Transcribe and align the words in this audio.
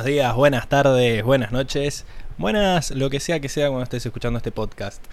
Buenos 0.00 0.14
días, 0.14 0.34
buenas 0.34 0.66
tardes, 0.66 1.22
buenas 1.22 1.52
noches, 1.52 2.06
buenas 2.38 2.90
lo 2.90 3.10
que 3.10 3.20
sea 3.20 3.38
que 3.38 3.50
sea 3.50 3.66
cuando 3.66 3.82
estés 3.82 4.06
escuchando 4.06 4.38
este 4.38 4.50
podcast. 4.50 5.04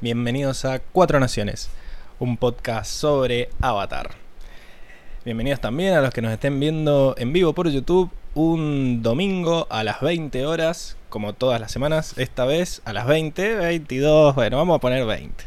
Bienvenidos 0.00 0.64
a 0.64 0.80
Cuatro 0.80 1.20
Naciones, 1.20 1.70
un 2.18 2.36
podcast 2.36 2.90
sobre 2.90 3.50
Avatar. 3.60 4.10
Bienvenidos 5.24 5.60
también 5.60 5.94
a 5.94 6.00
los 6.00 6.12
que 6.12 6.22
nos 6.22 6.32
estén 6.32 6.58
viendo 6.58 7.14
en 7.18 7.32
vivo 7.32 7.52
por 7.52 7.68
YouTube 7.68 8.10
un 8.34 9.00
domingo 9.00 9.68
a 9.70 9.84
las 9.84 10.00
20 10.00 10.44
horas, 10.44 10.96
como 11.08 11.34
todas 11.34 11.60
las 11.60 11.70
semanas, 11.70 12.18
esta 12.18 12.44
vez 12.44 12.82
a 12.84 12.92
las 12.92 13.06
20, 13.06 13.54
22, 13.54 14.34
bueno, 14.34 14.56
vamos 14.56 14.78
a 14.78 14.80
poner 14.80 15.06
20. 15.06 15.44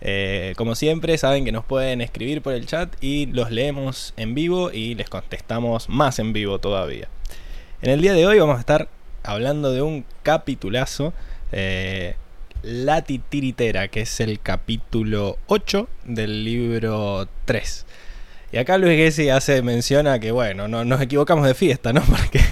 Eh, 0.00 0.54
como 0.56 0.76
siempre, 0.76 1.18
saben 1.18 1.44
que 1.44 1.52
nos 1.52 1.66
pueden 1.66 2.00
escribir 2.00 2.40
por 2.40 2.54
el 2.54 2.64
chat 2.64 2.90
y 3.02 3.26
los 3.26 3.50
leemos 3.50 4.14
en 4.16 4.34
vivo 4.34 4.70
y 4.72 4.94
les 4.94 5.10
contestamos 5.10 5.90
más 5.90 6.18
en 6.18 6.32
vivo 6.32 6.58
todavía. 6.58 7.10
En 7.82 7.88
el 7.88 8.02
día 8.02 8.12
de 8.12 8.26
hoy 8.26 8.38
vamos 8.38 8.58
a 8.58 8.60
estar 8.60 8.88
hablando 9.22 9.72
de 9.72 9.80
un 9.80 10.04
capitulazo, 10.22 11.14
eh, 11.50 12.14
La 12.62 13.00
Titiritera, 13.00 13.88
que 13.88 14.02
es 14.02 14.20
el 14.20 14.38
capítulo 14.38 15.38
8 15.46 15.88
del 16.04 16.44
libro 16.44 17.26
3. 17.46 17.86
Y 18.52 18.58
acá 18.58 18.76
Luis 18.76 18.98
Gessi 18.98 19.30
hace 19.30 19.62
mención 19.62 20.06
a 20.08 20.18
que, 20.18 20.30
bueno, 20.30 20.68
no, 20.68 20.84
nos 20.84 21.00
equivocamos 21.00 21.46
de 21.46 21.54
fiesta, 21.54 21.94
¿no? 21.94 22.02
Porque 22.04 22.42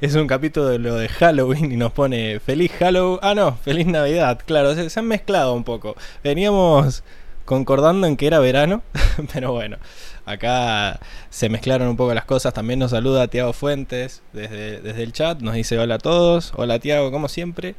es 0.00 0.16
un 0.16 0.26
capítulo 0.26 0.66
de 0.66 0.80
lo 0.80 0.96
de 0.96 1.08
Halloween 1.08 1.70
y 1.70 1.76
nos 1.76 1.92
pone 1.92 2.40
feliz 2.40 2.72
Halloween. 2.80 3.20
Ah, 3.22 3.36
no, 3.36 3.54
feliz 3.58 3.86
Navidad. 3.86 4.40
Claro, 4.44 4.74
se 4.74 4.98
han 4.98 5.06
mezclado 5.06 5.54
un 5.54 5.62
poco. 5.62 5.94
Veníamos 6.24 7.04
concordando 7.44 8.08
en 8.08 8.16
que 8.16 8.26
era 8.26 8.40
verano, 8.40 8.82
pero 9.32 9.52
bueno, 9.52 9.76
acá 10.26 11.00
se 11.30 11.48
mezclaron 11.48 11.88
un 11.88 11.96
poco 11.96 12.14
las 12.14 12.24
cosas. 12.24 12.54
También 12.54 12.78
nos 12.78 12.90
saluda 12.92 13.28
Tiago 13.28 13.52
Fuentes 13.52 14.22
desde, 14.32 14.80
desde 14.80 15.02
el 15.02 15.12
chat, 15.12 15.40
nos 15.40 15.54
dice 15.54 15.78
hola 15.78 15.96
a 15.96 15.98
todos, 15.98 16.52
hola 16.56 16.78
Tiago, 16.78 17.10
como 17.10 17.28
siempre. 17.28 17.74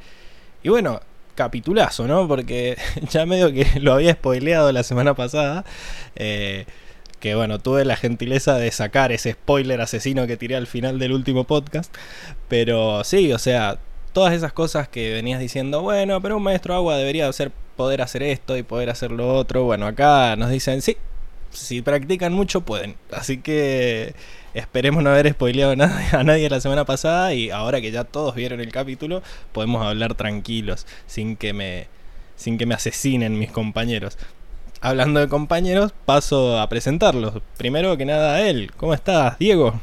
Y 0.64 0.70
bueno, 0.70 1.02
capitulazo, 1.36 2.08
¿no? 2.08 2.28
Porque 2.28 2.78
ya 3.10 3.26
medio 3.26 3.52
que 3.52 3.80
lo 3.80 3.94
había 3.94 4.14
spoileado 4.14 4.72
la 4.72 4.84
semana 4.84 5.14
pasada. 5.14 5.66
Eh, 6.16 6.66
que 7.20 7.36
bueno, 7.36 7.58
tuve 7.60 7.86
la 7.86 7.96
gentileza 7.96 8.58
de 8.58 8.70
sacar 8.72 9.14
ese 9.14 9.32
spoiler 9.32 9.80
asesino 9.80 10.28
que 10.28 10.36
tiré 10.36 10.58
al 10.58 10.68
final 10.68 11.00
del 11.00 11.14
último 11.14 11.46
podcast. 11.46 11.94
Pero 12.50 13.04
sí, 13.06 13.32
o 13.32 13.40
sea, 13.40 13.80
todas 14.12 14.34
esas 14.34 14.52
cosas 14.52 14.90
que 14.90 15.14
venías 15.14 15.40
diciendo, 15.40 15.82
bueno, 15.82 16.22
pero 16.22 16.38
un 16.38 16.44
maestro 16.44 16.76
agua 16.76 16.98
debería 16.98 17.30
poder 17.78 18.02
hacer 18.02 18.24
esto 18.24 18.58
y 18.58 18.64
poder 18.64 18.90
hacer 18.90 19.12
lo 19.12 19.34
otro. 19.36 19.64
Bueno, 19.64 19.88
acá 19.88 20.36
nos 20.36 20.50
dicen, 20.50 20.82
sí, 20.82 20.98
si 21.54 21.82
practican 21.82 22.34
mucho 22.34 22.62
pueden. 22.62 22.96
Así 23.12 23.38
que 23.38 24.16
esperemos 24.54 25.04
no 25.04 25.10
haber 25.10 25.32
spoileado 25.32 25.72
a 26.12 26.24
nadie 26.24 26.50
la 26.50 26.60
semana 26.60 26.86
pasada 26.86 27.34
y 27.34 27.50
ahora 27.50 27.82
que 27.82 27.92
ya 27.92 28.04
todos 28.04 28.36
vieron 28.36 28.60
el 28.60 28.72
capítulo, 28.72 29.24
podemos 29.52 29.86
hablar 29.86 30.16
tranquilos, 30.16 30.86
sin 31.08 31.36
que 31.36 31.54
me, 31.54 31.88
sin 32.36 32.58
que 32.58 32.66
me 32.66 32.76
asesinen 32.76 33.40
mis 33.40 33.52
compañeros. 33.52 34.18
Hablando 34.82 35.22
de 35.22 35.30
compañeros, 35.30 35.94
paso 36.06 36.60
a 36.60 36.68
presentarlos. 36.68 37.42
Primero 37.58 37.96
que 37.96 38.06
nada, 38.06 38.42
él. 38.42 38.72
¿Cómo 38.76 38.94
estás, 38.94 39.40
Diego? 39.40 39.80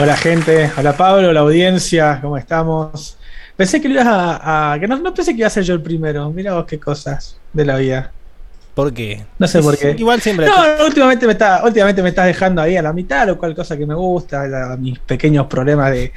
Hola 0.00 0.16
gente, 0.16 0.70
hola 0.78 0.96
Pablo, 0.96 1.32
la 1.32 1.40
audiencia, 1.40 2.20
¿cómo 2.22 2.36
estamos? 2.36 3.17
Pensé 3.58 3.80
que 3.80 3.88
lo 3.88 3.94
ibas 3.94 4.06
a, 4.06 4.72
a- 4.74 4.78
que 4.78 4.86
no, 4.86 4.96
no 4.98 5.12
pensé 5.12 5.32
que 5.32 5.38
iba 5.38 5.48
a 5.48 5.50
ser 5.50 5.64
yo 5.64 5.74
el 5.74 5.82
primero. 5.82 6.30
Mira 6.30 6.54
vos 6.54 6.64
qué 6.64 6.78
cosas 6.78 7.36
de 7.52 7.64
la 7.64 7.76
vida. 7.76 8.12
¿Por 8.72 8.94
qué? 8.94 9.26
No 9.36 9.48
sé 9.48 9.60
por 9.60 9.76
qué. 9.76 9.96
Igual 9.98 10.20
siempre. 10.20 10.46
No, 10.46 10.84
últimamente 10.86 11.26
me 11.26 11.32
está, 11.32 11.64
últimamente 11.64 12.00
me 12.00 12.10
estás 12.10 12.26
dejando 12.26 12.62
ahí 12.62 12.76
a 12.76 12.82
la 12.82 12.92
mitad, 12.92 13.26
lo 13.26 13.36
cual 13.36 13.56
cosa 13.56 13.76
que 13.76 13.84
me 13.84 13.94
gusta, 13.96 14.46
la- 14.46 14.76
mis 14.76 15.00
pequeños 15.00 15.48
problemas 15.48 15.90
de, 15.90 16.12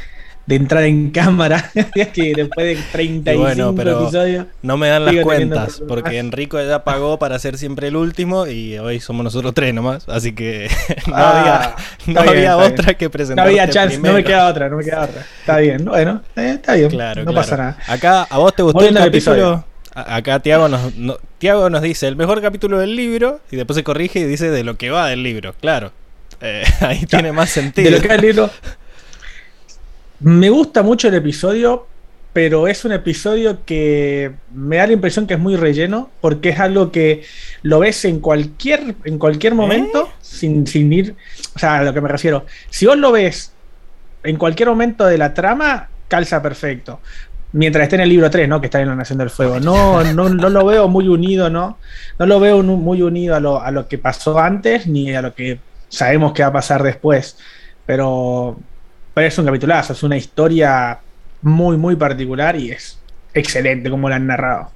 de 0.46 0.56
entrar 0.56 0.84
en 0.84 1.12
cámara. 1.12 1.72
que 2.14 2.34
después 2.36 2.66
de 2.66 2.84
35 2.92 3.32
Y 3.32 3.36
bueno, 3.38 3.74
pero 3.76 4.02
episodios. 4.04 4.46
No 4.62 4.76
me 4.78 4.90
dan 4.90 5.06
las 5.06 5.16
cuentas, 5.24 5.82
porque 5.88 6.18
Enrico 6.20 6.62
ya 6.62 6.84
pagó 6.84 7.20
para 7.20 7.38
ser 7.40 7.58
siempre 7.58 7.88
el 7.90 7.96
último 7.96 8.48
y 8.48 8.78
hoy 8.80 9.00
somos 9.00 9.24
nosotros 9.24 9.54
tres 9.54 9.74
nomás, 9.74 10.08
así 10.10 10.34
que 10.34 10.68
no 11.08 11.14
Ah, 11.16 11.40
había, 11.40 11.76
no 12.08 12.22
bien, 12.24 12.28
había 12.48 12.58
otra 12.58 12.94
que 12.96 13.06
No 13.06 13.12
presentar. 13.12 13.48
había 13.48 13.70
chance, 13.70 13.98
no 14.00 14.14
me 14.14 14.24
queda 14.24 14.48
otra, 14.48 14.68
no 14.70 14.78
me 14.78 14.84
queda 14.84 15.04
otra. 15.04 15.26
Está 15.40 15.58
bien, 15.60 15.86
bueno, 15.86 16.22
eh, 16.36 16.52
está 16.56 16.74
bien, 16.74 16.90
Claro, 16.90 17.24
no 17.24 17.32
claro. 17.32 17.36
pasa 17.48 17.58
nada. 17.58 17.78
Acá, 17.88 18.24
¿a 18.24 18.38
vos 18.38 18.54
te 18.56 18.64
gustó 18.64 18.78
Volviendo 18.80 19.00
el 19.00 19.06
capítulo? 19.06 19.36
episodio. 19.36 19.66
Acá 19.94 20.40
Tiago 20.40 20.70
nos, 20.70 20.96
no- 20.96 21.18
Tiago 21.38 21.70
nos 21.70 21.82
dice 21.82 22.08
el 22.08 22.16
mejor 22.16 22.42
capítulo 22.42 22.80
del 22.80 22.96
libro 22.96 23.42
y 23.52 23.58
después 23.58 23.76
se 23.76 23.84
corrige 23.84 24.20
y 24.20 24.24
dice 24.24 24.50
de 24.50 24.64
lo 24.64 24.76
que 24.78 24.90
va 24.90 25.08
del 25.10 25.22
libro. 25.22 25.54
Claro, 25.62 25.92
Eh, 26.42 26.64
ahí 26.82 27.06
tiene 27.06 27.32
más 27.32 27.50
sentido. 27.50 27.92
De 27.92 27.98
lo 27.98 28.02
que 28.02 28.08
es 28.08 28.14
el 28.16 28.22
libro. 28.22 28.50
Me 30.22 30.50
gusta 30.50 30.84
mucho 30.84 31.08
el 31.08 31.16
episodio, 31.16 31.88
pero 32.32 32.68
es 32.68 32.86
un 32.86 32.92
episodio 32.92 33.66
que 33.66 34.32
me 34.54 34.78
da 34.78 34.88
la 34.88 34.94
impresión 34.94 35.26
que 35.26 35.34
es 35.34 35.40
muy 35.40 35.56
relleno, 35.56 36.12
porque 36.22 36.50
es 36.50 36.60
algo 36.60 36.92
que 36.92 37.24
lo 37.64 37.80
ves 37.80 38.06
en 38.06 38.20
cualquier, 38.20 38.96
en 39.04 39.18
cualquier 39.18 39.56
momento, 39.56 40.10
sin, 40.22 40.68
sin 40.68 40.94
ir. 40.94 41.16
O 41.56 41.60
sea, 41.60 41.80
a 41.80 41.84
lo 41.84 41.94
que 41.94 42.02
me 42.02 42.08
refiero. 42.08 42.46
Si 42.70 42.86
vos 42.86 42.98
lo 42.98 43.12
ves 43.12 43.52
en 44.24 44.38
cualquier 44.38 44.70
momento 44.70 45.06
de 45.06 45.18
la 45.18 45.34
trama, 45.34 45.90
calza 46.08 46.42
perfecto. 46.42 47.00
Mientras 47.54 47.84
esté 47.84 47.96
en 47.96 48.04
el 48.04 48.10
libro 48.10 48.30
3, 48.30 48.48
¿no? 48.48 48.62
Que 48.62 48.68
está 48.68 48.80
en 48.80 48.90
la 48.90 48.96
Nación 48.96 49.18
del 49.18 49.30
Fuego. 49.30 49.60
No, 49.60 50.04
no, 50.14 50.30
no 50.30 50.50
lo 50.50 50.66
veo 50.66 50.88
muy 50.88 51.08
unido, 51.08 51.50
¿no? 51.50 51.80
No 52.18 52.26
lo 52.26 52.40
veo 52.40 52.62
muy 52.64 53.02
unido 53.02 53.36
a 53.36 53.40
lo, 53.40 53.62
a 53.62 53.72
lo 53.72 53.88
que 53.88 53.98
pasó 53.98 54.40
antes, 54.40 54.88
ni 54.88 55.14
a 55.14 55.22
lo 55.22 55.34
que 55.34 55.60
sabemos 55.90 56.32
que 56.32 56.44
va 56.44 56.50
a 56.50 56.54
pasar 56.54 56.84
después. 56.84 57.38
Pero, 57.86 58.58
pero 59.14 59.28
es 59.28 59.38
un 59.38 59.46
capitulazo, 59.46 59.94
es 59.94 60.04
una 60.04 60.18
historia 60.18 61.04
muy, 61.42 61.78
muy 61.78 61.96
particular 61.96 62.56
y 62.56 62.72
es 62.72 63.04
excelente 63.34 63.90
como 63.90 64.10
la 64.10 64.16
han 64.18 64.28
narrado. 64.28 64.72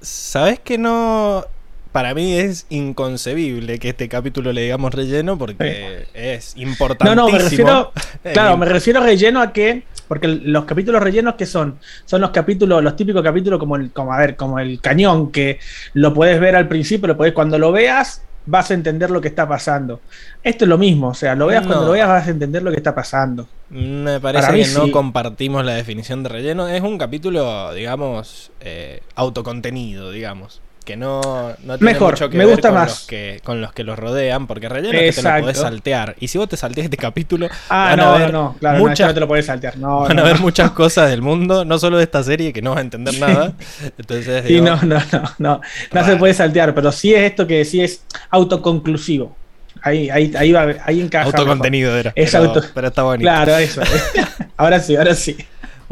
¿Sabes 0.00 0.60
que 0.60 0.78
no? 0.78 1.44
Para 1.92 2.14
mí 2.14 2.34
es 2.38 2.66
inconcebible 2.70 3.78
que 3.78 3.90
este 3.90 4.08
capítulo 4.08 4.52
le 4.52 4.62
digamos 4.62 4.94
relleno 4.94 5.38
porque 5.38 6.08
es 6.14 6.56
No, 7.00 7.14
importantísimo. 7.14 7.14
no, 7.14 7.30
me 7.30 7.38
refiero, 7.38 7.92
claro, 8.32 8.56
me 8.56 8.66
refiero 8.66 9.00
relleno 9.02 9.40
a 9.42 9.52
que, 9.52 9.88
porque 10.06 10.28
los 10.28 10.64
capítulos 10.64 11.02
rellenos 11.02 11.34
que 11.34 11.46
son, 11.46 11.80
son 12.04 12.20
los 12.20 12.30
capítulos, 12.30 12.82
los 12.82 12.96
típicos 12.96 13.22
capítulos 13.22 13.58
como 13.58 13.76
el, 13.76 13.92
como 13.92 14.12
a 14.12 14.18
ver, 14.18 14.36
como 14.36 14.58
el 14.58 14.80
cañón, 14.80 15.32
que 15.32 15.58
lo 15.94 16.14
puedes 16.14 16.40
ver 16.40 16.56
al 16.56 16.68
principio, 16.68 17.08
lo 17.08 17.16
podés, 17.16 17.32
cuando 17.32 17.58
lo 17.58 17.72
veas, 17.72 18.22
vas 18.46 18.70
a 18.70 18.74
entender 18.74 19.10
lo 19.10 19.20
que 19.20 19.28
está 19.28 19.48
pasando. 19.48 20.00
Esto 20.42 20.64
es 20.64 20.68
lo 20.68 20.78
mismo, 20.78 21.08
o 21.08 21.14
sea, 21.14 21.34
lo 21.34 21.46
veas 21.46 21.66
cuando 21.66 21.86
lo 21.86 21.92
veas, 21.92 22.08
vas 22.08 22.26
a 22.26 22.30
entender 22.30 22.62
lo 22.62 22.70
que 22.70 22.76
está 22.76 22.94
pasando. 22.94 23.46
Me 23.70 24.20
parece 24.20 24.52
que 24.52 24.66
no 24.78 24.90
compartimos 24.90 25.64
la 25.64 25.74
definición 25.74 26.22
de 26.22 26.28
relleno. 26.28 26.68
Es 26.68 26.82
un 26.82 26.98
capítulo, 26.98 27.72
digamos, 27.72 28.50
eh, 28.60 29.00
autocontenido, 29.14 30.10
digamos. 30.10 30.60
Que 30.84 30.96
no, 30.96 31.20
no 31.62 31.78
tiene 31.78 31.92
Mejor, 31.92 32.12
mucho 32.14 32.28
que 32.28 32.36
me 32.38 32.44
ver 32.44 32.54
gusta 32.54 32.68
con, 32.70 32.78
más. 32.78 32.88
Los 32.90 33.06
que, 33.06 33.40
con 33.44 33.60
los 33.60 33.72
que 33.72 33.84
los 33.84 33.98
rodean, 33.98 34.46
porque 34.48 34.68
relleno 34.68 34.98
es 34.98 35.14
que 35.16 35.22
te 35.22 35.28
lo 35.32 35.40
podés 35.42 35.58
saltear. 35.58 36.16
Y 36.18 36.28
si 36.28 36.38
vos 36.38 36.48
te 36.48 36.56
salteas 36.56 36.84
este 36.86 36.96
capítulo, 36.96 37.48
Ah, 37.68 37.90
van 37.90 38.00
a 38.00 38.04
no, 38.04 38.12
ver 38.18 38.32
no, 38.32 38.42
no, 38.42 38.56
claro, 38.58 38.78
no, 38.78 38.88
muchas- 38.88 39.08
no 39.08 39.14
te 39.14 39.20
lo 39.20 39.28
puedes 39.28 39.46
saltear. 39.46 39.76
No, 39.78 40.00
van 40.00 40.16
no, 40.16 40.22
a 40.22 40.24
ver 40.26 40.36
no. 40.36 40.42
muchas 40.42 40.70
cosas 40.72 41.08
del 41.10 41.22
mundo, 41.22 41.64
no 41.64 41.78
solo 41.78 41.98
de 41.98 42.04
esta 42.04 42.22
serie, 42.22 42.52
que 42.52 42.62
no 42.62 42.70
vas 42.70 42.78
a 42.78 42.82
entender 42.82 43.18
nada. 43.20 43.52
Entonces, 43.98 44.42
Sí, 44.46 44.54
digo, 44.54 44.66
no, 44.66 44.76
no, 44.82 45.00
no, 45.12 45.22
no, 45.38 45.60
no 45.92 46.04
se 46.04 46.16
puede 46.16 46.34
saltear, 46.34 46.74
pero 46.74 46.90
sí 46.90 47.14
es 47.14 47.20
esto 47.30 47.46
que 47.46 47.64
sí 47.64 47.80
es 47.80 48.04
autoconclusivo. 48.30 49.36
Ahí, 49.82 50.10
ahí, 50.10 50.32
ahí 50.36 50.52
va, 50.52 50.66
ahí 50.84 51.00
encaja. 51.00 51.24
mejor. 51.26 51.40
autocontenido 51.40 51.96
era. 51.96 52.12
Es 52.14 52.32
pero, 52.32 52.44
auto- 52.44 52.62
pero 52.74 52.88
está 52.88 53.02
bonito. 53.02 53.28
Claro, 53.28 53.56
eso. 53.56 53.80
ahora 54.56 54.78
sí, 54.80 54.94
ahora 54.96 55.14
sí. 55.14 55.36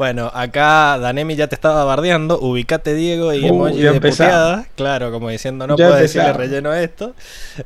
Bueno, 0.00 0.30
acá 0.32 0.96
Danemi 0.98 1.36
ya 1.36 1.46
te 1.48 1.54
estaba 1.54 1.84
bardeando. 1.84 2.40
Ubicate, 2.40 2.94
Diego, 2.94 3.34
y 3.34 3.44
Uh, 3.44 3.48
emoji 3.48 3.82
de 3.82 4.00
puteada. 4.00 4.66
Claro, 4.74 5.12
como 5.12 5.28
diciendo, 5.28 5.66
no 5.66 5.76
Ya 5.76 5.88
puedo 5.88 6.00
decirle 6.00 6.32
relleno 6.32 6.70
a 6.70 6.80
esto. 6.82 7.14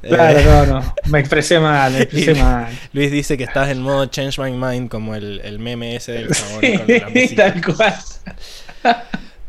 Claro, 0.02 0.40
Eh, 0.40 0.44
no, 0.44 0.66
no. 0.81 0.94
Me 1.04 1.20
expresé 1.20 1.60
mal, 1.60 1.92
me 1.92 1.98
expresé 2.02 2.34
mal. 2.34 2.76
Luis 2.92 3.12
dice 3.12 3.38
que 3.38 3.44
estás 3.44 3.69
en 3.69 3.81
modo 3.82 4.06
Change 4.06 4.40
My 4.40 4.50
Mind, 4.50 4.88
como 4.88 5.14
el, 5.14 5.42
el 5.44 5.60
meme 5.60 5.94
ese 5.94 6.10
del 6.10 6.34
jabón 6.34 6.60
con 6.60 6.88
la 6.88 7.08
Sí, 7.28 7.34
tal 7.36 7.64
cual. 7.64 7.94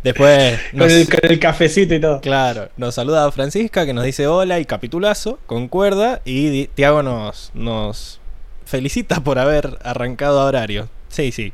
Después 0.04 0.60
Con 0.72 0.84
el, 0.84 1.10
con 1.10 1.20
el 1.24 1.40
cafecito 1.40 1.96
y 1.96 2.00
todo. 2.00 2.22
claro, 2.22 2.70
nos 2.78 2.94
saluda 2.94 3.32
Francisca 3.32 3.88
que 3.88 3.94
nos 3.96 4.04
dice 4.04 4.28
hola 4.28 4.60
y 4.60 4.66
capitulazo, 4.66 5.40
concuerda. 5.48 6.22
Y 6.24 6.68
Tiago 6.68 7.02
nos, 7.02 7.50
nos 7.56 8.20
felicita 8.64 9.22
por 9.22 9.40
haber 9.40 9.80
arrancado 9.84 10.40
a 10.40 10.46
horario. 10.46 10.88
Sí, 11.16 11.32
sí. 11.32 11.54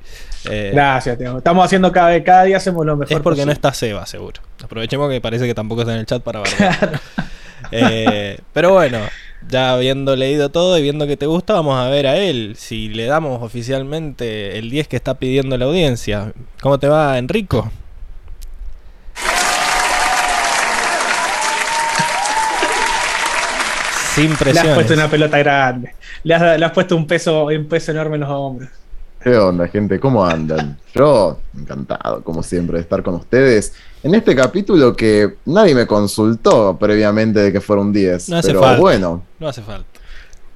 Eh, 0.49 0.71
Gracias, 0.73 1.19
Teo. 1.19 1.37
Estamos 1.37 1.63
haciendo 1.63 1.91
cada, 1.91 2.09
vez- 2.09 2.23
cada 2.23 2.45
día 2.45 2.57
hacemos 2.57 2.83
lo 2.83 2.97
mejor. 2.97 3.13
es 3.15 3.19
porque 3.21 3.45
no 3.45 3.51
está 3.51 3.71
Seba, 3.71 4.07
seguro. 4.07 4.41
Aprovechemos 4.63 5.07
que 5.11 5.21
parece 5.21 5.45
que 5.45 5.53
tampoco 5.53 5.81
está 5.81 5.93
en 5.93 5.99
el 5.99 6.05
chat 6.07 6.23
para 6.23 6.39
bardear. 6.39 6.99
Eh, 7.73 8.39
pero 8.53 8.73
bueno, 8.73 8.97
ya 9.47 9.71
habiendo 9.73 10.15
leído 10.15 10.49
todo 10.49 10.77
y 10.77 10.81
viendo 10.81 11.05
que 11.07 11.15
te 11.15 11.27
gusta, 11.27 11.53
vamos 11.53 11.77
a 11.77 11.87
ver 11.89 12.07
a 12.07 12.17
él. 12.17 12.55
Si 12.57 12.89
le 12.89 13.05
damos 13.05 13.41
oficialmente 13.43 14.57
el 14.57 14.69
10 14.71 14.87
que 14.89 14.95
está 14.97 15.13
pidiendo 15.13 15.55
la 15.57 15.65
audiencia. 15.65 16.33
¿Cómo 16.59 16.79
te 16.79 16.87
va, 16.87 17.17
Enrico? 17.19 17.71
Sin 24.15 24.35
Le 24.53 24.59
has 24.59 24.67
puesto 24.75 24.93
una 24.93 25.07
pelota 25.09 25.37
grande. 25.37 25.95
Le 26.23 26.35
has, 26.35 26.59
le 26.59 26.65
has 26.65 26.71
puesto 26.73 26.95
un 26.97 27.07
peso, 27.07 27.45
un 27.45 27.65
peso 27.67 27.91
enorme 27.91 28.15
en 28.15 28.21
los 28.21 28.29
hombros. 28.29 28.69
¿Qué 29.23 29.37
onda, 29.37 29.67
gente? 29.67 29.99
¿Cómo 29.99 30.25
andan? 30.25 30.79
Yo, 30.95 31.37
encantado, 31.55 32.23
como 32.23 32.41
siempre, 32.41 32.77
de 32.77 32.81
estar 32.81 33.03
con 33.03 33.15
ustedes 33.15 33.73
en 34.01 34.15
este 34.15 34.35
capítulo 34.35 34.95
que 34.95 35.35
nadie 35.45 35.75
me 35.75 35.85
consultó 35.85 36.75
previamente 36.79 37.39
de 37.39 37.51
que 37.51 37.61
fuera 37.61 37.83
un 37.83 37.93
10. 37.93 38.29
No 38.29 38.37
hace 38.37 38.47
pero 38.47 38.61
falta. 38.61 38.81
bueno, 38.81 39.23
No 39.39 39.47
hace 39.47 39.61
falta. 39.61 39.87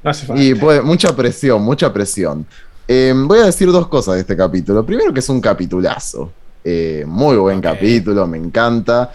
No 0.03 0.09
hace 0.09 0.25
falta. 0.25 0.41
y 0.41 0.55
pues, 0.55 0.83
mucha 0.83 1.15
presión, 1.15 1.61
mucha 1.61 1.93
presión. 1.93 2.45
Eh, 2.87 3.13
voy 3.15 3.39
a 3.39 3.45
decir 3.45 3.71
dos 3.71 3.87
cosas 3.87 4.15
de 4.15 4.21
este 4.21 4.35
capítulo. 4.35 4.83
Primero 4.83 5.13
que 5.13 5.19
es 5.19 5.29
un 5.29 5.39
capitulazo. 5.39 6.31
Eh, 6.63 7.03
muy 7.07 7.37
buen 7.37 7.61
capítulo, 7.61 8.25
me 8.25 8.39
encanta. 8.39 9.11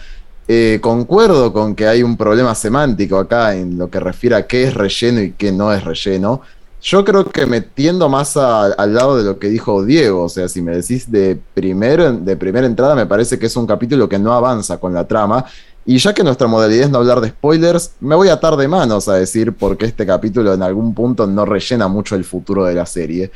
Eh, 0.47 0.79
concuerdo 0.81 1.51
con 1.51 1.75
que 1.75 1.87
hay 1.87 2.03
un 2.03 2.15
problema 2.15 2.55
semántico 2.55 3.17
acá 3.17 3.53
en 3.53 3.77
lo 3.77 3.89
que 3.89 3.99
refiere 3.99 4.35
a 4.37 4.47
qué 4.47 4.63
es 4.63 4.73
relleno 4.73 5.21
y 5.21 5.33
qué 5.33 5.51
no 5.51 5.73
es 5.73 5.83
relleno. 5.83 6.41
Yo 6.81 7.05
creo 7.05 7.25
que 7.25 7.45
metiendo 7.45 8.09
más 8.09 8.35
a- 8.37 8.65
al 8.73 8.93
lado 8.93 9.17
de 9.17 9.23
lo 9.23 9.37
que 9.37 9.49
dijo 9.49 9.83
Diego, 9.85 10.23
o 10.23 10.29
sea, 10.29 10.47
si 10.49 10.61
me 10.61 10.75
decís 10.75 11.11
de, 11.11 11.37
primero, 11.53 12.11
de 12.11 12.35
primera 12.35 12.65
entrada, 12.65 12.95
me 12.95 13.05
parece 13.05 13.37
que 13.37 13.45
es 13.45 13.55
un 13.55 13.67
capítulo 13.67 14.09
que 14.09 14.17
no 14.17 14.33
avanza 14.33 14.77
con 14.79 14.93
la 14.93 15.07
trama. 15.07 15.45
Y 15.85 15.97
ya 15.97 16.13
que 16.13 16.23
nuestra 16.23 16.47
modalidad 16.47 16.85
es 16.85 16.89
no 16.91 16.99
hablar 16.99 17.21
de 17.21 17.29
spoilers, 17.29 17.91
me 17.99 18.15
voy 18.15 18.29
a 18.29 18.33
atar 18.33 18.55
de 18.55 18.67
manos 18.67 19.07
a 19.07 19.15
decir 19.15 19.53
por 19.53 19.77
qué 19.77 19.85
este 19.87 20.05
capítulo 20.05 20.53
en 20.53 20.61
algún 20.61 20.93
punto 20.93 21.25
no 21.27 21.45
rellena 21.45 21.87
mucho 21.87 22.15
el 22.15 22.23
futuro 22.23 22.65
de 22.65 22.75
la 22.75 22.85
serie. 22.85 23.31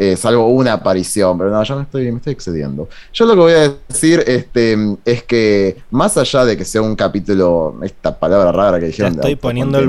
Eh, 0.00 0.16
salvo 0.16 0.46
una 0.48 0.74
aparición, 0.74 1.36
pero 1.36 1.50
no, 1.50 1.60
ya 1.62 1.74
me 1.74 1.82
estoy, 1.82 2.10
me 2.12 2.18
estoy 2.18 2.32
excediendo. 2.32 2.88
Yo 3.12 3.26
lo 3.26 3.32
que 3.34 3.40
voy 3.40 3.52
a 3.52 3.74
decir 3.88 4.22
este, 4.28 4.76
es 5.04 5.24
que 5.24 5.76
más 5.90 6.16
allá 6.16 6.44
de 6.44 6.56
que 6.56 6.64
sea 6.64 6.82
un 6.82 6.94
capítulo, 6.94 7.74
esta 7.82 8.16
palabra 8.16 8.52
rara 8.52 8.78
que 8.78 8.86
dijeron, 8.86 9.14
estoy 9.14 9.34
poniendo 9.34 9.78
el 9.78 9.88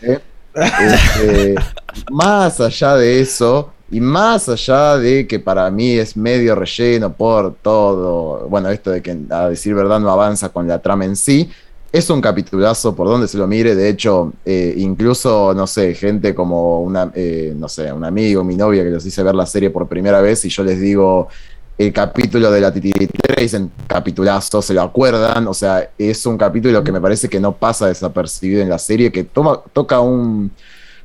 ¿eh? 0.00 0.20
Este, 0.54 1.54
más 2.10 2.60
allá 2.60 2.96
de 2.96 3.20
eso, 3.20 3.70
y 3.90 4.00
más 4.00 4.48
allá 4.48 4.96
de 4.96 5.26
que 5.26 5.38
para 5.38 5.70
mí 5.70 5.92
es 5.92 6.16
medio 6.16 6.54
relleno 6.54 7.12
por 7.12 7.54
todo, 7.54 8.48
bueno, 8.48 8.70
esto 8.70 8.90
de 8.90 9.02
que 9.02 9.16
a 9.30 9.48
decir 9.48 9.74
verdad 9.74 10.00
no 10.00 10.10
avanza 10.10 10.48
con 10.48 10.66
la 10.66 10.80
trama 10.80 11.04
en 11.04 11.16
sí, 11.16 11.50
es 11.92 12.10
un 12.10 12.20
capitulazo 12.20 12.96
por 12.96 13.06
donde 13.06 13.28
se 13.28 13.38
lo 13.38 13.46
mire. 13.46 13.76
De 13.76 13.88
hecho, 13.88 14.32
eh, 14.44 14.74
incluso, 14.78 15.54
no 15.54 15.64
sé, 15.68 15.94
gente 15.94 16.34
como 16.34 16.80
una, 16.80 17.12
eh, 17.14 17.54
no 17.56 17.68
sé, 17.68 17.92
un 17.92 18.04
amigo, 18.04 18.42
mi 18.42 18.56
novia 18.56 18.82
que 18.82 18.90
los 18.90 19.06
hice 19.06 19.22
ver 19.22 19.36
la 19.36 19.46
serie 19.46 19.70
por 19.70 19.86
primera 19.86 20.20
vez 20.20 20.44
y 20.44 20.48
yo 20.48 20.64
les 20.64 20.80
digo 20.80 21.28
el 21.76 21.92
capítulo 21.92 22.50
de 22.50 22.60
la 22.60 22.72
titiritera 22.72 23.34
dicen 23.36 23.70
capitulazo, 23.86 24.62
se 24.62 24.74
lo 24.74 24.82
acuerdan. 24.82 25.46
O 25.48 25.54
sea, 25.54 25.90
es 25.98 26.24
un 26.26 26.38
capítulo 26.38 26.84
que 26.84 26.92
me 26.92 27.00
parece 27.00 27.28
que 27.28 27.40
no 27.40 27.52
pasa 27.52 27.88
desapercibido 27.88 28.62
en 28.62 28.68
la 28.68 28.78
serie, 28.78 29.10
que 29.10 29.24
toma, 29.24 29.60
toca 29.72 30.00
un, 30.00 30.52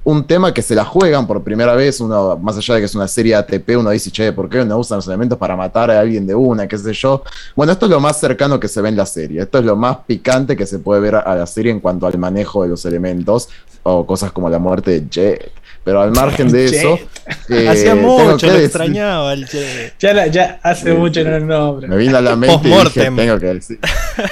un 0.03 0.23
tema 0.25 0.53
que 0.53 0.61
se 0.61 0.75
la 0.75 0.85
juegan 0.85 1.25
por 1.25 1.43
primera 1.43 1.73
vez. 1.73 1.99
Uno, 2.01 2.37
más 2.37 2.57
allá 2.57 2.75
de 2.75 2.81
que 2.81 2.85
es 2.85 2.95
una 2.95 3.07
serie 3.07 3.35
ATP, 3.35 3.77
uno 3.77 3.89
dice, 3.89 4.11
che, 4.11 4.31
¿por 4.31 4.47
qué 4.47 4.63
no 4.63 4.77
usan 4.77 4.97
los 4.97 5.07
elementos 5.07 5.37
para 5.39 5.55
matar 5.55 5.89
a 5.89 5.99
alguien 5.99 6.27
de 6.27 6.35
una? 6.35 6.67
¿Qué 6.67 6.77
sé 6.77 6.93
yo? 6.93 7.23
Bueno, 7.55 7.71
esto 7.71 7.87
es 7.87 7.91
lo 7.91 7.99
más 7.99 8.19
cercano 8.19 8.59
que 8.59 8.67
se 8.67 8.81
ve 8.81 8.89
en 8.89 8.95
la 8.95 9.07
serie. 9.07 9.41
Esto 9.41 9.57
es 9.57 9.65
lo 9.65 9.75
más 9.75 9.97
picante 10.05 10.55
que 10.55 10.67
se 10.67 10.79
puede 10.79 11.01
ver 11.01 11.15
a 11.15 11.35
la 11.35 11.47
serie 11.47 11.71
en 11.71 11.79
cuanto 11.79 12.05
al 12.05 12.17
manejo 12.19 12.63
de 12.63 12.69
los 12.69 12.85
elementos 12.85 13.49
o 13.83 14.05
cosas 14.05 14.31
como 14.31 14.49
la 14.49 14.59
muerte 14.59 14.91
de 14.91 15.09
Jet. 15.09 15.51
Pero 15.83 16.01
al 16.01 16.11
margen 16.11 16.51
de 16.51 16.65
eso. 16.65 16.99
eh, 17.49 17.67
Hacía 17.69 17.95
mucho, 17.95 18.37
que 18.37 18.47
lo 18.47 18.53
decir- 18.53 18.65
extrañaba 18.65 19.33
el 19.33 19.47
che. 19.47 19.93
Ya, 19.99 20.13
la- 20.13 20.27
ya 20.27 20.59
hace 20.61 20.93
mucho 20.93 21.23
no 21.23 21.31
lo 21.39 21.45
nombro. 21.45 21.87
Me 21.87 21.95
vino 21.97 22.17
a 22.17 22.21
la 22.21 22.35
mente 22.35 22.67
y 22.67 22.71
dije, 22.73 23.11
tengo 23.11 23.39
que 23.39 23.45
decir. 23.47 23.79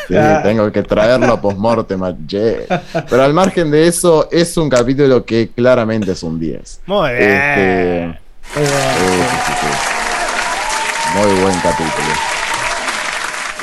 Sí, 0.09 0.15
tengo 0.43 0.69
que 0.71 0.83
traerlo 0.83 1.31
a 1.33 1.41
postmortem 1.41 2.03
a 2.03 2.13
Jet. 2.27 2.67
Pero 3.09 3.23
al 3.23 3.33
margen 3.33 3.71
de 3.71 3.87
eso, 3.87 4.27
es 4.31 4.55
un 4.57 4.69
capítulo 4.69 5.23
que 5.23 5.49
claramente 5.49 6.11
es 6.11 6.23
un 6.23 6.37
10. 6.39 6.81
Muy 6.85 7.09
bien. 7.11 7.21
Este, 7.23 8.19
Muy 8.55 8.63
bien. 8.65 9.27
sí, 9.29 9.37
sí, 9.45 9.53
sí. 9.61 11.17
Muy 11.17 11.41
buen 11.41 11.55
capítulo. 11.61 12.07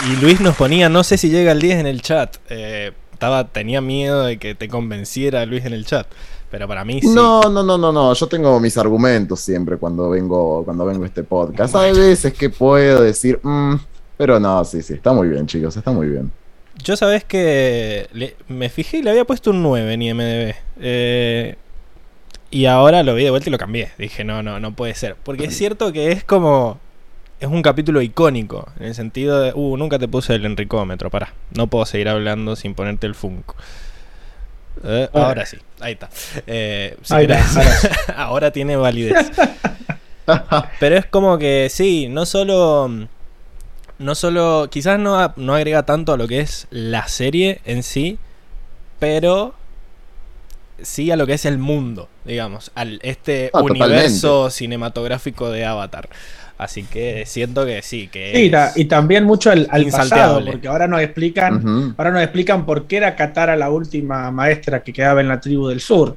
Y 0.07 0.17
Luis 0.17 0.41
nos 0.41 0.57
ponía, 0.57 0.89
no 0.89 1.05
sé 1.05 1.17
si 1.19 1.29
llega 1.31 1.53
al 1.53 1.61
10 1.61 1.81
en 1.81 1.87
el 1.87 2.03
chat. 2.03 2.37
Eh, 2.51 2.93
estaba, 3.13 3.45
tenía 3.49 3.81
miedo 3.81 4.25
de 4.25 4.39
que 4.39 4.55
te 4.55 4.69
convenciera 4.69 5.45
Luis 5.47 5.65
en 5.65 5.73
el 5.73 5.87
chat. 5.87 6.07
Pero 6.51 6.69
para 6.69 6.85
mí 6.85 7.01
sí. 7.01 7.09
No, 7.09 7.43
no, 7.43 7.63
no, 7.63 7.77
no, 7.79 7.93
no. 7.93 8.15
Yo 8.15 8.27
tengo 8.29 8.59
mis 8.61 8.77
argumentos 8.79 9.41
siempre 9.41 9.77
cuando 9.77 10.09
vengo, 10.11 10.65
cuando 10.65 10.85
vengo 10.85 11.03
a 11.05 11.07
este 11.07 11.25
podcast. 11.25 11.75
Hay 11.77 11.93
veces 11.93 12.33
que 12.33 12.49
puedo 12.51 13.03
decir, 13.03 13.41
"Mm", 13.43 13.75
pero 14.17 14.39
no, 14.39 14.65
sí, 14.65 14.81
sí, 14.83 14.95
está 14.95 15.13
muy 15.13 15.29
bien, 15.29 15.47
chicos, 15.47 15.77
está 15.77 15.91
muy 15.91 16.07
bien. 16.09 16.31
Yo 16.83 16.97
sabes 16.97 17.25
que 17.25 18.09
le- 18.13 18.37
me 18.49 18.69
fijé 18.69 18.99
y 18.99 19.03
le 19.03 19.11
había 19.11 19.25
puesto 19.25 19.51
un 19.51 19.63
9 19.63 19.93
en 19.95 20.03
IMDB. 20.03 20.55
Eh, 20.81 21.55
y 22.51 22.67
ahora 22.67 23.03
lo 23.03 23.15
vi 23.15 23.25
de 23.25 23.31
vuelta 23.31 23.49
y 23.49 23.53
lo 23.53 23.59
cambié. 23.59 23.91
Dije, 23.99 24.23
no, 24.25 24.43
no, 24.43 24.61
no 24.61 24.75
puede 24.75 24.95
ser. 24.95 25.17
Porque 25.23 25.45
es 25.47 25.57
cierto 25.57 25.93
que 25.93 26.13
es 26.13 26.25
como... 26.25 26.79
Es 27.41 27.49
un 27.49 27.63
capítulo 27.63 28.01
icónico. 28.01 28.69
En 28.79 28.87
el 28.87 28.95
sentido 28.95 29.41
de... 29.41 29.53
Uh, 29.55 29.77
nunca 29.77 29.99
te 29.99 30.07
puse 30.09 30.35
el 30.35 30.47
enricómetro. 30.47 31.11
Pará. 31.11 31.35
No 31.57 31.67
puedo 31.67 31.85
seguir 31.85 32.09
hablando 32.09 32.55
sin 32.57 32.75
ponerte 32.75 33.07
el 33.09 33.15
Funko. 33.17 33.55
Eh, 34.83 35.09
ahora 35.13 35.47
sí. 35.47 35.57
Ahí 35.81 35.93
está. 35.93 36.09
Eh, 36.47 36.97
si 37.03 37.15
Ahí 37.15 37.25
está, 37.25 37.39
querés- 37.39 37.57
ahora 37.57 37.71
sí. 37.81 37.89
ahora 38.17 38.51
tiene 38.51 38.77
validez. 38.77 39.31
Pero 40.81 40.97
es 40.97 41.07
como 41.07 41.39
que 41.39 41.69
sí, 41.71 42.09
no 42.09 42.27
solo. 42.27 42.91
No 43.99 44.15
solo. 44.15 44.69
Quizás 44.71 44.99
no, 44.99 45.33
no 45.37 45.55
agrega 45.55 45.85
tanto 45.85 46.13
a 46.13 46.17
lo 46.17 46.27
que 46.27 46.41
es 46.41 46.67
la 46.71 47.07
serie 47.09 47.61
en 47.65 47.83
sí. 47.83 48.19
Pero. 48.99 49.55
Sí 50.83 51.11
a 51.13 51.17
lo 51.17 51.27
que 51.27 51.35
es 51.35 51.45
el 51.45 51.59
mundo, 51.59 52.09
digamos. 52.25 52.73
Al 52.75 52.99
este 53.05 53.51
Ah, 53.55 53.61
universo 53.63 54.51
cinematográfico 54.51 55.51
de 55.51 55.65
Avatar. 55.65 56.09
Así 56.57 56.85
que 56.85 57.25
siento 57.27 57.67
que 57.67 57.83
sí, 57.83 58.09
que 58.09 58.33
Sí, 58.35 58.43
y, 58.45 58.51
ta- 58.51 58.69
es- 58.69 58.77
y 58.77 58.85
también 58.85 59.25
mucho 59.25 59.51
al, 59.51 59.67
al 59.71 59.83
pasado, 59.87 60.41
porque 60.53 60.69
ahora 60.69 60.87
nos 60.87 61.01
explican, 61.01 61.95
ahora 61.99 62.11
nos 62.13 62.23
explican 62.23 62.65
por 62.65 62.87
qué 62.87 62.99
era 62.99 63.17
Katara 63.17 63.57
la 63.57 63.71
última 63.71 64.31
maestra 64.31 64.83
que 64.83 64.93
quedaba 64.93 65.21
en 65.21 65.29
la 65.29 65.41
tribu 65.41 65.69
del 65.69 65.81
sur. 65.81 66.17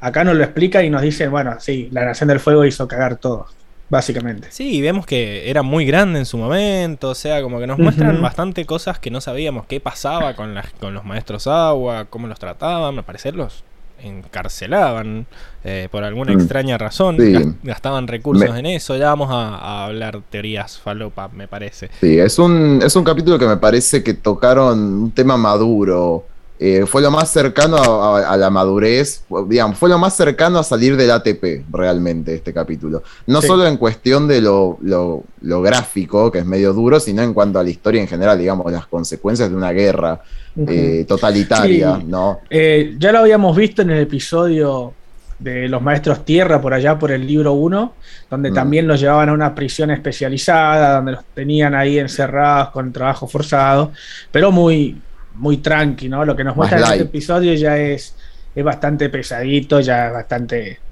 Acá 0.00 0.24
nos 0.24 0.36
lo 0.36 0.44
explican 0.44 0.84
y 0.84 0.90
nos 0.90 1.02
dicen, 1.02 1.30
bueno, 1.30 1.56
sí, 1.58 1.88
la 1.90 2.04
Nación 2.04 2.28
del 2.28 2.38
Fuego 2.38 2.64
hizo 2.66 2.86
cagar 2.86 3.16
todo, 3.16 3.46
básicamente. 3.88 4.48
Sí, 4.50 4.76
y 4.76 4.80
vemos 4.82 5.06
que 5.06 5.48
era 5.50 5.62
muy 5.62 5.86
grande 5.86 6.18
en 6.18 6.26
su 6.26 6.36
momento, 6.38 7.08
o 7.10 7.14
sea, 7.14 7.40
como 7.42 7.58
que 7.58 7.66
nos 7.66 7.78
muestran 7.78 8.20
bastante 8.22 8.66
cosas 8.66 8.98
que 8.98 9.10
no 9.10 9.20
sabíamos 9.22 9.64
qué 9.66 9.80
pasaba 9.80 10.34
con, 10.36 10.54
las, 10.54 10.70
con 10.74 10.92
los 10.94 11.04
maestros 11.04 11.46
agua, 11.46 12.04
cómo 12.10 12.26
los 12.26 12.38
trataban, 12.38 12.96
al 12.98 13.04
parecer 13.04 13.34
los 13.34 13.64
encarcelaban 14.02 15.26
eh, 15.64 15.88
por 15.90 16.04
alguna 16.04 16.32
Mm. 16.32 16.38
extraña 16.38 16.78
razón, 16.78 17.16
Sí. 17.18 17.34
gastaban 17.62 18.06
recursos 18.06 18.50
Me- 18.52 18.58
en 18.60 18.66
eso, 18.66 18.96
ya 18.96 19.06
vamos 19.06 19.28
a, 19.30 19.56
a 19.56 19.84
hablar 19.86 20.20
teorías 20.30 20.78
falopa, 20.78 21.28
me 21.28 21.48
parece. 21.48 21.90
Sí, 22.00 22.18
es 22.18 22.38
un, 22.38 22.80
es 22.82 22.94
un 22.96 23.04
capítulo 23.04 23.38
que 23.38 23.46
me 23.46 23.56
parece 23.56 24.02
que 24.02 24.14
tocaron 24.14 24.78
un 24.78 25.10
tema 25.10 25.36
maduro. 25.36 26.24
Eh, 26.60 26.84
fue 26.86 27.02
lo 27.02 27.10
más 27.12 27.30
cercano 27.30 27.76
a, 27.76 28.18
a- 28.20 28.32
a 28.32 28.36
la 28.36 28.50
madurez, 28.50 29.22
digamos, 29.46 29.78
fue 29.78 29.88
lo 29.88 29.96
más 29.98 30.16
cercano 30.16 30.58
a 30.58 30.64
salir 30.64 30.96
del 30.96 31.10
ATP 31.12 31.64
realmente 31.70 32.34
este 32.34 32.52
capítulo. 32.52 33.02
No 33.28 33.40
Sí. 33.40 33.46
solo 33.46 33.64
en 33.66 33.76
cuestión 33.76 34.26
de 34.26 34.40
lo, 34.40 34.76
lo- 34.82 35.22
lo 35.42 35.62
gráfico, 35.62 36.32
que 36.32 36.38
es 36.40 36.44
medio 36.46 36.72
duro, 36.72 36.98
sino 36.98 37.22
en 37.22 37.32
cuanto 37.32 37.60
a 37.60 37.62
la 37.62 37.70
historia 37.70 38.00
en 38.00 38.08
general, 38.08 38.36
digamos, 38.38 38.70
las 38.72 38.86
consecuencias 38.86 39.48
de 39.50 39.54
una 39.56 39.70
guerra 39.72 40.20
eh, 40.66 41.04
totalitaria, 41.06 41.98
Sí. 42.00 42.04
¿no? 42.08 42.40
Eh, 42.50 42.96
ya 42.98 43.12
lo 43.12 43.20
habíamos 43.20 43.56
visto 43.56 43.82
en 43.82 43.90
el 43.90 44.00
episodio 44.00 44.92
de 45.38 45.68
los 45.68 45.80
maestros 45.80 46.24
tierra 46.24 46.60
por 46.60 46.74
allá 46.74 46.98
por 46.98 47.12
el 47.12 47.24
libro 47.24 47.52
1, 47.52 47.92
donde 48.28 48.50
Mm. 48.50 48.54
también 48.54 48.88
los 48.88 48.98
llevaban 48.98 49.28
a 49.28 49.32
una 49.32 49.54
prisión 49.54 49.92
especializada, 49.92 50.96
donde 50.96 51.12
los 51.12 51.24
tenían 51.32 51.76
ahí 51.76 52.00
encerrados 52.00 52.70
con 52.70 52.92
trabajo 52.92 53.28
forzado, 53.28 53.92
pero 54.32 54.50
muy, 54.50 55.00
muy 55.38 55.58
tranqui, 55.58 56.08
¿no? 56.08 56.24
Lo 56.24 56.36
que 56.36 56.44
nos 56.44 56.56
muestra 56.56 56.78
en 56.78 56.84
este 56.84 57.02
episodio 57.04 57.54
ya 57.54 57.78
es, 57.78 58.16
es 58.54 58.64
bastante 58.64 59.08
pesadito, 59.10 59.80
ya 59.80 60.08
es 60.08 60.12
bastante 60.14 60.82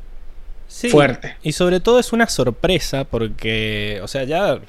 Sí, 0.67 0.91
fuerte. 0.91 1.37
Y 1.43 1.53
sobre 1.53 1.81
todo 1.81 1.99
es 2.00 2.12
una 2.12 2.29
sorpresa 2.29 3.05
porque, 3.05 4.00
o 4.03 4.09
sea, 4.09 4.25
ya 4.25 4.61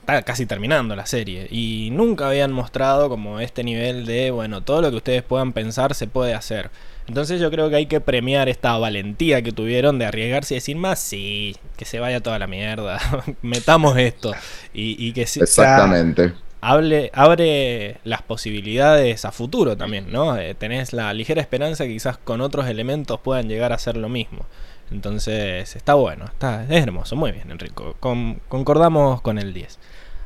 está 0.00 0.22
casi 0.22 0.46
terminando 0.46 0.96
la 0.96 1.06
serie 1.06 1.46
y 1.50 1.90
nunca 1.92 2.28
habían 2.28 2.52
mostrado 2.52 3.08
como 3.08 3.40
este 3.40 3.64
nivel 3.64 4.06
de, 4.06 4.30
bueno, 4.30 4.62
todo 4.62 4.82
lo 4.82 4.90
que 4.90 4.96
ustedes 4.96 5.22
puedan 5.22 5.52
pensar 5.52 5.94
se 5.94 6.06
puede 6.06 6.34
hacer. 6.34 6.70
Entonces 7.08 7.40
yo 7.40 7.50
creo 7.50 7.68
que 7.70 7.76
hay 7.76 7.86
que 7.86 8.00
premiar 8.00 8.48
esta 8.48 8.78
valentía 8.78 9.42
que 9.42 9.52
tuvieron 9.52 9.98
de 9.98 10.06
arriesgarse 10.06 10.54
y 10.54 10.58
decir 10.58 10.76
más, 10.76 11.00
sí, 11.00 11.56
que 11.76 11.84
se 11.84 11.98
vaya 11.98 12.20
toda 12.20 12.38
la 12.38 12.46
mierda, 12.46 12.98
metamos 13.42 13.98
esto 13.98 14.38
y, 14.72 14.96
y 15.04 15.12
que 15.12 15.26
sí, 15.26 15.40
Exactamente. 15.40 16.34
Hable, 16.60 17.10
abre 17.14 17.98
las 18.04 18.22
posibilidades 18.22 19.24
a 19.24 19.32
futuro 19.32 19.76
también, 19.76 20.10
¿no? 20.12 20.36
Eh, 20.36 20.54
tenés 20.54 20.92
la 20.92 21.12
ligera 21.14 21.40
esperanza 21.40 21.84
que 21.84 21.92
quizás 21.92 22.18
con 22.18 22.40
otros 22.40 22.66
elementos 22.68 23.20
puedan 23.20 23.48
llegar 23.48 23.72
a 23.72 23.78
ser 23.78 23.96
lo 23.96 24.08
mismo. 24.08 24.46
Entonces, 24.90 25.76
está 25.76 25.94
bueno, 25.94 26.24
está, 26.26 26.64
es 26.64 26.82
hermoso, 26.82 27.14
muy 27.16 27.32
bien, 27.32 27.50
Enrico. 27.50 27.94
Con- 28.00 28.40
concordamos 28.48 29.20
con 29.22 29.38
el 29.38 29.52
10. 29.54 29.78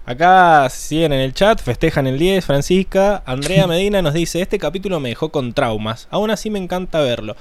Acá 0.06 0.68
siguen 0.70 1.12
en 1.12 1.20
el 1.20 1.32
chat, 1.34 1.60
festejan 1.62 2.06
el 2.06 2.18
10, 2.18 2.44
Francisca. 2.44 3.22
Andrea 3.26 3.66
Medina 3.68 4.02
nos 4.02 4.14
dice, 4.14 4.40
este 4.40 4.58
capítulo 4.58 5.00
me 5.00 5.10
dejó 5.10 5.30
con 5.30 5.52
traumas, 5.52 6.08
aún 6.10 6.30
así 6.30 6.50
me 6.50 6.58
encanta 6.58 7.00
verlo. 7.00 7.36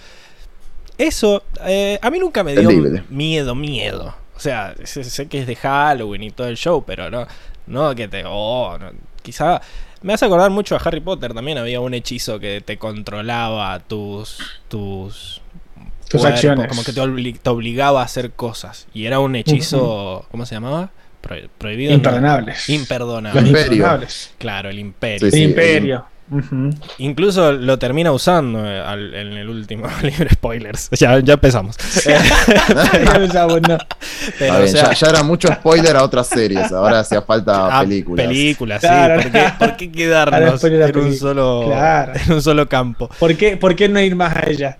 Eso, 0.98 1.44
eh, 1.66 1.98
a 2.02 2.10
mí 2.12 2.20
nunca 2.20 2.44
me 2.44 2.56
dio 2.56 2.70
miedo, 3.10 3.56
miedo. 3.56 4.16
O 4.36 4.40
sea, 4.40 4.76
sé, 4.84 5.04
sé 5.04 5.28
que 5.28 5.40
es 5.40 5.48
de 5.48 5.56
Halloween 5.56 6.24
y 6.24 6.32
todo 6.32 6.48
el 6.48 6.58
show, 6.58 6.84
pero 6.86 7.10
no, 7.10 7.26
no 7.68 7.94
que 7.96 8.08
te... 8.08 8.24
Oh, 8.26 8.78
no, 8.80 8.92
quizá... 9.22 9.62
Me 10.02 10.14
hace 10.14 10.26
acordar 10.26 10.52
mucho 10.52 10.76
a 10.76 10.80
Harry 10.80 11.00
Potter, 11.00 11.34
también 11.34 11.58
había 11.58 11.80
un 11.80 11.94
hechizo 11.94 12.40
que 12.40 12.62
te 12.62 12.78
controlaba 12.78 13.80
tus... 13.80 14.38
tus 14.68 15.42
Tus 16.10 16.26
acciones. 16.26 16.68
Como 16.68 16.84
que 16.84 16.92
te, 16.94 17.02
obli- 17.02 17.40
te 17.40 17.50
obligaba 17.50 18.02
a 18.02 18.06
hacer 18.06 18.32
cosas. 18.32 18.88
Y 18.94 19.06
era 19.06 19.20
un 19.20 19.36
hechizo... 19.36 20.26
¿Cómo 20.30 20.46
se 20.46 20.56
llamaba? 20.56 20.92
Pro- 21.22 21.38
prohibido. 21.58 21.92
no. 21.92 21.96
Imperdonables. 22.68 23.34
Los 23.34 23.46
Imperio. 23.46 23.62
imperdonables. 23.76 24.34
Claro, 24.38 24.70
el 24.70 24.80
imperio. 24.80 25.20
Sí, 25.20 25.32
sí. 25.32 25.44
El 25.44 25.50
imperio. 25.52 26.06
Incluso 26.98 27.52
lo 27.54 27.78
termina 27.80 28.12
usando 28.12 28.66
eh, 28.66 28.80
al- 28.80 29.14
en 29.14 29.34
el 29.34 29.50
último 29.50 29.88
libro. 30.04 30.30
Spoilers. 30.32 30.90
Ya, 30.92 31.20
ya 31.20 31.34
empezamos. 31.34 31.76
Ya 32.06 33.14
pensaba, 33.14 33.60
no. 33.60 33.78
Pero, 34.40 34.54
Está 34.54 34.56
o 34.56 34.62
bien, 34.62 34.70
sea, 34.70 34.84
ya, 34.90 34.94
ya 34.94 35.08
era 35.08 35.24
mucho 35.24 35.48
spoiler 35.50 35.96
a 35.96 36.04
otras 36.04 36.28
series, 36.28 36.72
ahora 36.72 37.00
hacía 37.02 37.22
falta 37.22 37.78
ah, 37.78 37.82
películas. 37.82 38.26
películas, 38.28 38.82
sí. 38.82 38.88
¿Por 38.88 39.32
qué, 39.32 39.46
por 39.60 39.76
qué 39.78 39.92
quedarnos 39.92 40.64
en 40.64 40.98
un, 40.98 41.16
solo, 41.16 41.64
Claro. 41.68 42.14
en 42.26 42.34
un 42.34 42.42
solo 42.42 42.68
campo? 42.68 43.10
¿Por 43.20 43.36
qué, 43.36 43.58
¿Por 43.58 43.76
qué 43.76 43.90
no 43.90 44.00
ir 44.00 44.16
más 44.16 44.36
a 44.36 44.50
ella? 44.50 44.78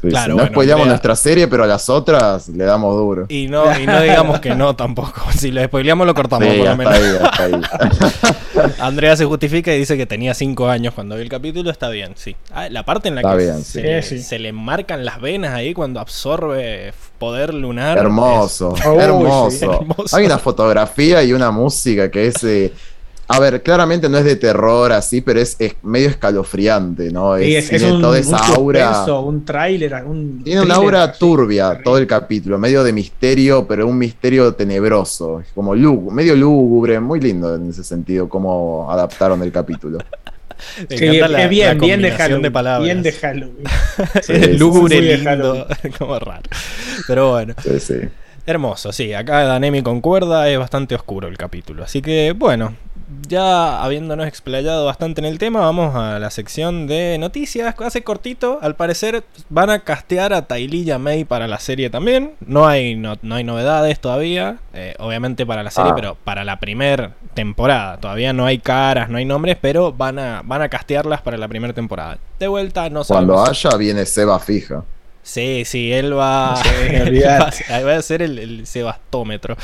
Sí, 0.00 0.06
no 0.08 0.34
bueno, 0.34 0.46
spoileamos 0.46 0.82
Andrea. 0.82 0.92
nuestra 0.92 1.16
serie, 1.16 1.48
pero 1.48 1.64
a 1.64 1.66
las 1.66 1.88
otras 1.88 2.48
le 2.48 2.64
damos 2.64 2.94
duro. 2.96 3.26
Y 3.28 3.48
no, 3.48 3.64
y 3.78 3.84
no 3.86 4.00
digamos 4.00 4.38
que 4.40 4.54
no 4.54 4.76
tampoco. 4.76 5.20
Si 5.36 5.50
lo 5.50 5.62
spoileamos, 5.64 6.06
lo 6.06 6.14
cortamos 6.14 6.48
Sí, 6.48 6.58
por 6.58 6.68
lo 6.68 6.76
menos. 6.76 6.94
ahí, 6.94 7.02
hasta 7.20 7.44
ahí. 7.44 7.52
Andrea 8.80 9.16
se 9.16 9.24
justifica 9.24 9.74
y 9.74 9.78
dice 9.78 9.96
que 9.96 10.06
tenía 10.06 10.34
5 10.34 10.68
años 10.68 10.94
cuando 10.94 11.14
vio 11.14 11.22
el 11.22 11.28
capítulo. 11.30 11.70
Está 11.70 11.88
bien, 11.88 12.12
sí. 12.16 12.36
Ah, 12.52 12.68
la 12.68 12.84
parte 12.84 13.08
en 13.08 13.14
la 13.16 13.20
Está 13.22 13.36
que 13.36 13.42
bien, 13.44 13.62
se, 13.62 14.22
sí. 14.22 14.38
Le 14.38 14.52
marcan 14.52 15.04
las 15.04 15.20
venas 15.20 15.52
ahí 15.54 15.74
cuando 15.74 16.00
absorbe 16.00 16.92
poder 17.18 17.52
lunar. 17.54 17.98
Hermoso, 17.98 18.74
Uy, 18.86 19.00
hermoso. 19.02 19.50
sí. 19.50 19.64
Hermoso. 19.64 20.16
Hay 20.16 20.26
una 20.26 20.38
fotografía 20.38 21.22
y 21.24 21.32
una 21.32 21.50
música 21.50 22.10
que 22.10 22.26
es. 22.28 22.42
eh, 22.44 22.72
a 23.30 23.38
ver, 23.40 23.62
claramente 23.62 24.08
no 24.08 24.16
es 24.18 24.24
de 24.24 24.36
terror 24.36 24.90
así, 24.92 25.20
pero 25.20 25.38
es, 25.40 25.56
es 25.58 25.74
medio 25.82 26.08
escalofriante, 26.08 27.10
¿no? 27.12 27.36
Sí, 27.36 27.54
es, 27.56 27.64
es 27.70 27.78
tiene 27.80 27.94
un, 27.94 28.00
toda 28.00 28.12
un 28.18 28.24
esa 28.24 28.38
aura. 28.54 28.88
suspenso, 28.88 29.20
un 29.20 29.44
tráiler, 29.44 29.94
un 30.06 30.42
Tiene 30.42 30.62
una 30.62 30.76
aura 30.76 31.04
así, 31.04 31.18
turbia 31.18 31.64
terrible. 31.68 31.84
todo 31.84 31.98
el 31.98 32.06
capítulo, 32.06 32.58
medio 32.58 32.82
de 32.82 32.92
misterio, 32.92 33.66
pero 33.68 33.86
un 33.86 33.98
misterio 33.98 34.54
tenebroso, 34.54 35.42
como 35.54 35.74
lúgubre, 35.74 36.14
medio 36.14 36.34
lúgubre, 36.36 36.98
muy 37.00 37.20
lindo 37.20 37.54
en 37.54 37.68
ese 37.70 37.84
sentido, 37.84 38.28
cómo 38.28 38.90
adaptaron 38.90 39.42
el 39.42 39.52
capítulo. 39.52 39.98
Me 40.90 40.96
Sí, 40.96 41.04
es 41.06 41.20
la- 41.30 41.46
bien, 41.46 41.68
la 41.68 41.74
bien 41.86 42.02
de 42.02 42.10
Halloween. 42.10 42.42
de 42.42 42.50
palabras. 42.50 42.84
bien 42.84 43.02
de 43.02 43.12
Halloween. 43.12 43.64
Sí, 44.22 44.32
Es 44.32 44.44
sí, 44.46 44.52
lúgubre 44.58 45.00
de 45.00 45.16
lindo. 45.18 45.66
Como 45.98 46.18
raro. 46.18 46.42
Pero 47.06 47.30
bueno. 47.32 47.54
Sí, 47.62 47.78
sí. 47.78 47.94
Hermoso, 48.48 48.92
sí. 48.92 49.12
Acá 49.12 49.44
Danemi 49.44 49.82
concuerda, 49.82 50.48
es 50.48 50.58
bastante 50.58 50.94
oscuro 50.94 51.28
el 51.28 51.36
capítulo. 51.36 51.84
Así 51.84 52.00
que, 52.00 52.32
bueno, 52.32 52.72
ya 53.28 53.82
habiéndonos 53.82 54.26
explayado 54.26 54.86
bastante 54.86 55.20
en 55.20 55.26
el 55.26 55.36
tema, 55.38 55.60
vamos 55.60 55.94
a 55.94 56.18
la 56.18 56.30
sección 56.30 56.86
de 56.86 57.18
noticias. 57.18 57.74
Hace 57.78 58.02
cortito, 58.02 58.58
al 58.62 58.74
parecer 58.74 59.22
van 59.50 59.68
a 59.68 59.80
castear 59.80 60.32
a 60.32 60.46
Taililla 60.46 60.98
May 60.98 61.24
para 61.26 61.46
la 61.46 61.58
serie 61.58 61.90
también. 61.90 62.32
No 62.40 62.66
hay, 62.66 62.96
no, 62.96 63.16
no 63.20 63.34
hay 63.34 63.44
novedades 63.44 64.00
todavía, 64.00 64.56
eh, 64.72 64.94
obviamente 64.98 65.44
para 65.44 65.62
la 65.62 65.70
serie, 65.70 65.90
Ah. 65.92 65.94
pero 65.94 66.16
para 66.24 66.42
la 66.44 66.58
primera 66.58 67.12
temporada. 67.34 67.98
Todavía 67.98 68.32
no 68.32 68.46
hay 68.46 68.60
caras, 68.60 69.10
no 69.10 69.18
hay 69.18 69.26
nombres, 69.26 69.58
pero 69.60 69.92
van 69.92 70.18
a, 70.18 70.40
van 70.42 70.62
a 70.62 70.70
castearlas 70.70 71.20
para 71.20 71.36
la 71.36 71.48
primera 71.48 71.74
temporada. 71.74 72.16
De 72.38 72.48
vuelta, 72.48 72.88
no 72.88 73.04
Cuando 73.04 73.34
sabemos. 73.36 73.64
haya, 73.66 73.76
viene 73.76 74.06
Seba 74.06 74.38
fija. 74.40 74.84
Sí, 75.28 75.64
sí, 75.66 75.92
él 75.92 76.16
va, 76.18 76.56
Sí, 76.62 77.20
va, 77.20 77.50
a- 77.76 77.82
va 77.82 77.96
a 77.96 78.02
ser 78.02 78.22
el, 78.22 78.38
el 78.38 78.66
sebastómetro 78.66 79.58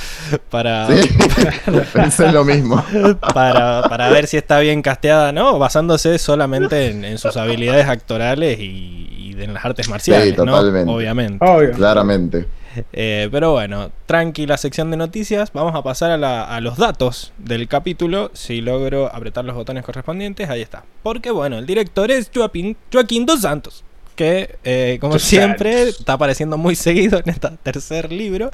para, 0.51 0.87
¿Sí? 0.89 1.09
Pensé 1.95 2.27
en 2.27 2.35
lo 2.35 2.45
mismo. 2.45 2.85
para, 3.33 3.81
para 3.89 4.11
ver 4.11 4.27
si 4.27 4.37
está 4.37 4.59
bien 4.59 4.83
casteada, 4.83 5.33
¿no? 5.33 5.59
Basándose 5.59 6.19
solamente 6.19 6.89
en, 6.91 7.05
en 7.07 7.17
sus 7.17 7.37
habilidades 7.39 7.87
actorales 7.89 8.59
y, 8.61 9.09
y 9.39 9.43
en 9.43 9.55
las 9.55 9.65
artes 9.65 9.89
marciales, 9.89 10.37
¿no? 10.37 10.45
totalmente. 10.45 10.91
Obviamente. 10.93 11.45
Obvio. 11.45 11.71
Claramente. 11.73 12.47
Eh, 12.93 13.29
pero 13.33 13.53
bueno, 13.53 13.91
tranquila 14.05 14.59
sección 14.59 14.91
de 14.91 14.99
noticias. 14.99 15.51
Vamos 15.55 15.75
a 15.75 15.83
pasar 15.83 16.11
a, 16.11 16.19
la- 16.19 16.45
a 16.45 16.61
los 16.61 16.77
datos 16.77 17.33
del 17.39 17.69
capítulo. 17.69 18.31
Si 18.35 18.61
logro 18.61 19.07
apretar 19.15 19.47
los 19.47 19.55
botones 19.55 19.83
correspondientes, 19.83 20.51
ahí 20.51 20.61
está. 20.61 20.85
Porque 21.03 21.31
bueno, 21.31 21.57
el 21.57 21.65
director 21.65 22.11
es 22.11 22.31
Joaquín, 22.35 22.77
Joaquín 22.93 23.25
Dos 23.25 23.41
Santos. 23.41 23.83
Que, 24.15 24.57
eh, 24.65 24.99
como 25.01 25.19
siempre, 25.19 25.85
está 25.89 26.15
apareciendo 26.15 26.57
muy 26.57 26.75
seguido 26.77 27.19
en 27.19 27.29
este 27.31 27.49
tercer 27.63 28.13
libro. 28.13 28.51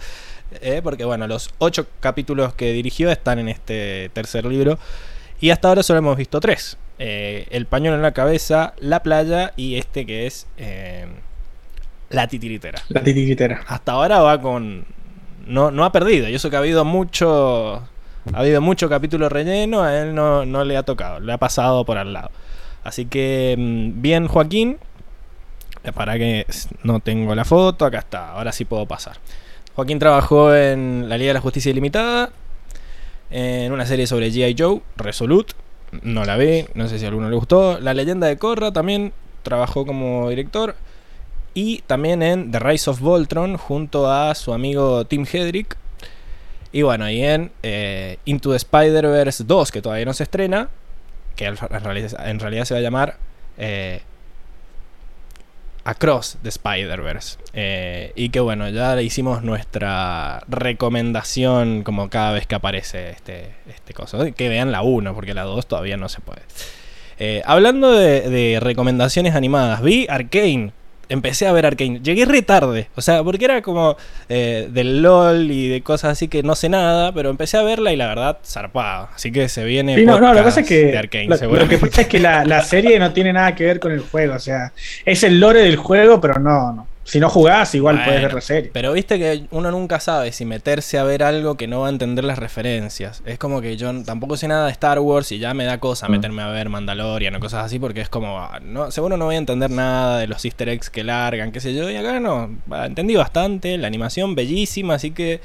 eh, 0.60 0.80
porque 0.82 1.04
bueno, 1.04 1.26
los 1.26 1.50
ocho 1.58 1.86
capítulos 2.00 2.54
que 2.54 2.72
dirigió 2.72 3.10
están 3.10 3.38
en 3.38 3.48
este 3.48 4.10
tercer 4.12 4.44
libro. 4.46 4.78
Y 5.40 5.50
hasta 5.50 5.68
ahora 5.68 5.82
solo 5.82 5.98
hemos 6.00 6.16
visto 6.16 6.40
tres. 6.40 6.76
Eh, 6.98 7.46
el 7.50 7.66
pañuelo 7.66 7.96
en 7.96 8.02
la 8.02 8.12
cabeza, 8.12 8.74
la 8.78 9.02
playa 9.02 9.52
y 9.56 9.76
este 9.76 10.04
que 10.04 10.26
es 10.26 10.46
la 12.10 12.26
titiritera 12.26 12.82
La 12.88 13.02
titiritera. 13.02 13.60
hasta 13.66 13.92
ahora 13.92 14.20
va 14.20 14.40
con. 14.40 14.84
No, 15.46 15.70
no 15.70 15.84
ha 15.84 15.92
perdido. 15.92 16.28
Y 16.28 16.34
eso 16.34 16.50
que 16.50 16.56
ha 16.56 16.60
habido 16.60 16.84
mucho. 16.84 17.76
Ha 18.32 18.38
habido 18.38 18.60
mucho 18.60 18.88
capítulo 18.88 19.28
relleno. 19.28 19.82
A 19.82 19.96
él 19.98 20.14
no, 20.14 20.44
no 20.44 20.64
le 20.64 20.76
ha 20.76 20.82
tocado. 20.82 21.20
Le 21.20 21.32
ha 21.32 21.38
pasado 21.38 21.84
por 21.84 21.98
al 21.98 22.12
lado. 22.12 22.30
Así 22.84 23.06
que. 23.06 23.54
mm, 23.58 24.02
Bien, 24.02 24.26
Joaquín. 24.28 24.78
Eh, 25.84 25.92
Para 25.92 26.18
que 26.18 26.46
no 26.82 27.00
tengo 27.00 27.34
la 27.34 27.44
foto. 27.44 27.84
Acá 27.84 27.98
está. 27.98 28.32
Ahora 28.32 28.52
sí 28.52 28.64
puedo 28.64 28.86
pasar. 28.86 29.16
Joaquín 29.74 29.98
trabajó 29.98 30.54
en 30.54 31.08
la 31.08 31.16
Liga 31.16 31.30
de 31.30 31.34
la 31.34 31.40
Justicia 31.40 31.70
Ilimitada. 31.70 32.30
En 33.30 33.72
una 33.72 33.86
serie 33.86 34.06
sobre 34.06 34.30
G.I. 34.30 34.54
Joe. 34.58 34.80
Resolute. 34.96 35.54
No 36.02 36.24
la 36.24 36.36
vi. 36.36 36.66
No 36.74 36.88
sé 36.88 36.98
si 36.98 37.04
a 37.04 37.08
alguno 37.08 37.30
le 37.30 37.36
gustó. 37.36 37.80
La 37.80 37.94
leyenda 37.94 38.26
de 38.26 38.36
Korra 38.36 38.72
también. 38.72 39.12
Trabajó 39.42 39.86
como 39.86 40.28
director. 40.28 40.76
Y 41.54 41.78
también 41.86 42.22
en 42.22 42.50
The 42.52 42.58
Rise 42.60 42.90
of 42.90 43.00
Voltron 43.00 43.56
junto 43.56 44.10
a 44.10 44.34
su 44.34 44.52
amigo 44.52 45.04
Tim 45.06 45.26
Hedrick. 45.30 45.76
Y 46.72 46.82
bueno, 46.82 47.10
y 47.10 47.22
en 47.22 47.50
eh, 47.62 48.18
Into 48.24 48.50
the 48.50 48.56
Spider-Verse 48.56 49.44
2, 49.44 49.72
que 49.72 49.82
todavía 49.82 50.04
no 50.04 50.12
se 50.12 50.22
estrena, 50.22 50.68
que 51.34 51.46
en 51.46 51.56
realidad, 51.56 52.28
en 52.28 52.38
realidad 52.38 52.64
se 52.64 52.74
va 52.74 52.78
a 52.78 52.82
llamar 52.82 53.16
eh, 53.58 54.02
Across 55.84 56.38
the 56.42 56.48
Spider-Verse. 56.48 57.38
Eh, 57.52 58.12
y 58.14 58.30
que 58.30 58.40
bueno, 58.40 58.68
ya 58.68 58.94
le 58.94 59.02
hicimos 59.02 59.42
nuestra 59.42 60.42
recomendación 60.48 61.82
como 61.82 62.10
cada 62.10 62.32
vez 62.32 62.46
que 62.46 62.54
aparece 62.54 63.10
este, 63.10 63.54
este 63.68 63.94
coso. 63.94 64.18
Que 64.34 64.48
vean 64.48 64.72
la 64.72 64.82
1, 64.82 65.14
porque 65.14 65.34
la 65.34 65.44
2 65.44 65.66
todavía 65.66 65.96
no 65.96 66.08
se 66.08 66.20
puede. 66.20 66.42
Eh, 67.18 67.42
hablando 67.44 67.92
de, 67.92 68.28
de 68.28 68.60
recomendaciones 68.60 69.34
animadas, 69.34 69.82
vi 69.82 70.06
Arkane. 70.08 70.72
Empecé 71.10 71.46
a 71.46 71.52
ver 71.52 71.66
Arkane. 71.66 72.00
Llegué 72.00 72.24
re 72.24 72.40
tarde. 72.40 72.88
O 72.94 73.02
sea, 73.02 73.22
porque 73.22 73.44
era 73.44 73.60
como 73.60 73.96
eh, 74.28 74.68
del 74.70 75.02
LOL 75.02 75.50
y 75.50 75.68
de 75.68 75.82
cosas 75.82 76.12
así 76.12 76.28
que 76.28 76.42
no 76.42 76.54
sé 76.54 76.68
nada. 76.68 77.12
Pero 77.12 77.28
empecé 77.28 77.58
a 77.58 77.62
verla 77.62 77.92
y 77.92 77.96
la 77.96 78.06
verdad, 78.06 78.38
zarpada. 78.44 79.10
Así 79.14 79.30
que 79.30 79.48
se 79.48 79.64
viene. 79.64 79.96
Sí, 79.96 80.06
no, 80.06 80.18
no, 80.18 80.32
lo 80.32 80.38
que 80.38 80.44
pasa 80.44 80.60
es 80.60 80.66
que, 80.66 80.96
Arcane, 80.96 81.26
lo, 81.26 81.56
lo 81.56 81.68
que 81.68 81.78
pasa 81.78 82.02
es 82.02 82.06
que 82.08 82.18
la, 82.18 82.44
la 82.44 82.62
serie 82.62 82.98
no 82.98 83.12
tiene 83.12 83.32
nada 83.32 83.54
que 83.54 83.64
ver 83.64 83.80
con 83.80 83.92
el 83.92 84.00
juego. 84.00 84.34
O 84.34 84.38
sea, 84.38 84.72
es 85.04 85.22
el 85.22 85.38
lore 85.40 85.60
del 85.62 85.76
juego, 85.76 86.20
pero 86.20 86.38
no, 86.38 86.72
no. 86.72 86.89
Si 87.02 87.18
no 87.18 87.28
jugás, 87.30 87.74
igual 87.74 87.96
Bueno, 87.96 88.06
puedes 88.06 88.22
ver 88.22 88.34
la 88.34 88.40
serie. 88.40 88.70
Pero 88.72 88.92
viste 88.92 89.18
que 89.18 89.44
uno 89.50 89.70
nunca 89.70 89.98
sabe 90.00 90.30
si 90.32 90.44
meterse 90.44 90.98
a 90.98 91.02
ver 91.02 91.22
algo 91.24 91.56
que 91.56 91.66
no 91.66 91.80
va 91.80 91.86
a 91.86 91.90
entender 91.90 92.24
las 92.24 92.38
referencias. 92.38 93.22
Es 93.24 93.38
como 93.38 93.60
que 93.60 93.76
yo 93.76 93.90
tampoco 94.04 94.36
sé 94.36 94.46
nada 94.46 94.66
de 94.66 94.72
Star 94.72 94.98
Wars 95.00 95.32
y 95.32 95.38
ya 95.38 95.52
me 95.54 95.64
da 95.64 95.78
cosa 95.78 96.06
Mm. 96.08 96.10
meterme 96.12 96.42
a 96.42 96.48
ver 96.48 96.68
Mandalorian 96.68 97.34
o 97.34 97.40
cosas 97.40 97.64
así 97.64 97.78
porque 97.78 98.00
es 98.02 98.08
como, 98.08 98.38
ah, 98.38 98.60
no, 98.62 98.90
seguro 98.90 99.16
no 99.16 99.24
voy 99.24 99.34
a 99.36 99.38
entender 99.38 99.70
nada 99.70 100.18
de 100.18 100.26
los 100.28 100.44
easter 100.44 100.68
eggs 100.68 100.88
que 100.90 101.02
largan, 101.02 101.50
qué 101.52 101.60
sé 101.60 101.74
yo. 101.74 101.90
Y 101.90 101.96
acá 101.96 102.20
no, 102.20 102.50
entendí 102.84 103.16
bastante, 103.16 103.76
la 103.78 103.86
animación 103.88 104.34
bellísima, 104.36 104.94
así 104.94 105.10
que 105.10 105.40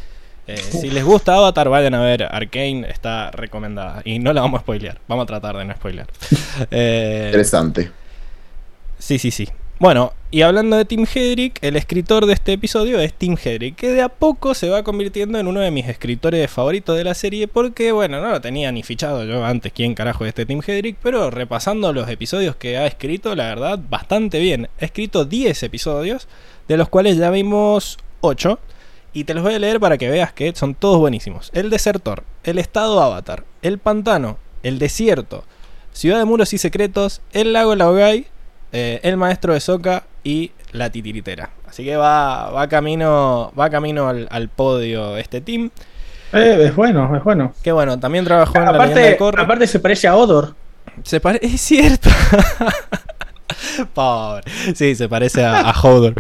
eh, 0.48 0.58
si 0.58 0.92
les 0.92 1.04
gusta 1.04 1.34
Avatar 1.36 1.70
vayan 1.70 1.96
a 1.96 2.02
ver 2.02 2.24
Arkane, 2.30 2.88
está 2.92 3.32
recomendada. 3.32 4.02
Y 4.06 4.20
no 4.20 4.34
la 4.34 4.42
vamos 4.42 4.60
a 4.60 4.62
spoilear, 4.62 5.00
vamos 5.08 5.24
a 5.24 5.26
tratar 5.26 5.58
de 5.58 5.66
no 5.66 5.74
spoilear. 5.74 6.08
Eh, 6.70 7.24
Interesante. 7.28 7.90
Sí, 9.00 9.18
sí, 9.18 9.32
sí. 9.32 9.48
Bueno, 9.78 10.14
y 10.32 10.42
hablando 10.44 10.78
de 10.78 10.86
Tim 10.86 11.06
Hedrick, 11.06 11.60
el 11.62 11.76
escritor 11.76 12.26
de 12.28 12.34
este 12.34 12.54
episodio 12.54 12.98
es 12.98 13.14
Tim 13.14 13.36
Hedrick, 13.36 13.76
que 13.76 13.92
de 13.92 14.02
a 14.02 14.08
poco 14.08 14.54
se 14.54 14.70
va 14.70 14.84
convirtiendo 14.84 15.38
en 15.38 15.48
uno 15.48 15.60
de 15.60 15.70
mis 15.70 15.90
escritores 15.90 16.50
favoritos 16.50 16.96
de 16.96 17.04
la 17.04 17.14
serie, 17.14 17.50
porque, 17.50 17.92
bueno, 17.92 18.22
no 18.22 18.30
lo 18.30 18.40
tenía 18.40 18.72
ni 18.72 18.84
fichado 18.84 19.26
yo 19.26 19.44
antes 19.44 19.74
quién 19.74 19.94
carajo 19.94 20.24
es 20.24 20.30
este 20.30 20.46
Tim 20.46 20.62
Hedrick, 20.66 20.96
pero 21.04 21.30
repasando 21.30 21.92
los 21.92 22.08
episodios 22.08 22.56
que 22.56 22.78
ha 22.78 22.88
escrito, 22.88 23.36
la 23.36 23.48
verdad, 23.48 23.78
bastante 23.90 24.40
bien. 24.40 24.70
Ha 24.80 24.86
escrito 24.86 25.26
10 25.26 25.64
episodios, 25.64 26.30
de 26.70 26.78
los 26.78 26.88
cuales 26.88 27.18
ya 27.18 27.30
vimos 27.30 27.98
8, 28.22 28.58
y 29.12 29.26
te 29.26 29.34
los 29.34 29.44
voy 29.44 29.56
a 29.56 29.60
leer 29.60 29.82
para 29.82 29.98
que 29.98 30.10
veas 30.10 30.32
que 30.32 30.56
son 30.56 30.76
todos 30.76 31.00
buenísimos. 31.00 31.52
El 31.54 31.70
desertor, 31.70 32.24
el 32.46 32.60
estado 32.60 33.02
avatar, 33.02 33.44
el 33.62 33.80
pantano, 33.80 34.38
el 34.64 34.80
desierto, 34.80 35.44
Ciudad 35.92 36.20
de 36.20 36.26
Muros 36.26 36.54
y 36.54 36.60
Secretos, 36.60 37.22
el 37.34 37.52
lago 37.52 37.76
Laogai, 37.76 38.28
eh, 38.76 39.00
el 39.04 39.16
maestro 39.18 39.54
de 39.54 39.60
Soca 39.62 40.04
y 40.24 40.52
la 40.72 40.90
titiritera. 40.90 41.50
Así 41.68 41.84
que 41.86 41.96
va, 41.96 42.50
va 42.52 42.68
camino, 42.68 43.52
va 43.58 43.70
camino 43.70 44.08
al, 44.10 44.28
al 44.30 44.50
podio 44.50 45.18
este 45.18 45.40
team. 45.42 45.70
Eh, 46.34 46.66
es 46.68 46.76
bueno, 46.76 47.16
es 47.16 47.24
bueno. 47.24 47.54
Que 47.64 47.72
bueno, 47.72 48.00
también 48.00 48.26
trabajó 48.26 48.58
en 48.58 48.66
la 48.66 48.72
leyenda 48.74 48.96
de 48.96 49.02
Aparte, 49.02 49.18
Korra. 49.18 49.44
aparte 49.44 49.68
se 49.68 49.80
parece 49.80 50.08
a 50.08 50.16
Odor. 50.16 50.56
Se 51.04 51.20
pare- 51.22 51.40
es 51.42 51.62
cierto. 51.62 52.10
Pobre. 53.94 54.44
Sí, 54.76 54.96
se 54.96 55.08
parece 55.10 55.44
a, 55.44 55.62
a 55.70 55.82
Hodor. 55.82 56.16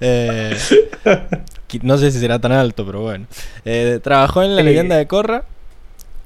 Eh, 0.00 0.56
no 1.82 1.98
sé 1.98 2.10
si 2.10 2.18
será 2.18 2.38
tan 2.38 2.52
alto, 2.52 2.84
pero 2.86 3.00
bueno. 3.02 3.26
Eh, 3.64 4.00
trabajó 4.02 4.42
en 4.42 4.56
la 4.56 4.62
leyenda 4.62 4.96
de 4.96 5.06
Korra. 5.06 5.44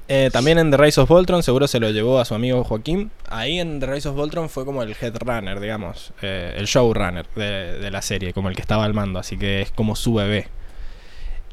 Eh, 0.09 0.29
también 0.31 0.57
en 0.57 0.71
The 0.71 0.77
Rise 0.77 1.01
of 1.01 1.09
Voltron, 1.09 1.43
seguro 1.43 1.67
se 1.67 1.79
lo 1.81 1.89
llevó 1.91 2.19
a 2.19 2.25
su 2.25 2.33
amigo 2.33 2.63
Joaquín. 2.63 3.11
Ahí 3.29 3.59
en 3.59 3.79
The 3.81 3.87
Rise 3.87 4.07
of 4.09 4.15
Voltron 4.15 4.49
fue 4.49 4.63
como 4.63 4.81
el 4.81 4.95
headrunner, 4.99 5.59
digamos, 5.59 6.13
eh, 6.21 6.53
el 6.57 6.65
showrunner 6.65 7.25
de, 7.35 7.77
de 7.79 7.91
la 7.91 8.01
serie, 8.01 8.31
como 8.33 8.47
el 8.49 8.55
que 8.55 8.61
estaba 8.61 8.85
al 8.85 8.93
mando, 8.93 9.19
así 9.19 9.37
que 9.37 9.61
es 9.61 9.71
como 9.71 9.95
su 9.97 10.13
bebé. 10.13 10.47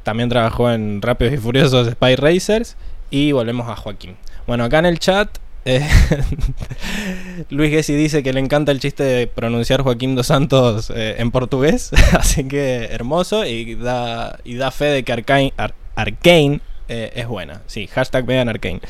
También 0.04 0.28
trabajó 0.28 0.70
en 0.70 1.02
Rápidos 1.02 1.34
y 1.34 1.38
Furiosos 1.38 1.88
Spy 1.90 2.14
Racers 2.14 2.76
y 3.10 3.32
volvemos 3.32 3.68
a 3.68 3.74
Joaquín. 3.74 4.16
Bueno, 4.46 4.62
acá 4.64 4.78
en 4.78 4.86
el 4.86 4.98
chat 5.00 5.38
eh, 5.64 5.80
Luis 7.50 7.70
Gessi 7.70 7.94
dice 7.94 8.22
que 8.22 8.32
le 8.32 8.40
encanta 8.40 8.70
el 8.70 8.80
chiste 8.80 9.02
de 9.02 9.26
pronunciar 9.26 9.82
Joaquín 9.82 10.14
dos 10.14 10.26
Santos 10.26 10.92
en 10.94 11.30
portugués, 11.30 11.90
así 12.12 12.44
que 12.46 12.84
hermoso 12.90 13.44
y 13.46 13.74
da, 13.74 14.38
y 14.44 14.54
da 14.56 14.70
fe 14.70 14.84
de 14.86 15.02
que 15.02 15.12
Arcane, 15.12 15.52
Ar- 15.56 15.74
Arcane 15.96 16.60
eh, 16.88 17.12
es 17.14 17.26
buena. 17.26 17.62
Sí, 17.66 17.86
hashtag 17.86 18.24
vean 18.24 18.48
Arcane. 18.48 18.80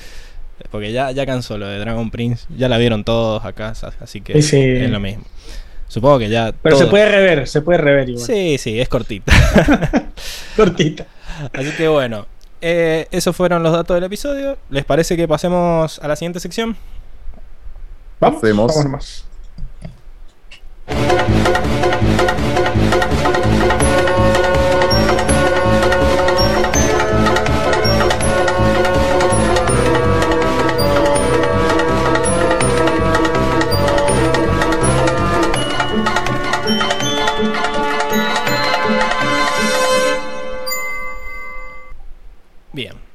Porque 0.71 0.93
ya, 0.93 1.11
ya 1.11 1.27
cansó 1.27 1.59
lo 1.59 1.67
de 1.67 1.79
Dragon 1.79 2.11
Prince, 2.11 2.47
ya 2.57 2.69
la 2.69 2.79
vieron 2.79 3.05
todos 3.05 3.45
acá, 3.45 3.73
así 4.01 4.21
que 4.21 4.41
Sí, 4.41 4.61
es 4.61 4.91
lo 4.91 5.01
mismo. 5.01 5.25
Supongo 5.89 6.19
que 6.21 6.29
ya... 6.29 6.53
Pero 6.63 6.77
se 6.77 6.87
puede 6.87 7.09
rever, 7.09 7.47
se 7.47 7.61
puede 7.61 7.79
rever 7.79 8.09
igual. 8.09 8.25
Sí, 8.25 8.57
sí, 8.59 8.81
es 8.81 8.89
cortita. 8.89 9.33
Cortita. 10.57 11.07
Así 11.53 11.71
que 11.73 11.89
bueno, 11.89 12.27
eh, 12.61 13.07
esos 13.11 13.37
fueron 13.37 13.63
los 13.63 13.73
datos 13.73 13.95
del 13.95 14.05
episodio. 14.05 14.57
¿Les 14.71 14.85
parece 14.85 15.17
que 15.17 15.29
pasemos 15.29 15.99
a 15.99 16.09
la 16.09 16.17
siguiente 16.17 16.41
sección? 16.41 16.77
Vamos, 18.21 18.43
Hacemos. 18.43 18.75
vamos 18.75 18.85
nomás. 18.85 19.25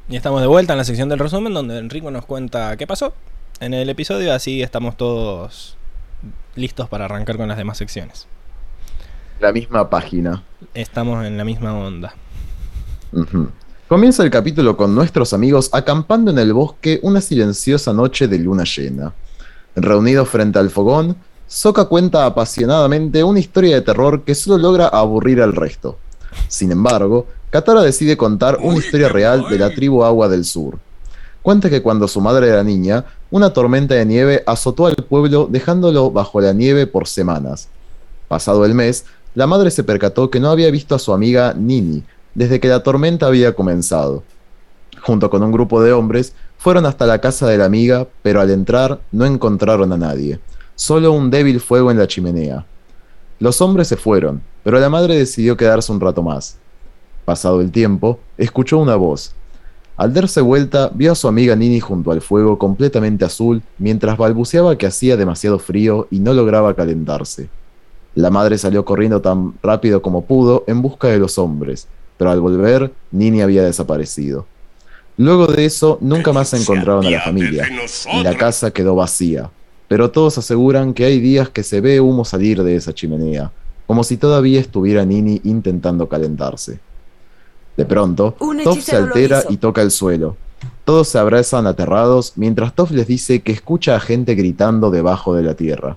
Y 0.09 0.15
estamos 0.15 0.41
de 0.41 0.47
vuelta 0.47 0.73
en 0.73 0.77
la 0.79 0.83
sección 0.83 1.07
del 1.07 1.19
resumen 1.19 1.53
donde 1.53 1.77
Enrico 1.77 2.09
nos 2.09 2.25
cuenta 2.25 2.75
qué 2.77 2.87
pasó 2.87 3.13
en 3.59 3.75
el 3.75 3.89
episodio, 3.89 4.33
así 4.33 4.63
estamos 4.63 4.97
todos 4.97 5.77
listos 6.55 6.89
para 6.89 7.05
arrancar 7.05 7.37
con 7.37 7.47
las 7.47 7.57
demás 7.57 7.77
secciones. 7.77 8.27
La 9.39 9.51
misma 9.51 9.89
página. 9.89 10.43
Estamos 10.73 11.25
en 11.25 11.37
la 11.37 11.45
misma 11.45 11.77
onda. 11.77 12.13
Comienza 13.87 14.23
el 14.23 14.31
capítulo 14.31 14.75
con 14.75 14.95
nuestros 14.95 15.33
amigos 15.33 15.69
acampando 15.73 16.31
en 16.31 16.39
el 16.39 16.53
bosque 16.53 16.99
una 17.03 17.21
silenciosa 17.21 17.93
noche 17.93 18.27
de 18.27 18.39
luna 18.39 18.63
llena. 18.63 19.13
Reunidos 19.75 20.27
frente 20.27 20.57
al 20.59 20.69
fogón, 20.69 21.15
Sokka 21.47 21.85
cuenta 21.85 22.25
apasionadamente 22.25 23.23
una 23.23 23.39
historia 23.39 23.75
de 23.75 23.81
terror 23.81 24.23
que 24.23 24.35
solo 24.35 24.57
logra 24.57 24.87
aburrir 24.87 25.41
al 25.41 25.55
resto. 25.55 25.97
Sin 26.47 26.71
embargo, 26.71 27.27
Katara 27.49 27.81
decide 27.81 28.15
contar 28.15 28.59
una 28.61 28.77
historia 28.77 29.09
real 29.09 29.49
de 29.49 29.57
la 29.57 29.73
tribu 29.73 30.03
Agua 30.03 30.29
del 30.29 30.45
Sur. 30.45 30.77
Cuenta 31.41 31.69
que 31.71 31.81
cuando 31.81 32.07
su 32.07 32.21
madre 32.21 32.47
era 32.47 32.63
niña, 32.63 33.05
una 33.31 33.53
tormenta 33.53 33.95
de 33.95 34.05
nieve 34.05 34.43
azotó 34.45 34.85
al 34.85 34.95
pueblo 34.95 35.47
dejándolo 35.49 36.11
bajo 36.11 36.41
la 36.41 36.53
nieve 36.53 36.85
por 36.85 37.07
semanas. 37.07 37.67
Pasado 38.27 38.65
el 38.65 38.75
mes, 38.75 39.05
la 39.33 39.47
madre 39.47 39.71
se 39.71 39.83
percató 39.83 40.29
que 40.29 40.39
no 40.39 40.51
había 40.51 40.69
visto 40.69 40.93
a 40.93 40.99
su 40.99 41.11
amiga 41.11 41.55
Nini 41.57 42.03
desde 42.35 42.59
que 42.59 42.67
la 42.67 42.83
tormenta 42.83 43.25
había 43.25 43.55
comenzado. 43.55 44.23
Junto 45.01 45.31
con 45.31 45.41
un 45.41 45.51
grupo 45.51 45.81
de 45.81 45.91
hombres, 45.91 46.33
fueron 46.59 46.85
hasta 46.85 47.07
la 47.07 47.19
casa 47.19 47.47
de 47.47 47.57
la 47.57 47.65
amiga, 47.65 48.07
pero 48.21 48.41
al 48.41 48.51
entrar 48.51 48.99
no 49.11 49.25
encontraron 49.25 49.91
a 49.91 49.97
nadie, 49.97 50.39
solo 50.75 51.13
un 51.13 51.31
débil 51.31 51.59
fuego 51.59 51.89
en 51.89 51.97
la 51.97 52.07
chimenea. 52.07 52.65
Los 53.39 53.59
hombres 53.61 53.87
se 53.87 53.95
fueron, 53.95 54.43
pero 54.63 54.79
la 54.79 54.89
madre 54.89 55.17
decidió 55.17 55.57
quedarse 55.57 55.91
un 55.91 55.99
rato 55.99 56.21
más. 56.21 56.57
Pasado 57.29 57.61
el 57.61 57.69
tiempo, 57.69 58.17
escuchó 58.39 58.79
una 58.79 58.95
voz. 58.95 59.33
Al 59.97 60.15
darse 60.15 60.41
vuelta, 60.41 60.89
vio 60.91 61.11
a 61.11 61.15
su 61.15 61.27
amiga 61.27 61.55
Nini 61.55 61.79
junto 61.79 62.09
al 62.11 62.21
fuego 62.21 62.57
completamente 62.57 63.23
azul, 63.23 63.61
mientras 63.77 64.17
balbuceaba 64.17 64.79
que 64.79 64.87
hacía 64.87 65.15
demasiado 65.15 65.59
frío 65.59 66.07
y 66.09 66.21
no 66.21 66.33
lograba 66.33 66.73
calentarse. 66.73 67.47
La 68.15 68.31
madre 68.31 68.57
salió 68.57 68.83
corriendo 68.83 69.21
tan 69.21 69.53
rápido 69.61 70.01
como 70.01 70.25
pudo 70.25 70.63
en 70.65 70.81
busca 70.81 71.09
de 71.09 71.19
los 71.19 71.37
hombres, 71.37 71.87
pero 72.17 72.31
al 72.31 72.41
volver, 72.41 72.91
Nini 73.11 73.43
había 73.43 73.61
desaparecido. 73.63 74.47
Luego 75.15 75.45
de 75.45 75.65
eso, 75.65 75.99
nunca 76.01 76.33
más 76.33 76.51
encontraron 76.55 77.05
a 77.05 77.11
la 77.11 77.21
familia, 77.21 77.67
y 78.11 78.23
la 78.23 78.35
casa 78.35 78.71
quedó 78.71 78.95
vacía. 78.95 79.51
Pero 79.87 80.09
todos 80.09 80.39
aseguran 80.39 80.95
que 80.95 81.05
hay 81.05 81.19
días 81.19 81.49
que 81.49 81.61
se 81.61 81.79
ve 81.79 82.01
humo 82.01 82.25
salir 82.25 82.63
de 82.63 82.75
esa 82.75 82.91
chimenea, 82.91 83.51
como 83.85 84.03
si 84.03 84.17
todavía 84.17 84.59
estuviera 84.59 85.05
Nini 85.05 85.41
intentando 85.43 86.09
calentarse. 86.09 86.79
De 87.79 87.85
pronto, 87.85 88.35
Toph 88.65 88.81
se 88.81 88.97
altera 88.97 89.45
y 89.47 89.55
toca 89.55 89.81
el 89.81 89.89
suelo. 89.89 90.35
Todos 90.83 91.07
se 91.07 91.17
abrazan 91.17 91.65
aterrados 91.65 92.33
mientras 92.35 92.75
Toph 92.75 92.91
les 92.91 93.07
dice 93.07 93.39
que 93.39 93.53
escucha 93.53 93.95
a 93.95 94.01
gente 94.01 94.35
gritando 94.35 94.91
debajo 94.91 95.33
de 95.33 95.43
la 95.43 95.53
tierra. 95.53 95.95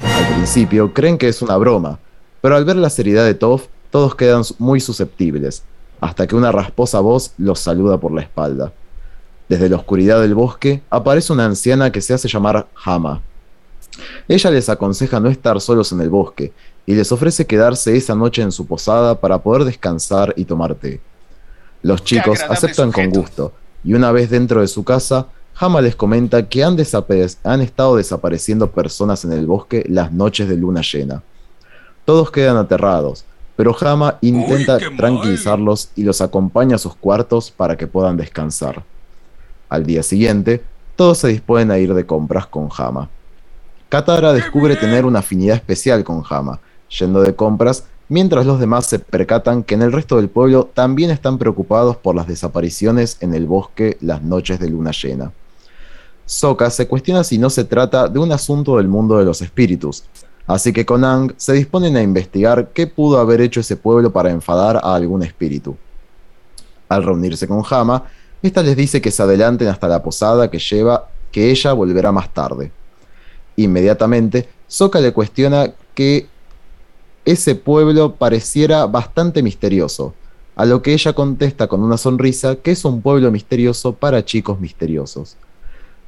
Al 0.00 0.34
principio 0.34 0.92
creen 0.92 1.18
que 1.18 1.28
es 1.28 1.40
una 1.40 1.56
broma, 1.58 2.00
pero 2.40 2.56
al 2.56 2.64
ver 2.64 2.74
la 2.74 2.90
seriedad 2.90 3.24
de 3.24 3.34
Toph, 3.34 3.66
todos 3.92 4.16
quedan 4.16 4.42
muy 4.58 4.80
susceptibles, 4.80 5.62
hasta 6.00 6.26
que 6.26 6.34
una 6.34 6.50
rasposa 6.50 6.98
voz 6.98 7.34
los 7.38 7.60
saluda 7.60 7.98
por 7.98 8.10
la 8.10 8.22
espalda. 8.22 8.72
Desde 9.48 9.68
la 9.68 9.76
oscuridad 9.76 10.20
del 10.20 10.34
bosque 10.34 10.82
aparece 10.90 11.32
una 11.32 11.44
anciana 11.44 11.92
que 11.92 12.00
se 12.00 12.14
hace 12.14 12.26
llamar 12.26 12.66
Hama. 12.84 13.22
Ella 14.26 14.50
les 14.50 14.68
aconseja 14.68 15.20
no 15.20 15.28
estar 15.28 15.60
solos 15.60 15.92
en 15.92 16.00
el 16.00 16.10
bosque 16.10 16.52
y 16.84 16.96
les 16.96 17.12
ofrece 17.12 17.46
quedarse 17.46 17.96
esa 17.96 18.16
noche 18.16 18.42
en 18.42 18.50
su 18.50 18.66
posada 18.66 19.20
para 19.20 19.38
poder 19.38 19.62
descansar 19.62 20.34
y 20.36 20.46
tomar 20.46 20.74
té. 20.74 21.00
Los 21.82 22.04
chicos 22.04 22.40
aceptan 22.48 22.92
con 22.92 23.10
gusto 23.10 23.52
y 23.84 23.94
una 23.94 24.12
vez 24.12 24.30
dentro 24.30 24.60
de 24.60 24.68
su 24.68 24.84
casa, 24.84 25.26
Hama 25.56 25.80
les 25.80 25.96
comenta 25.96 26.48
que 26.48 26.64
han, 26.64 26.78
estado 26.78 27.96
desapareciendo 27.96 28.70
personas 28.70 29.24
en 29.24 29.32
el 29.32 29.46
bosque 29.46 29.84
las 29.88 30.12
noches 30.12 30.48
de 30.48 30.56
luna 30.56 30.80
llena. 30.80 31.22
Todos 32.04 32.30
quedan 32.30 32.56
aterrados, 32.56 33.24
pero 33.56 33.76
Hama 33.78 34.18
intenta 34.22 34.78
mal. 34.78 34.96
tranquilizarlos 34.96 35.90
y 35.94 36.04
los 36.04 36.20
acompaña 36.20 36.76
a 36.76 36.78
sus 36.78 36.94
cuartos 36.94 37.50
para 37.50 37.76
que 37.76 37.86
puedan 37.86 38.16
descansar. 38.16 38.82
Al 39.68 39.84
día 39.84 40.02
siguiente, 40.02 40.62
todos 40.96 41.18
se 41.18 41.28
disponen 41.28 41.70
a 41.70 41.78
ir 41.78 41.92
de 41.94 42.06
compras 42.06 42.46
con 42.46 42.68
Hama. 42.76 43.08
Katara 43.88 44.32
descubre 44.32 44.76
tener 44.76 45.04
una 45.04 45.18
afinidad 45.18 45.56
especial 45.56 46.02
con 46.02 46.22
Hama, 46.28 46.60
yendo 46.88 47.20
de 47.20 47.34
compras, 47.34 47.84
mientras 48.12 48.44
los 48.44 48.60
demás 48.60 48.84
se 48.84 48.98
percatan 48.98 49.62
que 49.62 49.74
en 49.74 49.80
el 49.80 49.90
resto 49.90 50.16
del 50.16 50.28
pueblo 50.28 50.68
también 50.74 51.08
están 51.08 51.38
preocupados 51.38 51.96
por 51.96 52.14
las 52.14 52.26
desapariciones 52.26 53.16
en 53.20 53.32
el 53.32 53.46
bosque 53.46 53.96
las 54.02 54.20
noches 54.20 54.60
de 54.60 54.68
luna 54.68 54.90
llena. 54.90 55.32
Sokka 56.26 56.68
se 56.68 56.86
cuestiona 56.86 57.24
si 57.24 57.38
no 57.38 57.48
se 57.48 57.64
trata 57.64 58.08
de 58.08 58.18
un 58.18 58.30
asunto 58.30 58.76
del 58.76 58.86
mundo 58.86 59.16
de 59.16 59.24
los 59.24 59.40
espíritus, 59.40 60.04
así 60.46 60.74
que 60.74 60.84
con 60.84 61.06
Ang 61.06 61.32
se 61.38 61.54
disponen 61.54 61.96
a 61.96 62.02
investigar 62.02 62.68
qué 62.74 62.86
pudo 62.86 63.18
haber 63.18 63.40
hecho 63.40 63.60
ese 63.60 63.76
pueblo 63.76 64.12
para 64.12 64.30
enfadar 64.30 64.76
a 64.76 64.94
algún 64.94 65.22
espíritu. 65.22 65.74
Al 66.90 67.04
reunirse 67.04 67.48
con 67.48 67.62
Hama, 67.70 68.04
esta 68.42 68.62
les 68.62 68.76
dice 68.76 69.00
que 69.00 69.10
se 69.10 69.22
adelanten 69.22 69.68
hasta 69.68 69.88
la 69.88 70.02
posada 70.02 70.50
que 70.50 70.58
lleva 70.58 71.08
que 71.30 71.50
ella 71.50 71.72
volverá 71.72 72.12
más 72.12 72.28
tarde. 72.34 72.72
Inmediatamente, 73.56 74.50
Sokka 74.68 75.00
le 75.00 75.14
cuestiona 75.14 75.72
que 75.94 76.26
ese 77.24 77.54
pueblo 77.54 78.16
pareciera 78.16 78.86
bastante 78.86 79.42
misterioso, 79.42 80.14
a 80.56 80.64
lo 80.64 80.82
que 80.82 80.92
ella 80.92 81.12
contesta 81.12 81.68
con 81.68 81.82
una 81.82 81.96
sonrisa 81.96 82.56
que 82.56 82.72
es 82.72 82.84
un 82.84 83.00
pueblo 83.00 83.30
misterioso 83.30 83.92
para 83.92 84.24
chicos 84.24 84.58
misteriosos. 84.60 85.36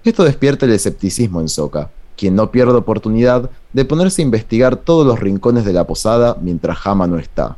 Esto 0.05 0.25
despierta 0.25 0.67
el 0.67 0.73
escepticismo 0.73 1.41
en 1.41 1.49
Sokka, 1.49 1.91
quien 2.17 2.35
no 2.35 2.51
pierde 2.51 2.75
oportunidad 2.75 3.49
de 3.73 3.85
ponerse 3.85 4.23
a 4.23 4.25
investigar 4.25 4.77
todos 4.77 5.07
los 5.07 5.21
rincones 5.21 5.65
de 5.65 5.73
la 5.73 5.87
posada 5.87 6.37
mientras 6.41 6.79
Hama 6.85 7.07
no 7.07 7.19
está. 7.19 7.57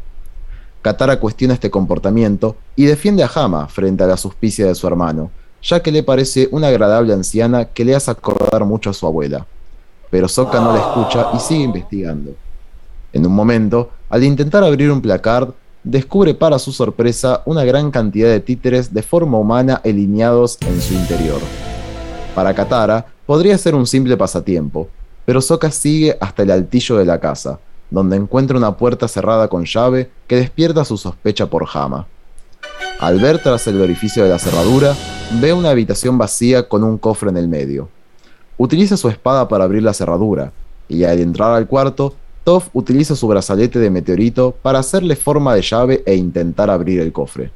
Katara 0.83 1.19
cuestiona 1.19 1.55
este 1.55 1.71
comportamiento 1.71 2.57
y 2.77 2.85
defiende 2.85 3.25
a 3.25 3.31
Hama 3.35 3.67
frente 3.69 4.05
a 4.05 4.07
la 4.07 4.17
suspicia 4.17 4.67
de 4.67 4.75
su 4.75 4.87
hermano, 4.87 5.31
ya 5.63 5.83
que 5.83 5.91
le 5.91 6.03
parece 6.03 6.49
una 6.53 6.69
agradable 6.69 7.13
anciana 7.13 7.65
que 7.65 7.85
le 7.85 7.95
hace 7.97 8.11
acordar 8.11 8.65
mucho 8.65 8.91
a 8.91 8.95
su 8.95 9.07
abuela. 9.07 9.47
Pero 10.11 10.29
Sokka 10.29 10.61
no 10.61 10.73
la 10.73 10.79
escucha 10.79 11.31
y 11.35 11.41
sigue 11.41 11.65
investigando. 11.65 12.37
En 13.17 13.25
un 13.25 13.33
momento, 13.33 13.89
al 14.11 14.25
intentar 14.25 14.63
abrir 14.63 14.93
un 14.93 15.01
placard, 15.01 15.55
descubre 15.83 16.35
para 16.35 16.59
su 16.59 16.71
sorpresa 16.71 17.41
una 17.47 17.65
gran 17.65 17.91
cantidad 17.91 18.29
de 18.29 18.41
títeres 18.41 18.93
de 18.93 19.03
forma 19.03 19.39
humana 19.39 19.81
alineados 19.83 20.59
en 20.61 20.83
su 20.83 20.93
interior. 20.93 21.41
Para 22.35 22.53
Katara, 22.53 23.07
podría 23.25 23.57
ser 23.57 23.75
un 23.75 23.87
simple 23.87 24.19
pasatiempo, 24.19 24.91
pero 25.25 25.41
Sokka 25.41 25.71
sigue 25.71 26.19
hasta 26.21 26.43
el 26.43 26.51
altillo 26.51 26.99
de 26.99 27.07
la 27.07 27.19
casa, 27.19 27.59
donde 27.89 28.17
encuentra 28.17 28.59
una 28.59 28.77
puerta 28.77 29.09
cerrada 29.09 29.49
con 29.49 29.65
llave 29.65 30.11
que 30.27 30.37
despierta 30.37 30.85
su 30.85 30.99
sospecha 30.99 31.47
por 31.47 31.67
Hama. 31.73 32.07
Al 33.01 33.19
ver 33.19 33.43
tras 33.43 33.67
el 33.67 33.81
orificio 33.81 34.25
de 34.25 34.29
la 34.29 34.39
cerradura, 34.39 34.95
ve 35.41 35.55
una 35.55 35.71
habitación 35.71 36.19
vacía 36.19 36.69
con 36.69 36.85
un 36.85 36.99
cofre 36.99 37.31
en 37.31 37.39
el 37.39 37.49
medio. 37.49 37.89
Utiliza 38.59 38.99
su 38.99 39.09
espada 39.09 39.49
para 39.49 39.65
abrir 39.65 39.83
la 39.83 39.95
cerradura, 39.95 40.53
y 40.87 41.05
al 41.05 41.19
entrar 41.19 41.55
al 41.55 41.67
cuarto, 41.67 42.15
Utiliza 42.73 43.17
su 43.17 43.27
brazalete 43.27 43.79
de 43.79 43.91
meteorito 43.91 44.55
para 44.63 44.79
hacerle 44.79 45.17
forma 45.17 45.55
de 45.55 45.63
llave 45.63 46.03
e 46.07 46.15
intentar 46.15 46.71
abrir 46.71 47.01
el 47.01 47.13
cofre. 47.13 47.51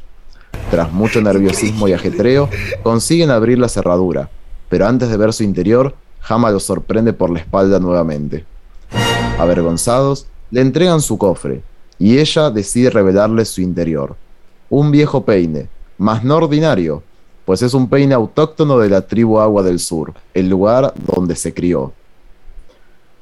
Tras 0.71 0.93
mucho 0.93 1.21
nerviosismo 1.21 1.87
y 1.87 1.93
ajetreo, 1.93 2.49
consiguen 2.83 3.31
abrir 3.31 3.59
la 3.59 3.69
cerradura, 3.69 4.31
pero 4.69 4.87
antes 4.87 5.09
de 5.09 5.17
ver 5.17 5.33
su 5.33 5.45
interior, 5.45 5.95
Hama 6.29 6.51
los 6.51 6.65
sorprende 6.65 7.13
por 7.13 7.31
la 7.31 7.39
espalda 7.39 7.79
nuevamente. 7.79 8.45
Avergonzados, 9.39 10.27
le 10.51 10.61
entregan 10.61 11.01
su 11.01 11.17
cofre, 11.17 11.63
y 11.99 12.19
ella 12.19 12.51
decide 12.51 12.91
revelarle 12.91 13.45
su 13.45 13.61
interior 13.61 14.17
un 14.71 14.93
viejo 14.93 15.25
peine, 15.25 15.69
más 15.99 16.23
no 16.23 16.37
ordinario, 16.37 17.03
pues 17.45 17.61
es 17.63 17.75
un 17.75 17.89
peine 17.89 18.15
autóctono 18.15 18.79
de 18.79 18.89
la 18.89 19.03
tribu 19.03 19.41
Agua 19.41 19.65
del 19.65 19.81
Sur, 19.81 20.15
el 20.33 20.49
lugar 20.49 20.95
donde 20.97 21.35
se 21.35 21.53
crió. 21.53 21.93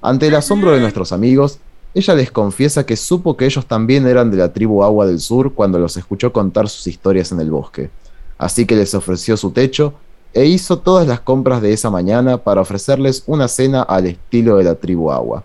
Ante 0.01 0.29
el 0.29 0.35
asombro 0.37 0.71
de 0.71 0.81
nuestros 0.81 1.13
amigos, 1.13 1.59
ella 1.95 2.15
les 2.15 2.31
confiesa 2.31 2.87
que 2.87 2.97
supo 2.97 3.37
que 3.37 3.47
ellos 3.47 3.67
también 3.67 4.07
eran 4.07 4.31
de 4.31 4.37
la 4.37 4.53
tribu 4.53 4.85
Agua 4.85 5.07
del 5.07 5.19
Sur 5.19 5.55
cuando 5.55 5.79
los 5.79 5.97
escuchó 5.97 6.33
contar 6.33 6.69
sus 6.69 6.87
historias 6.87 7.33
en 7.33 7.41
el 7.41 7.51
bosque, 7.51 7.91
así 8.37 8.67
que 8.67 8.77
les 8.77 8.95
ofreció 8.95 9.37
su 9.37 9.51
techo 9.51 9.95
e 10.33 10.45
hizo 10.45 10.79
todas 10.79 11.09
las 11.09 11.21
compras 11.21 11.63
de 11.63 11.73
esa 11.73 11.91
mañana 11.91 12.39
para 12.39 12.61
ofrecerles 12.61 13.25
una 13.27 13.49
cena 13.49 13.83
al 13.83 14.07
estilo 14.07 14.59
de 14.59 14.65
la 14.65 14.75
tribu 14.77 15.11
Agua. 15.11 15.43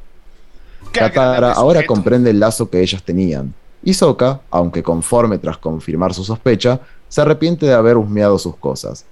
Katara 0.91 1.53
ahora 1.53 1.85
comprende 1.87 2.29
el 2.29 2.39
lazo 2.39 2.69
que 2.69 2.81
ellas 2.81 3.01
tenían, 3.01 3.53
y 3.81 3.93
Sokka, 3.95 4.41
aunque 4.51 4.83
conforme 4.83 5.39
tras 5.39 5.57
confirmar 5.57 6.13
su 6.13 6.23
sospecha, 6.23 6.79
se 7.09 7.21
arrepiente 7.21 7.65
de 7.65 7.73
haber 7.73 7.97
husmeado 7.97 8.37
sus 8.37 8.55
cosas. 8.57 9.05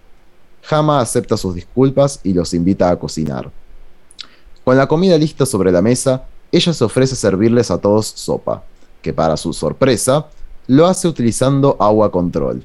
Hama 0.69 0.99
acepta 0.99 1.37
sus 1.37 1.55
disculpas 1.55 2.19
y 2.23 2.33
los 2.33 2.53
invita 2.53 2.91
a 2.91 2.99
cocinar. 2.99 3.49
Con 4.63 4.77
la 4.77 4.87
comida 4.87 5.17
lista 5.17 5.45
sobre 5.45 5.71
la 5.71 5.81
mesa, 5.81 6.23
ella 6.51 6.73
se 6.73 6.83
ofrece 6.83 7.15
servirles 7.15 7.71
a 7.71 7.79
todos 7.79 8.07
sopa, 8.07 8.63
que 9.01 9.13
para 9.13 9.37
su 9.37 9.53
sorpresa, 9.53 10.27
lo 10.67 10.85
hace 10.85 11.07
utilizando 11.07 11.75
agua 11.79 12.11
control. 12.11 12.63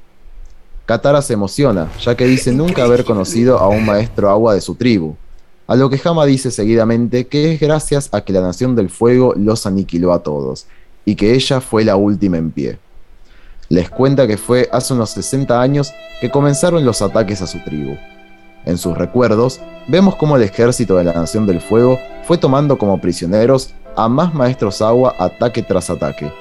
Katara 0.85 1.22
se 1.22 1.32
emociona, 1.32 1.90
ya 2.00 2.14
que 2.14 2.26
dice 2.26 2.52
nunca 2.52 2.85
haber 2.85 3.04
conocido 3.04 3.59
a 3.59 3.68
un 3.68 3.85
maestro 3.85 4.30
agua 4.30 4.54
de 4.54 4.61
su 4.61 4.74
tribu, 4.74 5.16
a 5.66 5.74
lo 5.74 5.90
que 5.90 6.00
Hama 6.04 6.24
dice 6.26 6.50
seguidamente 6.50 7.26
que 7.26 7.52
es 7.52 7.61
gracias 7.61 8.09
a 8.12 8.20
que 8.20 8.32
la 8.32 8.40
Nación 8.40 8.76
del 8.76 8.90
Fuego 8.90 9.35
los 9.37 9.66
aniquiló 9.66 10.12
a 10.12 10.22
todos, 10.22 10.66
y 11.04 11.16
que 11.16 11.35
ella 11.35 11.61
fue 11.61 11.85
la 11.85 11.96
última 11.96 12.37
en 12.37 12.50
pie. 12.50 12.78
Les 13.68 13.90
cuenta 13.90 14.26
que 14.26 14.37
fue 14.37 14.68
hace 14.70 14.94
unos 14.94 15.11
60 15.11 15.61
años 15.61 15.92
que 16.20 16.30
comenzaron 16.30 16.85
los 16.85 17.02
ataques 17.02 17.42
a 17.42 17.46
su 17.46 17.59
tribu. 17.64 17.96
En 18.66 18.79
sus 18.79 18.98
recuerdos, 18.98 19.61
vemos 19.87 20.16
cómo 20.16 20.37
el 20.37 20.42
ejército 20.42 20.96
de 20.96 21.05
la 21.05 21.12
Nación 21.12 21.46
del 21.46 21.61
Fuego 21.61 22.00
fue 22.24 22.37
tomando 22.37 22.76
como 22.76 23.00
prisioneros 23.00 23.72
a 23.96 24.09
más 24.09 24.35
maestros 24.35 24.83
agua 24.83 25.14
ataque 25.20 25.62
tras 25.62 25.88
ataque. 25.88 26.33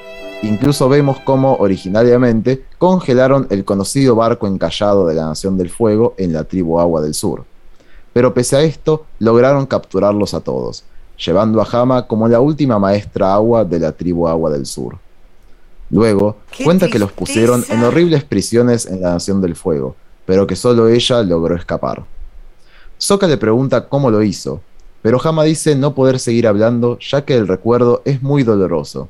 Incluso 0.41 0.89
vemos 0.89 1.19
cómo 1.19 1.55
originariamente 1.57 2.65
congelaron 2.79 3.45
el 3.51 3.63
conocido 3.63 4.15
barco 4.15 4.47
encallado 4.47 5.05
de 5.05 5.13
la 5.13 5.27
Nación 5.27 5.55
del 5.55 5.69
Fuego 5.69 6.15
en 6.17 6.33
la 6.33 6.43
tribu 6.43 6.79
Agua 6.79 7.01
del 7.01 7.13
Sur. 7.13 7.45
Pero 8.11 8.33
pese 8.33 8.55
a 8.55 8.61
esto, 8.61 9.05
lograron 9.19 9.67
capturarlos 9.67 10.33
a 10.33 10.41
todos, 10.41 10.83
llevando 11.23 11.61
a 11.61 11.67
Hama 11.71 12.07
como 12.07 12.27
la 12.27 12.39
última 12.39 12.79
maestra 12.79 13.35
agua 13.35 13.63
de 13.63 13.79
la 13.79 13.91
tribu 13.91 14.27
Agua 14.27 14.49
del 14.49 14.65
Sur. 14.65 14.97
Luego, 15.91 16.37
cuenta 16.63 16.89
que 16.89 16.97
los 16.97 17.11
pusieron 17.11 17.63
en 17.69 17.83
horribles 17.83 18.23
prisiones 18.23 18.87
en 18.87 19.01
la 19.01 19.11
Nación 19.13 19.41
del 19.41 19.55
Fuego, 19.55 19.95
pero 20.25 20.47
que 20.47 20.55
solo 20.55 20.87
ella 20.87 21.21
logró 21.21 21.55
escapar. 21.55 22.03
Sokka 22.97 23.27
le 23.27 23.37
pregunta 23.37 23.87
cómo 23.87 24.09
lo 24.09 24.23
hizo, 24.23 24.61
pero 25.01 25.19
Hama 25.23 25.43
dice 25.43 25.75
no 25.75 25.93
poder 25.93 26.19
seguir 26.19 26.47
hablando 26.47 26.97
ya 26.99 27.25
que 27.25 27.35
el 27.35 27.47
recuerdo 27.47 28.01
es 28.05 28.23
muy 28.23 28.43
doloroso. 28.43 29.09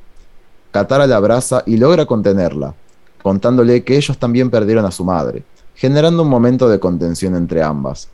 Katara 0.71 1.07
la 1.07 1.17
abraza 1.17 1.63
y 1.65 1.77
logra 1.77 2.05
contenerla, 2.05 2.73
contándole 3.21 3.83
que 3.83 3.95
ellos 3.95 4.17
también 4.17 4.49
perdieron 4.49 4.85
a 4.85 4.91
su 4.91 5.05
madre, 5.05 5.43
generando 5.75 6.23
un 6.23 6.29
momento 6.29 6.67
de 6.67 6.79
contención 6.79 7.35
entre 7.35 7.63
ambas. 7.63 8.09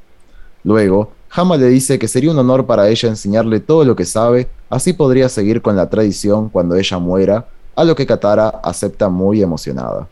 Luego, 0.64 1.12
Hama 1.32 1.58
le 1.58 1.70
dice 1.70 1.98
que 1.98 2.08
sería 2.08 2.32
un 2.32 2.38
honor 2.38 2.66
para 2.66 2.90
ella 2.90 3.10
enseñarle 3.10 3.62
todo 3.62 3.86
lo 3.86 3.96
que 3.96 4.06
sabe, 4.06 4.50
así 4.70 4.94
podría 4.94 5.30
seguir 5.30 5.62
con 5.62 5.76
la 5.76 5.90
tradición 5.90 6.50
cuando 6.50 6.76
ella 6.76 7.00
muera, 7.00 7.48
a 7.76 7.84
lo 7.84 7.96
que 7.96 8.06
Katara 8.06 8.50
acepta 8.64 9.10
muy 9.10 9.42
emocionada. 9.42 10.08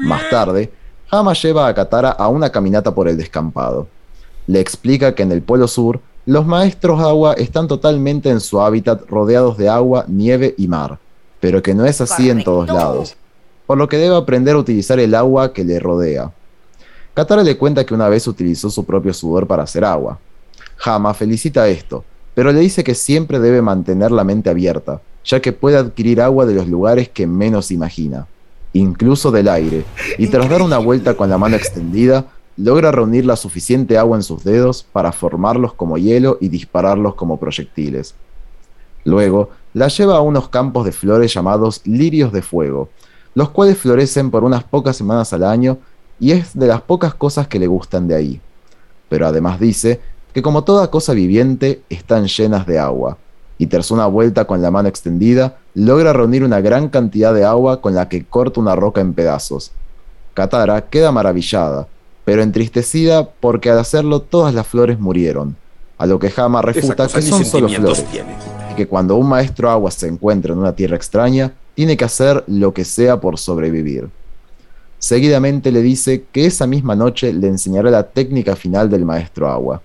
Más 0.00 0.28
tarde, 0.30 0.70
Hama 1.10 1.32
lleva 1.32 1.66
a 1.66 1.74
Katara 1.74 2.10
a 2.10 2.28
una 2.28 2.50
caminata 2.50 2.94
por 2.94 3.08
el 3.08 3.16
descampado. 3.16 3.88
Le 4.46 4.60
explica 4.60 5.14
que 5.14 5.22
en 5.22 5.32
el 5.32 5.42
Polo 5.42 5.68
Sur, 5.68 6.00
los 6.24 6.46
maestros 6.46 7.00
agua 7.00 7.34
están 7.34 7.66
totalmente 7.66 8.30
en 8.30 8.40
su 8.40 8.60
hábitat 8.60 9.08
rodeados 9.08 9.56
de 9.56 9.68
agua, 9.68 10.04
nieve 10.06 10.54
y 10.56 10.68
mar, 10.68 10.98
pero 11.40 11.62
que 11.62 11.74
no 11.74 11.84
es 11.84 12.00
así 12.00 12.30
en 12.30 12.44
todos 12.44 12.68
lados, 12.68 13.16
por 13.66 13.76
lo 13.76 13.88
que 13.88 13.98
debe 13.98 14.16
aprender 14.16 14.54
a 14.54 14.58
utilizar 14.58 15.00
el 15.00 15.14
agua 15.14 15.52
que 15.52 15.64
le 15.64 15.80
rodea. 15.80 16.30
Katara 17.14 17.42
le 17.42 17.58
cuenta 17.58 17.84
que 17.84 17.94
una 17.94 18.08
vez 18.08 18.26
utilizó 18.26 18.70
su 18.70 18.84
propio 18.84 19.12
sudor 19.12 19.46
para 19.46 19.64
hacer 19.64 19.84
agua. 19.84 20.18
Hama 20.84 21.12
felicita 21.12 21.68
esto, 21.68 22.04
pero 22.34 22.52
le 22.52 22.60
dice 22.60 22.84
que 22.84 22.94
siempre 22.94 23.38
debe 23.38 23.60
mantener 23.60 24.10
la 24.12 24.24
mente 24.24 24.48
abierta, 24.48 25.00
ya 25.24 25.40
que 25.40 25.52
puede 25.52 25.76
adquirir 25.76 26.20
agua 26.20 26.46
de 26.46 26.54
los 26.54 26.68
lugares 26.68 27.08
que 27.08 27.26
menos 27.26 27.70
imagina, 27.70 28.26
incluso 28.72 29.30
del 29.30 29.48
aire, 29.48 29.84
y 30.18 30.28
tras 30.28 30.48
dar 30.48 30.62
una 30.62 30.78
vuelta 30.78 31.14
con 31.14 31.28
la 31.28 31.38
mano 31.38 31.56
extendida, 31.56 32.26
logra 32.62 32.92
reunir 32.92 33.26
la 33.26 33.34
suficiente 33.34 33.98
agua 33.98 34.16
en 34.16 34.22
sus 34.22 34.44
dedos 34.44 34.86
para 34.92 35.10
formarlos 35.10 35.72
como 35.74 35.98
hielo 35.98 36.38
y 36.40 36.48
dispararlos 36.48 37.16
como 37.16 37.36
proyectiles. 37.36 38.14
Luego, 39.04 39.50
la 39.74 39.88
lleva 39.88 40.16
a 40.16 40.20
unos 40.20 40.48
campos 40.48 40.84
de 40.84 40.92
flores 40.92 41.34
llamados 41.34 41.80
lirios 41.84 42.32
de 42.32 42.40
fuego, 42.40 42.88
los 43.34 43.50
cuales 43.50 43.78
florecen 43.78 44.30
por 44.30 44.44
unas 44.44 44.62
pocas 44.62 44.96
semanas 44.96 45.32
al 45.32 45.42
año 45.42 45.78
y 46.20 46.30
es 46.30 46.56
de 46.56 46.68
las 46.68 46.82
pocas 46.82 47.14
cosas 47.14 47.48
que 47.48 47.58
le 47.58 47.66
gustan 47.66 48.06
de 48.06 48.14
ahí. 48.14 48.40
Pero 49.08 49.26
además 49.26 49.58
dice 49.58 50.00
que 50.32 50.40
como 50.40 50.62
toda 50.62 50.88
cosa 50.88 51.14
viviente 51.14 51.82
están 51.88 52.28
llenas 52.28 52.64
de 52.64 52.78
agua, 52.78 53.18
y 53.58 53.66
tras 53.66 53.90
una 53.90 54.06
vuelta 54.06 54.44
con 54.44 54.62
la 54.62 54.70
mano 54.70 54.88
extendida, 54.88 55.58
logra 55.74 56.12
reunir 56.12 56.44
una 56.44 56.60
gran 56.60 56.88
cantidad 56.90 57.34
de 57.34 57.44
agua 57.44 57.80
con 57.80 57.96
la 57.96 58.08
que 58.08 58.24
corta 58.24 58.60
una 58.60 58.76
roca 58.76 59.00
en 59.00 59.14
pedazos. 59.14 59.72
Katara 60.34 60.88
queda 60.88 61.10
maravillada, 61.10 61.88
pero 62.24 62.42
entristecida 62.42 63.28
porque 63.28 63.70
al 63.70 63.78
hacerlo 63.78 64.20
todas 64.20 64.54
las 64.54 64.66
flores 64.66 64.98
murieron, 64.98 65.56
a 65.98 66.06
lo 66.06 66.18
que 66.18 66.32
Hama 66.36 66.62
refuta 66.62 67.08
que 67.08 67.22
son 67.22 67.44
solo 67.44 67.68
flores, 67.68 68.04
y 68.70 68.74
que 68.74 68.86
cuando 68.86 69.16
un 69.16 69.28
maestro 69.28 69.70
agua 69.70 69.90
se 69.90 70.08
encuentra 70.08 70.52
en 70.52 70.58
una 70.58 70.74
tierra 70.74 70.96
extraña, 70.96 71.52
tiene 71.74 71.96
que 71.96 72.04
hacer 72.04 72.44
lo 72.46 72.72
que 72.72 72.84
sea 72.84 73.20
por 73.20 73.38
sobrevivir. 73.38 74.08
Seguidamente 74.98 75.72
le 75.72 75.82
dice 75.82 76.26
que 76.30 76.46
esa 76.46 76.66
misma 76.66 76.94
noche 76.94 77.32
le 77.32 77.48
enseñará 77.48 77.90
la 77.90 78.04
técnica 78.04 78.54
final 78.54 78.88
del 78.88 79.04
maestro 79.04 79.48
agua. 79.48 79.82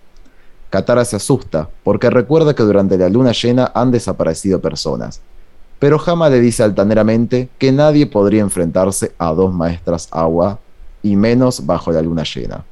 Katara 0.69 1.05
se 1.05 1.15
asusta 1.15 1.69
porque 1.83 2.09
recuerda 2.09 2.53
que 2.53 2.63
durante 2.63 2.97
la 2.97 3.09
luna 3.09 3.31
llena 3.31 3.71
han 3.73 3.89
desaparecido 3.89 4.61
personas, 4.61 5.21
pero 5.79 5.99
Hama 6.05 6.29
le 6.29 6.39
dice 6.39 6.61
altaneramente 6.61 7.49
que 7.57 7.71
nadie 7.71 8.05
podría 8.05 8.41
enfrentarse 8.41 9.13
a 9.17 9.31
dos 9.33 9.53
maestras 9.53 10.07
agua 10.11 10.59
y 11.11 11.15
menos 11.15 11.65
bajo 11.65 11.91
la 11.91 12.01
luna 12.01 12.23
llena. 12.23 12.63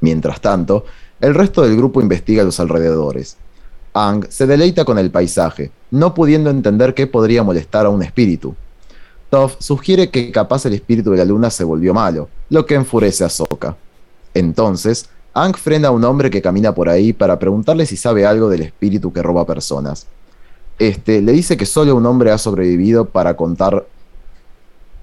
Mientras 0.00 0.40
tanto, 0.40 0.84
el 1.20 1.34
resto 1.34 1.62
del 1.62 1.76
grupo 1.76 2.00
investiga 2.00 2.44
los 2.44 2.60
alrededores. 2.60 3.36
Ang 3.94 4.26
se 4.28 4.46
deleita 4.46 4.84
con 4.84 4.98
el 4.98 5.10
paisaje, 5.10 5.70
no 5.90 6.14
pudiendo 6.14 6.50
entender 6.50 6.94
qué 6.94 7.06
podría 7.06 7.42
molestar 7.42 7.86
a 7.86 7.90
un 7.90 8.02
espíritu. 8.02 8.54
Toph 9.30 9.56
sugiere 9.58 10.10
que 10.10 10.30
capaz 10.30 10.64
el 10.66 10.74
espíritu 10.74 11.10
de 11.10 11.18
la 11.18 11.24
luna 11.24 11.50
se 11.50 11.64
volvió 11.64 11.92
malo, 11.92 12.28
lo 12.48 12.64
que 12.64 12.74
enfurece 12.74 13.24
a 13.24 13.28
Sokka. 13.28 13.76
Entonces, 14.34 15.08
Ang 15.34 15.54
frena 15.54 15.88
a 15.88 15.90
un 15.92 16.02
hombre 16.02 16.30
que 16.30 16.42
camina 16.42 16.74
por 16.74 16.88
ahí 16.88 17.12
para 17.12 17.38
preguntarle 17.38 17.86
si 17.86 17.96
sabe 17.96 18.26
algo 18.26 18.48
del 18.48 18.62
espíritu 18.62 19.12
que 19.12 19.22
roba 19.22 19.46
personas. 19.46 20.06
Este 20.80 21.22
le 21.22 21.30
dice 21.32 21.56
que 21.56 21.64
solo 21.64 21.94
un 21.94 22.06
hombre 22.06 22.32
ha 22.32 22.38
sobrevivido 22.38 23.04
para 23.04 23.36
contar 23.36 23.86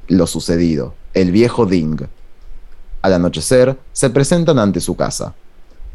lo 0.08 0.28
sucedido, 0.28 0.94
el 1.14 1.32
viejo 1.32 1.66
Ding. 1.66 2.02
Al 3.06 3.14
anochecer, 3.14 3.78
se 3.94 4.10
presentan 4.10 4.58
ante 4.58 4.82
su 4.82 4.96
casa. 4.96 5.36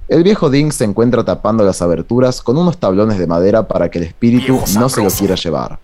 El 0.07 0.23
viejo 0.23 0.49
Ding 0.49 0.71
se 0.71 0.85
encuentra 0.85 1.25
tapando 1.25 1.65
las 1.65 1.83
aberturas 1.83 2.41
con 2.41 2.57
unos 2.57 2.79
tablones 2.79 3.19
de 3.19 3.27
madera 3.27 3.67
para 3.67 3.91
que 3.91 3.99
el 3.99 4.05
espíritu 4.05 4.61
no 4.79 4.89
se 4.89 5.03
lo 5.03 5.11
quiera 5.11 5.35
llevar. 5.35 5.81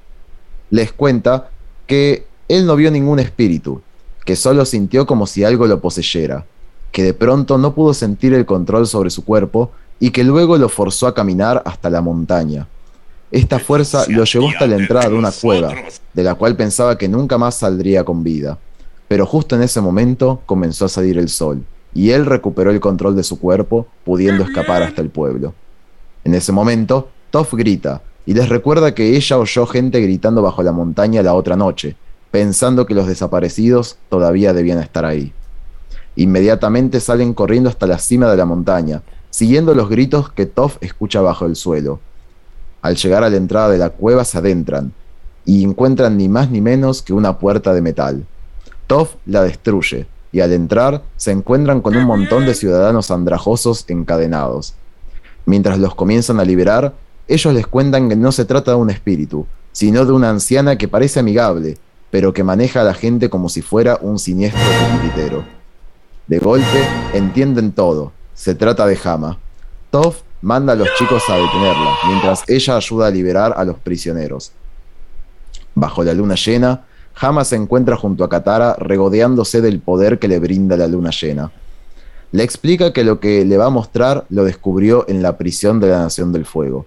Les 0.71 0.93
cuenta 0.93 1.51
que 1.89 2.29
él 2.47 2.65
no 2.65 2.77
vio 2.77 2.93
ningún 2.93 3.19
espíritu, 3.19 3.83
que 4.25 4.37
solo 4.37 4.65
sintió 4.65 5.05
como 5.05 5.27
si 5.27 5.43
algo 5.43 5.67
lo 5.67 5.81
poseyera, 5.81 6.47
que 6.93 7.03
de 7.03 7.12
pronto 7.12 7.59
no 7.59 7.75
pudo 7.75 7.93
sentir 7.93 8.33
el 8.33 8.47
control 8.47 8.87
sobre 8.87 9.11
su 9.11 9.25
cuerpo 9.25 9.73
y 9.99 10.12
que 10.12 10.23
luego 10.23 10.57
lo 10.59 10.69
forzó 10.69 11.09
a 11.09 11.15
caminar 11.15 11.61
hasta 11.67 11.91
la 11.91 12.03
montaña. 12.03 12.69
Esta 13.33 13.59
fuerza 13.59 14.05
lo 14.07 14.23
llevó 14.23 14.51
hasta 14.51 14.69
la 14.69 14.77
entrada 14.77 15.09
de 15.09 15.17
una 15.17 15.33
cueva, 15.33 15.75
de 16.15 16.23
la 16.23 16.37
cual 16.37 16.55
pensaba 16.55 16.97
que 16.97 17.09
nunca 17.09 17.37
más 17.37 17.57
saldría 17.57 18.05
con 18.05 18.23
vida. 18.23 18.61
Pero 19.09 19.27
justo 19.27 19.57
en 19.57 19.62
ese 19.62 19.81
momento 19.81 20.42
comenzó 20.47 20.87
a 20.87 20.88
salir 20.88 21.19
el 21.19 21.29
sol 21.29 21.64
y 21.95 22.11
él 22.11 22.27
recuperó 22.27 22.71
el 22.71 22.81
control 22.81 23.16
de 23.16 23.23
su 23.23 23.38
cuerpo, 23.38 23.87
pudiendo 24.05 24.45
escapar 24.45 24.83
hasta 24.83 25.01
el 25.01 25.09
pueblo. 25.09 25.55
En 26.25 26.35
ese 26.35 26.53
momento, 26.53 27.09
Toph 27.31 27.55
grita 27.55 28.03
y 28.27 28.35
les 28.35 28.49
recuerda 28.49 28.95
que 28.95 29.16
ella 29.16 29.38
oyó 29.38 29.66
gente 29.66 30.01
gritando 30.01 30.42
bajo 30.42 30.62
la 30.62 30.73
montaña 30.73 31.23
la 31.23 31.33
otra 31.33 31.57
noche, 31.57 31.97
pensando 32.31 32.85
que 32.85 32.95
los 32.95 33.07
desaparecidos 33.07 33.97
todavía 34.11 34.53
debían 34.53 34.79
estar 34.79 35.07
ahí. 35.07 35.33
Inmediatamente 36.16 37.01
salen 37.01 37.33
corriendo 37.33 37.71
hasta 37.71 37.87
la 37.87 37.99
cima 37.99 38.31
de 38.31 38.37
la 38.37 38.45
montaña, 38.45 39.03
siguiendo 39.31 39.75
los 39.75 39.88
gritos 39.88 40.31
que 40.31 40.45
Toph 40.45 40.77
escucha 40.83 41.21
bajo 41.21 41.47
el 41.47 41.57
suelo. 41.57 42.01
Al 42.83 42.97
llegar 42.97 43.25
a 43.25 43.31
la 43.31 43.37
entrada 43.37 43.71
de 43.71 43.79
la 43.79 43.90
cueva 43.90 44.25
se 44.25 44.38
adentran 44.38 44.92
y 45.45 45.64
encuentran 45.64 46.16
ni 46.16 46.29
más 46.29 46.51
ni 46.51 46.61
menos 46.61 47.03
que 47.03 47.14
una 47.14 47.38
puerta 47.38 47.73
de 47.73 47.81
metal. 47.81 48.27
Toph 48.87 49.14
la 49.27 49.42
destruye, 49.42 50.07
y 50.33 50.40
al 50.40 50.53
entrar 50.53 51.03
se 51.16 51.33
encuentran 51.33 51.81
con 51.81 51.96
un 51.96 52.05
montón 52.05 52.46
de 52.46 52.55
ciudadanos 52.55 53.11
andrajosos 53.11 53.85
encadenados. 53.88 54.75
Mientras 55.44 55.79
los 55.79 55.94
comienzan 55.94 56.40
a 56.40 56.44
liberar, 56.44 56.94
ellos 57.29 57.55
les 57.55 57.66
cuentan 57.66 58.09
que 58.09 58.16
no 58.16 58.33
se 58.33 58.44
trata 58.44 58.72
de 58.72 58.77
un 58.77 58.90
espíritu, 58.90 59.46
sino 59.72 60.05
de 60.05 60.12
una 60.12 60.31
anciana 60.31 60.77
que 60.77 60.88
parece 60.88 61.20
amigable, 61.20 61.79
pero 62.11 62.33
que 62.33 62.44
maneja 62.44 62.81
a 62.81 62.85
la 62.85 62.94
gente 62.94 63.29
como 63.29 63.49
si 63.49 63.62
fuera 63.62 63.99
un 64.01 64.18
siniestro 64.18 64.62
titiritero. 64.62 65.44
De 66.27 66.38
golpe, 66.38 66.87
entienden 67.12 67.72
todo, 67.72 68.12
se 68.35 68.55
trata 68.55 68.87
de 68.87 68.99
Hama. 69.03 69.38
Toph 69.90 70.18
manda 70.42 70.72
a 70.72 70.77
los 70.77 70.88
chicos 70.94 71.22
a 71.29 71.37
detenerla, 71.37 71.94
mientras 72.07 72.42
ella 72.49 72.77
ayuda 72.77 73.07
a 73.07 73.11
liberar 73.11 73.55
a 73.57 73.64
los 73.64 73.79
prisioneros. 73.79 74.53
Bajo 75.75 76.05
la 76.05 76.14
luna 76.14 76.35
llena, 76.37 76.85
Hama 77.19 77.45
se 77.45 77.57
encuentra 77.57 77.97
junto 77.97 78.25
a 78.25 78.29
Katara 78.29 78.75
regodeándose 78.75 79.63
del 79.63 79.81
poder 79.81 80.19
que 80.19 80.29
le 80.29 80.39
brinda 80.39 80.77
la 80.77 80.87
luna 80.87 81.11
llena. 81.11 81.51
Le 82.33 82.43
explica 82.43 82.93
que 82.93 83.05
lo 83.05 83.21
que 83.21 83.47
le 83.47 83.57
va 83.57 83.67
a 83.67 83.71
mostrar 83.71 84.27
lo 84.29 84.45
descubrió 84.45 85.07
en 85.09 85.23
la 85.23 85.39
prisión 85.39 85.81
de 85.81 85.89
la 85.89 86.01
Nación 86.01 86.31
del 86.33 86.45
Fuego. 86.45 86.85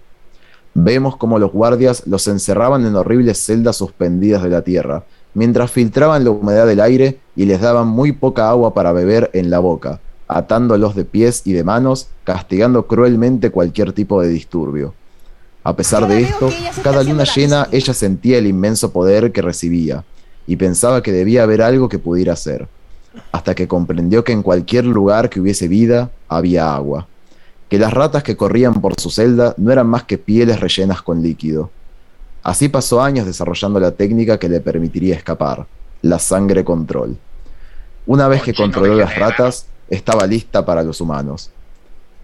Vemos 0.74 1.16
cómo 1.16 1.40
los 1.40 1.50
guardias 1.50 2.06
los 2.06 2.28
encerraban 2.28 2.86
en 2.86 2.94
horribles 2.94 3.44
celdas 3.44 3.76
suspendidas 3.76 4.44
de 4.44 4.50
la 4.50 4.62
tierra, 4.62 5.02
mientras 5.34 5.72
filtraban 5.72 6.22
la 6.22 6.30
humedad 6.30 6.66
del 6.66 6.80
aire 6.80 7.18
y 7.34 7.46
les 7.46 7.60
daban 7.60 7.88
muy 7.88 8.12
poca 8.12 8.50
agua 8.50 8.72
para 8.72 8.92
beber 8.92 9.30
en 9.32 9.50
la 9.50 9.58
boca, 9.58 9.98
atándolos 10.28 10.94
de 10.94 11.04
pies 11.04 11.42
y 11.44 11.54
de 11.54 11.64
manos, 11.64 12.08
castigando 12.22 12.86
cruelmente 12.86 13.50
cualquier 13.50 13.92
tipo 13.92 14.22
de 14.22 14.28
disturbio. 14.28 14.94
A 15.64 15.74
pesar 15.74 16.06
de 16.06 16.22
esto, 16.22 16.50
cada 16.84 17.02
luna 17.02 17.24
llena 17.24 17.66
ella 17.72 17.92
sentía 17.92 18.38
el 18.38 18.46
inmenso 18.46 18.92
poder 18.92 19.32
que 19.32 19.42
recibía, 19.42 20.04
y 20.46 20.56
pensaba 20.56 21.02
que 21.02 21.12
debía 21.12 21.42
haber 21.42 21.62
algo 21.62 21.88
que 21.88 21.98
pudiera 21.98 22.32
hacer, 22.32 22.68
hasta 23.32 23.54
que 23.54 23.68
comprendió 23.68 24.24
que 24.24 24.32
en 24.32 24.42
cualquier 24.42 24.84
lugar 24.84 25.30
que 25.30 25.40
hubiese 25.40 25.68
vida 25.68 26.10
había 26.28 26.74
agua, 26.74 27.06
que 27.68 27.78
las 27.78 27.92
ratas 27.92 28.22
que 28.22 28.36
corrían 28.36 28.80
por 28.80 29.00
su 29.00 29.10
celda 29.10 29.54
no 29.56 29.70
eran 29.70 29.86
más 29.86 30.04
que 30.04 30.18
pieles 30.18 30.60
rellenas 30.60 31.02
con 31.02 31.22
líquido. 31.22 31.70
Así 32.42 32.68
pasó 32.68 33.02
años 33.02 33.26
desarrollando 33.26 33.78
la 33.78 33.92
técnica 33.92 34.38
que 34.38 34.48
le 34.48 34.60
permitiría 34.60 35.14
escapar, 35.14 35.66
la 36.02 36.18
sangre 36.18 36.64
control. 36.64 37.16
Una 38.06 38.28
vez 38.28 38.42
que 38.42 38.54
controló 38.54 38.94
las 38.94 39.16
ratas, 39.16 39.66
estaba 39.88 40.26
lista 40.26 40.64
para 40.64 40.82
los 40.82 41.00
humanos. 41.00 41.50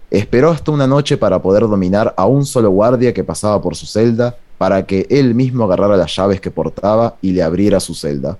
Esperó 0.09 0.51
hasta 0.51 0.71
una 0.71 0.87
noche 0.87 1.17
para 1.17 1.41
poder 1.41 1.63
dominar 1.63 2.13
a 2.17 2.25
un 2.25 2.45
solo 2.45 2.69
guardia 2.71 3.13
que 3.13 3.23
pasaba 3.23 3.61
por 3.61 3.75
su 3.75 3.85
celda 3.85 4.37
para 4.57 4.85
que 4.85 5.05
él 5.09 5.35
mismo 5.35 5.65
agarrara 5.65 5.97
las 5.97 6.15
llaves 6.15 6.41
que 6.41 6.51
portaba 6.51 7.15
y 7.21 7.31
le 7.31 7.43
abriera 7.43 7.79
su 7.79 7.93
celda. 7.93 8.37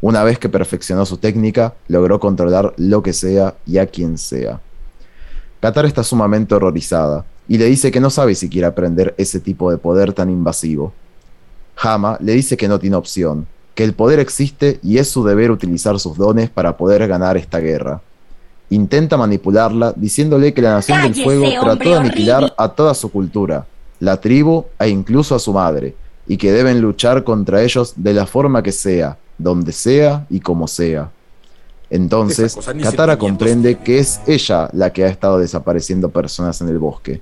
Una 0.00 0.24
vez 0.24 0.38
que 0.38 0.48
perfeccionó 0.48 1.06
su 1.06 1.16
técnica, 1.16 1.74
logró 1.88 2.18
controlar 2.18 2.74
lo 2.76 3.02
que 3.02 3.12
sea 3.12 3.54
y 3.66 3.78
a 3.78 3.86
quien 3.86 4.18
sea. 4.18 4.60
Katara 5.60 5.86
está 5.86 6.02
sumamente 6.02 6.54
horrorizada 6.54 7.24
y 7.46 7.56
le 7.58 7.66
dice 7.66 7.92
que 7.92 8.00
no 8.00 8.10
sabe 8.10 8.34
si 8.34 8.48
quiere 8.48 8.66
aprender 8.66 9.14
ese 9.16 9.38
tipo 9.38 9.70
de 9.70 9.78
poder 9.78 10.12
tan 10.12 10.28
invasivo. 10.28 10.92
Hama 11.76 12.16
le 12.20 12.32
dice 12.32 12.56
que 12.56 12.68
no 12.68 12.78
tiene 12.78 12.96
opción, 12.96 13.46
que 13.74 13.84
el 13.84 13.94
poder 13.94 14.18
existe 14.18 14.80
y 14.82 14.98
es 14.98 15.08
su 15.08 15.24
deber 15.24 15.50
utilizar 15.50 15.98
sus 15.98 16.16
dones 16.16 16.50
para 16.50 16.76
poder 16.76 17.06
ganar 17.06 17.36
esta 17.36 17.60
guerra. 17.60 18.00
Intenta 18.70 19.16
manipularla 19.16 19.92
diciéndole 19.94 20.52
que 20.54 20.62
la 20.62 20.72
Nación 20.72 21.02
del 21.02 21.14
Fuego 21.14 21.46
trató 21.60 21.90
de 21.90 21.96
aniquilar 21.96 22.54
a 22.56 22.68
toda 22.68 22.94
su 22.94 23.10
cultura, 23.10 23.66
la 24.02 24.20
tribu 24.20 24.64
e 24.80 24.88
incluso 24.88 25.36
a 25.36 25.38
su 25.38 25.52
madre, 25.52 25.94
y 26.26 26.36
que 26.36 26.50
deben 26.50 26.80
luchar 26.80 27.22
contra 27.22 27.62
ellos 27.62 27.92
de 27.94 28.12
la 28.12 28.26
forma 28.26 28.60
que 28.60 28.72
sea, 28.72 29.16
donde 29.38 29.70
sea 29.70 30.26
y 30.28 30.40
como 30.40 30.66
sea. 30.66 31.08
Entonces, 31.88 32.58
Katara 32.82 33.16
comprende 33.16 33.78
que 33.78 34.00
es 34.00 34.20
ella 34.26 34.68
la 34.72 34.92
que 34.92 35.04
ha 35.04 35.08
estado 35.08 35.38
desapareciendo 35.38 36.08
personas 36.08 36.60
en 36.60 36.68
el 36.68 36.80
bosque. 36.80 37.20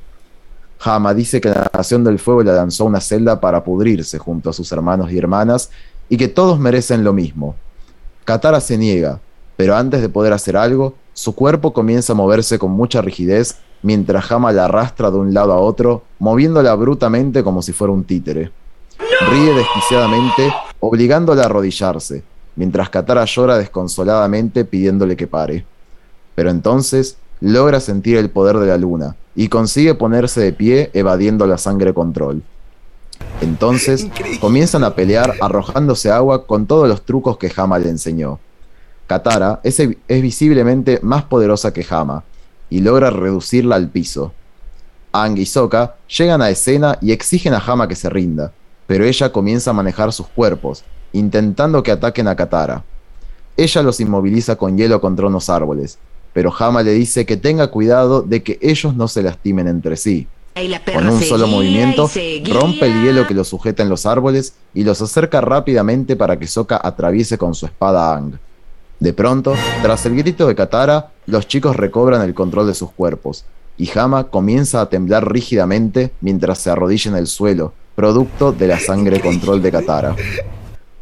Hama 0.81 1.12
dice 1.12 1.38
que 1.38 1.51
la 1.51 1.71
Nación 1.71 2.03
del 2.03 2.19
Fuego 2.19 2.43
la 2.43 2.55
lanzó 2.55 2.85
a 2.85 2.87
una 2.87 3.03
celda 3.03 3.38
para 3.38 3.62
pudrirse 3.62 4.16
junto 4.16 4.49
a 4.49 4.55
sus 4.55 4.73
hermanos 4.73 5.12
y 5.12 5.19
hermanas 5.19 5.69
y 6.09 6.16
que 6.16 6.29
todos 6.29 6.59
merecen 6.59 7.05
lo 7.05 7.12
mismo. 7.12 7.57
Katara 8.25 8.59
se 8.59 8.79
niega, 8.79 9.21
pero 9.59 9.77
antes 9.77 10.01
de 10.01 10.09
poder 10.09 10.33
hacer 10.33 10.57
algo, 10.57 10.95
su 11.12 11.35
cuerpo 11.35 11.75
comienza 11.75 12.14
a 12.14 12.16
moverse 12.16 12.59
con 12.59 12.71
mucha 12.71 13.03
rigidez 13.03 13.57
mientras 13.83 14.31
Hama 14.31 14.53
la 14.53 14.66
arrastra 14.66 15.11
de 15.11 15.19
un 15.19 15.33
lado 15.33 15.53
a 15.53 15.61
otro, 15.61 16.03
moviéndola 16.19 16.75
brutamente 16.75 17.43
como 17.43 17.62
si 17.62 17.73
fuera 17.73 17.93
un 17.93 18.05
títere. 18.05 18.51
Ríe 19.31 19.55
desquiciadamente, 19.55 20.53
obligándola 20.81 21.43
a 21.43 21.47
arrodillarse, 21.47 22.23
mientras 22.57 22.90
Katara 22.90 23.25
llora 23.25 23.59
desconsoladamente 23.59 24.64
pidiéndole 24.64 25.16
que 25.16 25.27
pare. 25.27 25.64
Pero 26.35 26.51
entonces 26.51 27.16
logra 27.40 27.81
sentir 27.81 28.19
el 28.19 28.31
poder 28.31 28.59
de 28.59 28.66
la 28.66 28.77
luna 28.77 29.16
y 29.35 29.49
consigue 29.49 29.95
ponerse 29.95 30.40
de 30.40 30.53
pie 30.53 30.90
evadiendo 30.93 31.47
la 31.47 31.59
sangre 31.59 31.95
control. 31.95 32.43
Entonces 33.40 34.07
comienzan 34.40 34.85
a 34.85 34.95
pelear 34.95 35.35
arrojándose 35.40 36.11
agua 36.11 36.47
con 36.47 36.66
todos 36.66 36.88
los 36.88 37.03
trucos 37.03 37.38
que 37.38 37.53
Hama 37.55 37.79
le 37.79 37.88
enseñó. 37.88 38.38
Katara 39.07 39.61
es, 39.62 39.81
es 39.81 40.23
visiblemente 40.23 41.01
más 41.03 41.25
poderosa 41.25 41.73
que 41.73 41.85
Hama, 41.88 42.23
y 42.71 42.81
logra 42.81 43.11
reducirla 43.11 43.77
al 43.77 43.89
piso. 43.89 44.33
Ang 45.13 45.39
y 45.39 45.45
Sokka 45.45 45.97
llegan 46.07 46.41
a 46.41 46.51
escena 46.51 46.97
y 47.03 47.11
exigen 47.13 47.53
a 47.53 47.59
Hama 47.59 47.89
que 47.89 47.97
se 47.97 48.09
rinda, 48.09 48.53
pero 48.87 49.05
ella 49.05 49.33
comienza 49.33 49.71
a 49.71 49.75
manejar 49.75 50.13
sus 50.13 50.29
cuerpos, 50.29 50.85
intentando 51.13 51.83
que 51.83 51.91
ataquen 51.91 52.29
a 52.29 52.37
Katara. 52.37 52.85
Ella 53.57 53.83
los 53.83 54.01
inmoviliza 54.01 54.57
con 54.57 54.79
hielo 54.79 55.01
contra 55.01 55.27
unos 55.27 55.51
árboles, 55.51 55.99
pero 56.33 56.55
Hama 56.57 56.83
le 56.83 56.93
dice 56.93 57.27
que 57.27 57.37
tenga 57.37 57.67
cuidado 57.73 58.23
de 58.23 58.43
que 58.43 58.59
ellos 58.63 58.95
no 58.95 59.09
se 59.09 59.23
lastimen 59.23 59.67
entre 59.67 59.97
sí, 59.97 60.29
Con 60.93 61.09
un 61.09 61.21
solo 61.23 61.47
movimiento, 61.47 62.09
rompe 62.51 62.87
el 62.87 63.03
hielo 63.03 63.27
que 63.27 63.35
lo 63.35 63.45
sujeta 63.45 63.83
en 63.83 63.89
los 63.89 64.07
árboles 64.07 64.55
y 64.75 64.85
los 64.85 65.01
acerca 65.03 65.41
rápidamente 65.41 66.17
para 66.17 66.39
que 66.39 66.47
Sokka 66.47 66.81
atraviese 66.83 67.37
con 67.37 67.55
su 67.55 67.67
espada 67.67 68.15
Ang. 68.15 68.39
De 69.01 69.15
pronto, 69.15 69.55
tras 69.83 70.05
el 70.05 70.15
grito 70.15 70.47
de 70.47 70.55
Katara, 70.55 71.13
los 71.25 71.49
chicos 71.49 71.75
recobran 71.77 72.21
el 72.21 72.35
control 72.35 72.67
de 72.67 72.75
sus 72.75 72.91
cuerpos, 72.93 73.47
y 73.79 73.91
Hama 73.99 74.25
comienza 74.25 74.83
a 74.83 74.91
temblar 74.91 75.33
rígidamente 75.33 76.13
mientras 76.21 76.59
se 76.59 76.69
arrodilla 76.69 77.11
en 77.11 77.17
el 77.17 77.27
suelo, 77.27 77.73
producto 77.95 78.53
de 78.53 78.67
la 78.67 78.79
sangre 78.79 79.21
control 79.21 79.63
de 79.63 79.73
Katara. 79.73 80.15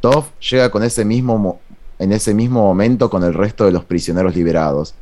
Toph 0.01 0.29
llega 0.39 0.71
con 0.71 0.85
ese 0.85 1.05
mismo 1.05 1.59
en 1.99 2.13
ese 2.13 2.35
mismo 2.35 2.63
momento 2.63 3.11
con 3.11 3.25
el 3.25 3.35
resto 3.35 3.65
de 3.65 3.73
los 3.73 3.85
prisioneros 3.85 4.37
liberados. 4.37 4.95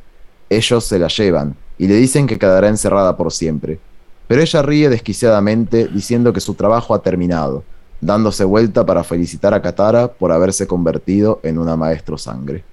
Ellos 0.49 0.83
se 0.83 0.97
la 0.97 1.07
llevan 1.07 1.55
y 1.77 1.87
le 1.87 1.93
dicen 1.93 2.25
que 2.25 2.39
quedará 2.39 2.67
encerrada 2.67 3.15
por 3.15 3.31
siempre. 3.31 3.79
Pero 4.27 4.41
ella 4.41 4.63
ríe 4.63 4.89
desquiciadamente 4.89 5.87
diciendo 5.87 6.33
que 6.33 6.41
su 6.41 6.55
trabajo 6.55 6.95
ha 6.95 7.03
terminado, 7.03 7.63
dándose 8.01 8.43
vuelta 8.43 8.87
para 8.87 9.03
felicitar 9.03 9.53
a 9.53 9.61
Katara 9.61 10.07
por 10.07 10.31
haberse 10.31 10.65
convertido 10.65 11.39
en 11.43 11.59
una 11.59 11.75
maestro 11.75 12.17
sangre. 12.17 12.63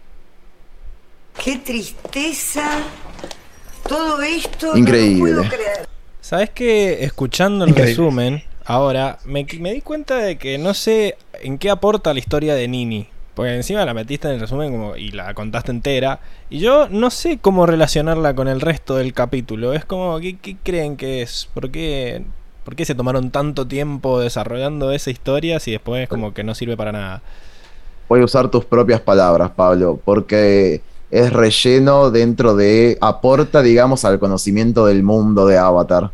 ¡Qué 1.42 1.58
tristeza! 1.58 2.82
Todo 3.88 4.22
esto. 4.22 4.76
Increíble. 4.76 5.48
¿Sabes 6.20 6.50
que 6.50 7.04
Escuchando 7.04 7.64
el 7.64 7.74
resumen, 7.74 8.42
ahora 8.64 9.18
me, 9.24 9.46
me 9.60 9.74
di 9.74 9.82
cuenta 9.82 10.16
de 10.16 10.38
que 10.38 10.56
no 10.58 10.72
sé 10.74 11.16
en 11.42 11.58
qué 11.58 11.70
aporta 11.70 12.12
la 12.12 12.18
historia 12.18 12.54
de 12.54 12.66
Nini. 12.68 13.08
Porque 13.34 13.54
encima 13.54 13.84
la 13.84 13.94
metiste 13.94 14.28
en 14.28 14.34
el 14.34 14.40
resumen 14.40 14.70
como, 14.70 14.96
y 14.96 15.10
la 15.10 15.34
contaste 15.34 15.72
entera. 15.72 16.20
Y 16.50 16.60
yo 16.60 16.88
no 16.88 17.10
sé 17.10 17.38
cómo 17.38 17.66
relacionarla 17.66 18.34
con 18.34 18.46
el 18.46 18.60
resto 18.60 18.96
del 18.96 19.12
capítulo. 19.12 19.74
Es 19.74 19.84
como, 19.84 20.20
¿qué, 20.20 20.56
creen 20.62 20.96
que 20.96 21.22
es? 21.22 21.48
¿Por 21.52 21.70
qué, 21.70 22.24
¿Por 22.64 22.76
qué 22.76 22.84
se 22.84 22.94
tomaron 22.94 23.30
tanto 23.30 23.66
tiempo 23.66 24.20
desarrollando 24.20 24.92
esa 24.92 25.10
historia 25.10 25.58
si 25.58 25.72
después 25.72 26.08
como 26.08 26.32
que 26.32 26.44
no 26.44 26.54
sirve 26.54 26.76
para 26.76 26.92
nada? 26.92 27.22
Voy 28.08 28.20
a 28.20 28.24
usar 28.24 28.48
tus 28.50 28.64
propias 28.64 29.00
palabras, 29.00 29.50
Pablo, 29.50 29.98
porque 30.04 30.80
es 31.14 31.32
relleno 31.32 32.10
dentro 32.10 32.56
de... 32.56 32.98
aporta, 33.00 33.62
digamos, 33.62 34.04
al 34.04 34.18
conocimiento 34.18 34.86
del 34.86 35.04
mundo 35.04 35.46
de 35.46 35.56
Avatar. 35.56 36.10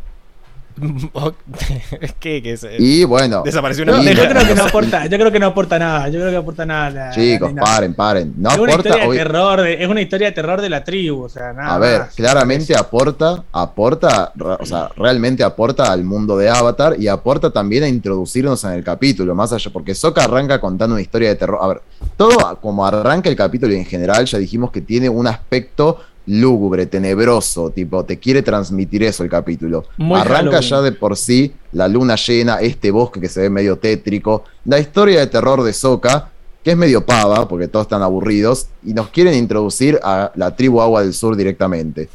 ¿Qué, 2.19 2.41
qué 2.41 2.53
es? 2.53 2.65
Y 2.79 3.03
bueno. 3.03 3.43
Desapareció 3.43 3.83
una 3.83 4.01
yo, 4.01 4.29
creo 4.29 4.47
que 4.47 4.55
no 4.55 4.63
aporta, 4.67 5.05
yo 5.05 5.17
creo 5.17 5.31
que 5.31 5.39
no 5.39 5.47
aporta 5.47 5.79
nada. 5.79 6.09
Yo 6.09 6.19
creo 6.19 6.31
que 6.31 6.37
aporta 6.37 6.65
nada. 6.65 7.11
Chicos, 7.11 7.51
paren, 7.59 7.93
paren. 7.93 8.33
No 8.37 8.49
es 8.49 8.55
aporta, 8.55 8.71
una 8.71 8.81
historia 8.81 9.09
de 9.09 9.17
terror, 9.17 9.67
es 9.67 9.87
una 9.87 10.01
historia 10.01 10.27
de 10.27 10.33
terror 10.33 10.61
de 10.61 10.69
la 10.69 10.83
tribu. 10.83 11.23
O 11.23 11.29
sea, 11.29 11.53
nada 11.53 11.75
a 11.75 11.77
ver, 11.79 12.01
claramente 12.15 12.75
aporta, 12.75 13.43
aporta, 13.51 14.31
o 14.59 14.65
sea, 14.65 14.89
realmente 14.95 15.43
aporta 15.43 15.91
al 15.91 16.03
mundo 16.03 16.37
de 16.37 16.49
Avatar 16.49 16.95
y 16.99 17.07
aporta 17.07 17.51
también 17.51 17.83
a 17.83 17.87
introducirnos 17.87 18.63
en 18.63 18.71
el 18.71 18.83
capítulo, 18.83 19.35
más 19.35 19.53
allá, 19.53 19.71
porque 19.71 19.95
Soka 19.95 20.23
arranca 20.23 20.59
contando 20.59 20.95
una 20.95 21.01
historia 21.01 21.29
de 21.29 21.35
terror. 21.35 21.59
A 21.61 21.67
ver, 21.67 21.81
todo 22.17 22.57
como 22.61 22.85
arranca 22.85 23.29
el 23.29 23.35
capítulo 23.35 23.73
en 23.73 23.85
general, 23.85 24.25
ya 24.25 24.37
dijimos 24.37 24.71
que 24.71 24.81
tiene 24.81 25.09
un 25.09 25.27
aspecto 25.27 25.99
lúgubre, 26.31 26.85
tenebroso, 26.85 27.71
tipo, 27.71 28.05
te 28.05 28.17
quiere 28.17 28.41
transmitir 28.41 29.03
eso 29.03 29.23
el 29.23 29.29
capítulo. 29.29 29.83
Arranca 30.15 30.61
ya 30.61 30.81
de 30.81 30.93
por 30.93 31.17
sí 31.17 31.53
la 31.73 31.87
luna 31.87 32.15
llena, 32.15 32.61
este 32.61 32.89
bosque 32.89 33.19
que 33.19 33.27
se 33.27 33.41
ve 33.41 33.49
medio 33.49 33.77
tétrico, 33.77 34.45
la 34.63 34.79
historia 34.79 35.19
de 35.19 35.27
terror 35.27 35.61
de 35.61 35.73
Soka, 35.73 36.29
que 36.63 36.71
es 36.71 36.77
medio 36.77 37.05
pava, 37.05 37.47
porque 37.47 37.67
todos 37.67 37.85
están 37.85 38.01
aburridos, 38.01 38.67
y 38.83 38.93
nos 38.93 39.09
quieren 39.09 39.33
introducir 39.33 39.99
a 40.03 40.31
la 40.35 40.55
tribu 40.55 40.81
Agua 40.81 41.01
del 41.01 41.13
Sur 41.13 41.35
directamente. 41.35 42.07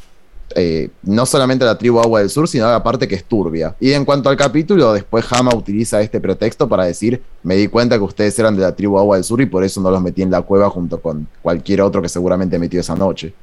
Eh, 0.55 0.89
no 1.03 1.25
solamente 1.25 1.65
a 1.65 1.67
la 1.67 1.77
tribu 1.77 1.99
Agua 1.99 2.21
del 2.21 2.29
Sur, 2.31 2.47
sino 2.47 2.65
a 2.65 2.71
la 2.71 2.81
parte 2.81 3.07
que 3.07 3.15
es 3.15 3.23
turbia. 3.23 3.75
Y 3.79 3.91
en 3.91 4.03
cuanto 4.03 4.29
al 4.29 4.37
capítulo, 4.37 4.93
después 4.93 5.25
Hama 5.31 5.53
utiliza 5.53 6.01
este 6.01 6.19
pretexto 6.19 6.67
para 6.67 6.85
decir, 6.85 7.21
me 7.43 7.55
di 7.55 7.67
cuenta 7.67 7.97
que 7.97 8.03
ustedes 8.03 8.39
eran 8.39 8.55
de 8.55 8.63
la 8.63 8.73
tribu 8.73 8.97
Agua 8.97 9.17
del 9.17 9.25
Sur 9.25 9.41
y 9.41 9.45
por 9.45 9.63
eso 9.63 9.79
no 9.81 9.91
los 9.91 10.01
metí 10.01 10.23
en 10.23 10.31
la 10.31 10.41
cueva 10.41 10.69
junto 10.71 10.99
con 11.01 11.27
cualquier 11.43 11.81
otro 11.81 12.01
que 12.01 12.09
seguramente 12.09 12.57
metió 12.57 12.79
esa 12.79 12.95
noche. 12.95 13.33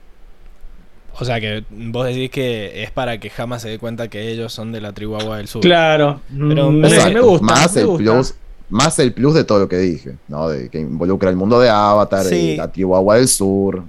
O 1.18 1.24
sea 1.24 1.40
que 1.40 1.64
vos 1.70 2.06
decís 2.06 2.30
que 2.30 2.82
es 2.82 2.90
para 2.90 3.18
que 3.18 3.30
jamás 3.30 3.62
se 3.62 3.68
dé 3.68 3.78
cuenta 3.78 4.08
que 4.08 4.30
ellos 4.30 4.52
son 4.52 4.72
de 4.72 4.80
la 4.80 4.92
tribu 4.92 5.16
Agua 5.16 5.36
del 5.36 5.48
Sur. 5.48 5.62
Claro. 5.62 6.20
Pero 6.28 6.70
mm, 6.70 6.76
me, 6.76 7.20
gusta. 7.20 7.46
Más 7.46 7.76
el 7.76 7.88
plus. 7.96 8.34
Más 8.68 8.98
el 8.98 9.12
plus 9.12 9.34
de 9.34 9.44
todo 9.44 9.60
lo 9.60 9.68
que 9.68 9.76
dije, 9.76 10.16
¿no? 10.26 10.48
De 10.48 10.68
que 10.68 10.80
involucra 10.80 11.30
el 11.30 11.36
mundo 11.36 11.60
de 11.60 11.68
Avatar, 11.68 12.32
y 12.32 12.56
la 12.56 12.72
tribu 12.72 12.96
Agua 12.96 13.16
del 13.16 13.28
Sur. 13.28 13.84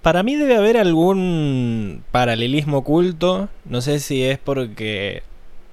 Para 0.00 0.24
mí 0.24 0.34
debe 0.34 0.56
haber 0.56 0.76
algún 0.78 2.02
paralelismo 2.10 2.78
oculto. 2.78 3.48
No 3.64 3.80
sé 3.80 4.00
si 4.00 4.24
es 4.24 4.38
porque 4.38 5.22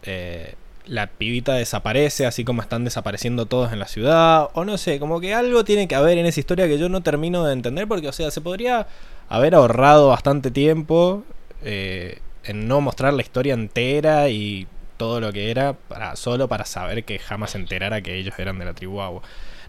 eh, 0.03 0.53
la 0.86 1.08
pibita 1.08 1.53
desaparece, 1.53 2.27
así 2.27 2.43
como 2.43 2.62
están 2.62 2.84
desapareciendo 2.84 3.47
todos 3.47 3.73
en 3.73 3.79
la 3.79 3.88
ciudad. 3.88 4.49
O 4.53 4.65
no 4.65 4.77
sé, 4.77 4.99
como 4.99 5.19
que 5.19 5.34
algo 5.34 5.63
tiene 5.63 5.88
que 5.88 5.95
haber 5.95 6.19
en 6.19 6.27
esa 6.27 6.39
historia 6.39 6.67
que 6.67 6.77
yo 6.77 6.89
no 6.89 7.01
termino 7.01 7.43
de 7.45 7.53
entender. 7.53 7.88
Porque, 7.88 8.08
o 8.08 8.12
sea, 8.12 8.29
se 8.29 8.41
podría 8.41 8.86
haber 9.30 9.56
ahorrado 9.56 10.10
bastante 10.10 10.52
tiempo 10.52 11.24
eh, 11.63 12.20
en 12.44 12.68
no 12.68 12.82
mostrar 12.82 13.13
la 13.13 13.22
historia 13.22 13.54
entera 13.54 14.30
y 14.30 14.68
todo 14.98 15.22
lo 15.22 15.32
que 15.32 15.52
era 15.52 15.74
para 15.74 16.15
solo 16.15 16.48
para 16.48 16.65
saber 16.65 17.06
que 17.06 17.20
jamás 17.20 17.52
se 17.52 17.60
enterara 17.60 18.02
que 18.02 18.18
ellos 18.18 18.34
eran 18.38 18.60
de 18.60 18.65
la 18.65 18.74
tribu 18.74 19.00
Agua. 19.02 19.22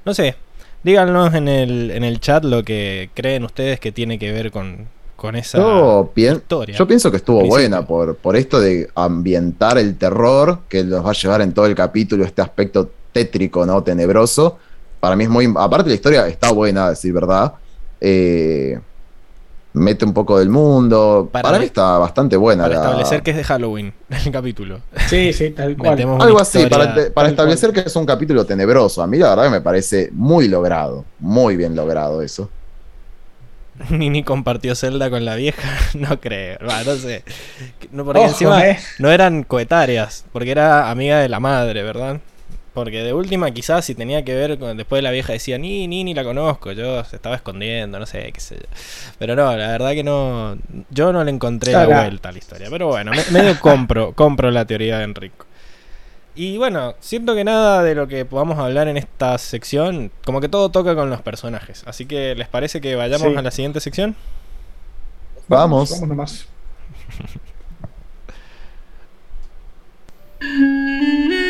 No 0.05 0.15
sé, 0.15 0.35
díganos 0.83 1.35
en 1.35 1.47
el, 1.47 1.91
en 1.93 2.03
el 2.03 2.19
chat 2.21 2.45
lo 2.45 2.65
que 2.65 3.11
creen 3.15 3.45
ustedes 3.45 3.79
que 3.79 3.93
tiene 3.93 4.19
que 4.19 4.33
ver 4.33 4.51
con, 4.51 4.89
con 5.15 5.37
esa 5.37 5.59
historia. 6.17 6.75
Yo 6.75 6.87
pienso 6.87 7.11
que 7.11 7.19
estuvo 7.19 7.45
buena 7.45 7.87
por, 7.87 8.17
por 8.17 8.37
esto 8.37 8.59
de 8.61 8.89
ambientar 8.95 9.77
el 9.79 9.97
terror 9.97 10.61
que 10.69 10.83
nos 10.83 11.05
va 11.05 11.11
a 11.11 11.15
llevar 11.15 11.43
en 11.43 11.53
todo 11.53 11.67
el 11.67 11.75
capítulo, 11.75 12.25
este 12.25 12.41
aspecto 12.43 12.91
tétrico, 13.13 13.67
¿no? 13.67 13.83
Tenebroso. 13.83 14.59
Para 14.99 15.17
mí 15.17 15.25
es 15.25 15.31
muy... 15.31 15.53
Aparte 15.57 15.91
la 15.91 15.95
historia 15.95 16.27
está 16.27 16.53
buena, 16.53 16.87
a 16.87 16.91
decir 16.91 17.13
verdad. 17.13 17.55
Eh, 18.01 18.81
mete 19.73 20.05
un 20.05 20.13
poco 20.13 20.39
del 20.39 20.49
mundo. 20.49 21.29
Para, 21.31 21.59
mí 21.59 21.67
está 21.67 21.99
bastante 21.99 22.37
buena. 22.37 22.65
Para 22.65 22.77
establecer 22.77 23.23
que 23.23 23.31
es 23.31 23.37
de 23.37 23.45
Halloween 23.45 23.93
el 24.25 24.33
capítulo. 24.33 24.81
Sí, 25.09 25.33
sí, 25.33 25.51
tal 25.51 25.77
cual. 25.77 26.01
Algo 26.21 26.41
así, 26.41 26.67
para, 26.67 27.29
establecer 27.29 27.73
que 27.73 27.81
es 27.81 27.97
un 27.97 28.07
capítulo 28.07 28.45
tenebroso. 28.45 29.03
A 29.03 29.07
mí 29.07 29.19
la 29.19 29.31
verdad 29.31 29.45
que 29.45 29.51
me 29.51 29.61
parece 29.61 30.11
muy 30.13 30.49
logrado, 30.49 31.05
muy 31.19 31.57
bien 31.57 31.75
logrado 31.77 32.23
eso. 32.23 32.51
Nini 33.91 34.23
compartió 34.23 34.75
Zelda 34.75 35.11
con 35.11 35.25
la 35.25 35.37
vieja, 35.37 35.69
no 35.95 36.21
creo, 36.21 36.59
no 36.61 36.97
sé. 36.97 37.25
No, 37.93 38.05
porque 38.05 38.25
encima 38.25 38.67
eh. 38.67 38.79
no 38.99 39.11
eran 39.11 39.43
coetarias, 39.43 40.25
porque 40.33 40.51
era 40.51 40.91
amiga 40.91 41.19
de 41.19 41.29
la 41.29 41.41
madre, 41.41 41.83
¿verdad? 41.83 42.21
Porque 42.73 43.03
de 43.03 43.13
última, 43.13 43.51
quizás 43.51 43.85
si 43.85 43.95
tenía 43.95 44.25
que 44.25 44.35
ver 44.35 44.59
con. 44.59 44.77
Después 44.77 45.03
la 45.03 45.11
vieja 45.11 45.33
decía, 45.33 45.59
ni, 45.59 45.89
ni, 45.89 46.05
ni 46.05 46.15
la 46.15 46.23
conozco. 46.23 46.71
Yo 46.73 47.03
se 47.05 47.17
estaba 47.17 47.35
escondiendo, 47.35 47.99
no 47.99 48.07
sé, 48.07 48.31
qué 48.33 48.41
sé 48.41 48.57
yo. 48.57 48.67
Pero 49.19 49.35
no, 49.35 49.57
la 49.57 49.69
verdad 49.69 49.91
que 49.93 50.05
no. 50.05 50.57
Yo 50.91 51.13
no 51.13 51.25
le 51.25 51.33
encontré 51.33 51.73
la 51.73 51.87
vuelta 51.87 52.29
a 52.29 52.33
la 52.33 52.39
historia. 52.39 52.69
Pero 52.71 52.87
bueno, 52.89 53.11
medio 53.33 53.59
compro, 53.59 54.13
compro 54.17 54.51
la 54.51 54.65
teoría 54.65 54.99
de 54.99 55.05
Enrico. 55.05 55.47
Y 56.37 56.59
bueno, 56.59 56.95
siento 57.01 57.35
que 57.35 57.43
nada 57.43 57.83
de 57.83 57.97
lo 57.97 58.07
que 58.07 58.25
podamos 58.25 58.59
hablar 58.59 58.87
en 58.87 58.97
esta 58.97 59.37
sección, 59.37 60.13
como 60.25 60.41
que 60.41 60.49
todo 60.49 60.71
toca 60.71 60.95
con 60.95 61.11
los 61.11 61.21
personajes. 61.23 61.83
Así 61.87 62.07
que, 62.07 62.37
¿les 62.37 62.49
parece 62.49 62.81
que 62.81 62.95
vayamos 62.95 63.37
a 63.37 63.43
la 63.43 63.51
siguiente 63.51 63.81
sección? 63.81 64.15
Vamos. 65.49 65.91
Vamos 65.91 66.09
nomás. 66.09 66.47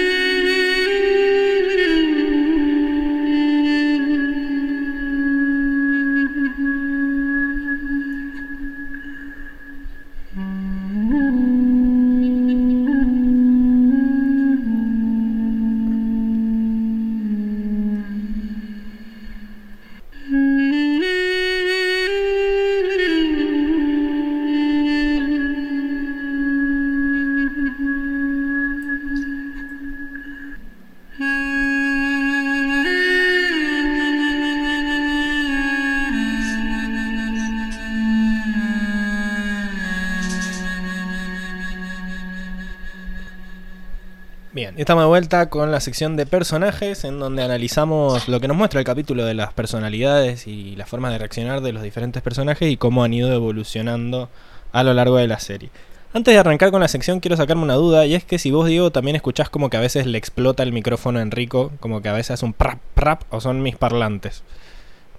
Estamos 44.80 45.04
de 45.04 45.08
vuelta 45.08 45.50
con 45.50 45.70
la 45.70 45.78
sección 45.78 46.16
de 46.16 46.24
personajes 46.24 47.04
en 47.04 47.18
donde 47.18 47.42
analizamos 47.42 48.30
lo 48.30 48.40
que 48.40 48.48
nos 48.48 48.56
muestra 48.56 48.80
el 48.80 48.86
capítulo 48.86 49.26
de 49.26 49.34
las 49.34 49.52
personalidades 49.52 50.46
y 50.46 50.74
las 50.74 50.88
formas 50.88 51.12
de 51.12 51.18
reaccionar 51.18 51.60
de 51.60 51.74
los 51.74 51.82
diferentes 51.82 52.22
personajes 52.22 52.72
y 52.72 52.78
cómo 52.78 53.04
han 53.04 53.12
ido 53.12 53.30
evolucionando 53.30 54.30
a 54.72 54.82
lo 54.82 54.94
largo 54.94 55.18
de 55.18 55.28
la 55.28 55.38
serie. 55.38 55.68
Antes 56.14 56.32
de 56.32 56.40
arrancar 56.40 56.70
con 56.70 56.80
la 56.80 56.88
sección, 56.88 57.20
quiero 57.20 57.36
sacarme 57.36 57.62
una 57.62 57.74
duda, 57.74 58.06
y 58.06 58.14
es 58.14 58.24
que 58.24 58.38
si 58.38 58.52
vos, 58.52 58.68
Diego, 58.68 58.90
también 58.90 59.16
escuchás 59.16 59.50
como 59.50 59.68
que 59.68 59.76
a 59.76 59.80
veces 59.80 60.06
le 60.06 60.16
explota 60.16 60.62
el 60.62 60.72
micrófono 60.72 61.18
a 61.18 61.22
Enrico, 61.22 61.72
como 61.80 62.00
que 62.00 62.08
a 62.08 62.14
veces 62.14 62.30
hace 62.30 62.46
un 62.46 62.54
prap, 62.54 62.78
prap, 62.94 63.24
o 63.28 63.42
son 63.42 63.60
mis 63.62 63.76
parlantes. 63.76 64.44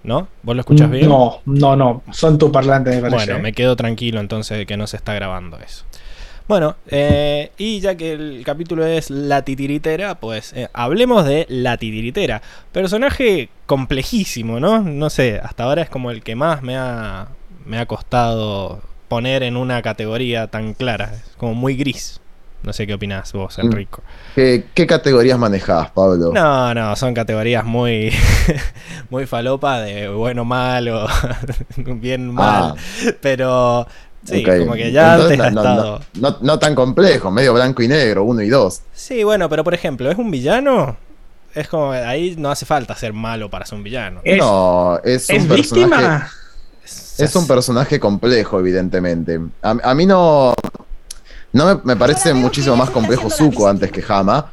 ¿No? 0.02 0.26
¿Vos 0.42 0.56
lo 0.56 0.62
escuchás 0.62 0.90
bien? 0.90 1.08
No, 1.08 1.38
no, 1.44 1.76
no. 1.76 2.02
Son 2.10 2.36
tus 2.36 2.50
parlantes, 2.50 2.96
me 2.96 3.00
parece. 3.00 3.26
Bueno, 3.26 3.40
me 3.40 3.52
quedo 3.52 3.76
tranquilo 3.76 4.18
entonces 4.18 4.58
de 4.58 4.66
que 4.66 4.76
no 4.76 4.88
se 4.88 4.96
está 4.96 5.14
grabando 5.14 5.56
eso. 5.58 5.84
Bueno, 6.48 6.76
eh, 6.88 7.50
y 7.56 7.80
ya 7.80 7.94
que 7.96 8.12
el 8.12 8.42
capítulo 8.44 8.84
es 8.86 9.10
La 9.10 9.42
Titiritera, 9.42 10.16
pues 10.16 10.52
eh, 10.54 10.68
hablemos 10.72 11.24
de 11.24 11.46
La 11.48 11.76
Titiritera. 11.76 12.42
Personaje 12.72 13.48
complejísimo, 13.66 14.60
¿no? 14.60 14.80
No 14.80 15.08
sé, 15.10 15.40
hasta 15.42 15.64
ahora 15.64 15.82
es 15.82 15.88
como 15.90 16.10
el 16.10 16.22
que 16.22 16.34
más 16.36 16.62
me 16.62 16.76
ha, 16.76 17.28
me 17.64 17.78
ha 17.78 17.86
costado 17.86 18.80
poner 19.08 19.42
en 19.42 19.56
una 19.56 19.82
categoría 19.82 20.46
tan 20.48 20.74
clara. 20.74 21.12
Es 21.14 21.36
como 21.36 21.54
muy 21.54 21.76
gris. 21.76 22.18
No 22.62 22.72
sé 22.72 22.86
qué 22.86 22.94
opinás 22.94 23.32
vos, 23.32 23.58
Mm. 23.58 23.60
Enrico. 23.62 24.02
¿Qué, 24.36 24.66
qué 24.72 24.86
categorías 24.86 25.38
manejás, 25.38 25.90
Pablo? 25.90 26.30
No, 26.32 26.72
no, 26.74 26.94
son 26.96 27.12
categorías 27.12 27.64
muy, 27.64 28.12
muy 29.10 29.26
falopa 29.26 29.80
de 29.80 30.08
bueno, 30.08 30.44
malo, 30.44 31.06
bien 31.76 32.32
mal. 32.32 32.74
Ah. 32.76 33.12
Pero 33.20 33.86
sí, 34.24 34.42
como 34.44 34.74
que 34.74 34.92
ya 34.92 35.14
Entonces, 35.14 35.40
antes 35.40 35.46
ha 35.46 35.50
no, 35.50 35.62
no, 35.62 35.70
estado. 35.70 36.00
no, 36.14 36.30
no- 36.30 36.36
no 36.40 36.58
tan 36.58 36.74
complejo, 36.74 37.30
medio 37.30 37.54
blanco 37.54 37.82
y 37.82 37.88
negro, 37.88 38.24
uno 38.24 38.42
y 38.42 38.48
dos. 38.48 38.80
Sí, 38.92 39.24
bueno, 39.24 39.48
pero 39.48 39.64
por 39.64 39.74
ejemplo, 39.74 40.10
¿es 40.10 40.18
un 40.18 40.30
villano? 40.30 40.96
Es 41.54 41.68
como, 41.68 41.90
ahí 41.92 42.34
no 42.38 42.50
hace 42.50 42.64
falta 42.64 42.94
ser 42.96 43.12
malo 43.12 43.50
para 43.50 43.66
ser 43.66 43.76
un 43.78 43.84
villano. 43.84 44.20
¿Es, 44.24 44.38
no, 44.38 44.98
es 45.04 45.28
un 45.28 45.36
¿es 45.36 45.46
personaje. 45.46 45.60
víctima? 45.62 46.30
Es 47.18 47.36
un 47.36 47.46
personaje 47.46 48.00
complejo, 48.00 48.58
evidentemente. 48.58 49.38
A, 49.60 49.70
a 49.82 49.94
mí 49.94 50.06
no. 50.06 50.54
No 51.52 51.66
me, 51.66 51.80
me 51.84 51.96
parece 51.96 52.32
muchísimo 52.32 52.74
más 52.76 52.88
complejo 52.88 53.28
Zuko 53.28 53.68
antes 53.68 53.92
que 53.92 54.02
Hama. 54.08 54.50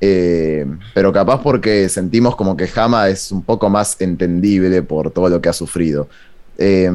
eh, 0.00 0.66
pero 0.92 1.10
capaz 1.10 1.40
porque 1.42 1.88
sentimos 1.88 2.36
como 2.36 2.54
que 2.54 2.68
Hama 2.76 3.08
es 3.08 3.32
un 3.32 3.42
poco 3.42 3.70
más 3.70 3.96
entendible 4.00 4.82
por 4.82 5.10
todo 5.10 5.30
lo 5.30 5.40
que 5.40 5.48
ha 5.48 5.54
sufrido. 5.54 6.06
Eh, 6.58 6.90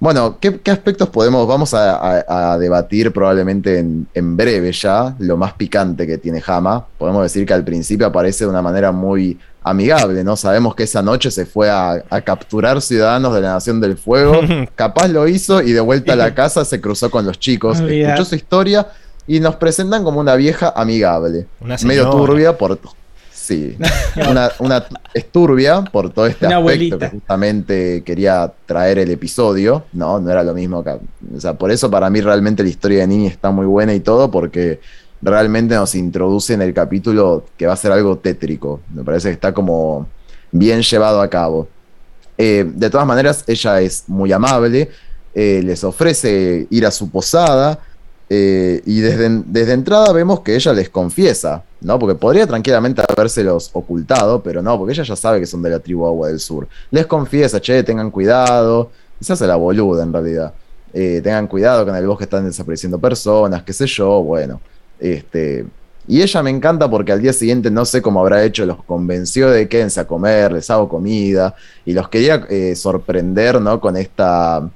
bueno, 0.00 0.38
¿qué, 0.40 0.60
qué 0.60 0.70
aspectos 0.70 1.08
podemos? 1.08 1.46
Vamos 1.46 1.72
a, 1.74 1.96
a- 1.96 2.52
a 2.52 2.58
debatir 2.58 3.12
probablemente 3.12 3.78
en, 3.78 4.06
en 4.14 4.36
breve 4.36 4.72
ya, 4.72 5.14
lo 5.18 5.36
más 5.36 5.52
picante 5.54 6.06
que 6.06 6.18
tiene 6.18 6.42
Hama. 6.46 6.84
Podemos 6.98 7.22
decir 7.22 7.46
que 7.46 7.54
al 7.54 7.64
principio 7.64 8.06
aparece 8.06 8.44
de 8.44 8.50
una 8.50 8.62
manera 8.62 8.92
muy 8.92 9.38
amigable, 9.62 10.22
¿no? 10.22 10.36
Sabemos 10.36 10.74
que 10.74 10.84
esa 10.84 11.02
noche 11.02 11.30
se 11.30 11.44
fue 11.44 11.68
a, 11.70 12.02
a 12.08 12.20
capturar 12.20 12.80
ciudadanos 12.80 13.34
de 13.34 13.40
la 13.40 13.52
Nación 13.54 13.80
del 13.80 13.96
Fuego. 13.96 14.40
Capaz 14.76 15.08
lo 15.08 15.26
hizo 15.26 15.60
y 15.60 15.72
de 15.72 15.80
vuelta 15.80 16.12
a 16.12 16.16
la 16.16 16.34
casa 16.34 16.64
se 16.64 16.80
cruzó 16.80 17.10
con 17.10 17.26
los 17.26 17.38
chicos, 17.40 17.80
escuchó 17.80 18.24
su 18.24 18.34
historia 18.36 18.86
y 19.26 19.40
nos 19.40 19.56
presentan 19.56 20.04
como 20.04 20.20
una 20.20 20.36
vieja 20.36 20.72
amigable. 20.76 21.46
Una 21.60 21.76
Medio 21.84 22.04
turbia 22.10 22.56
por... 22.56 22.78
Sí, 23.46 23.76
una, 24.28 24.50
una 24.58 24.84
es 25.14 25.30
turbia 25.30 25.82
por 25.84 26.10
todo 26.10 26.26
este 26.26 26.46
Una 26.46 26.56
aspecto 26.56 26.96
abuelita. 26.96 26.98
que 26.98 27.08
justamente 27.10 28.02
quería 28.04 28.52
traer 28.66 28.98
el 28.98 29.10
episodio, 29.12 29.84
¿no? 29.92 30.18
No 30.18 30.30
era 30.32 30.42
lo 30.42 30.52
mismo 30.52 30.82
que... 30.82 30.90
O 30.90 31.40
sea, 31.40 31.54
por 31.54 31.70
eso 31.70 31.88
para 31.88 32.10
mí 32.10 32.20
realmente 32.20 32.64
la 32.64 32.68
historia 32.68 33.00
de 33.00 33.06
Nini 33.06 33.28
está 33.28 33.52
muy 33.52 33.66
buena 33.66 33.94
y 33.94 34.00
todo, 34.00 34.32
porque 34.32 34.80
realmente 35.22 35.76
nos 35.76 35.94
introduce 35.94 36.54
en 36.54 36.62
el 36.62 36.74
capítulo 36.74 37.44
que 37.56 37.68
va 37.68 37.74
a 37.74 37.76
ser 37.76 37.92
algo 37.92 38.18
tétrico. 38.18 38.80
Me 38.92 39.04
parece 39.04 39.28
que 39.28 39.34
está 39.34 39.54
como 39.54 40.08
bien 40.50 40.82
llevado 40.82 41.20
a 41.20 41.30
cabo. 41.30 41.68
Eh, 42.36 42.64
de 42.66 42.90
todas 42.90 43.06
maneras, 43.06 43.44
ella 43.46 43.80
es 43.80 44.04
muy 44.08 44.32
amable, 44.32 44.90
eh, 45.34 45.60
les 45.62 45.84
ofrece 45.84 46.66
ir 46.68 46.84
a 46.84 46.90
su 46.90 47.10
posada 47.10 47.78
eh, 48.28 48.82
y 48.84 48.98
desde, 48.98 49.42
desde 49.46 49.72
entrada 49.72 50.12
vemos 50.12 50.40
que 50.40 50.56
ella 50.56 50.72
les 50.72 50.88
confiesa, 50.88 51.62
¿no? 51.80 51.98
Porque 51.98 52.14
podría 52.14 52.46
tranquilamente 52.46 53.02
habérselos 53.08 53.70
ocultado, 53.72 54.42
pero 54.42 54.62
no, 54.62 54.76
porque 54.78 54.92
ella 54.94 55.02
ya 55.04 55.16
sabe 55.16 55.40
que 55.40 55.46
son 55.46 55.62
de 55.62 55.70
la 55.70 55.78
tribu 55.78 56.06
Agua 56.06 56.28
del 56.28 56.40
Sur. 56.40 56.66
Les 56.90 57.06
confiesa, 57.06 57.60
che, 57.60 57.82
tengan 57.82 58.10
cuidado, 58.10 58.90
y 59.20 59.24
se 59.24 59.32
hace 59.32 59.46
la 59.46 59.56
boluda 59.56 60.02
en 60.02 60.12
realidad. 60.12 60.52
Eh, 60.92 61.20
tengan 61.22 61.46
cuidado 61.46 61.84
que 61.84 61.90
en 61.90 61.96
el 61.96 62.06
bosque 62.06 62.24
están 62.24 62.44
desapareciendo 62.46 62.98
personas, 62.98 63.62
qué 63.62 63.72
sé 63.72 63.86
yo, 63.86 64.22
bueno. 64.22 64.60
Este, 64.98 65.66
y 66.08 66.22
ella 66.22 66.42
me 66.42 66.50
encanta 66.50 66.88
porque 66.88 67.12
al 67.12 67.20
día 67.20 67.32
siguiente 67.32 67.70
no 67.70 67.84
sé 67.84 68.00
cómo 68.00 68.20
habrá 68.20 68.42
hecho, 68.44 68.64
los 68.64 68.82
convenció 68.84 69.50
de 69.50 69.68
quédense 69.68 70.00
a 70.00 70.06
comer, 70.06 70.52
les 70.52 70.70
hago 70.70 70.88
comida 70.88 71.54
y 71.84 71.92
los 71.92 72.08
quería 72.08 72.46
eh, 72.48 72.74
sorprender, 72.76 73.60
¿no? 73.60 73.80
Con 73.80 73.96
esta, 73.96 74.68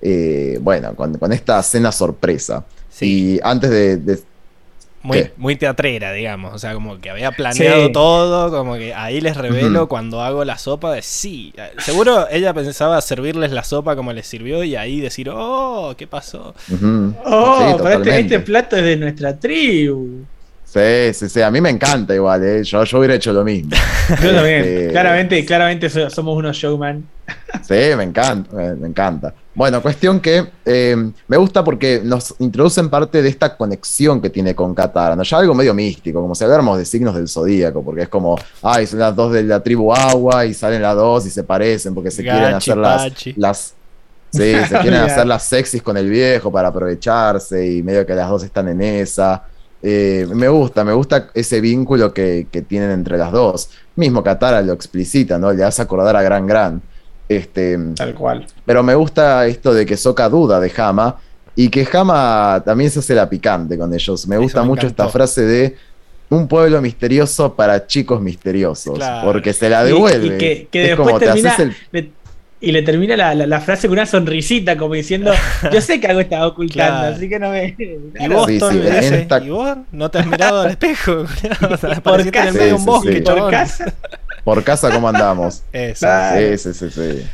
eh, 0.00 0.58
bueno, 0.62 0.94
con, 0.94 1.18
con 1.18 1.32
esta 1.32 1.62
cena 1.62 1.92
sorpresa. 1.92 2.64
Sí, 2.88 3.34
Y 3.36 3.40
antes 3.42 3.70
de, 3.70 3.96
de- 3.96 4.22
muy, 5.02 5.18
¿qué? 5.18 5.32
muy 5.36 5.56
teatrera, 5.56 6.12
digamos. 6.12 6.54
O 6.54 6.58
sea, 6.58 6.74
como 6.74 7.00
que 7.00 7.10
había 7.10 7.30
planeado 7.32 7.86
Sí. 7.86 7.92
todo, 7.92 8.50
como 8.56 8.74
que 8.76 8.94
ahí 8.94 9.20
les 9.20 9.36
revelo 9.36 9.88
cuando 9.88 10.20
hago 10.22 10.44
la 10.44 10.58
sopa 10.58 10.92
de 10.92 11.02
sí. 11.02 11.52
Seguro 11.78 12.26
ella 12.30 12.54
pensaba 12.54 13.00
servirles 13.00 13.50
la 13.52 13.64
sopa 13.64 13.96
como 13.96 14.12
les 14.12 14.26
sirvió 14.26 14.62
y 14.64 14.76
ahí 14.76 15.00
decir, 15.00 15.28
oh, 15.32 15.94
¿qué 15.96 16.06
pasó? 16.06 16.54
Oh, 17.24 17.66
Sí, 17.68 17.76
pero 17.82 17.98
este, 17.98 18.20
este 18.20 18.40
plato 18.40 18.76
es 18.76 18.84
de 18.84 18.96
nuestra 18.96 19.36
tribu. 19.38 20.24
Sí, 20.64 21.12
sí, 21.12 21.28
sí, 21.28 21.42
a 21.42 21.50
mí 21.50 21.60
me 21.60 21.68
encanta 21.68 22.14
igual, 22.14 22.42
¿eh? 22.44 22.64
yo, 22.64 22.82
yo 22.84 22.98
hubiera 22.98 23.14
hecho 23.14 23.30
lo 23.32 23.44
mismo. 23.44 23.70
Yo 24.22 24.34
también. 24.34 24.64
Este, 24.64 24.88
Claramente, 24.90 25.44
claramente 25.44 25.90
so- 25.90 26.08
somos 26.08 26.34
unos 26.36 26.56
showman. 26.56 27.04
Sí, 27.62 27.74
me 27.96 28.04
encanta, 28.04 28.56
me, 28.56 28.74
me 28.76 28.88
encanta. 28.88 29.34
Bueno, 29.54 29.82
cuestión 29.82 30.20
que 30.20 30.46
eh, 30.64 30.96
me 31.28 31.36
gusta 31.36 31.62
porque 31.62 32.00
nos 32.02 32.34
introducen 32.38 32.88
parte 32.88 33.20
de 33.20 33.28
esta 33.28 33.54
conexión 33.54 34.22
que 34.22 34.30
tiene 34.30 34.54
con 34.54 34.74
Katara, 34.74 35.14
¿no? 35.14 35.22
Ya 35.24 35.38
algo 35.38 35.54
medio 35.54 35.74
místico, 35.74 36.22
como 36.22 36.34
si 36.34 36.44
habláramos 36.44 36.78
de 36.78 36.86
signos 36.86 37.14
del 37.14 37.28
zodíaco, 37.28 37.84
porque 37.84 38.02
es 38.02 38.08
como, 38.08 38.38
ay, 38.62 38.86
son 38.86 39.00
las 39.00 39.14
dos 39.14 39.30
de 39.32 39.42
la 39.42 39.60
tribu 39.60 39.92
agua 39.92 40.46
y 40.46 40.54
salen 40.54 40.80
las 40.80 40.96
dos 40.96 41.26
y 41.26 41.30
se 41.30 41.44
parecen 41.44 41.94
porque 41.94 42.10
se 42.10 42.22
quieren 42.22 42.54
hacer 42.54 42.78
las, 42.78 43.12
las 43.36 43.74
sí, 44.30 44.54
se 44.68 44.78
quieren 44.78 45.00
hacer 45.02 45.26
las 45.26 45.42
sexys 45.42 45.82
con 45.82 45.98
el 45.98 46.08
viejo 46.08 46.50
para 46.50 46.68
aprovecharse 46.68 47.70
y 47.70 47.82
medio 47.82 48.06
que 48.06 48.14
las 48.14 48.30
dos 48.30 48.42
están 48.44 48.68
en 48.68 48.80
esa. 48.80 49.44
Eh, 49.82 50.26
me 50.32 50.48
gusta, 50.48 50.82
me 50.82 50.94
gusta 50.94 51.28
ese 51.34 51.60
vínculo 51.60 52.14
que, 52.14 52.46
que 52.50 52.62
tienen 52.62 52.90
entre 52.90 53.18
las 53.18 53.32
dos. 53.32 53.68
Mismo 53.96 54.22
Katara 54.22 54.62
lo 54.62 54.72
explicita, 54.72 55.38
¿no? 55.38 55.52
Le 55.52 55.62
hace 55.62 55.82
acordar 55.82 56.16
a 56.16 56.22
Gran 56.22 56.46
Gran. 56.46 56.80
Este, 57.28 57.78
Tal 57.96 58.14
cual. 58.14 58.46
pero 58.66 58.82
me 58.82 58.94
gusta 58.94 59.46
esto 59.46 59.72
de 59.72 59.86
que 59.86 59.96
Soka 59.96 60.28
duda 60.28 60.60
de 60.60 60.70
Hama 60.76 61.16
y 61.56 61.68
que 61.68 61.86
Hama 61.92 62.62
también 62.64 62.90
se 62.90 62.98
hace 62.98 63.14
la 63.14 63.28
picante 63.28 63.78
con 63.78 63.92
ellos. 63.94 64.26
Me 64.26 64.36
Eso 64.36 64.42
gusta 64.42 64.60
me 64.62 64.68
mucho 64.68 64.86
encantó. 64.86 65.02
esta 65.04 65.12
frase 65.12 65.42
de 65.42 65.76
un 66.30 66.48
pueblo 66.48 66.80
misterioso 66.80 67.54
para 67.54 67.86
chicos 67.86 68.20
misteriosos, 68.20 68.96
Claro. 68.96 69.26
porque 69.30 69.52
se 69.52 69.68
la 69.68 69.84
devuelve. 69.84 70.34
Y, 70.36 70.38
que, 70.38 70.68
que 70.70 70.82
es 70.82 70.88
después 70.88 71.06
como 71.08 71.18
te 71.18 71.26
termina. 71.26 71.50
haces 71.52 71.66
el 71.68 71.76
le- 71.92 72.10
y 72.64 72.70
le 72.70 72.82
termina 72.82 73.16
la, 73.16 73.34
la- 73.34 73.46
la 73.46 73.60
frase 73.60 73.88
con 73.88 73.98
una 73.98 74.06
sonrisita, 74.06 74.76
como 74.78 74.94
diciendo: 74.94 75.32
Yo 75.72 75.80
sé 75.80 75.98
que 76.00 76.06
algo 76.06 76.20
estaba 76.20 76.46
ocultando, 76.46 77.00
Claro. 77.00 77.16
así 77.16 77.28
que 77.28 77.38
no 77.40 77.50
me. 77.50 77.74
Y 77.76 78.28
vos, 78.28 78.46
Sí, 78.46 78.58
Tony, 78.60 78.78
sí, 78.78 78.84
dice, 78.84 79.18
esta- 79.22 79.42
¿y 79.44 79.50
vos 79.50 79.76
no 79.90 80.10
te 80.12 80.18
has 80.20 80.26
mirado 80.26 80.60
al 80.60 80.70
espejo? 80.70 81.24
O 81.70 81.76
sea, 81.76 82.00
por 82.00 82.14
apareciste 82.20 82.38
en 82.38 82.44
casa, 82.46 82.52
medio 82.52 82.66
de 82.66 82.72
un 82.74 82.78
Sí, 82.78 82.84
sí, 82.84 82.90
bosque, 82.90 83.16
sí. 83.16 83.20
por 83.22 83.50
casa. 83.50 83.94
Por 84.44 84.62
casa 84.64 84.90
cómo 84.90 85.08
andamos. 85.08 85.62
Eso. 85.72 86.06
Ah. 86.08 86.34
Sí, 86.36 86.58
sí, 86.58 86.74
sí, 86.74 86.90
sí. 86.90 87.26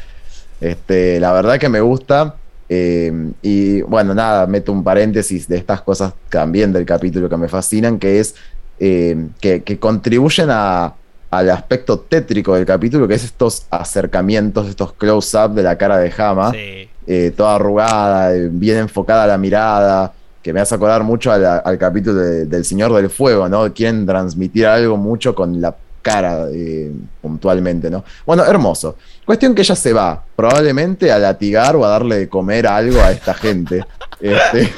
Este, 0.61 1.21
la 1.21 1.33
verdad 1.33 1.59
que 1.59 1.69
me 1.69 1.81
gusta. 1.81 2.35
eh, 2.71 3.11
y 3.41 3.81
bueno, 3.83 4.15
nada, 4.15 4.47
meto 4.47 4.73
un 4.73 4.85
paréntesis 4.85 5.49
de 5.49 5.57
estas 5.57 5.81
cosas 5.81 6.13
también 6.29 6.71
del 6.73 6.85
capítulo 6.85 7.29
que 7.29 7.37
me 7.39 7.49
fascinan, 7.49 7.99
que 7.99 8.21
es 8.21 8.35
eh, 8.81 9.17
que, 9.41 9.63
que 9.63 9.79
contribuyen 9.79 10.49
a- 10.51 10.93
al 11.31 11.51
aspecto 11.51 11.99
tétrico 11.99 12.55
del 12.55 12.65
capítulo, 12.67 13.07
que 13.09 13.15
es 13.15 13.25
estos 13.25 13.67
acercamientos, 13.71 14.69
estos 14.69 14.93
close-up 14.95 15.53
de 15.55 15.63
la 15.63 15.77
cara 15.77 15.99
de 15.99 16.13
Hama, 16.17 16.53
Sí. 16.53 16.89
eh, 17.07 17.33
toda 17.37 17.55
arrugada, 17.57 18.31
bien 18.51 18.77
enfocada 18.79 19.27
la 19.27 19.37
mirada, 19.39 20.13
que 20.43 20.53
me 20.53 20.61
hace 20.61 20.75
acordar 20.75 21.03
mucho 21.05 21.37
la- 21.39 21.59
al 21.59 21.77
capítulo 21.79 22.17
de- 22.21 22.45
del 22.47 22.65
Señor 22.65 22.93
del 22.95 23.11
Fuego, 23.11 23.49
¿no? 23.49 23.73
Quieren 23.75 24.07
transmitir 24.07 24.67
algo 24.67 24.97
mucho 24.97 25.35
con 25.35 25.61
la 25.61 25.75
cara 26.03 26.47
eh, 26.53 26.91
puntualmente, 27.21 27.91
¿no? 27.91 28.05
Bueno, 28.27 28.45
hermoso. 28.45 28.97
Cuestión 29.25 29.55
que 29.55 29.63
ella 29.63 29.75
se 29.77 29.93
va, 29.93 30.23
probablemente 30.37 31.13
a 31.13 31.19
latigar 31.19 31.77
o 31.77 31.85
a 31.85 31.89
darle 31.89 32.19
de 32.21 32.29
comer 32.29 32.67
algo 32.67 33.01
a 33.03 33.11
esta 33.13 33.35
gente. 33.35 33.85
Este, 34.21 34.73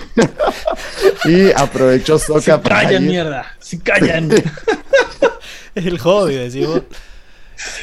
y 1.24 1.50
aprovechó 1.56 2.18
Soka 2.18 2.40
Se 2.42 2.58
para 2.58 2.82
callan, 2.82 3.04
ir- 3.04 3.08
mierda. 3.08 3.46
Se 3.58 3.78
callan. 3.78 4.28
Es 5.74 5.86
el 5.86 5.98
hobby, 5.98 6.34
decís 6.34 6.66
vos. 6.66 6.82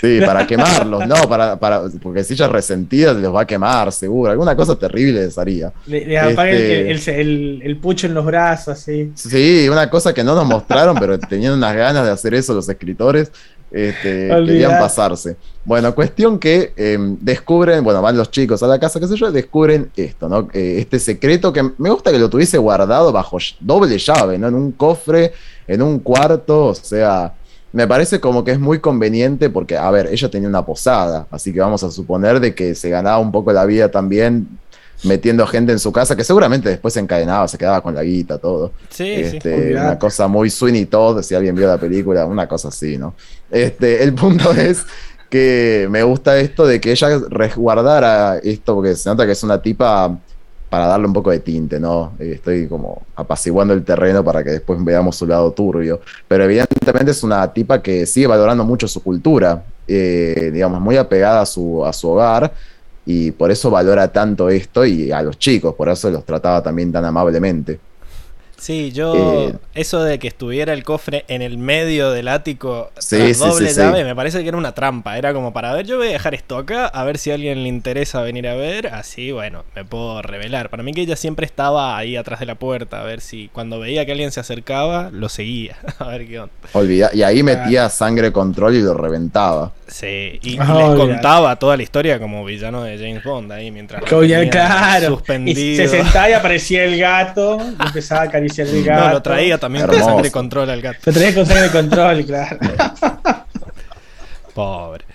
Sí, 0.01 0.19
para 0.25 0.47
quemarlos, 0.47 1.05
no, 1.07 1.15
para, 1.29 1.59
para, 1.59 1.83
porque 2.01 2.23
si 2.23 2.33
ella 2.33 2.45
es 2.45 2.51
resentida, 2.51 3.13
los 3.13 3.33
va 3.35 3.41
a 3.41 3.45
quemar, 3.47 3.91
seguro. 3.91 4.31
Alguna 4.31 4.55
cosa 4.55 4.75
terrible 4.77 5.21
les 5.25 5.37
haría. 5.37 5.71
Le, 5.85 6.05
le 6.05 6.15
Este- 6.17 6.91
el, 6.91 6.99
el- 7.19 7.61
el- 7.63 7.77
pucho 7.77 8.07
en 8.07 8.13
los 8.13 8.25
brazos, 8.25 8.69
así. 8.69 9.11
Sí, 9.15 9.67
una 9.69 9.89
cosa 9.89 10.13
que 10.13 10.23
no 10.23 10.33
nos 10.35 10.45
mostraron, 10.45 10.97
pero 10.99 11.19
tenían 11.19 11.53
unas 11.53 11.75
ganas 11.75 12.05
de 12.05 12.11
hacer 12.11 12.33
eso 12.33 12.53
los 12.53 12.67
escritores. 12.69 13.31
Este, 13.69 14.29
querían 14.45 14.79
pasarse. 14.79 15.35
Bueno, 15.65 15.93
cuestión 15.93 16.39
que 16.39 16.71
em, 16.77 17.17
descubren, 17.19 17.83
bueno, 17.83 18.01
van 18.01 18.15
los 18.15 18.31
chicos 18.31 18.63
a 18.63 18.67
la 18.67 18.79
casa, 18.79 18.97
qué 18.99 19.07
sé 19.07 19.17
yo, 19.17 19.29
descubren 19.29 19.91
esto, 19.97 20.29
¿no? 20.29 20.47
Eh, 20.53 20.77
este 20.79 20.99
secreto 20.99 21.51
que 21.51 21.61
me 21.77 21.89
gusta 21.89 22.11
que 22.11 22.17
lo 22.17 22.29
tuviese 22.29 22.57
guardado 22.57 23.11
bajo 23.11 23.37
doble 23.59 23.97
llave, 23.97 24.37
¿no? 24.37 24.47
En 24.47 24.55
un 24.55 24.71
cofre, 24.71 25.33
en 25.67 25.81
un 25.81 25.99
cuarto, 25.99 26.67
o 26.67 26.75
sea, 26.75 27.33
me 27.77 27.87
parece 27.87 28.19
como 28.19 28.43
que 28.43 28.49
es 28.49 28.59
muy 28.59 28.79
conveniente 28.79 29.51
porque, 29.51 29.77
a 29.77 29.91
ver, 29.91 30.07
ella 30.07 30.31
tenía 30.31 30.49
una 30.49 30.65
posada, 30.65 31.27
así 31.29 31.53
que 31.53 31.59
vamos 31.59 31.83
a 31.83 31.91
suponer 31.91 32.39
de 32.39 32.55
que 32.55 32.73
se 32.73 32.89
ganaba 32.89 33.19
un 33.19 33.31
poco 33.31 33.53
la 33.53 33.65
vida 33.65 33.91
también 33.91 34.47
metiendo 35.03 35.45
gente 35.45 35.73
en 35.73 35.77
su 35.77 35.91
casa, 35.91 36.15
que 36.15 36.23
seguramente 36.23 36.69
después 36.69 36.95
se 36.95 37.01
encadenaba, 37.01 37.47
se 37.47 37.55
quedaba 37.55 37.81
con 37.81 37.93
la 37.93 38.01
guita, 38.01 38.39
todo. 38.39 38.71
Sí, 38.89 39.11
este, 39.11 39.75
Una 39.75 39.99
cosa 39.99 40.27
muy 40.27 40.49
Sweeney 40.49 40.87
Todd, 40.87 41.21
si 41.21 41.35
alguien 41.35 41.53
vio 41.53 41.67
la 41.67 41.77
película, 41.77 42.25
una 42.25 42.47
cosa 42.47 42.69
así, 42.69 42.97
¿no? 42.97 43.13
Este, 43.51 44.01
el 44.01 44.15
punto 44.15 44.51
es 44.57 44.83
que 45.29 45.87
me 45.91 46.01
gusta 46.01 46.39
esto 46.39 46.65
de 46.65 46.81
que 46.81 46.89
ella 46.89 47.09
resguardara 47.29 48.39
esto, 48.39 48.73
porque 48.73 48.95
se 48.95 49.07
nota 49.07 49.27
que 49.27 49.33
es 49.33 49.43
una 49.43 49.61
tipa 49.61 50.17
para 50.69 50.87
darle 50.87 51.07
un 51.07 51.13
poco 51.13 51.31
de 51.31 51.39
tinte, 51.39 51.79
¿no? 51.79 52.13
Eh, 52.19 52.33
estoy 52.35 52.67
como 52.67 53.03
apaciguando 53.15 53.73
el 53.73 53.83
terreno 53.83 54.23
para 54.23 54.43
que 54.43 54.51
después 54.51 54.83
veamos 54.83 55.15
su 55.15 55.25
lado 55.25 55.51
turbio. 55.51 56.01
Pero 56.27 56.43
evidentemente 56.43 57.11
es 57.11 57.23
una 57.23 57.51
tipa 57.53 57.81
que 57.81 58.05
sigue 58.05 58.27
valorando 58.27 58.63
mucho 58.63 58.87
su 58.87 59.01
cultura, 59.01 59.63
eh, 59.87 60.51
digamos, 60.53 60.81
muy 60.81 60.97
apegada 60.97 61.41
a 61.41 61.45
su, 61.45 61.85
a 61.85 61.93
su 61.93 62.09
hogar 62.09 62.51
y 63.05 63.31
por 63.31 63.51
eso 63.51 63.71
valora 63.71 64.11
tanto 64.11 64.49
esto 64.49 64.85
y 64.85 65.11
a 65.11 65.21
los 65.21 65.39
chicos, 65.39 65.73
por 65.75 65.87
eso 65.87 66.11
los 66.11 66.25
trataba 66.25 66.61
también 66.61 66.91
tan 66.91 67.05
amablemente. 67.05 67.79
Sí, 68.57 68.91
yo. 68.91 69.49
Eh, 69.49 69.53
eso 69.75 70.03
de 70.03 70.17
que 70.17 70.27
estuviera 70.27 70.73
el 70.73 70.83
cofre 70.83 71.25
en 71.27 71.41
el 71.41 71.57
medio 71.57 72.11
del 72.11 72.27
ático, 72.27 72.91
sí, 72.97 73.33
doble 73.33 73.71
llave, 73.73 74.03
me 74.03 74.15
parece 74.15 74.41
que 74.41 74.49
era 74.49 74.57
una 74.57 74.73
trampa. 74.73 75.17
Era 75.17 75.33
como 75.33 75.53
para 75.53 75.73
ver, 75.73 75.85
yo 75.85 75.97
voy 75.97 76.07
a 76.07 76.11
dejar 76.11 76.33
esto 76.33 76.57
acá, 76.57 76.87
a 76.87 77.03
ver 77.03 77.17
si 77.17 77.31
a 77.31 77.35
alguien 77.35 77.63
le 77.63 77.69
interesa 77.69 78.21
venir 78.21 78.47
a 78.47 78.55
ver. 78.55 78.87
Así, 78.87 79.31
bueno, 79.31 79.63
me 79.75 79.85
puedo 79.85 80.21
revelar. 80.21 80.69
Para 80.69 80.83
mí 80.83 80.93
que 80.93 81.01
ella 81.01 81.15
siempre 81.15 81.45
estaba 81.45 81.97
ahí 81.97 82.15
atrás 82.15 82.39
de 82.39 82.47
la 82.47 82.55
puerta, 82.55 83.01
a 83.01 83.03
ver 83.03 83.21
si 83.21 83.49
cuando 83.53 83.79
veía 83.79 84.05
que 84.05 84.11
alguien 84.11 84.31
se 84.31 84.39
acercaba, 84.39 85.09
lo 85.11 85.29
seguía. 85.29 85.77
a 85.99 86.07
ver 86.07 86.27
qué 86.27 86.39
onda. 86.39 86.53
Olvida, 86.73 87.11
y 87.13 87.23
ahí 87.23 87.43
metía 87.43 87.89
sangre 87.89 88.31
control 88.31 88.75
y 88.75 88.81
lo 88.81 88.95
reventaba. 88.95 89.71
Sí, 89.87 90.39
y, 90.41 90.57
les 90.57 90.67
contaba 90.67 91.55
toda 91.57 91.77
la 91.77 91.83
historia 91.83 92.19
como 92.19 92.43
villano 92.43 92.83
de 92.83 92.97
James 92.97 93.23
Bond 93.23 93.51
ahí 93.51 93.71
mientras. 93.71 94.03
claro. 94.03 95.07
Suspendido. 95.07 95.87
se 95.87 95.87
sentaba 95.87 96.29
y 96.29 96.33
aparecía 96.47 96.83
el 96.83 96.99
gato, 96.99 97.57
y 97.61 97.87
empezaba 97.87 98.23
a 98.23 98.29
no, 98.85 99.09
lo 99.11 99.21
traía 99.21 99.57
también 99.57 99.87
con 99.87 99.99
sangre 99.99 100.31
control 100.31 100.69
al 100.69 100.81
gato. 100.81 100.99
Lo 101.05 101.13
traía 101.13 101.35
con 101.35 101.45
sangre 101.45 101.71
control, 101.71 102.25
claro. 102.25 102.57
Pobre. 104.53 105.05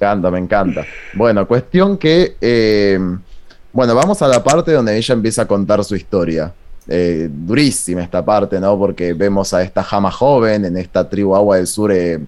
Me 0.00 0.06
encanta, 0.06 0.30
me 0.30 0.38
encanta. 0.38 0.84
Bueno, 1.14 1.46
cuestión 1.46 1.96
que. 1.96 2.36
Eh, 2.40 2.98
bueno, 3.72 3.94
vamos 3.94 4.22
a 4.22 4.28
la 4.28 4.42
parte 4.42 4.72
donde 4.72 4.96
ella 4.96 5.14
empieza 5.14 5.42
a 5.42 5.46
contar 5.46 5.82
su 5.84 5.96
historia. 5.96 6.52
Eh, 6.86 7.28
durísima 7.30 8.02
esta 8.02 8.24
parte, 8.24 8.60
¿no? 8.60 8.78
Porque 8.78 9.14
vemos 9.14 9.54
a 9.54 9.62
esta 9.62 9.82
jama 9.82 10.10
joven 10.10 10.66
en 10.66 10.76
esta 10.76 11.08
tribu 11.08 11.34
Agua 11.34 11.56
del 11.56 11.66
Sur, 11.66 11.90
eh, 11.90 12.20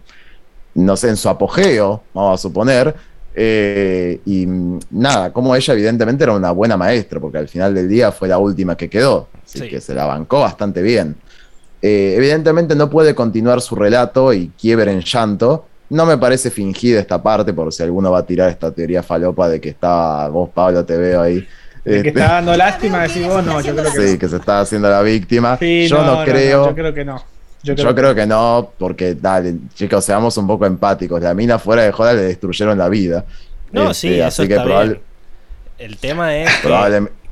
no 0.75 0.97
sé, 0.97 1.11
en 1.11 1.17
su 1.17 1.29
apogeo, 1.29 2.03
vamos 2.15 2.41
a 2.41 2.43
suponer. 2.43 2.95
Y 3.37 4.47
nada, 4.91 5.33
como 5.33 5.55
ella 5.55 5.75
evidentemente 5.75 6.25
era 6.25 6.33
una 6.33 6.51
buena 6.53 6.77
maestra, 6.77 7.21
porque 7.21 7.39
al 7.39 7.49
final 7.49 7.75
del 7.75 7.89
día 7.89 8.11
fue 8.11 8.29
la 8.29 8.39
última 8.39 8.77
que 8.77 8.89
quedó. 8.89 9.29
Así 9.45 9.69
que 9.69 9.81
se 9.81 9.95
la 9.95 10.07
bancó 10.07 10.41
bastante 10.41 10.83
bien. 10.83 11.17
Eh, 11.83 12.15
evidentemente 12.17 12.75
no 12.75 12.89
puede 12.89 13.15
continuar 13.15 13.61
su 13.61 13.77
relato 13.77 14.33
y 14.33 14.49
quiebre 14.59 14.91
en 14.93 15.03
llanto. 15.03 15.67
No 15.91 16.05
me 16.05 16.19
parece 16.19 16.51
fingida 16.51 16.99
esta 16.99 17.23
parte, 17.23 17.53
por 17.53 17.73
si 17.73 17.83
alguno 17.83 18.11
va 18.11 18.19
a 18.21 18.27
tirar 18.27 18.51
esta 18.51 18.73
teoría 18.73 19.03
falopa 19.03 19.49
de 19.49 19.61
que 19.61 19.69
está, 19.69 20.29
vos 20.29 20.51
Pablo 20.53 20.85
te 20.85 20.97
veo 20.97 21.21
ahí. 21.21 21.47
De 21.85 22.03
que 22.03 22.09
está 22.09 22.33
dando 22.33 22.57
lástima, 22.57 23.03
decís 23.03 23.25
vos, 23.29 23.45
no, 23.45 23.61
yo 23.61 23.73
creo 23.77 23.93
que 23.93 24.09
Sí, 24.09 24.19
que 24.19 24.29
se 24.29 24.37
está 24.37 24.61
haciendo 24.61 24.91
la 24.91 25.03
víctima. 25.03 25.57
yo 25.61 26.03
no, 26.05 26.25
creo. 26.25 26.67
yo 26.71 26.75
creo 26.75 26.93
que 26.93 27.05
no. 27.05 27.23
Yo 27.75 27.95
creo, 27.95 28.15
que... 28.15 28.27
no, 28.27 28.73
porque 28.79 29.15
dale, 29.15 29.57
chicos, 29.75 30.05
seamos 30.05 30.37
un 30.37 30.47
poco 30.47 30.67
empáticos. 30.67 31.21
La 31.21 31.35
mina 31.35 31.59
fuera 31.59 31.83
de 31.83 31.93
joda 31.93 32.13
le 32.13 32.23
destruyeron 32.23 32.79
la 32.79 32.89
vida. 32.89 33.25
No, 33.73 33.93
sí, 33.93 34.09
este, 34.09 34.19
eso 34.19 34.27
así 34.27 34.43
está 34.43 34.65
que 34.65 34.85
bien. 34.85 35.01
El 35.79 35.99
tema 35.99 36.37
es 36.37 36.49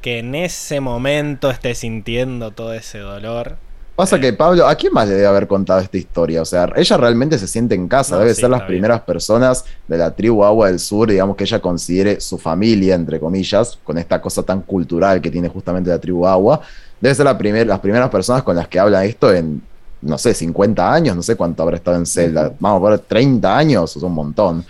que 0.01 0.18
en 0.18 0.35
ese 0.35 0.80
momento 0.80 1.51
esté 1.51 1.74
sintiendo 1.74 2.51
todo 2.51 2.74
ese 2.74 2.99
dolor. 2.99 3.57
Pasa 3.97 4.18
que 4.18 4.32
Pablo, 4.32 4.66
¿a 4.66 4.74
quién 4.74 4.93
más 4.93 5.07
le 5.09 5.14
debe 5.14 5.28
haber 5.28 5.47
contado 5.47 5.78
esta 5.78 5.97
historia? 5.97 6.43
O 6.43 6.45
sea, 6.45 6.68
ella 6.74 6.97
realmente 6.97 7.39
se 7.39 7.47
siente 7.47 7.76
en 7.76 7.87
casa, 7.87 8.18
debe 8.18 8.35
ser 8.35 8.51
las 8.51 8.62
primeras 8.62 9.03
personas 9.03 9.64
de 9.87 9.97
la 9.97 10.11
tribu 10.11 10.45
Agua 10.45 10.66
del 10.66 10.80
Sur, 10.80 11.09
digamos 11.09 11.37
que 11.37 11.45
ella 11.45 11.61
considere 11.61 12.20
su 12.20 12.37
familia, 12.37 12.97
entre 12.97 13.20
comillas, 13.20 13.78
con 13.85 13.97
esta 13.97 14.20
cosa 14.20 14.43
tan 14.43 14.62
cultural 14.62 15.20
que 15.20 15.30
tiene 15.30 15.49
justamente 15.49 15.91
la 15.91 16.01
tribu 16.01 16.26
Agua. 16.26 16.61
Debe 17.01 17.14
ser 17.14 17.24
la 17.24 17.64
las 17.64 17.80
primeras 17.80 18.11
personas 18.11 18.43
con 18.43 18.57
las 18.57 18.66
que 18.66 18.80
habla 18.80 19.05
esto 19.05 19.32
en, 19.32 19.62
no 20.05 20.18
sé, 20.18 20.34
50 20.34 20.92
años, 20.92 21.16
no 21.16 21.22
sé 21.22 21.36
cuánto 21.36 21.62
habrá 21.62 21.76
estado 21.76 21.96
en 21.96 22.07
celda, 22.07 22.52
vamos 22.61 22.86
a 22.86 22.90
ver, 22.90 23.00
30 23.00 23.57
años, 23.57 23.96
es 23.96 24.02
un 24.02 24.12
montón. 24.12 24.64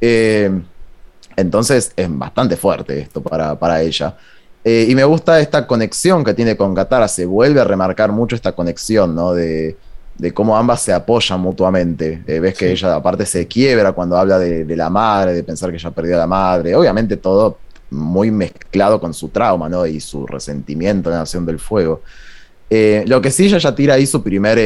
Eh, 0.00 0.50
entonces 1.36 1.92
es 1.96 2.18
bastante 2.18 2.56
fuerte 2.56 3.00
esto 3.00 3.22
para, 3.22 3.58
para 3.58 3.80
ella. 3.82 4.16
Eh, 4.62 4.86
y 4.88 4.94
me 4.94 5.04
gusta 5.04 5.40
esta 5.40 5.66
conexión 5.66 6.22
que 6.22 6.34
tiene 6.34 6.56
con 6.56 6.74
Katara, 6.74 7.08
se 7.08 7.24
vuelve 7.24 7.60
a 7.60 7.64
remarcar 7.64 8.12
mucho 8.12 8.36
esta 8.36 8.52
conexión, 8.52 9.14
¿no? 9.14 9.32
De, 9.32 9.76
cómo 10.34 10.54
ambas 10.56 10.82
se 10.82 10.92
apoyan 10.92 11.40
mutuamente. 11.40 12.22
Eh, 12.26 12.40
ves 12.40 12.54
que 12.54 12.70
ella 12.70 12.94
aparte 12.94 13.24
se 13.24 13.46
quiebra 13.46 13.92
cuando 13.92 14.18
habla 14.18 14.38
de, 14.38 14.76
la 14.76 14.90
madre, 14.90 15.32
de 15.32 15.42
pensar 15.42 15.70
que 15.70 15.76
ella 15.76 15.90
perdió 15.90 16.16
a 16.16 16.18
la 16.18 16.26
madre. 16.26 16.74
Obviamente 16.74 17.16
todo 17.16 17.58
muy 17.90 18.30
mezclado 18.30 19.00
con 19.00 19.14
su 19.14 19.30
trauma, 19.30 19.68
¿no? 19.70 19.86
Y 19.86 19.98
su 19.98 20.26
resentimiento 20.26 21.08
en 21.08 21.14
la 21.14 21.20
Nación 21.20 21.46
del 21.46 21.58
Fuego. 21.58 22.02
Eh, 22.70 23.04
lo 23.06 23.20
que 23.20 23.30
sí, 23.30 23.46
ella 23.46 23.58
ya 23.58 23.74
tira 23.74 23.94
ahí 23.94 24.06
su 24.06 24.22
primer 24.22 24.58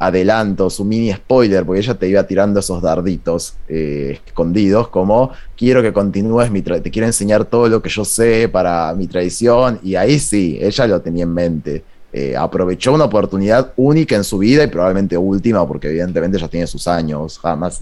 adelanto, 0.00 0.70
su 0.70 0.82
mini 0.82 1.12
spoiler, 1.12 1.64
porque 1.64 1.80
ella 1.80 1.94
te 1.94 2.08
iba 2.08 2.22
tirando 2.26 2.58
esos 2.60 2.80
darditos 2.80 3.54
eh, 3.68 4.18
escondidos, 4.26 4.88
como 4.88 5.30
quiero 5.54 5.82
que 5.82 5.92
continúes, 5.92 6.50
mi 6.50 6.62
te 6.62 6.90
quiero 6.90 7.06
enseñar 7.06 7.44
todo 7.44 7.68
lo 7.68 7.82
que 7.82 7.90
yo 7.90 8.02
sé 8.06 8.48
para 8.48 8.94
mi 8.94 9.06
tradición, 9.06 9.78
y 9.82 9.96
ahí 9.96 10.18
sí, 10.18 10.58
ella 10.58 10.86
lo 10.86 11.00
tenía 11.02 11.24
en 11.24 11.34
mente. 11.34 11.84
Eh, 12.12 12.34
aprovechó 12.34 12.94
una 12.94 13.04
oportunidad 13.04 13.72
única 13.76 14.16
en 14.16 14.24
su 14.24 14.38
vida 14.38 14.64
y 14.64 14.68
probablemente 14.68 15.18
última, 15.18 15.68
porque 15.68 15.88
evidentemente 15.88 16.38
ya 16.38 16.48
tiene 16.48 16.66
sus 16.66 16.88
años, 16.88 17.38
jamás 17.38 17.80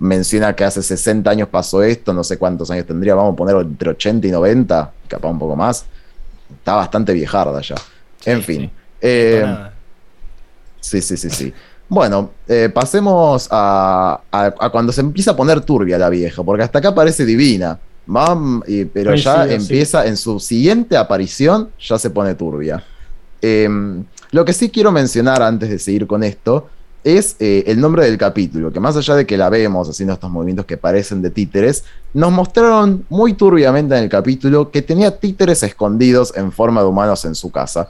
menciona 0.00 0.56
que 0.56 0.64
hace 0.64 0.82
60 0.82 1.30
años 1.30 1.48
pasó 1.48 1.80
esto, 1.84 2.12
no 2.12 2.24
sé 2.24 2.38
cuántos 2.38 2.72
años 2.72 2.86
tendría, 2.86 3.14
vamos 3.14 3.34
a 3.34 3.36
poner 3.36 3.54
entre 3.54 3.90
80 3.90 4.26
y 4.26 4.30
90, 4.32 4.92
capaz 5.06 5.28
un 5.30 5.38
poco 5.38 5.54
más. 5.54 5.86
Está 6.58 6.74
bastante 6.74 7.12
viejarda 7.12 7.60
ya. 7.60 7.76
En 8.24 8.42
fin. 8.42 8.70
Eh, 9.00 9.44
Sí, 10.82 11.00
sí, 11.00 11.16
sí, 11.16 11.30
sí. 11.30 11.52
Bueno, 11.88 12.32
eh, 12.48 12.68
pasemos 12.72 13.48
a, 13.50 14.20
cuando 14.70 14.92
se 14.92 15.00
empieza 15.00 15.30
a 15.30 15.36
poner 15.36 15.60
turbia 15.60 15.96
la 15.96 16.10
vieja, 16.10 16.42
porque 16.42 16.64
hasta 16.64 16.80
acá 16.80 16.94
parece 16.94 17.24
divina, 17.24 17.78
pero 18.92 19.14
ya 19.14 19.46
empieza, 19.46 20.06
en 20.06 20.16
su 20.16 20.40
siguiente 20.40 20.96
aparición, 20.96 21.70
ya 21.78 21.98
se 21.98 22.10
pone 22.10 22.34
turbia. 22.34 22.82
Em, 23.40 24.04
lo 24.32 24.44
que 24.44 24.52
sí 24.52 24.70
quiero 24.70 24.90
mencionar 24.90 25.42
antes 25.42 25.70
de 25.70 25.78
seguir 25.78 26.06
con 26.06 26.22
esto 26.24 26.68
es 27.04 27.36
eh, 27.40 27.64
el 27.66 27.80
nombre 27.80 28.04
del 28.04 28.16
capítulo, 28.16 28.72
que 28.72 28.80
más 28.80 28.96
allá 28.96 29.14
de 29.14 29.26
que 29.26 29.36
la 29.36 29.50
vemos 29.50 29.88
haciendo 29.88 30.14
estos 30.14 30.30
movimientos 30.30 30.66
que 30.66 30.76
parecen 30.76 31.20
de 31.20 31.30
títeres, 31.30 31.84
nos 32.14 32.32
mostraron 32.32 33.04
muy 33.08 33.34
turbiamente 33.34 33.96
en 33.96 34.04
el 34.04 34.08
capítulo 34.08 34.70
que 34.70 34.82
tenía 34.82 35.18
títeres 35.18 35.62
escondidos 35.62 36.32
en 36.36 36.52
forma 36.52 36.80
de 36.80 36.86
humanos 36.86 37.24
en 37.24 37.34
su 37.34 37.50
casa. 37.50 37.88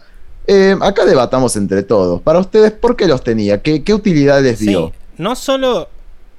Eh, 0.52 0.76
acá 0.82 1.06
debatamos 1.06 1.56
entre 1.56 1.82
todos. 1.82 2.20
Para 2.20 2.38
ustedes, 2.38 2.72
¿por 2.72 2.94
qué 2.94 3.06
los 3.06 3.24
tenía? 3.24 3.62
¿Qué, 3.62 3.82
qué 3.82 3.94
utilidad 3.94 4.42
les 4.42 4.58
dio? 4.58 4.92
no 5.16 5.36
solo 5.36 5.88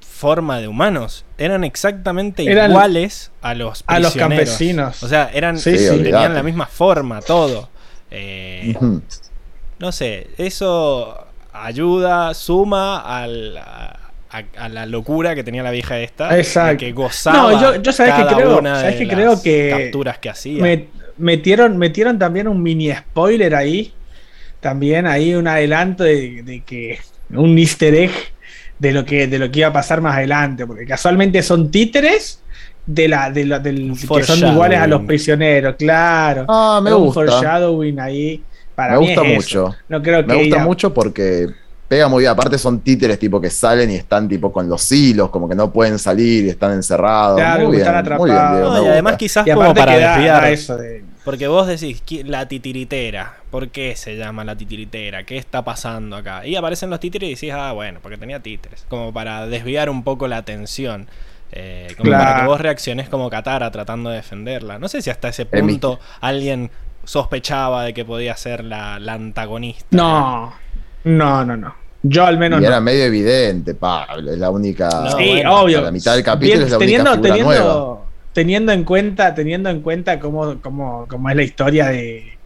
forma 0.00 0.60
de 0.60 0.68
humanos, 0.68 1.24
eran 1.38 1.64
exactamente 1.64 2.42
iguales 2.44 3.30
a 3.42 3.54
los 3.54 3.82
a 3.86 3.98
los 3.98 4.14
campesinos. 4.14 5.02
O 5.02 5.08
sea, 5.08 5.30
eran 5.32 5.60
tenían 5.60 6.34
la 6.34 6.42
misma 6.42 6.66
forma, 6.66 7.20
todo. 7.20 7.68
Eh, 8.10 8.76
no 9.78 9.90
sé, 9.90 10.28
eso 10.38 11.26
ayuda, 11.52 12.32
suma 12.34 12.98
al, 12.98 13.56
a, 13.56 14.68
la 14.68 14.86
locura 14.86 15.34
que 15.34 15.42
tenía 15.42 15.62
la 15.62 15.72
vieja 15.72 15.98
esta, 15.98 16.38
Exacto. 16.38 16.78
que 16.78 16.92
gozaba 16.92 17.52
no, 17.52 17.80
yo, 17.82 17.92
sabes 17.92 18.14
que 18.14 18.34
creo, 18.34 18.62
sabes 18.62 18.96
que 18.96 19.08
creo 19.08 19.42
que 19.42 19.70
capturas 19.70 20.18
que 20.18 20.30
hacía 20.30 20.62
metieron, 21.16 21.76
metieron 21.76 22.18
también 22.18 22.48
un 22.48 22.62
mini 22.62 22.92
spoiler 22.92 23.54
ahí. 23.54 23.92
También 24.64 25.06
ahí 25.06 25.34
un 25.34 25.46
adelanto 25.46 26.04
de, 26.04 26.62
que. 26.64 26.98
Un 27.30 27.58
easter 27.58 27.94
egg 27.94 28.12
de 28.78 28.92
lo, 28.92 29.04
que, 29.04 29.26
de 29.26 29.38
lo 29.38 29.50
que 29.50 29.58
iba 29.58 29.68
a 29.68 29.72
pasar 29.74 30.00
más 30.00 30.16
adelante. 30.16 30.66
Porque 30.66 30.86
casualmente 30.86 31.42
son 31.42 31.70
títeres 31.70 32.40
de 32.86 33.08
la, 33.08 33.30
de 33.30 33.44
del, 33.60 33.92
que 33.94 34.22
son 34.24 34.38
iguales 34.52 34.78
a 34.80 34.86
los 34.86 35.02
prisioneros, 35.02 35.76
claro. 35.76 36.46
Ah, 36.48 36.80
me 36.82 36.94
gusta. 36.94 37.20
Un 37.20 37.26
foreshadowing 37.28 38.00
ahí. 38.00 38.42
Para 38.74 38.92
me 38.98 38.98
gusta 39.00 39.22
mucho. 39.22 39.74
No 39.86 40.02
creo 40.02 40.22
que 40.24 40.32
me 40.32 40.42
gusta 40.44 40.64
mucho 40.64 40.94
porque 40.94 41.46
pega 41.86 42.08
muy 42.08 42.22
bien. 42.22 42.32
Aparte 42.32 42.56
son 42.56 42.80
títeres 42.80 43.18
tipo 43.18 43.38
que 43.38 43.50
salen 43.50 43.90
y 43.90 43.96
están 43.96 44.26
tipo 44.26 44.50
con 44.50 44.66
los 44.66 44.90
hilos, 44.90 45.28
como 45.28 45.46
que 45.46 45.54
no 45.54 45.70
pueden 45.70 45.98
salir 45.98 46.46
y 46.46 46.48
están 46.48 46.72
encerrados. 46.72 47.38
Claro, 47.38 47.68
muy, 47.68 47.76
están 47.76 48.02
bien, 48.02 48.16
muy 48.16 48.30
bien, 48.30 48.38
atrapados. 48.38 48.56
Diego, 48.56 48.68
No, 48.68 48.72
me 48.72 48.76
y 48.76 48.80
gusta. 48.80 48.92
además 48.92 49.16
quizás 49.18 49.46
Y 49.46 49.50
como 49.50 49.74
para 49.74 49.92
desviar. 49.92 50.52
eso 50.52 50.76
de- 50.78 51.04
Porque 51.24 51.48
vos 51.48 51.66
decís, 51.66 52.02
"¿Qui- 52.06 52.24
la 52.24 52.46
titiritera, 52.48 53.36
¿por 53.50 53.68
qué 53.70 53.96
se 53.96 54.16
llama 54.16 54.44
la 54.44 54.56
titiritera? 54.56 55.24
¿Qué 55.24 55.38
está 55.38 55.64
pasando 55.64 56.16
acá? 56.16 56.46
Y 56.46 56.54
aparecen 56.56 56.90
los 56.90 57.00
títeres 57.00 57.28
y 57.30 57.34
decís, 57.34 57.52
ah, 57.52 57.72
bueno, 57.72 58.00
porque 58.02 58.18
tenía 58.18 58.40
títeres. 58.40 58.84
Como 58.88 59.12
para 59.12 59.46
desviar 59.46 59.88
un 59.90 60.02
poco 60.04 60.28
la 60.28 60.36
atención. 60.38 61.08
eh, 61.56 61.86
como 61.96 62.10
para 62.10 62.24
Claro. 62.24 62.40
que 62.40 62.46
vos 62.48 62.60
reacciones 62.60 63.08
como 63.08 63.30
Katara 63.30 63.70
tratando 63.70 64.10
de 64.10 64.16
defenderla. 64.16 64.80
No 64.80 64.88
sé 64.88 65.02
si 65.02 65.10
hasta 65.10 65.28
ese 65.28 65.46
punto 65.46 66.00
alguien 66.20 66.70
sospechaba 67.04 67.84
de 67.84 67.94
que 67.94 68.04
podía 68.04 68.36
ser 68.36 68.64
la, 68.64 68.98
la 68.98 69.12
antagonista. 69.12 69.86
No, 69.92 70.52
no, 71.04 71.44
no, 71.44 71.56
no. 71.56 71.74
Yo 72.02 72.24
al 72.26 72.38
menos 72.38 72.58
Y 72.58 72.62
no. 72.62 72.68
era 72.68 72.80
medio 72.80 73.04
evidente, 73.04 73.74
Pablo. 73.74 74.32
Es 74.32 74.38
la 74.38 74.50
única. 74.50 74.88
No, 74.88 75.10
sí, 75.16 75.28
bueno, 75.30 75.60
obvio. 75.62 75.80
la 75.82 75.92
mitad 75.92 76.14
del 76.14 76.24
capítulo 76.24 76.54
Bien, 76.56 76.62
es 76.66 76.72
la 76.72 76.78
teniendo, 76.78 77.12
única 77.12 77.34
figura 77.34 77.54
teniendo, 77.54 77.74
nueva. 77.74 78.03
Teniendo 78.34 78.72
en 78.72 78.84
cuenta, 78.84 79.34
teniendo 79.34 79.70
en 79.70 79.80
cuenta 79.80 80.20
cómo, 80.20 80.60
cómo, 80.60 81.06
cómo 81.08 81.30
es 81.30 81.36
la 81.36 81.42
historia 81.42 81.86
de. 81.86 82.36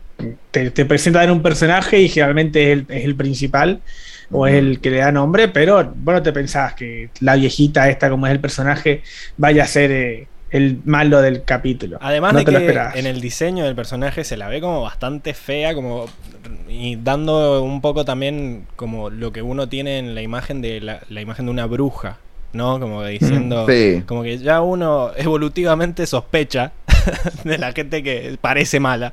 Te, 0.51 0.71
te 0.71 0.85
presentan 0.85 1.31
un 1.31 1.43
personaje 1.43 2.01
y 2.01 2.09
generalmente 2.09 2.73
es 2.73 2.79
el, 2.79 2.87
es 2.89 3.05
el 3.05 3.15
principal 3.15 3.81
o 4.31 4.47
es 4.47 4.55
el 4.55 4.81
que 4.81 4.91
le 4.91 4.99
da 4.99 5.13
nombre, 5.13 5.49
pero 5.49 5.77
vos 5.95 6.15
no 6.15 6.23
te 6.23 6.33
pensabas 6.33 6.75
que 6.75 7.11
la 7.21 7.37
viejita 7.37 7.89
esta, 7.89 8.11
como 8.11 8.27
es 8.27 8.33
el 8.33 8.41
personaje, 8.41 9.03
vaya 9.37 9.63
a 9.63 9.67
ser 9.67 9.93
eh, 9.93 10.27
el 10.51 10.81
malo 10.85 11.23
del 11.23 11.45
capítulo. 11.45 11.99
Además 12.01 12.33
no 12.33 12.39
de 12.41 12.45
te 12.45 12.53
que 12.53 12.99
en 12.99 13.07
el 13.07 13.21
diseño 13.21 13.65
del 13.65 13.75
personaje 13.75 14.25
se 14.25 14.37
la 14.37 14.49
ve 14.49 14.61
como 14.61 14.83
bastante 14.83 15.35
fea, 15.35 15.75
como 15.75 16.07
y 16.69 16.97
dando 16.97 17.63
un 17.63 17.81
poco 17.81 18.05
también 18.05 18.67
como 18.77 19.11
lo 19.11 19.33
que 19.33 19.43
uno 19.43 19.69
tiene 19.69 19.99
en 19.99 20.15
la 20.15 20.23
imagen 20.23 20.63
de 20.63 20.81
la, 20.81 21.01
la 21.09 21.21
imagen 21.21 21.47
de 21.47 21.51
una 21.53 21.67
bruja, 21.67 22.19
¿no? 22.53 22.81
Como 22.81 23.05
diciendo, 23.05 23.67
Sí. 23.69 24.03
como 24.07 24.23
que 24.23 24.39
ya 24.39 24.61
uno 24.61 25.11
evolutivamente 25.17 26.07
sospecha 26.07 26.73
de 27.45 27.59
la 27.59 27.73
gente 27.73 28.03
que 28.03 28.37
parece 28.41 28.81
mala. 28.81 29.13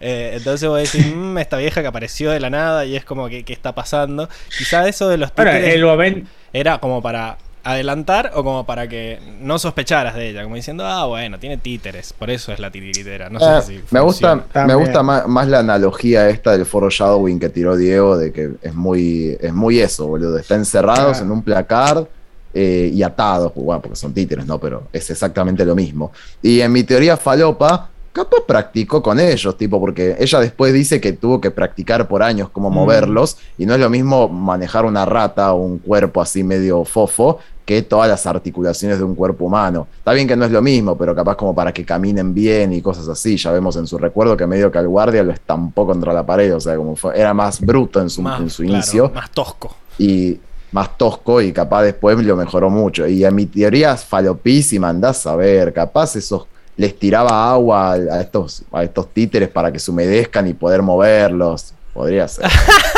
Eh, 0.00 0.34
entonces 0.36 0.68
vos 0.68 0.78
decís, 0.80 1.14
"Mm, 1.14 1.38
esta 1.38 1.56
vieja 1.58 1.80
que 1.82 1.88
apareció 1.88 2.30
de 2.30 2.40
la 2.40 2.50
nada 2.50 2.84
y 2.84 2.96
es 2.96 3.04
como 3.04 3.28
que 3.28 3.42
¿qué 3.44 3.52
está 3.52 3.74
pasando? 3.74 4.28
Quizá 4.56 4.86
eso 4.88 5.08
de 5.08 5.16
los 5.18 5.32
títeres 5.32 5.74
el 5.74 6.26
era 6.52 6.78
como 6.78 7.02
para 7.02 7.36
adelantar 7.64 8.30
o 8.34 8.44
como 8.44 8.66
para 8.66 8.86
que 8.88 9.18
no 9.40 9.58
sospecharas 9.58 10.14
de 10.14 10.28
ella, 10.28 10.42
como 10.44 10.54
diciendo, 10.54 10.84
ah, 10.86 11.06
bueno, 11.06 11.38
tiene 11.38 11.56
títeres, 11.56 12.12
por 12.12 12.28
eso 12.30 12.52
es 12.52 12.58
la 12.60 12.70
titiritera. 12.70 13.30
No 13.30 13.40
sé 13.40 13.46
Ah, 13.46 13.62
si 13.62 13.80
me 13.90 14.00
gusta, 14.00 14.44
me 14.66 14.74
gusta 14.74 15.02
más, 15.02 15.26
más 15.26 15.48
la 15.48 15.60
analogía 15.60 16.28
esta 16.28 16.52
del 16.52 16.66
foreshadowing 16.66 17.40
que 17.40 17.48
tiró 17.48 17.74
Diego, 17.76 18.18
de 18.18 18.32
que 18.32 18.50
es 18.62 18.74
muy, 18.74 19.36
es 19.40 19.52
muy 19.54 19.80
eso, 19.80 20.06
boludo. 20.06 20.36
Están 20.38 20.58
encerrados 20.58 21.12
Claro. 21.16 21.24
en 21.24 21.30
un 21.32 21.42
placar 21.42 22.06
eh, 22.54 22.90
y 22.94 23.02
atados, 23.02 23.52
pues, 23.52 23.64
bueno, 23.66 23.82
porque 23.82 23.96
son 23.96 24.14
títeres, 24.14 24.46
¿no? 24.46 24.58
Pero 24.58 24.84
es 24.92 25.10
exactamente 25.10 25.64
lo 25.64 25.74
mismo. 25.74 26.12
Y 26.42 26.60
en 26.60 26.70
mi 26.72 26.84
teoría 26.84 27.16
falopa, 27.16 27.90
capaz 28.12 28.42
practicó 28.46 29.02
con 29.02 29.18
ellos, 29.18 29.56
tipo, 29.58 29.80
porque 29.80 30.14
ella 30.20 30.38
después 30.38 30.72
dice 30.72 31.00
que 31.00 31.12
tuvo 31.14 31.40
que 31.40 31.50
practicar 31.50 32.06
por 32.06 32.22
años 32.22 32.48
cómo 32.50 32.70
Mm. 32.70 32.74
moverlos, 32.74 33.36
y 33.58 33.66
no 33.66 33.74
es 33.74 33.80
lo 33.80 33.90
mismo 33.90 34.28
manejar 34.28 34.84
una 34.84 35.04
rata 35.04 35.52
o 35.52 35.56
un 35.62 35.78
cuerpo 35.78 36.20
así 36.22 36.44
medio 36.44 36.84
fofo 36.84 37.38
que 37.64 37.80
todas 37.82 38.08
las 38.10 38.26
articulaciones 38.26 38.98
de 38.98 39.04
un 39.04 39.14
cuerpo 39.14 39.46
humano. 39.46 39.86
Está 39.96 40.12
bien 40.12 40.28
que 40.28 40.36
no 40.36 40.44
es 40.44 40.50
lo 40.52 40.60
mismo, 40.60 40.96
pero 40.98 41.14
capaz 41.14 41.34
como 41.34 41.54
para 41.54 41.72
que 41.72 41.82
caminen 41.84 42.34
bien 42.34 42.74
y 42.74 42.82
cosas 42.82 43.08
así. 43.08 43.38
Ya 43.38 43.50
vemos 43.52 43.74
en 43.76 43.86
su 43.86 43.96
recuerdo 43.98 44.36
que 44.36 44.46
medio 44.46 44.70
que 44.70 44.76
al 44.78 44.86
guardia 44.86 45.22
lo 45.24 45.32
estampó 45.32 45.86
contra 45.86 46.12
la 46.12 46.24
pared, 46.26 46.54
o 46.54 46.60
sea, 46.60 46.76
como 46.76 46.94
fue, 46.94 47.18
era 47.18 47.32
más 47.32 47.60
bruto 47.62 48.00
en 48.02 48.10
su, 48.10 48.20
Más, 48.22 48.38
en 48.38 48.50
su 48.50 48.62
claro, 48.62 48.74
inicio 48.76 49.10
más 49.14 49.30
tosco. 49.30 49.74
y 49.98 50.38
más 50.74 50.98
tosco 50.98 51.40
y 51.40 51.52
capaz 51.52 51.84
después 51.84 52.18
lo 52.18 52.36
mejoró 52.36 52.68
mucho. 52.68 53.06
Y 53.06 53.24
en 53.24 53.34
mi 53.34 53.46
teoría 53.46 53.92
es 53.94 54.04
falopísima, 54.04 54.88
andás 54.88 55.24
a 55.26 55.36
ver, 55.36 55.72
capaz 55.72 56.16
esos 56.16 56.46
les 56.76 56.98
tiraba 56.98 57.52
agua 57.52 57.92
a 57.92 57.94
a 57.94 58.20
estos, 58.20 58.64
a 58.72 58.82
estos 58.82 59.08
títeres 59.14 59.48
para 59.48 59.70
que 59.72 59.78
se 59.78 59.90
humedezcan 59.92 60.48
y 60.48 60.52
poder 60.54 60.82
moverlos. 60.82 61.72
Podría 61.92 62.26
ser. 62.26 62.46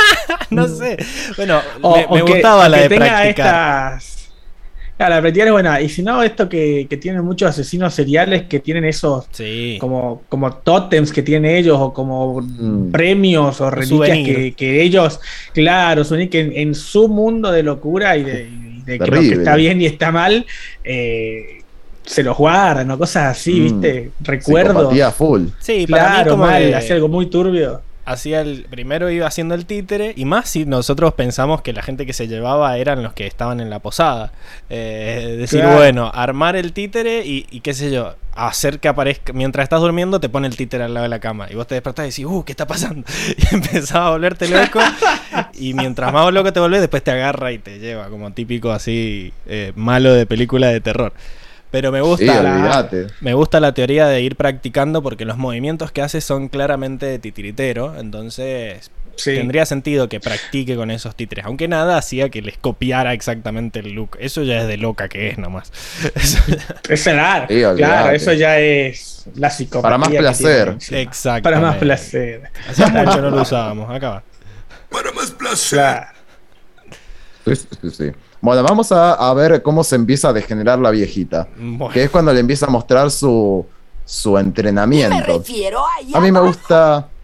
no 0.51 0.67
sé. 0.67 0.97
Bueno, 1.37 1.61
O, 1.83 1.95
me, 1.97 2.07
me 2.11 2.23
o 2.23 2.25
que- 2.25 2.33
gustaba 2.33 2.67
la 2.67 2.79
que 2.79 2.83
de 2.85 2.89
tenga 2.89 3.07
practicar. 3.09 3.93
estas. 3.93 4.16
Claro, 4.97 5.15
la 5.17 5.21
practicar 5.21 5.49
es 5.49 5.53
buena. 5.53 5.81
Y 5.83 5.89
si 5.91 6.03
no, 6.03 6.23
esto 6.23 6.49
que, 6.49 6.87
que 6.89 6.97
tienen 6.97 7.23
muchos 7.23 7.51
asesinos 7.51 7.93
seriales 7.93 8.45
que 8.45 8.61
tienen 8.61 8.85
esos 8.87 9.27
Sí. 9.31 9.77
como, 9.79 10.23
como 10.29 10.51
tótems 10.55 11.13
que 11.13 11.23
tienen 11.23 11.51
ellos 11.55 11.77
o 11.79 11.93
como 11.93 12.41
Mm. 12.41 12.91
premios 12.93 13.61
o 13.61 13.71
reliquias 13.71 14.19
que, 14.27 14.55
que 14.57 14.83
ellos, 14.83 15.21
claro, 15.53 16.03
souvenir 16.03 16.31
que 16.31 16.41
en, 16.41 16.53
en 16.57 16.75
su 16.75 17.09
mundo 17.09 17.53
de 17.53 17.63
locura 17.63 18.17
y 18.17 18.25
de, 18.25 18.49
y 18.49 18.83
de 18.87 18.99
que 18.99 19.11
lo 19.11 19.21
que 19.21 19.33
está 19.33 19.55
bien 19.57 19.83
y 19.83 19.87
está 19.87 20.11
mal, 20.11 20.47
eh, 20.83 21.61
se 22.05 22.23
los 22.23 22.37
guardan 22.39 22.91
o 22.93 22.97
cosas 22.99 23.37
así, 23.37 23.53
Mm. 23.61 23.63
¿viste? 23.65 24.11
Recuerdo. 24.21 24.75
Psicopatía 24.75 25.11
full. 25.11 25.43
Sí, 25.59 25.87
para 25.89 26.05
mí 26.05 26.09
Claro, 26.15 26.31
como 26.31 26.45
mal, 26.47 26.63
que 26.63 26.75
hacía 26.75 26.95
algo 26.95 27.09
muy 27.09 27.27
turbio. 27.27 27.83
Hacía 28.07 28.41
el 28.41 28.67
primero 28.71 29.11
iba 29.11 29.27
haciendo 29.27 29.55
el 29.55 29.67
títere 29.67 30.15
y 30.17 30.25
más 30.25 30.49
si 30.49 30.65
nosotros 30.65 31.13
pensamos 31.15 31.61
que 31.61 31.73
la 31.73 31.83
gente 31.83 32.07
que 32.07 32.13
se 32.13 32.29
llevaba 32.29 32.79
eran 32.79 33.03
los 33.03 33.13
que 33.13 33.27
estaban 33.27 33.61
en 33.61 33.69
la 33.69 33.81
posada. 33.81 34.33
Eh, 34.71 35.37
decir 35.39 35.61
Claro. 35.61 35.77
bueno 35.77 36.11
armar 36.15 36.57
el 36.57 36.73
títere 36.73 37.27
y, 37.27 37.47
y 37.51 37.61
qué 37.61 37.75
sé 37.75 37.91
yo 37.91 38.15
hacer 38.35 38.81
que 38.81 38.89
aparezca 38.89 39.33
mientras 39.33 39.65
estás 39.65 39.81
durmiendo 39.81 40.21
te 40.21 40.29
pone 40.29 40.47
el 40.47 40.57
títere 40.57 40.85
al 40.85 40.93
lado 40.93 41.05
de 41.05 41.09
la 41.09 41.21
cama 41.21 41.49
y 41.51 41.55
vos 41.55 41.67
te 41.67 41.75
despertás 41.75 42.05
y 42.05 42.09
decís 42.11 42.25
uh 42.27 42.45
qué 42.45 42.53
está 42.53 42.67
pasando 42.67 43.07
y 43.39 43.55
empezaba 43.55 44.09
a 44.09 44.11
volverte 44.11 44.47
loco 44.47 44.79
y 45.55 45.73
mientras 45.73 46.13
más 46.13 46.31
loco 46.33 46.53
te 46.53 46.61
volvés 46.61 46.81
después 46.81 47.03
te 47.03 47.13
agarra 47.13 47.53
y 47.53 47.59
te 47.59 47.79
lleva 47.79 48.09
como 48.09 48.31
típico 48.33 48.73
así 48.73 49.33
eh, 49.47 49.73
malo 49.75 50.13
de 50.13 50.27
película 50.27 50.69
de 50.69 50.81
terror 50.81 51.15
pero 51.77 51.93
me 51.93 51.99
Sí, 51.99 52.05
gusta 52.07 52.41
olvídate. 52.41 53.07
me 53.21 53.35
gusta 53.35 53.61
la 53.61 53.73
teoría 53.73 54.07
de 54.07 54.23
ir 54.23 54.35
practicando 54.35 55.03
porque 55.03 55.27
los 55.27 55.37
movimientos 55.37 55.93
que 55.93 56.01
hace 56.01 56.23
son 56.23 56.49
claramente 56.49 57.05
de 57.05 57.19
titiritero, 57.19 57.99
entonces 58.01 58.91
Sí. 59.17 59.35
tendría 59.35 59.67
sentido 59.67 60.09
que 60.09 60.19
practique 60.19 60.75
con 60.75 60.91
esos 60.91 61.15
títeres, 61.15 61.45
aunque 61.45 61.69
nada 61.69 61.99
hacía 61.99 62.31
que 62.31 62.41
les 62.41 62.57
copiara 62.57 63.13
exactamente 63.13 63.81
el 63.81 63.93
look. 63.93 64.17
Eso 64.21 64.43
ya 64.43 64.63
es 64.63 64.69
de 64.69 64.79
loca 64.79 65.11
que 65.11 65.29
es 65.29 65.37
nomás. 65.37 65.71
Es 66.89 67.03
Sí, 67.03 67.11
olvídate. 67.11 67.77
claro, 67.77 68.11
eso 68.13 68.33
ya 68.33 68.59
es 68.59 69.27
la 69.35 69.51
psicopatía. 69.51 69.83
Para 69.83 69.99
más 69.99 70.09
placer. 70.09 70.77
Exactamente. 70.93 71.43
Para 71.43 71.61
más 71.61 71.77
placer. 71.77 72.43
Hace 72.71 72.87
mucho 72.87 73.21
no 73.21 73.29
lo 73.31 73.43
usábamos, 73.43 73.91
acá 73.95 74.09
va. 74.11 74.23
Para 74.91 75.13
más 75.13 75.31
placer. 75.33 75.79
Claro. 75.79 76.07
Sí, 77.45 77.55
sí, 77.57 77.69
sí, 77.83 77.91
sí. 77.91 78.13
Bueno, 78.41 78.63
vamos 78.63 78.93
a, 78.93 79.15
a 79.15 79.35
ver 79.35 79.63
cómo 79.63 79.83
se 79.85 79.97
empieza 79.97 80.29
a 80.29 80.33
degenerar 80.33 80.79
la 80.79 80.91
viejita. 80.91 81.49
Bueno, 81.59 81.93
Que 81.93 82.05
es 82.05 82.11
cuando 82.11 82.33
le 82.33 82.41
empieza 82.41 82.67
a 82.67 82.71
mostrar 82.71 83.11
su, 83.11 83.65
su 84.05 84.33
Me 84.33 84.41
entrenamiento. 84.41 85.17
refiero 85.27 85.81
a 85.85 86.19
A 86.19 86.21
mí 86.21 86.31
me 86.31 86.41
gusta. 86.41 87.09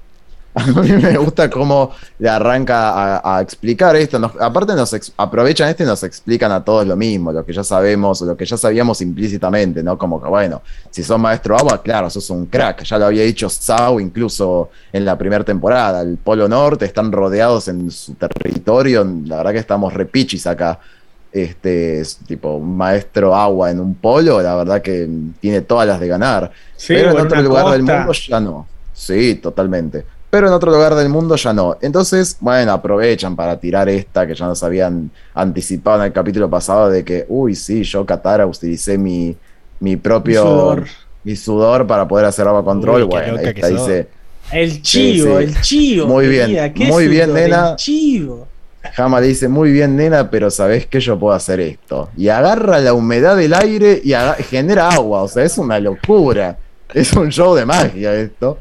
A 0.55 0.67
mí 0.67 0.93
me 0.93 1.17
gusta 1.17 1.49
cómo 1.49 1.93
le 2.19 2.29
arranca 2.29 2.91
a, 3.21 3.39
a 3.39 3.41
explicar 3.41 3.97
esto. 3.97 4.19
Nos- 4.19 4.39
aparte, 4.39 4.75
nos 4.75 4.93
ex- 4.93 5.11
aprovechan 5.17 5.71
esto 5.71 5.83
y 5.83 5.87
nos 5.87 6.03
explican 6.03 6.53
a 6.53 6.63
todos 6.63 6.87
lo 6.87 6.95
mismo, 6.95 7.33
lo 7.33 7.43
que 7.43 7.55
ya 7.55 7.65
sabemos 7.65 8.21
o 8.21 8.27
lo 8.27 8.37
que 8.37 8.45
ya 8.45 8.59
sabíamos 8.59 9.01
implícitamente, 9.01 9.83
¿no? 9.83 9.97
Como 9.97 10.21
que, 10.23 10.29
bueno, 10.29 10.61
si 10.91 11.03
sos 11.03 11.19
maestro 11.19 11.57
agua, 11.57 11.81
claro, 11.83 12.11
sos 12.11 12.29
un 12.29 12.45
crack. 12.45 12.83
Ya 12.85 12.99
lo 12.99 13.07
había 13.07 13.23
dicho 13.23 13.49
Sao 13.49 13.99
incluso 13.99 14.69
en 14.93 15.07
la 15.07 15.17
primera 15.17 15.43
temporada. 15.43 16.03
El 16.03 16.19
Polo 16.19 16.47
Norte 16.47 16.85
están 16.85 17.11
rodeados 17.13 17.69
en 17.69 17.91
su 17.91 18.13
territorio. 18.13 19.07
La 19.25 19.39
verdad 19.39 19.53
que 19.53 19.59
estamos 19.59 19.95
repichis 19.95 20.47
acá. 20.47 20.79
Este, 21.33 22.01
es 22.01 22.19
tipo 22.27 22.57
un 22.57 22.77
maestro 22.77 23.35
agua 23.35 23.71
en 23.71 23.81
un 23.81 23.95
polo, 23.95 24.43
la 24.43 24.55
verdad 24.55 24.83
que 24.83 25.09
tiene 25.41 25.63
todas 25.63 25.89
las 25.89 25.99
de 25.99 26.09
ganar. 26.09 26.53
Sí, 26.77 26.95
Pero 26.95 27.13
en 27.13 27.21
otro 27.21 27.41
lugar 27.41 27.71
del 27.71 27.83
mundo 27.83 28.13
ya 28.13 28.41
no. 28.41 28.67
Sí, 28.93 29.37
totalmente. 29.37 30.05
Pero 30.33 30.47
en 30.47 30.53
otro 30.55 30.71
lugar 30.71 30.95
del 30.95 31.11
mundo 31.11 31.37
ya 31.37 31.53
no. 31.53 31.77
Entonces, 31.83 32.37
bueno, 32.41 32.73
aprovechan 32.73 33.37
para 33.37 33.61
tirar 33.61 33.89
esta 33.89 34.27
que 34.27 34.35
ya 34.35 34.47
nos 34.47 34.63
habían 34.63 35.11
anticipado 35.35 35.99
en 36.01 36.07
el 36.07 36.13
capítulo 36.13 36.49
pasado 36.49 36.89
de 36.89 37.05
que, 37.05 37.27
uy, 37.29 37.55
sí, 37.55 37.83
yo, 37.83 38.07
Katara, 38.07 38.47
utilicé 38.47 38.97
mi, 38.97 39.37
mi 39.81 39.97
propio. 39.97 40.43
Sudor. 40.43 40.87
Mi 41.25 41.37
sudor 41.37 41.87
para 41.87 42.09
poder 42.09 42.25
hacer 42.25 42.49
agua 42.49 42.65
control. 42.65 43.03
Uy, 43.03 43.09
bueno, 43.09 43.39
esta 43.39 43.69
dice. 43.69 44.09
El 44.51 44.83
chivo, 44.83 45.39
sí. 45.39 45.45
el 45.45 45.61
chivo. 45.61 46.07
Muy 46.07 46.29
bien, 46.29 46.47
querida, 46.47 46.73
¿qué 46.73 46.85
muy 46.87 47.09
bien? 47.09 47.29
El 47.31 47.35
nena. 47.35 47.77
chivo. 47.77 48.49
Jama 48.95 49.21
le 49.21 49.29
dice, 49.29 49.49
muy 49.49 49.71
bien, 49.73 49.97
nena, 49.97 50.31
pero 50.31 50.51
sabés 50.51 50.87
que 50.87 51.01
yo 51.01 51.19
puedo 51.19 51.35
hacer 51.35 51.61
esto. 51.61 52.11
Y 52.17 52.29
agarra 52.29 52.81
la 52.81 52.95
humedad 52.95 53.37
del 53.37 53.55
aire 53.55 54.01
y 54.05 54.13
genera 54.45 54.89
agua. 54.91 55.23
O 55.23 55.29
sea, 55.29 55.45
es 55.45 55.57
una 55.59 55.79
locura. 55.79 56.59
Es 56.93 57.13
un 57.15 57.31
show 57.31 57.55
de 57.55 57.65
magia 57.65 58.15
esto. 58.15 58.59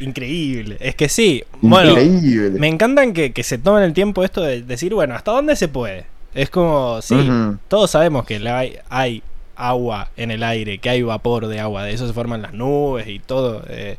increíble. 0.00 0.76
Es 0.80 0.94
que 0.94 1.08
sí, 1.08 1.42
bueno, 1.60 1.90
Increíble. 1.90 2.58
me 2.58 2.68
encantan 2.68 3.12
que, 3.12 3.32
que 3.32 3.42
se 3.42 3.58
tomen 3.58 3.82
el 3.82 3.92
tiempo 3.94 4.22
esto 4.24 4.42
de 4.42 4.62
decir, 4.62 4.94
bueno, 4.94 5.14
¿hasta 5.14 5.32
dónde 5.32 5.56
se 5.56 5.68
puede? 5.68 6.04
Es 6.34 6.50
como, 6.50 7.00
sí, 7.02 7.28
todos 7.68 7.90
sabemos 7.90 8.24
que 8.26 8.36
hay, 8.48 8.76
hay 8.90 9.22
agua 9.56 10.10
en 10.16 10.30
el 10.30 10.42
aire, 10.42 10.78
que 10.78 10.90
hay 10.90 11.02
vapor 11.02 11.48
de 11.48 11.58
agua, 11.58 11.82
de 11.84 11.92
eso 11.92 12.06
se 12.06 12.12
forman 12.12 12.42
las 12.42 12.52
nubes 12.52 13.08
y 13.08 13.18
todo. 13.18 13.64
eh, 13.68 13.96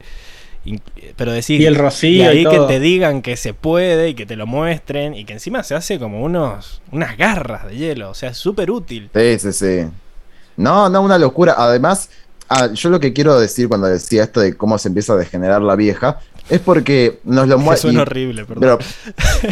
Pero 1.15 1.31
decir. 1.31 1.61
Y 1.61 1.65
el 1.65 1.75
rocío 1.75 2.09
y 2.09 2.21
ahí 2.21 2.39
y 2.41 2.45
que 2.45 2.55
todo. 2.57 2.67
te 2.67 2.79
digan 2.79 3.21
que 3.21 3.35
se 3.37 3.53
puede 3.53 4.09
y 4.09 4.13
que 4.13 4.25
te 4.25 4.35
lo 4.35 4.45
muestren. 4.47 5.13
Y 5.15 5.25
que 5.25 5.33
encima 5.33 5.63
se 5.63 5.75
hace 5.75 5.99
como 5.99 6.21
unos 6.23 6.81
unas 6.91 7.17
garras 7.17 7.67
de 7.67 7.75
hielo. 7.75 8.09
O 8.09 8.13
sea, 8.13 8.29
es 8.29 8.37
súper 8.37 8.71
útil. 8.71 9.09
Sí, 9.13 9.39
sí, 9.39 9.53
sí. 9.53 9.87
No, 10.57 10.89
no, 10.89 11.01
una 11.01 11.17
locura. 11.17 11.55
Además, 11.57 12.09
ah, 12.49 12.67
yo 12.73 12.89
lo 12.89 12.99
que 12.99 13.13
quiero 13.13 13.39
decir 13.39 13.67
cuando 13.67 13.87
decía 13.87 14.23
esto 14.23 14.39
de 14.41 14.55
cómo 14.55 14.77
se 14.77 14.89
empieza 14.89 15.13
a 15.13 15.17
degenerar 15.17 15.61
la 15.61 15.75
vieja, 15.75 16.19
es 16.49 16.59
porque 16.59 17.19
nos 17.23 17.47
lo 17.47 17.57
Que 17.57 17.63
muestra. 17.63 17.89
suena 17.89 18.01
horrible, 18.01 18.45
perdón. 18.45 18.61
Pero, 18.61 18.79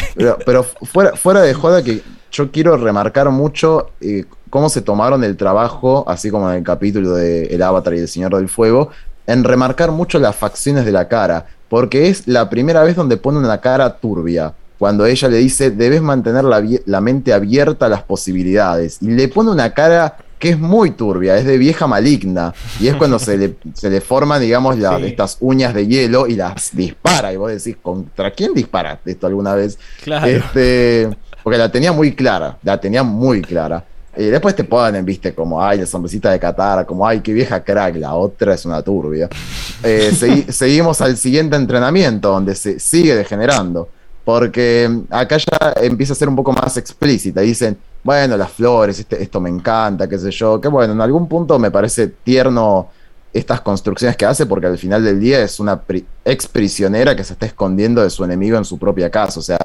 pero, 0.16 0.38
pero 0.46 0.64
fuera, 0.64 1.16
fuera 1.16 1.42
de 1.42 1.54
joda 1.54 1.84
que 1.84 2.02
yo 2.32 2.52
quiero 2.52 2.76
remarcar 2.78 3.30
mucho 3.30 3.92
eh, 4.02 4.26
cómo 4.50 4.70
se 4.70 4.82
tomaron 4.82 5.24
el 5.24 5.38
trabajo, 5.38 6.04
así 6.08 6.30
como 6.30 6.50
en 6.52 6.58
el 6.58 6.64
capítulo 6.64 7.14
de 7.14 7.46
El 7.46 7.62
Avatar 7.62 7.94
y 7.94 8.00
el 8.00 8.08
Señor 8.08 8.36
del 8.36 8.50
Fuego, 8.50 8.90
en 9.28 9.44
remarcar 9.44 9.92
mucho 9.92 10.18
las 10.20 10.36
facciones 10.36 10.86
de 10.86 10.92
la 10.92 11.08
cara, 11.08 11.46
porque 11.70 12.10
es 12.10 12.28
la 12.28 12.50
primera 12.50 12.84
vez 12.84 12.96
donde 12.96 13.18
pone 13.18 13.38
una 13.40 13.60
cara 13.60 13.98
turbia. 13.98 14.54
Cuando 14.80 15.06
ella 15.06 15.28
le 15.28 15.38
dice, 15.38 15.72
debes 15.72 16.02
mantener 16.02 16.44
la, 16.44 16.64
la 16.86 17.02
mente 17.02 17.34
abierta 17.34 17.88
a 17.88 17.90
las 17.90 18.04
posibilidades. 18.04 19.00
Y 19.02 19.08
le 19.08 19.28
pone 19.28 19.50
una 19.52 19.74
cara 19.74 20.18
que 20.38 20.50
es 20.52 20.60
muy 20.60 20.92
turbia, 20.92 21.36
es 21.36 21.46
de 21.46 21.58
vieja 21.58 21.88
maligna. 21.88 22.54
Y 22.80 22.88
es 22.88 22.96
cuando 22.96 23.18
se 23.18 23.38
le, 23.38 23.56
se 23.74 23.90
le 23.90 24.02
forman, 24.02 24.40
digamos, 24.40 24.78
la- 24.78 24.98
Sí. 24.98 25.06
estas 25.08 25.38
uñas 25.40 25.74
de 25.74 25.88
hielo 25.88 26.28
y 26.28 26.36
las 26.36 26.70
dispara. 26.76 27.34
Y 27.34 27.38
vos 27.38 27.52
decís, 27.52 27.76
¿contra 27.82 28.30
quién 28.32 28.54
disparaste 28.54 29.12
esto 29.12 29.26
alguna 29.26 29.56
vez? 29.56 29.80
Claro. 30.04 30.28
Este, 30.28 31.10
porque 31.44 31.58
la 31.58 31.72
tenía 31.72 31.92
muy 31.92 32.14
clara, 32.14 32.58
la 32.62 32.80
tenía 32.80 33.02
muy 33.02 33.42
clara. 33.42 33.84
Y 34.18 34.26
después 34.26 34.56
te 34.56 34.64
ponen, 34.64 35.06
viste, 35.06 35.34
como, 35.36 35.62
ay, 35.64 35.80
la 35.80 35.86
sonrisita 35.86 36.32
de 36.32 36.40
Katara, 36.40 36.86
como, 36.86 37.06
ay, 37.08 37.22
qué 37.22 37.32
vieja 37.34 37.64
crack, 37.64 37.96
la 37.98 38.16
otra 38.16 38.54
es 38.56 38.66
una 38.66 38.82
turbia. 38.82 39.30
Eh, 39.84 40.12
segui- 40.14 40.50
seguimos 40.52 41.00
al 41.02 41.18
siguiente 41.18 41.56
entrenamiento, 41.56 42.32
donde 42.32 42.56
se 42.56 42.80
sigue 42.80 43.16
degenerando. 43.16 43.90
Porque 44.26 44.90
mm, 44.90 45.14
acá 45.14 45.38
ya 45.38 45.74
empieza 45.82 46.14
a 46.14 46.16
ser 46.16 46.28
un 46.30 46.36
poco 46.36 46.52
más 46.52 46.76
explícita. 46.78 47.42
Dicen, 47.42 47.78
bueno, 48.04 48.36
las 48.38 48.52
flores, 48.52 49.00
este- 49.00 49.22
esto 49.22 49.40
me 49.40 49.50
encanta, 49.50 50.08
qué 50.10 50.18
sé 50.18 50.32
yo. 50.32 50.60
Que 50.60 50.68
bueno, 50.68 50.94
en 50.94 51.02
algún 51.02 51.28
punto 51.28 51.58
me 51.60 51.72
parece 51.72 52.08
tierno 52.08 52.90
estas 53.34 53.62
construcciones 53.62 54.18
que 54.18 54.26
hace, 54.26 54.46
porque 54.46 54.68
al 54.68 54.78
final 54.78 55.04
del 55.04 55.20
día 55.20 55.42
es 55.42 55.60
una 55.60 55.82
ex 56.26 56.48
prisionera 56.48 57.16
que 57.16 57.24
se 57.24 57.34
está 57.34 57.46
escondiendo 57.46 58.02
de 58.02 58.10
su 58.10 58.24
enemigo 58.24 58.58
en 58.58 58.66
su 58.66 58.78
propia 58.80 59.10
casa. 59.10 59.40
O 59.40 59.44
sea, 59.44 59.60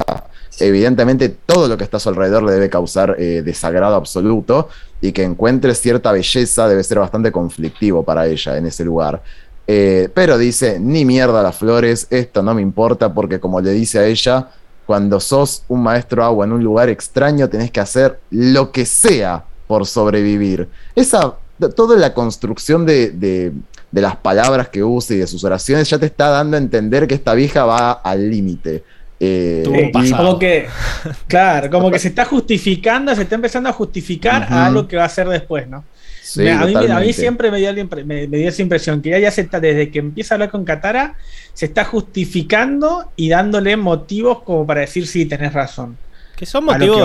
evidentemente 0.59 1.29
todo 1.29 1.69
lo 1.69 1.77
que 1.77 1.85
está 1.85 1.97
a 1.97 2.01
su 2.01 2.09
alrededor 2.09 2.43
le 2.43 2.53
debe 2.53 2.69
causar 2.69 3.17
eh, 3.19 3.43
desagrado 3.45 3.95
absoluto 3.95 4.69
y 5.01 5.13
que 5.13 5.23
encuentre 5.23 5.75
cierta 5.75 6.13
belleza 6.13 6.69
debe 6.69 6.83
ser 6.85 6.99
bastante 6.99 7.33
conflictivo 7.33 8.03
para 8.03 8.27
ella 8.27 8.57
en 8.57 8.67
ese 8.67 8.85
lugar. 8.85 9.23
Eh, 9.67 10.09
pero 10.13 10.39
dice, 10.39 10.79
ni 10.81 11.05
mierda 11.05 11.43
las 11.43 11.57
flores, 11.57 12.07
esto 12.11 12.43
no 12.43 12.55
me 12.55 12.63
importa 12.63 13.15
porque 13.15 13.41
como 13.41 13.61
le 13.61 13.71
dice 13.71 14.01
a 14.01 14.07
ella, 14.07 14.49
cuando 14.87 15.21
sos 15.21 15.65
un 15.69 15.83
maestro 15.83 16.25
agua 16.25 16.45
en 16.45 16.53
un 16.53 16.63
lugar 16.63 16.89
extraño 16.89 17.49
tenés 17.49 17.71
que 17.71 17.81
hacer 17.81 18.19
lo 18.31 18.73
que 18.73 18.85
sea 18.85 19.45
por 19.67 19.87
sobrevivir. 19.87 20.69
Esa, 20.95 21.35
toda 21.75 21.97
la 21.97 22.13
construcción 22.15 22.85
de, 22.87 23.11
de- 23.11 23.53
de 23.91 24.01
las 24.01 24.17
palabras 24.17 24.69
que 24.69 24.83
usa 24.83 25.15
y 25.17 25.19
de 25.19 25.27
sus 25.27 25.45
oraciones 25.45 25.89
ya 25.91 25.99
te 25.99 26.07
está 26.07 26.29
dando 26.31 26.57
a 26.57 26.61
entender 26.61 27.07
que 27.07 27.15
esta 27.15 27.35
vieja 27.35 27.65
va 27.67 27.93
al 27.93 28.31
límite. 28.31 28.83
Eh, 29.21 29.61
Tuvo 29.65 29.79
un 29.79 29.93
pasado. 29.93 30.25
como 30.27 30.39
que, 30.39 30.67
claro, 31.29 31.71
como 31.71 31.91
que 31.91 31.99
se 31.99 32.09
está 32.09 32.25
justificando, 32.25 33.15
se 33.15 33.23
está 33.23 33.35
empezando 33.37 33.69
a 33.69 33.73
justificar 33.73 34.43
a 34.45 34.67
algo 34.67 34.89
que 34.89 34.97
va 34.97 35.03
a 35.03 35.07
hacer 35.07 35.29
después, 35.29 35.69
¿no? 35.69 35.85
sí, 36.23 36.41
Me- 36.41 36.53
a, 36.53 36.65
mí, 36.65 36.75
a 36.75 36.99
mí 37.01 37.13
siempre 37.13 37.51
me 37.51 37.59
dio, 37.59 37.73
me- 38.05 38.05
me 38.27 38.39
dio 38.39 38.49
esa 38.49 38.63
impresión 38.63 39.03
que 39.03 39.11
ella 39.11 39.19
ya 39.21 39.31
se 39.31 39.43
está, 39.43 39.61
desde 39.61 39.91
que 39.91 39.99
empieza 39.99 40.35
a 40.35 40.37
hablar 40.37 40.51
con 40.51 40.65
Katara, 40.65 41.15
se 41.53 41.67
está 41.67 41.85
justificando 41.85 43.13
y 43.15 43.29
dándole 43.29 43.77
motivos 43.77 44.43
como 44.43 44.67
para 44.67 44.81
decir, 44.81 45.07
sí, 45.07 45.27
tenés 45.27 45.53
razón. 45.53 45.97
Que 46.37 46.47
son 46.47 46.67
que 46.67 46.73
motivos 46.73 47.03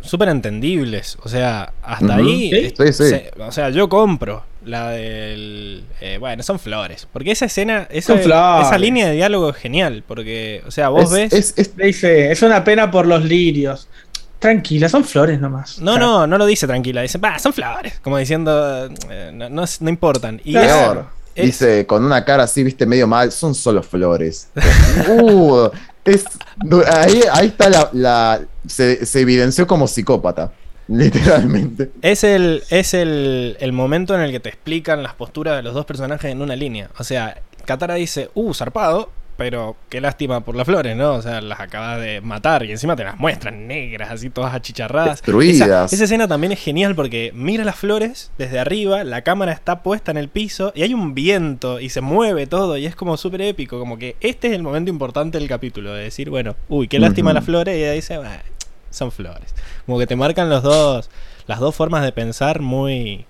súper 0.00 0.28
entendibles. 0.28 1.16
O 1.22 1.28
sea, 1.28 1.72
hasta 1.82 2.16
ahí. 2.16 2.50
Sí, 2.50 2.74
sí, 2.76 2.92
sí. 2.92 3.08
se- 3.10 3.30
o 3.38 3.52
sea, 3.52 3.70
yo 3.70 3.88
compro 3.88 4.44
la 4.64 4.90
del. 4.90 5.84
eh, 6.00 6.16
bueno, 6.18 6.42
son 6.42 6.58
flores. 6.58 7.06
Porque 7.12 7.30
esa 7.32 7.46
escena, 7.46 7.86
esa, 7.90 8.14
Son 8.14 8.22
flores. 8.22 8.66
esa 8.66 8.78
línea 8.78 9.06
de 9.06 9.12
diálogo 9.14 9.50
es 9.50 9.56
genial. 9.56 10.02
Porque, 10.06 10.62
o 10.66 10.70
sea, 10.70 10.88
vos 10.88 11.12
Es- 11.12 11.30
ves. 11.32 11.54
es- 11.56 11.76
dice, 11.76 12.32
es 12.32 12.42
una 12.42 12.64
pena 12.64 12.90
por 12.90 13.06
los 13.06 13.24
lirios. 13.24 13.88
Tranquila, 14.38 14.88
son 14.88 15.04
flores 15.04 15.40
nomás. 15.40 15.78
No, 15.80 15.92
O 15.92 15.94
sea, 15.94 16.02
no, 16.02 16.26
no 16.26 16.36
lo 16.38 16.44
dice 16.46 16.66
tranquila. 16.66 17.02
Dice, 17.02 17.18
va, 17.18 17.38
son 17.38 17.52
flores. 17.52 18.00
Como 18.02 18.18
diciendo, 18.18 18.86
eh, 19.10 19.30
no, 19.32 19.48
no, 19.48 19.64
no 19.80 19.88
importan. 19.90 20.40
Y 20.44 20.52
Claro. 20.52 21.08
es- 21.34 21.44
Dice 21.46 21.86
con 21.86 22.04
una 22.04 22.24
cara 22.24 22.42
así, 22.44 22.62
viste, 22.62 22.84
medio 22.86 23.06
mal, 23.06 23.30
son 23.32 23.54
solo 23.54 23.82
flores. 23.82 24.48
Uh, 25.08 25.68
es, 26.06 26.24
ahí, 26.92 27.20
ahí 27.32 27.46
está 27.48 27.68
la. 27.68 27.90
la- 27.92 28.40
se, 28.66 28.98
evidenció 29.20 29.66
como 29.66 29.86
psicópata, 29.86 30.52
literalmente. 30.88 31.90
Es 32.02 32.24
el, 32.24 32.62
es 32.70 32.94
el, 32.94 33.56
el 33.60 33.72
momento 33.72 34.14
en 34.14 34.22
el 34.22 34.32
que 34.32 34.40
te 34.40 34.48
explican 34.48 35.02
las 35.02 35.14
posturas 35.14 35.56
de 35.56 35.62
los 35.62 35.74
dos 35.74 35.86
personajes 35.86 36.30
en 36.30 36.42
una 36.42 36.56
línea. 36.56 36.90
O 36.98 37.04
sea, 37.04 37.40
Katara 37.64 37.94
dice, 37.94 38.30
uh, 38.34 38.54
zarpado, 38.54 39.10
pero 39.36 39.76
qué 39.90 40.00
lástima 40.00 40.40
por 40.40 40.54
las 40.56 40.66
flores, 40.66 40.96
¿no? 40.96 41.12
O 41.14 41.22
sea, 41.22 41.40
las 41.40 41.60
acabas 41.60 42.00
de 42.00 42.20
matar 42.22 42.64
y 42.64 42.70
encima 42.70 42.96
te 42.96 43.04
las 43.04 43.18
muestran 43.18 43.66
negras, 43.66 44.10
así 44.10 44.30
todas 44.30 44.54
achicharradas. 44.54 45.16
Destruidas. 45.22 45.60
Esa, 45.92 45.94
esa 45.94 46.04
escena 46.04 46.26
también 46.26 46.52
es 46.52 46.60
genial 46.60 46.94
porque 46.94 47.32
mira 47.34 47.64
las 47.64 47.76
flores 47.76 48.30
desde 48.38 48.58
arriba, 48.58 49.04
la 49.04 49.22
cámara 49.22 49.52
está 49.52 49.82
puesta 49.82 50.10
en 50.10 50.16
el 50.16 50.28
piso 50.28 50.72
y 50.74 50.82
hay 50.82 50.94
un 50.94 51.14
viento 51.14 51.80
y 51.80 51.90
se 51.90 52.00
mueve 52.00 52.46
todo 52.46 52.76
y 52.78 52.86
es 52.86 52.96
como 52.96 53.16
súper 53.16 53.42
épico. 53.42 53.78
Como 53.78 53.98
que 53.98 54.16
este 54.20 54.48
es 54.48 54.54
el 54.54 54.62
momento 54.62 54.90
importante 54.90 55.38
del 55.38 55.48
capítulo, 55.48 55.92
de 55.92 56.04
decir, 56.04 56.30
bueno, 56.30 56.56
uy, 56.68 56.88
qué 56.88 56.98
lástima 56.98 57.32
las 57.32 57.44
flores 57.44 57.76
y 57.76 57.80
ella 57.82 57.92
dice, 57.92 58.16
"Bah, 58.18 58.42
son 58.90 59.12
flores. 59.12 59.54
Como 59.84 59.98
que 59.98 60.06
te 60.06 60.16
marcan 60.16 60.48
los 60.48 60.62
dos, 60.62 61.10
las 61.46 61.60
dos 61.60 61.74
formas 61.74 62.02
de 62.02 62.12
pensar 62.12 62.60
muy, 62.62 63.26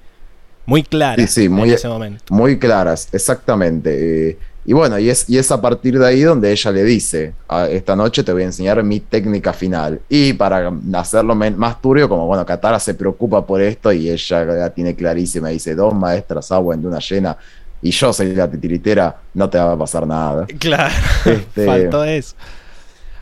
muy 0.65 0.83
claras 0.85 1.29
Sí, 1.33 1.43
sí, 1.43 1.49
muy- 1.49 1.69
en 1.71 1.75
ese 1.75 1.89
momento. 1.89 2.23
Muy 2.33 2.59
claras, 2.59 3.09
exactamente. 3.13 4.31
Eh, 4.31 4.39
y 4.67 4.73
bueno, 4.73 4.99
y 4.99 5.09
es, 5.09 5.31
y 5.31 5.39
es 5.39 5.51
a 5.53 5.61
partir 5.61 5.99
de 5.99 6.07
ahí 6.07 6.23
donde 6.23 6.51
ella 6.51 6.71
le 6.73 6.83
dice, 6.85 7.33
"Ah, 7.49 7.69
esta 7.71 7.95
noche 7.95 8.25
te 8.25 8.33
voy 8.33 8.43
a 8.43 8.47
enseñar 8.47 8.83
mi 8.83 8.99
técnica 9.01 9.53
final. 9.53 10.01
Y 10.09 10.33
para 10.33 10.73
hacerlo 10.95 11.35
más 11.37 11.81
turbio, 11.81 12.09
como 12.09 12.27
bueno, 12.27 12.45
Katara 12.45 12.81
se 12.81 12.95
preocupa 12.95 13.47
por 13.47 13.61
esto 13.63 13.93
y 13.93 14.11
ella 14.11 14.45
la 14.45 14.71
tiene 14.71 14.97
clarísima, 14.97 15.49
dice, 15.51 15.75
dos 15.75 15.95
maestras 15.95 16.51
agua 16.51 16.75
en 16.75 16.83
luna 16.83 16.99
llena 16.99 17.37
y 17.81 17.91
yo 17.91 18.13
soy 18.13 18.35
la 18.35 18.51
titiritera, 18.51 19.17
no 19.35 19.49
te 19.49 19.59
va 19.59 19.73
a 19.73 19.79
pasar 19.79 20.07
nada. 20.07 20.47
Claro, 20.59 20.95
Este, 21.25 21.67
faltó 21.67 22.05
eso. 22.05 22.35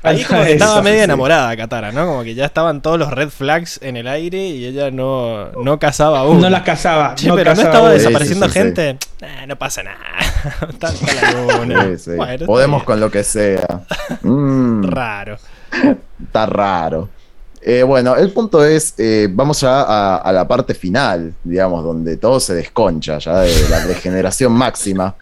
Ahí 0.04 0.22
como 0.24 0.44
que 0.44 0.52
estaba 0.52 0.82
media 0.82 1.04
enamorada 1.04 1.56
Katara, 1.56 1.90
¿no? 1.90 2.06
Como 2.06 2.22
que 2.24 2.34
ya 2.34 2.44
estaban 2.44 2.82
todos 2.82 2.98
los 2.98 3.10
red 3.10 3.30
flags 3.30 3.80
en 3.82 3.96
el 3.96 4.06
aire 4.06 4.48
y 4.48 4.66
ella 4.66 4.90
no, 4.90 5.50
no 5.52 5.78
cazaba 5.78 6.20
aún. 6.20 6.40
No 6.42 6.50
las 6.50 6.62
cazaba. 6.62 7.14
Che, 7.14 7.28
no 7.28 7.34
pero 7.34 7.54
no 7.54 7.62
estaba. 7.62 7.88
Sí, 7.90 7.98
desapareciendo 7.98 8.46
sí, 8.46 8.52
sí, 8.52 8.58
sí. 8.58 8.64
gente. 8.64 8.98
No 9.48 9.56
pasa 9.56 9.82
nada. 9.82 9.98
está, 10.68 10.92
la 10.92 11.58
luna. 11.58 11.84
Sí, 11.84 11.98
sí. 11.98 12.10
Bueno, 12.16 12.32
está 12.34 12.46
Podemos 12.46 12.84
con 12.84 13.00
lo 13.00 13.10
que 13.10 13.24
sea. 13.24 13.66
Mm, 14.22 14.84
Raro. 14.84 15.38
está 16.22 16.46
raro. 16.46 17.08
Eh, 17.62 17.82
bueno, 17.82 18.14
el 18.14 18.30
punto 18.30 18.62
es, 18.62 18.92
eh, 18.98 19.26
vamos 19.30 19.62
ya 19.62 19.80
a, 19.82 20.16
a 20.18 20.32
la 20.32 20.46
parte 20.46 20.74
final, 20.74 21.32
digamos, 21.42 21.82
donde 21.82 22.18
todo 22.18 22.38
se 22.38 22.54
desconcha, 22.54 23.16
ya 23.18 23.38
de 23.38 23.68
la 23.70 23.86
degeneración 23.86 24.52
máxima. 24.52 25.14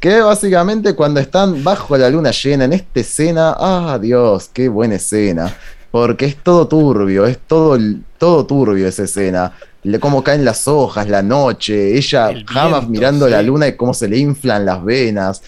Que 0.00 0.20
básicamente 0.22 0.94
cuando 0.94 1.20
están 1.20 1.62
bajo 1.62 1.96
la 1.96 2.08
luna 2.08 2.30
llena 2.30 2.64
en 2.64 2.72
esta 2.72 3.00
escena, 3.00 3.54
ah 3.58 3.98
Dios, 4.00 4.48
qué 4.52 4.68
buena 4.68 4.94
escena. 4.96 5.54
Porque 5.90 6.24
es 6.26 6.36
todo 6.42 6.66
turbio, 6.68 7.26
es 7.26 7.38
todo, 7.46 7.78
todo 8.16 8.46
turbio 8.46 8.86
esa 8.88 9.02
escena. 9.04 9.52
Cómo 10.00 10.22
caen 10.22 10.44
las 10.44 10.66
hojas, 10.68 11.08
la 11.08 11.22
noche, 11.22 11.96
ella 11.96 12.30
El 12.30 12.44
jamás 12.46 12.80
viento, 12.80 12.90
mirando 12.90 13.26
sí. 13.26 13.32
la 13.32 13.42
luna 13.42 13.68
y 13.68 13.76
cómo 13.76 13.92
se 13.92 14.08
le 14.08 14.16
inflan 14.18 14.64
las 14.64 14.82
venas. 14.84 15.42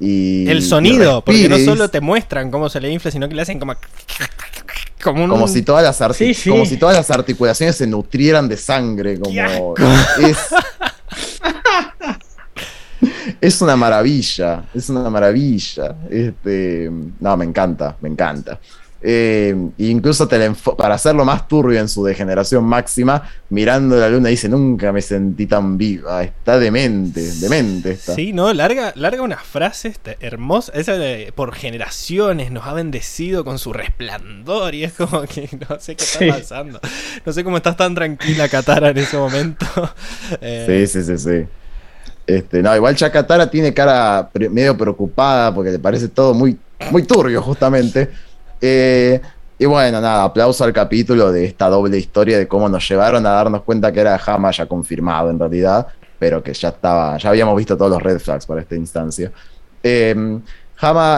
Y, 0.00 0.48
El 0.48 0.62
sonido, 0.62 1.22
porque 1.24 1.48
no 1.48 1.58
solo 1.58 1.88
te 1.88 2.00
muestran 2.00 2.50
cómo 2.50 2.68
se 2.68 2.80
le 2.80 2.90
infla, 2.90 3.10
sino 3.10 3.28
que 3.28 3.34
le 3.36 3.42
hacen 3.42 3.58
como. 3.60 3.74
Como, 5.02 5.24
un- 5.24 5.30
Como 5.30 5.48
si 5.48 5.62
todas 5.62 5.82
las 5.84 6.00
arti- 6.00 6.14
Sí, 6.14 6.34
sí. 6.34 6.50
como 6.50 6.64
si 6.64 6.76
todas 6.76 6.96
las 6.96 7.10
articulaciones 7.10 7.76
se 7.76 7.86
nutrieran 7.88 8.48
de 8.48 8.56
sangre, 8.56 9.18
como 9.20 9.74
es 10.20 10.36
es 13.42 13.60
una 13.60 13.74
maravilla, 13.76 14.64
es 14.72 14.88
una 14.88 15.10
maravilla. 15.10 15.96
Este, 16.08 16.90
no, 17.20 17.36
me 17.36 17.44
encanta, 17.44 17.96
me 18.00 18.08
encanta. 18.08 18.58
Eh, 19.04 19.52
incluso 19.78 20.28
te 20.28 20.38
para 20.78 20.94
hacerlo 20.94 21.24
más 21.24 21.48
turbio 21.48 21.80
en 21.80 21.88
su 21.88 22.04
degeneración 22.04 22.62
máxima, 22.62 23.28
mirando 23.50 23.96
la 23.96 24.08
luna 24.08 24.28
dice, 24.28 24.48
nunca 24.48 24.92
me 24.92 25.02
sentí 25.02 25.48
tan 25.48 25.76
viva, 25.76 26.22
está 26.22 26.56
demente, 26.60 27.20
demente 27.40 27.90
está. 27.90 28.14
Sí, 28.14 28.32
no, 28.32 28.52
larga, 28.52 28.92
larga 28.94 29.22
unas 29.22 29.42
frases 29.42 29.98
hermosas. 30.20 30.76
Esa 30.76 30.92
de 30.98 31.32
por 31.34 31.52
generaciones 31.52 32.52
nos 32.52 32.64
ha 32.68 32.74
bendecido 32.74 33.44
con 33.44 33.58
su 33.58 33.72
resplandor. 33.72 34.72
Y 34.76 34.84
es 34.84 34.92
como 34.92 35.22
que 35.22 35.48
no 35.68 35.80
sé 35.80 35.96
qué 35.96 36.04
está 36.04 36.18
Sí. 36.20 36.28
pasando. 36.30 36.78
No 37.26 37.32
sé 37.32 37.42
cómo 37.42 37.56
estás 37.56 37.76
tan 37.76 37.96
tranquila, 37.96 38.48
Katara, 38.48 38.90
en 38.90 38.98
ese 38.98 39.16
momento. 39.16 39.66
Eh, 40.40 40.86
Sí, 40.86 41.02
sí, 41.02 41.04
sí, 41.04 41.18
sí. 41.18 41.46
Este, 42.26 42.62
no, 42.62 42.74
igual 42.74 42.94
Chakatara 42.94 43.50
tiene 43.50 43.74
cara 43.74 44.30
medio 44.50 44.76
preocupada 44.76 45.52
porque 45.54 45.70
le 45.70 45.78
parece 45.78 46.08
todo 46.08 46.34
muy, 46.34 46.58
muy 46.90 47.02
turbio, 47.02 47.42
justamente. 47.42 48.10
Eh, 48.60 49.20
y 49.58 49.66
bueno, 49.66 50.00
nada, 50.00 50.24
aplauso 50.24 50.64
al 50.64 50.72
capítulo 50.72 51.32
de 51.32 51.44
esta 51.44 51.68
doble 51.68 51.98
historia 51.98 52.38
de 52.38 52.48
cómo 52.48 52.68
nos 52.68 52.88
llevaron 52.88 53.26
a 53.26 53.30
darnos 53.30 53.62
cuenta 53.62 53.92
que 53.92 54.00
era 54.00 54.20
Hama 54.24 54.50
ya 54.50 54.66
confirmado 54.66 55.30
en 55.30 55.38
realidad, 55.38 55.86
pero 56.18 56.42
que 56.42 56.52
ya 56.52 56.68
estaba, 56.68 57.16
ya 57.18 57.28
habíamos 57.28 57.56
visto 57.56 57.76
todos 57.76 57.90
los 57.90 58.02
red 58.02 58.18
flags 58.18 58.46
para 58.46 58.60
esta 58.60 58.74
instancia. 58.74 59.30
Eh, 59.82 60.40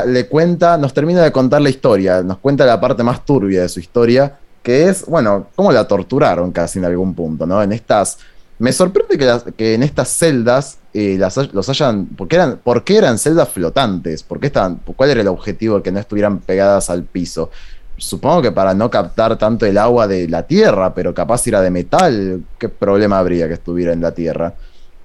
le 0.06 0.26
cuenta, 0.26 0.76
nos 0.76 0.92
termina 0.92 1.22
de 1.22 1.32
contar 1.32 1.62
la 1.62 1.70
historia, 1.70 2.22
nos 2.22 2.38
cuenta 2.38 2.66
la 2.66 2.78
parte 2.78 3.02
más 3.02 3.24
turbia 3.24 3.62
de 3.62 3.68
su 3.68 3.80
historia, 3.80 4.36
que 4.62 4.88
es, 4.88 5.06
bueno, 5.06 5.48
cómo 5.54 5.72
la 5.72 5.86
torturaron 5.88 6.52
casi 6.52 6.78
en 6.78 6.84
algún 6.84 7.14
punto, 7.14 7.46
¿no? 7.46 7.62
En 7.62 7.72
estas. 7.72 8.18
Me 8.58 8.72
sorprende 8.72 9.18
que, 9.56 9.74
en 9.74 9.82
estas 9.82 10.08
celdas 10.08 10.78
eh, 10.92 11.18
los 11.52 11.68
hayan. 11.68 12.06
Porque 12.06 12.36
eran, 12.36 12.58
¿Por 12.58 12.84
qué 12.84 12.98
eran 12.98 13.18
celdas 13.18 13.48
flotantes? 13.48 14.22
¿Por 14.22 14.38
qué 14.38 14.46
estaban, 14.46 14.80
¿Cuál 14.96 15.10
era 15.10 15.20
el 15.20 15.28
objetivo 15.28 15.76
de 15.76 15.82
que 15.82 15.92
no 15.92 15.98
estuvieran 15.98 16.38
pegadas 16.38 16.88
al 16.90 17.02
piso? 17.04 17.50
Supongo 17.96 18.42
que 18.42 18.52
para 18.52 18.74
no 18.74 18.90
captar 18.90 19.38
tanto 19.38 19.66
el 19.66 19.78
agua 19.78 20.06
de 20.06 20.28
la 20.28 20.44
tierra, 20.44 20.94
pero 20.94 21.14
capaz 21.14 21.46
era 21.46 21.60
de 21.60 21.70
metal, 21.70 22.42
¿qué 22.58 22.68
problema 22.68 23.18
habría 23.18 23.46
que 23.46 23.54
estuviera 23.54 23.92
en 23.92 24.00
la 24.00 24.12
tierra? 24.12 24.54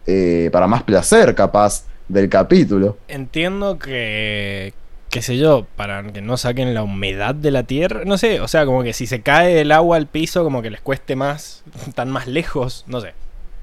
Eh, 0.08 0.50
para 0.52 0.66
más 0.66 0.84
placer, 0.84 1.36
capaz 1.36 1.84
del 2.08 2.30
capítulo. 2.30 2.98
Entiendo 3.08 3.78
que, 3.78 4.74
qué 5.10 5.22
sé 5.22 5.38
yo, 5.38 5.68
para 5.76 6.04
que 6.12 6.22
no 6.22 6.38
saquen 6.38 6.74
la 6.74 6.82
humedad 6.82 7.36
de 7.36 7.52
la 7.52 7.64
tierra, 7.64 8.02
no 8.06 8.18
sé, 8.18 8.42
o 8.42 8.48
sea, 8.48 8.66
como 8.66 8.82
que 8.84 8.94
si 8.94 9.06
se 9.06 9.22
cae 9.22 9.62
el 9.62 9.72
agua 9.72 9.98
al 9.98 10.08
piso, 10.08 10.44
como 10.44 10.64
que 10.64 10.72
les 10.72 10.82
cueste 10.82 11.16
más, 11.16 11.64
están 11.88 12.10
más 12.10 12.28
lejos, 12.28 12.86
no 12.88 13.02
sé, 13.02 13.14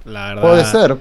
la 0.07 0.29
verdad. 0.29 0.43
Puede 0.43 0.65
ser, 0.65 0.97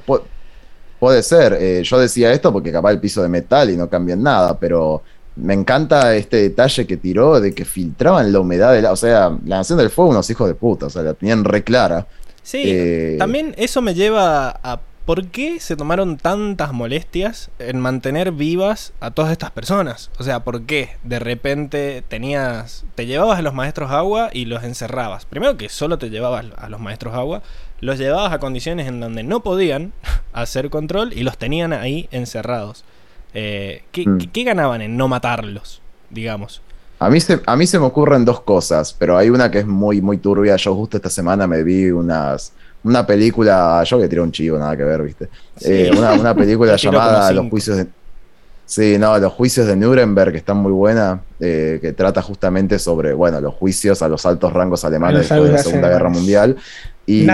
puede 0.99 1.24
ser, 1.24 1.58
eh, 1.60 1.84
yo 1.84 1.99
decía 1.99 2.32
esto 2.32 2.51
porque 2.51 2.72
capaz 2.72 2.91
el 2.91 2.99
piso 2.99 3.22
de 3.22 3.30
metal 3.30 3.70
y 3.70 3.78
no 3.78 3.89
cambian 3.89 4.22
nada, 4.22 4.58
pero 4.60 5.03
me 5.36 5.53
encanta 5.53 6.16
este 6.16 6.38
detalle 6.38 6.88
que 6.88 6.97
tiró 6.97 7.39
de 7.39 7.53
que 7.53 7.66
filtraban 7.66 8.32
la 8.32 8.39
humedad 8.39 8.74
de 8.74 8.82
la, 8.82 8.91
o 8.91 8.95
sea, 8.95 9.30
la 9.45 9.58
Nación 9.58 9.78
del 9.78 9.89
Fuego, 9.89 10.12
unos 10.12 10.30
hijos 10.30 10.47
de 10.47 10.56
puta, 10.56 10.88
o 10.88 10.89
sea, 10.89 11.03
la 11.03 11.14
tenían 11.14 11.43
re 11.43 11.64
clara. 11.64 12.08
Sí, 12.41 12.64
eh, 12.66 13.16
también 13.18 13.53
eso 13.58 13.82
me 13.82 13.93
lleva 13.93 14.49
a 14.64 14.80
¿por 15.06 15.28
qué 15.28 15.60
se 15.60 15.76
tomaron 15.76 16.18
tantas 16.18 16.74
molestias 16.74 17.51
en 17.60 17.80
mantener 17.80 18.32
vivas 18.32 18.93
a 18.99 19.12
todas 19.12 19.32
estas 19.32 19.51
personas? 19.51 20.10
O 20.18 20.24
sea, 20.24 20.43
¿por 20.43 20.64
qué 20.64 20.97
de 21.03 21.20
repente 21.20 22.03
tenías, 22.08 22.86
te 22.95 23.06
llevabas 23.06 23.39
a 23.39 23.43
los 23.43 23.53
maestros 23.53 23.91
agua 23.91 24.30
y 24.34 24.45
los 24.45 24.64
encerrabas? 24.64 25.26
Primero 25.26 25.58
que 25.58 25.70
solo 25.70 25.99
te 25.99 26.10
llevabas 26.10 26.45
a 26.58 26.70
los 26.70 26.80
maestros 26.80 27.14
agua, 27.14 27.43
los 27.86 27.97
llevabas 27.97 28.33
a 28.33 28.39
condiciones 28.39 28.88
en 28.88 28.99
donde 28.99 29.23
no 29.23 29.41
podían 29.41 29.93
hacer 30.33 30.69
control 30.69 31.13
y 31.13 31.23
los 31.23 31.38
tenían 31.38 31.73
ahí 31.73 32.07
encerrados. 32.11 32.83
Eh, 33.33 33.83
mm. 34.05 34.17
¿qué, 34.31 34.43
ganaban 34.43 34.81
en 34.81 34.97
no 34.97 35.07
matarlos, 35.07 35.81
digamos? 36.09 36.61
A 36.99 37.09
mí, 37.09 37.19
se, 37.19 37.41
a 37.45 37.55
mí 37.55 37.67
se 37.67 37.77
me 37.77 37.86
ocurren 37.86 38.23
dos 38.23 38.39
cosas, 38.41 38.95
pero 38.97 39.17
hay 39.17 39.29
una 39.29 39.51
que 39.51 39.59
es 39.59 39.67
muy, 39.67 40.01
muy 40.01 40.17
turbia. 40.17 40.55
Yo 40.55 40.73
justo 40.75 40.97
esta 40.97 41.09
semana 41.09 41.45
me 41.45 41.61
vi 41.61 41.91
unas 41.91 42.53
una 42.86 43.05
película, 43.05 43.83
yo 43.83 43.99
que 43.99 44.07
tiré 44.07 44.21
un 44.21 44.31
chivo, 44.31 44.59
nada 44.59 44.77
que 44.77 44.83
ver, 44.83 45.01
¿viste? 45.01 45.27
Eh, 45.61 45.91
una, 45.97 46.36
película 46.36 46.75
llamada 46.77 47.31
Los 47.31 47.49
juicios 47.49 47.77
de... 47.77 47.88
Sí, 48.67 48.97
no, 48.99 49.17
Los 49.17 49.33
juicios 49.33 49.65
de 49.65 49.75
Nuremberg, 49.75 50.31
que 50.31 50.38
está 50.38 50.53
muy 50.53 50.71
buena, 50.71 51.21
eh, 51.39 51.79
que 51.81 51.93
trata 51.93 52.21
justamente 52.21 52.77
sobre, 52.77 53.13
bueno, 53.13 53.41
los 53.41 53.55
juicios 53.55 54.03
a 54.03 54.07
los 54.07 54.25
altos 54.25 54.53
rangos 54.53 54.86
alemanes 54.86 55.21
después 55.21 55.43
de 55.45 55.51
la 55.51 55.57
Segunda 55.63 55.89
Guerra 55.89 56.09
Mundial. 56.09 56.57
Y 57.06 57.28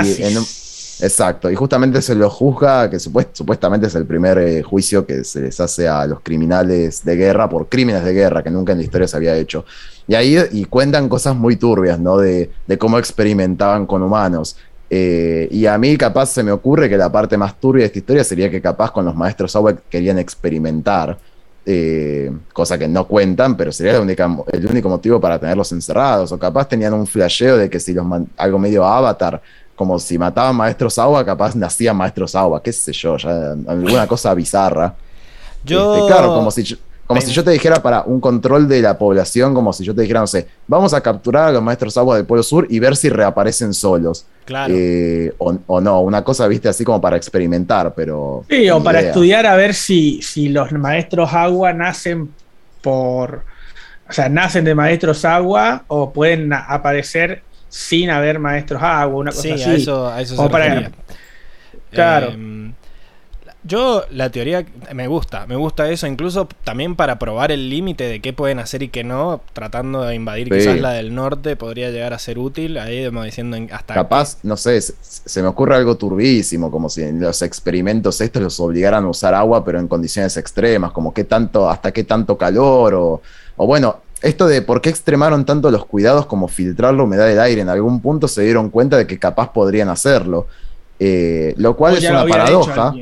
exacto, 1.03 1.49
y 1.49 1.55
justamente 1.55 2.01
se 2.01 2.13
lo 2.13 2.29
juzga, 2.29 2.89
que 2.89 2.99
supuestamente 2.99 3.87
es 3.87 3.95
el 3.95 4.05
primer 4.05 4.37
eh, 4.37 4.61
juicio 4.61 5.05
que 5.05 5.23
se 5.23 5.41
les 5.41 5.59
hace 5.59 5.87
a 5.87 6.05
los 6.05 6.19
criminales 6.21 7.03
de 7.03 7.15
guerra 7.15 7.49
por 7.49 7.67
crímenes 7.69 8.03
de 8.03 8.13
guerra 8.13 8.43
que 8.43 8.51
nunca 8.51 8.73
en 8.73 8.79
la 8.79 8.83
historia 8.83 9.07
se 9.07 9.17
había 9.17 9.35
hecho. 9.35 9.65
Y 10.07 10.15
ahí 10.15 10.37
y 10.51 10.65
cuentan 10.65 11.09
cosas 11.09 11.35
muy 11.35 11.55
turbias, 11.55 11.99
¿no? 11.99 12.17
De, 12.17 12.51
de 12.67 12.77
cómo 12.77 12.99
experimentaban 12.99 13.85
con 13.85 14.03
humanos. 14.03 14.57
Eh, 14.93 15.47
y 15.49 15.65
a 15.67 15.77
mí 15.77 15.95
capaz 15.95 16.25
se 16.25 16.43
me 16.43 16.51
ocurre 16.51 16.89
que 16.89 16.97
la 16.97 17.09
parte 17.09 17.37
más 17.37 17.57
turbia 17.57 17.83
de 17.83 17.85
esta 17.85 17.99
historia 17.99 18.23
sería 18.25 18.51
que 18.51 18.61
capaz 18.61 18.91
con 18.91 19.05
los 19.05 19.15
maestros 19.15 19.53
Sauer 19.53 19.83
querían 19.89 20.19
experimentar, 20.19 21.17
eh, 21.65 22.29
cosa 22.51 22.77
que 22.77 22.89
no 22.89 23.07
cuentan, 23.07 23.55
pero 23.55 23.71
sería 23.71 23.95
el 23.95 24.67
único 24.67 24.89
motivo 24.89 25.21
para 25.21 25.39
tenerlos 25.39 25.71
encerrados. 25.71 26.33
O 26.33 26.37
capaz 26.37 26.67
tenían 26.67 26.93
un 26.93 27.07
flasheo 27.07 27.55
de 27.55 27.69
que 27.69 27.79
si 27.79 27.93
los 27.93 28.05
algo 28.35 28.59
medio 28.59 28.83
avatar, 28.83 29.41
como 29.75 29.99
si 29.99 30.17
mataban 30.17 30.55
maestros 30.55 30.97
agua, 30.99 31.25
capaz 31.25 31.55
nacían 31.55 31.95
maestros 31.95 32.35
agua, 32.35 32.61
qué 32.61 32.71
sé 32.71 32.91
yo, 32.93 33.17
ya, 33.17 33.55
alguna 33.67 34.07
cosa 34.07 34.33
bizarra. 34.33 34.95
Yo... 35.63 35.95
Este, 35.95 36.07
claro, 36.07 36.33
como 36.35 36.51
si 36.51 36.63
como 37.11 37.19
si 37.19 37.33
yo 37.33 37.43
te 37.43 37.51
dijera 37.51 37.81
para 37.81 38.03
un 38.03 38.21
control 38.21 38.69
de 38.69 38.81
la 38.81 38.97
población, 38.97 39.53
como 39.53 39.73
si 39.73 39.83
yo 39.83 39.93
te 39.93 40.01
dijera, 40.01 40.21
no 40.21 40.27
sé, 40.27 40.47
vamos 40.65 40.93
a 40.93 41.01
capturar 41.01 41.49
a 41.49 41.51
los 41.51 41.61
maestros 41.61 41.97
agua 41.97 42.15
del 42.15 42.25
Polo 42.25 42.41
Sur 42.41 42.67
y 42.69 42.79
ver 42.79 42.95
si 42.95 43.09
reaparecen 43.09 43.73
solos. 43.73 44.25
Claro. 44.45 44.73
Eh, 44.75 45.33
o, 45.37 45.81
no, 45.81 45.99
una 45.99 46.23
cosa, 46.23 46.47
viste, 46.47 46.69
así 46.69 46.85
como 46.85 47.01
para 47.01 47.17
experimentar, 47.17 47.93
pero. 47.93 48.45
Sí, 48.49 48.69
o 48.69 48.81
para 48.81 49.01
estudiar 49.01 49.45
a 49.45 49.57
ver 49.57 49.73
si, 49.73 50.21
si 50.21 50.47
los 50.47 50.71
maestros 50.71 51.33
agua 51.33 51.73
nacen 51.73 52.29
por. 52.81 53.43
O 54.09 54.13
sea, 54.13 54.29
nacen 54.29 54.63
de 54.63 54.73
maestros 54.73 55.25
agua 55.25 55.83
o 55.87 56.13
pueden 56.13 56.53
aparecer 56.53 57.43
sin 57.71 58.09
haber 58.09 58.37
maestros 58.37 58.83
agua, 58.83 59.17
una 59.17 59.31
cosa 59.31 59.43
sí, 59.43 59.63
A 59.63 59.73
eso, 59.73 60.07
a 60.07 60.21
eso 60.21 60.35
se 60.35 60.49
para, 60.49 60.91
Claro. 61.89 62.29
Em, 62.31 62.73
yo 63.63 64.03
la 64.09 64.29
teoría 64.29 64.65
me 64.93 65.07
gusta, 65.07 65.45
me 65.45 65.55
gusta 65.55 65.89
eso, 65.89 66.07
incluso 66.07 66.49
también 66.63 66.95
para 66.95 67.17
probar 67.19 67.51
el 67.51 67.69
límite 67.69 68.05
de 68.05 68.19
qué 68.19 68.33
pueden 68.33 68.59
hacer 68.59 68.83
y 68.83 68.89
qué 68.89 69.03
no, 69.03 69.41
tratando 69.53 70.01
de 70.01 70.15
invadir 70.15 70.49
quizás 70.49 70.79
la 70.79 70.91
del 70.91 71.13
norte 71.13 71.55
podría 71.55 71.91
llegar 71.91 72.11
a 72.13 72.19
ser 72.19 72.39
útil, 72.39 72.77
ahí 72.77 73.07
diciendo 73.23 73.57
hasta... 73.71 73.93
Capaz, 73.93 74.39
no 74.43 74.57
sé, 74.57 74.81
se, 74.81 75.41
me 75.41 75.47
ocurre 75.47 75.75
algo 75.75 75.95
turbísimo, 75.95 76.71
como 76.71 76.89
si 76.89 77.03
en 77.03 77.21
los 77.21 77.41
experimentos 77.43 78.19
estos 78.19 78.41
los 78.41 78.59
obligaran 78.59 79.05
a 79.05 79.09
usar 79.09 79.35
agua, 79.35 79.63
pero 79.63 79.79
en 79.79 79.87
condiciones 79.87 80.35
extremas, 80.37 80.91
como 80.91 81.13
qué 81.13 81.23
tanto, 81.23 81.69
hasta 81.69 81.91
qué 81.91 82.03
tanto 82.03 82.37
calor, 82.37 82.95
o, 82.95 83.21
o 83.57 83.67
bueno, 83.67 84.01
esto 84.21 84.47
de 84.47 84.61
por 84.61 84.81
qué 84.81 84.89
extremaron 84.89 85.45
tanto 85.45 85.71
los 85.71 85.85
cuidados 85.85 86.25
como 86.25 86.47
filtrar 86.47 86.93
la 86.93 87.03
humedad 87.03 87.27
del 87.27 87.39
aire, 87.39 87.61
en 87.61 87.69
algún 87.69 88.01
punto 88.01 88.27
se 88.27 88.43
dieron 88.43 88.69
cuenta 88.69 88.97
de 88.97 89.07
que 89.07 89.17
capaz 89.17 89.51
podrían 89.51 89.89
hacerlo, 89.89 90.47
eh, 90.99 91.53
lo 91.57 91.75
cual 91.75 91.97
es 91.97 92.09
una 92.09 92.25
paradoja. 92.25 92.93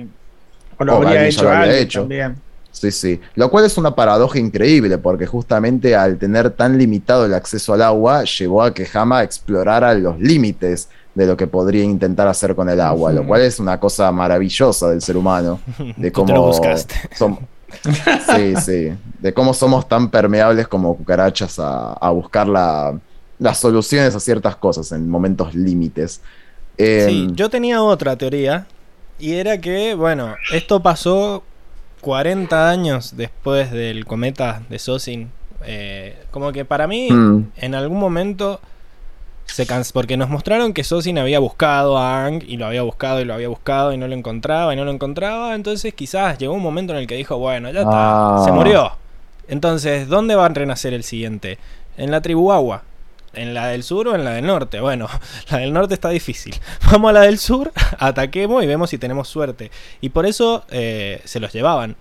O 0.78 0.86
lo 0.86 0.96
habría 0.96 1.28
hecho, 1.28 1.52
hecho. 1.64 2.00
También. 2.02 2.38
Sí, 2.72 2.92
sí. 2.92 3.20
Lo 3.36 3.50
cual 3.52 3.66
es 3.66 3.78
una 3.78 3.94
paradoja 3.94 4.40
increíble, 4.40 4.98
porque 4.98 5.26
justamente 5.26 5.96
al 5.96 6.18
tener 6.18 6.52
tan 6.52 6.78
limitado 6.78 7.26
el 7.26 7.34
acceso 7.34 7.74
al 7.74 7.82
agua, 7.82 8.24
llevó 8.24 8.64
a 8.64 8.74
que 8.74 8.88
Hama 8.94 9.24
explorara 9.24 9.94
los 9.96 10.18
límites 10.20 10.88
de 11.16 11.26
lo 11.26 11.36
que 11.36 11.48
podría 11.48 11.84
intentar 11.84 12.28
hacer 12.30 12.56
con 12.56 12.70
el 12.70 12.80
agua, 12.80 13.12
lo 13.12 13.28
cual 13.28 13.42
es 13.42 13.60
una 13.60 13.78
cosa 13.80 14.10
maravillosa 14.14 14.90
del 14.90 15.02
ser 15.02 15.18
humano. 15.18 15.60
De 15.98 16.12
cómo 16.14 16.54
somos, 17.18 17.40
sí, 18.36 18.56
sí. 18.56 18.94
De 19.20 19.34
cómo 19.34 19.54
somos 19.54 19.88
tan 19.88 20.10
permeables 20.10 20.68
como 20.68 20.96
cucarachas 20.96 21.60
a, 21.60 22.10
buscar 22.12 22.48
las 22.48 23.60
soluciones 23.60 24.16
a 24.16 24.20
ciertas 24.20 24.56
cosas 24.56 24.92
en 24.92 25.10
momentos 25.10 25.54
límites. 25.54 26.22
sí, 26.78 26.84
em, 27.28 27.36
yo 27.36 27.50
tenía 27.50 27.82
otra 27.82 28.16
teoría 28.16 28.68
y 29.18 29.34
era 29.34 29.60
que, 29.60 29.96
bueno, 29.96 30.36
esto 30.54 30.82
pasó 30.82 31.44
40 32.02 32.70
años 32.70 33.18
después 33.18 33.72
del 33.72 34.06
cometa 34.06 34.64
de 34.70 34.80
Sosin. 34.80 35.32
Eh, 35.66 36.18
como 36.32 36.54
que 36.54 36.64
para 36.64 36.88
mí, 36.88 37.10
mm. 37.12 37.52
en 37.58 37.76
algún 37.76 38.00
momento 38.00 38.62
se. 39.54 39.68
Porque 39.94 40.18
nos 40.18 40.30
mostraron 40.30 40.74
que 40.74 40.84
Sosin 40.84 41.18
había 41.20 41.40
buscado 41.40 41.98
a 41.98 42.26
Ang 42.26 42.44
y 42.48 42.58
lo 42.58 42.66
había 42.66 42.82
buscado 42.82 43.22
y 43.22 43.26
lo 43.26 43.34
había 43.34 43.50
buscado 43.50 43.94
y 43.94 43.98
no 43.98 44.08
lo 44.08 44.16
encontraba 44.16 44.74
y 44.74 44.78
no 44.78 44.86
lo 44.86 44.92
encontraba. 44.92 45.56
Entonces, 45.56 45.94
quizás 45.94 46.38
llegó 46.38 46.54
un 46.54 46.62
momento 46.62 46.94
en 46.94 47.00
el 47.00 47.08
que 47.08 47.16
dijo, 47.16 47.38
bueno, 47.38 47.70
ya 47.72 47.82
está, 47.82 48.44
se 48.44 48.50
ah. 48.50 48.54
murió. 48.54 48.92
Entonces, 49.48 50.08
¿dónde 50.08 50.36
va 50.36 50.46
a 50.46 50.50
renacer 50.50 50.94
el 50.94 51.04
siguiente? 51.04 51.58
En 51.98 52.12
la 52.12 52.22
tribu 52.22 52.52
Agua. 52.52 52.84
¿En 53.34 53.54
la 53.54 53.68
del 53.68 53.84
sur 53.84 54.08
o 54.08 54.16
en 54.16 54.24
la 54.24 54.32
del 54.32 54.46
norte? 54.46 54.80
Bueno, 54.80 55.08
la 55.50 55.58
del 55.60 55.74
norte 55.74 55.94
está 55.94 56.10
difícil. 56.10 56.56
Vamos 56.92 57.10
a 57.10 57.14
la 57.14 57.22
del 57.22 57.38
sur, 57.38 57.72
ataquemos 58.00 58.64
y 58.64 58.68
vemos 58.68 58.90
si 58.90 58.98
tenemos 58.98 59.28
suerte. 59.28 59.72
Y 60.02 60.10
por 60.10 60.26
eso 60.26 60.64
eh, 60.70 61.22
se 61.26 61.40
los 61.40 61.52
llevaban. 61.54 61.96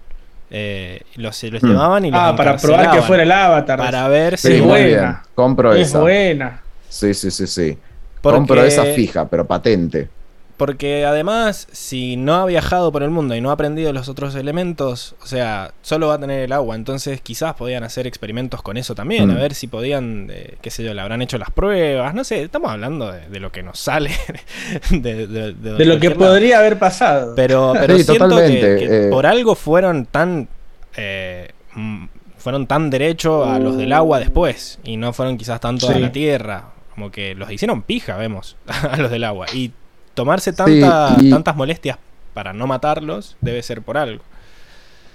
Eh, 0.51 1.03
los, 1.16 1.36
se 1.36 1.51
los 1.51 1.62
hmm. 1.62 1.66
llevaban 1.66 2.05
y 2.07 2.11
los 2.11 2.18
Ah, 2.18 2.34
para 2.34 2.57
probar 2.57 2.90
que 2.90 3.03
fuera 3.03 3.22
el 3.22 3.32
avatar. 3.32 3.78
Para 3.78 4.09
ver 4.09 4.38
si. 4.38 4.55
es 4.55 4.62
buena. 4.62 5.22
Compro 5.34 5.74
es 5.74 5.92
buena. 5.92 6.62
Sí, 6.89 7.14
sí, 7.14 7.30
sí, 7.30 7.47
sí. 7.47 7.78
Compro 8.22 8.62
esa 8.64 8.84
fija, 8.84 9.28
pero 9.28 9.47
patente. 9.47 10.09
porque 10.57 11.05
además, 11.07 11.68
si 11.70 12.16
no 12.16 12.34
ha 12.34 12.45
viajado 12.45 12.91
por 12.91 13.05
el 13.05 13.11
mundo 13.11 13.36
y 13.36 13.41
no 13.41 13.51
ha 13.51 13.53
aprendido 13.53 13.93
los 13.93 14.09
otros 14.09 14.34
elementos, 14.34 15.14
o 15.22 15.26
sea, 15.26 15.70
solo 15.82 16.09
va 16.09 16.14
a 16.14 16.18
tener 16.18 16.41
el 16.41 16.53
agua. 16.53 16.74
Entonces, 16.74 17.20
quizás 17.20 17.55
podían 17.55 17.84
hacer 17.84 18.09
experimentos 18.09 18.61
con 18.61 18.76
eso 18.76 18.97
también, 18.97 19.30
a 19.30 19.34
Mm. 19.34 19.36
ver 19.36 19.55
si 19.55 19.68
podían, 19.68 20.26
eh, 20.32 20.57
qué 20.61 20.70
sé 20.72 20.82
yo, 20.82 20.95
le 20.95 21.01
habrán 21.01 21.22
hecho 21.22 21.39
las 21.39 21.53
pruebas. 21.53 22.12
No 22.12 22.24
sé, 22.24 22.43
estamos 22.43 22.72
hablando 22.72 23.12
de, 23.12 23.28
de 23.28 23.39
lo 23.39 23.53
que 23.53 23.62
nos 23.62 23.78
sale, 23.78 24.11
de, 24.91 25.26
de- 25.28 25.53
de 25.55 25.74
De 25.74 25.84
lo 25.84 26.01
que 26.01 26.09
lado. 26.09 26.18
podría 26.20 26.59
haber 26.59 26.76
pasado. 26.76 27.34
Pero, 27.36 27.72
pero 27.80 27.97
Sí, 27.97 28.03
siento 28.03 28.24
que, 28.24 28.30
totalmente, 28.30 28.76
que 28.78 29.07
eh. 29.07 29.11
por 29.11 29.26
algo 29.26 29.55
fueron 29.55 30.07
tan. 30.07 30.49
eh, 30.97 31.51
mm, 31.76 32.07
fueron 32.39 32.66
tan 32.66 32.89
derecho 32.91 33.45
a 33.45 33.59
los 33.61 33.76
del 33.76 33.93
agua 33.93 34.18
después. 34.18 34.78
Y 34.82 34.97
no 34.97 35.12
fueron 35.12 35.36
quizás 35.39 35.61
tanto 35.61 35.89
a 35.89 35.93
Sí. 35.95 36.01
la 36.01 36.11
tierra. 36.11 36.64
Como 36.99 37.12
que 37.12 37.36
los 37.36 37.49
hicieron 37.53 37.82
pija, 37.82 38.16
vemos, 38.16 38.57
a 38.66 38.96
los 38.96 39.09
del 39.09 39.22
agua. 39.22 39.46
Y 39.55 39.70
tomarse 40.14 40.53
tanta- 40.53 41.14
y- 41.20 41.30
tantas 41.30 41.55
molestias 41.55 41.96
para 42.34 42.53
no 42.53 42.66
matarlos 42.66 43.36
debe 43.40 43.62
ser 43.62 43.82
por 43.82 43.96
algo. 43.96 44.24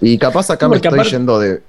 Y 0.00 0.16
capaz 0.16 0.48
acá 0.48 0.66
me 0.66 0.76
estoy 0.76 0.88
aparte- 0.94 1.10
yendo 1.10 1.38
de. 1.38 1.60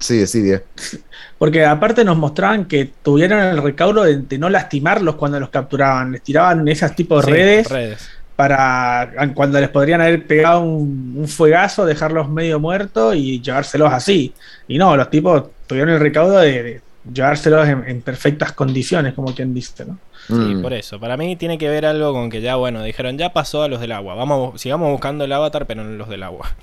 Sí, 0.00 0.26
sí, 0.26 0.40
Die. 0.42 0.60
Porque 1.38 1.64
aparte 1.64 2.04
nos 2.04 2.16
mostraban 2.16 2.64
que 2.64 2.90
tuvieron 3.04 3.38
el 3.38 3.62
recaudo 3.62 4.02
de, 4.02 4.16
de 4.18 4.36
no 4.36 4.48
lastimarlos 4.50 5.14
cuando 5.14 5.38
los 5.38 5.48
capturaban. 5.50 6.10
Les 6.10 6.22
tiraban 6.22 6.66
esas 6.66 6.96
tipos 6.96 7.24
de 7.24 7.30
Sí, 7.30 7.38
redes 7.38 7.68
redes. 7.70 8.08
para 8.34 9.12
cuando 9.36 9.60
les 9.60 9.68
podrían 9.68 10.00
haber 10.00 10.26
pegado 10.26 10.62
un, 10.62 11.14
un 11.18 11.28
fuegazo, 11.28 11.86
dejarlos 11.86 12.28
medio 12.28 12.58
muertos 12.58 13.14
y 13.14 13.40
llevárselos 13.40 13.92
así. 13.92 14.34
Y 14.66 14.76
no, 14.76 14.96
los 14.96 15.08
tipos 15.08 15.44
tuvieron 15.68 15.90
el 15.94 16.00
recaudo 16.00 16.40
de, 16.40 16.62
de 16.64 16.80
llevárselos 17.04 17.68
en, 17.68 17.84
en 17.88 18.02
perfectas 18.02 18.52
condiciones, 18.52 19.14
como 19.14 19.34
quien 19.34 19.54
dice, 19.54 19.84
¿no? 19.86 19.98
Sí, 20.28 20.32
Mm. 20.34 20.62
por 20.62 20.72
eso. 20.72 21.00
Para 21.00 21.16
mí 21.16 21.36
tiene 21.36 21.58
que 21.58 21.68
ver 21.68 21.84
algo 21.86 22.12
con 22.12 22.30
que 22.30 22.40
ya, 22.40 22.56
bueno, 22.56 22.82
dijeron, 22.82 23.18
ya 23.18 23.32
pasó 23.32 23.62
a 23.62 23.68
los 23.68 23.80
del 23.80 23.92
agua. 23.92 24.14
Vamos, 24.14 24.60
sigamos 24.60 24.90
buscando 24.92 25.24
el 25.24 25.32
avatar, 25.32 25.66
pero 25.66 25.82
no 25.84 25.90
los 25.96 26.08
del 26.08 26.22
agua. 26.22 26.54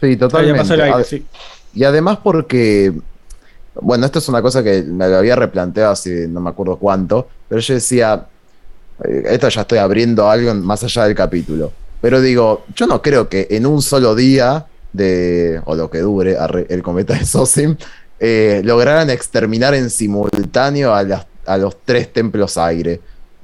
Sí, 0.00 0.16
Ya 0.42 0.54
pasó 0.54 0.74
el 0.74 0.80
totalmente. 0.80 0.82
aire, 0.82 1.02
A- 1.02 1.04
sí. 1.04 1.26
Y 1.74 1.84
además 1.84 2.18
porque, 2.22 2.92
bueno, 3.74 4.06
esto 4.06 4.18
es 4.18 4.28
una 4.28 4.42
cosa 4.42 4.62
que 4.64 4.82
me 4.82 5.08
lo 5.08 5.16
había 5.18 5.36
replanteado 5.36 5.92
hace 5.92 6.28
no 6.28 6.40
me 6.40 6.50
acuerdo 6.50 6.78
cuánto, 6.78 7.28
pero 7.48 7.60
yo 7.60 7.74
decía, 7.74 8.26
eh, 9.04 9.22
esto 9.26 9.48
ya 9.48 9.62
estoy 9.62 9.78
abriendo 9.78 10.30
algo 10.30 10.54
más 10.54 10.84
allá 10.84 11.04
del 11.04 11.14
capítulo, 11.14 11.72
pero 12.00 12.20
digo, 12.20 12.66
yo 12.74 12.86
no 12.86 13.02
creo 13.02 13.28
que 13.28 13.46
en 13.50 13.66
un 13.66 13.82
solo 13.82 14.14
día 14.14 14.66
de, 14.92 15.60
o 15.66 15.74
lo 15.76 15.90
que 15.90 15.98
dure, 16.00 16.36
el 16.68 16.82
cometa 16.82 17.14
de 17.14 17.24
Sosim, 17.26 17.76
eh, 18.20 18.60
lograran 18.64 19.10
exterminar 19.10 19.74
en 19.74 19.90
simultáneo 19.90 20.94
a, 20.94 21.02
las- 21.02 21.26
a 21.46 21.56
los 21.56 21.76
tres 21.84 22.12
templos 22.12 22.56
aire. 22.58 23.00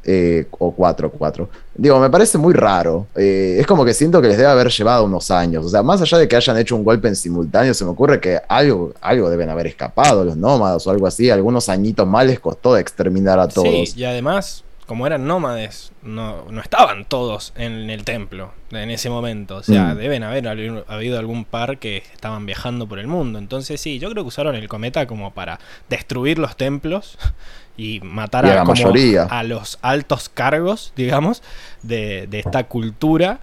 eh, 0.08 0.46
o 0.60 0.70
cuatro, 0.70 1.10
cuatro. 1.10 1.48
Digo, 1.74 1.98
me 1.98 2.08
parece 2.08 2.38
muy 2.38 2.54
raro. 2.54 3.08
Eh, 3.16 3.56
es 3.58 3.66
como 3.66 3.84
que 3.84 3.92
siento 3.92 4.22
que 4.22 4.28
les 4.28 4.36
debe 4.36 4.48
haber 4.48 4.68
llevado 4.68 5.02
unos 5.04 5.32
años. 5.32 5.66
O 5.66 5.68
sea, 5.68 5.82
más 5.82 6.00
allá 6.00 6.18
de 6.18 6.28
que 6.28 6.36
hayan 6.36 6.56
hecho 6.58 6.76
un 6.76 6.84
golpe 6.84 7.08
en 7.08 7.16
simultáneo, 7.16 7.74
se 7.74 7.84
me 7.84 7.90
ocurre 7.90 8.20
que 8.20 8.38
algo, 8.48 8.92
algo 9.00 9.28
deben 9.28 9.48
haber 9.50 9.66
escapado 9.66 10.24
los 10.24 10.36
nómadas 10.36 10.86
o 10.86 10.92
algo 10.92 11.08
así. 11.08 11.28
Algunos 11.28 11.68
añitos 11.68 12.06
más 12.06 12.24
les 12.24 12.38
costó 12.38 12.74
de 12.74 12.82
exterminar 12.82 13.40
a 13.40 13.48
todos. 13.48 13.90
Sí, 13.90 13.94
y 14.00 14.04
además, 14.04 14.62
como 14.86 15.06
eran 15.06 15.26
nómades, 15.26 15.90
no, 16.02 16.44
no 16.50 16.60
estaban 16.60 17.04
todos 17.06 17.52
en 17.56 17.90
el 17.90 18.04
templo 18.04 18.52
en 18.70 18.90
ese 18.90 19.10
momento. 19.10 19.56
O 19.56 19.62
sea, 19.62 19.94
Mm. 19.94 19.98
deben 19.98 20.22
haber 20.22 20.44
habi- 20.44 20.84
habido 20.86 21.18
algún 21.18 21.44
par 21.44 21.78
que 21.78 21.98
estaban 22.14 22.46
viajando 22.46 22.86
por 22.86 22.98
el 23.00 23.06
mundo. 23.08 23.38
Entonces, 23.40 23.80
sí, 23.80 23.98
yo 23.98 24.08
creo 24.10 24.22
que 24.22 24.28
usaron 24.28 24.54
el 24.54 24.68
cometa 24.68 25.06
como 25.06 25.32
para 25.34 25.58
destruir 25.88 26.38
los 26.38 26.56
templos 26.56 27.18
y 27.76 28.00
matar 28.00 28.44
Y 28.46 28.50
a 28.50 28.54
la 28.54 28.60
como 28.60 28.72
mayoría. 28.74 29.24
a 29.24 29.42
los 29.42 29.78
altos 29.82 30.28
cargos, 30.28 30.92
digamos, 30.96 31.42
de, 31.82 32.26
de 32.28 32.38
esta 32.38 32.64
cultura. 32.64 33.40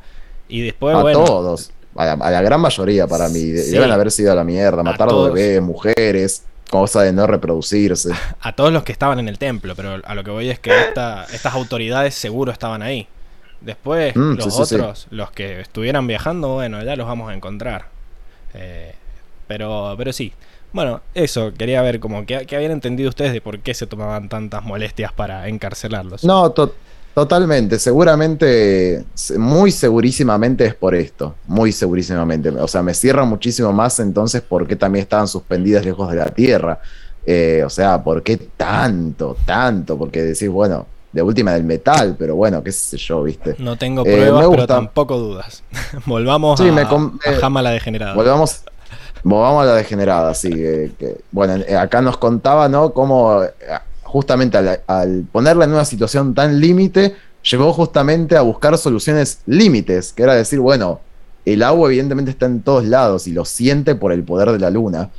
Y 0.48 0.62
después, 0.62 0.96
a 0.96 1.02
bueno, 1.02 1.24
todos. 1.26 1.72
A 1.96 2.06
la, 2.06 2.14
a 2.14 2.32
la 2.32 2.42
gran 2.42 2.60
mayoría 2.62 3.06
para 3.06 3.28
mí. 3.30 3.40
Sí. 3.58 3.72
Deben 3.72 3.92
haber 3.92 4.12
sido 4.12 4.32
a 4.32 4.36
la 4.36 4.44
mierda. 4.44 4.82
Matar 4.82 5.10
a 5.10 5.14
bebés, 5.14 5.62
mujeres, 5.62 6.44
cosa 6.74 7.04
de 7.04 7.14
no 7.14 7.28
reproducirse. 7.28 8.10
a 8.42 8.52
todos 8.54 8.74
los 8.74 8.84
que 8.84 8.92
estaban 8.92 9.20
en 9.20 9.28
el 9.30 9.38
templo, 9.38 9.76
pero 9.76 10.02
a 10.04 10.16
lo 10.16 10.24
que 10.24 10.32
voy 10.32 10.50
es 10.50 10.58
que 10.60 10.72
esta- 10.76 11.26
estas 11.32 11.54
autoridades 11.54 12.16
seguro 12.16 12.52
estaban 12.52 12.82
ahí. 12.82 13.08
Después, 13.62 14.16
Mm, 14.16 14.34
los 14.34 14.46
sí, 14.46 14.52
sí, 14.52 14.66
sí. 14.66 14.76
otros, 14.76 15.08
los 15.12 15.32
que 15.32 15.62
estuvieran 15.62 16.08
viajando, 16.08 16.56
bueno, 16.56 16.84
ya 16.84 16.96
los 16.96 17.08
vamos 17.08 17.30
a 17.30 17.36
encontrar. 17.36 17.86
Eh, 18.56 18.94
pero, 19.48 19.94
pero 19.98 20.12
sí. 20.12 20.34
Bueno, 20.74 21.02
eso, 21.14 21.54
quería 21.54 21.82
ver 21.84 22.00
como 22.00 22.26
que, 22.26 22.46
que 22.48 22.56
habían 22.56 22.72
entendido 22.72 23.08
ustedes 23.10 23.32
de 23.34 23.42
por 23.42 23.60
qué 23.60 23.74
se 23.76 23.86
tomaban 23.86 24.28
tantas 24.28 24.64
molestias 24.64 25.14
para 25.14 25.48
encarcelarlos. 25.48 26.24
No, 26.24 26.50
to- 26.52 26.74
totalmente. 27.14 27.80
Seguramente, 27.80 29.04
se- 29.14 29.38
muy 29.38 29.72
segurísimamente 29.72 30.66
es 30.66 30.76
por 30.76 30.96
esto. 30.96 31.36
Muy 31.48 31.72
segurísimamente. 31.72 32.50
O 32.50 32.68
sea, 32.68 32.82
me 32.82 32.94
cierra 32.94 33.26
muchísimo 33.26 33.72
más 33.72 34.00
entonces 34.00 34.42
por 34.42 34.68
qué 34.68 34.76
también 34.76 35.04
estaban 35.04 35.28
suspendidas 35.28 35.86
lejos 35.86 36.10
de 36.10 36.18
la 36.18 36.26
Tierra. 36.26 36.80
Eh, 37.26 37.64
o 37.66 37.70
sea, 37.70 38.04
¿por 38.04 38.22
qué 38.24 38.38
tanto, 38.38 39.38
tanto? 39.46 39.98
Porque 39.98 40.22
decís, 40.24 40.50
bueno, 40.50 40.86
de 41.12 41.22
última 41.22 41.54
del 41.54 41.64
metal, 41.64 42.16
pero 42.18 42.36
bueno, 42.36 42.64
qué 42.64 42.72
sé 42.72 42.98
yo, 42.98 43.24
¿viste? 43.24 43.56
No 43.60 43.78
tengo 43.78 44.02
Eh, 44.06 44.12
pruebas, 44.14 44.46
pero 44.50 44.68
tampoco 44.68 45.18
dudas. 45.18 45.64
Volvamos 46.06 46.60
Sí, 46.60 46.68
a, 46.68 46.72
me 46.74 46.82
a 46.82 46.88
eh, 47.26 47.36
Jama 47.40 47.62
la 47.62 47.70
degenerada. 47.70 48.16
Volvamos, 48.16 48.64
volvamos 49.24 49.64
a 49.64 49.66
la 49.68 49.76
degenerada, 49.76 50.34
sí. 50.34 50.50
que- 50.50 50.92
que- 50.98 51.18
bueno, 51.32 51.64
acá 51.80 52.02
nos 52.02 52.18
contaba, 52.18 52.68
¿no? 52.68 52.92
Cómo 52.94 53.42
justamente 54.14 54.60
al, 54.60 54.82
al 54.86 55.24
ponerla 55.32 55.66
en 55.66 55.72
una 55.72 55.86
situación 55.86 56.36
tan 56.36 56.60
límite, 56.62 57.16
llegó 57.50 57.74
justamente 57.74 58.38
a 58.38 58.42
buscar 58.42 58.78
soluciones 58.78 59.40
límites, 59.48 60.14
que 60.14 60.22
era 60.22 60.36
decir, 60.36 60.60
bueno, 60.60 61.02
el 61.46 61.64
agua 61.64 61.88
evidentemente 61.88 62.30
está 62.30 62.46
en 62.46 62.62
todos 62.62 62.86
lados 62.86 63.26
y 63.26 63.32
lo 63.32 63.44
siente 63.44 63.96
por 63.96 64.14
el 64.14 64.24
poder 64.24 64.52
de 64.52 64.60
la 64.60 64.70
luna. 64.70 65.10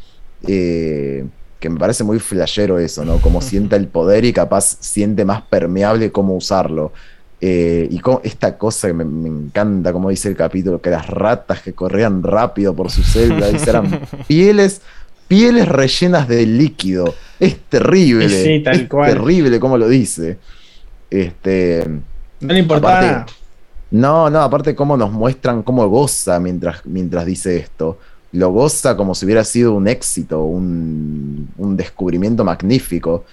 Eh, 0.47 1.27
que 1.59 1.71
me 1.71 1.81
parece 1.81 2.05
muy 2.05 2.21
flashero 2.21 2.79
eso, 2.79 3.05
¿no? 3.05 3.19
Como 3.19 3.41
siente 3.41 3.75
el 3.75 3.89
poder 3.89 4.25
y 4.25 4.33
capaz 4.33 4.77
siente 4.79 5.25
más 5.25 5.43
permeable 5.43 6.13
cómo 6.13 6.37
usarlo. 6.37 6.93
Eh, 7.41 7.89
y 7.91 7.99
como 7.99 8.21
esta 8.23 8.57
cosa 8.57 8.87
que 8.87 8.95
me, 8.95 9.05
me 9.05 9.29
encanta, 9.29 9.93
como 9.93 10.11
dice 10.11 10.29
el 10.29 10.37
capítulo, 10.37 10.81
que 10.81 10.91
las 10.91 11.09
ratas 11.09 11.63
que 11.63 11.73
corrían 11.73 12.23
rápido 12.23 12.77
por 12.77 12.93
su 12.93 13.03
celda, 13.03 13.49
dice, 13.49 13.71
eran 13.71 14.03
pieles, 14.29 14.83
pieles 15.35 15.67
rellenas 15.69 16.29
de 16.29 16.47
líquido. 16.47 17.13
Es 17.41 17.57
terrible. 17.69 18.29
Sí, 18.29 18.61
tal 18.63 18.81
es 18.83 18.89
cual. 18.89 19.13
terrible 19.13 19.59
como 19.59 19.77
lo 19.77 19.89
dice. 19.89 20.39
Este. 21.11 21.85
No 22.41 22.53
le 22.53 22.61
importaba 22.61 22.99
Aparte- 22.99 23.13
nada. 23.13 23.27
No, 23.91 24.31
no, 24.31 24.41
aparte 24.43 24.75
cómo 24.75 24.97
nos 24.97 25.11
muestran 25.13 25.63
cómo 25.63 25.87
goza 25.89 26.39
mientras, 26.41 26.85
mientras 26.87 27.27
dice 27.27 27.57
esto. 27.57 27.99
Lo 28.33 28.51
goza 28.51 28.97
como 28.97 29.15
si 29.15 29.25
hubiera 29.25 29.45
sido 29.45 29.75
un 29.75 29.87
éxito, 29.89 30.43
un, 30.45 31.49
un 31.59 31.77
descubrimiento 31.77 32.45
magnífico. 32.45 33.25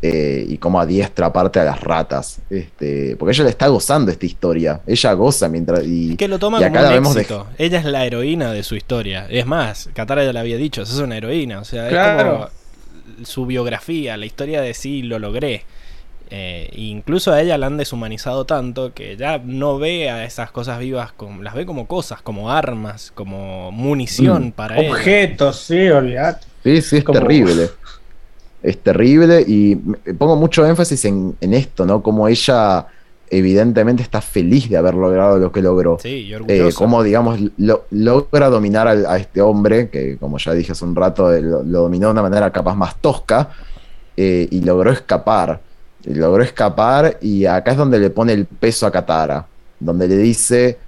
Eh, 0.00 0.44
y 0.48 0.58
cómo 0.58 0.80
adiestra 0.80 1.26
aparte 1.26 1.58
a 1.60 1.64
las 1.64 1.80
ratas. 1.80 2.40
Este, 2.50 3.16
porque 3.16 3.32
ella 3.34 3.44
le 3.44 3.50
está 3.50 3.66
gozando 3.68 4.10
esta 4.10 4.26
historia. 4.26 4.80
Ella 4.86 5.12
goza 5.14 5.48
mientras. 5.48 5.84
Y, 5.84 6.16
que 6.16 6.28
lo 6.28 6.38
toma 6.38 6.58
y 6.58 6.64
como 6.64 6.78
acá 6.78 6.82
la 6.90 6.98
un 6.98 7.14
de- 7.14 7.20
éxito. 7.20 7.46
Ella 7.58 7.78
es 7.78 7.84
la 7.84 8.04
heroína 8.06 8.52
de 8.52 8.62
su 8.62 8.76
historia. 8.76 9.26
Es 9.28 9.46
más, 9.46 9.88
Katara 9.94 10.24
ya 10.24 10.32
le 10.32 10.38
había 10.38 10.56
dicho, 10.56 10.84
sos 10.86 11.00
una 11.00 11.16
heroína. 11.16 11.60
O 11.60 11.64
sea, 11.64 11.86
es 11.86 11.90
Claro. 11.90 12.32
como 12.32 12.48
su 13.26 13.46
biografía, 13.46 14.16
la 14.16 14.26
historia 14.26 14.60
de 14.60 14.74
sí 14.74 15.02
lo 15.02 15.18
logré. 15.18 15.64
Eh, 16.30 16.68
incluso 16.76 17.32
a 17.32 17.40
ella 17.40 17.56
la 17.56 17.68
han 17.68 17.78
deshumanizado 17.78 18.44
tanto 18.44 18.92
que 18.92 19.16
ya 19.16 19.40
no 19.42 19.78
ve 19.78 20.10
a 20.10 20.24
esas 20.26 20.50
cosas 20.50 20.78
vivas, 20.78 21.10
como, 21.12 21.42
las 21.42 21.54
ve 21.54 21.64
como 21.64 21.86
cosas, 21.86 22.20
como 22.20 22.50
armas, 22.52 23.12
como 23.14 23.72
munición 23.72 24.48
Mm. 24.48 24.52
para 24.52 24.78
ella. 24.78 24.90
Objetos, 24.90 25.56
sí, 25.60 25.88
olvidate. 25.88 26.46
Sí, 26.62 26.82
sí, 26.82 26.96
es 26.98 27.04
Como- 27.04 27.18
terrible. 27.20 27.70
Es 28.62 28.78
terrible 28.78 29.42
y 29.42 29.76
me- 29.84 30.14
pongo 30.14 30.36
mucho 30.36 30.66
énfasis 30.66 31.04
en, 31.04 31.36
en 31.40 31.54
esto, 31.54 31.86
¿no? 31.86 32.02
Como 32.02 32.26
ella 32.28 32.86
evidentemente 33.30 34.02
está 34.02 34.20
feliz 34.20 34.68
de 34.70 34.76
haber 34.76 34.94
logrado 34.94 35.38
lo 35.38 35.52
que 35.52 35.60
logró. 35.62 35.98
Sí, 36.02 36.08
y 36.30 36.32
Eh, 36.48 36.70
cómo, 36.74 37.02
digamos, 37.02 37.38
lo- 37.58 37.84
logra 37.90 38.48
dominar 38.48 38.88
a, 38.88 39.16
este 39.18 39.40
hombre, 39.42 39.90
que 39.90 40.16
como 40.16 40.38
ya 40.38 40.52
dije 40.54 40.72
hace 40.72 40.84
un 40.84 40.96
rato, 40.96 41.32
eh, 41.32 41.40
lo, 41.42 41.62
lo 41.62 41.80
dominó 41.82 42.08
de 42.08 42.12
una 42.12 42.22
manera 42.22 42.50
capaz 42.50 42.74
más 42.74 42.96
tosca, 43.00 43.50
eh, 44.16 44.48
y 44.50 44.60
logró 44.62 44.90
escapar. 44.92 45.60
Y 46.04 46.14
logró 46.14 46.42
escapar 46.42 47.18
y 47.20 47.44
acá 47.44 47.72
es 47.72 47.76
donde 47.76 47.98
le 47.98 48.10
pone 48.10 48.32
el 48.32 48.46
peso 48.46 48.86
a 48.86 48.90
Katara, 48.90 49.44
donde 49.78 50.08
le 50.08 50.16
dice, 50.16 50.78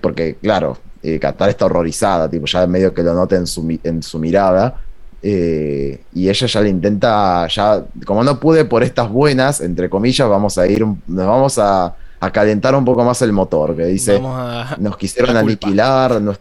porque 0.00 0.36
claro, 0.40 0.78
eh, 1.02 1.18
Katara 1.18 1.50
está 1.50 1.66
horrorizada, 1.66 2.28
tipo, 2.30 2.46
ya 2.46 2.66
medio 2.66 2.94
que 2.94 3.02
lo 3.02 3.12
nota 3.14 3.36
en 3.36 3.46
su, 3.46 3.78
en 3.84 4.02
su 4.02 4.18
mirada, 4.18 4.80
eh, 5.26 6.00
y 6.12 6.28
ella 6.28 6.46
ya 6.46 6.60
le 6.60 6.68
intenta, 6.68 7.46
ya, 7.48 7.82
como 8.04 8.22
no 8.22 8.38
pude 8.38 8.66
por 8.66 8.82
estas 8.82 9.08
buenas, 9.08 9.62
entre 9.62 9.88
comillas, 9.88 10.28
vamos 10.28 10.58
a 10.58 10.66
ir, 10.66 10.84
nos 10.84 11.26
vamos 11.26 11.58
a, 11.58 11.94
a 12.20 12.30
calentar 12.30 12.74
un 12.74 12.84
poco 12.84 13.02
más 13.04 13.22
el 13.22 13.32
motor, 13.32 13.74
que 13.74 13.86
dice, 13.86 14.20
a- 14.22 14.76
nos 14.78 14.96
quisieron 14.98 15.34
aniquilar, 15.34 16.20
nos- 16.20 16.38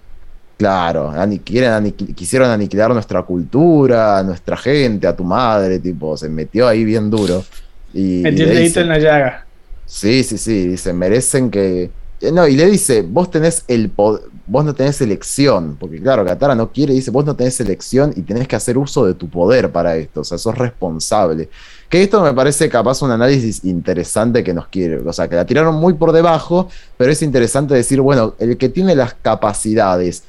claro, 0.58 1.14
quisieron 2.14 2.50
aniquilar 2.50 2.94
nuestra 2.94 3.24
cultura, 3.24 4.20
a 4.20 4.24
nuestra 4.24 4.58
gente, 4.58 5.08
a 5.08 5.16
tu 5.16 5.24
madre, 5.24 5.80
tipo, 5.80 6.18
se 6.18 6.28
metió 6.28 6.68
ahí 6.68 6.84
bien 6.84 7.10
duro. 7.10 7.42
Y, 7.94 8.20
y 8.20 8.24
Metió 8.24 8.46
le 8.46 8.52
el 8.52 8.58
dedito 8.58 8.80
dice- 8.80 8.82
en 8.82 8.90
la 8.90 9.00
llaga. 9.00 9.46
Sí, 9.86 10.24
sí, 10.24 10.38
sí, 10.38 10.68
dice, 10.68 10.92
merecen 10.94 11.50
que, 11.50 11.90
no, 12.34 12.48
y 12.48 12.56
le 12.58 12.66
dice, 12.66 13.02
vos 13.02 13.30
tenés 13.32 13.64
el 13.68 13.90
poder, 13.90 14.24
vos 14.46 14.66
no 14.66 14.74
tenés 14.76 15.00
elección, 15.02 15.78
porque 15.80 16.02
claro, 16.02 16.26
Katara 16.26 16.54
no 16.56 16.72
quiere, 16.72 16.94
dice, 16.94 17.12
vos 17.12 17.24
no 17.26 17.36
tenés 17.36 17.60
elección 17.62 18.14
y 18.16 18.22
tenés 18.24 18.48
que 18.48 18.56
hacer 18.56 18.78
uso 18.78 19.06
de 19.06 19.14
tu 19.14 19.30
poder 19.30 19.72
para 19.72 19.96
esto, 19.96 20.22
o 20.22 20.24
sea, 20.24 20.38
sos 20.38 20.58
responsable. 20.58 21.50
Que 21.90 22.04
esto 22.04 22.22
me 22.24 22.34
parece 22.34 22.68
capaz 22.70 23.02
un 23.04 23.12
análisis 23.12 23.64
interesante 23.64 24.44
que 24.44 24.54
nos 24.54 24.68
quiere, 24.68 24.98
o 24.98 25.14
sea, 25.14 25.28
que 25.28 25.36
la 25.36 25.46
tiraron 25.46 25.76
muy 25.76 25.94
por 25.94 26.12
debajo, 26.12 26.68
pero 26.98 27.12
es 27.12 27.22
interesante 27.22 27.74
decir, 27.74 28.02
bueno, 28.02 28.34
el 28.40 28.58
que 28.58 28.68
tiene 28.70 28.96
las 28.96 29.14
capacidades, 29.14 30.24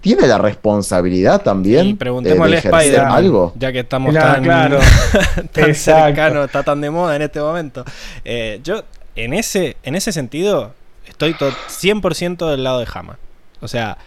¿tiene 0.00 0.26
la 0.26 0.38
responsabilidad 0.38 1.42
también 1.42 1.86
Y 1.88 1.94
preguntémosle 1.94 2.60
de 2.60 2.98
algo? 2.98 3.52
ya 3.58 3.72
que 3.72 3.80
estamos 3.80 4.12
Claro, 4.12 4.34
tan, 4.34 4.44
claro. 4.44 4.78
tan 5.52 5.64
Exacto. 5.70 6.06
cercanos, 6.06 6.46
está 6.46 6.62
tan 6.62 6.80
de 6.80 6.90
moda 6.90 7.16
en 7.16 7.22
este 7.22 7.40
momento. 7.40 7.84
Eh, 8.24 8.60
yo, 8.62 8.82
en 9.16 9.34
ese, 9.34 9.76
en 9.82 9.94
ese 9.96 10.12
sentido, 10.12 10.72
estoy 11.06 11.34
to- 11.34 11.50
100% 11.68 12.48
del 12.50 12.64
lado 12.64 12.78
de 12.78 12.86
Hama. 12.94 13.18
O 13.60 13.68
sea, 13.68 13.98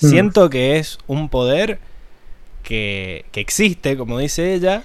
Mm. 0.00 0.08
siento 0.08 0.50
que 0.50 0.78
es 0.78 0.98
un 1.06 1.28
poder 1.28 1.78
que, 2.62 3.24
que 3.32 3.40
existe, 3.40 3.96
como 3.96 4.18
dice 4.18 4.54
ella, 4.54 4.84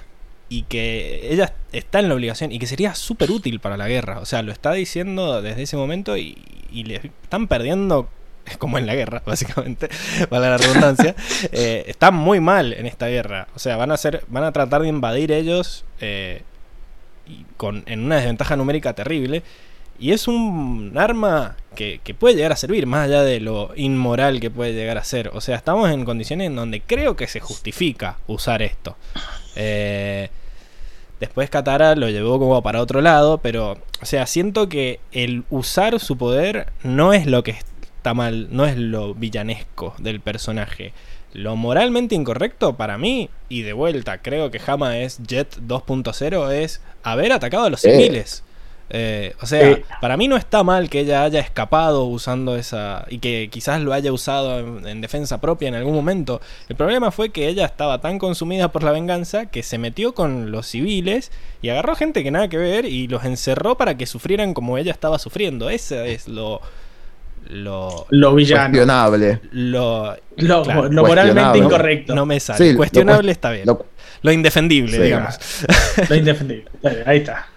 y 0.50 0.64
que 0.64 1.32
ella 1.32 1.54
está 1.72 2.00
en 2.00 2.10
la 2.10 2.16
obligación 2.16 2.52
y 2.52 2.60
que 2.60 2.68
sería 2.68 2.96
súper 2.96 3.32
útil 3.32 3.60
para 3.60 3.78
la 3.78 3.88
guerra. 3.88 4.20
O 4.20 4.26
sea, 4.26 4.42
lo 4.42 4.52
está 4.52 4.72
diciendo 4.74 5.42
desde 5.42 5.64
ese 5.64 5.78
momento 5.78 6.18
y, 6.18 6.38
y 6.72 6.84
le 6.86 6.96
están 6.96 7.48
perdiendo 7.48 8.10
como 8.58 8.78
en 8.80 8.88
la 8.88 8.96
guerra, 8.96 9.22
básicamente, 9.26 9.90
para 10.30 10.50
la 10.52 10.58
redundancia. 10.58 11.16
Eh, 11.52 11.86
están 11.88 12.16
muy 12.16 12.40
mal 12.40 12.74
en 12.74 12.86
esta 12.86 13.08
guerra. 13.08 13.48
O 13.56 13.60
sea, 13.60 13.78
van 13.78 13.92
a 13.92 13.96
hacer, 13.96 14.24
van 14.28 14.44
a 14.44 14.52
tratar 14.52 14.82
de 14.82 14.88
invadir 14.88 15.32
ellos 15.32 15.86
eh, 16.02 16.44
y 17.28 17.46
con, 17.58 17.84
en 17.86 18.04
una 18.06 18.18
desventaja 18.18 18.56
numérica 18.56 18.94
terrible. 18.94 19.44
Y 20.00 20.12
es 20.14 20.28
un 20.28 20.94
arma 20.96 21.58
que, 21.76 22.00
que 22.04 22.14
puede 22.14 22.36
llegar 22.36 22.52
a 22.54 22.56
servir, 22.56 22.86
más 22.86 23.06
allá 23.06 23.22
de 23.24 23.40
lo 23.42 23.72
inmoral 23.76 24.40
que 24.40 24.50
puede 24.50 24.74
llegar 24.74 24.98
a 24.98 25.04
ser. 25.04 25.30
O 25.34 25.42
sea, 25.42 25.56
estamos 25.58 25.92
en 25.92 26.06
condiciones 26.06 26.48
en 26.48 26.56
donde 26.56 26.82
creo 26.82 27.16
que 27.16 27.28
se 27.28 27.40
justifica 27.40 28.18
usar 28.28 28.62
esto. 28.62 28.96
Eh, 29.56 30.30
después 31.20 31.50
Katara 31.50 31.96
lo 31.96 32.10
llevó 32.10 32.40
como 32.40 32.62
para 32.64 32.82
otro 32.82 33.02
lado, 33.02 33.40
pero, 33.40 33.78
o 34.02 34.06
sea, 34.06 34.26
siento 34.26 34.70
que 34.70 35.00
el 35.12 35.44
usar 35.50 36.00
su 36.00 36.18
poder 36.18 36.68
no 36.84 37.12
es 37.14 37.26
lo 37.26 37.44
que 37.44 37.52
está 37.52 38.14
mal, 38.14 38.48
no 38.52 38.66
es 38.66 38.78
lo 38.78 39.14
villanesco 39.16 39.96
del 40.00 40.22
personaje. 40.22 40.94
Lo 41.34 41.56
moralmente 41.56 42.16
incorrecto 42.16 42.76
para 42.76 42.98
mí, 42.98 43.30
y 43.50 43.62
de 43.64 43.74
vuelta, 43.74 44.20
creo 44.20 44.50
que 44.50 44.62
Hama 44.66 44.98
es 45.00 45.20
Jet 45.28 45.58
2.0, 45.58 46.52
es 46.54 46.82
haber 47.04 47.34
atacado 47.34 47.66
a 47.66 47.70
los 47.70 47.84
Eh. 47.86 47.92
civiles. 47.92 48.44
Eh, 48.92 49.36
o 49.42 49.46
sea, 49.46 49.70
Eh. 49.70 49.84
para 50.02 50.18
mí 50.18 50.28
no 50.28 50.36
está 50.36 50.64
mal 50.64 50.90
que 50.90 51.02
ella 51.02 51.24
haya 51.24 51.40
escapado 51.40 52.06
usando 52.06 52.56
esa. 52.56 53.06
y 53.10 53.20
que 53.20 53.48
quizás 53.52 53.82
lo 53.82 53.94
haya 53.94 54.12
usado 54.12 54.60
en, 54.60 54.88
en 54.88 55.02
defensa 55.02 55.40
propia 55.40 55.68
en 55.68 55.76
algún 55.76 55.94
momento. 55.94 56.42
El 56.70 56.76
problema 56.76 57.12
fue 57.12 57.30
que 57.30 57.48
ella 57.48 57.66
estaba 57.66 58.02
tan 58.02 58.18
consumida 58.18 58.72
por 58.72 58.82
la 58.84 58.92
venganza 58.92 59.46
que 59.46 59.62
se 59.62 59.78
metió 59.78 60.14
con 60.16 60.52
los 60.52 60.66
civiles 60.66 61.32
y 61.62 61.70
agarró 61.70 61.96
gente 61.96 62.24
que 62.24 62.32
nada 62.32 62.48
que 62.48 62.58
ver 62.58 62.86
y 62.86 63.08
los 63.08 63.24
encerró 63.26 63.76
para 63.76 63.96
que 63.96 64.06
sufrieran 64.08 64.54
como 64.56 64.78
ella 64.78 64.92
estaba 64.92 65.20
sufriendo. 65.20 65.70
Ese 65.70 66.12
es 66.14 66.28
lo. 66.28 66.62
lo. 67.50 68.06
Lo 68.10 68.34
villano. 68.36 68.70
Cuestionable. 68.70 69.40
lo. 69.52 70.16
Lo, 70.38 70.64
Claro, 70.64 70.90
lo 70.90 71.06
moralmente 71.06 71.58
incorrecto. 71.60 72.16
no 72.16 72.26
me 72.26 72.40
sale. 72.40 72.58
Sí, 72.66 72.72
lo 72.72 72.78
Cuestionable 72.78 73.28
cuest- 73.30 73.36
está 73.36 73.52
bien. 73.52 73.66
Lo- 73.68 73.86
Lo 74.22 74.32
indefendible, 74.32 74.98
Sí, 74.98 75.04
digamos. 75.04 75.38
Lo 76.10 76.16
indefendible. 76.16 76.66
Ahí 77.06 77.20
está. 77.20 77.48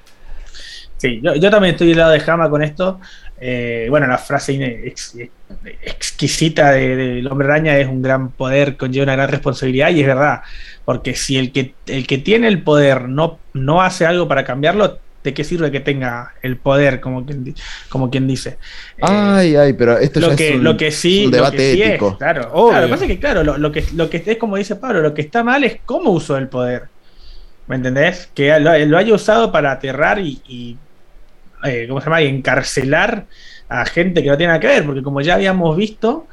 Sí, 1.03 1.21
yo, 1.23 1.35
yo 1.35 1.51
también 1.51 1.73
estoy 1.75 1.89
del 1.89 1.99
lado 1.99 2.13
de 2.13 2.23
Hama 2.25 2.49
con 2.49 2.63
esto. 2.63 3.01
Eh, 3.41 3.87
bueno, 3.91 4.07
la 4.07 4.19
frase 4.19 4.53
ex- 4.87 5.17
exquisita 5.83 6.71
de- 6.71 6.95
del 6.97 7.27
hombre 7.27 7.49
araña 7.49 7.77
es 7.79 7.89
un 7.89 8.03
gran 8.03 8.31
poder, 8.31 8.77
conlleva 8.77 9.05
una 9.05 9.17
gran 9.17 9.29
responsabilidad 9.29 9.91
y 9.91 10.01
es 10.01 10.07
verdad. 10.07 10.43
Porque 10.85 11.15
si 11.15 11.37
el 11.39 11.51
que, 11.53 11.75
el 11.87 12.07
que 12.07 12.19
tiene 12.19 12.47
el 12.49 12.63
poder 12.63 13.09
no, 13.09 13.41
no 13.53 13.83
hace 13.83 14.07
algo 14.07 14.29
para 14.29 14.45
cambiarlo, 14.45 14.99
¿de 15.25 15.35
qué 15.35 15.43
sirve 15.45 15.73
que 15.73 15.81
tenga 15.81 16.35
el 16.43 16.57
poder, 16.57 17.01
como 17.01 17.25
quien, 17.27 17.53
como 17.89 18.09
quien 18.11 18.29
dice? 18.29 18.59
Eh, 18.99 19.03
Ay, 19.03 19.57
ay, 19.57 19.73
pero 19.73 19.99
esto 19.99 20.21
ya 20.21 20.27
lo 20.29 20.33
es 20.33 20.39
que, 20.39 20.57
un, 20.57 20.65
lo 20.65 20.77
que 20.77 20.91
sí, 20.93 21.27
un 21.27 21.33
lo 21.33 21.51
que 21.51 21.59
sí 21.73 21.83
ético. 21.83 22.11
es, 22.13 22.17
claro, 22.19 22.51
Obvio. 22.53 22.71
claro, 22.71 22.83
lo 22.83 22.87
que 22.87 22.93
pasa 22.93 23.05
es 23.07 23.11
que 23.11 23.19
claro, 23.21 23.43
lo, 23.45 23.59
lo 23.59 23.73
que 23.73 23.85
lo 23.95 24.09
que 24.09 24.23
es 24.25 24.37
como 24.39 24.57
dice 24.57 24.77
Pablo, 24.77 25.01
lo 25.03 25.15
que 25.15 25.23
está 25.23 25.43
mal 25.43 25.65
es 25.65 25.79
cómo 25.85 26.11
usó 26.11 26.37
el 26.37 26.49
poder. 26.49 26.91
¿Me 27.69 27.77
entendés? 27.77 28.29
Que 28.35 28.59
lo, 28.61 28.77
lo 28.87 28.99
haya 28.99 29.15
usado 29.15 29.53
para 29.53 29.71
aterrar 29.73 30.19
y, 30.19 30.43
y, 30.47 30.77
eh, 31.65 31.87
¿cómo 31.89 32.01
se 32.01 32.07
llama? 32.07 32.23
Y 32.23 32.27
encarcelar 32.27 33.27
a 33.69 33.85
gente 33.87 34.23
que 34.23 34.29
no 34.29 34.37
tiene 34.37 34.49
nada 34.53 34.61
que 34.61 34.67
ver, 34.67 34.85
porque 34.85 35.03
como 35.03 35.21
ya 35.21 35.35
habíamos 35.35 35.77
visto, 35.77 36.27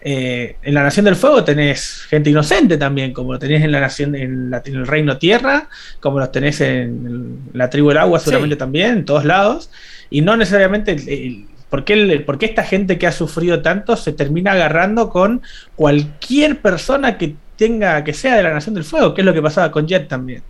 eh, 0.00 0.56
en 0.62 0.74
la 0.74 0.82
Nación 0.84 1.04
del 1.04 1.16
Fuego 1.16 1.42
tenés 1.44 2.02
gente 2.08 2.30
inocente 2.30 2.76
también, 2.78 3.12
como 3.12 3.32
lo 3.32 3.38
tenés 3.38 3.62
en 3.62 3.72
la 3.72 3.80
Nación, 3.80 4.14
en, 4.14 4.50
la- 4.50 4.62
en 4.64 4.74
el 4.76 4.86
Reino 4.86 5.18
Tierra, 5.18 5.68
como 6.00 6.18
los 6.20 6.30
tenés 6.30 6.60
en 6.60 7.40
la 7.52 7.68
tribu 7.70 7.88
del 7.88 7.98
agua, 7.98 8.18
seguramente 8.20 8.54
Sí. 8.54 8.58
también, 8.58 8.90
en 8.98 9.04
todos 9.04 9.24
lados, 9.24 9.70
y 10.10 10.20
no 10.22 10.36
necesariamente 10.36 10.92
el- 10.92 11.08
el- 11.08 11.44
¿Por 11.68 11.84
qué, 11.84 11.94
el- 11.94 12.22
por 12.24 12.38
qué 12.38 12.46
esta 12.46 12.62
gente 12.62 12.96
que 12.96 13.08
ha 13.08 13.12
sufrido 13.12 13.60
tanto 13.60 13.96
se 13.96 14.12
termina 14.12 14.52
agarrando 14.52 15.10
con 15.10 15.42
cualquier 15.74 16.60
persona 16.60 17.18
que 17.18 17.34
tenga, 17.56 18.04
que 18.04 18.12
sea 18.12 18.36
de 18.36 18.42
la 18.44 18.52
Nación 18.54 18.74
del 18.76 18.84
Fuego? 18.84 19.12
Que 19.14 19.22
es 19.22 19.24
lo 19.24 19.34
que 19.34 19.42
pasaba 19.42 19.70
con 19.72 19.86
Jet 19.88 20.06
también. 20.08 20.42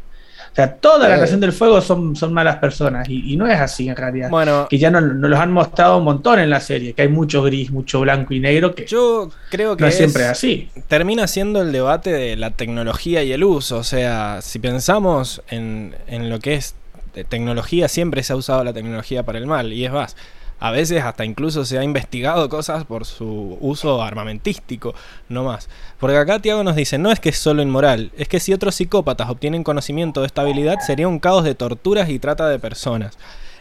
O 0.57 0.59
sea, 0.59 0.73
toda 0.75 1.07
la 1.07 1.17
Eh. 1.17 1.21
Nación 1.21 1.39
del 1.41 1.53
Fuego 1.53 1.83
son, 1.83 2.17
son 2.17 2.33
malas 2.33 2.57
personas 2.57 3.07
y, 3.11 3.35
y 3.35 3.37
no 3.37 3.47
es 3.47 3.61
así 3.61 3.91
en 3.91 3.95
realidad. 3.97 4.31
Bueno, 4.31 4.67
Que 4.71 4.79
ya 4.79 4.91
nos 4.91 5.03
no 5.03 5.29
los 5.29 5.39
han 5.39 5.53
mostrado 5.53 5.99
un 5.99 6.05
montón 6.05 6.39
en 6.39 6.49
la 6.49 6.61
serie, 6.61 6.95
que 6.95 7.03
hay 7.03 7.09
mucho 7.09 7.43
gris, 7.43 7.71
mucho 7.71 8.01
blanco 8.01 8.33
y 8.33 8.41
negro, 8.41 8.75
que 8.75 8.87
yo 8.87 9.29
creo 9.51 9.77
que 9.77 9.83
no 9.83 9.89
es 9.89 9.95
es- 9.95 9.99
siempre 9.99 10.25
así. 10.25 10.71
termina 10.89 11.27
siendo 11.27 11.61
el 11.61 11.73
debate 11.73 12.11
de 12.11 12.37
la 12.37 12.53
tecnología 12.53 13.23
y 13.23 13.33
el 13.33 13.45
uso. 13.45 13.77
O 13.77 13.85
sea, 13.85 14.39
si 14.41 14.59
pensamos 14.59 15.43
en, 15.51 15.95
en 16.07 16.31
lo 16.31 16.39
que 16.39 16.55
es 16.55 16.75
de 17.15 17.25
tecnología, 17.25 17.89
siempre 17.89 18.23
se 18.23 18.33
ha 18.33 18.37
usado 18.37 18.65
la 18.65 18.73
tecnología 18.73 19.25
para 19.25 19.37
el 19.39 19.47
mal. 19.47 19.75
Y 19.75 19.85
es 19.85 19.93
más, 19.93 20.17
a 20.59 20.71
veces 20.71 21.03
hasta 21.03 21.25
incluso 21.25 21.65
se 21.65 21.79
ha 21.79 21.85
investigado 21.85 22.49
cosas 22.49 22.85
por 22.85 23.05
su 23.05 23.59
uso 23.61 24.03
armamentístico, 24.03 24.95
no 25.29 25.45
más. 25.45 25.69
Porque 26.01 26.17
acá 26.17 26.39
Tiago 26.41 26.65
nos 26.65 26.77
dice, 26.77 26.99
no 26.99 27.11
es 27.13 27.21
que 27.21 27.29
es 27.31 27.39
solo 27.39 27.63
inmoral, 27.63 28.11
es 28.17 28.29
que 28.29 28.41
si 28.41 28.53
otros 28.53 28.75
psicópatas 28.75 29.29
obtienen 29.31 29.65
conocimiento 29.65 30.21
de 30.21 30.27
esta 30.27 30.43
habilidad, 30.43 30.77
sería 30.87 31.09
un 31.09 31.19
caos 31.19 31.45
de 31.45 31.55
torturas 31.55 32.09
y 32.09 32.19
trata 32.19 32.49
de 32.49 32.59
personas. 32.59 33.19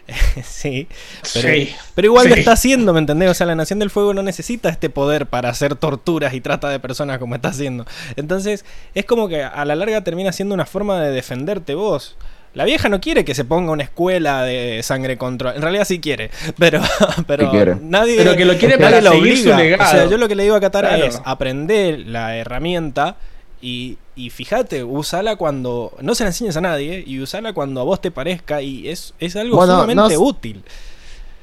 sí, 0.44 0.88
pero, 1.34 1.48
Sí. 1.50 1.76
pero 1.96 2.06
igual 2.08 2.28
lo 2.30 2.36
Sí. 2.36 2.40
está 2.40 2.52
haciendo, 2.54 2.94
¿me 2.94 3.00
entendés? 3.00 3.30
O 3.32 3.34
sea, 3.34 3.48
la 3.48 3.56
Nación 3.56 3.80
del 3.80 3.90
Fuego 3.90 4.14
no 4.14 4.22
necesita 4.22 4.70
este 4.70 4.90
poder 4.90 5.26
para 5.26 5.50
hacer 5.50 5.76
torturas 5.76 6.34
y 6.36 6.42
trata 6.42 6.70
de 6.70 6.80
personas 6.80 7.18
como 7.18 7.34
está 7.36 7.50
haciendo. 7.50 7.86
Entonces, 8.16 8.66
es 8.94 9.06
como 9.06 9.28
que 9.28 9.44
a 9.44 9.66
la 9.66 9.76
larga 9.76 10.04
termina 10.04 10.32
siendo 10.32 10.54
una 10.54 10.66
forma 10.68 11.02
de 11.02 11.12
defenderte 11.12 11.74
vos. 11.76 12.16
La 12.56 12.64
vieja 12.66 12.90
no 12.90 13.00
quiere 13.02 13.24
que 13.26 13.36
se 13.36 13.46
ponga 13.46 13.72
una 13.72 13.84
escuela 13.84 14.42
de 14.44 14.82
sangre 14.82 15.18
control. 15.18 15.56
En 15.58 15.62
realidad 15.62 15.86
sí 15.86 16.00
quiere, 16.00 16.32
pero, 16.58 16.82
pero 17.28 17.52
quiere? 17.52 17.76
nadie, 17.82 18.16
Pero 18.18 18.36
que 18.36 18.46
lo 18.46 18.58
quiere 18.58 18.78
para 18.78 19.02
su 19.02 19.08
obliga. 19.10 19.58
legado. 19.58 19.84
O 19.84 19.92
sea, 19.92 20.06
yo 20.10 20.18
lo 20.18 20.28
que 20.28 20.36
le 20.36 20.44
digo 20.44 20.56
a 20.56 20.62
Katara 20.62 20.90
Claro. 20.90 21.06
es 21.06 21.22
aprender 21.26 22.00
la 22.00 22.36
herramienta 22.38 23.18
y, 23.62 23.98
y 24.16 24.30
fíjate, 24.30 24.84
usala 24.84 25.36
cuando 25.36 25.92
no 26.02 26.16
se 26.16 26.24
la 26.24 26.30
enseñes 26.30 26.56
a 26.58 26.62
nadie 26.62 27.04
y 27.06 27.20
usala 27.20 27.52
cuando 27.54 27.82
a 27.82 27.84
vos 27.84 28.00
te 28.02 28.10
parezca 28.12 28.62
y 28.62 28.88
es, 28.88 29.14
es 29.20 29.36
algo 29.36 29.58
Bueno, 29.58 29.74
sumamente 29.82 30.14
no- 30.16 30.22
útil. 30.22 30.64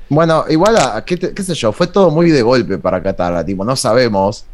Bueno, 0.09 0.45
igual, 0.49 0.77
a, 0.77 1.05
¿qué, 1.05 1.17
te- 1.17 1.33
qué 1.35 1.43
sé 1.43 1.55
yo, 1.55 1.73
fue 1.73 1.87
todo 1.87 2.11
muy 2.11 2.31
de 2.31 2.43
golpe 2.43 2.79
para 2.79 3.03
Katara, 3.03 3.45
tipo, 3.45 3.65
no 3.65 3.77
sabemos 3.77 4.45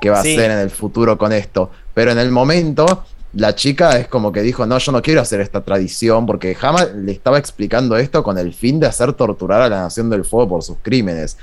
qué 0.00 0.10
va 0.10 0.22
Sí. 0.22 0.30
a 0.30 0.32
hacer 0.38 0.50
en 0.50 0.58
el 0.58 0.70
futuro 0.70 1.16
con 1.18 1.32
esto, 1.32 1.70
pero 1.94 2.10
en 2.12 2.18
el 2.18 2.30
momento 2.30 3.04
la 3.32 3.54
chica 3.54 3.98
es 3.98 4.08
como 4.08 4.32
que 4.32 4.42
dijo, 4.42 4.66
no, 4.66 4.78
yo 4.78 4.92
no 4.92 5.02
quiero 5.02 5.20
hacer 5.20 5.40
esta 5.40 5.60
tradición, 5.62 6.26
porque 6.26 6.56
Hama 6.60 6.84
le 6.86 7.12
estaba 7.12 7.38
explicando 7.38 7.96
esto 7.96 8.22
con 8.22 8.38
el 8.38 8.52
fin 8.52 8.80
de 8.80 8.86
hacer 8.86 9.12
torturar 9.12 9.62
a 9.62 9.68
la 9.68 9.82
Nación 9.82 10.10
del 10.10 10.24
Fuego 10.24 10.48
por 10.48 10.62
sus 10.62 10.78
crímenes. 10.82 11.36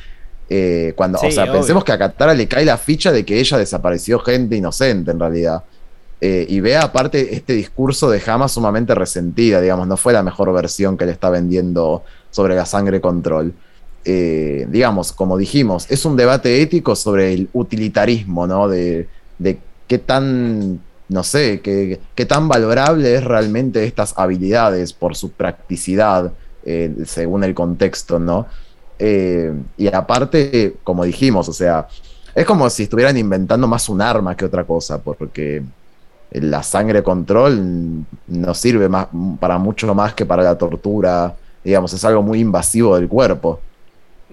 Eh, 0.49 0.93
cuando, 0.95 1.17
Sí, 1.17 1.27
o 1.27 1.31
sea, 1.31 1.43
obvio. 1.43 1.53
pensemos 1.53 1.83
que 1.83 1.91
a 1.91 1.97
Katara 1.97 2.33
le 2.33 2.47
cae 2.47 2.65
la 2.65 2.77
ficha 2.77 3.11
de 3.11 3.25
que 3.25 3.39
ella 3.39 3.57
desapareció 3.57 4.19
gente 4.19 4.55
inocente 4.55 5.11
en 5.11 5.19
realidad. 5.19 5.63
Eh, 6.19 6.45
y 6.49 6.59
vea 6.61 6.81
aparte 6.81 7.35
este 7.35 7.53
discurso 7.53 8.09
de 8.09 8.21
Hama 8.25 8.47
sumamente 8.47 8.95
resentida, 8.95 9.61
digamos, 9.61 9.87
no 9.87 9.97
fue 9.97 10.13
la 10.13 10.23
mejor 10.23 10.51
versión 10.51 10.97
que 10.97 11.05
le 11.05 11.11
está 11.11 11.29
vendiendo 11.29 12.03
sobre 12.31 12.55
la 12.55 12.65
sangre 12.65 12.99
control. 12.99 13.53
Eh, 14.03 14.65
digamos, 14.69 15.13
como 15.13 15.37
dijimos, 15.37 15.85
es 15.89 16.05
un 16.05 16.15
debate 16.15 16.61
ético 16.61 16.95
sobre 16.95 17.33
el 17.33 17.49
utilitarismo, 17.53 18.47
¿no? 18.47 18.67
De, 18.67 19.07
de 19.37 19.59
qué 19.87 19.99
tan, 19.99 20.79
no 21.09 21.23
sé, 21.23 21.61
qué, 21.61 21.99
qué 22.15 22.25
tan 22.25 22.47
valorable 22.47 23.15
es 23.15 23.23
realmente 23.23 23.83
estas 23.85 24.13
habilidades 24.17 24.93
por 24.93 25.15
su 25.15 25.31
practicidad, 25.31 26.33
eh, 26.65 26.93
según 27.05 27.43
el 27.43 27.53
contexto, 27.53 28.19
¿no? 28.19 28.45
Eh, 28.99 29.53
y 29.77 29.87
aparte, 29.87 30.75
como 30.83 31.03
dijimos, 31.03 31.47
o 31.47 31.53
sea, 31.53 31.87
es 32.35 32.45
como 32.45 32.69
si 32.69 32.83
estuvieran 32.83 33.17
inventando 33.17 33.67
más 33.67 33.89
un 33.89 34.01
arma 34.01 34.35
que 34.35 34.45
otra 34.45 34.63
cosa, 34.65 35.01
porque 35.01 35.63
la 36.31 36.61
sangre 36.63 37.03
control 37.03 38.05
no 38.27 38.53
sirve 38.53 38.89
más, 38.89 39.07
para 39.39 39.57
mucho 39.57 39.93
más 39.95 40.13
que 40.13 40.25
para 40.25 40.43
la 40.43 40.57
tortura, 40.57 41.35
digamos, 41.63 41.93
es 41.93 42.03
algo 42.03 42.21
muy 42.21 42.39
invasivo 42.39 42.95
del 42.95 43.07
cuerpo. 43.07 43.59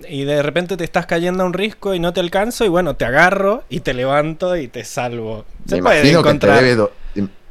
Y 0.09 0.25
de 0.25 0.43
repente 0.43 0.77
te 0.77 0.85
estás 0.85 1.07
cayendo 1.07 1.45
a 1.45 1.47
un 1.47 1.53
risco 1.53 1.95
y 1.95 2.01
no 2.01 2.13
te 2.13 2.21
alcanzo 2.21 2.65
y 2.65 2.69
bueno, 2.69 2.97
te 2.97 3.05
agarro 3.05 3.65
y 3.69 3.81
te 3.81 3.95
levanto 3.95 4.57
y 4.57 4.69
te 4.69 4.85
salvo. 4.85 5.45
Se 5.67 5.79
puede 5.79 6.01
imagino 6.01 6.21
encontrar... 6.21 6.59
que 6.59 6.65
te 6.65 6.71
debe 6.71 6.89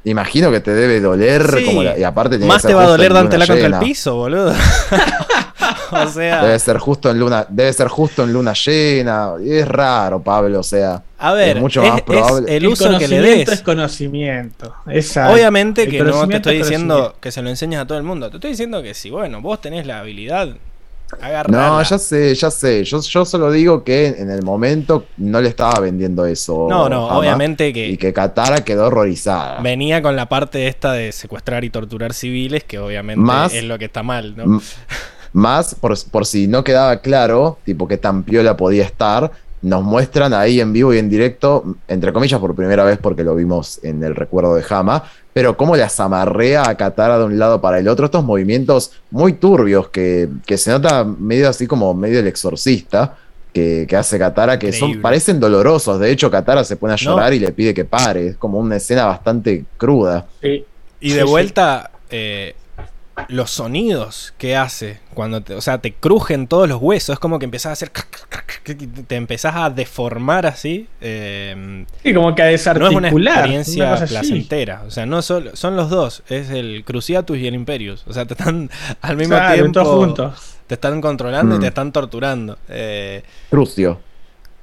Imagino 0.05 0.51
que 0.51 0.59
te 0.59 0.71
debe 0.71 0.99
doler 0.99 1.63
como 1.63 1.81
y 1.81 2.03
aparte 2.03 2.37
más 2.39 2.61
te 2.61 2.73
va 2.73 2.83
a 2.83 2.87
doler 2.87 3.13
dártela 3.13 3.47
contra 3.47 3.67
el 3.67 3.79
piso, 3.79 4.15
boludo. 4.15 4.53
o 5.91 6.07
sea, 6.09 6.43
debe 6.43 6.59
ser 6.59 6.77
justo 6.77 7.09
en 7.09 7.19
luna, 7.19 7.45
debe 7.47 7.71
ser 7.71 7.87
justo 7.87 8.23
en 8.23 8.33
luna 8.33 8.51
llena. 8.51 9.31
Es 9.41 9.65
raro, 9.65 10.21
Pablo, 10.21 10.59
o 10.59 10.63
sea, 10.63 11.01
a 11.17 11.33
ver, 11.33 11.55
es 11.55 11.61
mucho 11.61 11.81
más 11.83 12.01
probable. 12.01 12.53
el 12.53 12.67
uso 12.67 12.97
que 12.97 13.07
le 13.07 13.21
des. 13.21 13.47
es 13.47 13.61
conocimiento. 13.61 14.75
Obviamente 14.85 15.87
que 15.87 16.03
no 16.03 16.27
te 16.27 16.35
estoy 16.35 16.57
diciendo 16.57 17.15
que 17.21 17.31
se 17.31 17.41
lo 17.41 17.49
enseñes 17.49 17.79
a 17.79 17.87
todo 17.87 17.97
el 17.97 18.03
mundo. 18.03 18.29
Te 18.29 18.37
estoy 18.37 18.51
diciendo 18.51 18.83
que 18.83 18.93
si, 18.93 19.09
bueno, 19.09 19.41
vos 19.41 19.61
tenés 19.61 19.87
la 19.87 19.99
habilidad, 19.99 20.49
no, 21.49 21.83
ya 21.83 21.97
sé, 21.97 22.35
ya 22.35 22.51
sé. 22.51 22.83
Yo, 22.83 23.01
yo 23.01 23.25
solo 23.25 23.51
digo 23.51 23.83
que 23.83 24.07
en 24.07 24.29
el 24.29 24.43
momento 24.43 25.05
no 25.17 25.41
le 25.41 25.49
estaba 25.49 25.79
vendiendo 25.79 26.25
eso. 26.25 26.67
No, 26.69 26.89
no, 26.89 27.07
obviamente 27.07 27.73
que. 27.73 27.87
Y 27.89 27.97
que 27.97 28.13
Katara 28.13 28.63
quedó 28.63 28.87
horrorizada. 28.87 29.61
Venía 29.61 30.01
con 30.01 30.15
la 30.15 30.29
parte 30.29 30.67
esta 30.67 30.93
de 30.93 31.11
secuestrar 31.11 31.63
y 31.63 31.69
torturar 31.69 32.13
civiles, 32.13 32.63
que 32.63 32.79
obviamente 32.79 33.57
es 33.57 33.63
lo 33.63 33.77
que 33.77 33.85
está 33.85 34.03
mal, 34.03 34.35
¿no? 34.35 34.61
Más, 35.33 35.73
por, 35.73 35.97
por 36.11 36.27
si 36.27 36.47
no 36.47 36.63
quedaba 36.63 36.97
claro, 37.01 37.57
tipo, 37.65 37.87
que 37.87 37.97
tan 37.97 38.21
piola 38.21 38.55
podía 38.55 38.83
estar, 38.83 39.31
nos 39.63 39.81
muestran 39.81 40.33
ahí 40.33 40.59
en 40.59 40.73
vivo 40.73 40.93
y 40.93 40.97
en 40.97 41.09
directo, 41.09 41.75
entre 41.87 42.13
comillas 42.13 42.39
por 42.39 42.53
primera 42.53 42.83
vez 42.83 42.99
porque 43.01 43.23
lo 43.23 43.33
vimos 43.33 43.79
en 43.83 44.03
el 44.03 44.13
recuerdo 44.13 44.55
de 44.55 44.63
Hama, 44.69 45.03
pero 45.31 45.57
cómo 45.57 45.75
las 45.75 45.99
amarrea 45.99 46.69
a 46.69 46.75
Katara 46.75 47.17
de 47.17 47.23
un 47.23 47.39
lado 47.39 47.61
para 47.61 47.79
el 47.79 47.87
otro, 47.87 48.05
estos 48.05 48.23
movimientos 48.23 48.91
muy 49.09 49.33
turbios 49.33 49.87
que, 49.87 50.29
se 50.55 50.69
nota 50.69 51.03
medio 51.05 51.49
así 51.49 51.65
como 51.65 51.93
medio 51.93 52.19
el 52.19 52.27
exorcista. 52.27 53.17
Que, 53.53 53.87
hace 53.95 54.17
Katara, 54.17 54.57
que 54.57 54.73
son, 54.73 54.99
parecen 54.99 55.39
dolorosos. 55.39 55.99
De 55.99 56.09
hecho, 56.09 56.31
Katara 56.31 56.63
se 56.63 56.75
pone 56.75 56.93
a 56.93 56.95
llorar 56.95 57.35
y 57.35 57.39
le 57.39 57.51
pide 57.51 57.71
que 57.71 57.85
pare. 57.85 58.29
Es 58.29 58.37
como 58.37 58.57
una 58.57 58.77
escena 58.77 59.05
bastante 59.05 59.65
cruda. 59.77 60.25
Y 60.41 61.09
de 61.11 61.23
vuelta, 61.23 61.91
eh, 62.09 62.55
los 63.27 63.51
sonidos 63.51 64.33
que 64.37 64.55
hace 64.55 64.99
cuando 65.13 65.41
te, 65.41 65.53
o 65.53 65.61
sea, 65.61 65.77
te 65.79 65.93
crujen 65.93 66.47
todos 66.47 66.67
los 66.67 66.81
huesos, 66.81 67.13
es 67.13 67.19
como 67.19 67.39
que 67.39 67.45
empezás 67.45 67.69
a 67.69 67.73
hacer 67.73 67.91
te 69.07 69.15
empezás 69.15 69.55
a 69.55 69.69
deformar 69.69 70.45
así. 70.45 70.87
Eh, 71.01 71.85
sí, 72.01 72.13
como 72.13 72.33
que 72.33 72.41
a 72.41 72.45
desarticular. 72.45 73.01
No 73.01 73.07
es 73.07 73.13
una 73.13 73.31
experiencia 73.31 74.05
placentera, 74.05 74.83
o 74.87 74.91
sea, 74.91 75.05
no 75.05 75.21
solo, 75.21 75.55
son 75.55 75.75
los 75.75 75.89
dos, 75.89 76.23
es 76.29 76.49
el 76.49 76.83
Cruciatus 76.85 77.37
y 77.37 77.47
el 77.47 77.55
Imperius, 77.55 78.03
o 78.07 78.13
sea, 78.13 78.25
te 78.25 78.33
están 78.33 78.69
al 79.01 79.17
mismo 79.17 79.37
tiempo 79.53 79.83
juntos. 79.85 80.57
te 80.67 80.75
están 80.75 81.01
controlando 81.01 81.55
y 81.55 81.59
te 81.59 81.65
mm. 81.65 81.67
están 81.67 81.91
torturando. 81.91 82.57
Eh, 82.69 83.23
Crucio. 83.49 83.99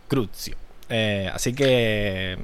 Crucio. 0.09 0.57
Eh, 0.89 1.31
así 1.33 1.53
que 1.53 2.37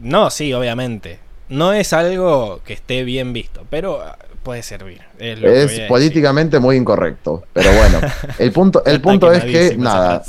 no, 0.00 0.30
sí, 0.30 0.52
obviamente. 0.52 1.20
No 1.48 1.74
es 1.74 1.92
algo 1.92 2.62
que 2.64 2.72
esté 2.72 3.04
bien 3.04 3.34
visto, 3.34 3.66
pero 3.68 4.02
puede 4.44 4.62
servir. 4.62 5.00
Es, 5.18 5.80
políticamente 5.88 6.60
muy 6.60 6.76
incorrecto. 6.76 7.42
Pero 7.52 7.72
bueno, 7.72 8.00
el 8.38 8.52
punto, 8.52 8.84
el 8.84 9.00
punto 9.00 9.32
es 9.32 9.42
que, 9.42 9.76
nada. 9.76 10.22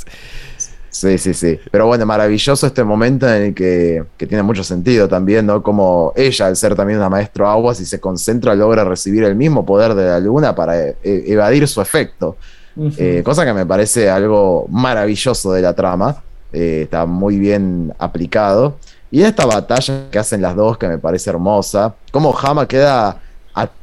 Sí, 0.90 1.18
sí, 1.18 1.34
sí. 1.34 1.60
Pero 1.70 1.86
bueno, 1.86 2.06
maravilloso 2.06 2.66
este 2.66 2.82
momento 2.82 3.28
en 3.28 3.42
el 3.42 3.54
que, 3.54 4.02
tiene 4.16 4.42
mucho 4.42 4.64
sentido 4.64 5.06
también, 5.06 5.44
¿no? 5.44 5.62
Como 5.62 6.14
ella, 6.16 6.46
al 6.46 6.56
ser 6.56 6.74
también 6.74 6.98
una 6.98 7.10
maestro 7.10 7.46
agua, 7.46 7.74
si 7.74 7.84
se 7.84 8.00
concentra, 8.00 8.54
logra 8.54 8.82
recibir 8.82 9.22
el 9.24 9.36
mismo 9.36 9.66
poder 9.66 9.94
de 9.94 10.06
la 10.06 10.18
luna 10.18 10.54
para 10.54 10.80
e, 10.80 10.96
e, 11.04 11.24
evadir 11.26 11.68
su 11.68 11.82
efecto. 11.82 12.36
Eh, 12.98 13.22
cosa 13.24 13.44
que 13.44 13.52
me 13.52 13.64
parece 13.64 14.10
algo 14.10 14.66
maravilloso 14.70 15.52
de 15.52 15.62
la 15.62 15.74
trama. 15.74 16.22
Eh, 16.52 16.82
está 16.84 17.04
muy 17.04 17.38
bien 17.38 17.92
aplicado. 17.98 18.78
Y 19.10 19.22
esta 19.22 19.44
batalla 19.46 20.10
que 20.10 20.18
hacen 20.18 20.42
las 20.42 20.56
dos, 20.56 20.78
que 20.78 20.88
me 20.88 20.98
parece 20.98 21.30
hermosa. 21.30 21.94
Como 22.10 22.36
Hama 22.36 22.66
queda 22.66 23.20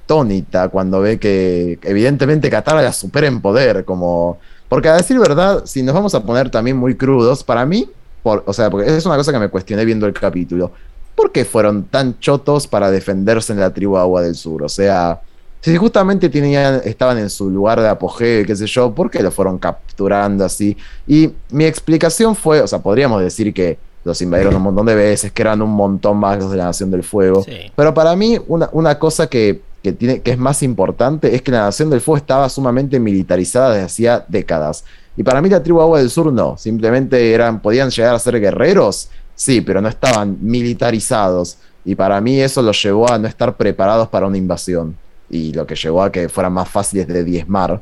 atónita 0.03 0.69
cuando 0.69 1.01
ve 1.01 1.19
que 1.19 1.79
evidentemente 1.83 2.49
Katara 2.49 2.81
la 2.81 2.93
supera 2.93 3.27
en 3.27 3.41
poder, 3.41 3.85
como... 3.85 4.37
Porque 4.69 4.89
a 4.89 4.95
decir 4.95 5.19
verdad, 5.19 5.63
si 5.65 5.83
nos 5.83 5.93
vamos 5.93 6.15
a 6.15 6.23
poner 6.23 6.49
también 6.49 6.77
muy 6.77 6.95
crudos, 6.95 7.43
para 7.43 7.65
mí, 7.65 7.89
por, 8.23 8.43
o 8.47 8.53
sea, 8.53 8.69
porque 8.71 8.95
es 8.95 9.05
una 9.05 9.17
cosa 9.17 9.31
que 9.31 9.39
me 9.39 9.49
cuestioné 9.49 9.85
viendo 9.85 10.07
el 10.07 10.13
capítulo, 10.13 10.71
¿por 11.15 11.31
qué 11.31 11.45
fueron 11.45 11.83
tan 11.83 12.19
chotos 12.19 12.67
para 12.67 12.89
defenderse 12.89 13.53
en 13.53 13.59
la 13.59 13.71
tribu 13.71 13.97
Agua 13.97 14.23
del 14.23 14.33
Sur? 14.33 14.63
O 14.63 14.69
sea, 14.69 15.21
si 15.61 15.77
justamente 15.77 16.27
tenían, 16.27 16.81
estaban 16.85 17.19
en 17.19 17.29
su 17.29 17.49
lugar 17.49 17.81
de 17.81 17.87
apogeo, 17.87 18.45
qué 18.45 18.55
sé 18.55 18.65
yo, 18.65 18.93
¿por 18.93 19.11
qué 19.11 19.21
lo 19.21 19.31
fueron 19.31 19.59
capturando 19.59 20.43
así? 20.43 20.75
Y 21.05 21.31
mi 21.51 21.65
explicación 21.65 22.35
fue, 22.35 22.61
o 22.61 22.67
sea, 22.67 22.79
podríamos 22.79 23.21
decir 23.21 23.53
que 23.53 23.77
los 24.03 24.21
invadieron 24.21 24.55
un 24.55 24.63
montón 24.63 24.87
de 24.87 24.95
veces, 24.95 25.31
que 25.31 25.41
eran 25.41 25.61
un 25.61 25.71
montón 25.71 26.17
más 26.17 26.37
los 26.39 26.51
de 26.51 26.57
la 26.57 26.65
Nación 26.65 26.91
del 26.91 27.03
Fuego. 27.03 27.45
Pero 27.75 27.93
para 27.93 28.15
mí, 28.15 28.37
una, 28.47 28.69
una 28.73 28.99
cosa 28.99 29.27
que, 29.27 29.61
tiene, 29.91 30.21
que 30.21 30.31
es 30.31 30.37
más 30.37 30.63
importante 30.63 31.35
es 31.35 31.41
que 31.41 31.51
la 31.51 31.65
Nación 31.65 31.89
del 31.89 31.99
Fuego 31.99 32.17
estaba 32.17 32.47
sumamente 32.47 32.99
militarizada 32.99 33.73
desde 33.73 33.85
hacía 33.85 34.25
décadas. 34.29 34.85
Y 35.17 35.23
para 35.23 35.41
mí 35.41 35.49
la 35.49 35.61
tribu 35.61 35.81
Agua 35.81 35.99
del 35.99 36.09
Sur 36.09 36.31
no, 36.31 36.57
simplemente 36.57 37.33
eran, 37.33 37.61
podían 37.61 37.89
llegar 37.89 38.15
a 38.15 38.19
ser 38.19 38.39
guerreros, 38.39 39.09
sí, 39.35 39.59
pero 39.59 39.81
no 39.81 39.89
estaban 39.89 40.37
militarizados. 40.39 41.57
Y 41.85 41.95
para 41.95 42.21
mí 42.21 42.39
eso 42.39 42.61
los 42.61 42.81
llevó 42.81 43.11
a 43.11 43.19
no 43.19 43.27
estar 43.27 43.57
preparados 43.57 44.07
para 44.07 44.27
una 44.27 44.37
invasión. 44.37 44.95
Y 45.29 45.51
lo 45.51 45.67
que 45.67 45.75
llevó 45.75 46.03
a 46.03 46.11
que 46.11 46.29
fueran 46.29 46.53
más 46.53 46.69
fáciles 46.69 47.07
de 47.07 47.23
diezmar. 47.23 47.81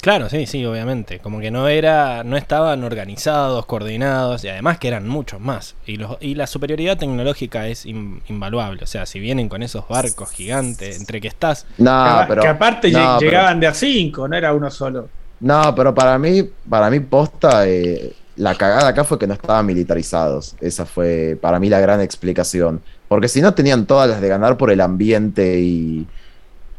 Claro, 0.00 0.28
sí, 0.28 0.46
sí, 0.46 0.64
obviamente. 0.64 1.18
Como 1.18 1.40
que 1.40 1.50
no 1.50 1.68
era, 1.68 2.22
no 2.22 2.36
estaban 2.36 2.84
organizados, 2.84 3.66
coordinados 3.66 4.44
y 4.44 4.48
además 4.48 4.78
que 4.78 4.88
eran 4.88 5.08
muchos 5.08 5.40
más. 5.40 5.74
Y, 5.86 5.96
los, 5.96 6.16
y 6.20 6.34
la 6.34 6.46
superioridad 6.46 6.96
tecnológica 6.98 7.66
es 7.66 7.86
invaluable. 7.86 8.84
O 8.84 8.86
sea, 8.86 9.06
si 9.06 9.18
vienen 9.18 9.48
con 9.48 9.62
esos 9.62 9.88
barcos 9.88 10.30
gigantes 10.30 11.00
entre 11.00 11.20
que 11.20 11.28
estás. 11.28 11.66
No, 11.78 12.20
que, 12.20 12.24
pero 12.28 12.42
que 12.42 12.48
aparte 12.48 12.90
llegaban 12.90 13.58
de 13.58 13.66
a 13.66 13.74
cinco, 13.74 14.28
no 14.28 14.36
era 14.36 14.52
uno 14.52 14.70
solo. 14.70 15.08
No, 15.40 15.74
pero 15.74 15.94
para 15.94 16.18
mí, 16.18 16.48
para 16.68 16.88
mí 16.88 17.00
posta, 17.00 17.66
eh, 17.66 18.12
la 18.36 18.54
cagada 18.54 18.88
acá 18.88 19.04
fue 19.04 19.18
que 19.18 19.26
no 19.26 19.34
estaban 19.34 19.66
militarizados. 19.66 20.54
Esa 20.60 20.86
fue 20.86 21.38
para 21.40 21.58
mí 21.58 21.68
la 21.68 21.80
gran 21.80 22.00
explicación. 22.00 22.80
Porque 23.08 23.28
si 23.28 23.40
no 23.40 23.54
tenían 23.54 23.86
todas 23.86 24.08
las 24.08 24.20
de 24.20 24.28
ganar 24.28 24.56
por 24.56 24.70
el 24.70 24.80
ambiente 24.80 25.60
y 25.60 26.06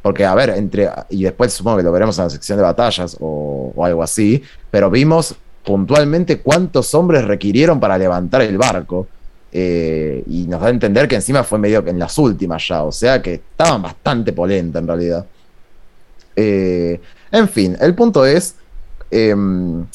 porque, 0.07 0.23
a 0.23 0.33
ver, 0.35 0.51
entre. 0.51 0.89
Y 1.09 1.23
después 1.23 1.51
supongo 1.51 1.79
que 1.79 1.83
lo 1.83 1.91
veremos 1.91 2.17
en 2.17 2.23
la 2.23 2.29
sección 2.29 2.57
de 2.57 2.63
batallas 2.63 3.17
o, 3.19 3.73
algo 3.83 4.01
así. 4.01 4.41
Pero 4.71 4.89
vimos 4.89 5.35
puntualmente 5.65 6.39
cuántos 6.39 6.95
hombres 6.95 7.25
requirieron 7.25 7.77
para 7.77 7.97
levantar 7.97 8.41
el 8.43 8.57
barco. 8.57 9.05
Eh, 9.51 10.23
y 10.27 10.45
nos 10.47 10.61
da 10.61 10.67
a 10.67 10.69
entender 10.69 11.09
que 11.09 11.15
encima 11.15 11.43
fue 11.43 11.59
medio 11.59 11.83
que 11.83 11.89
en 11.89 11.99
las 11.99 12.17
últimas 12.17 12.65
ya. 12.65 12.83
O 12.83 12.91
sea 12.93 13.21
que 13.21 13.33
estaban 13.33 13.81
bastante 13.81 14.31
polenta 14.31 14.79
en 14.79 14.87
realidad. 14.87 15.25
Eh, 16.37 17.01
en 17.29 17.49
fin, 17.49 17.75
el 17.77 17.93
punto 17.93 18.25
es. 18.25 18.55
Em, 19.11 19.85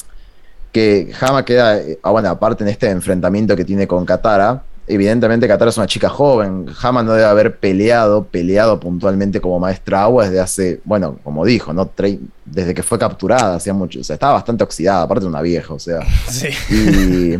que 0.71 1.11
Hama 1.19 1.43
queda, 1.43 1.79
eh, 1.79 1.97
ah, 2.03 2.11
bueno, 2.11 2.29
aparte 2.29 2.63
en 2.63 2.69
este 2.69 2.87
enfrentamiento 2.87 3.55
que 3.55 3.65
tiene 3.65 3.87
con 3.87 4.05
Katara, 4.05 4.61
evidentemente 4.87 5.47
Katara 5.47 5.69
es 5.69 5.77
una 5.77 5.87
chica 5.87 6.09
joven, 6.09 6.65
Hama 6.81 7.03
no 7.03 7.13
debe 7.13 7.25
haber 7.25 7.57
peleado, 7.57 8.25
peleado 8.25 8.79
puntualmente 8.79 9.39
como 9.39 9.59
maestra 9.59 10.03
agua 10.03 10.25
desde 10.25 10.39
hace, 10.39 10.81
bueno, 10.83 11.19
como 11.23 11.45
dijo, 11.45 11.73
¿no? 11.73 11.89
desde 12.45 12.73
que 12.73 12.83
fue 12.83 12.99
capturada, 12.99 13.55
hacía 13.55 13.73
mucho, 13.73 13.99
o 13.99 14.03
sea, 14.03 14.15
estaba 14.15 14.33
bastante 14.33 14.63
oxidada, 14.63 15.03
aparte 15.03 15.23
de 15.23 15.29
una 15.29 15.41
vieja, 15.41 15.73
o 15.73 15.79
sea. 15.79 15.99
Sí. 16.29 16.49
Y 16.69 17.37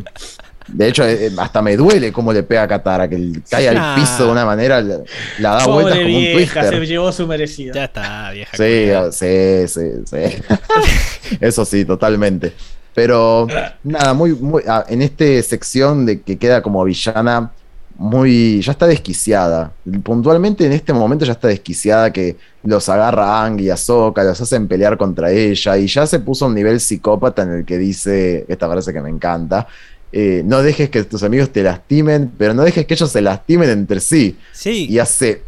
de 0.68 0.88
hecho, 0.88 1.04
eh, 1.06 1.32
hasta 1.38 1.62
me 1.62 1.76
duele 1.76 2.12
cómo 2.14 2.32
le 2.32 2.44
pega 2.44 2.64
a 2.64 2.68
Katara, 2.68 3.10
que 3.10 3.42
cae 3.50 3.68
al 3.68 3.96
piso 3.96 4.26
de 4.26 4.32
una 4.32 4.46
manera, 4.46 4.82
la, 4.82 5.00
da 5.40 5.66
vueltas 5.66 5.98
como 5.98 6.18
un 6.18 6.32
twister. 6.34 6.70
Se 6.70 6.86
llevó 6.86 7.12
su 7.12 7.28
merecido. 7.28 7.74
Ya 7.74 7.86
está, 7.86 8.32
vieja. 8.32 8.56
Sí, 8.56 8.90
sí, 9.12 9.68
sí, 9.68 9.90
sí. 10.06 11.38
Eso 11.42 11.66
sí, 11.66 11.84
totalmente. 11.84 12.54
Pero 12.94 13.48
nada, 13.84 14.14
muy, 14.14 14.34
muy 14.34 14.64
ah, 14.68 14.86
en 14.88 15.02
esta 15.02 15.26
sección 15.42 16.06
de 16.06 16.22
que 16.22 16.38
queda 16.38 16.62
como 16.62 16.84
villana, 16.84 17.52
muy. 17.96 18.62
ya 18.62 18.72
está 18.72 18.88
desquiciada. 18.88 19.72
Puntualmente 20.04 20.66
en 20.66 20.74
este 20.74 20.94
momento 20.94 21.26
ya 21.26 21.34
está 21.34 21.48
desquiciada 21.48 22.12
que 22.12 22.38
los 22.64 22.88
agarra 22.90 23.44
Ang 23.44 23.60
y 23.62 23.70
Ahsoka, 23.70 24.24
los 24.24 24.40
hacen 24.40 24.68
pelear 24.68 24.98
contra 24.98 25.32
ella, 25.32 25.78
y 25.78 25.88
ya 25.88 26.06
se 26.06 26.20
puso 26.20 26.46
a 26.46 26.48
un 26.48 26.56
nivel 26.56 26.80
psicópata 26.80 27.44
en 27.44 27.52
el 27.52 27.66
que 27.66 27.78
dice, 27.78 28.46
esta 28.48 28.70
frase 28.70 28.94
que 28.94 29.02
me 29.02 29.10
encanta. 29.10 29.68
Eh, 30.12 30.44
no 30.46 30.62
dejes 30.62 30.92
que 30.92 31.04
tus 31.06 31.24
amigos 31.24 31.50
te 31.50 31.64
lastimen, 31.64 32.32
pero 32.38 32.54
no 32.54 32.62
dejes 32.62 32.86
que 32.86 32.94
ellos 32.94 33.12
se 33.12 33.22
lastimen 33.22 33.70
entre 33.70 34.00
sí. 34.00 34.38
Sí. 34.52 34.86
Y 34.88 35.00
hace. 35.00 35.42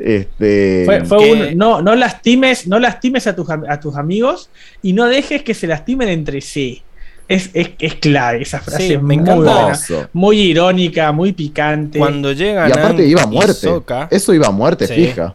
Este, 0.00 0.86
fue, 1.06 1.54
no, 1.56 1.82
no 1.82 1.94
lastimes, 1.96 2.66
no 2.66 2.78
lastimes 2.78 3.26
a 3.26 3.34
tus, 3.34 3.48
a 3.50 3.80
tus 3.80 3.96
amigos 3.96 4.48
y 4.80 4.92
no 4.92 5.06
dejes 5.06 5.42
que 5.42 5.54
se 5.54 5.66
lastimen 5.66 6.08
entre 6.08 6.40
sí. 6.40 6.82
Es, 7.26 7.50
es, 7.52 7.94
clave 7.96 8.40
esa 8.40 8.58
frase. 8.60 8.96
me 8.98 9.14
encanta. 9.14 9.78
Muy, 10.14 10.40
irónica, 10.40 11.12
muy 11.12 11.34
picante. 11.34 11.98
Cuando 11.98 12.32
llega 12.32 12.68
Y 12.68 12.72
aparte 12.72 13.06
iba 13.06 13.22
a 13.22 13.26
muerte. 13.26 13.68
Eso 14.10 14.32
iba 14.32 14.46
a 14.46 14.50
muerte, 14.50 14.86
fija. 14.88 15.34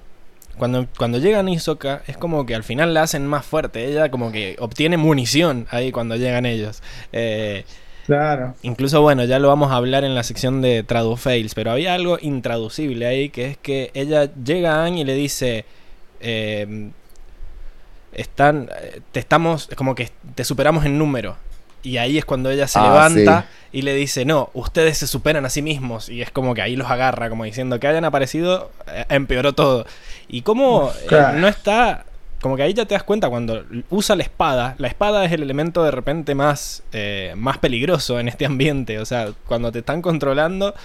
cuando, 0.57 0.87
cuando 0.97 1.19
llegan 1.19 1.47
a 1.47 1.51
Hisoka, 1.51 2.01
es 2.07 2.17
como 2.17 2.47
que 2.47 2.55
al 2.55 2.63
final 2.63 2.95
la 2.95 3.03
hacen 3.03 3.27
más 3.27 3.45
fuerte. 3.45 3.85
Ella 3.85 4.09
como 4.09 4.31
que 4.31 4.55
obtiene 4.59 4.97
munición 4.97 5.67
ahí 5.69 5.91
cuando 5.91 6.15
llegan 6.15 6.47
ellos. 6.47 6.81
Eh, 7.11 7.63
Claro. 8.05 8.55
Incluso, 8.63 9.01
bueno, 9.01 9.23
ya 9.23 9.39
lo 9.39 9.47
vamos 9.47 9.71
a 9.71 9.75
hablar 9.75 10.03
en 10.03 10.13
la 10.15 10.23
sección 10.23 10.61
de 10.61 10.83
Tradu 10.83 11.15
Fails, 11.15 11.55
pero 11.55 11.71
había 11.71 11.93
algo 11.93 12.17
intraducible 12.21 13.05
ahí, 13.05 13.29
que 13.29 13.45
es 13.51 13.57
que 13.57 13.91
ella 13.93 14.29
llega 14.43 14.75
a 14.75 14.83
Aang 14.83 14.97
y 14.97 15.03
le 15.05 15.13
dice, 15.15 15.65
eh, 16.19 16.89
están, 18.13 18.69
te 19.11 19.19
estamos, 19.19 19.69
como 19.75 19.95
que 19.95 20.11
te 20.35 20.43
superamos 20.43 20.85
en 20.85 20.97
número. 20.97 21.37
Y 21.81 21.97
ahí 21.97 22.17
es 22.17 22.23
cuando 22.23 22.49
ella 22.49 22.67
se 22.67 22.79
Ah, 22.79 22.83
levanta 22.83 23.47
y 23.73 23.81
le 23.81 23.93
dice, 23.93 24.23
no, 24.23 24.49
ustedes 24.53 24.97
se 24.97 25.07
superan 25.07 25.45
a 25.45 25.49
sí 25.49 25.61
mismos. 25.61 26.07
Y 26.07 26.21
es 26.21 26.31
como 26.31 26.53
que 26.53 26.61
ahí 26.61 26.77
los 26.77 26.89
agarra, 26.89 27.29
como 27.29 27.43
diciendo 27.43 27.77
que 27.79 27.87
hayan 27.87 28.05
aparecido, 28.05 28.71
eh, 28.87 29.05
empeoró 29.09 29.53
todo. 29.53 29.85
Y 30.29 30.43
como 30.43 30.91
eh, 31.11 31.23
no 31.35 31.47
está, 31.49 32.05
como 32.43 32.57
que 32.57 32.63
ahí 32.63 32.73
ya 32.73 32.85
te 32.85 32.93
das 32.93 33.03
cuenta 33.03 33.29
cuando 33.29 33.63
usa 33.89 34.15
la 34.17 34.21
espada. 34.23 34.75
La 34.77 34.87
espada 34.89 35.23
es 35.25 35.31
el 35.31 35.41
elemento 35.41 35.81
de 35.83 35.91
repente 35.91 36.35
más, 36.35 36.83
eh, 36.91 37.33
más 37.37 37.57
peligroso 37.57 38.19
en 38.19 38.27
este 38.27 38.45
ambiente. 38.45 38.99
O 38.99 39.05
sea, 39.05 39.29
cuando 39.47 39.71
te 39.71 39.79
están 39.79 40.01
controlando, 40.01 40.75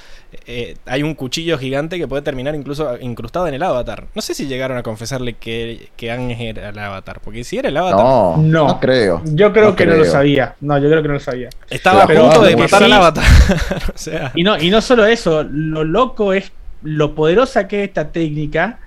eh, 0.47 0.77
hay 0.87 1.03
un 1.03 1.15
cuchillo 1.15 1.59
gigante 1.59 1.99
que 1.99 2.07
puede 2.07 2.23
terminar 2.23 2.55
incluso 2.55 2.97
incrustado 3.01 3.49
en 3.49 3.55
el 3.55 3.63
avatar. 3.65 4.07
No 4.15 4.23
sé 4.23 4.35
si 4.35 4.47
llegaron 4.47 4.79
a 4.79 4.83
confesarle 4.85 5.35
que, 5.35 5.91
que 5.97 6.13
Aang 6.13 6.31
era 6.31 6.69
el 6.69 6.79
avatar. 6.79 7.21
Porque 7.21 7.43
si 7.45 7.59
era 7.59 7.69
el 7.69 7.77
avatar, 7.77 7.99
No, 7.99 8.37
No. 8.39 8.69
no, 8.69 8.81
creo. 8.81 9.21
Yo 9.25 9.53
creo 9.53 9.71
No 9.71 9.77
que 9.77 9.85
no 9.85 9.97
lo 9.97 10.05
sabía. 10.05 10.55
No, 10.61 10.79
yo 10.79 10.89
creo 10.89 11.03
que 11.03 11.09
no 11.09 11.15
lo 11.15 11.21
sabía. 11.21 11.51
estaba 11.69 12.05
a 12.05 12.07
punto 12.07 12.41
de 12.43 12.51
que 12.51 12.57
matar 12.63 12.79
sí. 12.79 12.85
al 12.85 12.93
avatar. 12.93 13.25
o 13.95 13.99
sea, 13.99 14.33
Y 14.37 14.45
no, 14.45 14.57
y 14.59 14.71
no 14.71 14.81
solo 14.81 15.05
eso, 15.07 15.43
lo 15.43 15.83
loco 15.85 16.33
es 16.33 16.53
lo 16.83 17.17
poderosa 17.17 17.67
que 17.67 17.83
es 17.83 17.89
esta 17.89 18.13
técnica 18.13 18.79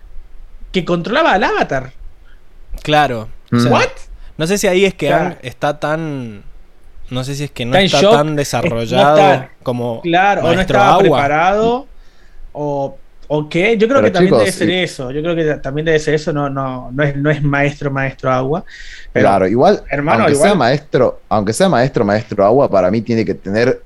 que 0.72 0.86
controlaba 0.86 1.34
al 1.34 1.44
avatar. 1.44 1.92
Claro. 2.84 3.30
O 3.52 3.60
sea, 3.60 3.72
¿What? 3.72 3.88
No 4.38 4.48
sé 4.48 4.58
si 4.58 4.68
ahí 4.68 4.86
es 4.86 4.94
que 4.94 5.08
Claro. 5.08 5.36
Está 5.42 5.80
tan. 5.80 6.44
No 7.10 7.24
sé 7.26 7.36
si 7.36 7.44
es 7.44 7.52
que 7.52 7.66
no 7.66 7.76
Está 7.78 8.00
tan 8.10 8.36
desarrollado 8.36 9.18
no 9.18 9.24
está- 9.34 9.50
como. 9.64 10.02
Claro, 10.02 10.46
o 10.46 10.54
no 10.56 10.62
estaba 10.62 10.90
Agua. 10.94 11.02
preparado. 11.02 11.88
O, 12.54 12.98
o 13.28 13.50
qué. 13.50 13.78
Yo 13.78 13.88
creo 13.88 14.00
Pero 14.00 14.06
que 14.06 14.12
también 14.12 14.30
chicos, 14.34 14.40
debe 14.40 14.52
ser 14.52 14.70
y- 14.70 14.84
eso. 14.84 15.12
Yo 15.12 15.22
creo 15.22 15.36
que 15.36 15.44
también 15.62 15.86
debe 15.86 16.00
ser 16.00 16.14
eso. 16.14 16.32
No, 16.32 16.50
no, 16.50 16.90
no 16.94 17.04
es, 17.04 17.16
no 17.18 17.30
es 17.30 17.44
maestro, 17.44 17.92
maestro 17.92 18.32
agua. 18.32 18.64
Pero, 19.12 19.26
claro, 19.28 19.48
igual, 19.48 19.84
hermano, 19.90 20.20
aunque 20.24 20.34
igual- 20.34 20.50
sea 20.50 20.56
maestro, 20.58 21.22
aunque 21.28 21.54
sea 21.54 21.68
maestro, 21.70 22.06
maestro 22.06 22.46
agua, 22.46 22.70
para 22.70 22.90
mí 22.90 23.02
tiene 23.02 23.26
que 23.26 23.34
tener, 23.34 23.82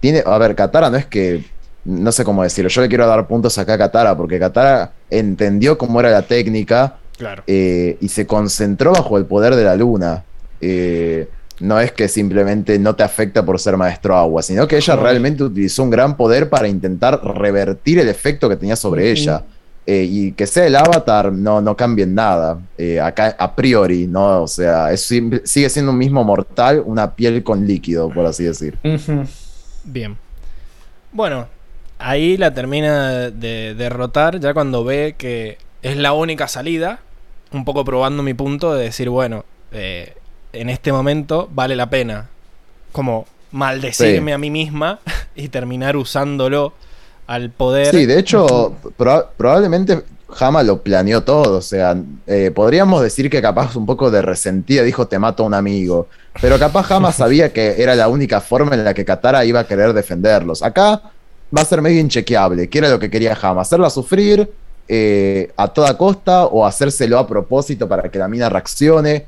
tiene, 0.00 0.22
a 0.24 0.38
ver, 0.38 0.54
Katara 0.54 0.88
no 0.88 0.96
es 0.96 1.06
que, 1.06 1.44
no 1.84 2.12
sé 2.12 2.24
cómo 2.24 2.44
decirlo, 2.44 2.68
yo 2.70 2.80
le 2.80 2.88
quiero 2.88 3.06
dar 3.08 3.26
puntos 3.26 3.58
acá 3.58 3.74
a 3.74 3.78
Katara, 3.78 4.16
porque 4.16 4.38
Katara 4.38 4.92
entendió 5.10 5.76
cómo 5.78 5.98
era 5.98 6.10
la 6.10 6.22
técnica 6.22 6.97
Claro. 7.18 7.42
eh, 7.46 7.98
y 8.00 8.08
se 8.08 8.26
concentró 8.26 8.92
bajo 8.92 9.18
el 9.18 9.26
poder 9.26 9.56
de 9.56 9.64
la 9.64 9.74
luna. 9.74 10.24
Eh, 10.60 11.28
no 11.60 11.80
es 11.80 11.92
que 11.92 12.08
simplemente 12.08 12.78
no 12.78 12.94
te 12.94 13.02
afecta 13.02 13.44
por 13.44 13.58
ser 13.58 13.76
maestro 13.76 14.16
agua, 14.16 14.42
sino 14.42 14.68
que 14.68 14.76
ella 14.76 14.94
realmente 14.96 15.42
utilizó 15.42 15.82
un 15.82 15.90
gran 15.90 16.16
poder 16.16 16.48
para 16.48 16.68
intentar 16.68 17.20
revertir 17.24 17.98
el 17.98 18.08
efecto 18.08 18.48
que 18.48 18.56
tenía 18.56 18.76
sobre 18.76 19.10
ella. 19.10 19.44
Eh, 19.90 20.06
y 20.06 20.32
que 20.32 20.46
sea 20.46 20.66
el 20.66 20.76
avatar 20.76 21.32
no, 21.32 21.62
no 21.62 21.74
cambia 21.74 22.02
en 22.02 22.14
nada. 22.14 22.60
Eh, 22.76 23.00
acá 23.00 23.34
a 23.38 23.56
priori, 23.56 24.06
¿no? 24.06 24.42
O 24.42 24.46
sea, 24.46 24.92
es 24.92 25.00
sigue 25.00 25.70
siendo 25.70 25.92
un 25.92 25.98
mismo 25.98 26.22
mortal, 26.24 26.82
una 26.84 27.14
piel 27.14 27.42
con 27.42 27.66
líquido, 27.66 28.10
por 28.10 28.26
así 28.26 28.44
decir. 28.44 28.76
Bien. 29.84 30.18
Bueno, 31.10 31.48
ahí 31.98 32.36
la 32.36 32.52
termina 32.52 33.30
de 33.30 33.74
derrotar 33.74 34.38
ya 34.40 34.52
cuando 34.52 34.84
ve 34.84 35.14
que 35.16 35.56
es 35.80 35.96
la 35.96 36.12
única 36.12 36.48
salida. 36.48 37.00
Un 37.52 37.64
poco 37.64 37.84
probando 37.84 38.22
mi 38.22 38.34
punto 38.34 38.74
de 38.74 38.84
decir, 38.84 39.08
bueno, 39.08 39.44
eh, 39.72 40.14
en 40.52 40.68
este 40.70 40.92
momento 40.92 41.48
vale 41.52 41.76
la 41.76 41.88
pena 41.90 42.28
como 42.92 43.26
maldecirme 43.52 44.30
Sí. 44.30 44.34
a 44.34 44.38
mí 44.38 44.50
misma 44.50 44.98
y 45.34 45.48
terminar 45.48 45.96
usándolo 45.96 46.74
al 47.26 47.50
poder. 47.50 47.86
Sí, 47.94 48.06
de 48.06 48.18
hecho, 48.18 48.74
proba- 48.98 49.28
probablemente 49.36 50.02
Hama 50.40 50.62
lo 50.62 50.82
planeó 50.82 51.22
todo. 51.22 51.56
O 51.58 51.62
sea, 51.62 51.96
eh, 52.26 52.50
podríamos 52.54 53.02
decir 53.02 53.30
que 53.30 53.40
capaz 53.40 53.76
un 53.76 53.86
poco 53.86 54.10
de 54.10 54.20
resentida 54.20 54.82
dijo 54.82 55.06
te 55.08 55.18
mato 55.18 55.42
a 55.42 55.46
un 55.46 55.54
amigo. 55.54 56.08
Pero 56.40 56.58
capaz 56.58 56.90
Hama 56.92 57.12
sabía 57.12 57.52
que 57.52 57.82
era 57.82 57.94
la 57.94 58.08
única 58.08 58.40
forma 58.42 58.74
en 58.74 58.84
la 58.84 58.92
que 58.94 59.04
Katara 59.06 59.44
iba 59.46 59.60
a 59.60 59.66
querer 59.66 59.92
defenderlos. 59.94 60.62
Acá 60.62 61.00
va 61.56 61.62
a 61.62 61.64
ser 61.64 61.80
medio 61.80 61.98
inchequeable. 62.00 62.68
¿Qué 62.68 62.78
era 62.78 62.90
lo 62.90 62.98
que 62.98 63.08
quería 63.10 63.36
Hama? 63.40 63.62
Hacerla 63.62 63.88
sufrir 63.90 64.50
eh, 64.88 65.52
a 65.56 65.68
toda 65.68 65.96
costa 65.96 66.46
o 66.46 66.64
hacérselo 66.66 67.18
a 67.18 67.26
propósito 67.26 67.88
para 67.88 68.08
que 68.10 68.18
la 68.18 68.28
mina 68.28 68.48
reaccione. 68.48 69.26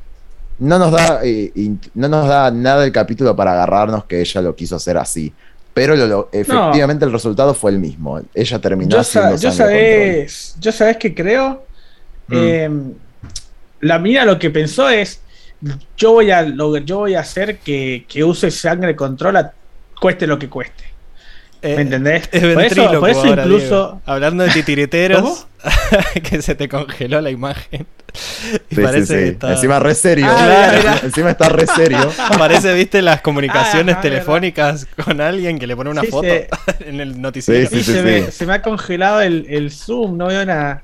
No 0.58 0.78
nos 0.78 0.92
da, 0.92 1.20
eh, 1.22 1.52
no 1.94 2.08
nos 2.08 2.28
da 2.28 2.50
nada 2.50 2.84
el 2.84 2.92
capítulo 2.92 3.34
para 3.34 3.52
agarrarnos 3.52 4.04
que 4.04 4.20
ella 4.20 4.42
lo 4.42 4.54
quiso 4.54 4.76
hacer 4.76 4.96
así. 4.98 5.32
Pero 5.72 5.96
lo- 5.96 6.06
lo- 6.06 6.28
efectivamente 6.32 7.04
el 7.04 7.12
resultado 7.12 7.54
fue 7.54 7.70
el 7.70 7.78
mismo. 7.78 8.20
Ella 8.34 8.58
terminó 8.58 8.90
Yo, 8.90 9.04
sa- 9.04 9.28
haciendo 9.28 9.36
yo 9.40 9.52
sabes, 9.52 10.56
yo 10.60 10.72
sabes 10.72 10.96
que 10.98 11.14
creo. 11.14 11.64
Mm. 12.26 12.34
Eh, 12.36 12.70
la 13.80 13.98
mina 13.98 14.24
lo 14.24 14.38
que 14.38 14.50
pensó 14.50 14.88
es: 14.90 15.20
yo 15.96 16.12
voy 16.12 16.30
a, 16.30 16.42
lo- 16.42 16.76
yo 16.78 16.98
voy 16.98 17.14
a 17.14 17.20
hacer 17.20 17.58
que, 17.58 18.04
que 18.08 18.22
use 18.24 18.50
sangre 18.50 18.94
control 18.96 19.36
a- 19.36 19.52
cueste 20.00 20.26
lo 20.26 20.38
que 20.38 20.48
cueste. 20.48 20.84
Eh, 21.62 21.76
¿Me 21.76 21.82
entendés? 21.82 22.28
Es 22.32 22.40
por 22.40 22.50
eso, 22.50 22.56
ventríloco 22.58 23.00
por 23.00 23.10
eso 23.10 23.20
ahora, 23.24 23.42
incluso. 23.44 23.66
Diego. 23.68 24.00
Hablando 24.06 24.44
de 24.44 24.50
titiriteros, 24.50 25.20
¿Cómo? 25.22 25.38
que 26.22 26.42
se 26.42 26.54
te 26.54 26.68
congeló 26.68 27.20
la 27.20 27.30
imagen. 27.30 27.86
Y 28.70 28.74
Sí, 28.74 28.80
parece 28.82 29.06
sí, 29.06 29.12
que 29.14 29.20
sí. 29.22 29.28
está- 29.30 29.52
Encima 29.52 29.78
re 29.78 29.94
serio. 29.94 30.26
Ah, 30.28 30.34
Claro. 30.44 30.72
mira, 30.78 30.78
mira. 30.94 31.00
Encima 31.04 31.30
está 31.30 31.48
re 31.48 31.66
serio. 31.66 32.12
Parece, 32.38 32.74
viste, 32.74 33.02
las 33.02 33.20
comunicaciones 33.20 33.96
Ah, 33.98 34.00
telefónicas 34.00 34.86
con 35.04 35.20
alguien 35.20 35.58
que 35.58 35.66
le 35.66 35.76
pone 35.76 35.90
una 35.90 36.00
Sí, 36.02 36.08
foto 36.08 36.28
se- 36.28 36.48
en 36.88 37.00
el 37.00 37.20
noticiero. 37.20 37.68
Sí, 37.68 37.76
Sí, 37.78 37.84
se, 37.92 37.98
sí. 37.98 38.02
Me, 38.04 38.30
se 38.30 38.46
me 38.46 38.54
ha 38.54 38.62
congelado 38.62 39.20
el, 39.20 39.46
el 39.48 39.70
Zoom, 39.70 40.16
no 40.16 40.26
veo 40.26 40.44
nada. 40.44 40.82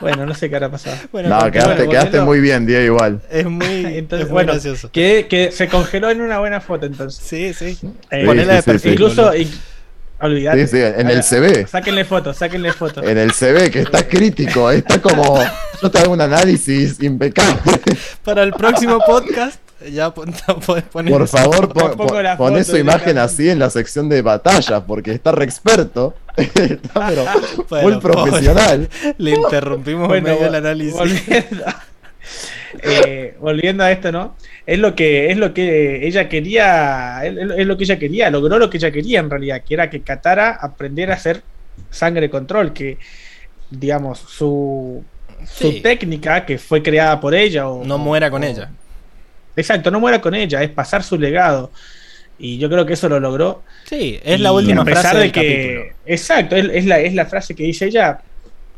Bueno, 0.00 0.26
no 0.26 0.34
sé 0.34 0.48
qué 0.50 0.56
habrá 0.56 0.70
pasado. 0.70 0.96
Bueno, 1.12 1.28
No, 1.28 1.50
quedaste, 1.50 1.74
bueno, 1.74 1.90
quedaste 1.90 2.20
muy 2.20 2.40
bien, 2.40 2.66
Diego, 2.66 2.84
igual. 2.96 3.20
es 3.30 3.46
muy, 3.46 3.66
Entonces, 3.86 4.26
es 4.26 4.30
muy 4.30 4.32
bueno, 4.32 4.52
gracioso. 4.52 4.90
Que, 4.90 5.26
que 5.28 5.52
se 5.52 5.68
congeló 5.68 6.10
en 6.10 6.20
una 6.20 6.38
buena 6.38 6.60
foto, 6.60 6.86
entonces. 6.86 7.22
Sí, 7.24 7.54
sí. 7.54 7.78
Eh, 8.10 8.24
Ponela 8.26 8.54
de 8.54 8.62
sí, 8.62 8.64
sí, 8.64 8.70
perfil. 8.72 8.80
sí. 8.80 8.88
incluso. 8.94 9.26
boludo. 9.26 9.44
Olvidate. 10.20 10.66
Sí, 10.66 10.76
sí, 10.76 10.82
en 10.82 11.10
el 11.10 11.22
CV. 11.22 11.66
Sáquenle 11.66 12.04
fotos, 12.04 12.36
sáquenle 12.36 12.72
fotos. 12.72 13.04
En 13.04 13.18
el 13.18 13.32
CV, 13.32 13.70
que 13.70 13.80
está 13.80 14.06
crítico. 14.08 14.70
Está 14.70 15.00
como. 15.00 15.38
Yo 15.82 15.90
te 15.90 15.98
hago 15.98 16.12
un 16.12 16.20
análisis 16.20 17.02
impecable. 17.02 17.60
Para 18.24 18.42
el 18.42 18.52
próximo 18.52 18.98
podcast, 19.06 19.60
ya 19.92 20.12
pon- 20.14 20.34
podés 20.66 20.84
poner. 20.84 21.12
Por 21.12 21.28
favor, 21.28 21.72
pon, 21.72 21.96
Pongo 21.96 22.06
pon- 22.14 22.36
foto 22.36 22.64
su 22.64 22.76
imagen 22.76 23.18
así 23.18 23.50
en 23.50 23.58
la 23.58 23.68
sección 23.70 24.08
de 24.08 24.22
batallas, 24.22 24.82
porque 24.86 25.12
está 25.12 25.32
re 25.32 25.44
experto. 25.44 26.14
Está 26.36 27.08
pero 27.08 27.24
Bueno, 27.70 27.88
muy 27.90 28.00
profesional. 28.00 28.88
Le 29.18 29.30
interrumpimos 29.32 30.08
Bueno, 30.08 30.28
en 30.28 30.34
medio 30.34 30.44
del 30.50 30.54
vol- 30.54 30.66
análisis. 30.66 30.94
Volviendo, 30.94 31.64
eh, 32.82 33.34
volviendo 33.40 33.82
a 33.84 33.90
esto, 33.92 34.10
¿no? 34.12 34.36
Es 34.66 34.78
lo 34.78 34.94
que 34.94 35.30
es 35.30 35.36
lo 35.36 35.52
que 35.54 36.06
ella 36.06 36.28
quería, 36.28 37.20
es, 37.24 37.36
es 37.36 37.66
lo 37.66 37.76
que 37.76 37.84
ella 37.84 37.98
quería, 37.98 38.30
logró 38.30 38.58
lo 38.58 38.68
que 38.70 38.76
ella 38.78 38.90
quería 38.90 39.20
en 39.20 39.30
realidad, 39.30 39.62
que 39.62 39.74
era 39.74 39.90
que 39.90 40.00
Katara 40.02 40.50
aprendiera 40.60 41.14
a 41.14 41.16
hacer 41.16 41.42
sangre 41.90 42.28
control, 42.30 42.72
que 42.72 42.98
digamos 43.70 44.18
su 44.18 45.04
su 45.44 45.70
Sí. 45.70 45.80
técnica 45.80 46.44
que 46.46 46.58
fue 46.58 46.82
creada 46.82 47.20
por 47.20 47.34
ella 47.34 47.68
o 47.68 47.84
No 47.84 47.98
muera 47.98 48.30
con 48.30 48.42
o- 48.42 48.46
ella. 48.46 48.70
Exacto, 49.54 49.90
no 49.90 50.00
muera 50.00 50.20
con 50.20 50.34
ella, 50.34 50.62
es 50.62 50.70
pasar 50.70 51.02
su 51.02 51.18
legado. 51.18 51.70
Y 52.38 52.58
yo 52.58 52.68
creo 52.68 52.84
que 52.84 52.92
eso 52.94 53.08
lo 53.08 53.18
logró. 53.20 53.62
Sí, 53.84 54.20
es 54.22 54.40
la 54.40 54.52
última 54.52 54.84
frase 54.84 55.16
de 55.16 55.22
del 55.22 55.32
que, 55.32 55.40
capítulo. 55.40 55.96
Exacto, 56.06 56.56
es, 56.56 56.66
es 56.72 56.84
la, 56.86 57.00
es 57.00 57.14
la 57.14 57.24
frase 57.26 57.54
que 57.54 57.62
dice 57.64 57.86
ella. 57.86 58.18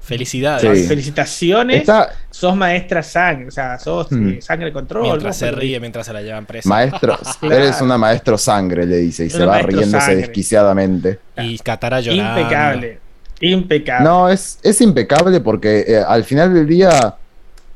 Felicidades. 0.09 0.81
Sí. 0.83 0.87
Felicitaciones, 0.89 1.81
Está 1.83 2.11
sos 2.31 2.57
maestra 2.57 3.03
sangre, 3.03 3.49
o 3.49 3.51
sea, 3.51 3.79
sos 3.79 4.11
Hmm. 4.11 4.29
eh, 4.31 4.43
sangre 4.43 4.73
control. 4.73 5.03
Mientras 5.03 5.41
¿no? 5.41 5.47
se 5.47 5.51
ríe, 5.53 5.79
mientras 5.81 6.07
se 6.07 6.13
la 6.13 6.23
llevan 6.23 6.47
presa. 6.47 6.69
maestro. 6.69 7.17
Claro. 7.41 7.55
Eres 7.55 7.81
una 7.83 7.99
maestro 7.99 8.39
sangre, 8.39 8.87
le 8.87 8.97
dice, 8.97 9.27
y 9.27 9.31
se 9.31 9.45
va 9.45 9.61
riéndose 9.63 10.01
sangre. 10.01 10.17
desquiciadamente. 10.17 11.19
Y 11.37 11.59
Katara 11.59 12.01
llorando. 12.01 12.41
Impecable. 12.41 12.99
Impecable. 13.41 14.05
No, 14.09 14.29
es, 14.29 14.59
es 14.63 14.81
impecable 14.81 15.41
porque 15.41 15.85
eh, 15.87 16.03
al 16.07 16.25
final 16.25 16.53
del 16.55 16.67
día 16.67 17.15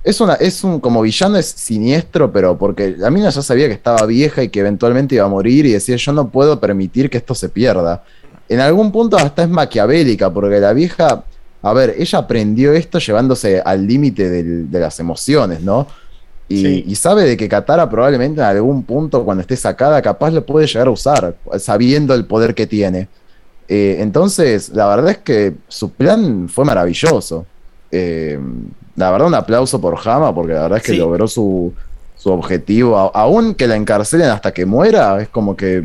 es 0.03 0.21
una, 0.21 0.35
es 0.35 0.65
un, 0.65 0.81
como 0.81 1.03
villano 1.03 1.37
es 1.39 1.47
siniestro, 1.47 2.33
pero 2.33 2.59
porque 2.59 2.95
la 2.99 3.11
mina 3.11 3.31
ya 3.31 3.43
sabía 3.43 3.69
que 3.69 3.75
estaba 3.75 4.05
vieja 4.07 4.43
y 4.43 4.49
que 4.49 4.61
eventualmente 4.61 5.15
iba 5.17 5.25
a 5.25 5.29
morir 5.29 5.67
y 5.67 5.73
decía 5.73 5.95
yo 5.97 6.13
no 6.13 6.29
puedo 6.31 6.59
permitir 6.59 7.09
que 7.11 7.19
esto 7.19 7.35
se 7.35 7.49
pierda. 7.49 8.03
En 8.49 8.59
algún 8.61 8.91
punto 8.91 9.17
hasta 9.17 9.45
es 9.45 9.49
maquiavélica, 9.49 10.31
porque 10.31 10.59
la 10.59 10.73
vieja, 10.73 11.23
a 11.63 11.73
ver, 11.73 11.95
ella 11.99 12.19
aprendió 12.19 12.73
esto 12.73 12.99
llevándose 12.99 13.61
al 13.65 13.87
límite 13.87 14.29
de 14.29 14.81
las 14.81 14.99
emociones, 15.01 15.61
¿no? 15.61 15.87
Y, 16.49 16.61
Sí. 16.61 16.85
y 16.89 16.95
sabe 16.97 17.25
de 17.25 17.37
que 17.37 17.49
Katara 17.49 17.89
probablemente 17.89 18.41
en 18.41 18.47
algún 18.47 18.83
punto, 18.83 19.25
cuando 19.25 19.41
esté 19.43 19.57
sacada, 19.57 20.03
capaz 20.03 20.31
lo 20.33 20.45
puede 20.45 20.67
llegar 20.67 20.89
a 20.89 20.91
usar, 20.91 21.35
sabiendo 21.59 22.15
el 22.15 22.27
poder 22.27 22.55
que 22.55 22.67
tiene. 22.67 23.09
Eh, 23.69 23.99
entonces, 24.01 24.69
la 24.71 24.87
verdad 24.89 25.13
es 25.13 25.19
que 25.19 25.55
su 25.69 25.91
plan 25.93 26.49
fue 26.49 26.65
maravilloso. 26.65 27.47
Eh, 27.91 28.39
la 28.97 29.11
verdad, 29.11 29.29
un 29.29 29.35
aplauso 29.35 29.81
por 29.81 29.97
Hama, 30.05 30.35
porque 30.35 30.53
la 30.53 30.63
verdad 30.63 30.79
es 30.79 30.85
que 30.85 30.93
Sí. 30.93 30.99
logró 30.99 31.27
su, 31.29 31.73
su 32.19 32.31
objetivo. 32.31 32.97
Aún 32.99 33.55
que 33.55 33.67
la 33.67 33.77
encarcelen 33.77 34.29
hasta 34.29 34.53
que 34.53 34.67
muera, 34.67 35.23
es 35.23 35.29
como 35.29 35.57
que 35.57 35.85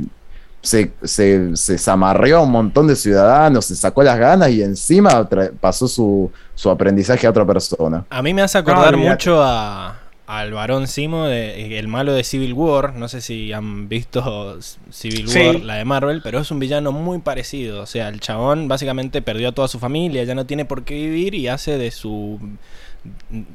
se, 0.62 0.92
se, 1.04 1.56
se 1.56 1.78
zamarreó 1.78 2.38
a 2.38 2.42
un 2.42 2.52
montón 2.52 2.88
de 2.88 2.96
ciudadanos, 2.96 3.66
se 3.66 3.76
sacó 3.76 4.04
las 4.04 4.18
ganas 4.18 4.50
y 4.50 4.62
encima 4.62 5.28
pasó 5.60 5.88
su, 5.88 6.32
su 6.56 6.70
aprendizaje 6.70 7.28
a 7.28 7.30
otra 7.30 7.46
persona. 7.46 8.06
A 8.10 8.22
mí 8.22 8.34
me 8.34 8.42
hace 8.42 8.58
acordar 8.58 8.98
mucho 8.98 9.42
a, 9.42 10.00
al 10.28 10.52
varón 10.52 10.88
Simo, 10.88 11.26
de, 11.26 11.80
el 11.80 11.88
malo 11.88 12.14
de 12.14 12.24
Civil 12.24 12.54
War. 12.54 12.96
No 12.96 13.08
sé 13.08 13.22
si 13.22 13.54
han 13.54 13.88
visto 13.88 14.60
Civil 14.92 15.30
Sí. 15.30 15.40
War, 15.40 15.60
la 15.62 15.76
de 15.76 15.86
Marvel, 15.86 16.22
pero 16.22 16.40
es 16.40 16.52
un 16.52 16.60
villano 16.60 16.92
muy 16.92 17.20
parecido. 17.20 17.82
O 17.82 17.86
sea, 17.86 18.10
el 18.10 18.20
chabón 18.20 18.68
básicamente 18.68 19.22
perdió 19.22 19.50
a 19.50 19.52
toda 19.54 19.70
su 19.70 19.80
familia, 19.80 20.26
ya 20.26 20.36
no 20.36 20.46
tiene 20.46 20.66
por 20.66 20.84
qué 20.84 20.96
vivir 20.96 21.34
y 21.34 21.48
hace 21.48 21.78
de 21.78 21.92
su 21.92 22.40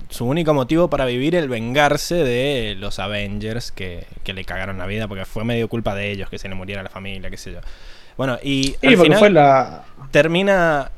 su 0.09 0.27
único 0.27 0.55
motivo 0.55 0.89
para 0.89 1.05
vivir 1.07 1.35
el 1.35 1.49
vengarse 1.49 2.17
de 2.17 2.75
los 2.79 2.99
Avengers 2.99 3.73
que, 3.73 4.07
que 4.25 4.33
le 4.33 4.45
cagaron 4.45 4.79
la 4.79 4.87
vida 4.87 5.09
porque 5.09 5.25
fue 5.25 5.45
medio 5.45 5.69
culpa 5.69 5.95
de 5.95 6.11
ellos 6.11 6.29
que 6.31 6.39
se 6.39 6.49
le 6.49 6.55
muriera 6.55 6.83
la 6.83 6.89
familia, 6.91 7.31
qué 7.31 7.37
sé 7.37 7.53
yo. 7.53 7.61
Bueno, 8.17 8.39
y 8.43 8.77
Sí, 8.81 8.87
al 8.89 8.97
porque 8.97 9.03
final 9.05 9.19
fue 9.19 9.31
la. 9.31 9.85
termina 10.11 10.91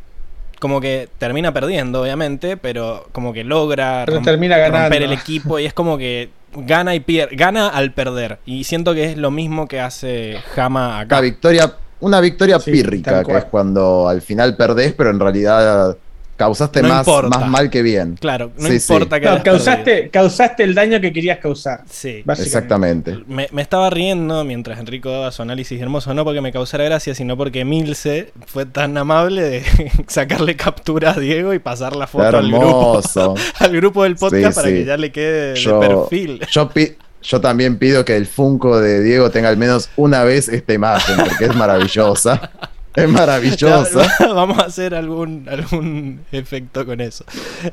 como 0.61 0.81
que 0.81 1.09
termina 1.19 1.53
perdiendo, 1.53 2.03
obviamente, 2.03 2.57
pero 2.57 3.07
como 3.13 3.33
que 3.33 3.45
logra 3.45 4.05
Pero 4.07 4.21
rom- 4.21 4.25
termina 4.25 4.57
ganando. 4.57 4.89
romper 4.89 5.03
el 5.03 5.13
equipo 5.13 5.59
y 5.59 5.67
es 5.67 5.75
como 5.75 5.99
que 5.99 6.31
gana 6.57 6.95
y 6.95 7.01
pierde, 7.01 7.37
gana 7.37 7.69
al 7.69 7.93
perder. 7.93 8.39
Y 8.47 8.65
siento 8.65 8.95
que 8.95 9.13
es 9.13 9.17
lo 9.19 9.31
mismo 9.31 9.69
que 9.69 9.81
hace 9.81 10.39
Hama 10.57 10.89
Una 10.89 10.99
acá. 11.01 11.21
victoria, 11.21 11.75
una 12.01 12.21
victoria 12.21 12.59
Sí, 12.61 12.71
pírrica, 12.71 13.23
que 13.25 13.37
es 13.37 13.45
cuando 13.45 14.09
al 14.09 14.23
final 14.23 14.57
perdés, 14.57 14.95
pero 14.95 15.11
en 15.11 15.21
realidad 15.21 15.97
causaste 16.37 16.83
No 16.83 16.89
más, 16.89 17.07
más 17.07 17.49
mal 17.49 17.71
que 17.71 17.83
bien. 17.83 18.17
Claro, 18.21 18.51
no 18.59 18.69
Sí, 18.69 18.81
sí. 18.81 18.93
importa 18.93 19.21
que 19.21 19.27
No, 19.27 19.33
perdido. 19.35 19.53
causaste, 19.53 20.11
causaste 20.11 20.63
el 20.65 20.75
daño 20.75 21.01
que 21.01 21.13
querías 21.13 21.39
causar. 21.39 21.83
Sí. 21.91 22.25
Exactamente. 22.27 23.19
Me, 23.27 23.49
me 23.53 23.63
estaba 23.63 23.91
riendo 23.91 24.45
mientras 24.45 24.79
Enrico 24.79 25.11
daba 25.11 25.31
su 25.33 25.43
análisis 25.43 25.81
hermoso, 25.81 26.13
no 26.15 26.25
porque 26.25 26.41
me 26.41 26.53
causara 26.53 26.85
gracia, 26.85 27.15
sino 27.15 27.37
porque 27.37 27.65
Milce 27.65 28.33
fue 28.47 28.67
tan 28.67 28.97
amable 28.99 29.43
de 29.43 29.63
sacarle 30.09 30.57
captura 30.57 31.13
a 31.13 31.19
Diego 31.21 31.55
y 31.55 31.59
pasar 31.59 31.95
la 31.97 32.07
foto 32.07 32.37
al 32.37 32.51
grupo, 32.51 33.01
al 33.59 33.77
grupo 33.77 34.03
del 34.05 34.17
podcast 34.17 34.49
Sí, 34.49 34.55
para 34.55 34.69
sí. 34.69 34.75
que 34.75 34.85
ya 34.85 34.97
le 34.97 35.13
quede 35.13 35.57
Yo- 35.57 35.81
de 35.81 35.89
perfil. 35.89 36.41
Yo, 36.51 36.69
pi- 36.69 36.95
yo 37.23 37.41
también 37.41 37.79
pido 37.79 38.05
que 38.05 38.17
el 38.17 38.27
Funko 38.27 38.81
de 38.81 39.03
Diego 39.03 39.31
tenga 39.31 39.49
al 39.49 39.57
menos 39.57 39.89
una 39.97 40.25
vez 40.25 40.49
esta 40.49 40.73
imagen, 40.75 41.17
porque 41.17 41.45
es 41.47 41.55
maravillosa. 41.55 42.51
Es 43.05 43.09
maravillosa. 43.09 44.07
Vamos 44.35 44.59
a 44.59 44.63
hacer 44.67 44.95
algún, 44.95 45.49
algún 45.49 46.21
efecto 46.31 46.87
con 46.87 47.01
eso. 47.01 47.25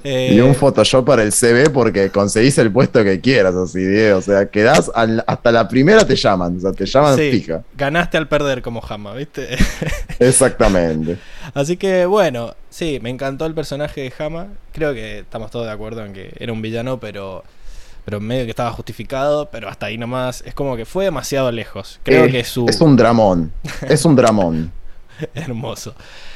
Eh, 0.03 0.31
Y 0.33 0.39
un 0.39 0.55
Photoshop 0.55 1.05
para 1.05 1.21
el 1.23 1.31
CV 1.31 1.69
porque 1.69 2.09
conseguís 2.09 2.57
el 2.57 2.71
puesto 2.71 3.03
que 3.03 3.21
quieras, 3.21 3.53
así, 3.53 3.85
Diego. 3.85 4.17
O 4.17 4.21
sea, 4.21 4.47
quedás 4.47 4.89
al- 4.95 5.23
hasta 5.27 5.51
la 5.51 5.67
primera 5.67 6.05
te 6.07 6.15
llaman. 6.15 6.57
O 6.57 6.59
sea, 6.59 6.71
te 6.71 6.85
llaman 6.87 7.17
sí, 7.17 7.31
fija. 7.31 7.61
Ganaste 7.77 8.17
al 8.17 8.27
perder 8.27 8.61
como 8.63 8.81
Hama, 8.87 9.13
¿viste? 9.13 9.47
Exactamente. 10.19 11.17
Así 11.53 11.77
que 11.77 12.05
bueno, 12.05 12.55
sí, 12.69 12.99
me 13.01 13.09
encantó 13.09 13.45
el 13.45 13.53
personaje 13.53 14.01
de 14.01 14.13
Hama. 14.23 14.47
Creo 14.71 14.93
que 14.93 15.19
estamos 15.19 15.51
todos 15.51 15.65
de 15.65 15.71
acuerdo 15.71 16.05
en 16.05 16.13
que 16.13 16.33
era 16.39 16.51
un 16.53 16.61
villano, 16.61 16.99
pero, 16.99 17.43
pero 18.05 18.19
medio 18.19 18.45
que 18.45 18.51
estaba 18.51 18.71
justificado. 18.71 19.49
Pero 19.51 19.69
hasta 19.69 19.87
ahí 19.87 19.97
nomás, 19.97 20.43
es 20.45 20.53
como 20.53 20.75
que 20.75 20.85
fue 20.85 21.05
demasiado 21.05 21.51
lejos. 21.51 21.99
Creo 22.03 22.25
Eh, 22.25 22.31
que 22.31 22.43
su. 22.43 22.65
Es 22.67 22.81
un 22.81 22.95
dramón. 22.95 23.51
Es 23.87 24.05
un 24.05 24.15
dramón. 24.15 24.71
Hermoso. 25.33 25.95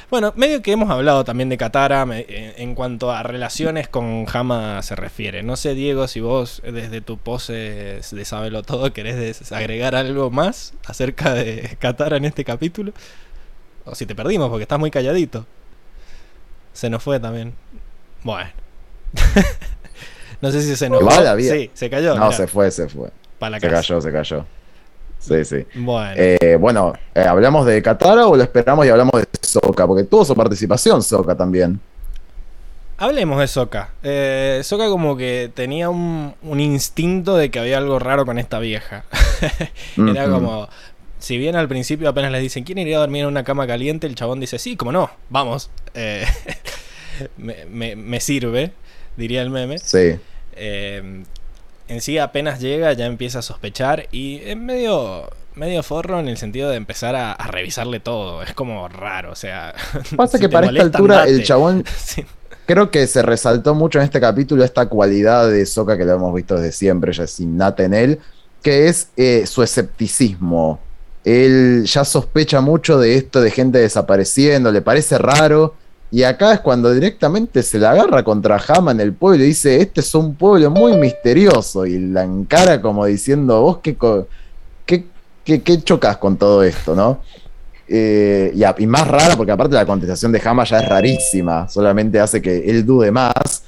Bueno, 0.10 0.34
medio 0.36 0.62
que 0.62 0.72
hemos 0.72 0.90
hablado 0.90 1.24
también 1.24 1.50
de 1.50 1.58
Katara 1.58 2.06
me- 2.06 2.26
en, 2.28 2.76
cuanto 2.76 3.12
a 3.12 3.24
relaciones 3.24 3.88
con 3.88 4.26
Hama 4.32 4.82
se 4.84 4.96
refiere. 4.96 5.44
No 5.44 5.56
sé, 5.56 5.74
Diego, 5.74 6.08
si 6.08 6.20
vos 6.20 6.62
desde 6.64 7.02
tu 7.02 7.18
pose 7.18 8.02
de 8.12 8.26
Sabelo 8.26 8.64
Todo 8.64 8.94
querés 8.94 9.52
agregar 9.52 9.96
algo 9.96 10.30
más 10.32 10.74
acerca 10.86 11.34
de 11.34 11.76
Katara 11.80 12.18
en 12.18 12.26
este 12.26 12.44
capítulo. 12.46 12.94
O 13.86 13.96
si 13.96 14.06
te 14.06 14.16
perdimos 14.16 14.50
porque 14.50 14.64
estás 14.64 14.80
muy 14.80 14.92
calladito. 14.92 15.46
Se 16.74 16.90
nos 16.90 17.02
fue 17.04 17.20
también. 17.20 17.54
Bueno. 18.24 18.50
no 20.42 20.52
sé 20.52 20.62
si 20.62 20.76
se 20.76 20.90
nos 20.90 21.02
vida. 21.36 21.54
Sí, 21.54 21.72
se 21.74 21.90
cayó. 21.90 22.16
No, 22.16 22.26
mirá, 22.26 22.32
se 22.38 22.48
fue, 22.48 22.70
se 22.72 22.90
fue. 22.90 23.10
la 23.52 23.60
Se 23.60 23.68
casa. 23.70 23.82
cayó, 23.82 24.02
se 24.02 24.12
cayó. 24.12 24.46
Sí, 25.28 25.46
sí. 25.46 25.66
Bueno. 25.76 26.14
Eh, 26.16 26.58
bueno, 26.60 26.94
eh, 27.14 27.22
¿hablamos 27.22 27.66
de 27.66 27.82
Katara 27.82 28.28
o 28.28 28.36
lo 28.36 28.44
esperamos 28.44 28.86
y 28.86 28.90
hablamos 28.90 29.14
de 29.22 29.28
Soka? 29.42 29.88
Porque 29.88 30.04
tuvo 30.04 30.24
su 30.26 30.36
participación 30.36 31.02
Soka 31.02 31.36
también. 31.36 31.80
Hablemos 32.98 33.40
de 33.40 33.48
Soka. 33.48 33.90
Eh, 34.04 34.62
Soka 34.64 34.88
como 34.88 35.18
que 35.18 35.52
tenía 35.54 35.90
un, 35.90 36.34
un 36.44 36.60
instinto 36.60 37.36
de 37.36 37.52
que 37.52 37.60
había 37.60 37.78
algo 37.78 38.00
raro 38.00 38.26
con 38.26 38.40
esta 38.40 38.60
vieja. 38.60 39.04
Era 39.98 40.30
como, 40.30 40.70
si 41.20 41.38
bien 41.38 41.56
al 41.58 41.68
principio 41.68 42.08
apenas 42.08 42.32
les 42.32 42.42
dicen, 42.42 42.64
¿quién 42.64 42.78
iría 42.78 42.98
a 42.98 43.00
dormir 43.02 43.24
en 43.24 43.28
una 43.28 43.44
cama 43.44 43.68
caliente? 43.68 44.08
El 44.08 44.16
chabón 44.16 44.40
dice, 44.40 44.60
sí, 44.60 44.78
como 44.78 44.94
no, 44.94 45.10
vamos. 45.30 45.70
Eh, 45.94 46.26
me, 47.38 47.66
me- 47.66 47.96
me 47.98 48.20
sirve, 48.22 48.72
diría 49.18 49.42
el 49.42 49.50
meme. 49.50 49.78
Sí. 49.80 50.18
Eh, 50.56 51.24
en 51.88 52.02
sí 52.02 52.18
apenas 52.18 52.60
llega 52.60 52.94
ya 52.94 53.06
empieza 53.06 53.40
a 53.40 53.42
sospechar 53.42 54.08
y 54.12 54.42
es 54.44 54.58
medio, 54.58 55.30
medio 55.56 55.84
forro 55.84 56.20
en 56.20 56.28
el 56.28 56.38
sentido 56.38 56.70
de 56.70 56.78
empezar 56.78 57.16
a, 57.16 57.32
a 57.32 57.48
revisarle 57.48 58.00
todo. 58.00 58.42
Es 58.44 58.54
como 58.54 58.88
raro, 58.88 59.32
o 59.32 59.36
sea... 59.36 59.74
Pasa 60.16 60.38
si 60.38 60.42
que 60.42 60.50
para 60.50 60.68
esta 60.68 60.82
altura 60.82 61.26
el 61.26 61.44
chabón 61.44 61.84
Sí. 61.98 62.26
creo 62.66 62.92
que 62.92 63.08
se 63.08 63.22
resaltó 63.22 63.76
mucho 63.76 64.00
en 64.00 64.06
este 64.06 64.20
capítulo 64.20 64.64
esta 64.64 64.88
cualidad 64.88 65.50
de 65.50 65.66
Soka 65.66 65.98
que 65.98 66.06
lo 66.06 66.14
hemos 66.14 66.34
visto 66.34 66.56
desde 66.56 66.72
siempre, 66.72 67.14
ya 67.14 67.24
es 67.24 67.40
innata 67.40 67.84
en 67.84 67.94
él, 67.94 68.20
que 68.62 68.88
es 68.88 69.10
eh, 69.18 69.46
su 69.46 69.62
escepticismo. 69.64 70.80
Él 71.24 71.86
ya 71.86 72.06
sospecha 72.06 72.62
mucho 72.62 73.00
de 73.00 73.16
esto 73.16 73.42
de 73.42 73.50
gente 73.50 73.80
desapareciendo, 73.80 74.72
le 74.72 74.82
parece 74.82 75.18
raro. 75.18 75.74
Y 76.12 76.24
acá 76.24 76.54
es 76.54 76.60
cuando 76.62 76.94
directamente 76.94 77.62
se 77.64 77.78
la 77.80 77.92
agarra 77.92 78.24
contra 78.24 78.62
Hama 78.68 78.92
en 78.92 79.02
el 79.02 79.14
pueblo 79.14 79.44
y 79.44 79.48
dice, 79.48 79.82
este 79.82 80.00
es 80.02 80.16
un 80.16 80.36
pueblo 80.36 80.70
muy 80.72 80.96
misterioso. 80.98 81.86
Y 81.86 82.00
la 82.00 82.24
encara 82.24 82.82
como 82.82 83.06
diciendo, 83.06 83.62
vos 83.62 83.80
qué, 83.84 83.98
qué, 84.86 85.04
qué- 85.44 85.62
qué 85.62 85.82
chocas 85.82 86.18
con 86.18 86.38
todo 86.38 86.64
esto, 86.64 86.96
¿no? 86.96 87.20
Eh, 87.88 88.52
y, 88.56 88.64
a- 88.64 88.76
y 88.78 88.88
más 88.88 89.08
rara, 89.08 89.36
porque 89.36 89.52
aparte 89.52 89.76
la 89.76 89.86
contestación 89.86 90.32
de 90.32 90.42
Hama 90.44 90.64
ya 90.64 90.80
es 90.80 90.88
rarísima, 90.90 91.68
solamente 91.68 92.20
hace 92.20 92.42
que 92.42 92.70
él 92.70 92.86
dude 92.86 93.12
más. 93.12 93.64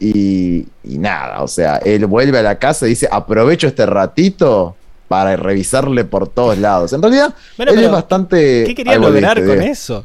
Y, 0.00 0.66
y 0.82 0.98
nada, 0.98 1.42
o 1.42 1.48
sea, 1.48 1.76
él 1.76 2.04
vuelve 2.06 2.38
a 2.38 2.42
la 2.42 2.58
casa 2.58 2.86
y 2.86 2.90
dice, 2.90 3.08
aprovecho 3.10 3.68
este 3.68 3.86
ratito 3.86 4.74
para 5.06 5.36
revisarle 5.36 6.04
por 6.04 6.28
todos 6.28 6.58
lados. 6.58 6.92
En 6.92 7.00
realidad, 7.00 7.32
Bueno, 7.56 7.72
él 7.72 7.84
es 7.84 7.90
bastante... 7.90 8.64
¿Qué 8.66 8.74
quería 8.74 8.98
lograr 8.98 9.36
con 9.38 9.46
Diego. 9.46 9.62
eso? 9.62 10.04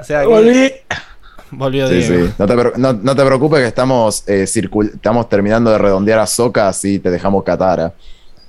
O 0.00 0.04
sea, 0.04 0.20
que- 0.22 0.26
Volví. 0.26 0.72
volvió 1.50 1.88
Sí, 1.88 1.94
Diego. 1.96 2.26
sí. 2.26 2.32
No 2.38 2.46
te, 2.46 2.56
no- 2.78 2.92
no 2.92 3.16
te 3.16 3.24
preocupes 3.24 3.60
que 3.60 3.66
estamos, 3.66 4.22
eh, 4.28 4.44
circul- 4.44 4.92
estamos 4.94 5.28
terminando 5.28 5.70
de 5.70 5.78
redondear 5.78 6.18
a 6.20 6.26
Soca, 6.26 6.68
así 6.68 6.98
te 6.98 7.10
dejamos 7.10 7.42
Katara. 7.44 7.92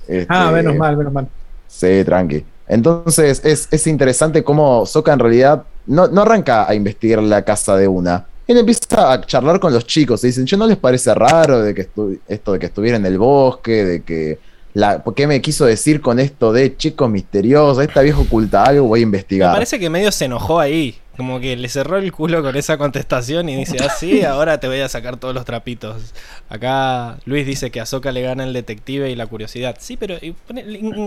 Este, 0.06 0.26
Ah, 0.28 0.50
menos 0.52 0.74
mal, 0.76 0.96
menos 0.96 1.12
mal. 1.12 1.28
Sí, 1.68 2.02
tranqui. 2.04 2.44
Entonces 2.68 3.40
es, 3.44 3.68
es 3.70 3.86
interesante 3.86 4.44
cómo 4.44 4.86
Soka 4.86 5.12
en 5.12 5.18
realidad 5.18 5.64
no, 5.86 6.06
no 6.08 6.22
arranca 6.22 6.68
a 6.68 6.74
investigar 6.74 7.22
la 7.22 7.42
casa 7.44 7.76
de 7.76 7.88
una. 7.88 8.26
Él 8.46 8.58
empieza 8.58 9.12
a 9.12 9.20
charlar 9.24 9.60
con 9.60 9.72
los 9.72 9.86
chicos. 9.86 10.22
Y 10.24 10.28
dicen, 10.28 10.44
¿yo 10.46 10.56
no 10.56 10.66
les 10.66 10.76
parece 10.76 11.14
raro 11.14 11.62
de 11.62 11.72
que 11.74 11.88
estu- 11.88 12.18
esto 12.28 12.52
de 12.52 12.58
que 12.58 12.66
estuviera 12.66 12.96
en 12.96 13.06
el 13.06 13.16
bosque? 13.18 13.84
De 13.84 14.02
que. 14.02 14.38
La, 14.72 15.02
¿Qué 15.16 15.26
me 15.26 15.40
quiso 15.42 15.64
decir 15.66 16.00
con 16.00 16.20
esto 16.20 16.52
de 16.52 16.76
chicos 16.76 17.10
misteriosos? 17.10 17.82
Esta 17.82 18.02
vieja 18.02 18.20
oculta 18.20 18.62
algo, 18.64 18.86
voy 18.86 19.00
a 19.00 19.02
Me 19.02 19.04
investigar. 19.04 19.52
parece 19.52 19.78
que 19.80 19.90
medio 19.90 20.12
se 20.12 20.26
enojó 20.26 20.60
ahí. 20.60 20.96
Como 21.16 21.38
que 21.38 21.54
le 21.56 21.68
cerró 21.68 21.98
el 21.98 22.12
culo 22.12 22.40
con 22.42 22.56
esa 22.56 22.78
contestación 22.78 23.48
y 23.50 23.56
dice, 23.56 23.76
ah, 23.82 23.90
sí, 23.90 24.22
ahora 24.24 24.58
te 24.58 24.68
voy 24.68 24.80
a 24.80 24.88
sacar 24.88 25.16
todos 25.18 25.34
los 25.34 25.44
trapitos. 25.44 26.14
Acá 26.48 27.18
Luis 27.26 27.44
dice 27.46 27.70
que 27.70 27.80
a 27.80 27.84
Soka 27.84 28.10
le 28.12 28.22
gana 28.22 28.44
el 28.44 28.52
detective 28.54 29.10
y 29.10 29.16
la 29.16 29.26
curiosidad. 29.26 29.76
Sí, 29.78 29.96
pero 29.98 30.16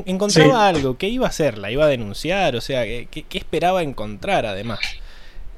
encontraba 0.06 0.68
algo. 0.68 0.98
¿Qué 0.98 1.08
iba 1.10 1.26
a 1.26 1.30
hacer? 1.30 1.58
¿La 1.58 1.72
iba 1.72 1.86
a 1.86 1.88
denunciar? 1.88 2.56
O 2.56 2.62
sea, 2.62 2.84
¿qué, 2.84 3.08
qué- 3.10 3.24
qué 3.24 3.38
esperaba 3.38 3.82
encontrar 3.82 4.46
además? 4.46 4.80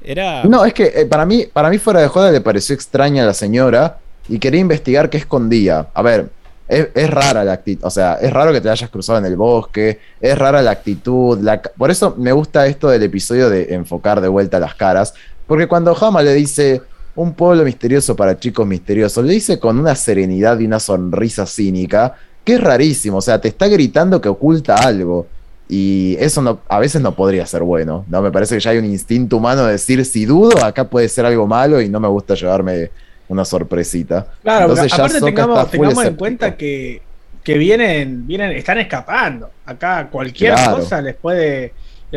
Era... 0.02 0.44
No, 0.44 0.64
es 0.64 0.72
que 0.72 0.84
eh, 0.94 1.06
para, 1.06 1.26
mí, 1.26 1.46
para 1.52 1.68
mí 1.68 1.78
fuera 1.78 2.00
de 2.00 2.08
joda 2.08 2.30
le 2.30 2.40
pareció 2.40 2.74
extraña 2.74 3.24
a 3.24 3.26
la 3.26 3.34
señora 3.34 3.98
y 4.28 4.38
quería 4.38 4.60
investigar 4.60 5.10
qué 5.10 5.18
escondía. 5.18 5.88
A 5.92 6.02
ver, 6.02 6.30
es, 6.68 7.10
rara 7.10 7.44
la 7.44 7.52
actitud, 7.52 7.84
o 7.84 7.90
sea, 7.90 8.14
es 8.14 8.32
raro 8.32 8.52
que 8.52 8.60
te 8.60 8.68
hayas 8.68 8.90
cruzado 8.90 9.18
en 9.18 9.24
el 9.24 9.36
bosque, 9.36 10.00
es 10.20 10.36
rara 10.36 10.62
la 10.62 10.72
actitud. 10.72 11.38
la 11.40 11.62
por 11.62 11.90
eso 11.90 12.14
me 12.18 12.32
gusta 12.32 12.66
esto 12.66 12.88
del 12.88 13.02
episodio 13.04 13.48
de 13.48 13.74
enfocar 13.74 14.20
de 14.20 14.28
vuelta 14.28 14.58
las 14.58 14.74
caras, 14.74 15.14
porque 15.46 15.68
cuando 15.68 15.96
Hama 15.96 16.22
le 16.22 16.34
dice 16.34 16.82
un 17.14 17.34
pueblo 17.34 17.64
misterioso 17.64 18.16
para 18.16 18.38
chicos 18.38 18.66
misteriosos, 18.66 19.24
le 19.24 19.34
dice 19.34 19.58
con 19.58 19.78
una 19.78 19.94
serenidad 19.94 20.58
y 20.58 20.66
una 20.66 20.80
sonrisa 20.80 21.46
cínica, 21.46 22.14
que 22.44 22.54
es 22.54 22.60
rarísimo, 22.60 23.18
o 23.18 23.22
sea, 23.22 23.40
te 23.40 23.48
está 23.48 23.68
gritando 23.68 24.20
que 24.20 24.28
oculta 24.28 24.76
algo. 24.76 25.26
Y 25.68 26.16
eso 26.20 26.42
no, 26.42 26.60
a 26.68 26.78
veces 26.78 27.02
no 27.02 27.16
podría 27.16 27.44
ser 27.44 27.64
bueno, 27.64 28.04
¿no? 28.08 28.22
Me 28.22 28.30
parece 28.30 28.54
que 28.54 28.60
ya 28.60 28.70
hay 28.70 28.78
un 28.78 28.84
instinto 28.84 29.36
humano 29.36 29.64
de 29.64 29.72
decir, 29.72 30.04
si 30.04 30.24
dudo, 30.24 30.64
acá 30.64 30.88
puede 30.88 31.08
ser 31.08 31.26
algo 31.26 31.48
malo 31.48 31.80
y 31.80 31.88
no 31.88 31.98
me 31.98 32.06
gusta 32.06 32.34
llevarme 32.34 32.90
una 33.28 33.44
sorpresita. 33.44 34.26
Claro, 34.42 34.66
Entonces 34.70 34.90
ya 34.90 34.96
aparte 35.04 35.20
tengamos, 35.20 35.70
tengamos 35.70 36.04
en 36.04 36.14
cuenta 36.14 36.56
que, 36.56 37.02
que 37.42 37.58
vienen, 37.58 38.26
vienen, 38.26 38.52
están 38.52 38.78
escapando. 38.78 39.50
Acá 39.64 40.08
cualquier 40.10 40.54
Claro. 40.54 40.76
cosa 40.78 41.00
les 41.00 41.14
puede, 41.14 41.72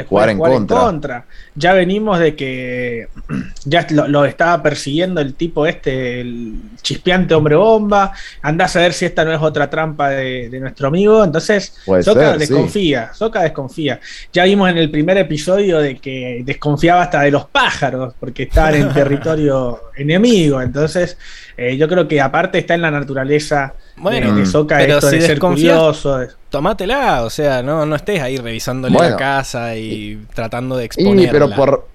Jugar 0.07 0.29
en 0.29 0.37
jugar 0.37 0.51
contra. 0.53 0.77
en 0.77 0.83
contra. 0.83 1.25
Ya 1.55 1.73
venimos 1.73 2.19
de 2.19 2.35
que 2.35 3.07
ya 3.65 3.85
lo, 3.89 4.07
lo 4.07 4.23
estaba 4.25 4.61
persiguiendo 4.63 5.19
el 5.19 5.33
tipo 5.33 5.65
este, 5.65 6.21
el 6.21 6.55
chispeante 6.81 7.33
hombre 7.33 7.55
bomba. 7.55 8.13
Andás 8.41 8.75
a 8.75 8.79
ver 8.81 8.93
si 8.93 9.05
esta 9.05 9.25
no 9.25 9.33
es 9.33 9.41
otra 9.41 9.69
trampa 9.69 10.09
de, 10.09 10.49
de 10.49 10.59
nuestro 10.59 10.87
amigo. 10.87 11.23
Entonces, 11.23 11.75
Puede 11.85 12.03
Soka 12.03 12.19
ser, 12.21 12.33
sí. 12.33 12.39
desconfía, 12.39 13.11
desconfía. 13.41 13.99
Ya 14.31 14.43
vimos 14.45 14.69
en 14.69 14.77
el 14.77 14.89
primer 14.91 15.17
episodio 15.17 15.79
de 15.79 15.97
que 15.97 16.43
desconfiaba 16.45 17.01
hasta 17.01 17.21
de 17.21 17.31
los 17.31 17.45
pájaros, 17.47 18.13
porque 18.19 18.43
estaban 18.43 18.75
en 18.75 18.89
territorio 18.93 19.81
enemigo. 19.97 20.61
Entonces, 20.61 21.17
eh, 21.57 21.75
yo 21.77 21.87
creo 21.89 22.07
que 22.07 22.21
aparte 22.21 22.59
está 22.59 22.75
en 22.75 22.83
la 22.83 22.91
naturaleza 22.91 23.73
Bueno, 23.97 24.33
de, 24.35 24.45
pero 24.85 24.95
esto 24.95 25.09
si 25.09 25.15
de 25.17 25.21
ser 25.23 25.39
curioso. 25.39 26.17
de- 26.19 26.38
Tomátela, 26.49 27.23
o 27.23 27.29
sea, 27.29 27.61
no, 27.61 27.85
no 27.85 27.95
estés 27.95 28.21
ahí 28.21 28.37
revisándole 28.37 28.95
Bueno. 28.95 29.11
la 29.11 29.17
casa 29.17 29.75
y 29.75 30.25
tratando 30.33 30.75
de 30.77 30.83
Y, 30.83 30.85
exponerla. 30.85 31.31
pero 31.31 31.49
por, 31.55 31.87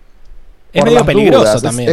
es 0.72 0.80
por 0.80 0.90
medio 0.90 1.04
peligroso 1.04 1.40
dudas, 1.42 1.56
es- 1.56 1.62
también. 1.62 1.90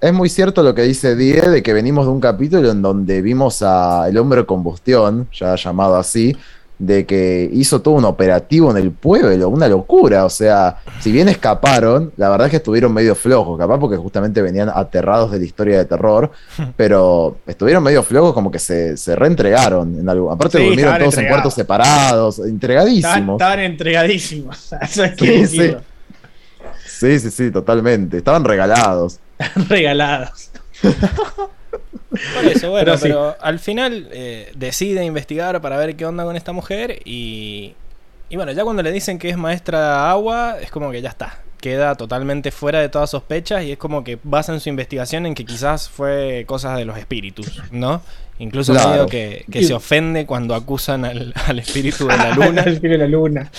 Es, 0.00 0.08
es 0.08 0.12
muy 0.12 0.28
cierto 0.28 0.62
lo 0.64 0.74
que 0.74 0.82
dice 0.82 1.14
Die 1.14 1.40
de 1.40 1.62
que 1.62 1.72
venimos 1.72 2.06
de 2.06 2.12
un 2.12 2.20
capítulo 2.20 2.70
en 2.70 2.82
donde 2.82 3.22
vimos 3.22 3.62
a 3.62 4.08
el 4.08 4.18
hombre 4.18 4.44
combustión, 4.44 5.28
ya 5.32 5.54
llamado 5.54 5.96
así, 5.96 6.36
de 6.82 7.06
que 7.06 7.48
hizo 7.52 7.80
todo 7.80 7.94
un 7.94 8.04
operativo 8.04 8.68
en 8.72 8.76
el 8.76 8.90
pueblo, 8.90 9.48
una 9.48 9.68
locura. 9.68 10.24
O 10.24 10.30
sea, 10.30 10.78
si 10.98 11.12
bien 11.12 11.28
escaparon, 11.28 12.12
la 12.16 12.28
verdad 12.28 12.48
es 12.48 12.50
que 12.50 12.56
estuvieron 12.56 12.92
medio 12.92 13.14
flojos, 13.14 13.56
capaz 13.56 13.78
porque 13.78 13.96
justamente 13.96 14.42
venían 14.42 14.68
aterrados 14.68 15.30
de 15.30 15.38
la 15.38 15.44
historia 15.44 15.78
de 15.78 15.84
terror, 15.84 16.32
pero 16.76 17.36
estuvieron 17.46 17.84
medio 17.84 18.02
flojos 18.02 18.34
como 18.34 18.50
que 18.50 18.58
se, 18.58 18.96
se 18.96 19.14
reentregaron. 19.14 20.00
En 20.00 20.08
algo. 20.08 20.32
Aparte 20.32 20.58
Sí, 20.58 20.64
durmieron 20.64 20.98
todos 20.98 21.18
en 21.18 21.28
cuartos 21.28 21.54
separados, 21.54 22.40
entregadísimos. 22.40 23.34
estaban 23.36 23.60
entregadísimos. 23.60 24.72
Eso 24.82 25.04
es 25.04 25.50
Sí. 25.50 25.76
Sí, 26.84 27.18
sí, 27.20 27.30
sí, 27.30 27.50
totalmente. 27.52 28.18
Estaban 28.18 28.44
regalados. 28.44 29.20
regalados. 29.68 30.50
Por 32.34 32.44
eso, 32.44 32.70
bueno, 32.70 32.94
Pero 33.00 33.36
al 33.40 33.58
final 33.58 34.08
eh, 34.12 34.52
decide 34.54 35.04
investigar 35.04 35.60
para 35.60 35.76
ver 35.76 35.96
qué 35.96 36.04
onda 36.04 36.24
con 36.24 36.36
esta 36.36 36.52
mujer 36.52 37.00
y, 37.04 37.74
y 38.28 38.36
bueno, 38.36 38.52
ya 38.52 38.64
cuando 38.64 38.82
le 38.82 38.92
dicen 38.92 39.18
que 39.18 39.30
es 39.30 39.36
maestra 39.36 40.10
agua, 40.10 40.56
es 40.60 40.70
como 40.70 40.90
que 40.90 41.02
ya 41.02 41.10
está. 41.10 41.38
Queda 41.60 41.94
totalmente 41.94 42.50
fuera 42.50 42.80
de 42.80 42.88
todas 42.88 43.10
sospechas 43.10 43.62
y 43.64 43.72
es 43.72 43.78
como 43.78 44.02
que 44.02 44.18
basan 44.22 44.60
su 44.60 44.68
investigación 44.68 45.26
en 45.26 45.34
que 45.34 45.44
quizás 45.44 45.88
fue 45.88 46.44
cosas 46.46 46.76
de 46.76 46.84
los 46.84 46.98
espíritus, 46.98 47.62
¿no? 47.70 48.02
Incluso 48.42 48.72
Claro. 48.72 48.90
medio 48.90 49.06
que, 49.06 49.44
que 49.50 49.62
se 49.62 49.72
ofende 49.72 50.26
cuando 50.26 50.54
acusan 50.56 51.04
al, 51.04 51.32
al 51.46 51.60
espíritu 51.60 52.08
de 52.08 52.16
la 52.16 52.30
luna. 52.34 52.62
El 52.62 52.72
espíritu 52.74 52.98
de 52.98 52.98
la 52.98 53.06
luna. 53.06 53.50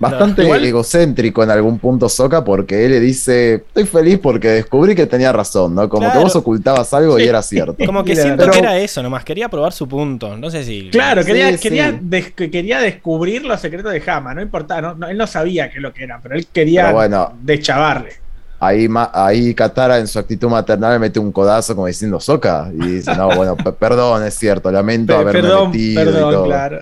Bastante 0.00 0.42
igual- 0.42 0.64
egocéntrico 0.64 1.42
en 1.44 1.50
algún 1.50 1.78
punto 1.78 2.08
Soca 2.08 2.42
porque 2.44 2.84
él 2.84 2.90
le 2.92 3.00
dice, 3.00 3.54
estoy 3.54 3.84
feliz 3.86 4.18
porque 4.20 4.48
descubrí 4.48 4.94
que 4.96 5.06
tenía 5.06 5.32
razón, 5.32 5.74
¿no? 5.74 5.88
Como 5.88 6.02
Claro. 6.02 6.18
que 6.18 6.24
vos 6.24 6.34
ocultabas 6.36 6.92
algo 6.94 7.18
y 7.18 7.24
era 7.28 7.42
cierto. 7.42 7.76
Como 7.86 8.02
que 8.04 8.16
siento 8.16 8.38
pero- 8.42 8.52
que 8.52 8.58
era 8.58 8.76
eso, 8.78 9.02
nomás 9.02 9.24
quería 9.24 9.48
probar 9.48 9.72
su 9.72 9.86
punto. 9.88 10.36
No 10.36 10.50
sé 10.50 10.64
si. 10.64 10.90
Claro, 10.90 11.22
Sí, 11.22 11.28
quería, 11.28 11.52
sí. 11.52 11.58
quería, 11.58 11.92
des- 12.00 12.32
que 12.32 12.50
quería 12.50 12.80
descubrir 12.80 13.44
los 13.44 13.60
secretos 13.60 13.92
de 13.92 14.02
Hama, 14.10 14.34
no 14.34 14.42
importaba, 14.42 14.80
no, 14.80 14.94
no- 14.94 15.08
él 15.08 15.16
no 15.16 15.26
sabía 15.28 15.70
qué 15.70 15.76
es 15.76 15.82
lo 15.82 15.92
que 15.92 16.02
era, 16.04 16.18
pero 16.20 16.34
él 16.34 16.46
quería 16.52 16.82
Pero 16.86 16.94
bueno. 16.94 17.32
deschavarle. 17.42 18.14
Ahí, 18.60 18.88
ahí 19.12 19.54
Katara 19.54 19.98
en 19.98 20.08
su 20.08 20.18
actitud 20.18 20.48
maternal 20.48 20.92
le 20.94 20.98
mete 20.98 21.18
un 21.20 21.30
codazo 21.30 21.74
como 21.76 21.86
diciendo 21.86 22.18
Soca 22.18 22.70
y 22.74 22.86
dice, 22.88 23.14
no, 23.14 23.28
bueno, 23.36 23.56
pe- 23.56 23.72
perdón, 23.72 24.24
es 24.24 24.34
cierto, 24.34 24.70
lamento 24.72 25.12
Pe- 25.14 25.20
haberme 25.20 25.40
perdón, 25.42 25.70
metido 25.70 26.02
y 26.02 26.04
perdón, 26.04 26.32
todo. 26.32 26.44
claro. 26.46 26.78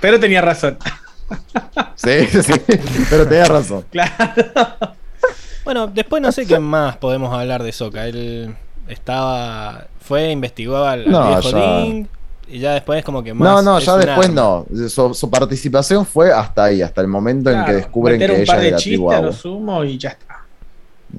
Pero 0.00 0.18
tenía 0.20 0.42
razón, 0.42 0.76
Sí, 1.96 2.26
sí, 2.26 2.52
pero 3.10 3.26
tenía 3.26 3.44
razón. 3.46 3.84
claro. 3.90 4.12
Bueno, 5.64 5.86
después 5.88 6.22
no 6.22 6.30
sé 6.32 6.46
qué 6.46 6.58
más 6.60 6.96
podemos 6.96 7.32
hablar 7.36 7.62
de 7.62 7.72
Soka. 7.72 8.06
Él 8.06 8.54
estaba. 8.88 9.86
Fue, 10.00 10.30
investigó 10.30 10.84
al, 10.84 11.04
al 11.04 11.10
No, 11.10 11.26
viejo 11.40 11.50
ya- 11.50 11.78
Ding. 11.78 12.06
Y 12.48 12.60
ya 12.60 12.74
después, 12.74 13.04
como 13.04 13.24
que 13.24 13.34
más. 13.34 13.48
No, 13.48 13.60
no, 13.62 13.78
ya 13.80 13.96
después 13.96 14.28
arma. 14.28 14.64
no. 14.70 14.88
Su, 14.88 15.12
su 15.14 15.28
participación 15.28 16.06
fue 16.06 16.32
hasta 16.32 16.64
ahí, 16.64 16.80
hasta 16.80 17.00
el 17.00 17.08
momento 17.08 17.50
en 17.50 17.64
que 17.64 17.72
descubren 17.72 18.18
meter 18.20 18.30
que 18.30 18.36
un 18.36 18.42
ella 18.42 18.52
par 18.52 18.56
es 18.58 18.62
de 18.62 18.66
de 18.66 18.70
la 18.70 18.76
tribu 18.78 19.04
chistes 19.10 19.18
a 19.18 19.26
lo 19.26 19.32
sumo 19.32 19.82
y 19.84 19.98
ya 19.98 20.10
está. 20.10 20.25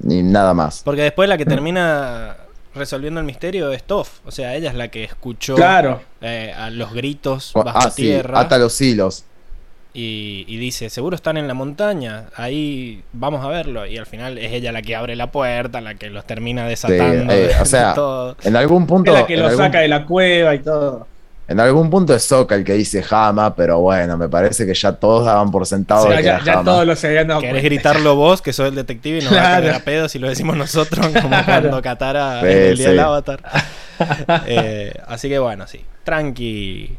Ni 0.03 0.21
nada 0.23 0.53
más. 0.53 0.81
Porque 0.83 1.01
después 1.01 1.27
la 1.29 1.37
que 1.37 1.45
termina 1.45 2.35
resolviendo 2.75 3.19
el 3.19 3.25
misterio 3.25 3.71
es 3.71 3.83
Toph. 3.83 4.19
O 4.25 4.31
sea, 4.31 4.53
ella 4.55 4.69
es 4.69 4.75
la 4.75 4.89
que 4.89 5.03
escuchó 5.03 5.55
Claro, 5.55 6.01
eh, 6.21 6.53
a 6.55 6.69
los 6.69 6.93
gritos 6.93 7.51
bajo 7.55 7.77
Ah, 7.79 7.89
sí, 7.89 8.03
tierra. 8.03 8.39
ata 8.39 8.57
los 8.57 8.79
hilos. 8.81 9.23
y, 9.93 10.45
y 10.47 10.57
dice, 10.57 10.91
seguro 10.91 11.15
están 11.15 11.37
en 11.37 11.47
la 11.47 11.55
montaña, 11.55 12.25
ahí 12.35 13.01
vamos 13.13 13.43
a 13.43 13.47
verlo. 13.47 13.87
Y 13.87 13.97
al 13.97 14.05
final 14.05 14.37
es 14.37 14.51
ella 14.53 14.71
la 14.71 14.83
que 14.83 14.95
abre 14.95 15.15
la 15.15 15.31
puerta, 15.31 15.81
la 15.81 15.95
que 15.95 16.11
los 16.11 16.23
termina 16.27 16.67
desatando. 16.67 17.33
eh, 17.33 17.49
o 17.59 17.65
sea, 17.65 17.89
de 17.89 17.95
todo. 17.95 18.37
En 18.43 18.55
algún 18.55 18.85
punto. 18.85 19.11
es 19.11 19.19
la 19.21 19.25
que 19.25 19.33
en 19.33 19.39
lo 19.39 19.47
algún- 19.47 19.63
saca 19.65 19.79
de 19.79 19.87
la 19.87 20.05
cueva 20.05 20.53
y 20.53 20.59
todo. 20.59 21.07
En 21.49 21.59
algún 21.61 21.89
punto 21.89 22.13
es 22.13 22.23
Soka 22.23 22.55
el 22.55 22.63
que 22.65 22.73
dice 22.73 23.01
Jama, 23.01 23.55
pero 23.55 23.79
bueno, 23.79 24.17
me 24.17 24.27
parece 24.27 24.65
que 24.65 24.73
ya 24.73 24.91
todos 24.93 25.25
daban 25.25 25.49
por 25.49 25.65
sentado 25.65 26.01
O 26.03 26.07
sea, 26.07 26.17
de 26.17 26.21
que 26.21 26.23
ya, 26.25 26.35
era 26.35 26.43
ya 26.43 26.53
Hama. 26.55 26.63
todos 26.65 26.85
lo 26.85 27.25
dado 27.25 27.39
¿Querés 27.41 27.63
gritarlo 27.63 28.15
vos, 28.17 28.41
que 28.41 28.51
sos 28.51 28.67
el 28.67 28.75
detective, 28.75 29.19
y 29.19 29.21
nos 29.23 29.33
va 29.33 29.37
a 29.37 29.41
Claro. 29.43 29.63
caer 29.63 29.75
a 29.75 29.79
pedo 29.79 30.09
si 30.09 30.19
lo 30.19 30.27
decimos 30.27 30.57
nosotros, 30.57 31.07
como 31.07 31.29
Claro. 31.29 31.45
cuando 31.45 31.81
Katara 31.81 32.41
Sí, 32.41 32.47
en 32.47 32.51
el 32.57 32.77
día 32.77 32.85
sí. 32.85 32.91
del 32.91 32.99
avatar? 32.99 33.39
Eh, 34.45 34.93
así 35.07 35.29
que 35.29 35.39
bueno, 35.39 35.65
sí. 35.67 35.79
Tranqui 36.03 36.97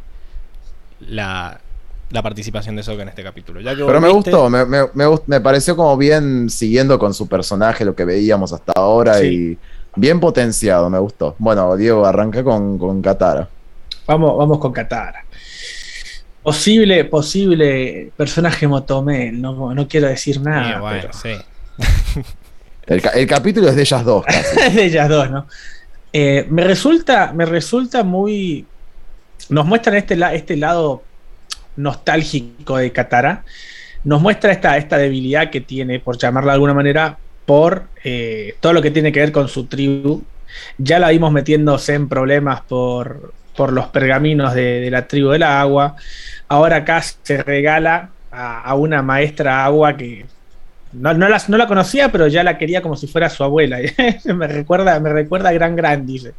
la, 1.09 1.61
la 2.11 2.23
participación 2.23 2.75
de 2.77 2.83
Sokka 2.83 3.03
en 3.03 3.09
este 3.11 3.23
capítulo. 3.23 3.61
Ya 3.61 3.77
que 3.77 3.85
Pero 3.85 4.01
me 4.01 4.09
gustó, 4.09 4.49
me, 4.51 4.65
me, 4.65 4.79
me 4.95 5.07
gust- 5.07 5.25
me 5.27 5.41
pareció 5.41 5.77
como 5.77 5.97
bien 5.97 6.49
siguiendo 6.51 6.99
con 6.99 7.13
su 7.15 7.27
personaje 7.29 7.85
lo 7.85 7.95
que 7.95 8.05
veíamos 8.05 8.53
hasta 8.53 8.73
ahora 8.77 9.19
Sí. 9.19 9.27
y 9.27 9.59
bien 10.01 10.21
potenciado, 10.21 10.89
me 10.91 10.99
gustó. 10.99 11.35
Bueno, 11.39 11.77
Diego, 11.77 12.07
arranca 12.07 12.43
con, 12.43 12.79
con 12.79 13.03
Katara. 13.03 13.49
Vamos, 14.09 14.37
vamos 14.39 14.59
con 14.59 14.73
Katara. 14.73 15.23
Posible, 16.43 17.05
posible 17.05 18.11
personaje 18.17 18.67
Motomel, 18.67 19.39
no, 19.41 19.75
no 19.75 19.87
quiero 19.87 20.09
decir 20.09 20.41
nada. 20.41 20.81
Bueno, 20.81 21.01
pero- 21.03 21.13
sí. 21.13 22.23
El, 22.87 23.03
ca- 23.03 23.11
el 23.11 23.27
capítulo 23.27 23.69
es 23.69 23.77
de 23.77 23.83
ellas 23.83 24.03
dos, 24.03 24.25
casi. 24.25 24.71
de 24.75 24.85
ellas 24.87 25.11
dos, 25.11 25.31
¿no? 25.31 25.47
Eh, 26.11 26.47
me 26.49 26.65
resulta, 26.65 27.33
me 27.35 27.45
resulta 27.45 28.03
muy. 28.03 28.65
Nos 29.51 29.67
muestran 29.67 29.97
este, 29.97 30.17
este 30.33 30.57
lado 30.57 31.03
nostálgico 31.77 32.79
de 32.79 32.91
Katara. 32.91 33.45
Nos 34.05 34.23
muestra 34.23 34.53
esta, 34.53 34.79
esta 34.79 34.97
debilidad 34.97 35.51
que 35.51 35.61
tiene, 35.61 36.01
por 36.01 36.17
llamarla 36.17 36.53
de 36.53 36.55
alguna 36.55 36.73
manera, 36.73 37.19
por 37.45 37.85
eh, 38.05 38.57
todo 38.61 38.73
lo 38.73 38.81
que 38.81 38.91
tiene 38.91 39.13
que 39.13 39.21
ver 39.21 39.33
con 39.33 39.49
su 39.49 39.67
tribu. 39.67 40.23
Ya 40.79 40.99
la 40.99 41.11
vimos 41.11 41.31
metiéndose 41.31 41.93
en 41.93 42.09
problemas 42.09 42.63
por, 42.63 43.35
por 43.59 43.73
los 43.75 43.89
pergaminos 43.89 44.55
de, 44.55 44.81
de 44.81 44.91
la 44.91 45.09
tribu 45.09 45.31
del 45.31 45.43
agua. 45.43 45.97
Ahora 46.49 46.77
acá 46.79 47.03
se 47.03 47.43
regala 47.43 48.11
a, 48.31 48.63
a 48.63 48.75
una 48.77 49.03
maestra 49.03 49.65
agua 49.67 49.97
que 49.99 50.27
no, 50.93 51.15
no, 51.15 51.29
la, 51.29 51.43
no 51.49 51.57
la 51.59 51.67
conocía, 51.67 52.11
pero 52.13 52.29
ya 52.29 52.45
la 52.45 52.59
quería 52.59 52.83
como 52.83 52.97
si 52.97 53.07
fuera 53.09 53.31
su 53.31 53.45
abuela. 53.45 53.79
me, 54.25 54.47
recuerda, 54.49 55.01
me 55.01 55.13
recuerda 55.13 55.51
a 55.51 55.53
Gran 55.53 55.77
Gran, 55.77 56.07
dice. 56.07 56.35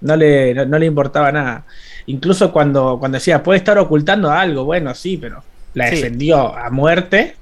No 0.00 0.16
le, 0.16 0.54
no, 0.54 0.66
no 0.66 0.78
le 0.78 0.86
importaba 0.86 1.32
nada. 1.32 1.64
Incluso 2.06 2.52
cuando, 2.52 2.98
cuando 2.98 3.16
decía, 3.18 3.42
puede 3.42 3.58
estar 3.58 3.78
ocultando 3.78 4.30
algo, 4.30 4.64
bueno, 4.64 4.94
sí, 4.94 5.16
pero 5.18 5.44
la 5.74 5.90
Sí. 5.90 5.96
defendió 5.96 6.56
a 6.56 6.70
muerte. 6.70 7.36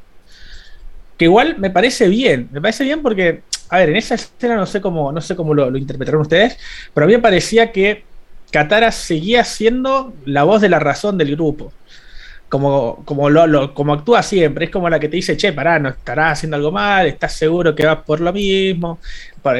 Que 1.16 1.24
igual 1.26 1.56
me 1.58 1.70
parece 1.70 2.08
bien, 2.08 2.48
me 2.52 2.60
parece 2.60 2.84
bien 2.84 3.00
porque, 3.02 3.42
a 3.70 3.78
ver, 3.78 3.88
en 3.90 3.96
esa 3.96 4.14
escena 4.16 4.56
no 4.56 4.66
sé 4.66 4.80
cómo, 4.82 5.12
no 5.12 5.20
sé 5.22 5.34
cómo 5.34 5.54
lo, 5.54 5.70
lo 5.70 5.78
interpretaron 5.78 6.20
ustedes, 6.20 6.58
pero 6.92 7.04
a 7.04 7.08
mí 7.08 7.14
me 7.14 7.22
parecía 7.22 7.72
que 7.72 8.04
Katara 8.50 8.92
seguía 8.92 9.44
siendo 9.44 10.14
la 10.24 10.44
voz 10.44 10.60
de 10.60 10.68
la 10.68 10.78
razón 10.78 11.18
del 11.18 11.32
grupo 11.36 11.72
como, 12.48 13.02
como, 13.04 13.28
lo, 13.28 13.46
lo- 13.46 13.74
como 13.74 13.92
actúa 13.94 14.22
siempre, 14.22 14.66
es 14.66 14.70
como 14.70 14.88
la 14.88 15.00
que 15.00 15.08
te 15.08 15.16
dice, 15.16 15.36
che, 15.36 15.52
pará, 15.52 15.78
no 15.78 15.88
estarás 15.88 16.34
haciendo 16.34 16.56
algo 16.56 16.70
mal, 16.70 17.06
estás 17.06 17.32
seguro 17.32 17.74
que 17.74 17.84
vas 17.84 17.98
por 18.04 18.20
lo 18.20 18.32
mismo. 18.32 19.00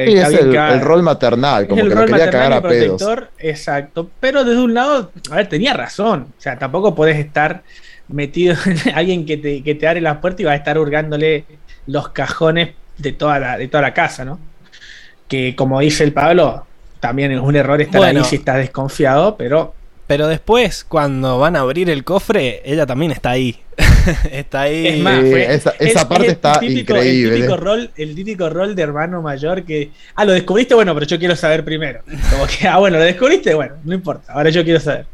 Sí, 0.05 0.13
está 0.13 0.27
es 0.27 0.33
el, 0.33 0.55
el 0.55 0.81
rol 0.81 1.03
maternal, 1.03 1.67
como 1.67 1.83
el 1.83 1.89
que 1.89 1.95
lo 1.95 2.05
quería 2.05 2.29
cagar 2.29 2.53
a 2.53 2.61
pedos. 2.67 3.03
protector, 3.03 3.31
exacto. 3.39 4.09
Pero 4.19 4.43
desde 4.45 4.61
un 4.61 4.73
lado, 4.73 5.11
a 5.31 5.35
ver, 5.35 5.47
tenía 5.49 5.73
razón. 5.73 6.33
O 6.37 6.41
sea, 6.41 6.57
tampoco 6.57 6.95
podés 6.95 7.17
estar 7.17 7.63
metido 8.07 8.55
en 8.65 8.95
alguien 8.95 9.25
que 9.25 9.37
te, 9.37 9.63
que 9.63 9.75
te 9.75 9.87
abre 9.87 10.01
la 10.01 10.21
puerta 10.21 10.41
y 10.41 10.45
va 10.45 10.53
a 10.53 10.55
estar 10.55 10.77
hurgándole 10.77 11.45
los 11.87 12.09
cajones 12.09 12.75
de 12.97 13.11
toda 13.11 13.39
la, 13.39 13.57
de 13.57 13.67
toda 13.67 13.81
la 13.81 13.93
casa, 13.93 14.23
¿no? 14.25 14.39
Que 15.27 15.55
como 15.55 15.79
dice 15.81 16.03
el 16.03 16.13
Pablo, 16.13 16.65
también 16.99 17.31
es 17.31 17.39
un 17.39 17.55
error 17.55 17.81
estar 17.81 17.99
Bueno. 18.01 18.19
ahí 18.21 18.25
si 18.25 18.35
estás 18.37 18.57
desconfiado, 18.57 19.35
pero 19.37 19.73
Pero 20.07 20.27
después, 20.29 20.85
cuando 20.85 21.37
van 21.37 21.55
a 21.57 21.59
abrir 21.59 21.89
el 21.89 22.03
cofre, 22.05 22.61
ella 22.63 22.85
también 22.85 23.11
está 23.11 23.31
ahí. 23.31 23.59
está 24.31 24.61
ahí. 24.61 24.87
Es 24.87 24.99
más, 24.99 25.19
fue- 25.19 25.53
esa- 25.53 25.71
es- 25.79 25.91
esa 25.91 26.07
parte 26.07 26.27
es 26.27 26.31
está 26.33 26.59
típico- 26.61 26.93
increíble. 26.95 27.35
El 27.35 27.41
típico, 27.41 27.57
rol, 27.57 27.91
el 27.97 28.15
típico 28.15 28.49
rol 28.49 28.73
de 28.75 28.81
hermano 28.83 29.21
mayor 29.21 29.63
que. 29.63 29.91
Ah, 30.15 30.23
lo 30.23 30.31
descubriste, 30.31 30.73
bueno, 30.75 30.93
pero 30.93 31.05
yo 31.05 31.19
quiero 31.19 31.35
saber 31.35 31.65
primero. 31.65 31.99
Como 32.31 32.47
que, 32.47 32.67
ah, 32.69 32.77
bueno, 32.77 32.97
lo 32.99 33.03
descubriste, 33.03 33.53
bueno, 33.53 33.75
no 33.83 33.93
importa, 33.93 34.31
ahora 34.31 34.49
yo 34.49 34.63
quiero 34.63 34.79
saber. 34.79 35.05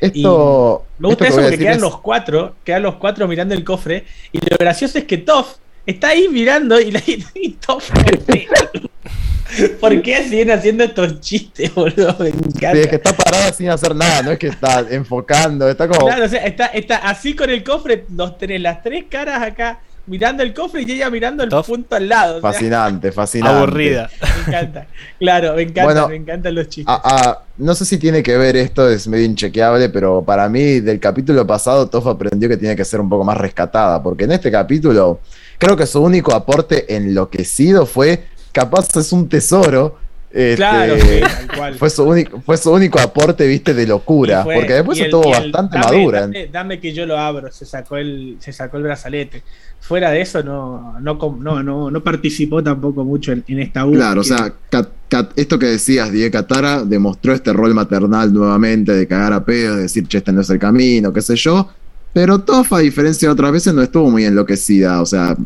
Esto. 0.00 0.84
Me 0.98 1.08
gusta 1.08 1.24
esto 1.28 1.38
eso 1.40 1.48
porque 1.48 1.58
quedan 1.62 1.74
es- 1.76 1.80
los 1.82 2.00
cuatro, 2.00 2.54
quedan 2.64 2.82
los 2.82 2.96
cuatro 2.96 3.28
mirando 3.28 3.54
el 3.54 3.62
cofre. 3.62 4.04
Y 4.32 4.38
lo 4.50 4.56
gracioso 4.58 4.98
es 4.98 5.04
que 5.04 5.18
Toff 5.18 5.58
está 5.86 6.08
ahí 6.08 6.26
mirando 6.28 6.80
y, 6.80 6.90
la, 6.90 7.00
y 7.34 7.50
Toff. 7.64 7.88
¿Por 9.80 10.02
qué 10.02 10.22
siguen 10.24 10.50
haciendo 10.50 10.84
estos 10.84 11.20
chistes, 11.20 11.74
boludo? 11.74 12.16
Me 12.18 12.28
encanta. 12.28 12.72
Sí, 12.72 12.78
es 12.80 12.86
que 12.88 12.96
está 12.96 13.12
parada 13.12 13.52
sin 13.52 13.68
hacer 13.68 13.94
nada, 13.94 14.22
no 14.22 14.30
es 14.32 14.38
que 14.38 14.48
está 14.48 14.84
enfocando, 14.90 15.68
está 15.68 15.88
como. 15.88 16.06
Claro, 16.06 16.24
o 16.24 16.28
sea, 16.28 16.44
está, 16.44 16.66
está 16.66 16.96
así 16.96 17.34
con 17.34 17.50
el 17.50 17.62
cofre, 17.64 18.04
los 18.14 18.38
tenés 18.38 18.60
las 18.60 18.82
tres 18.82 19.04
caras 19.08 19.42
acá 19.42 19.80
mirando 20.06 20.42
el 20.42 20.52
cofre 20.52 20.82
y 20.82 20.90
ella 20.90 21.08
mirando 21.08 21.44
el 21.44 21.48
Toff. 21.48 21.68
punto 21.68 21.94
al 21.94 22.08
lado. 22.08 22.38
o 22.38 22.40
sea, 22.40 22.52
Fascinante, 22.52 23.12
fascinante. 23.12 23.58
Aburrida. 23.58 24.10
me 24.20 24.40
encanta. 24.48 24.86
Claro, 25.18 25.54
me 25.54 25.62
encanta, 25.62 25.84
Bueno, 25.84 26.08
me 26.08 26.16
encantan 26.16 26.54
los 26.54 26.68
chistes. 26.68 26.94
Ah, 27.02 27.42
no 27.58 27.74
sé 27.74 27.84
si 27.84 27.98
tiene 27.98 28.22
que 28.22 28.36
ver 28.36 28.56
esto, 28.56 28.88
es 28.88 29.06
medio 29.06 29.24
inchequeable, 29.24 29.88
pero 29.88 30.22
para 30.22 30.48
mí 30.48 30.80
del 30.80 30.98
capítulo 30.98 31.46
pasado 31.46 31.88
Toff 31.88 32.06
aprendió 32.06 32.48
que 32.48 32.56
tiene 32.56 32.74
que 32.74 32.84
ser 32.84 33.00
un 33.00 33.08
poco 33.08 33.24
más 33.24 33.36
rescatada, 33.36 34.02
porque 34.02 34.24
en 34.24 34.32
este 34.32 34.50
capítulo 34.50 35.20
creo 35.58 35.76
que 35.76 35.86
su 35.86 36.02
único 36.02 36.34
aporte 36.34 36.96
enloquecido 36.96 37.86
fue, 37.86 38.24
capaz 38.52 38.96
es 38.96 39.12
un 39.12 39.28
tesoro, 39.28 39.98
este, 40.30 40.56
claro, 40.56 40.94
sí, 40.96 41.20
tal 41.20 41.48
cual. 41.56 41.74
fue, 41.74 41.90
su 41.90 42.04
único, 42.04 42.40
fue 42.40 42.56
su 42.56 42.70
único 42.70 43.00
aporte, 43.00 43.46
viste, 43.48 43.74
de 43.74 43.86
locura, 43.86 44.44
fue- 44.44 44.54
porque 44.54 44.74
después 44.74 44.98
estuvo 45.00 45.28
bastante 45.30 45.76
dame- 45.78 45.84
madura. 45.86 46.20
Dame, 46.22 46.46
dame 46.48 46.80
que 46.80 46.92
yo 46.92 47.04
lo 47.06 47.18
abro, 47.18 47.50
se 47.50 47.66
sacó 47.66 47.96
el, 47.96 48.36
se 48.38 48.52
sacó 48.52 48.76
el 48.76 48.84
brazalete. 48.84 49.42
Fuera 49.80 50.10
de 50.10 50.20
eso, 50.20 50.42
no, 50.42 51.00
no, 51.00 51.18
com- 51.18 51.42
no, 51.42 51.62
no, 51.62 51.90
no 51.90 52.00
participó 52.04 52.62
tampoco 52.62 53.02
mucho 53.04 53.32
en, 53.32 53.42
en 53.48 53.60
esta 53.60 53.82
búsqueda. 53.84 54.04
Claro, 54.06 54.20
o 54.20 54.24
sea, 54.24 54.52
Kat- 54.70 54.88
Kat- 55.08 55.32
esto 55.36 55.58
que 55.58 55.66
decías, 55.66 56.12
Die 56.12 56.30
Katara 56.30 56.84
demostró 56.84 57.32
este 57.32 57.52
rol 57.52 57.74
maternal 57.74 58.32
nuevamente 58.32 58.92
de 58.92 59.06
cagar 59.08 59.32
a 59.32 59.44
pedos, 59.44 59.76
de 59.76 59.82
decir, 59.82 60.06
che, 60.06 60.18
este 60.18 60.32
no 60.32 60.42
es 60.42 60.50
el 60.50 60.58
camino, 60.58 61.12
qué 61.12 61.22
sé 61.22 61.34
yo. 61.34 61.70
Pero 62.12 62.40
Toph, 62.40 62.72
a 62.74 62.78
diferencia 62.80 63.28
de 63.28 63.32
otras 63.32 63.52
veces, 63.52 63.72
no 63.74 63.82
estuvo 63.82 64.10
muy 64.10 64.24
enloquecida, 64.24 65.00
o 65.00 65.06
sea, 65.06 65.36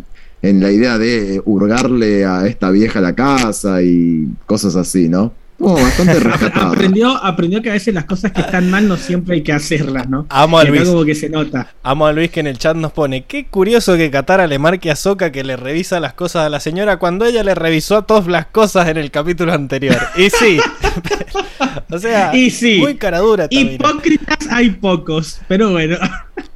en 0.49 0.61
la 0.61 0.71
idea 0.71 0.99
de 0.99 1.41
hurgarle 1.45 2.25
a 2.25 2.47
esta 2.47 2.71
vieja 2.71 3.01
la 3.01 3.15
casa 3.15 3.83
y 3.83 4.29
cosas 4.47 4.77
así, 4.77 5.09
¿no? 5.09 5.33
Estuvo 5.53 5.75
bastante 5.75 6.15
rescatada. 6.21 6.69
aprendió, 6.73 7.25
aprendió 7.25 7.63
que 7.63 7.71
a 7.71 7.75
veces 7.75 7.95
las 7.95 8.05
cosas 8.05 8.33
que 8.33 8.41
están 8.41 8.69
mal 8.71 8.87
no 8.89 8.97
siempre 8.97 9.37
hay 9.37 9.43
que 9.43 9.53
hacerlas, 9.53 10.09
¿no? 10.09 10.27
Amo 10.29 10.59
a 10.59 10.65
Luis. 10.65 10.83
como 10.83 11.05
que 11.05 11.15
se 11.15 11.31
nota. 11.31 11.69
Amo 11.83 12.07
a 12.07 12.13
Luis 12.13 12.31
que 12.31 12.41
en 12.41 12.49
el 12.49 12.59
chat 12.59 12.77
nos 12.77 12.93
pone, 12.93 13.25
qué 13.25 13.47
curioso 13.47 13.97
que 13.97 14.11
Katara 14.11 14.47
le 14.49 14.59
marque 14.59 14.91
a 14.91 14.97
Soka 14.97 15.31
que 15.31 15.45
le 15.45 15.57
revisa 15.57 16.01
las 16.01 16.13
cosas 16.13 16.45
a 16.45 16.49
la 16.51 16.59
señora 16.61 16.99
cuando 16.99 17.25
ella 17.25 17.43
le 17.45 17.55
revisó 17.55 17.99
a 17.99 18.03
todas 18.07 18.27
las 18.27 18.47
cosas 18.47 18.89
en 18.89 18.97
el 18.97 19.11
capítulo 19.13 19.53
anterior. 19.53 19.97
Y 20.17 20.29
sí. 20.29 20.59
o 21.91 21.99
sea, 21.99 22.35
Y 22.37 22.51
sí. 22.51 22.79
muy 22.81 22.97
cara 22.97 23.21
dura 23.21 23.49
también. 23.49 23.75
Hipócritas 23.75 24.49
hay 24.51 24.71
pocos, 24.71 25.41
pero 25.49 25.71
bueno. 25.71 25.97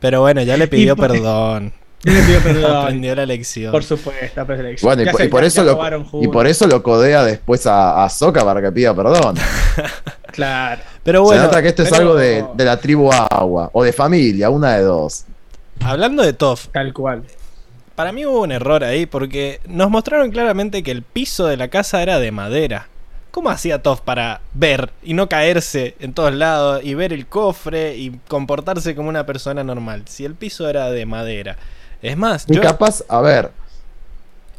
Pero 0.01 0.21
bueno, 0.21 0.43
ya 0.43 0.57
le 0.57 0.67
pidió 0.69 0.97
perdón. 0.97 1.73
Aprendió 2.05 3.15
la 3.15 3.27
lección. 3.27 3.73
Por 3.73 3.83
supuesto. 3.85 4.45
Bueno, 4.83 5.03
y 5.03 5.05
Ya 5.07 5.11
por, 5.13 5.21
se- 5.21 5.27
y 5.27 5.29
por 5.29 5.45
eso 5.45 5.65
lo, 5.65 6.23
y 6.23 6.29
por 6.29 6.47
eso 6.47 6.67
lo 6.67 6.83
codea 6.83 7.25
después 7.25 7.67
a, 7.67 8.05
a 8.05 8.09
para 8.33 8.63
que 8.63 8.73
pida 8.73 8.95
perdón. 8.95 9.37
Claro. 10.33 10.83
Pero 11.03 11.23
bueno, 11.23 11.41
Se 11.41 11.47
nota 11.49 11.63
que 11.63 11.69
esto 11.69 11.83
es 11.83 11.93
algo 11.93 12.15
de, 12.15 12.45
de 12.55 12.65
la 12.65 12.77
tribu 12.77 13.11
agua, 13.13 13.71
o 13.73 13.83
de 13.83 13.93
familia, 13.93 14.51
una 14.51 14.77
de 14.77 14.83
dos. 14.83 15.25
hablando 15.81 16.23
de 16.23 16.33
Toff, 16.33 16.69
Tal 16.69 16.93
cual. 16.93 17.25
para 17.97 18.13
mí 18.13 18.25
hubo 18.25 18.43
un 18.43 18.53
error 18.53 18.85
ahí 18.85 19.07
porque 19.07 19.61
nos 19.67 19.91
mostraron 19.91 20.31
claramente 20.31 20.85
que 20.85 20.93
el 20.93 21.03
piso 21.03 21.47
de 21.47 21.57
la 21.57 21.69
casa 21.69 22.03
era 22.03 22.21
de 22.21 22.31
madera. 22.31 22.87
¿Cómo 23.33 23.51
hacía 23.51 23.83
Toff 23.83 24.01
para 24.03 24.41
ver 24.55 24.91
y 25.03 25.15
no 25.15 25.29
caerse 25.29 25.97
en 25.99 26.13
todos 26.13 26.33
lados 26.35 26.83
y 26.85 26.95
ver 26.95 27.13
el 27.13 27.27
cofre 27.27 27.97
y 27.97 28.19
comportarse 28.29 28.95
como 28.95 29.09
una 29.09 29.27
persona 29.27 29.65
normal? 29.65 30.03
Si 30.07 30.25
el 30.25 30.35
piso 30.35 30.69
era 30.69 30.91
de 30.91 31.05
madera. 31.07 31.57
Es 32.03 32.17
más, 32.17 32.45
Y 32.49 32.55
yo, 32.55 32.63
capaz, 32.63 33.03
a 33.09 33.21
ver, 33.21 33.51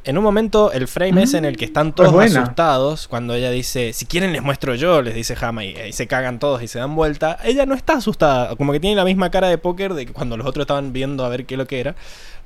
en 0.06 0.18
un 0.18 0.24
momento 0.24 0.72
el 0.72 0.88
frame 0.88 1.24
es 1.24 1.34
en 1.34 1.46
el 1.46 1.56
que 1.58 1.66
están 1.66 1.94
todos 1.94 2.10
es 2.10 2.14
buena. 2.16 2.42
asustados 2.44 3.08
cuando 3.08 3.34
ella 3.34 3.52
dice, 3.52 3.94
si 3.94 4.06
quieren 4.06 4.32
les 4.34 4.42
muestro 4.42 4.74
yo, 4.76 5.02
les 5.02 5.14
dice 5.14 5.36
Hama 5.40 5.66
y, 5.66 5.76
y 5.88 5.94
se 5.94 6.08
cagan 6.08 6.40
todos 6.40 6.64
y 6.64 6.68
se 6.68 6.80
dan 6.80 6.96
vuelta. 6.96 7.38
Ella 7.44 7.66
no 7.66 7.76
está 7.76 7.94
asustada, 7.94 8.56
como 8.56 8.72
que 8.72 8.80
tiene 8.80 8.96
la 8.96 9.04
misma 9.06 9.30
cara 9.30 9.50
de 9.50 9.58
póker 9.58 9.94
de 9.94 10.06
que 10.06 10.14
cuando 10.14 10.38
los 10.38 10.48
otros 10.48 10.64
estaban 10.64 10.94
viendo 10.94 11.26
a 11.26 11.30
ver 11.30 11.46
qué 11.46 11.58
lo 11.58 11.68
que 11.68 11.80
era. 11.82 11.96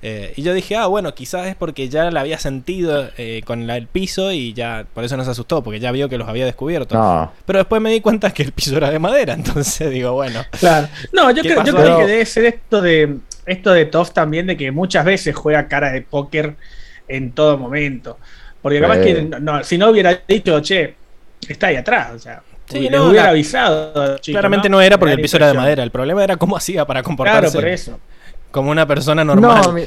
Eh, 0.05 0.33
y 0.35 0.41
yo 0.41 0.53
dije, 0.53 0.75
ah, 0.75 0.87
bueno, 0.87 1.13
quizás 1.15 1.47
es 1.47 1.55
porque 1.55 1.87
ya 1.87 2.11
la 2.11 2.19
había 2.21 2.37
sentido 2.37 3.09
eh, 3.17 3.41
con 3.45 3.67
la- 3.67 3.77
el 3.77 3.87
piso 3.87 4.33
y 4.33 4.51
ya 4.51 4.85
por 4.93 5.05
eso 5.05 5.15
no 5.15 5.23
se 5.23 5.31
asustó, 5.31 5.63
porque 5.63 5.79
ya 5.79 5.91
vio 5.93 6.09
que 6.09 6.17
los 6.17 6.27
había 6.27 6.45
descubierto. 6.45 6.95
no. 6.95 7.31
Pero 7.45 7.59
después 7.59 7.81
me 7.81 7.89
di 7.91 8.01
cuenta 8.01 8.31
que 8.33 8.43
el 8.43 8.51
piso 8.51 8.75
era 8.75 8.89
de 8.89 8.99
madera, 8.99 9.33
entonces 9.35 9.89
digo, 9.91 10.11
bueno. 10.11 10.41
Claro. 10.59 10.89
No, 11.13 11.31
yo, 11.31 11.41
¿Qué 11.41 11.49
creo, 11.53 11.63
yo 11.63 11.73
creo 11.75 11.97
que 11.99 12.05
debe 12.07 12.25
ser 12.25 12.45
esto 12.45 12.81
de 12.81 13.17
esto 13.45 13.71
de 13.71 13.85
Toff 13.85 14.11
también, 14.13 14.47
de 14.47 14.57
que 14.57 14.71
muchas 14.71 15.05
veces 15.05 15.35
juega 15.35 15.67
cara 15.67 15.91
de 15.91 16.01
póker 16.01 16.55
en 17.07 17.33
todo 17.33 17.57
momento. 17.57 18.19
Porque 18.61 18.79
capaz 18.79 18.99
que 18.99 19.21
no, 19.23 19.39
no, 19.39 19.63
si 19.63 19.77
no 19.77 19.89
hubiera 19.89 20.23
dicho, 20.27 20.59
che, 20.61 20.95
está 21.47 21.67
ahí 21.67 21.75
atrás, 21.75 22.13
o 22.15 22.19
sea, 22.19 22.41
Sí, 22.65 22.89
no, 22.89 23.09
hubiera 23.09 23.25
la- 23.25 23.29
avisado. 23.31 24.17
chico, 24.19 24.33
Claramente 24.39 24.69
no, 24.69 24.81
era 24.81 24.97
porque 24.97 25.13
el 25.13 25.21
piso 25.21 25.37
era 25.37 25.47
de 25.47 25.53
madera, 25.53 25.83
el 25.83 25.91
problema 25.91 26.23
era 26.23 26.37
cómo 26.37 26.55
hacía 26.57 26.85
para 26.85 27.01
Claro, 27.01 27.07
comportarse 27.07 27.57
por 27.57 27.67
eso. 27.67 27.99
como 28.51 28.71
una 28.71 28.87
persona 28.87 29.23
normal. 29.23 29.61
No, 29.63 29.71
mi- 29.73 29.85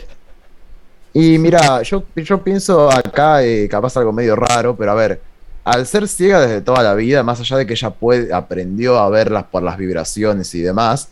y 1.13 1.39
mira, 1.39 1.83
yo, 1.83 2.05
yo 2.17 2.43
pienso 2.43 2.91
acá, 2.91 3.43
eh, 3.43 3.69
capaz 3.71 3.97
algo 3.97 4.13
medio 4.13 4.37
raro, 4.37 4.77
pero 4.77 4.93
a 4.93 4.95
ver, 4.95 5.23
al 5.65 5.87
ser 5.87 6.07
ciega 6.09 6.41
desde 6.41 6.61
toda 6.61 6.83
la 6.83 6.95
vida, 6.95 7.23
más 7.23 7.41
allá 7.41 7.57
de 7.57 7.67
que 7.67 7.73
ella 7.73 7.91
puede, 7.91 8.33
aprendió 8.35 8.99
a 8.99 9.09
verlas 9.09 9.45
por 9.45 9.63
las 9.63 9.79
vibraciones 9.79 10.55
y 10.55 10.61
demás, 10.63 11.11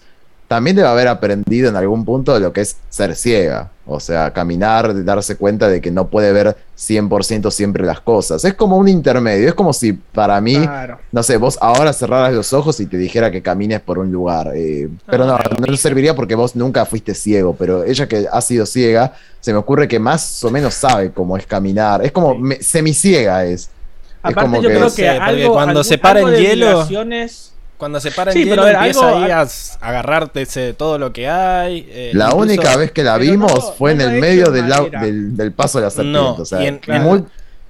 también 0.48 0.76
debe 0.76 0.88
haber 0.88 1.08
aprendido 1.08 1.68
en 1.68 1.76
algún 1.76 2.04
punto 2.04 2.34
de 2.34 2.40
lo 2.40 2.52
que 2.52 2.60
es 2.60 2.76
ser 2.90 3.16
ciega. 3.16 3.70
O 3.86 4.00
sea, 4.00 4.32
caminar, 4.32 5.04
darse 5.04 5.36
cuenta 5.36 5.68
de 5.68 5.80
que 5.82 5.90
no 5.90 6.06
puede 6.08 6.32
ver 6.32 6.56
100% 6.78 7.50
siempre 7.50 7.84
las 7.84 8.00
cosas. 8.00 8.42
Es 8.44 8.54
como 8.54 8.76
un 8.78 8.88
intermedio, 8.88 9.46
es 9.48 9.54
como 9.54 9.72
si 9.74 9.92
para 9.92 10.40
mí 10.40 10.56
Claro. 10.56 10.98
no 11.12 11.22
sé, 11.22 11.36
vos 11.36 11.58
ahora 11.60 11.92
cerraras 11.92 12.32
los 12.32 12.52
ojos 12.54 12.80
y 12.80 12.86
te 12.86 12.96
dijera 12.96 13.30
que 13.30 13.42
camines 13.42 13.80
por 13.80 13.98
un 13.98 14.10
lugar. 14.10 14.52
eh, 14.54 14.88
pero 15.06 15.26
no, 15.26 15.34
Ah, 15.34 15.42
no 15.58 15.66
le 15.66 15.76
serviría 15.76 16.14
porque 16.14 16.34
vos 16.34 16.56
nunca 16.56 16.86
fuiste 16.86 17.14
ciego. 17.14 17.54
Pero 17.58 17.84
ella 17.84 18.06
que 18.08 18.26
ha 18.30 18.40
sido 18.40 18.64
ciega, 18.64 19.12
se 19.40 19.52
me 19.52 19.58
ocurre 19.58 19.86
que 19.86 19.98
más 19.98 20.42
o 20.44 20.50
menos 20.50 20.72
sabe 20.74 21.10
cómo 21.12 21.36
es 21.36 21.46
caminar. 21.46 22.04
Es 22.04 22.12
como 22.12 22.38
semiciega 22.60 23.44
es. 23.44 23.62
Es 23.62 23.70
Aparte, 24.22 24.40
como 24.40 24.62
yo 24.62 24.68
que- 24.70 24.74
creo 24.76 24.94
que 24.94 25.08
algo, 25.08 25.52
cuando 25.52 25.70
algún- 25.80 25.84
se 25.84 25.98
para 25.98 26.20
algo 26.20 26.30
en 26.30 26.34
de 26.36 26.40
hielo- 26.42 26.66
vibraciones- 26.86 27.50
Cuando 27.76 28.00
se 28.00 28.10
para 28.12 28.30
en 28.30 28.36
Sí, 28.38 28.44
hielo, 28.44 28.62
pero 28.62 28.62
a 28.62 28.66
ver, 28.66 28.76
empieza 28.76 29.08
algo- 29.08 29.24
ahí 29.24 29.30
a 29.30 29.46
agarrarte 29.80 30.42
ese- 30.42 30.74
todo 30.74 30.98
lo 30.98 31.12
que 31.12 31.28
hay. 31.28 31.86
eh, 31.90 32.10
La 32.14 32.26
incluso- 32.26 32.42
única 32.42 32.76
vez 32.76 32.92
que 32.92 33.02
la 33.02 33.18
vimos 33.18 33.52
no, 33.52 33.60
fue 33.72 33.94
no 33.94 34.04
en 34.04 34.10
el 34.14 34.20
medio 34.20 34.50
del, 34.50 34.68
del, 35.00 35.36
del 35.36 35.52
paso 35.52 35.78
de 35.78 35.84
la 35.84 35.90
serpiente. 35.90 36.18
No, 36.18 36.34
o 36.34 36.44
sea, 36.44 36.62
y 36.62 36.66
en- 36.68 36.80
muy- 37.02 37.24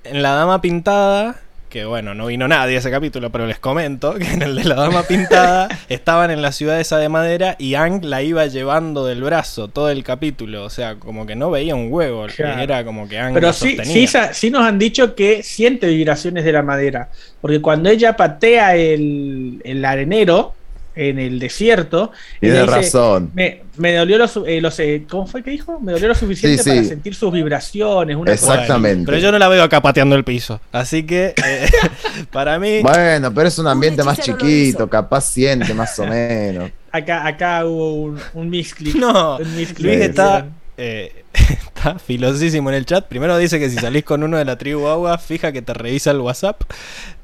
En 0.04 0.22
la 0.22 0.32
dama 0.34 0.60
pintada, 0.60 1.36
que 1.74 1.84
bueno, 1.84 2.14
no 2.14 2.26
vino 2.26 2.46
nadie 2.46 2.76
a 2.76 2.78
ese 2.78 2.88
capítulo, 2.92 3.32
pero 3.32 3.48
les 3.48 3.58
comento 3.58 4.14
que 4.14 4.32
en 4.32 4.42
el 4.42 4.54
de 4.54 4.62
la 4.62 4.76
dama 4.76 5.02
pintada 5.02 5.66
estaban 5.88 6.30
en 6.30 6.40
la 6.40 6.52
ciudad 6.52 6.78
esa 6.78 6.98
de 6.98 7.08
madera 7.08 7.56
y 7.58 7.74
Ang 7.74 8.04
la 8.04 8.22
iba 8.22 8.46
llevando 8.46 9.04
del 9.04 9.24
brazo 9.24 9.66
todo 9.66 9.90
el 9.90 10.04
capítulo. 10.04 10.62
O 10.62 10.70
sea, 10.70 10.94
como 10.94 11.26
que 11.26 11.34
no 11.34 11.50
veía 11.50 11.74
un 11.74 11.92
huevo. 11.92 12.26
Claro. 12.28 12.62
Era 12.62 12.84
como 12.84 13.08
que 13.08 13.18
Ang 13.18 13.34
Pero 13.34 13.48
la 13.48 13.52
sí, 13.52 13.76
sí, 13.82 14.06
sí 14.06 14.50
nos 14.52 14.62
han 14.64 14.78
dicho 14.78 15.16
que 15.16 15.42
siente 15.42 15.88
vibraciones 15.88 16.44
de 16.44 16.52
la 16.52 16.62
madera. 16.62 17.10
Porque 17.40 17.60
cuando 17.60 17.90
ella 17.90 18.16
patea 18.16 18.76
el, 18.76 19.60
el 19.64 19.84
arenero 19.84 20.54
en 20.96 21.18
el 21.18 21.38
desierto, 21.38 22.12
dice, 22.40 22.66
razón. 22.66 23.30
Me, 23.34 23.62
me 23.78 23.94
dolió 23.94 24.16
lo, 24.18 24.28
su- 24.28 24.46
eh, 24.46 24.60
lo 24.60 24.70
sé- 24.70 25.04
¿cómo 25.08 25.26
fue 25.26 25.42
que 25.42 25.50
dijo? 25.50 25.80
Me 25.80 25.92
dolió 25.92 26.08
lo 26.08 26.14
suficiente 26.14 26.62
Sí, 26.62 26.70
para 26.70 26.84
sentir 26.84 27.14
sus 27.14 27.32
vibraciones. 27.32 28.16
Una 28.16 28.30
cosa. 28.32 28.52
Exactamente. 28.54 29.04
Pero 29.06 29.18
yo 29.18 29.32
no 29.32 29.38
la 29.38 29.48
veo 29.48 29.62
acá 29.64 29.80
pateando 29.82 30.14
el 30.16 30.24
piso. 30.24 30.60
Así 30.72 31.02
que, 31.04 31.34
eh, 31.44 31.66
para 32.32 32.58
mí. 32.58 32.80
Bueno, 32.82 33.32
pero 33.34 33.48
es 33.48 33.58
un 33.58 33.66
ambiente 33.66 34.02
Un 34.02 34.06
más 34.06 34.20
chiquito, 34.20 34.88
capaz 34.88 35.22
siente 35.22 35.74
más 35.74 35.98
o 35.98 36.06
menos. 36.06 36.70
Acá, 36.94 37.26
acá 37.26 37.66
hubo 37.66 37.94
un, 37.94 38.20
un 38.34 38.48
misclick. 38.50 38.94
No, 38.94 39.38
un 39.38 39.56
misclick. 39.56 39.80
Luis 39.84 39.96
Sí, 39.98 40.02
está, 40.04 40.46
eh, 40.76 41.24
está 41.34 41.98
filosísimo 41.98 42.70
en 42.70 42.76
el 42.76 42.86
chat. 42.86 43.06
Primero 43.06 43.36
dice 43.38 43.58
que 43.58 43.70
si 43.70 43.76
salís 43.76 44.04
con 44.04 44.22
uno 44.22 44.36
de 44.36 44.44
la 44.44 44.56
tribu 44.56 44.86
agua, 44.88 45.18
fija 45.18 45.52
que 45.52 45.62
te 45.62 45.74
revisa 45.74 46.10
el 46.10 46.20
WhatsApp. 46.20 46.62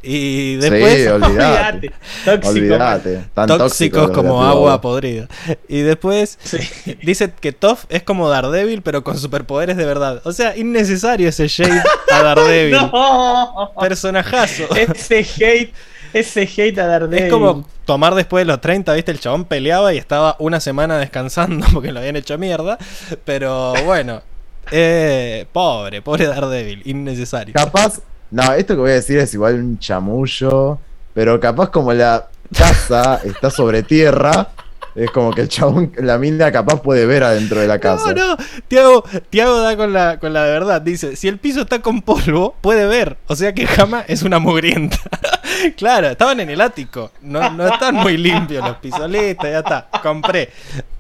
Y 0.02 0.56
después, 0.56 0.94
sí, 1.02 1.06
olvidate. 1.08 1.92
Olvídate. 2.48 3.14
Tóxico. 3.16 3.30
Tan 3.34 3.46
tóxicos 3.48 4.02
los 4.08 4.10
como 4.16 4.42
agua 4.42 4.80
podrida. 4.80 5.28
Y 5.68 5.80
después 5.80 6.38
Sí. 6.42 6.58
dice 7.02 7.32
que 7.38 7.52
Toff 7.52 7.84
es 7.90 8.02
como 8.02 8.28
Daredevil, 8.30 8.80
pero 8.82 9.04
con 9.04 9.18
superpoderes 9.18 9.76
de 9.76 9.84
verdad. 9.84 10.22
O 10.24 10.32
sea, 10.32 10.56
innecesario 10.56 11.28
ese 11.28 11.48
shade 11.48 11.82
a 12.12 12.22
Daredevil. 12.22 12.72
No. 12.72 13.72
Personajazo. 13.78 14.74
Ese 14.74 15.18
hate 15.18 15.72
Ese 16.12 16.42
hate 16.42 16.78
a 16.78 16.86
Daredevil. 16.86 17.24
Es 17.24 17.32
como 17.32 17.66
tomar 17.84 18.14
después 18.14 18.42
de 18.42 18.46
los 18.46 18.60
30, 18.60 18.92
¿viste? 18.94 19.12
El 19.12 19.20
chabón 19.20 19.44
peleaba 19.44 19.94
y 19.94 19.98
estaba 19.98 20.36
una 20.38 20.60
semana 20.60 20.98
descansando 20.98 21.66
porque 21.72 21.92
lo 21.92 22.00
habían 22.00 22.16
hecho 22.16 22.38
mierda. 22.38 22.78
Pero 23.24 23.74
bueno, 23.84 24.22
eh, 24.70 25.46
pobre, 25.52 26.02
pobre 26.02 26.26
Daredevil, 26.26 26.82
innecesario. 26.84 27.54
Capaz, 27.54 28.00
no, 28.30 28.52
esto 28.52 28.74
que 28.74 28.80
voy 28.80 28.90
a 28.90 28.94
decir 28.94 29.18
es 29.18 29.32
igual 29.34 29.54
un 29.54 29.78
chamullo, 29.78 30.78
pero 31.14 31.38
capaz 31.40 31.70
como 31.70 31.92
la 31.92 32.28
casa 32.56 33.20
está 33.24 33.50
sobre 33.50 33.82
tierra, 33.82 34.48
es 34.94 35.10
como 35.10 35.32
que 35.32 35.42
el 35.42 35.48
chabón, 35.48 35.92
la 35.96 36.18
mina 36.18 36.50
capaz 36.52 36.80
puede 36.82 37.06
ver 37.06 37.22
adentro 37.24 37.60
de 37.60 37.66
la 37.68 37.78
casa. 37.78 38.12
No, 38.12 38.28
no, 38.28 38.36
Tiago, 38.68 39.04
Tiago 39.30 39.60
da 39.60 39.76
con 39.76 39.92
la, 39.92 40.18
con 40.18 40.32
la 40.32 40.44
de 40.44 40.50
verdad. 40.52 40.80
Dice, 40.82 41.16
si 41.16 41.28
el 41.28 41.38
piso 41.38 41.62
está 41.62 41.80
con 41.80 42.02
polvo, 42.02 42.56
puede 42.60 42.86
ver. 42.86 43.16
O 43.26 43.36
sea 43.36 43.54
que 43.54 43.66
Jama 43.66 44.04
es 44.08 44.22
una 44.22 44.38
mugrienta. 44.38 44.98
claro, 45.76 46.08
estaban 46.08 46.40
en 46.40 46.50
el 46.50 46.60
ático. 46.60 47.12
No, 47.22 47.50
no 47.50 47.66
están 47.68 47.94
muy 47.96 48.16
limpios 48.16 48.64
los 48.66 48.76
pisolistas, 48.78 49.50
ya 49.50 49.58
está. 49.60 49.88
Compré. 50.02 50.50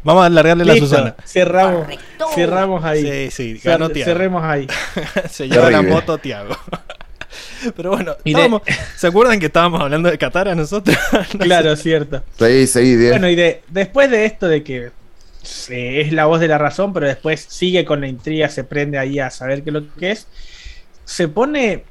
Vamos 0.02 0.22
a 0.22 0.26
alargarle 0.26 0.64
la 0.64 0.72
Listo, 0.74 0.88
Susana. 0.88 1.14
Cerramos, 1.24 1.80
Correcto. 1.82 2.26
cerramos 2.34 2.84
ahí. 2.84 3.02
Sí, 3.02 3.30
sí, 3.30 3.60
Cer- 3.60 3.70
ganó 3.72 3.90
Tiago. 3.90 4.10
cerremos 4.10 4.42
ahí. 4.44 4.66
Se 5.30 5.48
lleva 5.48 5.70
la 5.70 5.82
moto 5.82 6.16
Tiago. 6.18 6.56
Pero 7.76 7.90
bueno, 7.90 8.16
de- 8.24 8.32
¿se 8.96 9.06
acuerdan 9.06 9.38
que 9.38 9.46
estábamos 9.46 9.80
hablando 9.80 10.10
de 10.10 10.18
Qatar 10.18 10.48
a 10.48 10.54
nosotros? 10.54 10.96
No 11.34 11.40
Claro, 11.40 11.76
cierto. 11.76 12.22
Seguí, 12.38 12.66
seguí, 12.66 12.96
Diez. 12.96 13.10
Bueno, 13.12 13.28
y 13.28 13.34
de, 13.36 13.62
después 13.68 14.10
de 14.10 14.24
esto 14.24 14.48
de 14.48 14.62
que 14.62 14.90
eh, 15.68 16.00
es 16.02 16.12
la 16.12 16.26
voz 16.26 16.40
de 16.40 16.48
la 16.48 16.58
razón, 16.58 16.92
pero 16.92 17.06
después 17.06 17.46
sigue 17.48 17.84
con 17.84 18.00
la 18.00 18.08
intriga, 18.08 18.48
se 18.48 18.64
prende 18.64 18.98
ahí 18.98 19.18
a 19.18 19.30
saber 19.30 19.62
qué 19.62 19.70
es 19.70 19.74
lo 19.74 19.94
que 19.94 20.10
es, 20.12 20.26
se 21.04 21.28
pone 21.28 21.84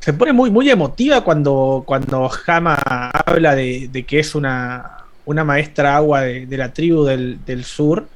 se 0.00 0.12
pone 0.12 0.32
muy, 0.32 0.50
muy 0.50 0.70
emotiva 0.70 1.22
cuando, 1.22 1.82
cuando 1.86 2.30
Hama 2.46 2.74
habla 2.74 3.54
de, 3.54 3.88
de 3.90 4.04
que 4.04 4.20
es 4.20 4.34
una, 4.34 4.98
una 5.24 5.44
maestra 5.44 5.96
agua 5.96 6.22
de, 6.22 6.46
de 6.46 6.56
la 6.56 6.72
tribu 6.72 7.04
del, 7.04 7.44
del 7.44 7.64
sur. 7.64 8.06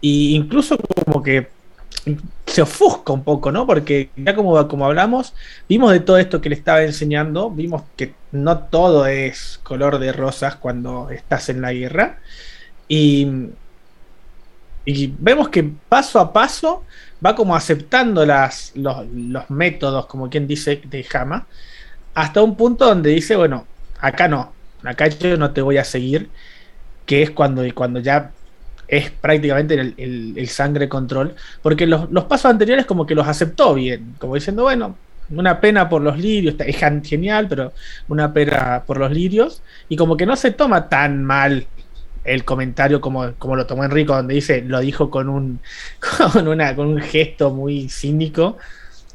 Y 0.00 0.34
incluso 0.36 0.78
como 0.78 1.22
que 1.22 1.48
se 2.46 2.62
ofusca 2.62 3.12
un 3.12 3.24
poco, 3.24 3.50
¿no? 3.50 3.66
Porque 3.66 4.10
ya 4.16 4.34
como, 4.34 4.68
como 4.68 4.86
hablamos, 4.86 5.34
vimos 5.68 5.92
de 5.92 6.00
todo 6.00 6.18
esto 6.18 6.40
que 6.40 6.48
le 6.48 6.54
estaba 6.54 6.82
enseñando, 6.82 7.50
vimos 7.50 7.82
que 7.96 8.14
no 8.32 8.58
todo 8.58 9.06
es 9.06 9.60
color 9.62 9.98
de 9.98 10.12
rosas 10.12 10.56
cuando 10.56 11.10
estás 11.10 11.48
en 11.48 11.60
la 11.60 11.72
guerra. 11.72 12.18
Y, 12.88 13.26
y 14.84 15.12
vemos 15.18 15.48
que 15.48 15.64
paso 15.64 16.20
a 16.20 16.32
paso 16.32 16.84
va 17.24 17.34
como 17.34 17.56
aceptando 17.56 18.24
las, 18.24 18.72
los, 18.76 19.06
los 19.08 19.50
métodos, 19.50 20.06
como 20.06 20.30
quien 20.30 20.46
dice, 20.46 20.80
de 20.84 21.06
Hama, 21.12 21.46
hasta 22.14 22.42
un 22.42 22.56
punto 22.56 22.86
donde 22.86 23.10
dice, 23.10 23.36
bueno, 23.36 23.66
acá 24.00 24.28
no, 24.28 24.52
acá 24.84 25.08
yo 25.08 25.36
no 25.36 25.52
te 25.52 25.62
voy 25.62 25.78
a 25.78 25.84
seguir, 25.84 26.30
que 27.04 27.22
es 27.22 27.30
cuando, 27.30 27.62
cuando 27.74 28.00
ya 28.00 28.32
es 28.88 29.10
prácticamente 29.10 29.74
el, 29.74 29.94
el- 30.36 30.48
sangre 30.48 30.88
control, 30.88 31.34
porque 31.62 31.86
los, 31.86 32.10
los 32.10 32.24
pasos 32.24 32.50
anteriores 32.50 32.86
como 32.86 33.06
que 33.06 33.14
los 33.14 33.26
aceptó 33.28 33.74
bien, 33.74 34.14
como 34.18 34.34
diciendo, 34.34 34.62
bueno, 34.64 34.96
una 35.30 35.60
pena 35.60 35.88
por 35.88 36.02
los 36.02 36.18
lirios, 36.18 36.54
es 36.58 36.76
gen- 36.76 37.04
genial, 37.04 37.46
pero 37.48 37.72
una 38.08 38.32
pena 38.32 38.84
por 38.86 38.98
los 38.98 39.10
lirios, 39.10 39.62
y 39.88 39.96
como 39.96 40.16
que 40.16 40.26
no 40.26 40.36
se 40.36 40.52
toma 40.52 40.88
tan 40.88 41.24
mal 41.24 41.66
el 42.24 42.44
comentario 42.44 43.00
como, 43.00 43.34
como 43.38 43.54
lo 43.56 43.66
tomó 43.66 43.84
Enrico, 43.84 44.14
donde 44.14 44.34
dice, 44.34 44.62
lo 44.62 44.80
dijo 44.80 45.10
con 45.10 45.28
un, 45.28 45.60
con 46.32 46.48
una, 46.48 46.74
con 46.74 46.86
un 46.88 46.98
gesto 47.00 47.50
muy 47.50 47.88
cínico, 47.88 48.58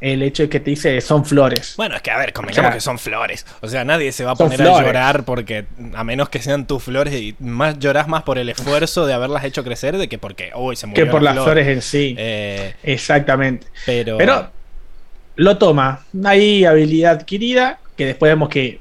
el 0.02 0.24
hecho 0.24 0.44
de 0.44 0.50
que 0.50 0.60
te 0.60 0.72
dice 0.72 1.00
son 1.00 1.24
flores. 1.26 1.76
Bueno, 1.78 1.96
es 1.96 2.02
que 2.02 2.12
a 2.12 2.18
ver, 2.18 2.34
convengamos 2.34 2.68
O 2.68 2.72
sea, 2.72 2.76
que 2.76 2.82
son 2.82 2.98
flores. 3.00 3.46
O 3.62 3.68
sea, 3.68 3.84
nadie 3.86 4.12
se 4.12 4.26
va 4.26 4.32
a 4.32 4.36
poner 4.36 4.62
a 4.64 4.82
llorar 4.82 5.24
porque, 5.24 5.66
a 5.94 6.04
menos 6.04 6.28
que 6.30 6.40
sean 6.42 6.66
tus 6.68 6.84
flores, 6.84 7.14
y 7.14 7.36
más 7.40 7.78
llorás 7.80 8.08
más 8.08 8.24
por 8.24 8.38
el 8.40 8.50
esfuerzo 8.50 9.06
de 9.06 9.14
haberlas 9.14 9.44
hecho 9.46 9.64
crecer 9.64 9.98
de 9.98 10.10
que 10.10 10.18
porque, 10.18 10.52
uy, 10.56 10.76
se 10.76 10.88
murió 10.88 11.06
que 11.06 11.12
por 11.12 11.22
la 11.22 11.30
las 11.32 11.36
flor. 11.36 11.46
flores 11.46 11.68
en 11.68 11.82
sí. 11.82 12.16
Eh, 12.18 12.74
Exactamente. 12.84 13.68
pero, 13.86 14.18
Pero 14.18 14.50
lo 15.36 15.58
toma. 15.58 16.04
Hay 16.26 16.66
habilidad 16.66 17.14
adquirida, 17.14 17.80
que 17.96 18.06
después 18.08 18.32
vemos 18.32 18.50
que 18.50 18.80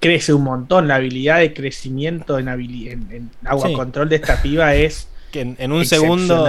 crece 0.00 0.32
un 0.32 0.44
montón. 0.44 0.88
La 0.88 0.94
habilidad 0.96 1.38
de 1.40 1.52
crecimiento 1.52 2.38
en, 2.38 2.48
en, 2.48 3.08
en 3.12 3.30
agua 3.44 3.68
Sí. 3.68 3.74
control 3.74 4.08
de 4.08 4.16
esta 4.16 4.40
piba 4.40 4.74
es 4.74 5.06
que 5.32 5.42
en, 5.42 5.56
en 5.58 5.72
un 5.72 5.84
segundo. 5.84 6.48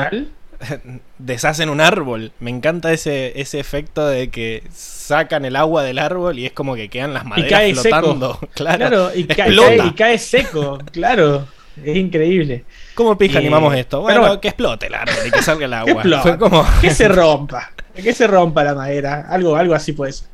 deshacen 1.17 1.69
un 1.69 1.81
árbol. 1.81 2.31
Me 2.39 2.49
encanta 2.49 2.91
ese, 2.93 3.39
ese 3.39 3.59
efecto 3.59 4.07
de 4.07 4.29
que 4.29 4.63
sacan 4.73 5.45
el 5.45 5.55
agua 5.55 5.83
del 5.83 5.99
árbol 5.99 6.39
y 6.39 6.45
es 6.45 6.51
como 6.53 6.75
que 6.75 6.89
quedan 6.89 7.13
las 7.13 7.25
maderas 7.25 7.51
cae 7.51 7.75
seco. 7.75 7.97
flotando. 7.97 8.39
Claro. 8.53 8.77
Claro, 8.77 9.11
y 9.15 9.25
cae, 9.25 9.53
y 9.87 9.91
cae 9.91 10.17
seco, 10.17 10.79
claro. 10.91 11.47
Es 11.83 11.95
increíble. 11.95 12.65
¿Cómo 12.95 13.17
pija 13.17 13.35
Eh, 13.35 13.39
animamos 13.39 13.73
esto? 13.75 14.01
Bueno, 14.01 14.19
bueno. 14.21 14.41
que 14.41 14.49
explote 14.49 14.87
el 14.87 14.93
árbol 14.93 15.15
y 15.25 15.31
que 15.31 15.41
salga 15.41 15.65
el 15.65 15.71
Que 15.71 15.91
agua. 15.91 16.21
Fue 16.21 16.37
como. 16.37 16.65
Que 16.81 16.91
se 16.91 17.07
rompa. 17.07 17.71
Que 17.95 18.13
se 18.13 18.27
rompa 18.27 18.63
la 18.63 18.75
madera. 18.75 19.25
Algo, 19.29 19.55
algo 19.55 19.73
así 19.73 19.93
puede 19.93 20.11
ser. 20.13 20.27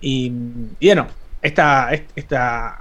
Y, 0.00 0.32
y 0.80 0.86
bueno, 0.86 1.06
esta, 1.42 1.90
esta, 2.16 2.80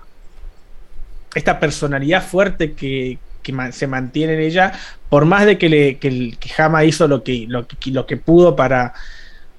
esta 1.36 1.60
personalidad 1.60 2.26
fuerte 2.26 2.74
que, 2.74 3.18
que 3.44 3.54
se 3.74 3.86
mantiene 3.88 4.34
en 4.34 4.40
ella, 4.40 4.72
por 5.10 5.26
más 5.26 5.46
de 5.46 5.58
que, 5.60 5.70
le, 5.70 5.98
que, 5.98 6.36
que 6.40 6.50
Hama 6.62 6.84
hizo 6.86 7.08
lo 7.08 7.24
que, 7.24 7.46
lo, 7.48 7.68
que, 7.68 7.92
lo 7.92 8.06
que 8.08 8.18
pudo 8.18 8.56
para 8.56 8.94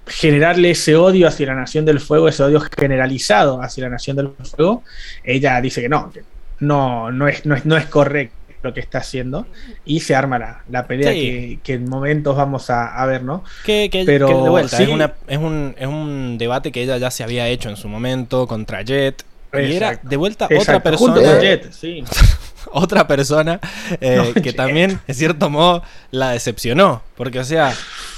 generarle 0.06 0.70
ese 0.72 0.96
odio 0.96 1.26
hacia 1.28 1.46
la 1.46 1.54
Nación 1.54 1.84
del 1.84 2.00
Fuego, 2.00 2.28
ese 2.28 2.42
odio 2.42 2.60
generalizado 2.60 3.62
hacia 3.62 3.84
la 3.84 3.90
Nación 3.90 4.16
del 4.16 4.30
Fuego, 4.56 4.82
ella 5.22 5.60
dice 5.60 5.80
que 5.80 5.88
no, 5.88 6.10
que 6.12 6.22
no, 6.60 7.10
no, 7.12 7.28
es, 7.28 7.46
no, 7.46 7.54
es, 7.54 7.64
no 7.64 7.76
es 7.76 7.86
correcto 7.86 8.34
lo 8.62 8.72
que 8.72 8.80
está 8.80 8.98
haciendo 8.98 9.46
y 9.84 10.00
se 10.00 10.14
arma 10.14 10.38
la, 10.38 10.62
la 10.70 10.86
pelea 10.86 11.12
Sí. 11.12 11.20
que, 11.20 11.58
que 11.62 11.72
en 11.74 11.88
momentos 11.88 12.34
vamos 12.34 12.70
a, 12.70 12.94
a 13.00 13.04
ver, 13.06 13.22
¿no? 13.22 13.44
Que, 13.64 13.90
que- 13.90 14.04
Pero 14.06 14.26
que 14.26 14.34
de 14.34 14.48
vuelta, 14.48 14.76
sí. 14.78 14.82
es, 14.84 14.88
una- 14.88 15.12
es, 15.26 15.38
un, 15.38 15.74
es 15.78 15.86
un 15.86 16.38
debate 16.38 16.72
que 16.72 16.82
ella 16.82 16.96
ya 16.96 17.10
se 17.10 17.22
había 17.22 17.46
hecho 17.48 17.68
en 17.68 17.76
su 17.76 17.88
momento 17.88 18.46
contra 18.46 18.80
Jet. 18.82 19.22
Y 19.52 19.72
era 19.76 20.00
de 20.02 20.16
vuelta 20.16 20.46
otra 20.46 20.80
junto 20.80 20.82
persona. 20.82 21.14
con 21.14 21.40
Jet, 21.40 21.72
sí. 21.72 22.02
otra 22.72 23.06
persona 23.06 23.60
eh, 24.00 24.16
No, 24.34 24.42
que 24.42 24.52
también, 24.52 25.00
en 25.06 25.14
cierto 25.14 25.50
modo, 25.50 25.82
la 26.10 26.30
decepcionó. 26.30 27.02
Porque, 27.16 27.38
o 27.38 27.44
sea, 27.44 27.72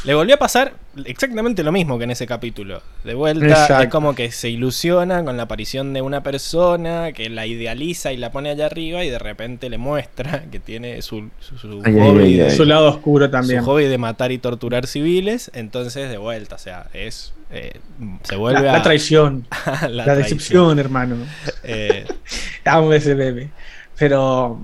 le 0.05 0.15
volvió 0.15 0.37
a 0.37 0.39
pasar 0.39 0.73
exactamente 1.05 1.63
lo 1.63 1.71
mismo 1.71 1.99
que 1.99 2.05
en 2.05 2.13
ese 2.13 2.27
capítulo. 2.27 2.83
De 3.05 3.13
vuelta, 3.13 3.47
Exacto. 3.47 3.83
es 3.83 3.89
como 3.91 4.15
que 4.15 4.31
se 4.33 4.49
ilusiona 4.49 5.23
con 5.23 5.37
la 5.37 5.43
aparición 5.43 5.93
de 5.93 6.01
una 6.01 6.23
persona 6.23 7.13
que 7.13 7.29
la 7.29 7.45
idealiza 7.47 8.13
y 8.13 8.17
la 8.17 8.31
pone 8.33 8.49
allá 8.51 8.67
arriba 8.67 9.05
y 9.05 9.11
de 9.11 9.19
repente 9.19 9.69
le 9.69 9.77
muestra 9.77 10.45
que 10.51 10.61
tiene 10.61 11.03
su, 11.03 11.29
su, 11.41 11.59
su 11.59 11.83
Ay, 11.85 11.95
ay, 11.95 12.01
hobby 12.09 12.23
ay, 12.25 12.35
de- 12.37 12.45
ay. 12.47 12.57
Su 12.57 12.65
lado 12.65 12.89
oscuro 12.89 13.27
su 13.27 13.31
también. 13.33 13.63
hobby 13.63 13.85
de 13.85 13.99
matar 13.99 14.33
y 14.33 14.39
torturar 14.39 14.87
civiles. 14.87 15.51
Entonces, 15.55 16.09
de 16.09 16.17
vuelta, 16.17 16.55
o 16.55 16.59
sea, 16.59 16.87
es. 16.95 17.35
eh, 17.51 17.79
se 18.23 18.33
La, 18.33 18.39
vuelve 18.39 18.63
la 18.63 18.77
a. 18.77 18.83
traición, 18.83 19.47
a 19.67 19.89
la, 19.89 20.05
traición. 20.05 20.17
decepción, 20.39 20.79
hermano. 20.79 21.17
Eh, 21.65 22.07
Amo 22.65 22.95
ese 22.95 23.15
bebé. 23.15 23.51
Pero, 23.99 24.59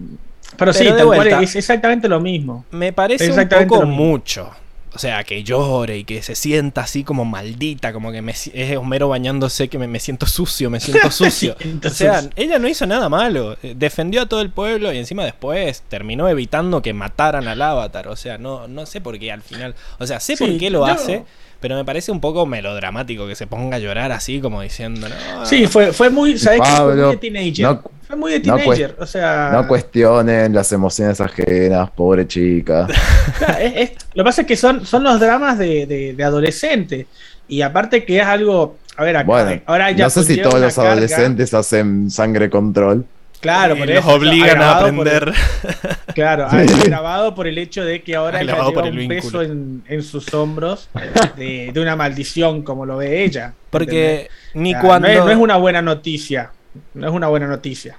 pero, 0.57 0.73
sí, 0.73 0.81
Pero 0.85 0.93
de 0.93 0.99
tal 0.99 1.07
cual 1.07 1.19
vuelta. 1.19 1.43
es 1.43 1.57
exactamente 1.57 2.09
lo 2.09 2.21
mismo. 2.21 2.65
me 2.71 2.93
parece 2.93 3.31
un 3.33 3.49
poco 3.69 3.87
mucho. 3.87 4.51
O 4.95 4.99
sea, 4.99 5.25
que 5.25 5.43
llore 5.43 5.97
y 5.97 6.05
que 6.05 6.21
se 6.23 6.35
sienta 6.35 6.83
así 6.83 7.03
como 7.03 7.25
maldita, 7.25 7.95
como 7.95 8.13
que 8.13 8.21
me, 8.21 8.33
es 8.33 8.77
Homero 8.77 9.09
bañándose, 9.09 9.69
que 9.69 9.79
me, 9.79 9.87
me 9.89 9.99
siento 9.99 10.27
sucio, 10.27 10.69
me 10.69 10.81
siento 10.81 11.11
sucio. 11.11 11.57
o 11.83 11.89
sea, 11.89 12.23
ella 12.37 12.59
no 12.59 12.69
hizo 12.69 12.85
nada 12.87 13.09
malo. 13.09 13.57
eh, 13.63 13.73
Defendió 13.75 14.21
a 14.21 14.27
todo 14.27 14.43
el 14.43 14.51
pueblo 14.51 14.93
y 14.93 14.99
encima 14.99 15.25
después 15.25 15.81
terminó 15.89 16.29
evitando 16.29 16.83
que 16.83 16.93
mataran 16.93 17.49
al 17.49 17.63
avatar. 17.63 18.09
O 18.09 18.17
sea, 18.17 18.37
no, 18.37 18.69
no 18.69 18.85
sé 18.85 19.01
por 19.01 19.19
qué 19.19 19.33
al 19.33 19.41
final. 19.41 19.75
O 19.99 20.07
sea, 20.07 20.21
sé 20.21 20.37
por 20.37 20.55
qué 20.59 20.69
lo 20.69 20.81
yo- 20.87 20.93
hace, 20.93 21.25
pero 21.63 21.77
me 21.77 21.85
parece 21.87 22.13
un 22.13 22.21
poco 22.21 22.45
melodramático 22.45 23.27
que 23.27 23.35
se 23.35 23.47
ponga 23.47 23.77
a 23.77 23.79
llorar 23.79 24.13
así, 24.13 24.41
como 24.41 24.61
diciendo, 24.61 25.09
no. 25.09 25.47
Sí, 25.47 25.67
fue, 25.67 25.93
fue 25.95 26.11
muy, 26.11 26.37
¿sabes 26.39 26.61
qué? 26.61 26.67
Fue 26.69 26.77
Pablo, 26.77 27.03
muy 27.07 27.11
de 27.13 27.17
teenager. 27.17 27.65
no- 27.65 27.83
fue 28.07 28.17
muy 28.17 28.33
de 28.33 28.41
no 28.41 28.57
teenager. 28.57 28.97
o 28.99 29.07
sea, 29.07 29.51
No 29.55 29.67
cuestionen 29.67 30.53
las 30.53 30.71
emociones 30.73 31.19
ajenas, 31.23 31.91
pobre 31.93 32.27
chica. 32.27 32.87
Claro, 33.39 33.59
es- 33.61 33.73
es- 33.77 33.91
lo 34.13 34.23
que 34.23 34.29
pasa 34.29 34.41
es 34.43 34.47
que 34.47 34.57
son, 34.57 34.85
son 34.85 35.03
los 35.05 35.19
dramas 35.19 35.57
de, 35.59 35.87
de, 35.87 36.13
de 36.13 36.25
adolescente. 36.25 37.07
Y 37.49 37.63
aparte 37.63 38.05
que 38.05 38.19
es 38.19 38.25
algo. 38.27 38.77
A 38.97 39.05
ver, 39.05 39.17
acá, 39.17 39.27
Bueno, 39.27 39.61
ahora 39.67 39.91
ya 39.91 40.05
no 40.05 40.11
sé 40.11 40.23
si 40.25 40.37
todos 40.43 40.61
los 40.61 40.75
carga. 40.75 40.93
adolescentes 40.93 41.55
hacen 41.55 42.11
sangre 42.11 42.51
control. 42.51 43.07
Claro, 43.43 43.77
Y 43.77 43.81
por 43.81 43.89
los 43.91 44.05
obligan 44.07 44.63
a 44.63 44.79
por 44.79 44.89
el- 44.89 45.01
aprender. 45.01 45.35
Claro, 46.15 46.47
agravado 46.47 47.35
por 47.35 47.47
el 47.47 47.59
hecho 47.59 47.85
de 47.85 48.03
que 48.03 48.15
ahora 48.17 48.41
ella 48.43 48.55
lleva 48.67 48.83
un 48.85 48.97
vínculo. 48.97 49.09
peso 49.09 49.43
en, 49.43 49.83
en 49.89 50.03
sus 50.03 50.33
hombros 50.35 50.89
de, 51.37 51.71
de 51.73 51.81
una 51.81 51.97
maldición, 51.97 52.63
como 52.63 52.85
lo 52.87 52.99
ve 52.99 53.25
ella. 53.25 53.55
Porque 53.71 54.29
ni 54.55 54.71
¿entendés? 54.73 54.77
O 54.77 54.81
sea, 54.81 54.81
cuando. 54.89 55.09
No 55.09 55.15
es, 55.15 55.25
no 55.25 55.31
es 55.31 55.37
una 55.39 55.57
buena 55.57 55.83
noticia. 55.83 56.51
No 56.95 57.07
es 57.09 57.13
una 57.15 57.29
buena 57.29 57.47
noticia. 57.47 57.97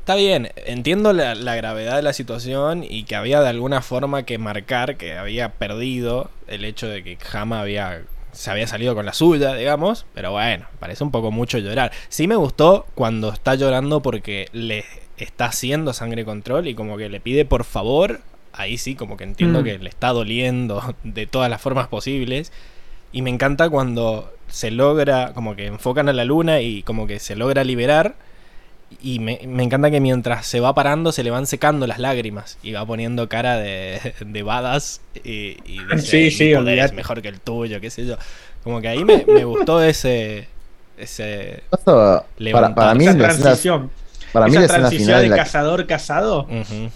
Está 0.00 0.14
bien, 0.16 0.50
entiendo 0.66 1.12
la, 1.14 1.34
la 1.34 1.54
gravedad 1.56 1.96
de 1.96 2.02
la 2.02 2.12
situación 2.12 2.84
y 2.88 3.04
que 3.04 3.16
había 3.16 3.40
de 3.40 3.48
alguna 3.48 3.80
forma 3.80 4.24
que 4.24 4.36
marcar 4.38 4.96
que 4.96 5.16
había 5.16 5.48
perdido 5.50 6.30
el 6.46 6.64
hecho 6.66 6.88
de 6.88 7.02
que 7.02 7.16
Hama 7.32 7.60
había 7.62 8.02
se 8.34 8.50
había 8.50 8.66
salido 8.66 8.94
con 8.94 9.06
la 9.06 9.12
suya, 9.12 9.54
digamos, 9.54 10.04
pero 10.14 10.32
bueno, 10.32 10.66
parece 10.78 11.02
un 11.04 11.10
poco 11.10 11.30
mucho 11.30 11.58
llorar. 11.58 11.92
Sí 12.08 12.26
me 12.28 12.36
gustó 12.36 12.86
cuando 12.94 13.32
está 13.32 13.54
llorando 13.54 14.00
porque 14.02 14.48
le 14.52 14.84
está 15.16 15.46
haciendo 15.46 15.92
sangre 15.92 16.24
control 16.24 16.66
y 16.68 16.74
como 16.74 16.96
que 16.96 17.08
le 17.08 17.20
pide 17.20 17.44
por 17.44 17.64
favor, 17.64 18.20
ahí 18.52 18.76
sí, 18.78 18.94
como 18.96 19.16
que 19.16 19.24
entiendo 19.24 19.60
Mm. 19.60 19.64
que 19.64 19.78
le 19.78 19.88
está 19.88 20.08
doliendo 20.08 20.94
de 21.04 21.26
todas 21.26 21.48
las 21.48 21.60
formas 21.62 21.88
posibles. 21.88 22.52
Y 23.12 23.22
me 23.22 23.30
encanta 23.30 23.70
cuando 23.70 24.32
se 24.48 24.70
logra, 24.72 25.32
como 25.34 25.54
que 25.56 25.66
enfocan 25.66 26.08
a 26.08 26.12
la 26.12 26.24
luna 26.24 26.60
y 26.60 26.82
como 26.82 27.06
que 27.06 27.20
se 27.20 27.36
logra 27.36 27.62
liberar. 27.64 28.16
Y 29.02 29.18
me, 29.18 29.40
me 29.46 29.62
encanta 29.62 29.90
que 29.90 30.00
mientras 30.00 30.46
se 30.46 30.60
va 30.60 30.74
parando 30.74 31.12
se 31.12 31.22
le 31.22 31.30
van 31.30 31.46
secando 31.46 31.86
las 31.86 31.98
lágrimas 31.98 32.58
y 32.62 32.72
va 32.72 32.84
poniendo 32.86 33.28
cara 33.28 33.56
de, 33.58 34.14
de 34.24 34.42
badass 34.42 35.00
y, 35.22 35.56
y 35.64 35.80
dice, 35.92 35.98
Sí, 36.06 36.30
sí, 36.30 36.44
"Mi 36.44 36.54
poder 36.54 36.58
es 36.58 36.58
olvídate". 36.84 36.94
mejor 36.94 37.22
que 37.22 37.28
el 37.28 37.40
tuyo, 37.40 37.80
qué 37.80 37.90
sé 37.90 38.06
yo. 38.06 38.16
Como 38.62 38.80
que 38.80 38.88
ahí 38.88 39.04
me, 39.04 39.24
me 39.26 39.44
gustó 39.44 39.82
ese... 39.82 40.48
ese 40.98 41.62
Para, 41.84 42.74
para 42.74 42.94
mí 42.94 43.04
esa 43.06 43.18
transición. 43.18 43.90
para 44.32 44.46
mí 44.46 44.52
esa 44.52 44.60
la 44.62 44.68
transición 44.68 45.06
final 45.06 45.22
de 45.22 45.28
la 45.28 45.34
que- 45.36 45.40
cazador-cazado. 45.42 46.42
ujú. 46.44 46.90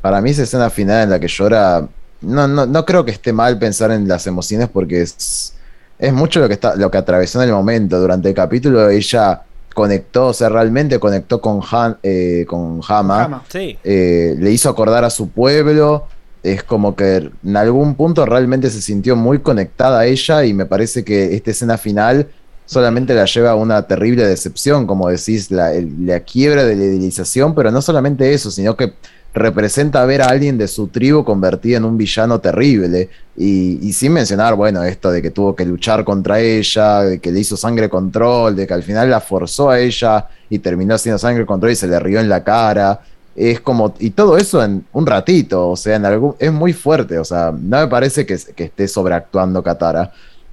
Para 0.00 0.20
mí 0.20 0.30
esa 0.30 0.42
escena 0.42 0.68
final 0.68 1.04
en 1.04 1.10
la 1.10 1.18
que 1.20 1.28
llora, 1.28 1.86
no, 2.20 2.46
no, 2.48 2.66
no 2.66 2.84
creo 2.84 3.04
que 3.04 3.10
esté 3.12 3.32
mal 3.32 3.58
pensar 3.58 3.90
en 3.90 4.06
las 4.06 4.26
emociones 4.26 4.68
porque 4.68 5.00
es, 5.00 5.54
es 5.98 6.12
mucho 6.12 6.40
lo 6.40 6.48
que 6.48 6.54
está, 6.54 6.76
lo 6.76 6.90
que 6.90 6.98
atravesó 6.98 7.42
en 7.42 7.48
el 7.48 7.54
momento. 7.54 7.98
Durante 7.98 8.28
el 8.28 8.34
capítulo 8.34 8.90
ella 8.90 9.42
conectó, 9.74 10.28
o 10.28 10.32
sea, 10.32 10.48
realmente 10.48 10.98
conectó 10.98 11.40
con, 11.40 11.60
Han, 11.70 11.98
eh, 12.02 12.44
con 12.48 12.80
Hama. 12.88 13.24
Sí, 13.48 13.76
eh, 13.84 14.34
le 14.38 14.50
hizo 14.50 14.70
acordar 14.70 15.04
a 15.04 15.10
su 15.10 15.28
pueblo. 15.28 16.06
Es 16.42 16.62
como 16.62 16.94
que 16.94 17.30
en 17.44 17.56
algún 17.56 17.94
punto 17.94 18.24
realmente 18.26 18.70
se 18.70 18.80
sintió 18.80 19.16
muy 19.16 19.40
conectada 19.40 20.00
a 20.00 20.06
ella 20.06 20.44
y 20.44 20.52
me 20.54 20.66
parece 20.66 21.02
que 21.04 21.34
esta 21.34 21.50
escena 21.50 21.76
final 21.78 22.28
solamente 22.66 23.14
la 23.14 23.24
lleva 23.26 23.50
a 23.50 23.54
una 23.56 23.86
terrible 23.86 24.26
decepción, 24.26 24.86
como 24.86 25.08
decís, 25.10 25.50
la, 25.50 25.74
el- 25.74 26.06
la 26.06 26.20
quiebra 26.20 26.64
de 26.64 26.76
la 26.76 26.84
idealización, 26.84 27.54
pero 27.54 27.70
no 27.70 27.82
solamente 27.82 28.32
eso, 28.32 28.50
sino 28.50 28.76
que 28.76 28.92
representa 29.34 30.04
ver 30.06 30.22
a 30.22 30.26
alguien 30.26 30.56
de 30.56 30.68
su 30.68 30.86
tribu 30.86 31.24
convertido 31.24 31.76
en 31.78 31.84
un 31.84 31.98
villano 31.98 32.38
terrible. 32.40 33.08
Y, 33.36 33.80
y 33.86 33.92
sin 33.92 34.12
mencionar, 34.12 34.54
bueno, 34.54 34.82
esto 34.84 35.10
de 35.10 35.20
que 35.20 35.30
tuvo 35.30 35.54
que 35.56 35.64
luchar 35.66 36.04
contra 36.04 36.38
ella, 36.40 37.00
de 37.02 37.18
que 37.18 37.32
le 37.32 37.40
hizo 37.40 37.56
sangre 37.56 37.88
control, 37.88 38.54
de 38.54 38.66
que 38.66 38.74
al 38.74 38.82
final 38.84 39.10
la 39.10 39.20
forzó 39.20 39.70
a 39.70 39.80
ella 39.80 40.28
y 40.48 40.60
terminó 40.60 40.94
haciendo 40.94 41.18
sangre 41.18 41.44
control 41.44 41.72
y 41.72 41.76
se 41.76 41.88
le 41.88 41.98
rió 41.98 42.20
en 42.20 42.28
la 42.28 42.44
cara. 42.44 43.00
Es 43.34 43.60
como, 43.60 43.94
y 43.98 44.10
todo 44.10 44.36
eso 44.36 44.62
en 44.64 44.84
un 44.92 45.04
ratito, 45.04 45.70
o 45.70 45.76
sea, 45.76 45.96
en 45.96 46.06
algún, 46.06 46.36
es 46.38 46.52
muy 46.52 46.72
fuerte, 46.72 47.18
o 47.18 47.24
sea, 47.24 47.52
no 47.52 47.80
me 47.80 47.88
parece 47.88 48.24
que, 48.24 48.38
que 48.54 48.64
esté 48.64 48.86
sobreactuando 48.86 49.60
Katara. 49.60 50.12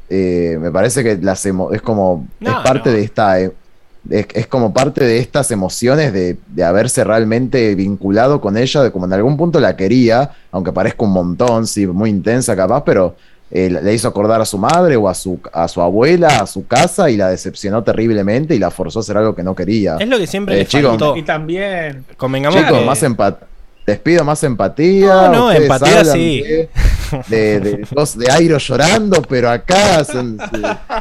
Eh, 0.10 0.58
me 0.60 0.72
parece 0.72 1.04
que 1.04 1.16
las 1.18 1.46
emo- 1.46 1.72
es 1.74 1.82
como, 1.84 2.28
No, 2.40 2.50
es 2.50 2.56
parte 2.66 2.90
no. 2.90 2.96
de 2.96 3.04
esta, 3.04 3.40
eh, 3.40 3.52
es, 4.10 4.26
es 4.34 4.48
como 4.48 4.74
parte 4.74 5.04
de 5.06 5.20
estas 5.20 5.52
emociones 5.52 6.12
de, 6.14 6.38
de 6.48 6.64
haberse 6.64 7.04
realmente 7.04 7.76
vinculado 7.76 8.42
con 8.42 8.58
ella, 8.58 8.82
de 8.84 8.92
como 8.92 9.06
en 9.06 9.14
algún 9.14 9.38
punto 9.38 9.60
la 9.60 9.76
quería, 9.76 10.32
aunque 10.52 10.72
parezca 10.72 11.04
un 11.06 11.12
montón, 11.14 11.68
sí, 11.68 11.86
muy 11.88 12.10
intensa 12.10 12.56
capaz, 12.56 12.84
pero 12.84 13.16
eh, 13.52 13.70
le 13.70 13.94
hizo 13.94 14.08
acordar 14.08 14.40
a 14.42 14.46
su 14.46 14.58
madre 14.58 14.96
o 14.96 15.10
a 15.10 15.14
su, 15.14 15.40
a 15.52 15.68
su 15.68 15.82
abuela, 15.82 16.40
a 16.40 16.48
su 16.48 16.66
casa, 16.66 17.10
y 17.10 17.18
la 17.18 17.30
decepcionó 17.30 17.84
terriblemente 17.84 18.56
y 18.56 18.60
la 18.60 18.72
forzó 18.72 19.00
a 19.00 19.02
hacer 19.02 19.18
algo 19.18 19.36
que 19.36 19.44
no 19.44 19.54
quería. 19.54 19.98
es 20.00 20.08
lo 20.08 20.18
que 20.18 20.26
siempre 20.26 20.56
Eh, 20.56 20.60
le 20.60 20.66
chicos, 20.66 20.90
faltó. 20.92 21.18
Y 21.18 21.24
también. 21.24 22.06
Convengamos 22.18 22.60
Chicos, 22.60 22.80
que- 22.80 22.86
más 22.86 23.04
empatía. 23.04 23.48
Les 23.86 23.98
pido 24.00 24.24
más 24.24 24.44
empatía. 24.44 25.08
No, 25.08 25.30
no, 25.32 25.52
empatía 25.52 26.06
sí. 26.06 26.42
De, 26.44 26.70
de, 27.28 27.60
de, 27.60 27.88
los- 27.92 28.18
de 28.18 28.32
Airo 28.32 28.58
llorando, 28.60 29.22
pero 29.24 29.50
acá 29.50 30.04
se- 30.06 30.22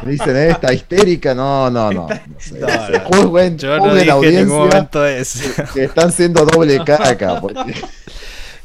dicen 0.05 0.35
esta 0.35 0.73
histérica. 0.73 1.33
No, 1.35 1.69
no, 1.69 1.91
no. 1.91 2.07
no 2.09 2.39
sé. 2.39 2.59
No, 2.59 2.67
no. 2.67 2.99
juzguen, 3.05 3.57
Yo 3.57 3.77
no 3.77 3.83
juzguen 3.83 3.99
dije 3.99 4.01
en 4.01 4.07
ningún 4.07 4.11
audiencia 4.25 4.55
momento 4.57 5.05
eso. 5.05 5.39
que 5.73 5.83
están 5.85 6.11
siendo 6.11 6.43
doble 6.43 6.83
caca. 6.83 7.39
Porque, 7.39 7.59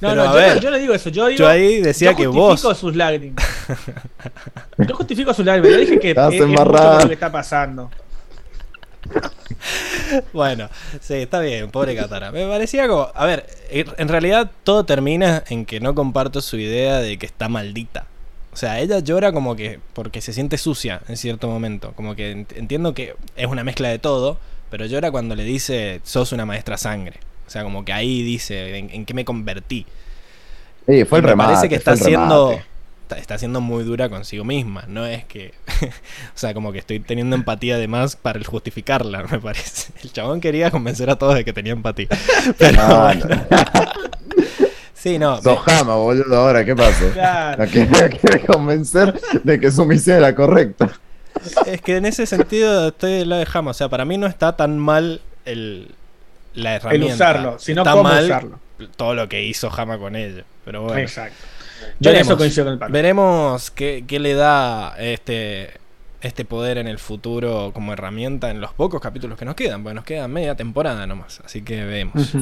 No, 0.01 0.09
Pero, 0.11 0.15
no, 0.15 0.23
a 0.23 0.27
yo, 0.27 0.35
ver, 0.35 0.55
no, 0.57 0.61
yo 0.63 0.71
no 0.71 0.77
digo 0.79 0.95
eso. 0.95 1.11
Yo, 1.11 1.27
digo, 1.27 1.39
Yo 1.39 1.49
ahí 1.49 1.81
decía 1.83 2.11
yo 2.13 2.17
que 2.17 2.27
justifico 2.27 2.69
vos. 2.69 2.79
sus 2.79 2.97
lágrimas. 2.97 3.45
Yo 4.79 4.95
justifico 4.97 5.33
sus 5.35 5.45
lágrimas. 5.45 5.71
Yo 5.73 5.79
dije 5.79 5.99
que 5.99 6.11
es, 6.11 6.17
es 6.17 6.47
mucho 6.47 6.65
lo 6.65 7.07
que 7.09 7.15
está 7.15 7.31
pasando. 7.33 7.91
Bueno, 10.33 10.69
sí, 11.01 11.15
está 11.15 11.41
bien, 11.41 11.71
pobre 11.71 11.97
Katara. 11.97 12.31
Me 12.31 12.47
parecía 12.47 12.87
como. 12.89 13.09
A 13.15 13.27
ver, 13.27 13.47
en 13.71 14.09
realidad 14.09 14.51
todo 14.65 14.85
termina 14.85 15.43
en 15.49 15.67
que 15.67 15.81
no 15.81 15.95
comparto 15.95 16.41
su 16.41 16.57
idea 16.59 16.99
de 17.01 17.19
que 17.19 17.27
está 17.27 17.49
maldita. 17.49 18.07
O 18.53 18.57
sea, 18.57 18.81
ella 18.81 19.01
llora 19.01 19.33
como 19.33 19.55
que 19.57 19.81
porque 19.93 20.21
se 20.21 20.33
siente 20.33 20.59
sucia 20.59 21.03
en 21.09 21.17
cierto 21.17 21.49
momento. 21.49 21.93
Como 21.95 22.15
que 22.15 22.35
ent- 22.37 22.57
entiendo 22.57 22.95
que 22.95 23.15
es 23.37 23.47
una 23.47 23.65
mezcla 23.65 23.89
de 23.89 23.99
todo, 23.99 24.39
pero 24.71 24.87
llora 24.87 25.11
cuando 25.11 25.35
le 25.35 25.45
dice 25.45 26.01
sos 26.05 26.33
una 26.33 26.47
maestra 26.47 26.79
sangre. 26.79 27.21
O 27.47 27.51
sea, 27.51 27.63
como 27.65 27.85
que 27.85 27.93
ahí 27.93 28.23
dice 28.23 28.79
en, 28.79 28.91
en 28.91 29.05
qué 29.05 29.15
me 29.15 29.25
convertí. 29.25 29.87
Sí, 30.87 31.05
fue 31.05 31.19
Y 31.19 31.21
el 31.21 31.23
me 31.23 31.31
remate. 31.31 31.53
parece 31.55 31.69
que 31.69 31.75
está 31.77 31.95
remate. 31.97 32.65
Está, 33.15 33.39
siendo 33.39 33.61
muy 33.61 33.85
dura 33.85 34.09
consigo 34.09 34.45
misma 34.45 34.85
no 34.89 35.07
es 35.07 35.25
que 35.25 35.53
o 35.83 36.37
sea 36.39 36.53
como 36.55 36.73
que 36.73 36.79
estoy 36.79 36.99
teniendo 37.01 37.37
empatía 37.37 37.79
de 37.79 37.87
más 37.89 38.17
para 38.17 38.39
el 38.39 38.47
justificarla 38.47 39.23
me 39.31 39.39
parece 39.39 39.93
el 40.03 40.13
chabón 40.13 40.41
quería 40.41 40.71
convencer 40.71 41.09
a 41.11 41.17
todos 41.17 41.35
de 41.37 41.45
que 41.45 41.53
tenía 41.53 41.73
empatía 41.73 42.09
pero 42.59 42.83
No, 42.89 43.01
bueno. 43.03 43.27
no. 43.27 43.37
sí 44.95 45.19
no 45.19 45.37
me- 45.37 45.43
Sojama, 45.43 45.95
boludo, 45.97 46.37
ahora, 46.37 46.65
¿qué 46.65 46.75
pasó? 46.75 47.09
Claro. 47.13 47.63
La 47.65 47.71
quiere, 47.71 48.11
quiere 48.19 48.45
convencer 48.47 49.15
de 49.45 49.61
que 49.61 49.71
su 49.71 49.85
misión 49.85 50.19
era 50.19 50.35
correcta. 50.35 50.91
es 51.67 51.81
que 51.83 51.97
en 51.97 52.07
ese 52.07 52.27
sentido 52.27 52.89
estoy 52.89 53.13
del 53.13 53.29
lado 53.29 53.45
de 53.45 53.49
Hama 53.53 53.71
o 53.71 53.75
sea 53.75 53.89
para 53.89 54.05
mí 54.05 54.17
no 54.19 54.27
está 54.27 54.57
tan 54.57 54.79
mal 54.79 55.21
el 55.45 55.95
la 56.55 56.71
El 56.77 56.81
herramienta 56.81 57.15
usarlo, 57.15 57.59
sino 57.59 57.83
está 57.83 57.91
cómo 57.93 58.05
mal 58.05 58.25
usarlo. 58.25 58.59
todo 58.97 59.15
lo 59.15 59.29
que 59.29 59.45
hizo 59.45 59.71
Hama 59.71 59.99
con 59.99 60.17
ella 60.17 60.45
pero 60.65 60.83
bueno 60.83 60.99
Exacto. 60.99 61.37
Yo 62.01 62.11
en 62.11 62.15
Veremos. 62.15 62.27
eso 62.29 62.37
coincido 62.39 62.65
con 62.67 62.73
el 62.75 62.79
palo. 62.79 62.93
Veremos 62.93 63.71
qué, 63.71 64.05
qué 64.07 64.19
le 64.19 64.35
da 64.35 64.95
este, 64.99 65.71
este 66.21 66.45
poder 66.45 66.79
en 66.79 66.89
el 66.89 66.99
futuro 66.99 67.71
como 67.75 67.93
herramienta 67.93 68.51
en 68.51 68.61
los 68.61 68.73
pocos 68.73 69.01
capítulos 69.01 69.39
que 69.39 69.45
nos 69.45 69.55
quedan, 69.55 69.83
porque 69.83 69.95
nos 69.95 70.05
queda 70.05 70.29
media 70.29 70.55
temporada 70.57 71.07
nomás, 71.07 71.41
así 71.45 71.63
que 71.63 71.85
vemos. 71.85 72.33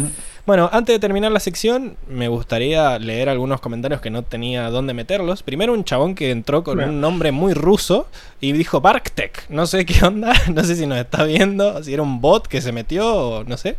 Bueno, 0.46 0.70
antes 0.72 0.94
de 0.94 0.98
terminar 0.98 1.32
la 1.32 1.40
sección, 1.40 1.96
me 2.08 2.28
gustaría 2.28 2.98
leer 2.98 3.28
algunos 3.28 3.60
comentarios 3.60 4.00
que 4.00 4.10
no 4.10 4.22
tenía 4.22 4.70
dónde 4.70 4.94
meterlos. 4.94 5.42
Primero 5.42 5.72
un 5.72 5.84
chabón 5.84 6.14
que 6.14 6.30
entró 6.30 6.62
con 6.64 6.76
Bueno. 6.76 6.92
un 6.92 7.00
nombre 7.00 7.30
muy 7.32 7.52
ruso 7.54 8.06
y 8.40 8.52
dijo 8.52 8.80
Barktek. 8.80 9.48
No 9.50 9.66
sé 9.66 9.84
qué 9.84 10.04
onda, 10.04 10.32
no 10.54 10.64
sé 10.64 10.76
si 10.76 10.86
nos 10.86 10.98
está 10.98 11.24
viendo, 11.24 11.82
si 11.82 11.92
era 11.92 12.02
un 12.02 12.20
bot 12.20 12.46
que 12.46 12.60
se 12.62 12.72
metió 12.72 13.12
o 13.14 13.44
no 13.44 13.56
sé. 13.56 13.76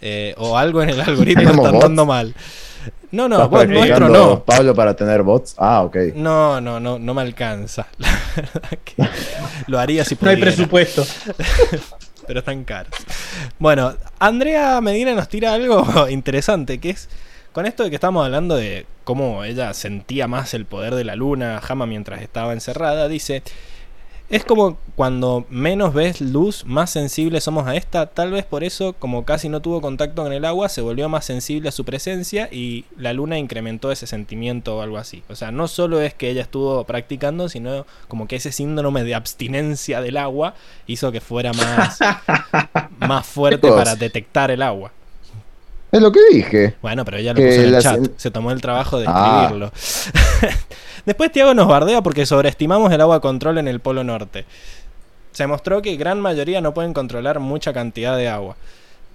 eh, 0.00 0.34
o 0.38 0.56
algo 0.58 0.82
en 0.82 0.90
el 0.90 1.00
algoritmo 1.00 1.42
¿Tenemos 1.42 1.66
está 1.66 1.76
andando 1.76 2.04
mal. 2.06 2.34
No, 3.12 3.28
no, 3.28 3.36
¿Estás 3.36 3.50
bot 3.50 3.68
nuestro 3.68 4.08
no. 4.08 4.44
Pablo 4.44 4.74
para 4.74 4.94
tener 4.94 5.22
bots? 5.22 5.54
Ah, 5.58 5.82
ok. 5.82 5.96
No, 6.14 6.60
no, 6.60 6.80
no, 6.80 6.98
no 6.98 7.14
me 7.14 7.22
alcanza. 7.22 7.86
La 7.98 8.08
verdad 8.36 8.78
que 8.84 8.94
lo 9.66 9.78
haría 9.78 10.04
si 10.04 10.16
No 10.20 10.28
hay 10.30 10.36
pudiera. 10.36 10.52
presupuesto. 10.54 11.04
pero 12.26 12.40
están 12.40 12.64
caros. 12.64 12.92
Bueno, 13.58 13.94
Andrea 14.18 14.80
Medina 14.80 15.14
nos 15.14 15.28
tira 15.28 15.54
algo 15.54 16.08
interesante, 16.08 16.78
que 16.78 16.90
es 16.90 17.08
con 17.52 17.66
esto 17.66 17.84
de 17.84 17.90
que 17.90 17.96
estamos 17.96 18.24
hablando 18.24 18.56
de 18.56 18.84
cómo 19.04 19.44
ella 19.44 19.72
sentía 19.72 20.26
más 20.26 20.52
el 20.52 20.66
poder 20.66 20.94
de 20.94 21.04
la 21.04 21.14
luna, 21.16 21.60
Jama 21.62 21.86
mientras 21.86 22.20
estaba 22.20 22.52
encerrada, 22.52 23.08
dice, 23.08 23.42
es 24.28 24.44
como 24.44 24.76
cuando 24.96 25.44
menos 25.50 25.94
ves 25.94 26.20
luz, 26.20 26.64
más 26.64 26.90
sensibles 26.90 27.44
somos 27.44 27.66
a 27.66 27.76
esta, 27.76 28.06
tal 28.06 28.32
vez 28.32 28.44
por 28.44 28.64
eso, 28.64 28.94
como 28.94 29.24
casi 29.24 29.48
no 29.48 29.60
tuvo 29.60 29.80
contacto 29.80 30.22
con 30.22 30.32
el 30.32 30.44
agua, 30.44 30.68
se 30.68 30.80
volvió 30.80 31.08
más 31.08 31.24
sensible 31.24 31.68
a 31.68 31.72
su 31.72 31.84
presencia 31.84 32.48
y 32.50 32.86
la 32.96 33.12
luna 33.12 33.38
incrementó 33.38 33.92
ese 33.92 34.06
sentimiento 34.06 34.78
o 34.78 34.82
algo 34.82 34.96
así. 34.96 35.22
O 35.28 35.36
sea, 35.36 35.52
no 35.52 35.68
solo 35.68 36.00
es 36.00 36.14
que 36.14 36.30
ella 36.30 36.42
estuvo 36.42 36.84
practicando, 36.84 37.48
sino 37.48 37.86
como 38.08 38.26
que 38.26 38.36
ese 38.36 38.52
síndrome 38.52 39.04
de 39.04 39.14
abstinencia 39.14 40.00
del 40.00 40.16
agua 40.16 40.54
hizo 40.86 41.12
que 41.12 41.20
fuera 41.20 41.52
más, 41.52 41.98
más 42.98 43.26
fuerte 43.26 43.68
para 43.68 43.96
detectar 43.96 44.50
el 44.50 44.62
agua. 44.62 44.92
Es 45.96 46.02
lo 46.02 46.12
que 46.12 46.20
dije. 46.30 46.74
Bueno, 46.82 47.04
pero 47.04 47.16
ella 47.16 47.32
lo 47.32 47.36
Que 47.40 47.46
puso 47.48 47.60
en 47.62 47.74
el 47.74 47.82
chat. 47.82 48.00
Se 48.16 48.30
tomó 48.30 48.50
el 48.50 48.60
trabajo 48.60 48.98
de 48.98 49.06
Ah. 49.08 49.42
escribirlo. 49.44 49.72
Después 51.06 51.30
Tiago 51.32 51.54
nos 51.54 51.68
bardea 51.68 52.02
porque 52.02 52.26
sobreestimamos 52.26 52.92
el 52.92 53.00
agua 53.00 53.20
control 53.20 53.58
en 53.58 53.68
el 53.68 53.80
Polo 53.80 54.02
Norte. 54.04 54.44
Se 55.32 55.46
mostró 55.46 55.82
que 55.82 55.96
gran 55.96 56.20
mayoría 56.20 56.60
no 56.60 56.74
pueden 56.74 56.92
controlar 56.92 57.40
mucha 57.40 57.72
cantidad 57.72 58.16
de 58.16 58.28
agua. 58.28 58.56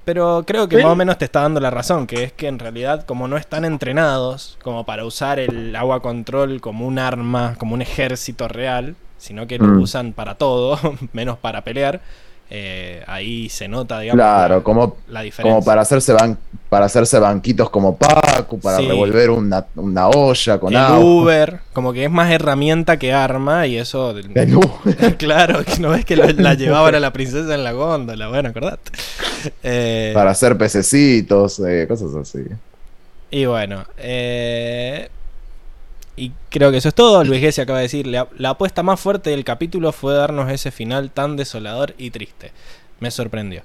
Pero 0.05 0.43
creo 0.47 0.67
que 0.67 0.77
más 0.77 0.85
o 0.91 0.95
menos 0.95 1.17
te 1.19 1.25
está 1.25 1.41
dando 1.41 1.59
la 1.59 1.69
razón, 1.69 2.07
que 2.07 2.23
es 2.23 2.31
que 2.33 2.47
en 2.47 2.57
realidad 2.59 3.05
como 3.05 3.27
no 3.27 3.37
están 3.37 3.65
entrenados 3.65 4.57
como 4.63 4.83
para 4.85 5.05
usar 5.05 5.39
el 5.39 5.75
agua 5.75 6.01
control 6.01 6.59
como 6.59 6.87
un 6.87 6.97
arma, 6.97 7.55
como 7.59 7.75
un 7.75 7.81
ejército 7.83 8.47
real, 8.47 8.95
sino 9.19 9.45
que 9.45 9.59
lo 9.59 9.65
Mm. 9.65 9.81
usan 9.81 10.13
para 10.13 10.35
todo, 10.35 10.79
menos 11.13 11.37
para 11.37 11.63
pelear, 11.63 12.01
eh, 12.53 13.01
ahí 13.07 13.47
se 13.47 13.69
nota, 13.69 13.99
digamos, 14.01 14.17
Claro, 14.21 14.57
la, 14.57 14.63
como, 14.63 14.97
la 15.07 15.21
diferencia. 15.21 15.53
como 15.53 15.63
para 15.65 15.81
hacerse 15.81 16.13
ban- 16.13 16.37
para 16.67 16.85
hacerse 16.85 17.17
banquitos 17.17 17.69
como 17.69 17.95
Pacu, 17.97 18.59
para 18.59 18.77
Sí. 18.77 18.87
revolver 18.87 19.29
una, 19.29 19.65
una 19.75 20.07
olla 20.09 20.59
con 20.59 20.73
el. 20.73 20.81
Uber, 21.01 21.59
como 21.71 21.93
que 21.93 22.03
es 22.05 22.11
más 22.11 22.29
herramienta 22.31 22.97
que 22.99 23.13
arma 23.13 23.67
y 23.67 23.77
eso... 23.77 24.11
El 24.17 24.55
Uber. 24.57 25.15
claro, 25.17 25.61
no 25.79 25.89
ves 25.91 26.03
que 26.05 26.15
lo- 26.17 26.27
la 26.27 26.53
llevaban 26.55 26.93
a 26.95 26.99
la 26.99 27.13
princesa 27.13 27.55
en 27.55 27.63
la 27.63 27.71
góndola, 27.71 28.27
bueno, 28.27 28.49
acordate. 28.49 28.91
Eh, 29.63 30.11
Para 30.13 30.31
hacer 30.31 30.55
pececitos, 30.57 31.59
eh, 31.65 31.85
cosas 31.87 32.13
así. 32.15 32.43
Y 33.31 33.45
bueno, 33.45 33.85
eh, 33.97 35.09
y 36.25 36.31
creo 36.49 36.71
que 36.71 36.77
eso 36.77 36.89
es 36.89 36.95
todo. 36.95 37.23
Luis 37.23 37.41
Gessi 37.41 37.61
acaba 37.61 37.79
de 37.79 37.83
decir, 37.83 38.07
la, 38.07 38.27
la 38.37 38.49
apuesta 38.51 38.83
más 38.83 38.99
fuerte 38.99 39.29
del 39.31 39.43
capítulo 39.43 39.91
fue 39.91 40.13
darnos 40.13 40.51
ese 40.51 40.71
final 40.71 41.09
tan 41.11 41.35
desolador 41.37 41.93
y 41.97 42.11
triste. 42.11 42.51
Me 42.99 43.09
sorprendió. 43.11 43.61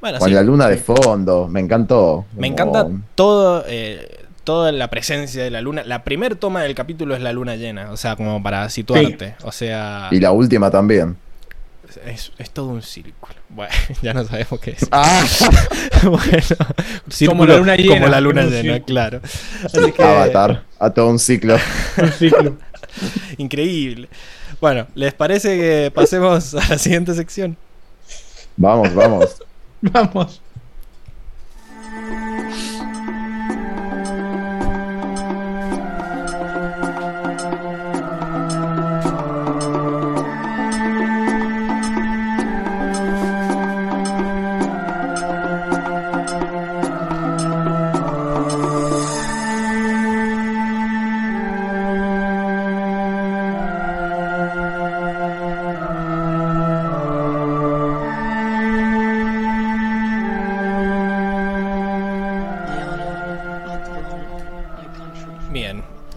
Bueno, 0.00 0.18
Con 0.18 0.28
sí, 0.28 0.34
la 0.34 0.42
luna 0.42 0.68
de 0.68 0.76
fondo, 0.78 1.48
me 1.48 1.60
encantó. 1.60 2.24
me 2.36 2.54
Como- 2.54 2.76
encanta 2.76 3.04
todo, 3.14 3.64
eh, 3.66 4.24
toda 4.44 4.70
la 4.72 4.88
presencia 4.88 5.42
de 5.42 5.50
la 5.50 5.60
luna. 5.60 5.82
La 5.84 6.04
primer 6.04 6.36
toma 6.36 6.62
del 6.62 6.74
capítulo 6.74 7.14
es 7.14 7.20
la 7.22 7.32
luna 7.32 7.56
llena, 7.56 7.90
o 7.90 7.96
sea, 7.96 8.14
como 8.16 8.42
para 8.42 8.68
situarte. 8.68 9.34
O 9.42 9.52
sea, 9.52 10.08
Y 10.12 10.20
la 10.20 10.32
última 10.32 10.70
también. 10.70 11.16
Es, 12.06 12.32
es 12.38 12.50
todo 12.50 12.68
un 12.68 12.82
círculo. 12.82 13.34
Bueno, 13.48 13.72
ya 14.02 14.14
no 14.14 14.24
sabemos 14.24 14.60
qué 14.60 14.70
es. 14.72 14.86
Ah, 14.90 15.24
bueno, 16.04 16.22
círculo 17.08 17.28
Como 17.30 17.46
la 17.46 17.56
luna 17.58 17.76
llena, 17.76 17.94
Como 17.94 18.08
la 18.08 18.20
luna 18.20 18.40
es 18.42 18.46
un 18.48 18.52
llena, 18.52 18.62
círculo. 18.74 18.86
claro. 18.86 19.20
Así 19.64 19.92
que- 19.92 20.02
Avatar, 20.02 20.64
a 20.78 20.90
todo 20.90 21.08
un 21.08 21.18
ciclo. 21.18 21.56
Un 21.98 22.12
ciclo. 22.12 22.56
Increíble. 23.38 24.08
Bueno, 24.60 24.86
¿les 24.94 25.12
parece 25.14 25.56
que 25.58 25.90
pasemos 25.94 26.54
a 26.54 26.66
la 26.68 26.78
siguiente 26.78 27.14
sección? 27.14 27.56
Vamos, 28.56 28.94
vamos. 28.94 29.42
Vamos. 29.82 30.40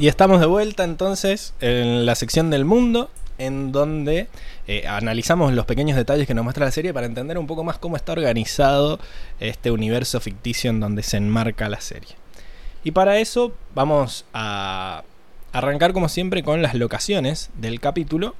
Estamos 0.09 0.39
de 0.39 0.47
vuelta 0.47 0.83
entonces 0.83 1.53
en 1.61 2.05
la 2.05 2.15
sección 2.15 2.49
del 2.49 2.65
mundo, 2.65 3.11
en 3.37 3.71
donde 3.71 4.27
eh, 4.67 4.85
analizamos 4.87 5.53
los 5.53 5.65
pequeños 5.65 5.95
detalles 5.95 6.27
que 6.27 6.33
nos 6.33 6.43
muestra 6.43 6.65
la 6.65 6.71
serie 6.71 6.93
para 6.93 7.05
entender 7.05 7.37
un 7.37 7.47
poco 7.47 7.63
más 7.63 7.77
cómo 7.77 7.95
está 7.95 8.11
organizado 8.13 8.99
este 9.39 9.71
universo 9.71 10.19
ficticio 10.19 10.71
en 10.71 10.79
donde 10.79 11.03
se 11.03 11.17
enmarca 11.17 11.69
la 11.69 11.79
serie. 11.79 12.15
Y 12.83 12.91
para 12.91 13.19
eso 13.19 13.53
vamos 13.75 14.25
a 14.33 15.03
arrancar 15.51 15.93
como 15.93 16.09
siempre 16.09 16.43
con 16.43 16.61
las 16.61 16.73
locaciones 16.73 17.51
del 17.55 17.79
capítulo, 17.79 18.35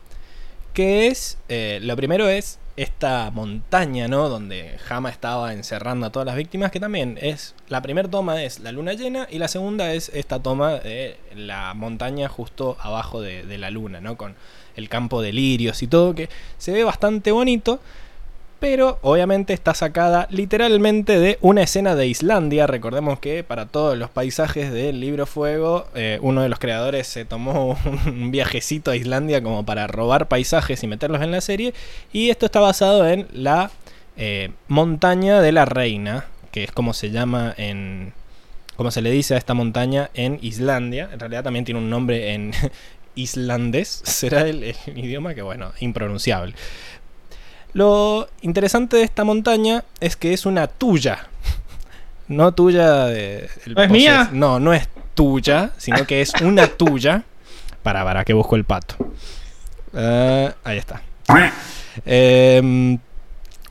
que 0.73 1.07
es, 1.07 1.37
eh, 1.49 1.79
lo 1.83 1.95
primero 1.95 2.27
es 2.29 2.57
esta 2.81 3.29
montaña, 3.31 4.07
¿no? 4.07 4.29
Donde 4.29 4.77
Hama 4.89 5.09
estaba 5.09 5.51
encerrando 5.51 6.05
a 6.05 6.11
todas 6.11 6.25
las 6.25 6.37
víctimas, 6.37 6.71
que 6.71 6.79
también 6.79 7.19
es, 7.21 7.53
la 7.67 7.81
primera 7.81 8.09
toma 8.09 8.41
es 8.41 8.61
la 8.61 8.71
luna 8.71 8.93
llena 8.93 9.27
y 9.29 9.37
la 9.37 9.49
segunda 9.49 9.93
es 9.93 10.09
esta 10.13 10.39
toma 10.39 10.75
de 10.75 11.17
la 11.35 11.73
montaña 11.73 12.29
justo 12.29 12.77
abajo 12.79 13.19
de, 13.19 13.43
de 13.43 13.57
la 13.57 13.69
luna, 13.69 13.99
¿no? 13.99 14.15
Con 14.15 14.35
el 14.77 14.87
campo 14.87 15.21
de 15.21 15.33
lirios 15.33 15.83
y 15.83 15.87
todo, 15.87 16.15
que 16.15 16.29
se 16.57 16.71
ve 16.71 16.85
bastante 16.85 17.33
bonito, 17.33 17.81
pero 18.59 18.99
obviamente 19.01 19.53
está 19.53 19.73
sacada 19.73 20.27
literalmente 20.29 21.17
de 21.17 21.37
una 21.41 21.61
escena 21.61 21.95
de 21.95 22.07
Islandia. 22.07 22.67
Recordemos 22.67 23.19
que 23.19 23.43
para 23.43 23.65
todos 23.67 23.97
los 23.97 24.09
paisajes 24.09 24.71
del 24.71 24.99
libro 24.99 25.25
Fuego, 25.25 25.87
eh, 25.95 26.19
uno 26.21 26.41
de 26.41 26.49
los 26.49 26.59
creadores 26.59 27.07
se 27.07 27.23
tomó 27.25 27.77
un 28.05 28.31
viajecito 28.31 28.91
a 28.91 28.95
Islandia 28.95 29.41
como 29.41 29.65
para 29.65 29.87
robar 29.87 30.27
paisajes 30.27 30.83
y 30.83 30.87
meterlos 30.87 31.21
en 31.21 31.31
la 31.31 31.41
serie. 31.41 31.73
Y 32.11 32.29
esto 32.29 32.45
está 32.45 32.59
basado 32.59 33.07
en 33.07 33.27
la 33.31 33.71
eh, 34.17 34.51
montaña 34.67 35.41
de 35.41 35.53
la 35.53 35.63
reina, 35.63 36.25
que 36.51 36.65
es 36.65 36.71
como 36.71 36.93
se 36.93 37.11
llama 37.11 37.53
en... 37.57 38.13
Como 38.75 38.91
se 38.91 39.01
le 39.01 39.11
dice 39.11 39.35
a 39.35 39.37
esta 39.37 39.53
montaña 39.53 40.09
en 40.13 40.39
Islandia. 40.41 41.09
En 41.11 41.19
realidad 41.19 41.43
también 41.43 41.65
tiene 41.65 41.79
un 41.79 41.89
nombre 41.89 42.33
en 42.33 42.51
islandés. 43.15 43.87
Será 44.03 44.41
el, 44.41 44.63
el 44.63 44.75
idioma 44.97 45.33
que, 45.33 45.41
bueno, 45.41 45.71
impronunciable. 45.79 46.55
Lo 47.73 48.27
interesante 48.41 48.97
de 48.97 49.03
esta 49.03 49.23
montaña 49.23 49.83
es 49.99 50.15
que 50.15 50.33
es 50.33 50.45
una 50.45 50.67
tuya. 50.67 51.27
No 52.27 52.53
tuya 52.53 53.05
de. 53.05 53.49
el 53.65 53.73
¿No 53.73 53.83
es 53.83 53.89
mía? 53.89 54.29
No, 54.31 54.59
no 54.59 54.73
es 54.73 54.87
tuya, 55.15 55.71
sino 55.77 56.05
que 56.05 56.21
es 56.21 56.33
una 56.41 56.67
tuya. 56.77 57.23
Para, 57.83 58.03
para, 58.03 58.25
que 58.25 58.33
busco 58.33 58.55
el 58.55 58.65
pato. 58.65 58.95
Eh, 59.93 60.51
ahí 60.63 60.77
está. 60.77 61.01
Em, 62.05 62.97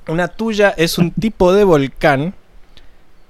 una 0.06 0.28
tuya 0.28 0.74
es 0.76 0.98
un 0.98 1.10
tipo 1.10 1.52
de 1.52 1.64
volcán 1.64 2.34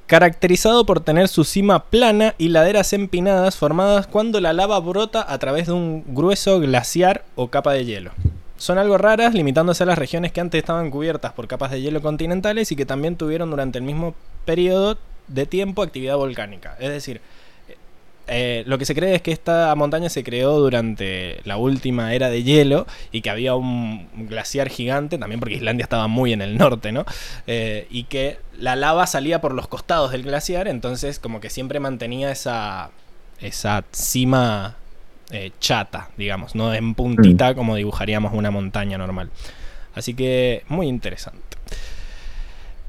caracterizado 0.07 0.87
por 0.87 1.01
tener 1.01 1.29
su 1.29 1.45
cima 1.45 1.85
plana 1.85 2.35
y 2.39 2.49
laderas 2.49 2.95
empinadas 2.95 3.57
formadas 3.57 4.07
cuando 4.07 4.41
la 4.41 4.55
lava 4.55 4.81
brota 4.81 5.25
a 5.29 5.39
través 5.39 5.67
de 5.67 5.73
un 5.73 6.03
grueso 6.15 6.59
glaciar 6.61 7.25
o 7.35 7.49
capa 7.49 7.73
de 7.73 7.85
hielo. 7.85 8.13
Son 8.59 8.77
algo 8.77 8.99
raras, 8.99 9.35
limitándose 9.35 9.85
a 9.85 9.87
las 9.87 9.99
regiones 9.99 10.33
que 10.33 10.41
antes 10.41 10.59
estaban 10.59 10.91
cubiertas 10.91 11.33
por 11.33 11.49
capas 11.49 11.71
de 11.71 11.81
hielo 11.81 12.03
continentales 12.03 12.71
y 12.73 12.77
que 12.77 12.85
también 12.85 13.17
tuvieron 13.17 13.51
durante 13.51 13.79
el 13.79 13.85
mismo 13.85 14.15
periodo 14.45 14.99
de 15.29 15.47
tiempo 15.47 15.83
actividad 15.83 16.17
volcánica. 16.17 16.77
Es 16.81 16.91
decir, 16.91 17.21
eh, 18.27 18.63
lo 18.67 18.77
que 18.77 18.85
se 18.85 18.95
cree 18.95 19.15
es 19.15 19.23
que 19.23 19.33
esta 19.33 19.75
montaña 19.75 20.11
se 20.11 20.23
creó 20.23 20.59
durante 20.59 21.41
la 21.45 21.57
última 21.57 22.13
era 22.13 22.29
de 22.29 22.43
hielo 22.43 22.87
y 23.11 23.23
que 23.23 23.31
había 23.31 23.55
un 23.55 24.09
glaciar 24.29 24.69
gigante, 24.69 25.17
también 25.19 25.41
porque 25.41 25.55
Islandia 25.55 25.85
estaba 25.85 26.09
muy 26.09 26.33
en 26.33 26.43
el 26.43 26.59
norte, 26.59 26.93
¿no? 26.93 27.07
Eh, 27.47 27.87
y 27.91 28.05
que 28.05 28.39
la 28.59 28.77
lava 28.77 29.07
salía 29.07 29.41
por 29.41 29.55
los 29.55 29.67
costados 29.67 30.13
del 30.13 30.25
glaciar, 30.25 30.69
entonces 30.69 31.19
como 31.19 31.41
que 31.41 31.49
siempre 31.49 31.81
mantenía 31.81 32.31
esa, 32.31 32.91
esa 33.41 33.85
cima 33.93 34.77
eh, 35.31 35.53
chata, 35.61 36.11
digamos, 36.17 36.55
no 36.55 36.73
en 36.73 36.95
puntita 36.95 37.55
como 37.55 37.77
dibujaríamos 37.77 38.33
una 38.35 38.51
montaña 38.51 38.99
normal. 38.99 39.31
Así 39.95 40.15
que 40.15 40.65
muy 40.69 40.87
interesante. 40.87 41.59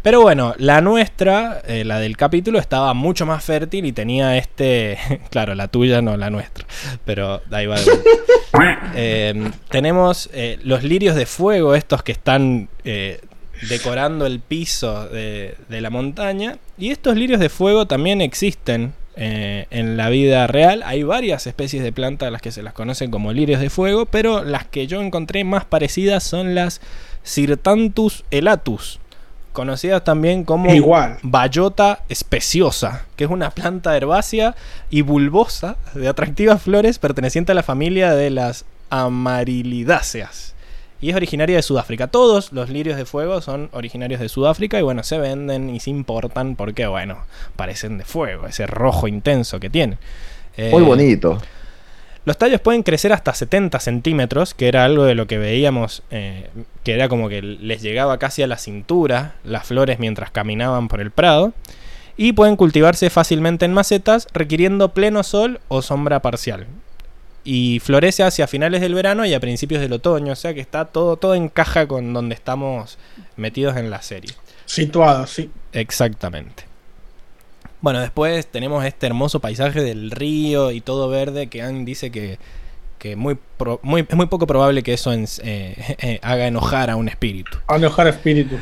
Pero 0.01 0.21
bueno, 0.21 0.53
la 0.57 0.79
nuestra, 0.79 1.61
eh, 1.67 1.83
la 1.83 1.99
del 1.99 2.15
capítulo, 2.15 2.57
estaba 2.57 2.93
mucho 2.93 3.25
más 3.25 3.43
fértil 3.43 3.85
y 3.85 3.91
tenía 3.91 4.37
este. 4.37 4.97
Claro, 5.29 5.55
la 5.55 5.67
tuya 5.67 6.01
no, 6.01 6.15
la 6.15 6.29
nuestra. 6.29 6.65
Pero 7.05 7.41
ahí 7.51 7.65
va. 7.65 7.77
Eh, 8.95 9.51
tenemos 9.69 10.29
eh, 10.33 10.57
los 10.63 10.83
lirios 10.83 11.15
de 11.15 11.27
fuego, 11.27 11.75
estos 11.75 12.01
que 12.01 12.11
están 12.11 12.67
decorando 13.69 14.25
el 14.25 14.39
piso 14.39 15.07
de, 15.07 15.55
de 15.69 15.81
la 15.81 15.91
montaña. 15.91 16.57
Y 16.77 16.89
estos 16.89 17.15
lirios 17.15 17.39
de 17.39 17.49
fuego 17.49 17.85
también 17.85 18.21
existen 18.21 18.93
eh, 19.15 19.65
en 19.69 19.98
la 19.98 20.10
vida 20.10 20.48
real. 20.48 20.81
Hay 20.86 21.03
varias 21.03 21.48
especies 21.48 21.84
de 21.84 21.91
plantas 21.91 22.27
a 22.27 22.31
las 22.31 22.41
que 22.41 22.52
se 22.52 22.64
las 22.64 22.73
conocen 22.73 23.11
como 23.11 23.34
lirios 23.34 23.60
de 23.60 23.69
fuego, 23.69 24.06
pero 24.06 24.44
las 24.44 24.65
que 24.65 24.88
yo 24.88 25.02
encontré 25.02 25.44
más 25.44 25.65
parecidas 25.65 26.23
son 26.23 26.56
las 26.56 26.81
Sirtanthus 27.23 28.23
elatus, 28.31 28.99
conocidas 29.52 30.03
también 30.03 30.45
como 30.45 30.73
Igual. 30.73 31.18
Bayota 31.22 32.03
especiosa, 32.07 33.06
que 33.15 33.26
es 33.26 33.30
una 33.30 33.52
planta 33.52 33.95
herbácea 33.98 34.56
y 34.90 35.02
bulbosa 35.02 35.76
de 35.94 36.07
atractivas 36.07 36.61
flores 36.61 36.99
perteneciente 36.99 37.52
a 37.52 37.56
la 37.56 37.64
familia 37.64 38.14
de 38.14 38.30
las 38.30 38.65
amarilidáceas. 38.90 40.56
Y 41.01 41.09
es 41.11 41.15
originaria 41.15 41.55
de 41.55 41.61
Sudáfrica. 41.61 42.07
Todos 42.07 42.51
los 42.51 42.69
lirios 42.69 42.97
de 42.97 43.05
fuego 43.05 43.41
son 43.41 43.69
originarios 43.71 44.19
de 44.19 44.27
Sudáfrica 44.30 44.77
y 44.80 44.81
bueno, 44.81 45.03
se 45.03 45.17
venden 45.17 45.69
y 45.69 45.80
se 45.80 45.89
importan 45.89 46.55
porque 46.55 46.88
bueno, 46.88 47.19
parecen 47.55 47.97
de 47.97 48.03
fuego, 48.03 48.47
ese 48.47 48.67
rojo 48.67 49.07
intenso 49.07 49.59
que 49.59 49.69
tienen. 49.69 49.97
Muy 50.57 50.84
Eh, 50.84 50.85
bonito. 50.85 51.41
los 52.26 52.38
tallos 52.38 52.59
pueden 52.59 52.84
crecer 52.84 53.13
hasta 53.13 53.34
70 53.34 53.80
centímetros, 53.80 54.53
que 54.53 54.67
era 54.67 54.84
algo 54.84 55.05
de 55.05 55.15
lo 55.15 55.26
que 55.26 55.38
veíamos, 55.38 56.03
eh, 56.11 56.49
que 56.84 56.93
era 56.93 57.07
como 57.07 57.30
que 57.30 57.41
les 57.41 57.81
llegaba 57.81 58.17
casi 58.19 58.43
a 58.43 58.47
la 58.47 58.57
cintura 58.57 59.35
las 59.45 59.65
flores 59.65 59.99
mientras 59.99 60.31
caminaban 60.31 60.89
por 60.89 60.99
el 60.99 61.11
prado. 61.11 61.53
Y 62.17 62.34
pueden 62.34 62.57
cultivarse 62.57 63.09
fácilmente 63.09 63.63
en 63.63 63.71
macetas, 63.73 64.27
requiriendo 64.34 64.89
pleno 64.89 65.23
sol 65.23 65.61
o 65.69 65.81
sombra 65.81 66.19
parcial. 66.21 66.67
Y 67.43 67.79
florece 67.79 68.23
hacia 68.23 68.47
finales 68.47 68.81
del 68.81 68.93
verano 68.93 69.25
y 69.25 69.33
a 69.33 69.39
principios 69.39 69.81
del 69.81 69.93
otoño. 69.93 70.33
O 70.33 70.35
sea 70.35 70.53
que 70.53 70.59
está 70.61 70.85
todo, 70.85 71.17
todo 71.17 71.35
encaja 71.35 71.87
con 71.87 72.13
donde 72.13 72.35
estamos 72.35 72.97
metidos 73.35 73.77
en 73.77 73.89
la 73.89 74.01
serie. 74.01 74.31
Situado, 74.65 75.25
sí. 75.27 75.49
Exactamente. 75.73 76.63
Bueno, 77.81 78.01
después 78.01 78.45
tenemos 78.47 78.83
este 78.85 79.07
hermoso 79.07 79.39
paisaje 79.39 79.81
del 79.81 80.11
río 80.11 80.71
y 80.71 80.81
todo 80.81 81.07
verde 81.09 81.47
que 81.47 81.61
Anne 81.61 81.85
dice 81.85 82.11
que, 82.11 82.37
que 82.97 83.15
muy, 83.15 83.37
pro- 83.57 83.79
muy- 83.83 84.05
es 84.07 84.15
muy 84.15 84.25
poco 84.25 84.45
probable 84.47 84.83
que 84.83 84.93
eso 84.93 85.13
en- 85.13 85.25
eh, 85.43 85.95
eh, 86.01 86.19
haga 86.21 86.47
enojar 86.47 86.89
a 86.89 86.97
un 86.97 87.07
espíritu. 87.07 87.57
A 87.67 87.77
enojar 87.77 88.07
espíritu. 88.07 88.57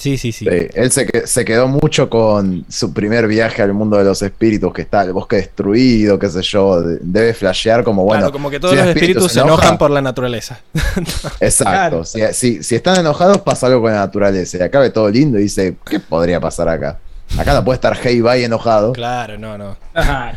Sí, 0.00 0.16
sí, 0.16 0.32
sí. 0.32 0.46
Sí, 0.46 0.66
él 0.72 0.90
se, 0.90 1.04
que- 1.06 1.26
se 1.26 1.44
quedó 1.44 1.68
mucho 1.68 2.08
con 2.08 2.64
su 2.70 2.92
primer 2.94 3.26
viaje 3.28 3.60
al 3.60 3.74
mundo 3.74 3.98
de 3.98 4.04
los 4.04 4.22
espíritus, 4.22 4.72
que 4.72 4.80
está 4.82 5.02
el 5.02 5.12
bosque 5.12 5.36
destruido, 5.36 6.18
qué 6.18 6.28
sé 6.30 6.40
yo. 6.42 6.80
de- 6.80 6.98
Debe 7.02 7.34
flashear 7.34 7.84
como, 7.84 8.04
bueno. 8.04 8.20
claro, 8.22 8.32
como 8.32 8.48
que 8.48 8.58
todos 8.58 8.72
si 8.74 8.80
los 8.80 8.88
espíritus 8.88 9.30
se 9.30 9.40
enoja- 9.40 9.44
enojan 9.62 9.76
por 9.78 9.90
la 9.90 10.00
naturaleza. 10.00 10.58
Exacto. 11.40 11.70
Claro. 11.70 12.04
Si, 12.04 12.20
si- 12.32 12.62
si 12.62 12.74
están 12.76 12.98
enojados, 12.98 13.38
pasa 13.42 13.66
algo 13.66 13.82
con 13.82 13.92
la 13.92 13.98
naturaleza. 13.98 14.56
Y 14.58 14.62
acá 14.62 14.80
ve 14.80 14.88
todo 14.90 15.10
lindo 15.10 15.38
y 15.38 15.42
dice, 15.42 15.76
¿qué 15.84 16.00
podría 16.00 16.40
pasar 16.40 16.68
acá? 16.68 16.98
Acá 17.38 17.52
no 17.54 17.64
puede 17.64 17.74
estar 17.76 17.96
Hey 18.02 18.20
Bye 18.22 18.44
enojado. 18.44 18.92
claro, 18.92 19.38
no, 19.38 19.56
no. 19.58 19.76
Ajá. 19.94 20.32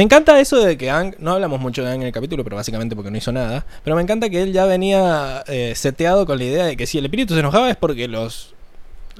Me 0.00 0.04
encanta 0.04 0.40
eso 0.40 0.58
de 0.64 0.78
que 0.78 0.88
Ang, 0.88 1.14
no 1.18 1.32
hablamos 1.32 1.60
mucho 1.60 1.84
de 1.84 1.90
Ang 1.90 2.00
en 2.00 2.06
el 2.06 2.12
capítulo, 2.14 2.42
pero 2.42 2.56
básicamente 2.56 2.96
porque 2.96 3.10
no 3.10 3.18
hizo 3.18 3.32
nada, 3.32 3.66
pero 3.84 3.96
me 3.96 4.00
encanta 4.00 4.30
que 4.30 4.42
él 4.42 4.50
ya 4.50 4.64
venía 4.64 5.44
eh, 5.46 5.74
seteado 5.76 6.24
con 6.24 6.38
la 6.38 6.44
idea 6.44 6.64
de 6.64 6.74
que 6.74 6.86
si 6.86 6.96
el 6.96 7.04
espíritu 7.04 7.34
se 7.34 7.40
enojaba 7.40 7.68
es 7.68 7.76
porque 7.76 8.08
los, 8.08 8.54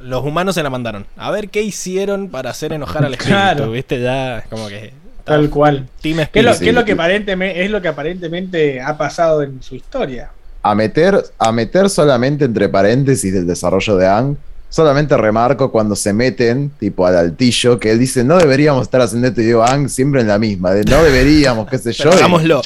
los 0.03 0.25
humanos 0.25 0.55
se 0.55 0.63
la 0.63 0.71
mandaron. 0.71 1.05
A 1.19 1.31
ver 1.31 1.51
qué 1.51 1.61
hicieron 1.61 2.31
para 2.31 2.49
hacer 2.49 2.73
enojar 2.73 3.05
al 3.05 3.13
espíritu, 3.13 3.37
Claro. 3.37 3.71
¿viste? 3.73 4.01
Ya 4.01 4.39
es 4.39 4.47
como 4.47 4.69
que... 4.69 4.95
Tal 5.25 5.51
cual. 5.51 5.87
Team 6.01 6.27
¿Qué 6.33 6.39
es 6.39 6.45
lo, 6.47 6.53
Spirit. 6.53 6.55
Sí. 6.55 6.65
qué 6.65 6.71
es 6.71 6.75
lo 6.75 6.85
que 6.87 6.93
aparentemente, 6.93 7.63
es 7.63 7.71
lo 7.71 7.83
que 7.83 7.89
aparentemente 7.89 8.81
ha 8.81 8.97
pasado 8.97 9.43
en 9.43 9.63
su 9.63 9.75
historia? 9.75 10.31
A 10.63 10.75
meter, 10.75 11.23
a 11.39 11.53
meter 11.53 11.91
solamente 11.91 12.47
entre 12.47 12.71
paréntesis 12.71 13.35
del 13.35 13.47
desarrollo 13.47 13.97
de 13.97 14.07
Ang, 14.09 14.37
solamente 14.71 15.17
remarco 15.17 15.71
cuando 15.71 15.95
se 15.95 16.13
meten, 16.15 16.71
tipo 16.79 17.07
al 17.07 17.17
altillo, 17.17 17.79
que 17.79 17.91
él 17.91 17.99
dice, 17.99 18.25
no 18.25 18.39
deberíamos 18.39 18.83
estar 18.83 19.03
haciendo 19.03 19.29
esto, 19.29 19.43
y 19.43 19.45
digo, 19.45 19.63
Ang 19.63 19.89
siempre 19.89 20.23
en 20.23 20.29
la 20.29 20.39
misma, 20.39 20.71
de 20.73 20.85
no 20.85 21.03
deberíamos, 21.03 21.69
qué 21.69 21.77
sé 21.77 21.93
yo. 21.93 22.11
Hagámoslo. 22.11 22.63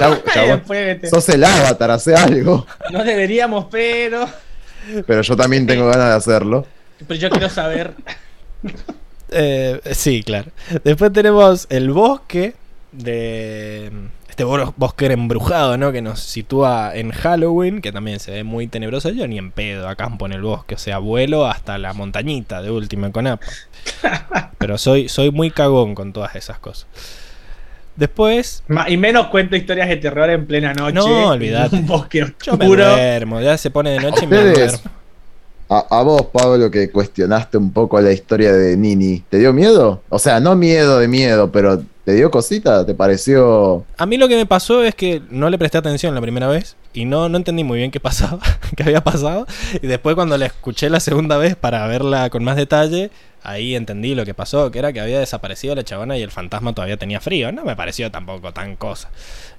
sos 1.10 1.28
el 1.30 1.42
avatar, 1.42 1.90
hace 1.90 2.14
algo. 2.14 2.66
no 2.92 3.02
deberíamos, 3.02 3.66
pero. 3.70 4.28
Pero 5.06 5.22
yo 5.22 5.34
también 5.34 5.66
tengo 5.66 5.86
ganas 5.86 6.10
de 6.10 6.14
hacerlo. 6.14 6.66
Pero 7.08 7.18
yo 7.18 7.30
quiero 7.30 7.48
saber. 7.48 7.94
Eh, 9.30 9.80
sí, 9.92 10.22
claro. 10.22 10.50
Después 10.84 11.12
tenemos 11.12 11.66
el 11.70 11.90
bosque 11.90 12.54
de 12.92 13.90
este 14.34 14.42
bo- 14.42 14.74
bosque 14.76 15.06
embrujado, 15.06 15.78
¿no? 15.78 15.92
Que 15.92 16.02
nos 16.02 16.18
sitúa 16.18 16.90
en 16.96 17.12
Halloween, 17.12 17.80
que 17.80 17.92
también 17.92 18.18
se 18.18 18.32
ve 18.32 18.42
muy 18.42 18.66
tenebroso. 18.66 19.10
Yo 19.10 19.28
ni 19.28 19.38
en 19.38 19.52
pedo 19.52 19.88
acampo 19.88 20.26
en 20.26 20.32
el 20.32 20.42
bosque, 20.42 20.74
o 20.74 20.78
sea, 20.78 20.98
vuelo 20.98 21.46
hasta 21.46 21.78
la 21.78 21.92
montañita 21.92 22.60
de 22.60 22.72
última 22.72 23.12
con 23.12 23.28
APA. 23.28 23.46
Pero 24.58 24.76
soy, 24.76 25.08
soy 25.08 25.30
muy 25.30 25.52
cagón 25.52 25.94
con 25.94 26.12
todas 26.12 26.34
esas 26.34 26.58
cosas. 26.58 26.86
Después, 27.94 28.64
Y 28.88 28.96
menos 28.96 29.28
cuento 29.28 29.54
historias 29.54 29.88
de 29.88 29.98
terror 29.98 30.28
en 30.28 30.46
plena 30.46 30.74
noche. 30.74 30.94
No, 30.94 31.28
olvidate. 31.28 31.76
En 31.76 31.82
un 31.82 31.86
bosque 31.86 32.18
yo 32.44 32.56
me 32.56 32.64
oscuro. 32.64 32.90
duermo, 32.90 33.40
ya 33.40 33.56
se 33.56 33.70
pone 33.70 33.90
de 33.90 34.00
noche 34.00 34.24
y 34.24 34.26
me 34.26 34.36
duermo. 34.38 34.78
a, 35.68 35.78
a 35.90 36.02
vos, 36.02 36.22
Pablo, 36.32 36.72
que 36.72 36.90
cuestionaste 36.90 37.56
un 37.56 37.70
poco 37.72 38.00
la 38.00 38.10
historia 38.10 38.52
de 38.52 38.76
Nini, 38.76 39.22
¿te 39.30 39.38
dio 39.38 39.52
miedo? 39.52 40.02
O 40.08 40.18
sea, 40.18 40.40
no 40.40 40.56
miedo 40.56 40.98
de 40.98 41.06
miedo, 41.06 41.52
pero 41.52 41.84
¿te 42.04 42.12
dio 42.14 42.30
cosita? 42.30 42.84
¿Te 42.84 42.94
pareció...? 42.94 43.84
A 43.96 44.06
mí 44.06 44.16
lo 44.16 44.28
que 44.28 44.36
me 44.36 44.46
pasó 44.46 44.82
es 44.84 44.94
que 44.94 45.22
no 45.30 45.48
le 45.50 45.58
presté 45.58 45.78
atención 45.78 46.14
la 46.14 46.20
primera 46.20 46.48
vez 46.48 46.76
y 46.92 47.04
no, 47.06 47.28
no 47.28 47.36
entendí 47.36 47.64
muy 47.64 47.78
bien 47.78 47.90
qué 47.90 48.00
pasaba, 48.00 48.40
qué 48.76 48.82
había 48.82 49.02
pasado. 49.02 49.46
Y 49.82 49.86
después 49.86 50.14
cuando 50.14 50.36
la 50.38 50.46
escuché 50.46 50.90
la 50.90 51.00
segunda 51.00 51.38
vez 51.38 51.56
para 51.56 51.86
verla 51.86 52.30
con 52.30 52.44
más 52.44 52.56
detalle, 52.56 53.10
ahí 53.42 53.74
entendí 53.74 54.14
lo 54.14 54.24
que 54.24 54.34
pasó, 54.34 54.70
que 54.70 54.78
era 54.78 54.92
que 54.92 55.00
había 55.00 55.18
desaparecido 55.18 55.74
la 55.74 55.82
chavana 55.84 56.16
y 56.18 56.22
el 56.22 56.30
fantasma 56.30 56.74
todavía 56.74 56.96
tenía 56.96 57.20
frío. 57.20 57.52
No 57.52 57.64
me 57.64 57.76
pareció 57.76 58.10
tampoco 58.10 58.52
tan 58.52 58.76
cosa. 58.76 59.08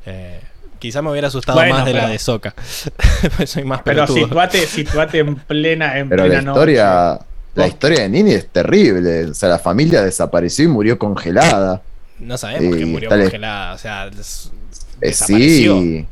Eh, 0.06 0.40
quizá 0.80 1.02
me 1.02 1.10
hubiera 1.12 1.30
asustado 1.30 1.58
Bueno, 1.58 1.76
más 1.76 1.86
de 1.86 1.94
la 1.94 2.08
de 2.08 2.20
Soca. 2.20 2.54
pues 3.38 3.50
soy 3.50 3.64
más 3.64 3.82
Pero 3.84 4.06
pelotudo. 4.06 4.26
situate, 4.26 4.68
situate 4.68 5.20
en 5.20 5.36
plena, 5.36 5.98
en 5.98 6.10
Pero 6.10 6.24
la 6.24 6.30
plena 6.30 6.52
historia, 6.52 7.10
noche. 7.14 7.26
la 7.56 7.68
historia 7.68 8.02
de 8.02 8.10
Nini 8.10 8.32
es 8.32 8.48
terrible. 8.50 9.26
O 9.26 9.34
sea, 9.34 9.50
la 9.50 9.60
familia 9.60 10.04
desapareció 10.04 10.66
y 10.66 10.68
murió 10.68 11.00
congelada. 11.00 11.82
No 12.20 12.38
sabemos 12.38 12.76
que 12.76 12.84
Eh, 12.84 12.86
murió 12.86 13.10
congelada. 13.10 13.74
O 13.74 13.78
sea, 13.78 14.10
des- 14.10 14.52
Eh, 15.02 15.08
desapareció. 15.08 15.80
sí. 15.82 16.06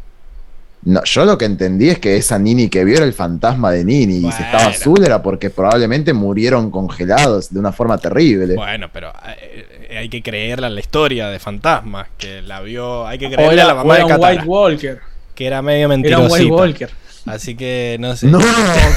No, 0.85 1.01
yo 1.05 1.23
lo 1.23 1.37
que 1.37 1.45
entendí 1.45 1.89
es 1.89 1.97
que 1.99 2.17
esa 2.17 2.37
Nini 2.37 2.67
que 2.67 2.83
vio 2.83 2.97
era 2.97 3.05
el 3.05 3.13
fantasma 3.13 3.71
de 3.71 3.85
Nini. 3.85 4.17
Y 4.17 4.31
si 4.33 4.43
estaba 4.43 4.65
azul 4.65 5.01
era 5.05 5.23
porque 5.23 5.49
probablemente 5.49 6.11
murieron 6.11 6.69
congelados 6.71 7.53
de 7.53 7.59
una 7.59 7.71
forma 7.71 7.97
terrible. 7.97 8.55
Bueno, 8.55 8.89
pero 8.91 9.13
eh, 9.25 9.97
hay 9.97 10.09
que 10.09 10.21
creerle 10.21 10.67
a 10.67 10.69
la 10.69 10.81
historia 10.81 11.29
de 11.29 11.39
fantasmas, 11.39 12.07
que 12.17 12.41
la 12.41 12.59
vio, 12.59 13.07
hay 13.07 13.17
que 13.17 13.27
creerle 13.31 13.53
era, 13.53 13.63
a 13.63 13.67
la 13.67 13.75
mamá 13.75 13.95
era 13.95 14.03
de 14.03 14.09
Katara, 14.09 14.33
White 14.33 14.45
Walker. 14.45 14.99
que 15.33 15.47
era 15.47 15.61
medio 15.61 15.89
Era 15.89 16.19
un 16.19 16.29
White. 16.29 16.51
Walker. 16.51 16.89
Así 17.27 17.55
que 17.55 17.95
no 18.01 18.17
sé. 18.17 18.27
No, 18.27 18.39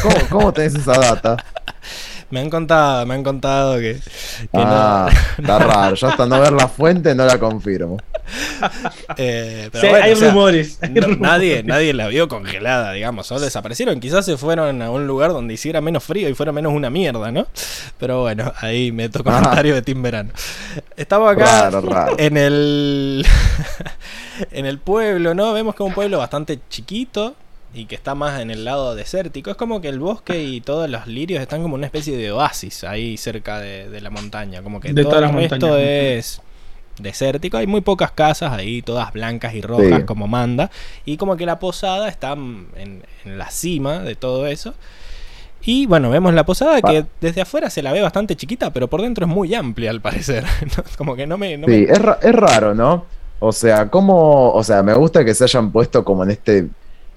¿cómo, 0.03 0.17
cómo 0.29 0.53
tenés 0.53 0.75
esa 0.75 0.99
data? 0.99 1.37
Me 2.29 2.41
han 2.41 2.51
contado, 2.51 3.07
me 3.07 3.15
han 3.15 3.23
contado 3.23 3.77
que, 3.77 3.95
que 3.95 4.49
Ah, 4.53 5.09
está 5.39 5.59
raro. 5.61 5.95
Yo 5.95 6.09
hasta 6.09 6.27
no 6.27 6.41
ver 6.41 6.53
la 6.53 6.67
fuente 6.67 7.15
no 7.15 7.25
la 7.25 7.39
confirmo. 7.39 7.99
no. 8.61 8.69
eh, 9.17 9.69
pero 9.71 9.83
Sí, 9.83 9.89
bueno, 9.91 10.05
hay 10.05 10.13
o 10.13 10.17
sea, 10.17 10.29
rumores. 10.31 10.79
hay 10.83 10.91
no- 10.91 11.01
rumores. 11.03 11.21
nadie, 11.21 11.63
nadie 11.63 11.95
la 11.95 12.09
vio 12.09 12.27
congelada, 12.27 12.93
digamos, 12.93 13.31
o 13.31 13.39
desaparecieron. 13.39 14.01
Quizás 14.01 14.25
se 14.25 14.37
fueron 14.37 14.83
a 14.83 14.91
un 14.91 15.07
lugar 15.07 15.31
donde 15.33 15.55
hiciera 15.55 15.81
menos 15.81 16.03
frío 16.03 16.29
y 16.29 16.35
fuera 16.35 16.51
menos 16.51 16.73
una 16.73 16.91
mierda, 16.91 17.31
¿no? 17.31 17.47
Pero 17.99 18.23
bueno, 18.23 18.53
ahí 18.61 18.91
me 18.91 19.09
tocó 19.09 19.31
Ah. 19.31 19.41
comentario 19.43 19.75
de 19.75 19.83
Tim 19.83 20.03
Verano. 20.03 20.31
Estamos 20.97 21.31
acá 21.33 21.71
Raro, 21.71 21.81
raro. 21.83 22.17
en 22.19 22.37
el 22.37 23.25
en 24.51 24.67
el 24.67 24.79
pueblo, 24.81 25.33
¿no? 25.35 25.53
Vemos 25.53 25.75
que 25.77 25.83
es 25.85 25.87
un 25.89 25.95
pueblo 25.95 26.19
bastante 26.19 26.59
chiquito 26.69 27.35
y 27.77 27.85
que 27.87 27.95
está 27.95 28.15
más 28.15 28.41
en 28.41 28.51
el 28.51 28.65
lado 28.65 28.95
desértico. 28.95 29.51
Es 29.51 29.57
como 29.57 29.81
que 29.81 29.89
el 29.89 29.99
bosque 30.01 30.43
y 30.43 30.61
todos 30.61 30.89
los 30.89 31.07
lirios 31.07 31.41
están 31.43 31.63
como 31.63 31.75
una 31.75 31.87
especie 31.87 32.17
de 32.17 32.33
oasis 32.33 32.85
ahí 32.85 33.17
cerca 33.17 33.59
de, 33.61 33.89
de 33.91 34.01
la 34.01 34.11
montaña. 34.11 34.63
Como 34.63 34.81
que 34.81 34.93
De 34.93 35.03
todo 35.05 35.17
el 35.17 35.23
las 35.23 35.35
resto 35.35 35.77
es 35.79 36.41
desértico. 36.99 37.59
Hay 37.59 37.67
muy 37.67 37.83
pocas 37.83 38.11
casas 38.13 38.53
ahí, 38.53 38.81
todas 38.83 39.13
blancas 39.13 39.55
y 39.55 39.61
rojas 39.61 40.01
Sí. 40.01 40.05
como 40.07 40.27
manda. 40.27 40.71
Y 41.05 41.17
como 41.19 41.37
que 41.37 41.45
la 41.47 41.59
posada 41.59 42.09
está 42.09 42.33
en, 42.33 42.69
en 43.25 43.39
la 43.39 43.51
cima 43.51 43.99
de 44.01 44.15
todo 44.15 44.47
eso. 44.47 44.75
Y 45.69 45.87
bueno, 45.87 46.11
vemos 46.11 46.33
la 46.33 46.47
posada 46.47 46.81
que 46.81 47.05
desde 47.21 47.41
afuera 47.41 47.71
se 47.71 47.83
la 47.83 47.93
ve 47.93 48.01
bastante 48.01 48.37
chiquita, 48.37 48.73
pero 48.73 48.89
por 48.89 49.03
dentro 49.03 49.27
es 49.27 49.33
muy 49.33 49.53
amplia 49.55 49.91
al 49.91 50.01
parecer. 50.01 50.45
Como 50.97 51.17
que 51.17 51.27
no 51.27 51.37
me... 51.39 51.57
no 51.59 51.67
me- 51.67 51.75
Sí, 51.75 51.87
es, 51.89 51.99
ra- 51.99 52.19
es 52.23 52.33
raro, 52.35 52.75
¿no? 52.75 53.05
O 53.41 53.53
sea, 53.53 53.91
como, 53.91 54.53
o 54.53 54.65
sea, 54.65 54.83
me 54.83 54.95
gusta 54.95 55.23
que 55.25 55.35
se 55.35 55.45
hayan 55.45 55.71
puesto 55.71 56.03
como 56.07 56.23
en 56.25 56.31
este, 56.31 56.69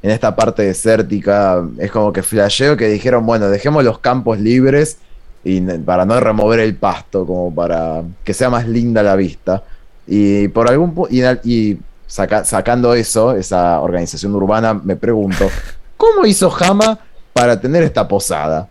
en 0.02 0.12
esta 0.12 0.36
parte 0.36 0.64
desértica. 0.64 1.64
Es 1.78 1.92
como 1.92 2.12
que 2.14 2.24
flasheo 2.24 2.76
que 2.78 2.88
dijeron, 2.88 3.26
bueno, 3.26 3.50
dejemos 3.50 3.84
los 3.84 4.00
campos 4.00 4.40
libres 4.40 4.98
y 5.44 5.62
para 5.62 6.06
no 6.06 6.20
remover 6.20 6.60
el 6.60 6.76
pasto, 6.76 7.26
como 7.26 7.54
para 7.54 8.04
que 8.24 8.34
sea 8.34 8.50
más 8.50 8.68
linda 8.68 9.02
la 9.04 9.16
vista. 9.16 9.64
Y 10.08 10.48
por 10.50 10.70
algún 10.70 11.08
y, 11.10 11.22
y 11.44 11.80
saca- 12.08 12.44
sacando 12.44 12.94
eso, 12.94 13.36
esa 13.36 13.80
organización 13.80 14.34
urbana, 14.36 14.74
me 14.74 14.96
pregunto, 14.96 15.50
¿cómo 15.98 16.26
hizo 16.26 16.52
Hama 16.60 17.00
para 17.34 17.60
tener 17.60 17.84
esta 17.84 18.08
posada? 18.08 18.68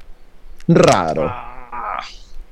Raro. 0.67 1.25
Ah, 1.27 2.01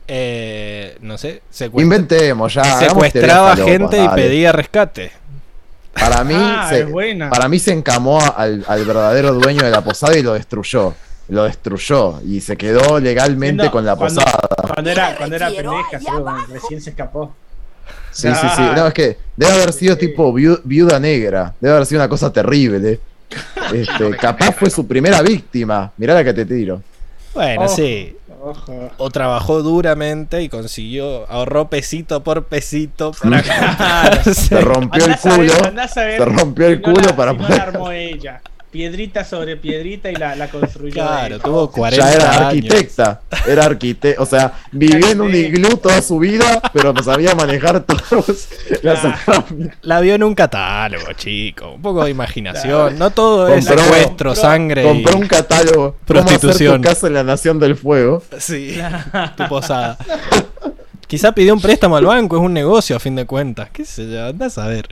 Eh, 0.09 0.97
no 1.01 1.19
sé, 1.19 1.43
Inventemos 1.77 2.55
ya. 2.55 2.63
secuestraba 2.79 3.57
gente 3.57 4.03
y 4.03 4.09
pedía 4.11 4.53
rescate. 4.53 5.11
Para 5.99 6.25
mí, 6.25 6.35
Ah, 6.37 6.67
se, 6.69 6.87
para 7.31 7.49
mí 7.49 7.59
se 7.59 7.73
encamó 7.73 8.21
al, 8.37 8.65
al 8.69 8.85
verdadero 8.85 9.35
dueño 9.35 9.63
de 9.65 9.71
la 9.71 9.83
posada 9.83 10.17
y 10.19 10.23
lo 10.23 10.35
destruyó. 10.35 10.95
Lo 11.29 11.45
destruyó 11.45 12.21
y 12.25 12.41
se 12.41 12.57
quedó 12.57 13.01
legalmente 13.01 13.65
No, 13.65 13.71
con 13.73 13.85
la 13.85 13.97
cuando- 13.97 14.21
posada. 14.21 14.49
Cuando 14.75 14.91
era, 14.91 15.17
cuando 15.17 15.37
era 15.37 15.49
pendeja, 15.49 16.47
recién 16.53 16.81
se 16.81 16.91
escapó. 16.91 17.35
Sí, 18.13 18.29
sí, 18.29 18.47
sí. 18.57 18.63
Ah. 18.63 18.73
No, 18.77 18.87
es 18.87 18.95
que 18.95 19.19
debe 19.37 19.53
haber 19.53 19.73
sido 19.73 19.95
Sí. 19.95 20.07
tipo 20.07 20.33
viu- 20.33 20.61
viuda 20.65 20.99
negra. 21.01 21.53
Debe 21.61 21.75
haber 21.75 21.87
sido 21.87 22.01
una 22.01 22.09
cosa 22.09 22.33
terrible. 22.33 23.01
Este, 23.75 24.17
capaz 24.17 24.53
fue 24.53 24.71
su 24.71 24.87
primera 24.87 25.21
víctima. 25.23 25.91
Mirá 25.97 26.15
la 26.15 26.23
que 26.23 26.33
te 26.33 26.47
tiro. 26.47 26.81
Bueno, 27.35 27.63
Ojo. 27.65 27.75
sí. 27.75 28.17
Ojo. 28.47 28.91
O 28.99 29.11
trabajó 29.11 29.63
duramente 29.63 30.41
y 30.43 30.49
consiguió, 30.49 31.29
ahorró 31.31 31.69
pesito 31.69 32.23
por 32.23 32.45
pesito 32.45 33.11
para 33.23 34.23
Se 34.23 34.61
rompió 34.61 35.05
el 35.07 35.17
culo. 35.17 35.53
Se 35.95 36.25
rompió 36.25 36.67
el 36.69 36.81
culo 36.81 37.17
para 37.17 37.33
si 37.33 37.39
no 37.39 37.43
poder- 37.45 37.59
la 37.59 37.63
armó 37.65 37.91
ella. 37.91 38.41
Piedrita 38.77 39.25
sobre 39.25 39.57
piedrita 39.57 40.11
y 40.11 40.17
la, 40.17 40.37
la 40.37 40.49
construyó. 40.49 40.93
Claro, 40.95 41.39
tuvo 41.39 41.71
40 41.71 42.05
Ya 42.05 42.13
era 42.13 42.31
años. 42.31 42.43
arquitecta, 42.47 43.21
era 43.47 43.65
arquitecta, 43.65 44.23
o 44.23 44.27
sea, 44.27 44.53
vivió 44.71 45.09
en 45.11 45.21
un 45.23 45.35
iglú 45.35 45.77
toda 45.79 46.03
su 46.03 46.19
vida, 46.19 46.61
pero 46.75 46.93
no 46.93 47.03
sabía 47.03 47.35
manejar 47.35 47.81
todos 47.85 48.49
las. 48.83 49.01
La 49.81 50.01
vio 50.01 50.15
en 50.15 50.23
un 50.25 50.35
catálogo, 50.35 51.11
chico. 51.15 51.71
Un 51.73 51.81
poco 51.83 52.05
de 52.05 52.11
imaginación. 52.11 52.99
No 52.99 53.11
todo 53.11 53.49
es 53.49 53.67
Compró- 53.67 53.83
secuestro, 53.83 54.35
sangre 54.35 54.83
y... 54.83 54.87
Compró 55.03 55.17
un 55.21 55.27
catálogo, 55.27 55.97
Prostitución. 56.05 56.43
cómo 56.49 56.51
hacer 56.53 56.81
tu 56.81 56.89
casa 56.89 57.07
en 57.07 57.15
la 57.15 57.25
Nación 57.25 57.59
del 57.59 57.77
Fuego. 57.77 58.23
Sí, 58.39 58.77
tu 59.37 59.49
posada. 59.49 59.97
Quizá 61.07 61.33
pidió 61.33 61.55
un 61.55 61.61
préstamo 61.61 61.97
al 61.97 62.05
banco, 62.05 62.37
es 62.37 62.43
un 62.43 62.53
negocio 62.53 62.97
a 62.97 62.99
fin 62.99 63.15
de 63.15 63.27
cuentas. 63.27 63.69
¿Qué 63.73 63.85
sé 63.85 64.11
yo? 64.11 64.27
Andás 64.27 64.59
a 64.59 64.67
ver. 64.67 64.89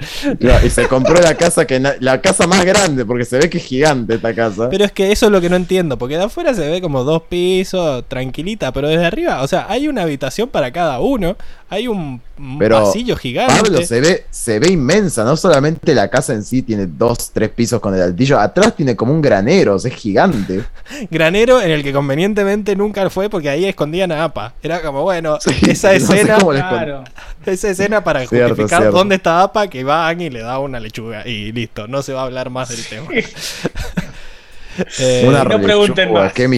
Y 0.65 0.71
se 0.71 0.87
compró 0.87 1.21
la 1.21 1.35
casa 1.35 1.67
que 1.67 1.81
la 1.81 2.21
casa 2.21 2.47
más 2.47 2.65
grande, 2.65 3.05
porque 3.05 3.25
se 3.25 3.39
ve 3.39 3.51
que 3.51 3.59
es 3.59 3.65
gigante 3.65 4.15
esta 4.15 4.35
casa. 4.35 4.71
Pero 4.71 4.85
es 4.85 4.93
que 4.93 5.11
eso 5.11 5.27
es 5.27 5.33
lo 5.33 5.41
que 5.41 5.51
no 5.51 5.57
entiendo, 5.57 5.99
porque 5.99 6.17
de 6.17 6.25
afuera 6.25 6.55
se 6.55 6.69
ve 6.69 6.81
como 6.81 7.03
dos 7.03 7.23
pisos, 7.23 8.05
tranquilita, 8.09 8.73
pero 8.73 8.89
desde 8.89 9.05
arriba, 9.05 9.43
o 9.43 9.49
sea, 9.49 9.67
hay 9.69 9.89
una 9.89 10.03
habitación 10.03 10.49
para 10.49 10.73
cada 10.73 11.01
uno, 11.01 11.37
hay 11.75 11.89
un, 11.89 12.21
Pero 12.59 12.85
pasillo 12.85 13.17
gigante. 13.17 13.55
Pablo 13.63 13.83
se 13.83 14.01
ve, 14.01 14.25
se 14.31 14.59
ve 14.59 14.71
inmensa, 14.71 15.25
no 15.25 15.37
solamente 15.37 15.95
la 15.95 16.09
casa 16.09 16.33
en 16.33 16.43
sí 16.45 16.63
tiene 16.63 16.87
dos, 16.87 17.31
tres 17.33 17.51
pisos 17.51 17.81
con 17.81 17.95
el 17.95 18.03
altillo, 18.03 18.39
atrás 18.39 18.75
tiene 18.77 18.97
como 18.97 19.13
un 19.13 19.21
granero, 19.21 19.75
o 19.75 19.79
sea, 19.79 19.91
es 19.91 19.97
gigante. 19.97 20.63
Granero 21.11 21.61
en 21.61 21.71
el 21.71 21.83
que 21.83 21.93
convenientemente 21.93 22.75
nunca 22.77 23.09
fue 23.11 23.29
porque 23.29 23.49
ahí 23.51 23.65
escondían 23.65 24.13
a 24.13 24.25
APA. 24.25 24.55
Era 24.63 24.81
como, 24.83 25.03
bueno, 25.03 25.39
Sí, 25.41 25.51
esa 25.71 25.89
no 25.89 25.95
escena, 25.95 26.39
Claro. 26.39 27.05
esa 27.47 27.71
escena 27.71 28.03
para 28.05 28.27
Cierto, 28.27 28.49
justificar 28.51 28.81
cierto. 28.83 28.97
dónde 28.99 29.17
está 29.17 29.43
APA, 29.43 29.69
que 29.69 29.85
van 29.85 30.21
y 30.21 30.31
le 30.31 30.41
da 30.41 30.59
una 30.59 30.81
lechuga 30.81 31.27
y 31.27 31.53
listo, 31.53 31.87
no 31.89 32.03
se 32.03 32.13
va 32.13 32.23
a 32.23 32.25
hablar 32.25 32.51
más 32.51 32.69
del 32.71 32.85
tema. 32.87 33.09
Eh, 34.99 35.25
Una 35.29 35.45
no 35.45 35.61
pregunten 35.61 36.13
más. 36.13 36.33
qué 36.33 36.49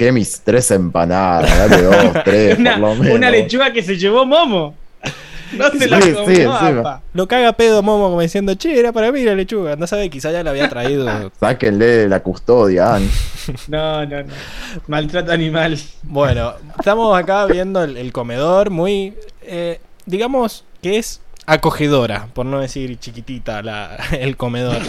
qué 0.00 0.12
mis 0.12 0.40
tres 0.40 0.70
empanadas, 0.70 1.58
dale 1.58 1.82
dos, 1.82 2.22
tres, 2.24 2.58
Una, 2.58 2.70
por 2.72 2.80
lo 2.80 2.94
menos. 2.94 3.14
una 3.18 3.30
lechuga 3.30 3.70
que 3.70 3.82
se 3.82 3.98
llevó 3.98 4.24
Momo. 4.24 4.74
No 5.52 5.68
se 5.68 5.88
la 5.88 6.00
Sí, 6.00 6.14
sí, 6.26 6.42
apa. 6.42 7.02
Lo 7.12 7.28
caga 7.28 7.52
pedo 7.52 7.82
Momo 7.82 8.08
como 8.08 8.22
diciendo, 8.22 8.54
che, 8.54 8.78
era 8.80 8.92
para 8.92 9.12
mí 9.12 9.22
la 9.24 9.34
lechuga. 9.34 9.76
No 9.76 9.86
sabe, 9.86 10.08
quizá 10.08 10.30
ya 10.30 10.42
la 10.42 10.50
había 10.52 10.70
traído. 10.70 11.30
Sáquenle 11.40 12.08
la 12.08 12.20
custodia. 12.20 12.98
No, 13.68 14.06
no, 14.06 14.22
no. 14.22 14.32
Maltrato 14.86 15.32
animal. 15.32 15.76
Bueno, 16.04 16.54
estamos 16.78 17.18
acá 17.18 17.46
viendo 17.46 17.82
el, 17.82 17.96
el 17.96 18.12
comedor 18.12 18.70
muy, 18.70 19.14
eh, 19.42 19.80
digamos 20.06 20.64
que 20.82 20.98
es 20.98 21.20
acogedora, 21.46 22.28
por 22.32 22.46
no 22.46 22.60
decir 22.60 22.96
chiquitita 23.00 23.60
la, 23.62 23.96
el 24.12 24.36
comedor. 24.36 24.80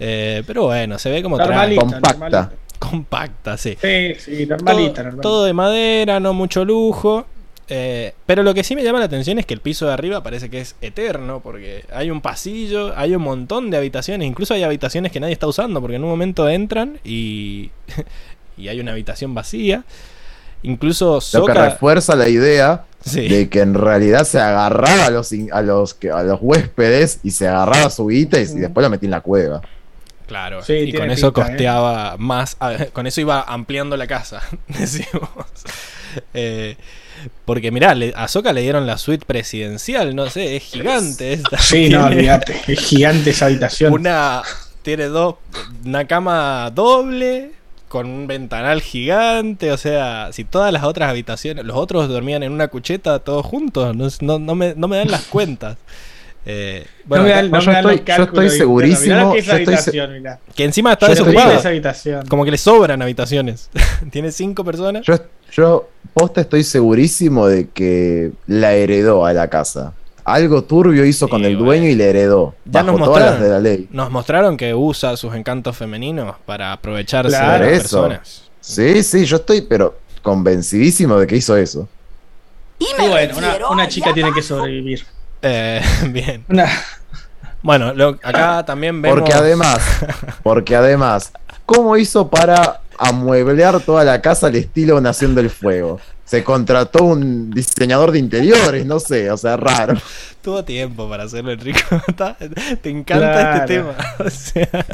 Eh, 0.00 0.42
pero 0.46 0.64
bueno, 0.64 0.98
se 0.98 1.10
ve 1.10 1.22
como 1.22 1.38
compacta. 1.38 2.10
normalita. 2.10 2.52
Compacta, 2.80 3.56
sí. 3.56 3.76
Sí, 3.80 4.14
sí, 4.18 4.46
Todo, 4.46 4.56
normalita, 4.56 5.02
normalita. 5.04 5.22
todo 5.22 5.44
de 5.44 5.52
madera, 5.52 6.18
no 6.18 6.32
mucho 6.34 6.64
lujo. 6.64 7.26
eh, 7.68 8.14
pero 8.26 8.42
lo 8.42 8.52
que 8.52 8.64
sí 8.64 8.74
me 8.74 8.82
llama 8.82 8.98
la 8.98 9.04
atención 9.04 9.38
es 9.38 9.46
que 9.46 9.54
el 9.54 9.60
piso 9.60 9.86
de 9.86 9.92
arriba 9.92 10.24
parece 10.24 10.50
que 10.50 10.60
es 10.60 10.74
eterno, 10.80 11.38
porque 11.40 11.84
hay 11.92 12.10
un 12.10 12.20
pasillo, 12.20 12.92
hay 12.96 13.14
un 13.14 13.22
montón 13.22 13.70
de 13.70 13.76
habitaciones, 13.76 14.26
incluso 14.26 14.54
hay 14.54 14.64
habitaciones 14.64 15.12
que 15.12 15.20
nadie 15.20 15.34
está 15.34 15.46
usando, 15.46 15.80
porque 15.80 15.94
en 15.96 16.02
un 16.02 16.10
momento 16.10 16.48
entran 16.48 16.98
y, 17.04 17.70
y 18.56 18.66
hay 18.66 18.80
una 18.80 18.90
habitación 18.90 19.34
vacía. 19.34 19.84
Incluso 20.62 21.20
Lo 21.32 21.46
que 21.46 21.54
refuerza 21.54 22.16
la 22.16 22.28
idea 22.28 22.84
Sí. 23.02 23.28
de 23.28 23.48
que 23.48 23.60
en 23.60 23.72
realidad 23.72 24.24
se 24.24 24.38
agarraba 24.38 25.06
a 25.06 25.10
los, 25.10 25.32
a 25.52 25.62
los, 25.62 25.94
que- 25.94 26.10
a 26.10 26.22
los 26.22 26.38
huéspedes 26.42 27.20
y 27.22 27.30
se 27.30 27.48
agarraba 27.48 27.88
su 27.88 28.06
guita 28.08 28.38
y, 28.38 28.42
y 28.42 28.58
después 28.60 28.82
la 28.82 28.90
metía 28.90 29.06
en 29.06 29.10
la 29.12 29.22
cueva. 29.22 29.62
Claro, 30.30 30.62
Sí, 30.62 30.74
y 30.74 30.92
con 30.92 31.10
eso 31.10 31.32
pinta, 31.32 31.48
¿eh? 31.48 31.50
costeaba 31.50 32.14
más, 32.18 32.56
con 32.92 33.08
eso 33.08 33.20
iba 33.20 33.42
ampliando 33.42 33.96
la 33.96 34.06
casa, 34.06 34.40
decimos. 34.68 35.28
Eh, 36.34 36.76
porque 37.44 37.72
mirá, 37.72 37.96
le- 37.96 38.12
a 38.14 38.28
Soca 38.28 38.52
le 38.52 38.62
dieron 38.62 38.86
la 38.86 38.96
suite 38.96 39.26
presidencial, 39.26 40.14
no 40.14 40.30
sé, 40.30 40.54
es 40.54 40.62
gigante 40.62 41.32
esta. 41.32 41.58
Sí, 41.58 41.88
no, 41.88 42.04
olvídate. 42.06 42.54
Es 42.68 42.78
gigante 42.78 43.30
esa 43.30 43.46
habitación. 43.46 43.92
Una, 43.92 44.42
tiene 44.82 45.06
dos, 45.06 45.34
una 45.84 46.06
cama 46.06 46.70
doble, 46.72 47.50
con 47.88 48.06
un 48.06 48.28
ventanal 48.28 48.80
gigante, 48.82 49.72
o 49.72 49.76
sea, 49.76 50.28
si 50.32 50.44
todas 50.44 50.72
las 50.72 50.84
otras 50.84 51.10
habitaciones, 51.10 51.64
los 51.64 51.76
otros 51.76 52.08
dormían 52.08 52.44
en 52.44 52.52
una 52.52 52.68
cucheta 52.68 53.18
todos 53.18 53.44
juntos, 53.44 53.96
no, 53.96 54.06
no, 54.20 54.38
no 54.38 54.54
me, 54.54 54.74
no 54.76 54.86
me 54.86 54.96
dan 54.98 55.10
las 55.10 55.22
cuentas. 55.24 55.76
Eh, 56.52 56.86
bueno, 57.04 57.24
no 57.24 57.28
me 57.28 57.42
no 57.48 57.60
yo 57.60 57.70
me 57.70 57.78
estoy- 57.78 58.02
yo 58.16 58.22
estoy. 58.24 58.44
Mirá 58.46 58.56
segurísimo, 58.56 59.32
que 59.32 59.38
es 59.38 59.44
yo 59.46 59.52
estoy 59.52 59.64
se- 59.76 59.80
habitación, 59.80 60.12
mirá. 60.14 60.38
que 60.54 60.64
encima 60.64 60.92
está 60.92 61.08
desocupada. 61.08 61.60
Como 62.28 62.44
que 62.44 62.50
le 62.50 62.58
sobran 62.58 63.00
habitaciones. 63.02 63.70
Tiene 64.10 64.32
cinco 64.32 64.64
personas. 64.64 65.04
Yo, 65.06 65.14
yo 65.52 65.88
posta 66.12 66.40
estoy 66.40 66.64
segurísimo 66.64 67.46
de 67.46 67.68
que 67.68 68.32
la 68.46 68.72
heredó 68.72 69.24
a 69.26 69.32
la 69.32 69.48
casa. 69.48 69.92
Algo 70.24 70.62
turbio 70.64 71.04
hizo 71.04 71.28
con 71.28 71.44
el 71.44 71.56
bueno. 71.56 71.66
dueño 71.66 71.88
y 71.88 71.94
la 71.94 72.04
heredó. 72.04 72.54
Ya 72.64 72.82
bajo 72.82 72.98
nos 72.98 73.06
todas 73.08 73.22
las 73.22 73.30
mostraron. 73.32 73.42
de 73.42 73.48
la 73.70 73.76
ley. 73.76 73.88
Nos 73.90 74.10
mostraron 74.10 74.56
que 74.56 74.74
usa 74.74 75.16
sus 75.16 75.34
encantos 75.34 75.76
femeninos 75.76 76.36
para 76.46 76.72
aprovecharse 76.72 77.36
Claro. 77.36 77.64
de 77.64 77.70
las 77.72 77.84
Eso. 77.84 78.02
personas. 78.02 78.42
Sí, 78.60 79.02
sí, 79.02 79.24
yo 79.24 79.36
estoy, 79.36 79.62
pero 79.62 79.98
convencidísimo 80.22 81.18
de 81.18 81.26
que 81.26 81.36
hizo 81.36 81.56
eso. 81.56 81.88
Y 82.78 82.86
bueno, 83.08 83.34
una, 83.70 83.88
chica 83.88 84.12
tiene 84.14 84.32
que 84.32 84.42
sobrevivir. 84.42 85.04
Eh, 85.42 85.80
bien. 86.10 86.44
Bueno, 87.62 87.92
lo- 87.94 88.18
acá 88.22 88.64
también 88.64 89.00
vemos. 89.02 89.18
Porque 89.18 89.32
además, 89.34 89.80
porque 90.42 90.76
además, 90.76 91.32
¿cómo 91.66 91.96
hizo 91.96 92.28
para 92.28 92.80
amueblear 92.98 93.80
toda 93.80 94.04
la 94.04 94.20
casa 94.20 94.46
al 94.48 94.56
estilo 94.56 95.00
Nación 95.00 95.34
del 95.34 95.50
Fuego? 95.50 96.00
Se 96.24 96.44
contrató 96.44 97.02
un 97.04 97.50
diseñador 97.50 98.12
de 98.12 98.20
interiores, 98.20 98.86
no 98.86 99.00
sé, 99.00 99.30
o 99.32 99.36
sea, 99.36 99.56
raro. 99.56 99.94
Tuvo 100.42 100.64
tiempo 100.64 101.08
para 101.08 101.24
hacerlo, 101.24 101.50
Enrico. 101.50 101.80
Está- 102.06 102.36
Te 102.80 102.88
encanta 102.88 103.32
Claro. 103.32 103.54
este 103.56 103.66
tema. 103.74 103.94
O 104.24 104.30
sea, 104.30 104.86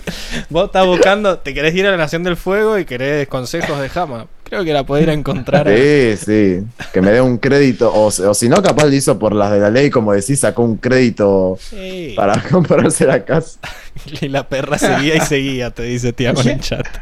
vos 0.49 0.67
estás 0.67 0.87
buscando, 0.87 1.39
te 1.39 1.53
querés 1.53 1.75
ir 1.75 1.87
a 1.87 1.91
la 1.91 1.99
Nación 1.99 2.23
del 2.23 2.37
Fuego 2.37 2.79
y 2.79 2.87
querés 2.87 3.29
consejos 3.29 3.79
de 3.81 3.89
Jama. 3.91 4.27
Creo 4.49 4.65
que 4.65 4.73
la 4.73 4.87
podés 4.87 5.03
ir 5.03 5.11
a 5.11 5.13
encontrar. 5.13 5.67
Sí, 5.69 6.17
sí, 6.17 6.63
que 6.93 7.01
me 7.03 7.11
dé 7.11 7.21
un 7.21 7.37
crédito, 7.39 7.93
o, 7.93 8.07
o 8.07 8.35
si 8.35 8.49
no, 8.49 8.63
capaz 8.63 8.85
lo 8.87 8.93
hizo 8.95 9.19
por 9.19 9.35
las 9.35 9.51
de 9.51 9.59
la 9.59 9.71
ley, 9.71 9.91
como 9.91 10.13
decís, 10.13 10.39
sacó 10.39 10.63
un 10.63 10.77
crédito 10.77 11.59
Sí. 11.61 12.13
para 12.17 12.41
comprarse 12.51 13.07
la 13.07 13.25
casa. 13.25 13.59
Y 14.21 14.29
la 14.29 14.47
perra 14.47 14.77
seguía 14.79 15.17
y 15.17 15.21
seguía, 15.21 15.71
te 15.71 15.83
dice 15.85 16.13
Tiago 16.13 16.43
en 16.43 16.49
el 16.49 16.61
chat. 16.61 16.87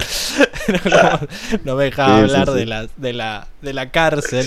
No, 0.67 0.91
no, 0.91 1.21
no 1.65 1.77
me 1.77 1.85
dejaba 1.85 2.17
Sí, 2.17 2.23
hablar 2.23 2.49
sí. 2.49 2.55
De, 2.55 2.65
la, 2.67 2.87
de, 2.97 3.13
la, 3.13 3.47
de 3.61 3.75
la 3.75 3.91
cárcel. 3.91 4.47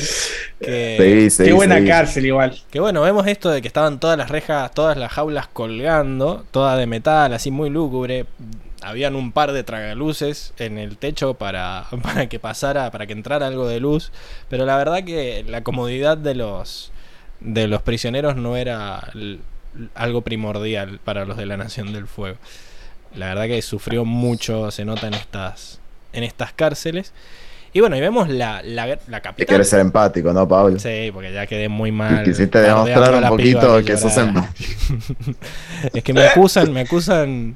Que, 0.59 1.27
Sí, 1.29 1.29
sí, 1.29 1.43
qué 1.43 1.53
buena 1.53 1.85
cárcel 1.85 2.25
igual. 2.25 2.59
que 2.71 2.79
bueno, 2.79 3.01
vemos 3.03 3.27
esto 3.27 3.51
de 3.51 3.61
que 3.61 3.67
estaban 3.67 3.99
todas 3.99 4.17
las 4.17 4.29
rejas, 4.31 4.71
todas 4.73 4.97
las 4.97 5.11
jaulas 5.11 5.47
colgando, 5.47 6.43
todas 6.49 6.79
de 6.79 6.87
metal, 6.87 7.31
así 7.33 7.51
muy 7.51 7.69
lúgubre. 7.69 8.25
Habían 8.81 9.15
un 9.15 9.31
par 9.31 9.51
de 9.51 9.63
tragaluces 9.63 10.53
en 10.57 10.77
el 10.77 10.97
techo 10.97 11.33
para, 11.33 11.87
para 12.03 12.29
que 12.29 12.39
pasara, 12.39 12.91
para 12.91 13.07
que 13.07 13.13
entrara 13.13 13.47
algo 13.47 13.67
de 13.67 13.79
luz. 13.79 14.11
Pero 14.49 14.65
la 14.65 14.77
verdad 14.77 15.03
que 15.03 15.43
la 15.47 15.63
comodidad 15.63 16.17
de 16.17 16.35
los, 16.35 16.91
de 17.39 17.67
los 17.67 17.81
prisioneros 17.81 18.35
no 18.35 18.57
era 18.57 19.11
algo 19.95 20.21
primordial 20.21 20.99
para 21.03 21.25
los 21.25 21.37
de 21.37 21.45
la 21.45 21.57
Nación 21.57 21.93
del 21.93 22.07
Fuego. 22.07 22.37
La 23.15 23.27
verdad 23.27 23.45
que 23.47 23.61
sufrió 23.61 24.05
mucho, 24.05 24.69
se 24.71 24.85
nota 24.85 25.07
en 25.07 25.13
estas, 25.13 25.79
en 26.13 26.23
estas 26.23 26.53
cárceles. 26.53 27.13
Y 27.73 27.79
bueno, 27.81 27.95
y 27.95 27.99
vemos 28.01 28.29
la, 28.29 28.61
la, 28.63 28.85
la 28.87 28.97
Que 28.97 29.21
capital. 29.21 29.45
quieres 29.47 29.69
ser 29.69 29.79
empático, 29.81 30.33
¿no, 30.33 30.47
Pablo? 30.47 30.79
Sí, 30.79 31.11
porque 31.13 31.31
ya 31.33 31.45
quedé 31.45 31.69
muy 31.69 31.91
mal. 31.91 32.23
Quisiste 32.23 32.59
demostrar 32.59 33.13
un 33.23 33.29
poquito 33.29 33.83
que 33.83 33.97
sos 33.97 34.15
empático. 34.17 34.63
Es 35.93 36.03
que 36.03 36.13
me 36.13 36.25
acusan, 36.25 36.71
me 36.73 36.81
acusan 36.81 37.55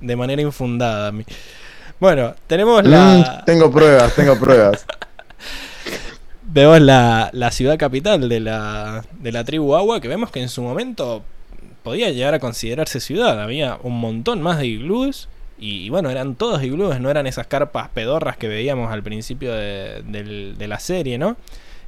de 0.00 0.16
manera 0.16 0.42
infundada 0.42 1.08
a 1.08 1.12
mí. 1.12 1.24
Bueno, 2.00 2.34
tenemos 2.46 2.82
la, 2.84 3.42
Mm, 3.42 3.44
tengo 3.44 3.70
pruebas, 3.70 4.14
tengo 4.14 4.38
pruebas. 4.38 4.84
vemos 6.42 6.80
la, 6.80 7.30
la 7.32 7.50
ciudad 7.50 7.78
capital 7.78 8.28
de 8.28 8.40
la, 8.40 9.04
de 9.18 9.32
la 9.32 9.44
tribu 9.44 9.76
Agua, 9.76 10.00
que 10.00 10.08
vemos 10.08 10.30
que 10.30 10.40
en 10.40 10.48
su 10.48 10.62
momento 10.62 11.22
podía 11.82 12.10
llegar 12.10 12.34
a 12.34 12.38
considerarse 12.40 13.00
ciudad. 13.00 13.40
Había 13.40 13.78
un 13.82 14.00
montón 14.00 14.42
más 14.42 14.58
de 14.58 14.66
iglús. 14.66 15.28
Y, 15.60 15.84
y 15.84 15.88
bueno, 15.90 16.08
eran 16.10 16.34
todos 16.36 16.62
iglús, 16.62 16.98
no 17.00 17.10
eran 17.10 17.26
esas 17.26 17.46
carpas 17.46 17.88
pedorras 17.92 18.36
que 18.38 18.48
veíamos 18.48 18.90
al 18.92 19.02
principio 19.02 19.52
de, 19.54 20.02
del- 20.06 20.56
de 20.58 20.66
la 20.68 20.80
serie, 20.80 21.18
¿no? 21.18 21.36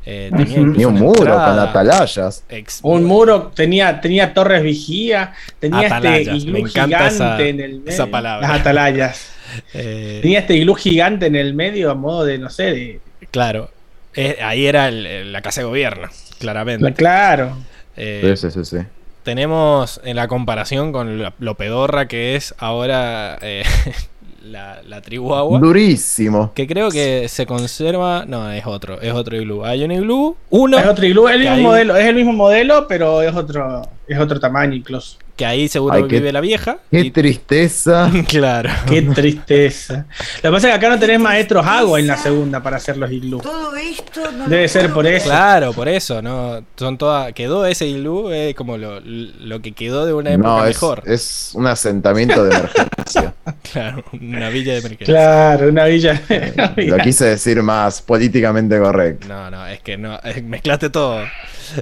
Eh, 0.04 0.30
tenía 0.36 0.88
un 0.88 0.94
muro 0.94 1.14
con 1.14 1.28
entrada, 1.28 1.70
atalayas. 1.70 2.44
ex- 2.48 2.80
Un 2.82 3.04
muro 3.04 3.52
tenía, 3.54 4.00
tenía 4.00 4.34
torres 4.34 4.62
vigía, 4.62 5.32
tenía 5.60 5.86
Atalayas, 5.86 6.36
este 6.36 6.50
me 6.50 6.58
iglú 6.58 6.68
encanta 6.68 6.96
gigante 7.08 7.14
esa- 7.14 7.40
en 7.48 7.60
el 7.60 7.78
medio. 7.78 7.90
esa 7.92 8.06
palabra. 8.08 8.48
Las 8.48 8.60
atalayas. 8.60 9.28
eh, 9.74 10.18
Tenía 10.22 10.40
este 10.40 10.56
iglú 10.56 10.74
gigante 10.74 11.26
en 11.26 11.36
el 11.36 11.54
medio 11.54 11.90
a 11.90 11.94
modo 11.94 12.24
de, 12.24 12.36
no 12.38 12.50
sé, 12.50 12.62
de. 12.64 13.00
Claro, 13.30 13.70
Eh, 14.14 14.36
ahí 14.42 14.66
era 14.66 14.88
el- 14.88 15.32
la 15.32 15.40
casa 15.40 15.62
de 15.62 15.66
gobierno, 15.68 16.08
claramente. 16.38 16.92
Claro. 16.94 17.56
Eh, 17.96 18.34
Sí, 18.36 18.50
sí, 18.50 18.62
sí, 18.64 18.64
sí. 18.78 18.84
Tenemos 19.22 20.00
en 20.04 20.16
la 20.16 20.28
comparación 20.28 20.92
con 20.92 21.18
lo, 21.18 21.32
lo 21.38 21.54
pedorra 21.56 22.08
que 22.08 22.36
es 22.36 22.54
ahora 22.58 23.38
eh, 23.40 23.64
la, 24.44 24.82
la 24.86 25.00
tribu 25.00 25.34
agua. 25.34 25.58
Durísimo. 25.58 26.52
Que 26.54 26.66
creo 26.66 26.90
que 26.90 27.28
se 27.28 27.46
conserva. 27.46 28.24
No, 28.26 28.50
es 28.50 28.66
otro, 28.66 29.00
es 29.00 29.12
otro 29.12 29.36
iglú. 29.36 29.64
Hay 29.64 29.84
un 29.84 29.92
iglú, 29.92 30.36
uno. 30.50 30.78
Es 30.78 30.86
otro 30.86 31.06
iglú, 31.06 31.28
es 31.28 31.36
el 31.36 31.40
mismo 31.40 31.56
modelo, 31.68 31.96
es 31.96 32.06
el 32.06 32.14
mismo 32.14 32.32
modelo, 32.32 32.86
pero 32.88 33.22
es 33.22 33.34
otro, 33.34 33.82
es 34.06 34.18
otro 34.18 34.40
tamaño 34.40 34.74
incluso. 34.74 35.18
Que 35.36 35.46
ahí 35.46 35.66
seguro 35.68 35.94
Ay, 35.94 36.04
qué- 36.09 36.16
vive 36.16 36.30
la 36.30 36.40
vieja. 36.42 36.78
Qué 36.90 37.00
y- 37.00 37.10
tristeza. 37.10 38.10
claro. 38.28 38.68
Qué 38.86 39.00
tristeza. 39.02 40.06
Lo 40.42 40.50
que 40.50 40.54
pasa 40.54 40.68
es 40.68 40.72
que 40.72 40.72
acá 40.72 40.88
no 40.90 40.98
tenés 40.98 41.18
maestros 41.20 41.66
agua 41.66 41.98
en 41.98 42.06
la 42.06 42.16
segunda 42.18 42.62
para 42.62 42.76
hacer 42.76 42.98
los 42.98 43.10
iglú. 43.10 43.38
Todo 43.40 43.74
esto 43.76 44.30
no 44.32 44.46
Debe 44.48 44.62
lo 44.64 44.68
ser 44.68 44.92
por 44.92 45.06
eso. 45.06 45.24
Claro, 45.24 45.72
por 45.72 45.88
eso, 45.88 46.20
¿no? 46.20 46.62
Son 46.76 46.98
todas. 46.98 47.32
Quedó 47.32 47.64
ese 47.64 47.86
iglú, 47.86 48.28
es 48.30 48.54
como 48.54 48.76
lo, 48.76 49.00
lo 49.00 49.62
que 49.62 49.72
quedó 49.72 50.04
de 50.04 50.12
una 50.12 50.32
época 50.32 50.48
No, 50.48 50.60
es, 50.66 50.76
mejor. 50.76 51.02
es 51.06 51.50
un 51.54 51.66
asentamiento 51.66 52.44
de 52.44 52.54
emergencia. 52.54 53.34
Claro, 53.72 54.04
una 54.12 54.50
villa 54.50 54.72
de 54.74 54.78
emergencia. 54.80 55.06
Claro, 55.06 55.68
una 55.70 55.84
villa. 55.86 56.20
una 56.28 56.66
Lo 56.66 56.74
villa. 56.76 56.98
quise 56.98 57.24
decir 57.24 57.62
más 57.62 58.02
políticamente 58.02 58.78
correcto. 58.78 59.26
No, 59.28 59.50
no, 59.50 59.66
es 59.66 59.80
que 59.80 59.96
no, 59.96 60.18
eh, 60.22 60.42
mezclaste 60.42 60.90
todo. 60.90 61.24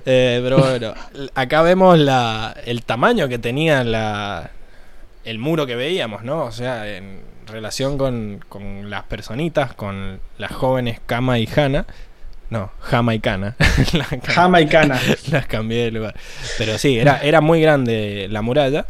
Eh, 0.06 0.40
pero 0.42 0.58
bueno, 0.58 0.94
acá 1.34 1.62
vemos 1.62 1.98
la, 1.98 2.54
el 2.64 2.84
tamaño 2.84 3.28
que 3.28 3.39
tenía 3.40 3.84
la, 3.84 4.50
el 5.24 5.38
muro 5.38 5.66
que 5.66 5.76
veíamos, 5.76 6.22
¿no? 6.24 6.44
O 6.44 6.52
sea, 6.52 6.88
en 6.96 7.20
relación 7.46 7.98
con, 7.98 8.44
con 8.48 8.90
las 8.90 9.04
personitas, 9.04 9.74
con 9.74 10.20
las 10.38 10.52
jóvenes 10.52 11.00
Kama 11.06 11.38
y 11.38 11.48
Hana. 11.54 11.86
No. 12.50 12.70
La- 13.92 14.06
Jamaicana. 14.32 15.00
las 15.30 15.46
cambié 15.46 15.84
de 15.84 15.90
lugar. 15.92 16.14
Pero 16.58 16.78
sí, 16.78 16.98
era, 16.98 17.18
era 17.22 17.40
muy 17.40 17.60
grande 17.60 18.26
la 18.30 18.42
muralla. 18.42 18.86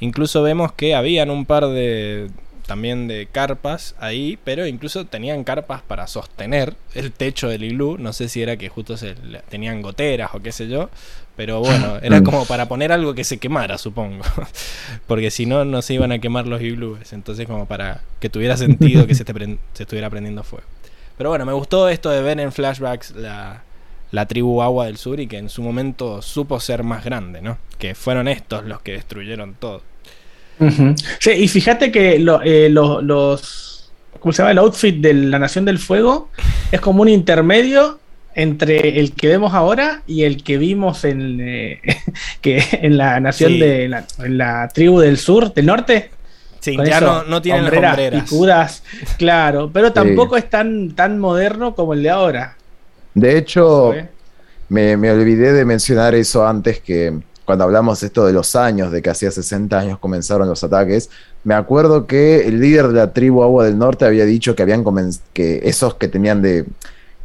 Incluso 0.00 0.42
vemos 0.42 0.72
que 0.72 0.94
habían 0.94 1.30
un 1.30 1.44
par 1.46 1.66
de 1.66 2.30
también 2.66 3.08
de 3.08 3.26
carpas 3.30 3.96
ahí, 3.98 4.38
pero 4.44 4.64
incluso 4.66 5.04
tenían 5.04 5.42
carpas 5.44 5.82
para 5.82 6.06
sostener 6.06 6.74
el 6.94 7.10
techo 7.10 7.48
del 7.48 7.64
iglú. 7.64 7.96
No 7.98 8.12
sé 8.12 8.28
si 8.28 8.42
era 8.42 8.56
que 8.56 8.68
justo 8.68 8.96
se 8.96 9.14
le- 9.16 9.40
tenían 9.48 9.82
goteras 9.82 10.30
o 10.34 10.40
qué 10.40 10.52
sé 10.52 10.68
yo, 10.68 10.88
pero 11.40 11.60
bueno, 11.60 11.96
era 12.02 12.20
Mm. 12.20 12.24
como 12.24 12.44
para 12.44 12.68
poner 12.68 12.92
algo 12.92 13.14
que 13.14 13.24
se 13.24 13.38
quemara, 13.38 13.78
supongo. 13.78 14.22
Porque 15.06 15.30
si 15.30 15.46
no, 15.46 15.64
no 15.64 15.80
se 15.80 15.94
iban 15.94 16.12
a 16.12 16.18
quemar 16.18 16.46
los 16.46 16.60
iglúes. 16.60 17.14
Entonces, 17.14 17.46
como 17.46 17.64
para 17.64 18.02
que 18.20 18.28
tuviera 18.28 18.58
sentido 18.58 19.06
que 19.06 19.14
se, 19.14 19.24
te 19.24 19.34
pren- 19.34 19.56
se 19.72 19.84
estuviera 19.84 20.10
prendiendo 20.10 20.42
fuego. 20.42 20.66
Pero 21.16 21.30
bueno, 21.30 21.46
me 21.46 21.54
gustó 21.54 21.88
esto 21.88 22.10
de 22.10 22.20
ver 22.20 22.38
en 22.40 22.52
flashbacks 22.52 23.12
la, 23.12 23.62
la 24.10 24.26
tribu 24.26 24.60
Agua 24.60 24.84
del 24.84 24.98
Sur 24.98 25.18
y 25.18 25.26
que 25.28 25.38
en 25.38 25.48
su 25.48 25.62
momento 25.62 26.20
supo 26.20 26.60
ser 26.60 26.82
más 26.84 27.04
grande, 27.06 27.40
¿no? 27.40 27.56
Que 27.78 27.94
fueron 27.94 28.28
estos 28.28 28.66
los 28.66 28.82
que 28.82 28.92
destruyeron 28.92 29.54
todo. 29.54 29.80
Sí, 31.20 31.30
y 31.30 31.48
fíjate 31.48 31.90
que 31.90 32.18
lo- 32.18 32.42
eh, 32.42 32.68
lo- 32.68 33.00
los. 33.00 33.90
¿Cómo 34.18 34.32
se 34.34 34.42
llama? 34.42 34.50
El 34.50 34.58
outfit 34.58 34.96
de 35.00 35.14
la 35.14 35.38
Nación 35.38 35.64
del 35.64 35.78
Fuego 35.78 36.28
es 36.70 36.80
como 36.82 37.00
un 37.00 37.08
intermedio 37.08 37.99
entre 38.34 39.00
el 39.00 39.12
que 39.12 39.28
vemos 39.28 39.54
ahora 39.54 40.02
y 40.06 40.22
el 40.24 40.42
que 40.42 40.56
vimos 40.58 41.04
en, 41.04 41.40
eh, 41.40 41.80
que 42.40 42.62
en 42.72 42.96
la 42.96 43.20
Nación 43.20 43.52
Sí. 43.52 43.60
de. 43.60 43.88
la- 43.88 44.04
en 44.18 44.38
la 44.38 44.68
tribu 44.68 45.00
del 45.00 45.16
sur, 45.18 45.52
del 45.52 45.66
norte. 45.66 46.10
Sí, 46.60 46.76
Con 46.76 46.84
ya 46.84 46.98
eso, 46.98 47.06
no, 47.06 47.24
no 47.24 47.42
tienen 47.42 47.64
hombreras 47.64 47.82
las 47.82 47.98
hombreras. 48.06 48.24
picudas, 48.24 48.82
claro, 49.16 49.70
pero 49.72 49.92
tampoco 49.94 50.36
es 50.36 50.50
tan, 50.50 50.90
tan 50.94 51.18
moderno 51.18 51.74
como 51.74 51.94
el 51.94 52.02
de 52.02 52.10
ahora. 52.10 52.56
De 53.14 53.38
hecho, 53.38 53.94
me, 54.68 54.96
me 54.98 55.10
olvidé 55.10 55.54
de 55.54 55.64
mencionar 55.64 56.14
eso 56.14 56.46
antes 56.46 56.80
que 56.80 57.18
cuando 57.46 57.64
hablamos 57.64 58.02
esto 58.02 58.26
de 58.26 58.34
los 58.34 58.54
años, 58.56 58.92
de 58.92 59.00
que 59.00 59.08
hacía 59.10 59.30
60 59.30 59.76
años 59.78 59.98
comenzaron 59.98 60.48
los 60.48 60.62
ataques, 60.62 61.08
me 61.44 61.54
acuerdo 61.54 62.06
que 62.06 62.46
el 62.46 62.60
líder 62.60 62.88
de 62.88 62.94
la 62.94 63.12
tribu 63.14 63.42
Agua 63.42 63.64
del 63.64 63.78
Norte 63.78 64.04
había 64.04 64.26
dicho 64.26 64.54
que 64.54 64.62
habían 64.62 64.84
que 65.32 65.60
esos 65.64 65.94
que 65.94 66.08
tenían 66.08 66.42
de 66.42 66.66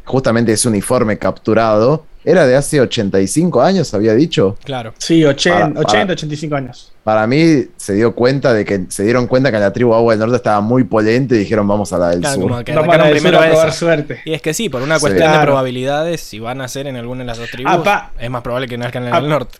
justamente 0.06 0.52
ese 0.52 0.68
uniforme 0.68 1.18
capturado 1.18 2.06
era 2.24 2.44
de 2.46 2.56
hace 2.56 2.80
85 2.80 3.62
años, 3.62 3.92
había 3.94 4.14
dicho. 4.14 4.56
Claro. 4.64 4.94
Sí, 4.98 5.24
80, 5.24 5.58
Para- 5.58 5.80
80 5.80 5.90
para- 5.92 6.12
85 6.14 6.56
años. 6.56 6.92
Para 7.04 7.24
mí 7.28 7.66
se 7.76 7.92
dio 7.94 8.14
cuenta 8.16 8.52
de 8.52 8.64
que 8.64 8.86
se 8.88 9.04
dieron 9.04 9.28
cuenta 9.28 9.52
que 9.52 9.58
la 9.60 9.72
tribu 9.72 9.94
Agua 9.94 10.12
del 10.14 10.18
Norte 10.20 10.34
estaba 10.36 10.60
muy 10.60 10.82
polente 10.82 11.36
y 11.36 11.38
dijeron 11.38 11.68
vamos 11.68 11.92
a 11.92 11.98
la 11.98 12.08
del 12.08 12.20
Claro, 12.20 12.34
sur. 12.34 12.42
como 12.50 12.64
que 12.64 12.72
Vamos 12.74 12.88
a 12.88 12.94
atacaron 12.94 12.98
la 12.98 13.08
del 13.10 13.18
sur 13.18 13.22
primero 13.22 13.38
a 13.38 13.44
a 13.44 13.48
probar 13.50 13.68
esa. 13.68 13.78
suerte. 13.78 14.20
Y 14.24 14.32
es 14.32 14.42
que 14.42 14.54
sí, 14.54 14.68
por 14.68 14.82
una 14.82 14.96
Sí. 14.96 15.02
cuestión 15.02 15.28
de 15.28 15.32
Claro. 15.34 15.46
probabilidades, 15.52 16.20
si 16.20 16.40
van 16.40 16.60
a 16.62 16.66
ser 16.68 16.88
en 16.88 16.96
alguna 16.96 17.20
de 17.20 17.26
las 17.26 17.38
dos 17.38 17.48
tribus, 17.50 17.72
Apa- 17.72 18.10
es 18.18 18.28
más 18.28 18.42
probable 18.42 18.66
que 18.66 18.76
nazcan 18.76 19.06
en 19.06 19.14
el 19.14 19.28
norte. 19.28 19.58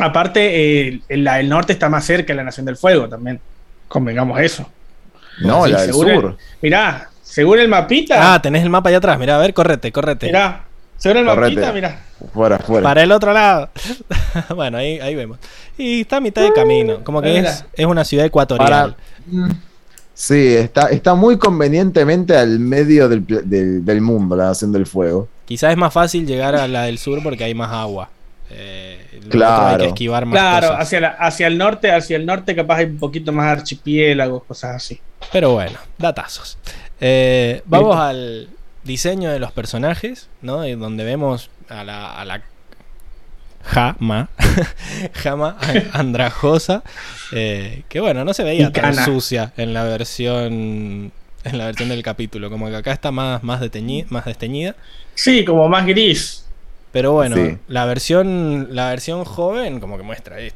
Aparte, 0.00 0.88
eh, 0.88 1.00
la 1.10 1.36
del 1.36 1.48
norte 1.48 1.72
está 1.72 1.88
más 1.88 2.04
cerca 2.04 2.32
de 2.32 2.36
la 2.36 2.44
Nación 2.44 2.64
del 2.66 2.76
Fuego 2.76 3.08
también. 3.08 3.40
Convengamos 3.88 4.40
eso. 4.40 4.66
No, 5.42 5.64
Sí, 5.66 5.72
la 5.72 5.80
del 5.82 5.90
seguro- 5.90 6.20
sur. 6.20 6.36
Mirá, 6.62 7.09
según 7.30 7.58
el 7.58 7.68
mapita. 7.68 8.34
Ah, 8.34 8.42
tenés 8.42 8.62
el 8.62 8.70
mapa 8.70 8.88
allá 8.88 8.98
atrás. 8.98 9.18
Mirá, 9.18 9.36
a 9.36 9.38
ver, 9.38 9.54
correte, 9.54 9.90
correte. 9.92 10.26
mirá, 10.26 10.64
según 10.96 11.18
el 11.18 11.26
Correte. 11.26 11.54
mapita, 11.56 11.72
mirá. 11.72 12.00
Fuera, 12.34 12.58
fuera. 12.58 12.82
Para 12.82 13.02
el 13.02 13.12
otro 13.12 13.32
lado. 13.32 13.70
bueno, 14.54 14.78
ahí, 14.78 14.98
ahí 15.00 15.14
vemos. 15.14 15.38
Y 15.78 16.02
está 16.02 16.18
a 16.18 16.20
mitad 16.20 16.42
de 16.42 16.52
camino. 16.52 17.02
Como 17.04 17.22
que 17.22 17.32
Mira. 17.32 17.50
es, 17.50 17.64
es 17.72 17.86
una 17.86 18.04
ciudad 18.04 18.26
ecuatorial. 18.26 18.96
Para- 18.96 19.54
Sí, 20.14 20.54
está, 20.54 20.88
está 20.90 21.14
muy 21.14 21.38
convenientemente 21.38 22.36
al 22.36 22.58
medio 22.58 23.08
del, 23.08 23.24
del, 23.26 23.82
del 23.84 24.00
mundo, 24.02 24.36
la 24.36 24.46
Nación 24.46 24.70
del 24.70 24.84
Fuego. 24.84 25.28
Quizás 25.46 25.70
es 25.70 25.78
más 25.78 25.94
fácil 25.94 26.26
llegar 26.26 26.54
a 26.54 26.68
la 26.68 26.82
del 26.82 26.98
sur 26.98 27.22
porque 27.22 27.44
hay 27.44 27.54
más 27.54 27.72
agua. 27.72 28.10
Eh, 28.50 28.98
lo 29.12 29.18
otro 29.18 29.24
Hay 29.24 29.30
Claro. 29.30 29.78
que 29.78 29.86
esquivar 29.88 30.26
más 30.26 30.38
Claro, 30.38 30.66
cosas. 30.68 30.82
hacia, 30.82 31.00
la- 31.00 31.08
hacia 31.08 31.46
el 31.46 31.56
norte, 31.56 31.90
hacia 31.90 32.16
el 32.16 32.26
norte 32.26 32.54
capaz 32.54 32.76
hay 32.78 32.86
un 32.86 32.98
poquito 32.98 33.32
más 33.32 33.46
archipiélagos, 33.46 34.44
cosas 34.44 34.76
así. 34.76 35.00
Pero 35.32 35.52
bueno, 35.52 35.78
datazos. 35.96 36.58
Eh, 37.00 37.62
vamos 37.66 37.96
al 37.96 38.48
diseño 38.84 39.30
de 39.30 39.38
los 39.38 39.52
personajes, 39.52 40.28
¿no? 40.42 40.66
Y 40.66 40.74
donde 40.74 41.04
vemos 41.04 41.50
a 41.68 41.84
la, 41.84 42.18
a 42.20 42.24
la 42.24 42.42
Jama, 43.62 44.28
Jama 45.14 45.56
an- 45.60 45.90
andrajosa, 45.92 46.82
eh, 47.32 47.82
que 47.88 48.00
bueno, 48.00 48.24
no 48.24 48.32
se 48.32 48.42
veía 48.42 48.72
tan 48.72 48.94
sucia 48.94 49.52
en 49.56 49.74
la 49.74 49.84
versión 49.84 51.12
en 51.42 51.56
la 51.58 51.66
versión 51.66 51.88
del 51.88 52.02
capítulo, 52.02 52.50
como 52.50 52.68
que 52.68 52.76
acá 52.76 52.92
está 52.92 53.10
más, 53.12 53.42
más, 53.42 53.60
deteñi- 53.62 54.04
más 54.10 54.24
desteñida. 54.26 54.76
Sí, 55.14 55.44
como 55.44 55.68
más 55.68 55.86
gris. 55.86 56.46
Pero 56.92 57.12
bueno, 57.12 57.36
Sí. 57.36 57.56
la 57.68 57.84
versión 57.86 58.68
la 58.70 58.88
versión 58.90 59.24
joven 59.24 59.78
como 59.80 59.96
que 59.96 60.02
muestra, 60.02 60.36
ahí 60.36 60.46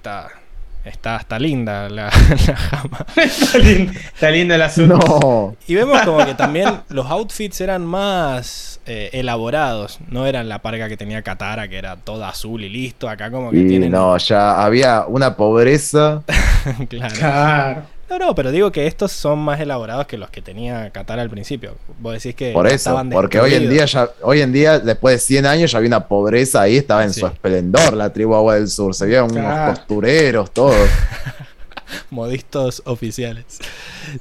está, 0.85 1.17
está, 1.17 1.39
linda 1.39 1.89
la, 1.89 2.05
la 2.47 2.57
Jama. 2.57 3.07
está, 3.17 3.59
lindo, 3.59 3.93
está 3.93 4.31
lindo 4.31 4.55
el 4.55 4.63
asunto. 4.63 4.97
No, 4.97 5.57
Y 5.67 5.75
vemos 5.75 6.01
como 6.03 6.25
que 6.25 6.35
también 6.35 6.81
los 6.89 7.07
outfits 7.07 7.61
eran 7.61 7.85
más 7.85 8.81
eh, 8.87 9.11
elaborados. 9.13 9.99
No 10.09 10.27
eran 10.27 10.49
la 10.49 10.61
parca 10.61 10.89
que 10.89 10.97
tenía 10.97 11.23
Katara, 11.23 11.69
que 11.69 11.79
era 11.79 11.97
toda 11.97 12.29
azul 12.29 12.63
y 12.65 12.69
listo. 12.69 13.09
Acá 13.09 13.31
como 13.31 13.51
que 13.51 13.59
y 13.59 13.69
tienen. 13.69 13.93
no, 13.93 14.17
ya 14.19 14.63
había 14.63 15.05
una 15.07 15.37
pobreza. 15.37 16.23
claro. 16.89 17.15
Claro. 17.17 17.94
No, 18.11 18.19
no, 18.19 18.35
pero 18.35 18.51
digo 18.51 18.71
que 18.71 18.87
estos 18.87 19.13
son 19.13 19.39
más 19.39 19.61
elaborados 19.61 20.07
que 20.07 20.19
los 20.19 20.29
que 20.31 20.43
tenía 20.43 20.91
Katara 20.91 21.23
al 21.23 21.31
principio. 21.31 21.77
Vos 22.01 22.13
decís 22.13 22.35
que 22.35 22.53
Por 22.53 22.67
eso, 22.67 22.75
estaban 22.77 23.11
porque 23.11 23.41
hoy 23.41 23.55
en 23.55 23.71
día 23.71 23.87
ya, 23.87 24.11
hoy 24.23 24.41
en 24.43 24.53
día, 24.53 24.79
después 24.79 25.15
de 25.15 25.19
100 25.21 25.47
años, 25.47 25.73
ya 25.73 25.79
había 25.79 25.89
una 25.89 26.07
pobreza 26.07 26.61
ahí, 26.63 26.77
estaba 26.77 27.03
en 27.05 27.13
Sí. 27.13 27.21
su 27.21 27.27
esplendor 27.27 27.95
la 27.95 28.13
tribu 28.13 28.35
Agua 28.35 28.57
del 28.57 28.69
Sur. 28.69 28.95
Se 28.95 29.07
veían 29.07 29.25
unos 29.31 29.71
costureros, 29.71 30.51
todo. 30.53 30.75
Modistos 32.11 32.83
oficiales. 32.87 33.45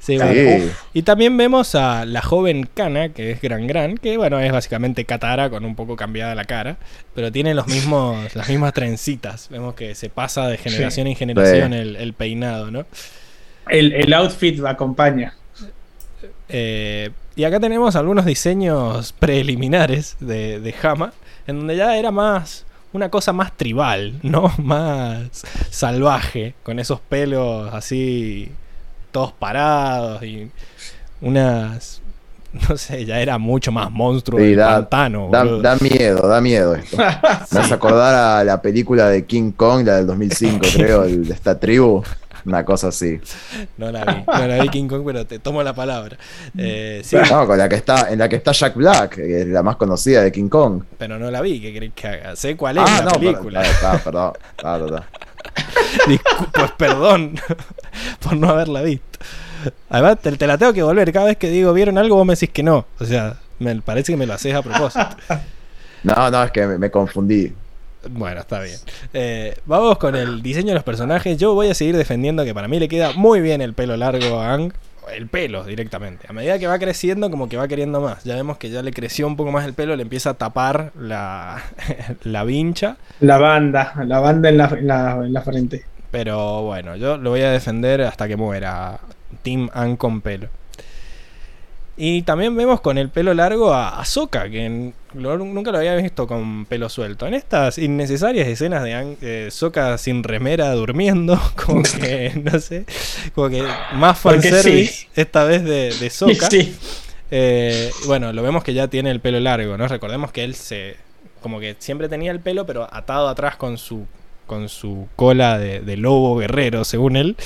Sí. 0.00 0.16
bueno. 0.18 0.70
Y 0.92 1.02
también 1.02 1.36
vemos 1.36 1.74
a 1.74 2.04
la 2.04 2.20
joven 2.22 2.68
Kana, 2.72 3.10
que 3.10 3.32
es 3.32 3.40
Gran 3.40 3.66
Gran, 3.66 3.96
que 3.98 4.16
bueno, 4.16 4.38
es 4.40 4.52
básicamente 4.52 5.04
Katara 5.04 5.50
con 5.50 5.64
un 5.64 5.74
poco 5.74 5.96
cambiada 5.96 6.34
la 6.34 6.44
cara, 6.44 6.76
pero 7.14 7.32
tiene 7.32 7.54
los 7.54 7.66
mismos, 7.66 8.34
las 8.34 8.48
mismas 8.48 8.72
trencitas. 8.74 9.48
Vemos 9.50 9.74
que 9.74 9.94
se 9.94 10.08
pasa 10.08 10.46
de 10.48 10.56
generación 10.58 11.06
en 11.06 11.16
generación 11.16 11.72
el 11.72 12.12
peinado, 12.14 12.70
¿no? 12.70 12.86
El, 13.68 13.92
el 13.92 14.12
outfit 14.14 14.64
acompaña. 14.64 15.34
Eh, 16.48 17.10
y 17.36 17.44
acá 17.44 17.58
tenemos 17.58 17.96
algunos 17.96 18.24
diseños 18.24 19.12
preliminares 19.12 20.16
de, 20.20 20.60
de 20.60 20.74
Hama, 20.82 21.12
en 21.46 21.58
donde 21.58 21.76
ya 21.76 21.96
era 21.96 22.10
más 22.10 22.64
una 22.92 23.08
cosa 23.08 23.32
más 23.32 23.52
tribal, 23.56 24.20
¿no? 24.22 24.52
Más 24.58 25.28
salvaje, 25.70 26.54
con 26.62 26.78
esos 26.78 27.00
pelos 27.00 27.72
así, 27.74 28.50
todos 29.10 29.32
parados 29.32 30.22
y 30.22 30.48
unas... 31.20 32.00
No 32.68 32.76
sé, 32.76 33.04
ya 33.04 33.18
era 33.18 33.36
mucho 33.36 33.72
más 33.72 33.90
monstruo 33.90 34.38
Sí, 34.38 34.54
da- 34.54 34.76
pantano. 34.76 35.28
Da, 35.60 35.74
miedo, 35.80 36.28
da 36.28 36.40
miedo 36.40 36.74
esto. 36.76 36.96
Me 36.98 37.58
hace 37.58 37.74
acordar 37.74 38.14
a 38.14 38.44
la 38.44 38.62
película 38.62 39.08
de 39.08 39.24
King 39.24 39.50
Kong, 39.50 39.84
la 39.84 39.96
del 39.96 40.06
2005, 40.06 40.60
creo, 40.76 41.02
el 41.02 41.26
de 41.26 41.34
esta 41.34 41.58
tribu. 41.58 42.04
Una 42.46 42.64
cosa 42.64 42.88
así. 42.88 43.18
No 43.78 43.90
la 43.90 44.04
vi, 44.04 44.24
no 44.26 44.46
la 44.46 44.62
vi 44.62 44.68
King 44.68 44.86
Kong, 44.86 45.02
pero 45.06 45.26
te 45.26 45.38
tomo 45.38 45.62
la 45.62 45.72
palabra. 45.74 46.16
Eh, 46.58 47.00
sí, 47.04 47.16
No, 47.30 47.46
con 47.46 47.56
la 47.56 47.68
que 47.68 47.76
está, 47.76 48.10
en 48.12 48.18
la 48.18 48.28
que 48.28 48.36
está 48.36 48.52
Jack 48.52 48.74
Black, 48.74 49.14
que 49.16 49.40
es 49.42 49.46
la 49.48 49.62
más 49.62 49.76
conocida 49.76 50.22
de 50.22 50.30
King 50.30 50.48
Kong. 50.48 50.82
pero 50.98 51.18
no 51.18 51.30
la 51.30 51.40
vi, 51.40 51.60
¿qué 51.60 51.72
querés 51.72 51.92
que 51.94 52.06
haga? 52.06 52.36
Sé 52.36 52.56
cuál 52.56 52.76
es 52.78 52.84
Ah, 52.86 52.98
la 52.98 53.04
no, 53.12 53.18
película. 53.18 53.60
ah, 53.60 53.64
está, 53.66 53.98
perdón. 53.98 54.32
Ah, 54.62 54.78
está, 54.80 54.84
está. 54.84 55.08
Discu- 56.06 56.48
pues 56.52 56.70
perdón 56.72 57.36
por 58.20 58.36
no 58.36 58.50
haberla 58.50 58.82
visto. 58.82 59.18
Además, 59.88 60.18
te, 60.20 60.32
te 60.32 60.46
la 60.46 60.58
tengo 60.58 60.72
que 60.74 60.82
volver. 60.82 61.10
Cada 61.12 61.26
vez 61.26 61.36
que 61.38 61.48
digo, 61.48 61.72
¿vieron 61.72 61.96
algo? 61.96 62.16
Vos 62.16 62.26
me 62.26 62.34
decís 62.34 62.50
que 62.50 62.62
no. 62.62 62.86
O 63.00 63.04
sea, 63.06 63.36
me 63.58 63.74
parece 63.80 64.12
que 64.12 64.16
me 64.18 64.26
lo 64.26 64.34
haces 64.34 64.54
a 64.54 64.62
propósito. 64.62 65.08
No, 66.02 66.30
no, 66.30 66.44
es 66.44 66.50
que 66.50 66.66
me, 66.66 66.76
me 66.76 66.90
confundí. 66.90 67.50
Bueno, 68.10 68.40
está 68.40 68.60
bien. 68.60 68.78
Eh, 69.12 69.56
vamos 69.66 69.98
con 69.98 70.14
el 70.14 70.42
diseño 70.42 70.68
de 70.68 70.74
los 70.74 70.84
personajes. 70.84 71.38
Yo 71.38 71.54
voy 71.54 71.68
a 71.68 71.74
seguir 71.74 71.96
defendiendo 71.96 72.44
que 72.44 72.54
para 72.54 72.68
mí 72.68 72.78
le 72.78 72.88
queda 72.88 73.12
muy 73.12 73.40
bien 73.40 73.60
el 73.60 73.74
pelo 73.74 73.96
largo 73.96 74.40
a 74.40 74.52
Ang. 74.52 74.72
El 75.14 75.28
pelo 75.28 75.64
directamente. 75.64 76.26
A 76.28 76.32
medida 76.32 76.58
que 76.58 76.66
va 76.66 76.78
creciendo, 76.78 77.30
como 77.30 77.48
que 77.48 77.56
va 77.56 77.68
queriendo 77.68 78.00
más. 78.00 78.24
Ya 78.24 78.34
vemos 78.36 78.56
que 78.56 78.70
ya 78.70 78.82
le 78.82 78.92
creció 78.92 79.26
un 79.26 79.36
poco 79.36 79.52
más 79.52 79.66
el 79.66 79.74
pelo, 79.74 79.96
le 79.96 80.02
empieza 80.02 80.30
a 80.30 80.34
tapar 80.34 80.92
la, 80.98 81.62
la 82.24 82.44
vincha. 82.44 82.96
La 83.20 83.38
banda, 83.38 83.94
la 84.06 84.20
banda 84.20 84.48
en 84.48 84.58
la, 84.58 84.66
en 84.66 84.86
la, 84.86 85.12
en 85.24 85.32
la 85.32 85.42
frente. 85.42 85.84
Pero 86.10 86.62
bueno, 86.62 86.96
yo 86.96 87.16
lo 87.16 87.30
voy 87.30 87.42
a 87.42 87.50
defender 87.50 88.02
hasta 88.02 88.28
que 88.28 88.36
muera. 88.36 89.00
Team 89.42 89.68
Ang 89.74 89.96
con 89.96 90.20
pelo. 90.20 90.48
Y 91.96 92.22
también 92.22 92.56
vemos 92.56 92.80
con 92.80 92.98
el 92.98 93.08
pelo 93.08 93.34
largo 93.34 93.72
a 93.72 94.00
Ahsoka, 94.00 94.50
que 94.50 94.64
en- 94.64 94.94
lo- 95.14 95.38
nunca 95.38 95.70
lo 95.70 95.78
había 95.78 95.94
visto 95.94 96.26
con 96.26 96.64
pelo 96.66 96.88
suelto. 96.88 97.26
En 97.26 97.34
estas 97.34 97.78
innecesarias 97.78 98.48
escenas 98.48 98.82
de 98.82 99.16
eh, 99.22 99.44
Ahsoka 99.48 99.96
sin 99.98 100.24
remera 100.24 100.72
durmiendo, 100.72 101.40
como 101.64 101.82
que, 101.84 102.32
no 102.42 102.58
sé, 102.58 102.84
como 103.34 103.48
que 103.48 103.62
más 103.94 104.18
fanservice 104.18 104.92
sí. 104.92 105.06
esta 105.14 105.44
vez 105.44 105.62
de, 105.62 105.94
de 105.94 106.06
Ahsoka. 106.08 106.50
Sí. 106.50 106.74
Eh, 107.30 107.90
bueno, 108.06 108.32
lo 108.32 108.42
vemos 108.42 108.64
que 108.64 108.74
ya 108.74 108.88
tiene 108.88 109.10
el 109.10 109.20
pelo 109.20 109.38
largo, 109.40 109.76
¿no? 109.78 109.86
Recordemos 109.88 110.32
que 110.32 110.42
él 110.44 110.54
se. 110.54 110.96
Como 111.40 111.60
que 111.60 111.76
siempre 111.78 112.08
tenía 112.08 112.30
el 112.32 112.40
pelo, 112.40 112.66
pero 112.66 112.88
atado 112.92 113.28
atrás 113.28 113.56
con 113.56 113.78
su. 113.78 114.06
Con 114.46 114.68
su 114.68 115.08
cola 115.16 115.58
de, 115.58 115.96
lobo 115.96 116.36
guerrero, 116.36 116.84
según 116.84 117.16
él. 117.16 117.36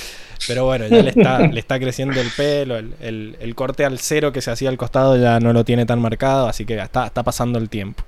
Pero 0.47 0.65
bueno, 0.65 0.87
ya 0.87 1.03
le 1.03 1.61
está, 1.61 1.79
creciendo 1.79 2.21
el 2.21 2.31
pelo. 2.37 2.77
El, 2.77 3.53
corte 3.55 3.85
al 3.85 3.99
cero 3.99 4.33
que 4.33 4.41
se 4.41 4.51
hacía 4.51 4.69
al 4.69 4.77
costado 4.77 5.17
ya 5.17 5.41
no 5.41 5.53
lo 5.53 5.65
tiene 5.65 5.87
tan 5.87 6.01
marcado. 6.01 6.49
Así 6.49 6.65
que 6.65 6.79
está, 6.79 7.07
está 7.07 7.23
pasando 7.23 7.59
el 7.59 7.69
tiempo. 7.69 8.05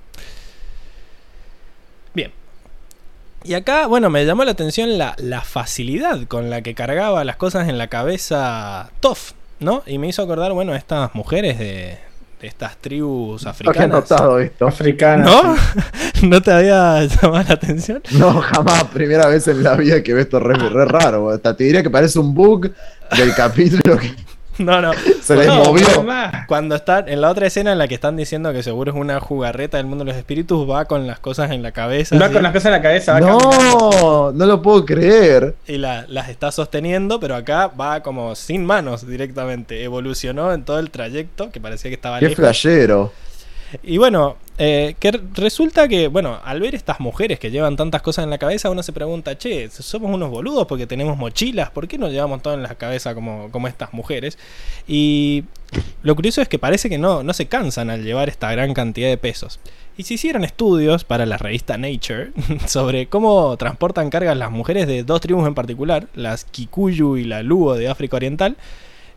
Bien. 2.14 2.32
Y 3.44 3.54
acá, 3.54 3.86
bueno, 3.86 4.10
me 4.10 4.24
llamó 4.24 4.44
la 4.44 4.52
atención 4.52 4.98
la, 4.98 5.14
la 5.18 5.40
facilidad 5.40 6.26
con 6.26 6.50
la 6.50 6.62
que 6.62 6.74
cargaba 6.74 7.24
las 7.24 7.36
cosas 7.36 7.68
en 7.68 7.78
la 7.78 7.88
cabeza 7.88 8.90
Toff, 9.00 9.32
¿no? 9.58 9.82
Y 9.86 9.98
me 9.98 10.08
hizo 10.08 10.22
acordar, 10.22 10.52
bueno, 10.52 10.72
a 10.72 10.76
estas 10.76 11.14
mujeres 11.14 11.58
de, 11.58 11.98
de 12.40 12.46
estas 12.48 12.76
tribus 12.78 13.42
No 13.44 13.50
había 13.50 13.70
africanas. 13.70 13.90
notado 14.10 14.38
esto. 14.38 14.66
Africana. 14.66 15.24
¿No? 15.24 15.56
¿No 16.28 16.40
te 16.42 16.50
había 16.52 17.04
llamado 17.04 17.44
la 17.48 17.54
atención? 17.54 18.02
No, 18.12 18.40
jamás. 18.40 18.84
Primera 18.84 19.26
vez 19.26 19.46
en 19.48 19.62
la 19.62 19.74
vida 19.76 20.02
que 20.02 20.14
veo 20.14 20.22
esto 20.22 20.40
re, 20.40 20.54
re 20.54 20.84
raro. 20.86 21.30
Hasta 21.30 21.56
te 21.56 21.64
diría 21.64 21.82
que 21.82 21.90
parece 21.90 22.18
un 22.18 22.34
bug 22.34 22.70
del 23.16 23.34
capítulo 23.34 23.98
que 23.98 24.14
No, 24.60 24.80
no. 24.82 24.92
se 25.22 25.36
les 25.36 25.46
No, 25.46 25.56
movió. 25.64 25.86
Cuando 26.46 26.74
están 26.76 27.08
en 27.08 27.20
la 27.20 27.30
otra 27.30 27.46
escena 27.46 27.72
en 27.72 27.78
la 27.78 27.88
que 27.88 27.94
están 27.94 28.16
diciendo 28.16 28.52
que 28.52 28.62
seguro 28.62 28.92
es 28.92 28.96
una 28.98 29.18
jugarreta 29.20 29.78
del 29.78 29.86
mundo 29.86 30.04
de 30.04 30.10
los 30.10 30.18
espíritus, 30.18 30.68
va 30.68 30.84
con 30.84 31.06
las 31.06 31.18
cosas 31.18 31.50
en 31.50 31.62
la 31.62 31.72
cabeza 31.72 32.16
Va 32.18 32.26
así, 32.26 32.34
con 32.34 32.42
las 32.42 32.52
cosas 32.52 32.66
en 32.66 32.72
la 32.72 32.82
cabeza. 32.82 33.12
va 33.14 33.20
caminando. 33.20 33.90
No, 34.00 34.32
no 34.32 34.46
lo 34.46 34.62
puedo 34.62 34.84
creer. 34.84 35.54
y 35.66 35.78
la- 35.78 36.04
las 36.08 36.28
está 36.28 36.52
sosteniendo, 36.52 37.18
pero 37.20 37.34
acá 37.36 37.68
va 37.68 38.02
como 38.02 38.34
sin 38.34 38.64
manos 38.64 39.06
directamente. 39.06 39.82
Evolucionó 39.82 40.52
en 40.52 40.64
todo 40.64 40.78
el 40.78 40.90
trayecto, 40.90 41.50
que 41.50 41.60
parecía 41.60 41.90
que 41.90 41.94
estaba 41.94 42.18
Qué 42.18 42.26
lejos. 42.26 42.36
flashero. 42.36 43.12
Y 43.82 43.98
bueno, 43.98 44.36
eh, 44.62 44.94
que 45.00 45.10
resulta 45.32 45.88
que, 45.88 46.08
bueno, 46.08 46.38
al 46.44 46.60
ver 46.60 46.74
estas 46.74 47.00
mujeres 47.00 47.38
que 47.38 47.50
llevan 47.50 47.76
tantas 47.76 48.02
cosas 48.02 48.24
en 48.24 48.30
la 48.30 48.36
cabeza, 48.36 48.68
uno 48.68 48.82
se 48.82 48.92
pregunta, 48.92 49.38
che, 49.38 49.70
somos 49.70 50.12
unos 50.12 50.28
boludos 50.28 50.66
porque 50.66 50.86
tenemos 50.86 51.16
mochilas, 51.16 51.70
¿por 51.70 51.88
qué 51.88 51.96
no 51.96 52.10
llevamos 52.10 52.42
todo 52.42 52.52
en 52.52 52.62
la 52.62 52.74
cabeza 52.74 53.14
como, 53.14 53.50
como 53.50 53.68
estas 53.68 53.94
mujeres? 53.94 54.36
Y 54.86 55.44
lo 56.02 56.14
curioso 56.14 56.42
es 56.42 56.48
que 56.48 56.58
parece 56.58 56.90
que 56.90 56.98
no, 56.98 57.22
no 57.22 57.32
se 57.32 57.46
cansan 57.46 57.88
al 57.88 58.04
llevar 58.04 58.28
esta 58.28 58.52
gran 58.52 58.74
cantidad 58.74 59.08
de 59.08 59.16
pesos. 59.16 59.60
Y 59.96 60.02
se 60.02 60.12
hicieron 60.12 60.44
estudios 60.44 61.04
para 61.04 61.24
la 61.24 61.38
revista 61.38 61.78
Nature 61.78 62.32
sobre 62.66 63.06
cómo 63.06 63.56
transportan 63.56 64.10
cargas 64.10 64.36
las 64.36 64.50
mujeres 64.50 64.86
de 64.86 65.04
dos 65.04 65.22
tribus 65.22 65.48
en 65.48 65.54
particular, 65.54 66.08
las 66.14 66.44
Kikuyu 66.44 67.16
y 67.16 67.24
la 67.24 67.42
Luo 67.42 67.76
de 67.76 67.88
África 67.88 68.16
Oriental, 68.16 68.58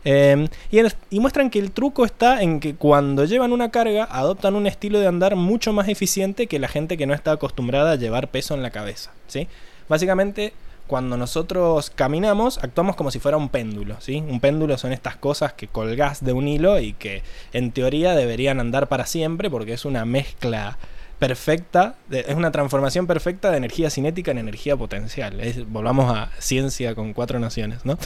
y, 0.04 0.78
en- 0.78 0.88
y 1.10 1.20
muestran 1.20 1.50
que 1.50 1.58
el 1.58 1.70
truco 1.70 2.04
está 2.04 2.42
en 2.42 2.60
que 2.60 2.74
cuando 2.74 3.24
llevan 3.24 3.52
una 3.52 3.70
carga 3.70 4.04
adoptan 4.10 4.54
un 4.54 4.66
estilo 4.66 5.00
de 5.00 5.06
andar 5.06 5.34
mucho 5.36 5.72
más 5.72 5.88
eficiente 5.88 6.46
que 6.46 6.58
la 6.58 6.68
gente 6.68 6.96
que 6.96 7.06
no 7.06 7.14
está 7.14 7.32
acostumbrada 7.32 7.92
a 7.92 7.96
llevar 7.96 8.28
peso 8.28 8.54
en 8.54 8.62
la 8.62 8.70
cabeza. 8.70 9.12
¿sí? 9.26 9.48
Básicamente, 9.88 10.52
cuando 10.86 11.16
nosotros 11.16 11.90
caminamos, 11.90 12.58
actuamos 12.58 12.96
como 12.96 13.10
si 13.10 13.18
fuera 13.18 13.36
un 13.38 13.48
péndulo. 13.48 13.96
¿sí? 14.00 14.22
Un 14.28 14.40
péndulo 14.40 14.76
son 14.76 14.92
estas 14.92 15.16
cosas 15.16 15.54
que 15.54 15.68
colgás 15.68 16.22
de 16.22 16.32
un 16.34 16.48
hilo 16.48 16.78
y 16.78 16.92
que 16.92 17.22
en 17.52 17.72
teoría 17.72 18.14
deberían 18.14 18.60
andar 18.60 18.88
para 18.88 19.06
siempre 19.06 19.48
porque 19.48 19.72
es 19.72 19.84
una 19.86 20.04
mezcla 20.04 20.76
perfecta, 21.18 21.94
es 22.10 22.34
una 22.34 22.50
transformación 22.52 23.06
perfecta 23.06 23.50
de 23.50 23.56
energía 23.56 23.90
cinética 23.90 24.30
en 24.30 24.38
energía 24.38 24.76
potencial. 24.76 25.40
Volvamos 25.68 26.14
a 26.14 26.30
ciencia 26.38 26.94
con 26.94 27.12
cuatro 27.12 27.38
naciones, 27.38 27.84
¿no? 27.84 27.98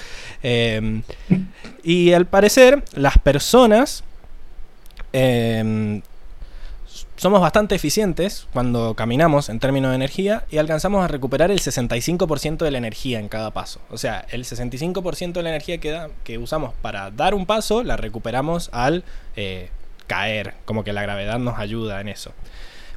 Eh, 0.43 1.03
y 1.83 2.13
al 2.13 2.27
parecer, 2.27 2.83
las 2.95 3.19
personas 3.19 4.05
eh, 5.13 6.01
somos 7.17 7.41
bastante 7.41 7.75
eficientes 7.75 8.47
cuando 8.53 8.95
caminamos 8.95 9.49
en 9.49 9.59
términos 9.59 9.91
de 9.91 9.97
energía 9.97 10.45
y 10.51 10.59
alcanzamos 10.59 11.05
a 11.05 11.09
recuperar 11.09 11.51
el 11.51 11.59
65% 11.61 12.59
de 12.59 12.71
la 12.71 12.79
energía 12.79 13.19
en 13.19 13.29
cada 13.29 13.51
paso. 13.51 13.81
O 13.91 13.99
sea, 13.99 14.25
el 14.31 14.45
65% 14.45 15.33
de 15.33 15.43
la 15.43 15.49
energía 15.51 15.79
que, 15.79 15.91
da- 15.91 16.11
que 16.25 16.39
usamos 16.39 16.75
para 16.81 17.11
dar 17.11 17.35
un 17.35 17.47
paso 17.47 17.83
la 17.83 17.97
recuperamos 17.97 18.71
al 18.73 19.03
eh, 19.37 19.71
caer, 20.07 20.55
como 20.65 20.85
que 20.85 20.93
la 20.93 21.03
gravedad 21.03 21.39
nos 21.39 21.59
ayuda 21.59 22.01
en 22.01 22.09
eso. 22.09 22.33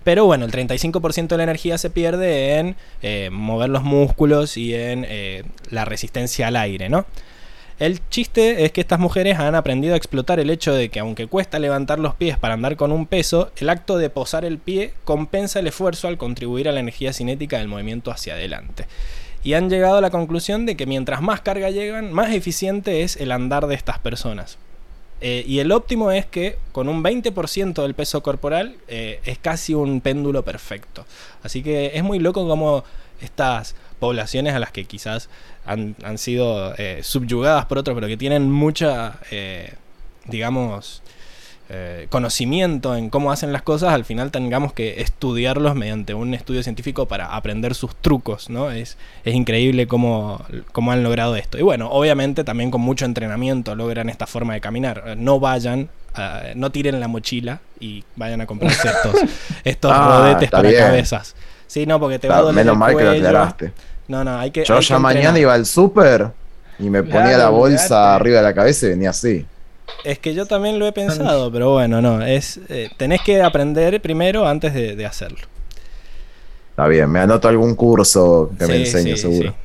Pero 0.03 0.25
bueno, 0.25 0.45
el 0.45 0.51
35% 0.51 1.27
de 1.27 1.37
la 1.37 1.43
energía 1.43 1.77
se 1.77 1.89
pierde 1.89 2.57
en 2.57 2.75
eh, 3.01 3.29
mover 3.31 3.69
los 3.69 3.83
músculos 3.83 4.57
y 4.57 4.73
en 4.73 5.05
eh, 5.07 5.43
la 5.69 5.85
resistencia 5.85 6.47
al 6.47 6.55
aire, 6.55 6.89
¿no? 6.89 7.05
El 7.81 7.99
chiste 8.09 8.63
es 8.63 8.71
que 8.71 8.81
estas 8.81 8.99
mujeres 8.99 9.39
han 9.39 9.55
aprendido 9.55 9.95
a 9.95 9.97
explotar 9.97 10.39
el 10.39 10.51
hecho 10.51 10.71
de 10.71 10.89
que 10.89 10.99
aunque 10.99 11.25
cuesta 11.25 11.57
levantar 11.57 11.97
los 11.97 12.13
pies 12.13 12.37
para 12.37 12.53
andar 12.53 12.75
con 12.75 12.91
un 12.91 13.07
peso, 13.07 13.51
el 13.57 13.69
acto 13.69 13.97
de 13.97 14.11
posar 14.11 14.45
el 14.45 14.59
pie 14.59 14.93
compensa 15.03 15.59
el 15.59 15.65
esfuerzo 15.65 16.07
al 16.07 16.19
contribuir 16.19 16.69
a 16.69 16.73
la 16.73 16.79
energía 16.79 17.11
cinética 17.11 17.57
del 17.57 17.67
movimiento 17.67 18.11
hacia 18.11 18.35
adelante. 18.35 18.85
Y 19.43 19.53
han 19.53 19.71
llegado 19.71 19.97
a 19.97 20.01
la 20.01 20.11
conclusión 20.11 20.67
de 20.67 20.77
que 20.77 20.85
mientras 20.85 21.23
más 21.23 21.41
carga 21.41 21.71
llegan, 21.71 22.13
más 22.13 22.31
eficiente 22.35 23.01
es 23.01 23.17
el 23.17 23.31
andar 23.31 23.65
de 23.65 23.73
estas 23.73 23.97
personas. 23.97 24.59
Eh, 25.21 25.43
y 25.47 25.59
el 25.59 25.71
óptimo 25.71 26.11
es 26.11 26.25
que 26.25 26.57
con 26.71 26.89
un 26.89 27.03
20% 27.03 27.81
del 27.83 27.93
peso 27.93 28.23
corporal 28.23 28.75
eh, 28.87 29.19
es 29.23 29.37
casi 29.37 29.73
un 29.73 30.01
péndulo 30.01 30.43
perfecto. 30.43 31.05
Así 31.43 31.61
que 31.61 31.91
es 31.93 32.03
muy 32.03 32.19
loco 32.19 32.47
como 32.47 32.83
estas 33.21 33.75
poblaciones 33.99 34.55
a 34.55 34.59
las 34.59 34.71
que 34.71 34.85
quizás 34.85 35.29
han, 35.63 35.95
han 36.03 36.17
sido 36.17 36.73
eh, 36.77 37.01
subyugadas 37.03 37.65
por 37.65 37.77
otros, 37.77 37.93
pero 37.93 38.07
que 38.07 38.17
tienen 38.17 38.51
mucha, 38.51 39.19
digamos, 40.25 41.03
eh, 41.73 42.07
conocimiento 42.09 42.97
en 42.97 43.09
cómo 43.09 43.31
hacen 43.31 43.53
las 43.53 43.61
cosas, 43.61 43.93
al 43.93 44.03
final 44.03 44.29
tengamos 44.29 44.73
que 44.73 44.99
estudiarlos 45.01 45.73
mediante 45.73 46.13
un 46.13 46.33
estudio 46.33 46.63
científico 46.63 47.07
para 47.07 47.33
aprender 47.35 47.75
sus 47.75 47.95
trucos, 47.95 48.49
¿no? 48.49 48.71
Es, 48.71 48.97
es 49.23 49.33
increíble 49.35 49.87
cómo, 49.87 50.43
cómo 50.73 50.91
han 50.91 51.01
logrado 51.01 51.37
esto. 51.37 51.57
Y 51.57 51.61
bueno, 51.61 51.89
obviamente 51.89 52.43
también 52.43 52.71
con 52.71 52.81
mucho 52.81 53.05
entrenamiento 53.05 53.73
logran 53.75 54.09
esta 54.09 54.27
forma 54.27 54.53
de 54.53 54.59
caminar. 54.59 55.01
Eh, 55.07 55.15
No 55.17 55.39
vayan, 55.39 55.87
eh, 56.17 56.51
no 56.57 56.71
tiren 56.71 56.99
la 56.99 57.07
mochila 57.07 57.61
y 57.79 58.03
vayan 58.17 58.41
a 58.41 58.45
comprarse 58.47 58.87
estos, 58.93 59.15
estos 59.63 59.91
Ah, 59.95 60.17
rodetes 60.23 60.51
para 60.51 60.67
bien. 60.67 60.83
cabezas. 60.83 61.35
Sí, 61.67 61.85
no, 61.85 62.01
porque 62.01 62.19
te 62.19 62.27
va 62.27 62.39
a 62.39 62.41
doler 62.41 62.55
menos 62.65 62.73
el 62.73 62.79
mal 62.79 62.97
que 62.97 63.03
lo 63.05 63.11
aclaraste. 63.11 63.71
No, 64.09 64.25
no, 64.25 64.37
hay 64.37 64.51
que. 64.51 64.65
Yo 64.65 64.75
hay 64.75 64.81
ya 64.81 64.95
que 64.95 64.99
mañana 65.01 65.39
iba 65.39 65.53
al 65.53 65.65
súper 65.65 66.31
y 66.79 66.89
me 66.89 67.01
ponía 67.01 67.37
la 67.37 67.47
bolsa 67.47 68.13
arriba 68.13 68.37
de 68.39 68.43
la 68.43 68.53
cabeza 68.53 68.87
y 68.87 68.89
venía 68.89 69.11
así. 69.11 69.45
Es 70.03 70.19
que 70.19 70.33
yo 70.33 70.45
también 70.45 70.79
lo 70.79 70.87
he 70.87 70.91
pensado, 70.91 71.51
pero 71.51 71.71
bueno, 71.73 72.01
no. 72.01 72.25
Es, 72.25 72.59
eh, 72.69 72.89
tenés 72.97 73.21
que 73.21 73.41
aprender 73.41 74.01
primero 74.01 74.47
antes 74.47 74.73
de, 74.73 74.95
de 74.95 75.05
hacerlo. 75.05 75.39
Está 76.71 76.87
bien, 76.87 77.09
me 77.09 77.19
anoto 77.19 77.47
algún 77.47 77.75
curso 77.75 78.51
que 78.57 78.65
me 78.65 78.77
enseñe, 78.77 79.15
sí, 79.15 79.21
seguro. 79.21 79.49
sí. 79.51 79.55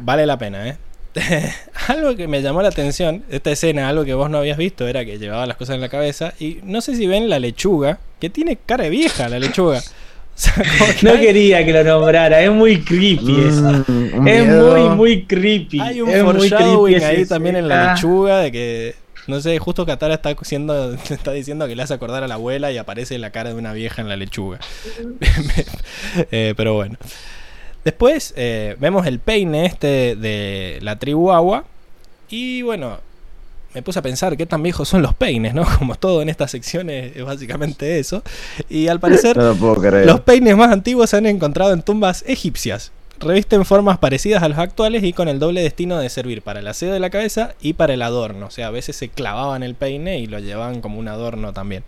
Vale 0.00 0.26
la 0.26 0.38
pena, 0.38 0.68
¿eh? 0.68 0.76
algo 1.88 2.16
que 2.16 2.26
me 2.28 2.42
llamó 2.42 2.60
la 2.60 2.68
atención, 2.68 3.24
esta 3.30 3.50
escena, 3.52 3.88
algo 3.88 4.04
que 4.04 4.14
vos 4.14 4.28
no 4.30 4.38
habías 4.38 4.58
visto, 4.58 4.86
era 4.86 5.04
que 5.04 5.18
llevaba 5.18 5.46
las 5.46 5.56
cosas 5.56 5.76
en 5.76 5.80
la 5.80 5.88
cabeza. 5.88 6.34
Y 6.38 6.58
no 6.64 6.80
sé 6.80 6.96
si 6.96 7.06
ven 7.06 7.28
la 7.28 7.38
lechuga, 7.38 7.98
que 8.20 8.30
tiene 8.30 8.56
cara 8.56 8.84
de 8.84 8.90
vieja 8.90 9.28
la 9.28 9.38
lechuga. 9.38 9.80
O 10.36 10.36
sea, 10.36 10.52
como 10.54 10.90
que 10.98 11.06
No 11.06 11.12
hay- 11.12 11.20
quería 11.20 11.64
que 11.64 11.72
lo 11.72 11.84
nombrara, 11.84 12.40
es 12.42 12.50
muy 12.50 12.80
creepy 12.82 13.36
eso. 13.46 13.84
Mm, 13.86 14.18
un 14.18 14.26
Es 14.26 14.44
muy, 14.48 14.96
muy 14.96 15.24
creepy. 15.26 15.78
Hay 15.78 16.00
un 16.00 16.08
es 16.10 16.24
muy 16.24 16.32
foreshadowing 16.48 16.94
creepy 16.96 17.04
ahí 17.04 17.22
ese- 17.22 17.28
también 17.28 17.54
en 17.54 17.68
la 17.68 17.92
Ah, 17.92 17.94
lechuga 17.94 18.38
de 18.40 18.50
que. 18.50 18.94
No 19.26 19.40
sé, 19.40 19.58
justo 19.58 19.86
Katara 19.86 20.14
está, 20.14 20.34
siendo, 20.42 20.94
está 21.10 21.32
diciendo 21.32 21.66
que 21.66 21.76
le 21.76 21.82
hace 21.82 21.94
acordar 21.94 22.22
a 22.22 22.28
la 22.28 22.34
abuela 22.34 22.70
y 22.72 22.78
aparece 22.78 23.18
la 23.18 23.30
cara 23.30 23.50
de 23.50 23.56
una 23.56 23.72
vieja 23.72 24.02
en 24.02 24.08
la 24.08 24.16
lechuga. 24.16 24.60
Eh, 26.30 26.54
pero 26.56 26.74
bueno. 26.74 26.96
Después 27.84 28.32
eh, 28.36 28.76
vemos 28.78 29.06
el 29.06 29.18
peine 29.18 29.66
este 29.66 30.16
de 30.16 30.78
la 30.82 30.98
tribu 30.98 31.32
agua. 31.32 31.64
Y 32.30 32.62
bueno, 32.62 33.00
me 33.74 33.82
puse 33.82 33.98
a 33.98 34.02
pensar 34.02 34.36
qué 34.36 34.46
tan 34.46 34.62
viejos 34.62 34.88
son 34.88 35.02
los 35.02 35.14
peines, 35.14 35.52
¿no? 35.54 35.64
Como 35.78 35.96
todo 35.96 36.22
en 36.22 36.28
estas 36.28 36.50
secciones 36.50 37.16
es 37.16 37.24
básicamente 37.24 37.98
eso. 37.98 38.22
Y 38.68 38.88
al 38.88 39.00
parecer, 39.00 39.36
No 39.36 39.54
lo 39.54 40.04
los 40.04 40.20
peines 40.20 40.56
más 40.56 40.70
antiguos 40.70 41.10
se 41.10 41.16
han 41.16 41.26
encontrado 41.26 41.72
en 41.72 41.82
tumbas 41.82 42.24
egipcias. 42.26 42.92
Revisten 43.20 43.64
formas 43.64 43.98
parecidas 43.98 44.42
a 44.42 44.48
las 44.48 44.58
actuales 44.58 45.04
y 45.04 45.12
con 45.12 45.28
el 45.28 45.38
doble 45.38 45.62
destino 45.62 45.98
de 45.98 46.10
servir 46.10 46.42
para 46.42 46.60
el 46.60 46.66
aseo 46.66 46.92
de 46.92 47.00
la 47.00 47.10
cabeza 47.10 47.54
y 47.60 47.74
para 47.74 47.94
el 47.94 48.02
adorno. 48.02 48.46
O 48.46 48.50
sea, 48.50 48.66
a 48.66 48.70
veces 48.70 48.96
se 48.96 49.08
clavaban 49.08 49.62
el 49.62 49.74
peine 49.74 50.18
y 50.18 50.26
lo 50.26 50.40
llevaban 50.40 50.80
como 50.80 50.98
un 50.98 51.08
adorno 51.08 51.52
también. 51.52 51.84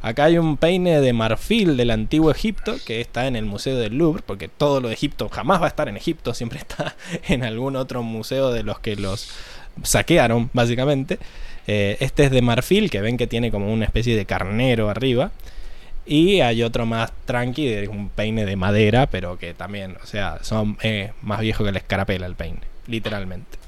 Acá 0.00 0.24
hay 0.24 0.38
un 0.38 0.56
peine 0.56 1.00
de 1.00 1.12
marfil 1.12 1.76
del 1.76 1.90
antiguo 1.90 2.30
Egipto 2.30 2.76
que 2.86 3.00
está 3.00 3.26
en 3.26 3.34
el 3.34 3.44
Museo 3.44 3.76
del 3.76 3.98
Louvre, 3.98 4.22
porque 4.24 4.48
todo 4.48 4.80
lo 4.80 4.88
de 4.88 4.94
Egipto 4.94 5.28
jamás 5.28 5.60
va 5.60 5.66
a 5.66 5.68
estar 5.68 5.88
en 5.88 5.96
Egipto, 5.96 6.34
siempre 6.34 6.60
está 6.60 6.94
en 7.28 7.42
algún 7.42 7.74
otro 7.74 8.02
museo 8.02 8.52
de 8.52 8.62
los 8.62 8.78
que 8.78 8.94
los 8.94 9.28
saquearon, 9.82 10.50
básicamente. 10.52 11.18
Eh, 11.66 11.96
este 12.00 12.24
es 12.24 12.30
de 12.30 12.40
marfil, 12.40 12.90
que 12.90 13.00
ven 13.00 13.16
que 13.16 13.26
tiene 13.26 13.50
como 13.50 13.72
una 13.72 13.84
especie 13.84 14.16
de 14.16 14.24
carnero 14.24 14.88
arriba. 14.88 15.32
Y 16.08 16.40
hay 16.40 16.62
otro 16.62 16.86
más 16.86 17.12
tranqui, 17.26 17.68
de 17.68 17.88
un 17.88 18.08
peine 18.08 18.46
de 18.46 18.56
madera, 18.56 19.08
pero 19.10 19.38
que 19.38 19.54
también, 19.54 19.96
o 20.02 20.06
sea, 20.06 20.38
son 20.42 20.78
eh, 20.82 21.12
más 21.22 21.40
viejos 21.40 21.66
que 21.66 21.72
la 21.72 21.78
escarapela 21.78 22.26
el 22.26 22.34
peine, 22.34 22.60
literalmente. 22.86 23.58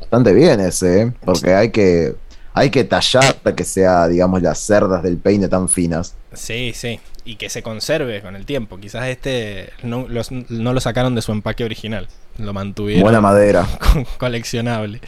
Bastante 0.00 0.32
bien 0.34 0.60
ese, 0.60 1.02
¿eh? 1.02 1.12
porque 1.24 1.54
hay 1.54 1.70
que, 1.70 2.14
hay 2.52 2.70
que 2.70 2.84
tallar 2.84 3.36
para 3.42 3.56
que 3.56 3.64
sea, 3.64 4.08
digamos, 4.08 4.42
las 4.42 4.58
cerdas 4.58 5.02
del 5.02 5.18
peine 5.18 5.48
tan 5.48 5.68
finas. 5.68 6.14
Sí, 6.32 6.72
sí. 6.74 7.00
Y 7.24 7.36
que 7.36 7.48
se 7.48 7.62
conserve 7.62 8.20
con 8.22 8.36
el 8.36 8.46
tiempo. 8.46 8.78
Quizás 8.78 9.08
este 9.08 9.70
no, 9.82 10.06
los- 10.08 10.30
no 10.30 10.72
lo 10.72 10.80
sacaron 10.80 11.14
de 11.14 11.22
su 11.22 11.32
empaque 11.32 11.64
original. 11.64 12.08
Lo 12.38 12.52
mantuvieron 12.52 13.02
Buena 13.02 13.20
madera. 13.20 13.66
coleccionable. 14.18 15.00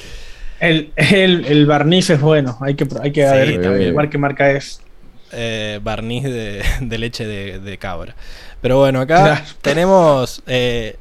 El, 0.61 0.93
el, 0.97 1.45
el 1.47 1.67
barniz 1.67 2.11
es 2.11 2.21
bueno, 2.21 2.59
hay 2.61 2.75
que, 2.75 2.89
hay 3.01 3.13
que 3.13 3.25
Sí, 3.27 3.33
ver 3.33 3.61
también. 3.63 3.95
qué 4.11 4.19
marca 4.19 4.51
es. 4.51 4.81
Eh, 5.33 5.81
barniz 5.83 6.25
de, 6.25 6.63
de 6.81 6.99
leche 6.99 7.27
de, 7.27 7.59
de 7.61 7.79
cabra. 7.79 8.15
Pero 8.61 8.79
bueno, 8.79 9.01
acá 9.01 9.23
Claro. 9.23 9.41
tenemos 9.63 10.43
eh, 10.47 10.97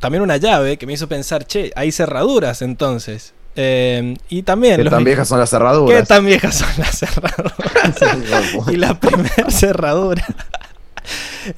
también 0.00 0.22
una 0.22 0.36
llave 0.36 0.76
que 0.78 0.86
me 0.86 0.92
hizo 0.94 1.08
pensar, 1.08 1.44
che, 1.46 1.72
hay 1.76 1.92
cerraduras 1.92 2.62
entonces. 2.62 3.34
Eh, 3.54 4.16
y 4.30 4.42
también... 4.44 4.76
¿Qué 4.76 4.84
los- 4.84 4.90
tan 4.92 5.04
viejas 5.04 5.28
son 5.28 5.38
las 5.38 5.50
¿Qué 5.50 5.56
cerraduras? 5.56 6.08
tan 6.08 6.24
viejas 6.24 6.54
son 6.56 6.68
las 6.78 6.98
cerraduras? 6.98 8.68
y 8.72 8.76
la 8.76 8.98
primera 8.98 9.44
cerradura 9.50 10.24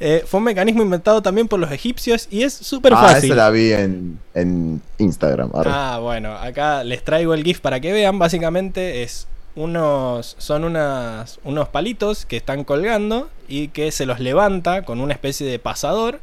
eh, 0.00 0.24
fue 0.26 0.38
un 0.38 0.44
mecanismo 0.44 0.82
inventado 0.82 1.20
también 1.22 1.46
por 1.46 1.60
los 1.60 1.70
egipcios 1.70 2.26
y 2.30 2.42
es 2.42 2.54
súper 2.54 2.94
ah, 2.94 3.00
fácil. 3.02 3.32
esa 3.32 3.34
la 3.34 3.50
vi 3.50 3.72
en, 3.72 4.18
en 4.32 4.80
Instagram. 4.98 5.50
arre. 5.54 5.70
Ah, 5.72 5.98
bueno, 6.00 6.32
acá 6.34 6.82
les 6.82 7.04
traigo 7.04 7.34
el 7.34 7.44
GIF 7.44 7.60
para 7.60 7.78
que 7.80 7.92
vean. 7.92 8.18
Básicamente 8.18 9.02
es 9.02 9.26
unos. 9.56 10.36
Son 10.38 10.64
unas, 10.64 11.38
unos 11.44 11.68
palitos 11.68 12.26
que 12.26 12.36
están 12.36 12.64
colgando 12.64 13.30
y 13.48 13.68
que 13.68 13.90
se 13.92 14.06
los 14.06 14.20
levanta 14.20 14.82
con 14.82 15.00
una 15.00 15.12
especie 15.12 15.46
de 15.46 15.58
pasador. 15.58 16.20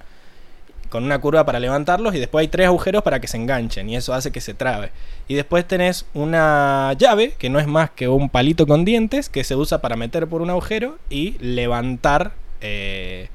Con 0.90 1.06
una 1.06 1.22
curva 1.22 1.45
para 1.45 1.62
levantarlos 1.62 2.14
y 2.16 2.20
después 2.20 2.41
hay 2.41 2.48
tres 2.49 2.68
agujeros 2.68 3.02
para 3.02 3.22
que 3.22 3.30
se 3.30 3.38
enganchen 3.38 3.90
y 3.90 3.95
eso 3.95 4.14
hace 4.14 4.32
que 4.32 4.41
se 4.41 4.53
trabe. 4.53 4.91
Y 5.30 5.36
después 5.36 5.66
tenés 5.66 6.06
una 6.14 6.94
llave 6.98 7.34
que 7.38 7.49
no 7.49 7.60
es 7.60 7.68
más 7.68 7.91
que 7.91 8.10
un 8.10 8.30
palito 8.30 8.68
con 8.68 8.84
dientes 8.84 9.30
que 9.30 9.45
se 9.45 9.56
usa 9.56 9.80
para 9.80 9.95
meter 9.95 10.28
por 10.28 10.41
un 10.41 10.49
agujero 10.49 10.98
y 11.10 11.38
levantar 11.40 12.34
eh, 12.60 13.30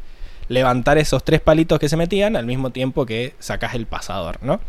levantar 0.48 0.98
esos 0.98 1.24
tres 1.24 1.40
palitos 1.40 1.78
que 1.78 1.88
se 1.88 1.96
metían 1.96 2.36
al 2.36 2.46
mismo 2.46 2.70
tiempo 2.70 3.06
que 3.06 3.34
sacas 3.38 3.74
el 3.74 3.86
pasador, 3.86 4.38
¿no? 4.42 4.60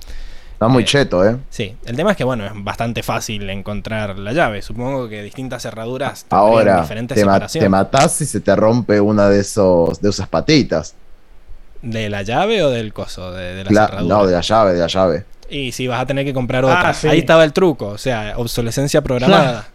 Está 0.58 0.68
muy 0.68 0.82
eh, 0.82 0.86
cheto, 0.88 1.24
¿eh? 1.24 1.38
Sí, 1.52 1.76
el 1.86 1.96
tema 1.96 2.12
es 2.12 2.18
que, 2.18 2.24
bueno, 2.24 2.44
es 2.44 2.52
bastante 2.56 3.04
fácil 3.04 3.48
encontrar 3.48 4.18
la 4.18 4.34
llave. 4.34 4.64
Supongo 4.64 5.08
que 5.08 5.22
distintas 5.22 5.62
cerraduras 5.62 6.26
Ahora, 6.32 6.82
diferentes 6.82 7.16
te, 7.16 7.26
ma- 7.26 7.46
te 7.46 7.70
matás 7.70 8.14
si 8.14 8.26
se 8.26 8.40
te 8.40 8.56
rompe 8.56 9.00
una 9.00 9.30
de 9.30 9.42
esos 9.42 10.02
de 10.02 10.10
esas 10.10 10.28
patitas. 10.28 10.96
¿De 11.84 12.10
la 12.10 12.24
llave 12.24 12.64
o 12.64 12.72
del 12.72 12.92
coso? 12.92 13.32
De, 13.34 13.54
de 13.54 13.64
la 13.66 13.86
cerradura. 13.86 14.16
no, 14.16 14.26
de 14.26 14.34
la 14.34 14.42
llave, 14.42 14.74
de 14.74 14.80
la 14.80 14.88
llave. 14.88 15.26
Y 15.48 15.72
sí, 15.74 15.86
vas 15.88 16.02
a 16.02 16.06
tener 16.08 16.26
que 16.26 16.34
comprar 16.34 16.66
otra. 16.66 16.90
Ah, 16.90 16.94
sí. 16.94 17.08
Ahí 17.08 17.20
estaba 17.20 17.44
el 17.44 17.54
truco, 17.54 17.90
o 17.90 17.98
sea, 18.00 18.34
obsolescencia 18.38 19.02
programada. 19.04 19.68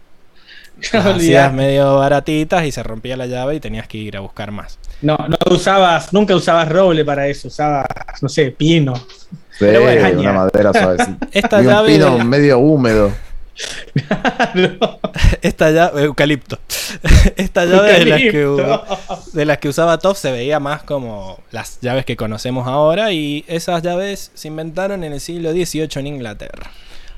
Las 0.91 1.05
hacías 1.05 1.53
medio 1.53 1.95
baratitas 1.95 2.65
y 2.65 2.71
se 2.73 2.83
rompía 2.83 3.15
la 3.15 3.25
llave 3.25 3.55
y 3.55 3.59
tenías 3.61 3.87
que 3.87 3.97
ir 3.99 4.17
a 4.17 4.19
buscar 4.19 4.51
más. 4.51 4.77
No, 5.01 5.17
no 5.17 5.37
usabas, 5.53 6.13
nunca 6.13 6.35
usabas 6.35 6.69
roble 6.69 7.03
para 7.03 7.27
eso, 7.27 7.47
usabas, 7.49 7.85
no 8.21 8.29
sé, 8.29 8.51
pino. 8.51 8.95
Sí, 8.95 9.57
Pero 9.59 9.81
bueno, 9.81 10.19
una 10.19 10.33
madera 10.33 10.71
suavecita. 10.73 11.27
Esta 11.31 11.57
y 11.61 11.65
un 11.65 11.71
llave 11.71 11.87
pino 11.93 12.17
la- 12.17 12.23
medio 12.23 12.59
húmedo. 12.59 13.11
No, 14.55 14.99
Esta 15.41 15.71
llave, 15.71 16.03
eucalipto. 16.03 16.57
Esta 17.35 17.65
llave 17.65 17.99
de 17.99 18.05
las, 18.05 18.19
que, 18.21 18.77
de 19.33 19.45
las 19.45 19.57
que 19.59 19.69
usaba 19.69 19.97
Top 19.99 20.15
se 20.15 20.31
veía 20.31 20.59
más 20.59 20.83
como 20.83 21.39
las 21.51 21.79
llaves 21.81 22.05
que 22.05 22.15
conocemos 22.17 22.67
ahora 22.67 23.11
y 23.11 23.43
esas 23.47 23.81
llaves 23.83 24.31
se 24.33 24.47
inventaron 24.47 25.03
en 25.03 25.13
el 25.13 25.19
siglo 25.21 25.51
XVIII 25.51 25.89
en 25.95 26.07
Inglaterra. 26.07 26.71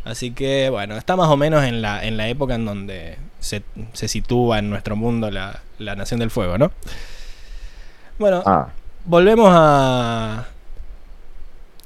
Así 0.03 0.31
que 0.31 0.69
bueno, 0.69 0.97
está 0.97 1.15
más 1.15 1.29
o 1.29 1.37
menos 1.37 1.63
en 1.63 1.81
la, 1.81 2.05
en 2.05 2.17
la 2.17 2.27
época 2.27 2.55
en 2.55 2.65
donde 2.65 3.17
se, 3.39 3.63
se 3.93 4.07
sitúa 4.07 4.59
en 4.59 4.69
nuestro 4.69 4.95
mundo 4.95 5.31
la, 5.31 5.61
la 5.79 5.95
Nación 5.95 6.19
del 6.19 6.31
Fuego, 6.31 6.57
¿no? 6.57 6.71
Bueno, 8.17 8.43
Ah, 8.45 8.69
volvemos 9.05 9.49
a, 9.51 10.45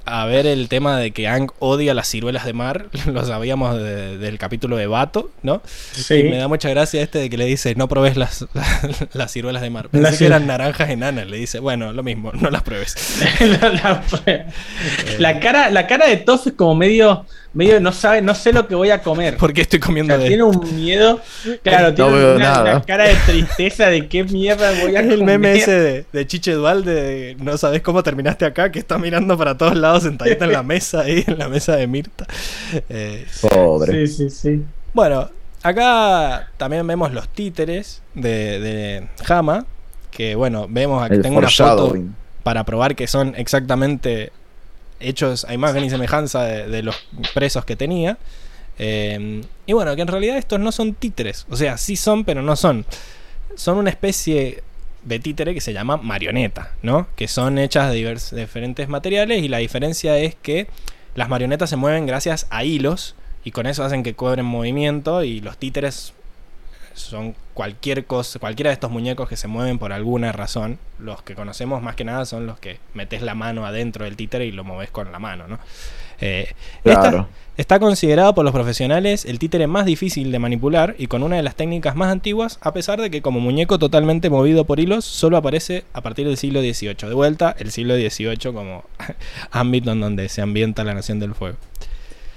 a 0.05 0.25
ver 0.25 0.45
el 0.45 0.69
tema 0.69 0.97
de 0.99 1.11
que 1.11 1.27
Ang 1.27 1.49
odia 1.59 1.93
las 1.93 2.07
ciruelas 2.07 2.45
de 2.45 2.53
mar. 2.53 2.87
Lo 3.07 3.25
sabíamos 3.25 3.75
de- 3.77 4.17
del 4.17 4.37
capítulo 4.37 4.77
de 4.77 4.87
Bato, 4.87 5.31
¿no? 5.43 5.61
Sí. 5.91 6.15
Y 6.15 6.23
me 6.23 6.37
da 6.37 6.47
mucha 6.47 6.69
gracia 6.69 7.01
este 7.01 7.19
de 7.19 7.29
que 7.29 7.37
le 7.37 7.45
dice, 7.45 7.73
no 7.75 7.87
probes 7.87 8.15
las, 8.17 8.45
las 9.13 9.31
ciruelas 9.31 9.61
de 9.63 9.69
mar. 9.71 9.89
Pensé 9.89 10.03
Las 10.09 10.17
que 10.19 10.25
eran 10.27 10.45
naranjas 10.47 10.89
enanas. 10.89 11.27
Le 11.27 11.37
dice, 11.37 11.59
bueno, 11.59 11.93
lo 11.93 12.03
mismo, 12.03 12.31
no 12.33 12.49
las 12.49 12.61
pruebes. 12.63 12.95
la, 13.39 13.69
la- 13.69 14.03
la 15.17 15.39
cara, 15.39 15.69
la 15.71 15.87
cara 15.87 16.07
de 16.07 16.17
Toff 16.17 16.45
es 16.47 16.53
como 16.53 16.75
medio, 16.75 17.25
medio 17.53 17.79
no 17.79 17.91
sabe, 17.91 18.21
no 18.21 18.35
sé 18.35 18.53
lo 18.53 18.67
que 18.67 18.75
voy 18.75 18.89
a 18.91 19.01
comer. 19.01 19.37
¿Por 19.37 19.53
qué 19.53 19.61
estoy 19.61 19.79
O 19.79 19.85
comiendo 19.85 20.13
sea, 20.13 20.23
de 20.23 20.27
tiene 20.27 20.43
un 20.43 20.75
miedo, 20.75 21.19
claro, 21.63 21.89
No 21.89 21.93
tiene 21.95 22.11
veo 22.11 22.35
una, 22.35 22.45
nada. 22.45 22.71
una 22.77 22.81
cara 22.83 23.05
de 23.05 23.15
tristeza 23.25 23.87
de 23.87 24.07
qué 24.07 24.23
mierda 24.23 24.71
voy 24.81 24.95
a 24.95 24.99
Es 25.01 25.05
comer. 25.07 25.13
el 25.13 25.23
meme 25.23 25.53
ese 25.53 25.71
de, 25.71 26.05
de 26.11 26.27
Chiche 26.27 26.53
Dualde 26.53 26.93
de 26.93 27.35
no 27.39 27.57
sabes 27.57 27.81
cómo 27.81 28.03
terminaste 28.03 28.45
acá, 28.45 28.71
que 28.71 28.79
está 28.79 28.97
mirando 28.97 29.37
para 29.37 29.57
todos 29.57 29.75
lados 29.75 30.03
sentadita 30.03 30.45
en 30.45 30.51
la 30.53 30.63
mesa 30.63 31.01
ahí, 31.01 31.23
en 31.25 31.37
la 31.37 31.49
mesa 31.49 31.75
de 31.75 31.87
Mirta. 31.87 32.25
Eh, 32.89 33.25
pobre. 33.49 34.07
Sí, 34.07 34.13
sí, 34.15 34.29
sí. 34.29 34.63
Bueno, 34.93 35.29
acá 35.63 36.49
también 36.57 36.85
vemos 36.87 37.13
los 37.13 37.29
títeres 37.29 38.01
de, 38.13 38.59
de 38.59 39.07
Hama. 39.27 39.65
Que 40.11 40.35
bueno, 40.35 40.65
vemos 40.69 41.03
aquí 41.03 41.15
El 41.15 41.21
tengo 41.21 41.37
una 41.37 41.49
foto 41.49 41.95
para 42.43 42.63
probar 42.63 42.95
que 42.95 43.05
son 43.07 43.35
exactamente 43.37 44.31
hechos 44.99 45.45
a 45.45 45.53
imagen 45.53 45.83
y 45.83 45.89
semejanza 45.89 46.43
de, 46.43 46.67
de 46.67 46.83
los 46.83 46.95
presos 47.33 47.65
que 47.65 47.75
tenía. 47.75 48.17
Eh, 48.79 49.41
y 49.65 49.73
bueno, 49.73 49.95
que 49.95 50.01
en 50.01 50.07
realidad 50.07 50.37
estos 50.37 50.59
no 50.59 50.71
son 50.71 50.93
títeres. 50.93 51.45
O 51.49 51.55
sea, 51.55 51.77
sí 51.77 51.95
son, 51.95 52.23
pero 52.23 52.41
no 52.41 52.55
son. 52.55 52.85
Son 53.55 53.77
una 53.77 53.89
especie 53.89 54.63
de 55.03 55.19
títere 55.19 55.53
que 55.53 55.61
se 55.61 55.73
llama 55.73 55.97
marioneta, 55.97 56.73
¿no? 56.81 57.07
Que 57.15 57.27
son 57.27 57.57
hechas 57.57 57.91
de 57.91 58.03
de 58.03 58.41
diferentes 58.41 58.87
materiales 58.89 59.43
y 59.43 59.47
la 59.47 59.57
diferencia 59.59 60.17
es 60.17 60.35
que 60.35 60.67
las 61.15 61.29
marionetas 61.29 61.69
se 61.69 61.75
mueven 61.75 62.05
gracias 62.05 62.47
a 62.49 62.63
hilos 62.63 63.15
y 63.43 63.51
con 63.51 63.65
eso 63.65 63.83
hacen 63.83 64.03
que 64.03 64.13
cobren 64.13 64.45
movimiento 64.45 65.23
y 65.23 65.39
los 65.39 65.57
títeres 65.57 66.13
son 66.99 67.35
cualquier 67.53 68.05
cosa, 68.05 68.39
cualquiera 68.39 68.69
de 68.69 68.73
estos 68.73 68.91
muñecos 68.91 69.27
que 69.29 69.35
se 69.37 69.47
mueven 69.47 69.79
por 69.79 69.91
alguna 69.93 70.31
razón. 70.31 70.77
Los 70.99 71.21
que 71.23 71.35
conocemos 71.35 71.81
más 71.81 71.95
que 71.95 72.03
nada 72.03 72.25
son 72.25 72.45
los 72.45 72.59
que 72.59 72.79
metes 72.93 73.21
la 73.21 73.35
mano 73.35 73.65
adentro 73.65 74.05
del 74.05 74.15
títere 74.15 74.45
y 74.45 74.51
lo 74.51 74.63
moves 74.63 74.91
con 74.91 75.11
la 75.11 75.19
mano, 75.19 75.47
¿no? 75.47 75.59
Eh, 76.21 76.53
esta- 76.83 77.01
Claro. 77.01 77.27
Está 77.57 77.77
considerado 77.77 78.33
por 78.33 78.45
los 78.45 78.53
profesionales 78.53 79.25
el 79.25 79.37
títere 79.37 79.67
más 79.67 79.85
difícil 79.85 80.31
de 80.31 80.39
manipular 80.39 80.95
y 80.97 81.07
con 81.07 81.23
una 81.23 81.35
de 81.35 81.43
las 81.43 81.55
técnicas 81.55 81.93
más 81.93 82.09
antiguas, 82.09 82.57
a 82.61 82.71
pesar 82.71 83.01
de 83.01 83.11
que 83.11 83.21
como 83.21 83.41
muñeco 83.41 83.77
totalmente 83.77 84.29
movido 84.29 84.63
por 84.63 84.79
hilos 84.79 85.03
solo 85.03 85.35
aparece 85.35 85.83
a 85.91 85.99
partir 85.99 86.25
del 86.25 86.37
siglo 86.37 86.61
XVIII. 86.61 87.09
De 87.09 87.13
vuelta, 87.13 87.53
el 87.59 87.71
siglo 87.71 87.95
XVIII 87.95 88.53
como 88.53 88.85
ámbito 89.51 89.91
en 89.91 89.99
donde 89.99 90.29
se 90.29 90.41
ambienta 90.41 90.85
la 90.85 90.93
Nación 90.93 91.19
del 91.19 91.35
Fuego. 91.35 91.57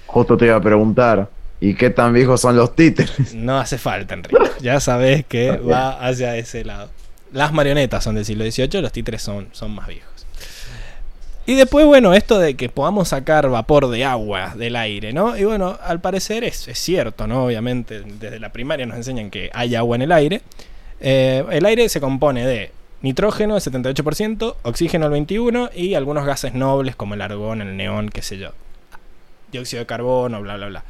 Justo 0.08 0.36
te 0.36 0.46
iba 0.46 0.56
a 0.56 0.60
preguntar. 0.60 1.28
¿Y 1.62 1.74
qué 1.74 1.90
tan 1.90 2.12
viejos 2.12 2.40
son 2.40 2.56
los 2.56 2.74
títeres? 2.74 3.34
No 3.34 3.56
hace 3.56 3.78
falta, 3.78 4.14
Enrique. 4.14 4.36
Ya 4.60 4.80
sabes 4.80 5.24
que 5.24 5.52
va 5.70 5.92
hacia 5.92 6.36
ese 6.36 6.64
lado. 6.64 6.90
Las 7.32 7.52
marionetas 7.52 8.02
son 8.02 8.16
del 8.16 8.24
siglo 8.24 8.44
XVIII, 8.44 8.82
los 8.82 8.90
títeres 8.90 9.22
son, 9.22 9.46
son 9.52 9.70
más 9.70 9.86
viejos. 9.86 10.10
Y 11.46 11.54
después, 11.54 11.86
bueno, 11.86 12.14
esto 12.14 12.40
de 12.40 12.56
que 12.56 12.68
podamos 12.68 13.10
sacar 13.10 13.48
vapor 13.48 13.88
de 13.90 14.04
agua 14.04 14.54
del 14.56 14.74
aire, 14.74 15.12
¿no? 15.12 15.36
Y 15.36 15.44
bueno, 15.44 15.78
al 15.84 16.00
parecer 16.00 16.42
es, 16.42 16.66
es 16.66 16.80
cierto, 16.80 17.28
¿no? 17.28 17.44
Obviamente, 17.44 18.00
desde 18.00 18.40
la 18.40 18.50
primaria 18.50 18.84
nos 18.84 18.96
enseñan 18.96 19.30
que 19.30 19.48
hay 19.54 19.76
agua 19.76 19.94
en 19.94 20.02
el 20.02 20.10
aire. 20.10 20.42
Eh, 20.98 21.44
el 21.48 21.64
aire 21.64 21.88
se 21.88 22.00
compone 22.00 22.44
de 22.44 22.72
nitrógeno, 23.02 23.54
el 23.54 23.62
78%, 23.62 24.56
oxígeno, 24.62 25.06
el 25.06 25.12
21%, 25.12 25.70
y 25.76 25.94
algunos 25.94 26.26
gases 26.26 26.54
nobles 26.54 26.96
como 26.96 27.14
el 27.14 27.22
argón, 27.22 27.62
el 27.62 27.76
neón, 27.76 28.08
qué 28.08 28.22
sé 28.22 28.38
yo. 28.38 28.50
Dióxido 29.52 29.78
de 29.78 29.86
carbono, 29.86 30.42
bla, 30.42 30.56
bla, 30.56 30.66
bla. 30.66 30.84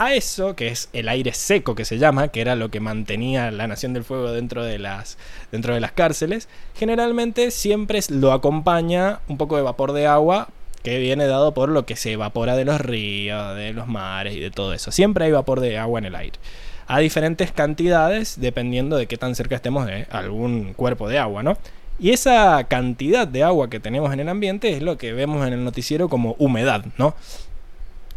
A 0.00 0.14
eso, 0.14 0.56
que 0.56 0.68
es 0.68 0.88
el 0.94 1.10
aire 1.10 1.34
seco 1.34 1.74
que 1.74 1.84
se 1.84 1.98
llama, 1.98 2.28
que 2.28 2.40
era 2.40 2.56
lo 2.56 2.70
que 2.70 2.80
mantenía 2.80 3.50
la 3.50 3.66
Nación 3.66 3.92
del 3.92 4.02
Fuego 4.02 4.32
dentro 4.32 4.64
de 4.64 4.78
las, 4.78 5.18
dentro 5.52 5.74
de 5.74 5.80
las 5.80 5.92
cárceles, 5.92 6.48
generalmente 6.74 7.50
siempre 7.50 8.00
lo 8.08 8.32
acompaña 8.32 9.20
un 9.28 9.36
poco 9.36 9.56
de 9.56 9.62
vapor 9.62 9.92
de 9.92 10.06
agua 10.06 10.48
que 10.82 10.98
viene 10.98 11.26
dado 11.26 11.52
por 11.52 11.68
lo 11.68 11.84
que 11.84 11.96
se 11.96 12.12
evapora 12.12 12.56
de 12.56 12.64
los 12.64 12.80
ríos, 12.80 13.54
de 13.54 13.74
los 13.74 13.88
mares 13.88 14.34
y 14.34 14.40
de 14.40 14.50
todo 14.50 14.72
eso. 14.72 14.90
Siempre 14.90 15.26
hay 15.26 15.32
vapor 15.32 15.60
de 15.60 15.76
agua 15.76 15.98
en 15.98 16.06
el 16.06 16.14
aire. 16.14 16.38
A 16.86 16.98
diferentes 17.00 17.52
cantidades 17.52 18.40
dependiendo 18.40 18.96
de 18.96 19.06
qué 19.06 19.18
tan 19.18 19.34
cerca 19.34 19.56
estemos 19.56 19.84
de 19.84 20.06
algún 20.10 20.72
cuerpo 20.72 21.10
de 21.10 21.18
agua, 21.18 21.42
¿no? 21.42 21.58
Y 21.98 22.12
esa 22.12 22.64
cantidad 22.64 23.28
de 23.28 23.42
agua 23.42 23.68
que 23.68 23.80
tenemos 23.80 24.14
en 24.14 24.20
el 24.20 24.30
ambiente 24.30 24.74
es 24.74 24.82
lo 24.82 24.96
que 24.96 25.12
vemos 25.12 25.46
en 25.46 25.52
el 25.52 25.62
noticiero 25.62 26.08
como 26.08 26.36
humedad, 26.38 26.86
¿no? 26.96 27.14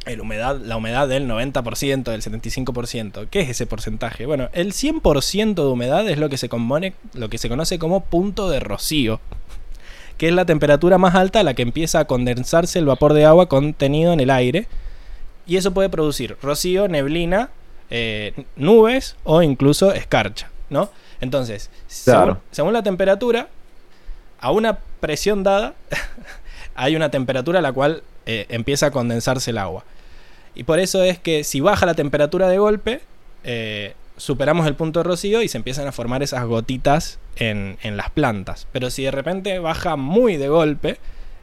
El 0.05 0.19
humedad, 0.19 0.57
la 0.57 0.75
humedad 0.77 1.07
del 1.07 1.27
90%, 1.29 2.03
del 2.03 2.21
75%. 2.21 3.27
¿Qué 3.29 3.41
es 3.41 3.49
ese 3.49 3.65
porcentaje? 3.65 4.25
Bueno, 4.25 4.49
el 4.53 4.73
100% 4.73 5.53
de 5.55 5.67
humedad 5.67 6.07
es 6.09 6.17
lo 6.17 6.29
que 6.29 6.37
se 6.37 6.49
compone, 6.49 6.93
lo 7.13 7.29
que 7.29 7.37
se 7.37 7.47
conoce 7.47 7.79
como 7.79 8.01
punto 8.01 8.49
de 8.49 8.59
rocío, 8.59 9.21
que 10.17 10.27
es 10.27 10.33
la 10.33 10.45
temperatura 10.45 10.97
más 10.97 11.15
alta 11.15 11.39
a 11.39 11.43
la 11.43 11.53
que 11.53 11.61
empieza 11.61 11.99
a 11.99 12.05
condensarse 12.05 12.79
el 12.79 12.85
vapor 12.85 13.13
de 13.13 13.25
agua 13.25 13.47
contenido 13.47 14.11
en 14.11 14.19
el 14.19 14.29
aire. 14.29 14.67
Y 15.47 15.55
eso 15.57 15.73
puede 15.73 15.89
producir 15.89 16.37
rocío, 16.41 16.87
neblina, 16.87 17.49
eh, 17.89 18.33
nubes 18.55 19.15
o 19.23 19.41
incluso 19.41 19.93
escarcha, 19.93 20.49
¿no? 20.69 20.89
Entonces, 21.21 21.69
Claro. 22.03 22.25
según, 22.25 22.37
según 22.51 22.73
la 22.73 22.83
temperatura, 22.83 23.47
a 24.39 24.51
una 24.51 24.79
presión 24.99 25.43
dada, 25.43 25.73
hay 26.75 26.95
una 26.97 27.09
temperatura 27.09 27.59
a 27.59 27.61
la 27.61 27.71
cual 27.71 28.03
eh, 28.25 28.45
empieza 28.49 28.87
a 28.87 28.91
condensarse 28.91 29.51
el 29.51 29.57
agua. 29.57 29.85
Y 30.55 30.63
por 30.63 30.79
eso 30.79 31.03
es 31.03 31.19
que 31.19 31.43
si 31.43 31.59
baja 31.59 31.85
la 31.85 31.95
temperatura 31.95 32.47
de 32.47 32.57
golpe, 32.57 33.01
eh, 33.43 33.95
superamos 34.17 34.67
el 34.67 34.75
punto 34.75 34.99
de 34.99 35.03
rocío 35.03 35.41
y 35.41 35.47
se 35.47 35.57
empiezan 35.57 35.87
a 35.87 35.91
formar 35.91 36.23
esas 36.23 36.45
gotitas 36.45 37.19
en, 37.35 37.77
en 37.81 37.97
las 37.97 38.09
plantas. 38.11 38.67
Pero 38.71 38.89
si 38.89 39.03
de 39.03 39.11
repente 39.11 39.59
baja 39.59 39.95
muy 39.95 40.37
de 40.37 40.49
golpe, 40.49 40.97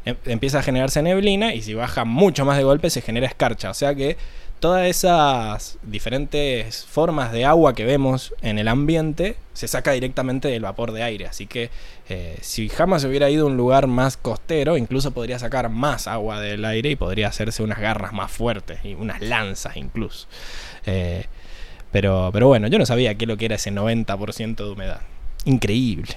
empieza 0.04 0.60
a 0.60 0.62
generarse 0.62 1.02
neblina 1.02 1.54
y 1.54 1.62
si 1.62 1.74
baja 1.74 2.04
mucho 2.04 2.44
más 2.44 2.56
de 2.56 2.64
golpe 2.64 2.90
se 2.90 3.02
genera 3.02 3.26
escarcha. 3.26 3.70
O 3.70 3.74
sea 3.74 3.94
que 3.94 4.16
todas 4.60 4.86
esas 4.86 5.78
diferentes 5.82 6.84
formas 6.84 7.32
de 7.32 7.46
agua 7.46 7.74
que 7.74 7.84
vemos 7.84 8.34
en 8.42 8.58
el 8.58 8.68
ambiente 8.68 9.36
se 9.54 9.68
saca 9.68 9.92
directamente 9.92 10.48
del 10.48 10.62
vapor 10.62 10.92
de 10.92 11.02
aire. 11.02 11.26
Así 11.26 11.46
que 11.46 11.70
eh, 12.08 12.36
si 12.42 12.68
jamás 12.68 13.04
hubiera 13.04 13.30
ido 13.30 13.44
a 13.44 13.50
un 13.50 13.56
lugar 13.56 13.86
más 13.86 14.16
costero, 14.16 14.76
incluso 14.76 15.10
podría 15.12 15.38
sacar 15.38 15.70
más 15.70 16.06
agua 16.06 16.40
del 16.40 16.64
aire 16.64 16.90
y 16.90 16.96
podría 16.96 17.28
hacerse 17.28 17.62
unas 17.62 17.78
garras 17.78 18.12
más 18.12 18.30
fuertes 18.30 18.80
y 18.84 18.94
unas 18.94 19.20
lanzas 19.20 19.76
incluso. 19.76 20.28
Eh, 20.86 21.24
pero, 21.90 22.30
pero 22.32 22.46
bueno, 22.46 22.68
yo 22.68 22.78
no 22.78 22.86
sabía 22.86 23.16
qué 23.16 23.26
lo 23.26 23.36
que 23.36 23.46
era 23.46 23.56
ese 23.56 23.72
90% 23.72 24.56
de 24.56 24.70
humedad. 24.70 25.00
Increíble. 25.44 26.16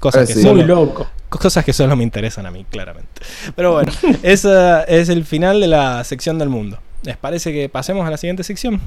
Cosas 0.00 0.24
Eh, 0.24 0.26
que, 0.32 0.34
sí. 0.34 0.42
solo, 0.42 0.54
Muy 0.56 0.64
loco. 0.64 1.08
cosas 1.28 1.64
que 1.64 1.72
solo 1.72 1.96
me 1.96 2.04
interesan 2.04 2.46
a 2.46 2.50
mí, 2.50 2.64
claramente. 2.70 3.10
Pero 3.56 3.72
bueno, 3.72 3.92
ese 4.22 4.50
es 4.88 5.08
el 5.08 5.24
final 5.24 5.60
de 5.60 5.66
la 5.68 6.04
sección 6.04 6.38
del 6.38 6.48
mundo. 6.48 6.78
¿Les 7.02 7.16
parece 7.16 7.52
que 7.52 7.68
pasemos 7.68 8.06
a 8.06 8.10
la 8.10 8.16
siguiente 8.16 8.42
sección? 8.44 8.80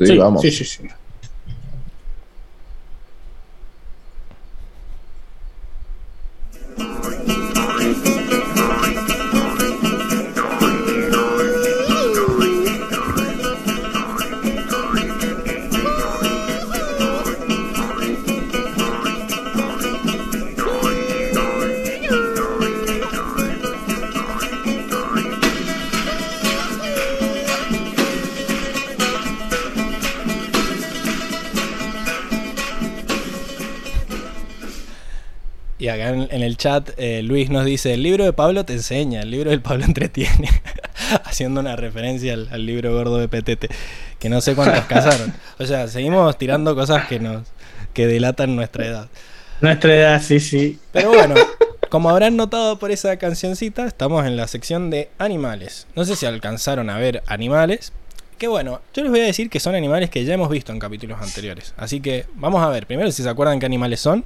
Sí, 0.00 0.16
vamos. 0.18 0.42
sí, 0.42 0.50
sí, 0.50 0.64
sí. 0.64 0.82
Acá 36.04 36.14
en, 36.14 36.28
en 36.30 36.42
el 36.42 36.56
chat 36.56 36.90
eh, 36.96 37.22
Luis 37.22 37.50
nos 37.50 37.64
dice, 37.64 37.94
el 37.94 38.02
libro 38.02 38.24
de 38.24 38.32
Pablo 38.32 38.64
te 38.64 38.74
enseña, 38.74 39.22
el 39.22 39.30
libro 39.30 39.50
del 39.50 39.60
Pablo 39.60 39.84
entretiene, 39.86 40.48
haciendo 41.24 41.60
una 41.60 41.76
referencia 41.76 42.34
al, 42.34 42.48
al 42.50 42.66
libro 42.66 42.92
gordo 42.92 43.18
de 43.18 43.28
Petete, 43.28 43.68
que 44.18 44.28
no 44.28 44.40
sé 44.40 44.54
cuántos 44.54 44.84
casaron. 44.84 45.32
O 45.58 45.66
sea, 45.66 45.86
seguimos 45.86 46.36
tirando 46.36 46.74
cosas 46.74 47.06
que 47.06 47.20
nos 47.20 47.44
que 47.92 48.06
delatan 48.06 48.56
nuestra 48.56 48.86
edad. 48.86 49.08
Nuestra 49.60 49.94
edad, 49.94 50.22
sí, 50.22 50.40
sí. 50.40 50.78
Pero 50.92 51.10
bueno, 51.10 51.36
como 51.88 52.10
habrán 52.10 52.36
notado 52.36 52.78
por 52.78 52.90
esa 52.90 53.16
cancioncita, 53.16 53.86
estamos 53.86 54.26
en 54.26 54.36
la 54.36 54.48
sección 54.48 54.90
de 54.90 55.10
animales. 55.18 55.86
No 55.94 56.04
sé 56.04 56.16
si 56.16 56.26
alcanzaron 56.26 56.90
a 56.90 56.98
ver 56.98 57.22
animales. 57.26 57.92
Que 58.36 58.48
bueno, 58.48 58.80
yo 58.92 59.02
les 59.02 59.12
voy 59.12 59.20
a 59.20 59.24
decir 59.24 59.48
que 59.48 59.60
son 59.60 59.76
animales 59.76 60.10
que 60.10 60.24
ya 60.24 60.34
hemos 60.34 60.50
visto 60.50 60.72
en 60.72 60.80
capítulos 60.80 61.22
anteriores. 61.22 61.72
Así 61.76 62.00
que 62.00 62.26
vamos 62.34 62.64
a 62.64 62.68
ver, 62.68 62.86
primero 62.88 63.12
si 63.12 63.22
se 63.22 63.28
acuerdan 63.28 63.60
qué 63.60 63.66
animales 63.66 64.00
son. 64.00 64.24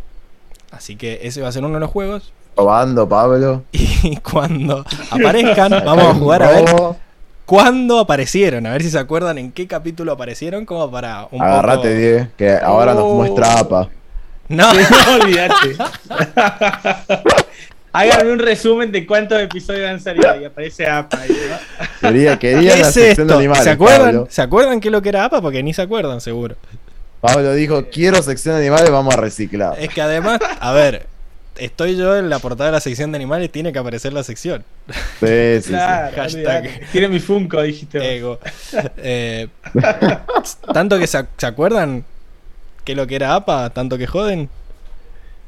Así 0.70 0.96
que 0.96 1.20
ese 1.22 1.40
va 1.42 1.48
a 1.48 1.52
ser 1.52 1.64
uno 1.64 1.74
de 1.74 1.80
los 1.80 1.90
juegos. 1.90 2.32
Probando, 2.54 3.08
Pablo. 3.08 3.62
Y 3.72 4.16
cuando 4.18 4.84
aparezcan, 5.10 5.70
vamos 5.84 6.04
a 6.06 6.14
jugar 6.14 6.42
a 6.44 6.50
ver 6.52 6.64
cuándo 7.46 7.98
aparecieron. 7.98 8.64
A 8.66 8.72
ver 8.72 8.82
si 8.82 8.90
se 8.90 8.98
acuerdan 8.98 9.38
en 9.38 9.50
qué 9.50 9.66
capítulo 9.66 10.12
aparecieron, 10.12 10.64
como 10.64 10.88
para 10.90 11.26
un 11.32 11.42
Agarrate, 11.42 11.88
poco... 11.88 11.94
10, 12.00 12.28
que 12.36 12.52
ahora 12.56 12.94
nos 12.94 13.02
Oh. 13.04 13.14
muestra 13.16 13.58
APA. 13.58 13.88
No, 14.48 14.72
No 14.72 14.80
olvidate. 15.20 15.76
Háganme 17.92 18.32
un 18.32 18.38
resumen 18.38 18.92
de 18.92 19.06
cuántos 19.06 19.40
episodios 19.40 19.88
han 19.90 19.98
salido 20.00 20.40
y 20.40 20.44
aparece 20.44 20.86
APA 20.86 21.20
ahí, 21.22 21.30
¿no? 21.30 21.56
Quería, 22.08 22.38
¿qué 22.38 22.52
quería 22.52 22.76
la 22.76 22.88
es 22.88 22.94
de 22.94 23.34
animales. 23.34 23.64
¿Se 23.64 23.70
acuerdan? 23.70 24.04
Pablo. 24.06 24.26
¿Se 24.30 24.42
acuerdan 24.42 24.80
qué 24.80 24.88
es 24.88 24.92
lo 24.92 25.02
que 25.02 25.08
era 25.08 25.24
APA? 25.24 25.40
Porque 25.40 25.62
ni 25.62 25.72
se 25.74 25.82
acuerdan, 25.82 26.20
seguro. 26.20 26.54
Pablo 27.20 27.52
dijo, 27.54 27.86
quiero 27.90 28.22
sección 28.22 28.54
de 28.56 28.60
animales, 28.62 28.90
vamos 28.90 29.14
a 29.14 29.20
reciclar. 29.20 29.74
Es 29.78 29.88
que 29.88 30.00
además, 30.00 30.38
a 30.60 30.72
ver, 30.72 31.06
estoy 31.56 31.96
yo 31.96 32.16
en 32.16 32.30
la 32.30 32.38
portada 32.38 32.70
de 32.70 32.72
la 32.76 32.80
sección 32.80 33.10
de 33.12 33.16
animales, 33.16 33.50
tiene 33.50 33.72
que 33.72 33.78
aparecer 33.78 34.12
la 34.12 34.22
sección. 34.22 34.64
Sí, 35.20 35.26
sí, 35.26 35.62
sí. 35.62 35.68
Claro, 35.70 36.16
Hashtag. 36.16 36.26
olvidate. 36.62 36.80
Tiene 36.92 37.08
mi 37.08 37.18
Funko, 37.20 37.60
dijiste. 37.62 37.98
vos. 37.98 38.06
Ego. 38.06 38.38
Eh, 38.98 39.48
tanto 40.72 40.98
que 40.98 41.06
se, 41.06 41.24
¿se 41.36 41.46
acuerdan 41.46 42.04
qué 42.84 42.92
es 42.92 42.96
lo 42.96 43.06
que 43.06 43.16
era 43.16 43.34
APA, 43.34 43.70
tanto 43.70 43.98
que 43.98 44.06
joden. 44.06 44.48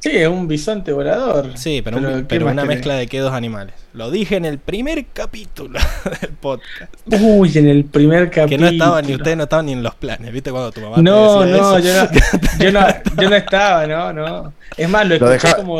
Sí, 0.00 0.10
es 0.16 0.28
un 0.28 0.48
bisonte 0.48 0.92
volador. 0.92 1.58
Sí, 1.58 1.82
pero, 1.84 1.98
un- 1.98 2.02
Pero, 2.04 2.16
¿qué 2.18 2.24
pero 2.24 2.44
más 2.46 2.54
una 2.54 2.64
mezcla 2.64 2.94
de 2.94 3.06
qué 3.06 3.18
dos 3.20 3.32
animales. 3.34 3.74
Lo 3.92 4.10
dije 4.10 4.36
en 4.36 4.46
el 4.46 4.58
primer 4.58 5.04
capítulo 5.12 5.78
del 6.22 6.30
podcast. 6.30 6.90
Uy, 7.06 7.50
en 7.58 7.68
el 7.68 7.84
primer 7.84 8.30
capítulo. 8.30 8.48
Que 8.48 8.58
no 8.58 8.68
estaban 8.68 9.06
ni 9.06 9.14
ustedes 9.14 9.36
no 9.36 9.42
estaban 9.42 9.66
ni 9.66 9.72
en 9.72 9.82
los 9.82 9.94
planes. 9.96 10.32
¿Viste 10.32 10.50
cuando 10.50 10.72
tu 10.72 10.80
mamá 10.80 10.96
te 10.96 11.02
No, 11.02 11.40
decía 11.42 11.56
no, 11.60 11.76
eso? 11.76 11.86
yo 11.86 11.92
no, 11.94 12.08
yo 12.64 12.72
no, 12.72 13.22
yo 13.22 13.30
no 13.30 13.36
estaba, 13.36 13.86
no, 13.86 14.12
no. 14.14 14.52
Es 14.76 14.88
más, 14.88 15.06
lo 15.06 15.18
Lo 15.18 15.32
escuché 15.32 15.48
deja- 15.48 15.56
como, 15.56 15.74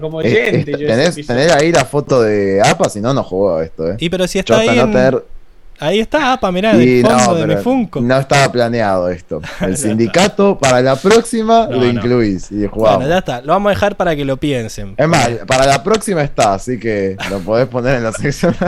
como 0.00 0.22
Eh, 0.22 0.24
oyente. 0.26 0.70
eh, 0.70 0.76
yo 0.78 0.86
ese 0.86 0.86
tenés, 0.86 1.26
tenés 1.26 1.52
ahí 1.52 1.72
la 1.72 1.84
foto 1.84 2.22
de 2.22 2.60
APA, 2.62 2.88
si 2.88 3.00
no, 3.00 3.12
no 3.12 3.24
jugó 3.24 3.60
esto, 3.60 3.90
eh. 3.90 3.96
Y 3.98 4.08
pero 4.08 4.28
si 4.28 4.34
Yo 4.38 4.40
está 4.40 4.58
ahí, 4.60 4.76
no 4.76 4.84
en- 4.84 4.92
tener- 4.92 5.24
ahí 5.80 6.00
está 6.00 6.32
APA, 6.32 6.50
mirá, 6.52 6.74
y 6.76 7.02
del 7.02 7.06
fondo 7.06 7.24
no, 7.26 7.34
de 7.34 7.46
mi 7.46 7.62
Funko. 7.62 8.00
no 8.00 8.18
estaba 8.18 8.50
planeado 8.50 9.08
esto. 9.10 9.40
El 9.60 9.76
sindicato, 9.76 10.58
para 10.58 10.80
la 10.80 10.96
próxima, 10.96 11.66
No, 11.66 11.72
lo 11.72 11.78
no. 11.80 11.86
incluís 11.86 12.50
y 12.52 12.66
jugamos. 12.66 12.98
Bueno, 12.98 13.10
ya 13.12 13.18
está. 13.18 13.40
Lo 13.42 13.52
vamos 13.52 13.70
a 13.70 13.74
dejar 13.74 13.96
para 13.96 14.14
que 14.16 14.24
lo 14.24 14.36
piensen. 14.36 14.94
Es 14.96 15.08
más, 15.08 15.28
para 15.46 15.66
la 15.66 15.82
próxima 15.82 16.22
está, 16.22 16.54
así 16.54 16.78
que 16.78 17.16
lo 17.30 17.40
podés 17.40 17.66
poner 17.68 17.96
en 17.96 18.04
la 18.04 18.12
sección. 18.12 18.54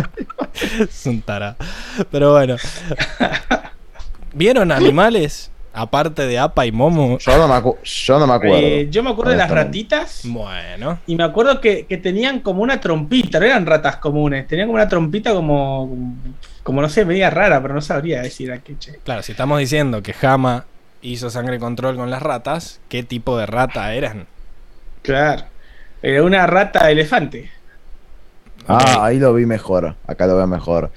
Es 0.81 1.05
un 1.07 1.21
tarado. 1.21 1.57
Pero 2.11 2.33
bueno. 2.33 2.57
¿Vieron 4.33 4.73
animales? 4.73 5.51
Aparte 5.79 6.27
de 6.27 6.39
APA 6.39 6.65
y 6.65 6.73
Momo. 6.73 7.19
Yo 7.19 7.37
no 7.37 7.47
me, 7.47 7.55
acu- 7.55 7.77
yo 7.83 8.19
no 8.19 8.27
me 8.27 8.33
acuerdo. 8.33 8.57
Eh, 8.57 8.89
yo 8.91 9.03
me 9.03 9.11
acuerdo 9.11 9.33
de 9.33 9.37
las 9.37 9.51
ratitas. 9.51 10.23
Bueno. 10.25 10.99
Y 11.07 11.17
me 11.17 11.23
acuerdo 11.25 11.61
que, 11.61 11.85
que 11.85 11.99
tenían 11.99 12.41
como 12.41 12.63
una 12.63 12.81
trompita, 12.81 13.39
no 13.39 13.45
eran 13.45 13.67
ratas 13.67 13.97
comunes, 13.99 14.49
tenían 14.49 14.69
como 14.69 14.77
una 14.77 14.89
trompita 14.89 15.35
como, 15.35 16.17
como 16.63 16.81
no 16.81 16.89
sé, 16.89 17.05
media 17.05 17.29
rara, 17.29 17.61
pero 17.61 17.75
no 17.75 17.83
sabría 17.83 18.23
decir 18.23 18.51
a 18.53 18.59
qué 18.59 18.79
che. 18.79 18.99
Claro, 19.05 19.23
si 19.23 19.33
estamos 19.33 19.59
diciendo 19.59 20.03
que 20.03 20.15
Hama 20.23 20.65
hizo 21.03 21.29
sangre 21.29 21.59
control 21.59 21.97
con 21.97 22.11
las 22.11 22.23
ratas, 22.23 22.81
¿qué 22.89 23.03
tipo 23.03 23.37
de 23.37 23.45
rata 23.45 23.93
eran? 23.93 24.27
Claro. 25.03 25.45
Era 26.01 26.23
una 26.23 26.47
rata 26.47 26.91
elefante. 26.91 27.51
Ah, 28.67 29.05
ahí 29.05 29.19
lo 29.19 29.35
vi 29.35 29.47
mejor. 29.47 29.95
Acá 30.07 30.27
lo 30.27 30.37
veo 30.37 30.47
mejor. 30.47 30.91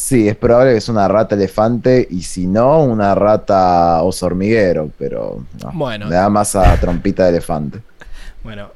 Sí, 0.00 0.26
es 0.26 0.34
probable 0.34 0.72
que 0.72 0.78
es 0.78 0.88
una 0.88 1.06
rata 1.08 1.34
elefante 1.34 2.08
y 2.10 2.22
si 2.22 2.46
no, 2.46 2.82
una 2.82 3.14
rata 3.14 4.02
oso 4.02 4.24
hormiguero, 4.24 4.90
pero 4.98 5.44
no. 5.62 5.72
Bueno. 5.74 6.08
Le 6.08 6.16
da 6.16 6.30
más 6.30 6.56
a 6.56 6.74
trompita 6.80 7.24
de 7.24 7.28
elefante. 7.28 7.80
Bueno, 8.42 8.70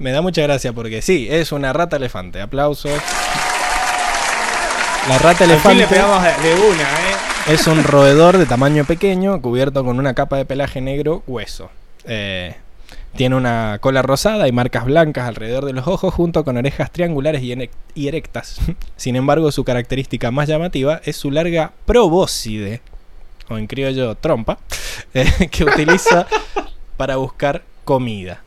me 0.00 0.10
da 0.10 0.20
mucha 0.20 0.42
gracia 0.42 0.72
porque 0.72 1.00
sí, 1.00 1.28
es 1.30 1.52
una 1.52 1.72
rata 1.72 1.94
elefante. 1.94 2.40
Aplausos. 2.40 3.00
La 5.08 5.18
rata 5.18 5.44
fin 5.44 5.46
le 5.46 5.54
elefante 5.54 5.86
pegamos 5.86 6.20
de, 6.20 6.48
de 6.48 6.54
una, 6.54 6.82
¿eh? 6.82 7.52
es 7.54 7.68
un 7.68 7.84
roedor 7.84 8.36
de 8.36 8.44
tamaño 8.44 8.84
pequeño 8.84 9.40
cubierto 9.40 9.84
con 9.84 10.00
una 10.00 10.14
capa 10.14 10.36
de 10.36 10.44
pelaje 10.44 10.80
negro 10.80 11.22
hueso. 11.28 11.70
Eh, 12.04 12.56
tiene 13.16 13.36
una 13.36 13.78
cola 13.80 14.02
rosada 14.02 14.48
y 14.48 14.52
marcas 14.52 14.84
blancas 14.84 15.28
alrededor 15.28 15.64
de 15.64 15.72
los 15.72 15.86
ojos 15.86 16.12
junto 16.12 16.44
con 16.44 16.56
orejas 16.56 16.90
triangulares 16.90 17.42
y, 17.42 18.08
erectas. 18.08 18.60
Sin 18.96 19.16
embargo, 19.16 19.50
su 19.52 19.64
característica 19.64 20.30
más 20.30 20.48
llamativa 20.48 21.00
es 21.04 21.16
su 21.16 21.30
larga 21.30 21.72
probóscide, 21.86 22.80
o 23.48 23.58
en 23.58 23.66
criollo 23.66 24.14
trompa, 24.16 24.58
eh, 25.14 25.48
que 25.50 25.64
utiliza 25.64 26.26
para 26.96 27.16
buscar 27.16 27.62
comida. 27.84 28.43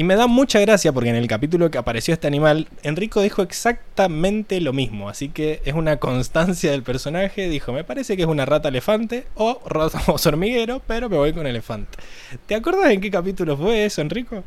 Y 0.00 0.02
me 0.02 0.16
da 0.16 0.26
mucha 0.26 0.58
gracia 0.60 0.94
porque 0.94 1.10
en 1.10 1.16
el 1.16 1.28
capítulo 1.28 1.70
que 1.70 1.76
apareció 1.76 2.14
este 2.14 2.26
animal, 2.26 2.68
Enrico 2.84 3.20
dijo 3.20 3.42
exactamente 3.42 4.58
lo 4.62 4.72
mismo. 4.72 5.10
Así 5.10 5.28
que 5.28 5.60
es 5.66 5.74
una 5.74 5.98
constancia 5.98 6.70
del 6.70 6.82
personaje. 6.82 7.50
Dijo, 7.50 7.74
me 7.74 7.84
parece 7.84 8.16
que 8.16 8.22
es 8.22 8.28
una 8.28 8.46
rata 8.46 8.68
elefante 8.70 9.26
o 9.34 9.60
rata 9.66 10.00
o 10.06 10.16
hormiguero, 10.26 10.80
pero 10.86 11.10
me 11.10 11.18
voy 11.18 11.34
con 11.34 11.46
elefante. 11.46 11.98
¿Te 12.46 12.54
acuerdas 12.54 12.90
en 12.92 13.02
qué 13.02 13.10
capítulo 13.10 13.58
fue 13.58 13.84
eso, 13.84 14.00
Enrico? 14.00 14.42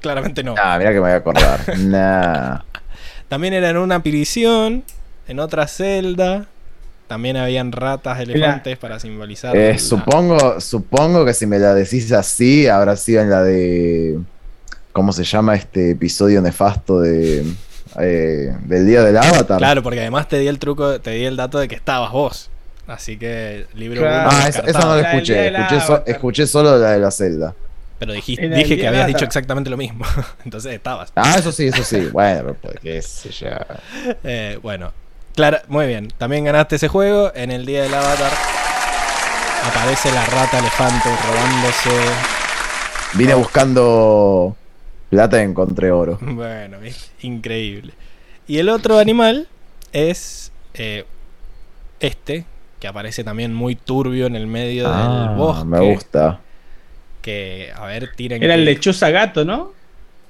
Claramente 0.00 0.42
no. 0.42 0.54
Ah, 0.56 0.78
mira 0.78 0.92
que 0.92 0.94
me 0.94 1.00
voy 1.00 1.10
a 1.10 1.16
acordar. 1.16 1.78
nah. 1.80 2.60
También 3.28 3.52
era 3.52 3.68
en 3.68 3.76
una 3.76 4.02
prisión, 4.02 4.82
en 5.28 5.40
otra 5.40 5.68
celda. 5.68 6.46
También 7.06 7.36
habían 7.36 7.70
ratas 7.70 8.18
elefantes 8.18 8.78
para 8.78 8.98
simbolizar. 8.98 9.54
Eh, 9.54 9.72
la- 9.72 9.78
supongo, 9.78 10.58
supongo 10.58 11.26
que 11.26 11.34
si 11.34 11.44
me 11.44 11.58
la 11.58 11.74
decís 11.74 12.10
así, 12.12 12.66
habrá 12.66 12.96
sido 12.96 13.20
en 13.20 13.28
la 13.28 13.42
de. 13.42 14.20
¿Cómo 14.94 15.12
se 15.12 15.24
llama 15.24 15.56
este 15.56 15.90
episodio 15.90 16.40
nefasto 16.40 17.00
de. 17.00 17.44
eh, 18.00 18.56
del 18.62 18.86
día 18.86 19.02
del 19.02 19.16
Avatar? 19.16 19.58
Claro, 19.58 19.82
porque 19.82 19.98
además 19.98 20.28
te 20.28 20.38
di 20.38 20.46
el 20.46 20.60
truco, 20.60 21.00
te 21.00 21.10
di 21.10 21.24
el 21.24 21.36
dato 21.36 21.58
de 21.58 21.66
que 21.66 21.74
estabas 21.74 22.12
vos. 22.12 22.48
Así 22.86 23.16
que 23.16 23.66
libro 23.74 24.02
Claro. 24.02 24.30
Ah, 24.32 24.46
esa, 24.48 24.62
no 24.80 24.94
la 24.94 25.10
escuché. 25.10 25.48
Escuché, 25.48 25.80
so- 25.80 25.94
Avatar. 25.94 26.14
escuché 26.14 26.46
solo 26.46 26.78
la 26.78 26.92
de 26.92 27.00
la 27.00 27.10
celda. 27.10 27.54
Pero 27.98 28.12
dijiste, 28.12 28.48
dije 28.48 28.76
que 28.76 28.86
habías 28.86 29.08
dicho 29.08 29.24
exactamente 29.24 29.68
lo 29.68 29.76
mismo. 29.76 30.04
Entonces 30.44 30.72
estabas. 30.72 31.10
Ah, 31.16 31.34
eso 31.38 31.50
sí, 31.50 31.66
eso 31.66 31.82
sí. 31.82 32.08
Bueno, 32.12 32.54
pues 32.62 32.76
qué 32.80 33.02
sé 33.02 33.30
yo. 33.30 33.48
Eh, 34.22 34.60
bueno, 34.62 34.92
claro, 35.34 35.58
muy 35.66 35.88
bien. 35.88 36.06
También 36.18 36.44
ganaste 36.44 36.76
ese 36.76 36.86
juego. 36.86 37.32
En 37.34 37.50
el 37.50 37.66
día 37.66 37.82
del 37.82 37.94
avatar 37.94 38.30
aparece 39.66 40.12
la 40.12 40.24
rata 40.26 40.60
elefante 40.60 41.08
robándose. 41.26 41.90
Vine 43.14 43.34
buscando 43.34 44.56
plata 45.10 45.38
y 45.38 45.42
encontré 45.42 45.90
oro. 45.90 46.18
Bueno, 46.22 46.78
es 46.82 47.10
increíble. 47.22 47.92
Y 48.46 48.58
el 48.58 48.68
otro 48.68 48.98
animal 48.98 49.48
es 49.92 50.52
eh, 50.74 51.04
este, 52.00 52.44
que 52.80 52.88
aparece 52.88 53.24
también 53.24 53.54
muy 53.54 53.74
turbio 53.76 54.26
en 54.26 54.36
el 54.36 54.46
medio 54.46 54.84
del 54.84 54.92
Ah, 54.94 55.34
bosque. 55.36 55.64
me 55.64 55.80
gusta. 55.80 56.40
Que, 57.22 57.72
a 57.74 57.86
ver, 57.86 58.10
tiren. 58.14 58.42
Era 58.42 58.54
el 58.54 58.64
lechuza 58.66 59.08
gato, 59.10 59.44
¿no? 59.44 59.72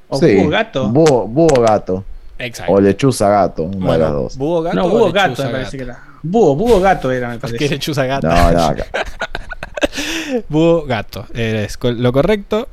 O 0.08 0.18
sí, 0.18 0.36
búho 0.36 0.48
gato. 0.50 0.88
Búho, 0.90 1.26
búho 1.26 1.60
gato. 1.62 2.04
Exacto. 2.38 2.72
O 2.72 2.80
lechuza 2.80 3.28
gato, 3.28 3.62
una 3.64 3.74
de 3.76 3.84
Bueno, 3.84 4.04
las 4.04 4.12
dos. 4.12 4.36
búho 4.36 4.62
gato. 4.62 4.76
no, 4.76 4.88
búho 4.88 5.10
gato 5.12 5.42
me 5.44 5.50
parece 5.50 5.76
que 5.76 5.82
era. 5.84 6.04
Búho, 6.22 6.54
búho 6.54 6.80
gato 6.80 7.10
era, 7.10 7.28
me 7.30 7.38
¿Por 7.40 7.50
qué 7.50 7.56
parece. 7.56 7.74
lechuza 7.74 8.06
gata? 8.06 8.28
No, 8.28 8.52
no, 8.52 8.64
acá. 8.64 8.86
Búho 10.48 10.84
gato. 10.84 11.26
Es 11.34 11.78
lo 11.82 12.12
correcto. 12.12 12.68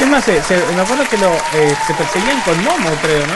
Es 0.00 0.08
más, 0.08 0.24
se, 0.24 0.42
se- 0.42 0.56
me 0.74 0.80
acuerdo 0.80 1.04
que 1.10 1.18
lo, 1.18 1.28
eh, 1.28 1.74
se 1.86 1.94
perseguían 1.94 2.40
con 2.42 2.56
Momo, 2.64 2.88
creo, 3.02 3.26
¿no? 3.26 3.34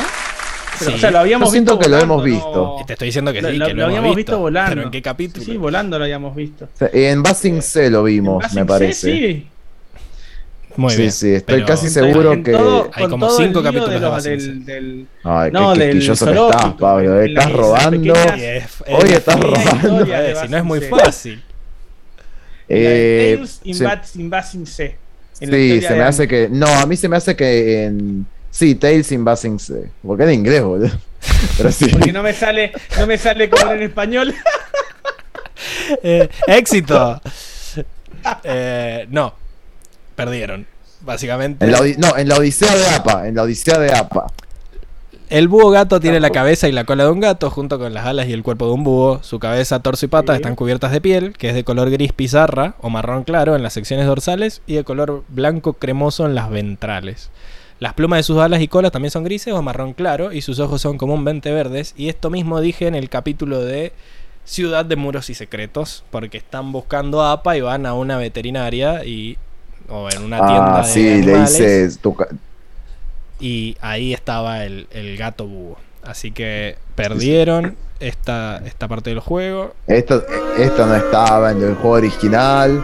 Pero, 0.79 0.91
Sí. 0.91 0.97
O 0.97 0.99
sea, 0.99 1.11
lo 1.13 1.19
habíamos 1.21 1.49
Yo 1.49 1.53
siento 1.53 1.73
visto 1.79 1.85
que 1.85 1.89
lo 1.89 1.97
volando, 2.05 2.15
hemos 2.15 2.27
¿no? 2.27 2.35
visto. 2.35 2.77
Y 2.81 2.87
te 2.87 2.93
estoy 2.95 3.07
diciendo 3.07 3.33
que 3.33 3.43
Lo- 3.43 3.51
sí, 3.51 3.57
lo- 3.59 3.67
que 3.67 3.75
lo, 3.75 3.77
lo 3.77 3.83
hemos 3.85 3.89
habíamos 3.99 4.17
visto, 4.17 4.33
visto 4.33 4.39
volando. 4.41 4.71
Pero 4.71 4.83
en 4.83 4.91
qué 4.91 5.03
capítulo. 5.03 5.45
Sí, 5.45 5.57
volando 5.57 5.99
lo 5.99 6.05
habíamos 6.05 6.35
visto. 6.35 6.69
En 6.93 7.23
Basing 7.23 7.63
C 7.63 7.91
lo 7.91 8.03
vimos, 8.03 8.53
me 8.55 8.65
parece. 8.65 8.93
C, 8.95 9.13
sí. 9.13 9.49
Muy 10.77 10.91
sí, 10.91 10.99
bien. 10.99 11.13
sí, 11.13 11.29
estoy 11.35 11.55
pero- 11.57 11.67
casi 11.67 11.89
seguro 11.89 12.43
que. 12.43 12.51
todo- 12.51 12.91
Hay 12.93 13.07
como 13.09 13.27
el 13.27 13.33
cinco 13.47 13.63
capítulos 13.63 13.91
de 13.91 14.01
de 14.01 14.01
los- 14.01 14.25
del, 14.25 14.65
del- 14.65 15.07
Ay, 15.23 15.51
No, 15.53 15.73
qué 15.75 15.79
del 15.79 15.91
quisquilloso 15.93 16.27
que 16.27 16.33
estás, 16.33 16.75
Pablo. 16.75 17.21
en 17.23 17.29
Estás 17.29 17.51
la- 17.53 17.57
robando. 17.57 17.91
pequeña- 18.15 18.37
Y 18.37 18.43
es- 18.45 18.85
Oye, 18.89 19.05
es 19.13 19.19
estás 19.19 19.41
robando. 19.41 20.05
eh, 20.13 20.35
Si 20.43 20.49
no 20.49 20.57
es 20.57 20.65
muy 20.65 20.81
fácil. 20.81 21.43
Eh, 22.69 23.35
Tales 23.37 23.61
in, 24.55 24.67
C. 24.67 24.97
En 25.41 25.51
sí, 25.51 25.81
se 25.81 25.89
de 25.89 25.99
me 25.99 26.05
hace 26.05 26.29
que. 26.29 26.49
No, 26.51 26.67
a 26.67 26.87
mí 26.87 26.97
se 26.97 27.09
me 27.09 27.17
hace 27.17 27.35
que 27.35 27.85
en. 27.85 28.27
Sí, 28.51 28.77
Tales 28.77 29.11
in 29.11 29.25
Basing 29.25 29.59
C. 29.59 29.91
Porque 30.03 30.25
en 30.25 30.33
inglés, 30.33 30.63
boludo. 30.63 30.91
Pero 31.57 31.73
sí. 31.73 31.89
Porque 31.89 32.13
no 32.13 32.23
me 32.23 32.33
sale, 32.33 32.73
no 32.99 33.07
me 33.07 33.19
sale 33.19 33.51
como 33.51 33.73
en 33.73 33.83
español. 33.83 34.35
Eh, 36.03 36.29
éxito. 36.47 37.21
Eh, 38.43 39.07
no. 39.09 39.35
Perdieron. 40.17 40.67
Básicamente. 41.01 41.65
En 41.65 41.73
la, 41.73 41.81
no, 41.99 42.17
en 42.17 42.29
la 42.29 42.37
Odisea 42.37 42.75
de 42.75 42.87
APA. 42.89 43.29
En 43.29 43.35
la 43.35 43.43
Odisea 43.43 43.79
de 43.79 43.93
APA. 43.93 44.27
El 45.35 45.49
búho 45.49 45.71
gato 45.71 45.99
tiene 45.99 46.21
la 46.21 46.31
cabeza 46.31 46.69
y 46.69 46.73
la 46.73 46.85
cola 46.85 47.05
de 47.05 47.11
un 47.11 47.19
gato, 47.19 47.51
junto 47.51 47.77
con 47.79 47.93
las 47.93 48.07
alas 48.07 48.29
y 48.29 48.33
el 48.33 48.45
cuerpo 48.45 48.67
de 48.67 48.73
un 48.73 48.85
búho. 48.85 49.19
Su 49.25 49.41
cabeza, 49.41 49.81
torso 49.81 50.07
y 50.07 50.09
patas 50.09 50.37
Sí. 50.37 50.43
están 50.43 50.55
cubiertas 50.55 50.93
de 50.93 51.01
piel, 51.01 51.33
que 51.33 51.49
es 51.49 51.55
de 51.57 51.65
color 51.65 51.91
gris 51.91 52.13
pizarra 52.13 52.77
o 52.81 52.89
marrón 52.89 53.25
claro 53.25 53.57
en 53.57 53.63
las 53.65 53.73
secciones 53.73 54.07
dorsales 54.07 54.63
y 54.69 54.75
de 54.75 54.85
color 54.85 55.25
blanco 55.29 55.73
cremoso 55.73 56.25
en 56.25 56.37
las 56.37 56.51
ventrales. 56.51 57.31
Las 57.81 57.95
plumas 57.95 58.19
de 58.21 58.23
sus 58.23 58.39
alas 58.39 58.61
y 58.63 58.69
colas 58.69 58.93
también 58.93 59.11
son 59.11 59.25
grises 59.25 59.53
o 59.55 59.61
marrón 59.61 59.93
claro 59.93 60.33
y 60.33 60.41
sus 60.41 60.61
ojos 60.61 60.81
son 60.81 60.99
comúnmente 60.99 61.51
verdes. 61.53 61.95
Y 61.97 62.09
esto 62.11 62.31
mismo 62.31 62.61
dije 62.61 62.87
en 62.87 62.95
el 62.95 63.09
capítulo 63.09 63.59
de 63.61 63.93
Ciudad 64.45 64.85
de 64.85 64.95
Muros 64.95 65.31
y 65.31 65.35
Secretos, 65.35 66.05
porque 66.13 66.39
están 66.39 66.71
buscando 66.71 67.23
a 67.23 67.33
APA 67.33 67.57
y 67.57 67.61
van 67.61 67.87
a 67.87 67.95
una 67.95 68.19
veterinaria 68.19 69.05
y 69.05 69.37
o 69.89 70.09
en 70.11 70.23
una 70.23 70.39
tienda 70.47 70.79
Ah, 70.79 70.83
de 70.83 70.89
sí, 70.89 71.23
le 71.23 71.41
dices. 71.41 71.99
tu 71.99 72.15
Y 73.45 73.77
ahí 73.83 74.15
estaba 74.15 74.65
el, 74.65 74.87
el 74.91 75.19
gato 75.19 75.47
búho. 75.47 75.77
Así 76.03 76.31
que 76.31 76.79
perdieron 76.95 77.77
esta, 78.01 78.63
esta 78.65 78.89
parte 78.89 79.11
del 79.11 79.21
juego. 79.21 79.75
Esto, 79.87 80.25
esto 80.57 80.87
no 80.87 80.95
estaba 80.95 81.51
en 81.51 81.63
el 81.63 81.75
juego 81.75 81.97
original. 81.97 82.83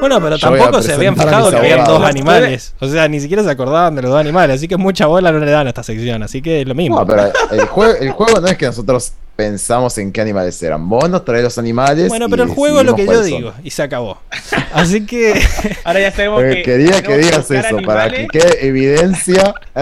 Bueno, 0.00 0.18
pero 0.22 0.36
Yo 0.36 0.48
tampoco 0.48 0.80
se 0.80 0.94
habían 0.94 1.14
fijado 1.14 1.50
que 1.50 1.56
habían 1.58 1.84
dos 1.84 2.02
animales. 2.02 2.74
O 2.80 2.88
sea, 2.88 3.06
ni 3.06 3.20
siquiera 3.20 3.42
se 3.42 3.50
acordaban 3.50 3.94
de 3.94 4.00
los 4.00 4.10
dos 4.10 4.18
animales. 4.18 4.56
Así 4.56 4.66
que 4.66 4.78
mucha 4.78 5.08
bola 5.08 5.30
no 5.30 5.40
le 5.40 5.50
dan 5.50 5.66
a 5.66 5.68
esta 5.68 5.82
sección. 5.82 6.22
Así 6.22 6.40
que 6.40 6.62
es 6.62 6.66
lo 6.66 6.74
mismo. 6.74 6.98
No, 6.98 7.06
pero 7.06 7.30
el 7.50 7.66
juego, 7.66 7.94
el 8.00 8.12
juego 8.12 8.40
no 8.40 8.46
es 8.46 8.56
que 8.56 8.64
nosotros 8.64 9.12
pensamos 9.36 9.96
en 9.98 10.10
qué 10.12 10.22
animales 10.22 10.60
eran. 10.62 10.88
Vos 10.88 11.08
nos 11.08 11.24
traes 11.24 11.44
los 11.44 11.58
animales. 11.58 12.08
Bueno, 12.08 12.26
y 12.26 12.30
pero 12.30 12.42
el 12.42 12.48
juego 12.48 12.80
es 12.80 12.86
lo 12.86 12.96
que 12.96 13.06
yo 13.06 13.22
digo. 13.22 13.52
Y 13.62 13.70
se 13.70 13.82
acabó. 13.82 14.18
Así 14.72 15.04
que. 15.06 15.40
Ahora 15.84 16.00
ya 16.00 16.10
sabemos 16.10 16.42
que. 16.42 16.62
Quería 16.62 17.02
que 17.02 17.18
digas 17.18 17.50
eso, 17.50 17.76
para 17.84 18.10
que 18.10 18.26
quede 18.26 18.66
evidencia. 18.66 19.54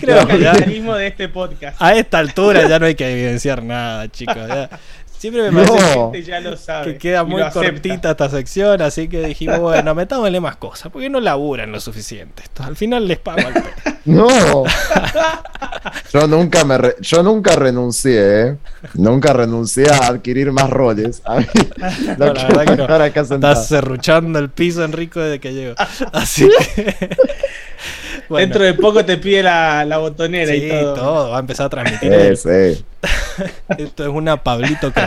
Creo 0.00 0.26
que 0.26 0.40
ya- 0.40 0.52
capitalismo 0.52 0.94
de 0.96 1.06
este 1.06 1.28
podcast. 1.28 1.80
A 1.80 1.94
esta 1.94 2.18
altura 2.18 2.68
ya 2.68 2.78
no 2.78 2.86
hay 2.86 2.96
que 2.96 3.10
evidenciar 3.10 3.62
nada, 3.62 4.08
chicos. 4.08 4.36
ya. 4.36 4.68
Siempre 5.18 5.50
me 5.50 5.62
No. 5.62 5.66
parece 5.66 5.86
La 5.96 6.02
gente 6.02 6.22
ya 6.22 6.40
lo 6.40 6.56
sabe. 6.56 6.92
que 6.92 6.98
queda 6.98 7.24
muy 7.24 7.42
cortita 7.50 8.10
esta 8.10 8.28
sección, 8.28 8.82
así 8.82 9.08
que 9.08 9.26
dijimos, 9.26 9.58
bueno, 9.60 9.94
metámosle 9.94 10.40
más 10.40 10.56
cosas, 10.56 10.92
porque 10.92 11.08
no 11.08 11.20
laburan 11.20 11.72
lo 11.72 11.80
suficiente. 11.80 12.42
Esto, 12.42 12.62
al 12.64 12.76
final 12.76 13.08
les 13.08 13.18
pago 13.18 13.38
al 13.46 13.54
pe- 13.54 13.62
No. 14.04 14.64
Yo 16.12 16.26
nunca 16.28 16.64
me 16.64 16.78
re- 16.78 16.96
yo 17.00 17.22
nunca 17.22 17.56
renuncié, 17.56 18.40
¿eh? 18.48 18.56
Nunca 18.94 19.32
renuncié 19.32 19.88
a 19.90 20.06
adquirir 20.08 20.52
más 20.52 20.70
roles. 20.70 21.22
A 21.24 21.36
mí, 21.40 21.46
No, 22.18 22.26
la 22.32 22.44
verdad 22.48 22.64
que 22.66 22.76
no. 22.76 22.84
acá. 22.84 23.20
Estás 23.22 23.66
serruchando 23.68 24.38
el 24.38 24.50
piso, 24.50 24.84
Enrico, 24.84 25.18
desde 25.20 25.40
que 25.40 25.52
llego. 25.54 25.74
Así 26.12 26.48
que. 26.74 27.16
bueno, 28.28 28.40
Dentro 28.46 28.64
de 28.64 28.74
poco 28.74 29.04
te 29.04 29.16
pide 29.16 29.42
la, 29.42 29.84
la 29.84 29.98
botonera 29.98 30.52
sí, 30.52 30.64
y 30.66 30.68
todo. 30.68 30.94
todo. 30.94 31.30
Va 31.30 31.36
a 31.38 31.40
empezar 31.40 31.66
a 31.66 31.70
transmitir. 31.70 32.12
Eh, 32.12 32.28
él. 32.28 32.36
sí. 32.36 32.84
Esto 33.78 34.02
es 34.04 34.08
una 34.08 34.42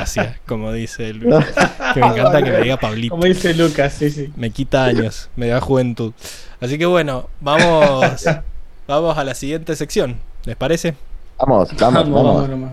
pablitocracia, 0.06 0.40
como 0.48 0.72
dice. 0.72 1.14
Que 1.14 2.00
me 2.00 2.08
encanta 2.08 2.42
que 2.42 2.52
me 2.52 2.62
diga 2.62 2.78
Pablito. 2.82 3.16
Como 3.16 3.26
dice 3.26 3.54
Lucas, 3.54 3.94
sí, 3.94 4.10
sí. 4.10 4.32
Me 4.36 4.52
quita 4.52 4.86
años, 4.86 5.30
me 5.36 5.48
da 5.48 5.62
juventud. 5.62 6.14
Así 6.60 6.78
que 6.78 6.86
bueno, 6.86 7.30
vamos, 7.40 8.26
vamos 8.88 9.18
a 9.18 9.24
la 9.24 9.36
siguiente 9.36 9.76
sección. 9.76 10.18
¿Les 10.46 10.56
parece? 10.56 10.96
Vamos, 11.38 11.70
vamos, 11.78 12.10
Vamos, 12.10 12.50
vamos. 12.50 12.72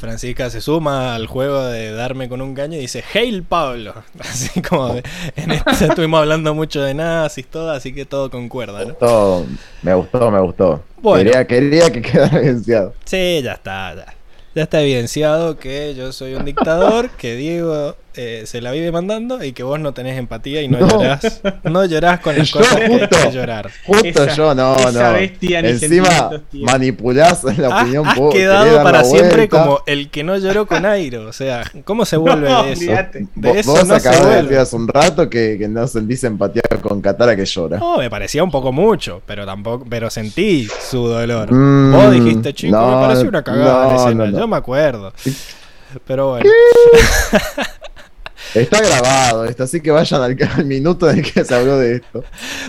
Francisca 0.00 0.48
se 0.50 0.60
suma 0.60 1.14
al 1.14 1.26
juego 1.26 1.62
de 1.66 1.92
darme 1.92 2.28
con 2.28 2.40
un 2.40 2.54
caño 2.54 2.76
y 2.76 2.80
dice, 2.80 3.04
Hail 3.14 3.42
Pablo. 3.42 3.94
Así 4.18 4.60
como 4.62 4.94
de- 4.94 5.02
en 5.36 5.50
este 5.52 5.86
estuvimos 5.86 6.20
hablando 6.20 6.54
mucho 6.54 6.80
de 6.82 6.94
nazis, 6.94 7.46
todo, 7.46 7.70
así 7.70 7.92
que 7.94 8.04
todo 8.06 8.30
concuerda, 8.30 8.84
¿no? 8.84 8.94
Todo, 8.94 9.46
me 9.82 9.94
gustó, 9.94 10.30
me 10.30 10.40
gustó. 10.40 10.82
Bueno. 11.02 11.24
Quería, 11.30 11.46
quería 11.46 11.90
que 11.90 12.02
quedara 12.10 12.38
evidenciado. 12.38 12.94
Sí, 13.04 13.40
ya 13.42 13.52
está, 13.52 13.94
ya. 13.94 14.14
Ya 14.54 14.62
está 14.64 14.80
evidenciado 14.82 15.58
que 15.58 15.94
yo 15.94 16.12
soy 16.12 16.34
un 16.34 16.44
dictador, 16.44 17.10
que 17.10 17.36
Diego 17.36 17.94
eh, 18.16 18.42
se 18.46 18.60
la 18.60 18.70
vive 18.72 18.90
mandando 18.90 19.42
y 19.44 19.52
que 19.52 19.62
vos 19.62 19.78
no 19.78 19.94
tenés 19.94 20.18
empatía 20.18 20.62
y 20.62 20.68
no, 20.68 20.78
No. 20.80 20.88
llorás. 20.88 21.40
No 21.64 21.84
llorás 21.84 22.20
con 22.20 22.36
las 22.36 22.48
Yo 22.50 22.58
cosas 22.58 22.76
que 22.76 22.82
hay 22.84 22.98
justo. 23.00 23.16
que 23.22 23.30
llorar. 23.32 23.70
Justo 23.86 24.24
Esa- 24.24 24.34
yo, 24.34 24.54
no, 24.54 24.74
esa 24.76 25.08
no. 25.08 25.12
bestia 25.14 25.62
ni 25.62 25.68
Encima 25.68 26.30
manipulás 26.52 27.44
la 27.44 27.68
Has, 27.68 27.82
opinión 27.82 28.06
has 28.06 28.18
quedado 28.32 28.82
para 28.82 29.04
siempre 29.04 29.36
vuelta. 29.36 29.62
como 29.64 29.80
el 29.86 30.10
que 30.10 30.24
no 30.24 30.36
lloró 30.38 30.66
con 30.66 30.84
Airo. 30.86 31.26
O 31.28 31.32
sea, 31.32 31.62
¿cómo 31.84 32.04
se 32.04 32.16
vuelve 32.16 32.48
No, 32.48 32.64
de 32.64 32.72
eso? 32.72 32.84
De 32.90 33.28
Vos, 33.34 33.56
eso 33.56 33.72
vos 33.72 33.86
no 33.86 33.94
acabas 33.94 34.26
de 34.26 34.42
decir 34.42 34.58
hace 34.58 34.76
un 34.76 34.88
rato 34.88 35.28
que, 35.30 35.56
que 35.58 35.68
no 35.68 35.86
sentís 35.86 36.24
empatía 36.24 36.62
con 36.82 37.00
Katara 37.00 37.36
que 37.36 37.44
llora. 37.44 37.78
No, 37.78 37.98
me 37.98 38.10
parecía 38.10 38.42
un 38.42 38.50
poco 38.50 38.72
mucho, 38.72 39.22
pero 39.26 39.46
tampoco, 39.46 39.86
pero 39.88 40.10
sentí 40.10 40.66
su 40.88 41.06
dolor. 41.06 41.52
Mm, 41.52 41.92
Vos 41.92 42.12
dijiste, 42.12 42.52
chico, 42.54 42.76
no, 42.76 42.86
me 43.00 43.06
pareció 43.06 43.28
una 43.28 43.42
cagada 43.44 43.86
la 43.86 43.92
no, 43.92 43.96
escena. 43.96 44.24
no, 44.26 44.30
no. 44.32 44.38
Yo 44.40 44.48
me 44.48 44.56
acuerdo. 44.56 45.12
Pero 46.06 46.30
bueno. 46.30 46.48
Está 48.54 48.80
grabado 48.80 49.44
esto, 49.44 49.64
así 49.64 49.80
que 49.80 49.90
vayan 49.90 50.22
al, 50.22 50.64
minuto 50.64 51.08
en 51.08 51.18
el 51.18 51.32
que 51.32 51.44
se 51.44 51.54
habló 51.54 51.78
de 51.78 51.96
esto. 51.96 52.24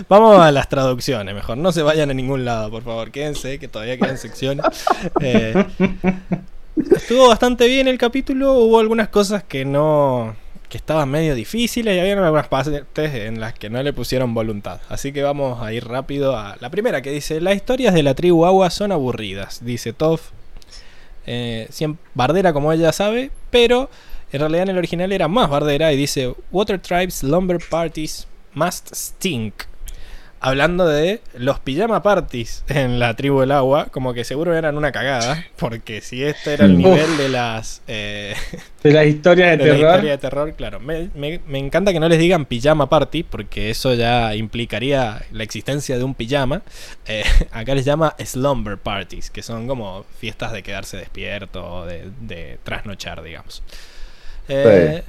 Vamos 0.08 0.38
a 0.40 0.52
las 0.52 0.68
traducciones, 0.68 1.34
mejor. 1.34 1.56
No 1.56 1.72
se 1.72 1.82
vayan 1.82 2.10
a 2.10 2.14
ningún 2.14 2.44
lado, 2.44 2.70
por 2.70 2.84
favor. 2.84 3.10
Quédense, 3.10 3.58
que 3.58 3.68
todavía 3.68 3.98
quedan 3.98 4.18
secciones. 4.18 4.64
Eh, 5.20 5.54
estuvo 6.94 7.28
bastante 7.28 7.66
bien 7.66 7.88
el 7.88 7.98
capítulo. 7.98 8.54
Hubo 8.54 8.78
algunas 8.78 9.08
cosas 9.08 9.42
que 9.42 9.64
no. 9.64 10.36
que 10.68 10.78
estaban 10.78 11.08
medio 11.08 11.34
difíciles 11.34 11.96
y 11.96 11.98
había 11.98 12.12
algunas 12.12 12.48
partes 12.48 12.84
en 13.14 13.40
las 13.40 13.54
que 13.54 13.68
no 13.68 13.82
le 13.82 13.92
pusieron 13.92 14.34
voluntad. 14.34 14.80
Así 14.88 15.12
que 15.12 15.22
vamos 15.22 15.62
a 15.62 15.72
ir 15.72 15.86
rápido 15.86 16.36
a 16.36 16.56
la 16.60 16.70
primera 16.70 17.02
que 17.02 17.10
dice: 17.10 17.40
Las 17.40 17.56
historias 17.56 17.92
de 17.94 18.02
la 18.04 18.14
tribu 18.14 18.46
Agua 18.46 18.70
son 18.70 18.92
aburridas, 18.92 19.64
dice 19.64 19.92
Toff. 19.92 20.30
Eh, 21.26 21.68
bardera 22.14 22.52
como 22.52 22.72
ella 22.72 22.92
sabe, 22.92 23.30
pero 23.50 23.90
en 24.32 24.40
realidad 24.40 24.62
en 24.64 24.70
el 24.70 24.78
original 24.78 25.12
era 25.12 25.28
más 25.28 25.48
bardera 25.48 25.92
y 25.92 25.96
dice 25.96 26.34
Water 26.50 26.78
Tribes 26.80 27.22
Lumber 27.22 27.58
Parties 27.70 28.26
Must 28.54 28.94
Stink. 28.94 29.54
Hablando 30.44 30.88
de 30.88 31.20
los 31.38 31.60
pijama 31.60 32.02
parties 32.02 32.64
en 32.66 32.98
la 32.98 33.14
tribu 33.14 33.38
del 33.42 33.52
agua, 33.52 33.86
como 33.92 34.12
que 34.12 34.24
seguro 34.24 34.52
eran 34.56 34.76
una 34.76 34.90
cagada, 34.90 35.44
porque 35.56 36.00
si 36.00 36.24
este 36.24 36.54
era 36.54 36.64
el 36.64 36.72
Uf. 36.72 36.78
nivel 36.78 37.16
de 37.16 37.28
las 37.28 37.80
eh, 37.86 38.34
De 38.82 38.90
las 38.92 39.06
historias 39.06 39.52
de 39.52 39.56
de 39.58 39.70
la 39.70 39.76
terror. 39.76 39.90
historia 39.90 40.10
de 40.10 40.18
terror, 40.18 40.54
claro. 40.54 40.80
Me, 40.80 41.10
me- 41.14 41.40
me 41.46 41.60
encanta 41.60 41.92
que 41.92 42.00
no 42.00 42.08
les 42.08 42.18
digan 42.18 42.44
pijama 42.46 42.88
party, 42.88 43.22
porque 43.22 43.70
eso 43.70 43.94
ya 43.94 44.34
implicaría 44.34 45.22
la 45.30 45.44
existencia 45.44 45.96
de 45.96 46.02
un 46.02 46.16
pijama. 46.16 46.62
Eh, 47.06 47.22
acá 47.52 47.76
les 47.76 47.84
llama 47.84 48.16
slumber 48.24 48.78
parties, 48.78 49.30
que 49.30 49.44
son 49.44 49.68
como 49.68 50.04
fiestas 50.18 50.50
de 50.52 50.64
quedarse 50.64 50.96
despierto 50.96 51.86
de, 51.86 52.10
de 52.20 52.58
trasnochar, 52.64 53.22
digamos. 53.22 53.62
Eh, 54.48 55.02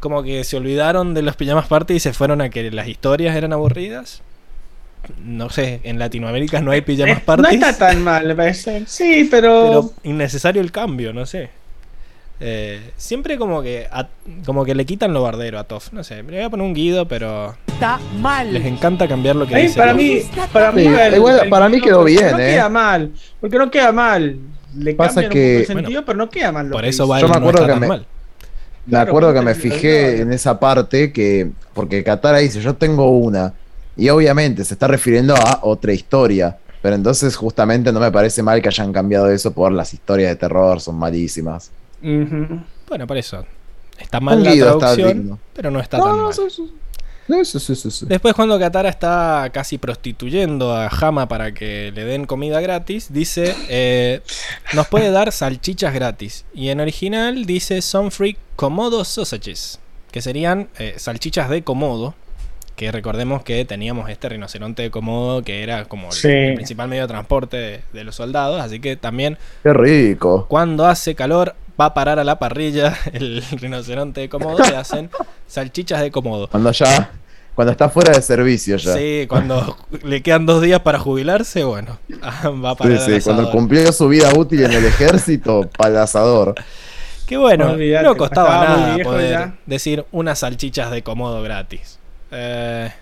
Como 0.00 0.22
que 0.22 0.44
se 0.44 0.56
olvidaron 0.58 1.14
de 1.14 1.22
los 1.22 1.34
pijamas 1.36 1.66
party 1.66 1.94
y 1.94 2.00
se 2.00 2.12
fueron 2.12 2.40
a 2.42 2.50
que 2.50 2.70
las 2.70 2.88
historias 2.88 3.34
eran 3.36 3.52
aburridas. 3.54 4.20
No 5.24 5.50
sé, 5.50 5.80
en 5.84 5.98
Latinoamérica 5.98 6.60
no 6.60 6.70
hay 6.70 6.80
pijamas 6.82 7.18
Eh, 7.18 7.20
no 7.20 7.24
parties. 7.26 7.54
está 7.62 7.76
tan 7.88 8.02
mal, 8.02 8.26
me 8.26 8.34
parece. 8.34 8.84
Sí, 8.86 9.28
pero. 9.30 9.64
Pero 9.68 9.92
innecesario 10.02 10.60
el 10.62 10.72
cambio, 10.72 11.12
no 11.12 11.24
sé. 11.26 11.50
Eh, 12.40 12.80
siempre 12.96 13.38
como 13.38 13.62
que 13.62 13.86
a- 13.90 14.08
como 14.44 14.64
que 14.64 14.74
le 14.74 14.84
quitan 14.84 15.12
lo 15.14 15.22
bardero 15.22 15.58
a 15.58 15.64
Toff. 15.64 15.92
No 15.92 16.02
sé, 16.04 16.16
le 16.16 16.36
voy 16.36 16.40
a 16.42 16.50
poner 16.50 16.66
un 16.66 16.74
guido, 16.74 17.06
pero 17.06 17.54
Está 17.66 18.00
mal. 18.18 18.52
les 18.52 18.64
encanta 18.66 19.06
cambiar 19.06 19.36
lo 19.36 19.46
que 19.46 19.54
A 19.54 19.58
mí, 19.58 19.62
dice. 19.64 19.78
para 19.78 19.94
mí, 19.94 20.20
para 20.52 20.72
mí, 20.72 20.82
Sí, 20.82 20.88
igual 21.16 21.48
para 21.48 21.68
mí 21.68 21.80
quedó 21.80 21.98
porque 21.98 22.12
bien, 22.12 22.30
No 22.32 22.38
eh. 22.40 22.50
queda 22.50 22.68
mal, 22.68 23.12
porque 23.40 23.56
no 23.58 23.70
queda 23.70 23.92
mal. 23.92 24.36
Le 24.76 24.94
Pasa 24.94 25.22
cambian 25.22 25.30
que- 25.32 25.38
un 25.38 25.44
poco 25.44 25.60
el 25.60 25.66
sentido, 25.66 25.84
Bueno, 26.02 26.06
pero 26.06 26.18
no 26.18 26.28
queda 26.30 26.52
mal. 26.52 26.66
lo 26.66 26.72
Por 26.72 26.82
que 26.82 26.88
eso 26.88 27.06
va 27.08 27.20
Yo 27.20 27.28
me 27.28 27.32
no 27.34 27.38
acuerdo 27.38 27.62
está 27.62 27.74
que 27.74 27.80
me- 27.80 27.86
mal. 27.86 28.06
Me 28.86 28.98
acuerdo 28.98 29.32
que 29.32 29.40
me 29.40 29.54
fijé 29.54 30.20
en 30.20 30.32
esa 30.32 30.58
parte 30.60 31.12
que, 31.12 31.50
porque 31.72 32.04
Katara 32.04 32.38
dice, 32.38 32.60
yo 32.60 32.74
tengo 32.74 33.10
una, 33.18 33.54
y 33.96 34.08
obviamente 34.10 34.64
se 34.64 34.74
está 34.74 34.86
refiriendo 34.88 35.34
a 35.34 35.60
otra 35.62 35.92
historia, 35.92 36.58
pero 36.82 36.94
entonces 36.96 37.34
justamente 37.36 37.92
no 37.92 38.00
me 38.00 38.12
parece 38.12 38.42
mal 38.42 38.60
que 38.60 38.68
hayan 38.68 38.92
cambiado 38.92 39.30
eso 39.30 39.52
por 39.52 39.72
las 39.72 39.94
historias 39.94 40.30
de 40.30 40.36
terror, 40.36 40.80
son 40.80 40.96
malísimas. 40.96 41.70
Bueno, 42.02 43.06
por 43.06 43.16
eso. 43.16 43.44
Está 43.98 44.20
mal 44.20 44.38
Un 44.38 44.44
la 44.44 44.52
traducción, 44.78 45.18
digno. 45.18 45.38
pero 45.54 45.70
no 45.70 45.80
está 45.80 45.96
No, 45.98 46.04
tan 46.04 46.16
no, 46.18 46.24
mal. 46.24 46.34
Sí, 47.26 47.34
sí. 47.44 47.44
Sí, 47.44 47.58
sí, 47.58 47.60
sí, 47.60 47.74
sí, 47.76 47.90
sí. 47.90 48.06
Después 48.08 48.34
cuando 48.34 48.58
Katara 48.58 48.88
está 48.88 49.50
casi 49.52 49.78
prostituyendo 49.78 50.72
a 50.74 50.88
Hama 50.88 51.28
para 51.28 51.52
que 51.52 51.92
le 51.94 52.04
den 52.04 52.26
comida 52.26 52.60
gratis, 52.60 53.12
dice, 53.12 53.54
eh, 53.68 54.20
nos 54.74 54.88
puede 54.88 55.10
dar 55.10 55.32
salchichas 55.32 55.94
gratis. 55.94 56.44
Y 56.54 56.68
en 56.68 56.80
original 56.80 57.44
dice 57.46 57.80
Some 57.82 58.10
Free 58.10 58.36
Komodo 58.56 59.04
Sausages, 59.04 59.80
que 60.10 60.20
serían 60.22 60.68
eh, 60.78 60.94
salchichas 60.98 61.48
de 61.48 61.62
Komodo. 61.62 62.14
Que 62.76 62.90
recordemos 62.90 63.44
que 63.44 63.64
teníamos 63.64 64.10
este 64.10 64.28
rinoceronte 64.28 64.82
de 64.82 64.90
Komodo 64.90 65.42
que 65.42 65.62
era 65.62 65.84
como 65.84 66.08
el 66.10 66.54
principal 66.56 66.88
medio 66.88 67.02
de 67.02 67.08
transporte 67.08 67.56
de, 67.56 67.80
de 67.92 68.02
los 68.02 68.16
soldados. 68.16 68.60
Así 68.60 68.80
que 68.80 68.96
también 68.96 69.38
Qué 69.62 69.72
rico. 69.72 70.46
cuando 70.48 70.84
hace 70.84 71.14
calor 71.14 71.54
va 71.80 71.86
a 71.86 71.94
parar 71.94 72.18
a 72.18 72.24
la 72.24 72.38
parrilla 72.38 72.96
el 73.12 73.42
rinoceronte 73.52 74.20
de 74.22 74.28
Komodo 74.28 74.62
y 74.70 74.74
hacen 74.74 75.10
salchichas 75.46 76.00
de 76.00 76.10
Komodo. 76.10 76.48
Cuando 76.48 76.70
ya, 76.72 77.12
cuando 77.54 77.72
está 77.72 77.88
fuera 77.88 78.12
de 78.12 78.22
servicio 78.22 78.76
ya. 78.76 78.94
Sí, 78.94 79.26
cuando 79.28 79.76
le 80.02 80.22
quedan 80.22 80.46
dos 80.46 80.62
días 80.62 80.80
para 80.80 80.98
jubilarse, 80.98 81.64
bueno, 81.64 81.98
va 82.64 82.70
a 82.70 82.74
Sí, 82.74 82.78
parar 82.78 83.00
sí, 83.00 83.12
al 83.12 83.22
cuando 83.22 83.50
cumplió 83.50 83.92
su 83.92 84.08
vida 84.08 84.32
útil 84.34 84.64
en 84.64 84.72
el 84.72 84.84
ejército, 84.84 85.68
para 85.76 85.90
el 85.90 85.96
asador. 85.98 86.54
Que 87.26 87.36
bueno, 87.38 87.76
no 88.02 88.16
costaba 88.16 88.58
estaba 88.60 88.66
muy 88.66 88.82
nada 88.82 88.94
viejo 88.94 89.10
poder 89.10 89.30
ya. 89.30 89.54
decir 89.66 90.04
unas 90.12 90.40
salchichas 90.40 90.90
de 90.90 91.02
comodo 91.02 91.42
gratis. 91.42 91.98
Eh, 92.30 92.92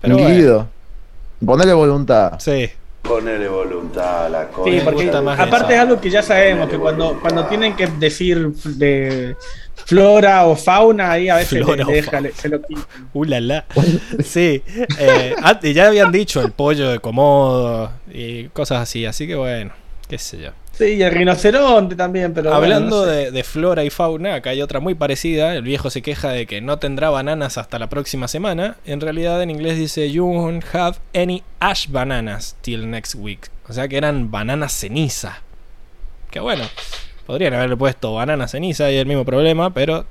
pero 0.00 0.18
bueno, 0.18 0.34
guido. 0.34 0.68
Ponele 1.44 1.72
voluntad. 1.72 2.38
sí, 2.38 2.70
Ponerle 3.02 3.48
voluntad 3.48 4.26
a 4.26 4.28
la 4.28 4.48
cosa. 4.48 4.70
Sí, 4.70 4.80
porque 4.84 5.10
más 5.10 5.38
aparte 5.38 5.74
es 5.74 5.80
algo 5.80 6.00
que 6.00 6.08
ya 6.08 6.22
sabemos, 6.22 6.68
que 6.68 6.78
cuando, 6.78 7.18
cuando 7.20 7.46
tienen 7.46 7.74
que 7.74 7.86
decir 7.88 8.48
de 8.52 9.36
flora 9.86 10.46
o 10.46 10.54
fauna, 10.54 11.10
ahí 11.10 11.28
a 11.28 11.34
veces 11.36 11.58
Flora 11.64 11.84
le- 11.84 11.84
le 11.84 11.92
deja- 11.96 12.10
fauna. 12.12 12.28
le- 12.28 12.34
se 12.34 12.48
lo 12.48 12.62
quitan. 12.62 12.84
uh, 13.12 13.24
la, 13.24 13.40
la. 13.40 13.64
Sí, 14.24 14.62
eh, 14.98 15.34
antes 15.42 15.74
ya 15.74 15.88
habían 15.88 16.12
dicho 16.12 16.40
el 16.40 16.52
pollo 16.52 16.90
de 16.90 17.00
comodo 17.00 17.90
y 18.12 18.44
cosas 18.50 18.80
así, 18.82 19.04
así 19.04 19.26
que 19.26 19.34
bueno, 19.34 19.72
qué 20.08 20.18
sé 20.18 20.38
yo. 20.40 20.50
Sí, 20.72 20.84
y 20.94 21.02
el 21.02 21.10
rinoceronte 21.12 21.94
también, 21.96 22.32
pero. 22.32 22.50
bueno, 22.50 22.56
Hablando 22.64 23.04
no 23.04 23.04
sé. 23.04 23.10
de, 23.16 23.30
de 23.30 23.44
flora 23.44 23.84
y 23.84 23.90
fauna, 23.90 24.34
acá 24.36 24.50
hay 24.50 24.62
otra 24.62 24.80
muy 24.80 24.94
parecida. 24.94 25.54
El 25.54 25.62
viejo 25.62 25.90
se 25.90 26.00
queja 26.02 26.30
de 26.30 26.46
que 26.46 26.60
no 26.62 26.78
tendrá 26.78 27.10
bananas 27.10 27.58
hasta 27.58 27.78
la 27.78 27.88
próxima 27.88 28.26
semana. 28.26 28.76
En 28.86 29.00
realidad 29.00 29.42
en 29.42 29.50
inglés 29.50 29.76
dice 29.78 30.10
You 30.10 30.24
won't 30.24 30.64
have 30.74 30.96
any 31.14 31.42
ash 31.60 31.88
bananas 31.88 32.56
till 32.62 32.88
next 32.90 33.14
week. 33.16 33.50
O 33.68 33.72
sea 33.74 33.86
que 33.86 33.96
eran 33.98 34.30
bananas 34.30 34.72
ceniza. 34.72 35.40
Que 36.30 36.40
bueno, 36.40 36.64
podrían 37.26 37.52
haberle 37.52 37.76
puesto 37.76 38.14
banana 38.14 38.48
ceniza 38.48 38.90
y 38.90 38.96
el 38.96 39.06
mismo 39.06 39.24
problema, 39.26 39.72
pero... 39.74 40.06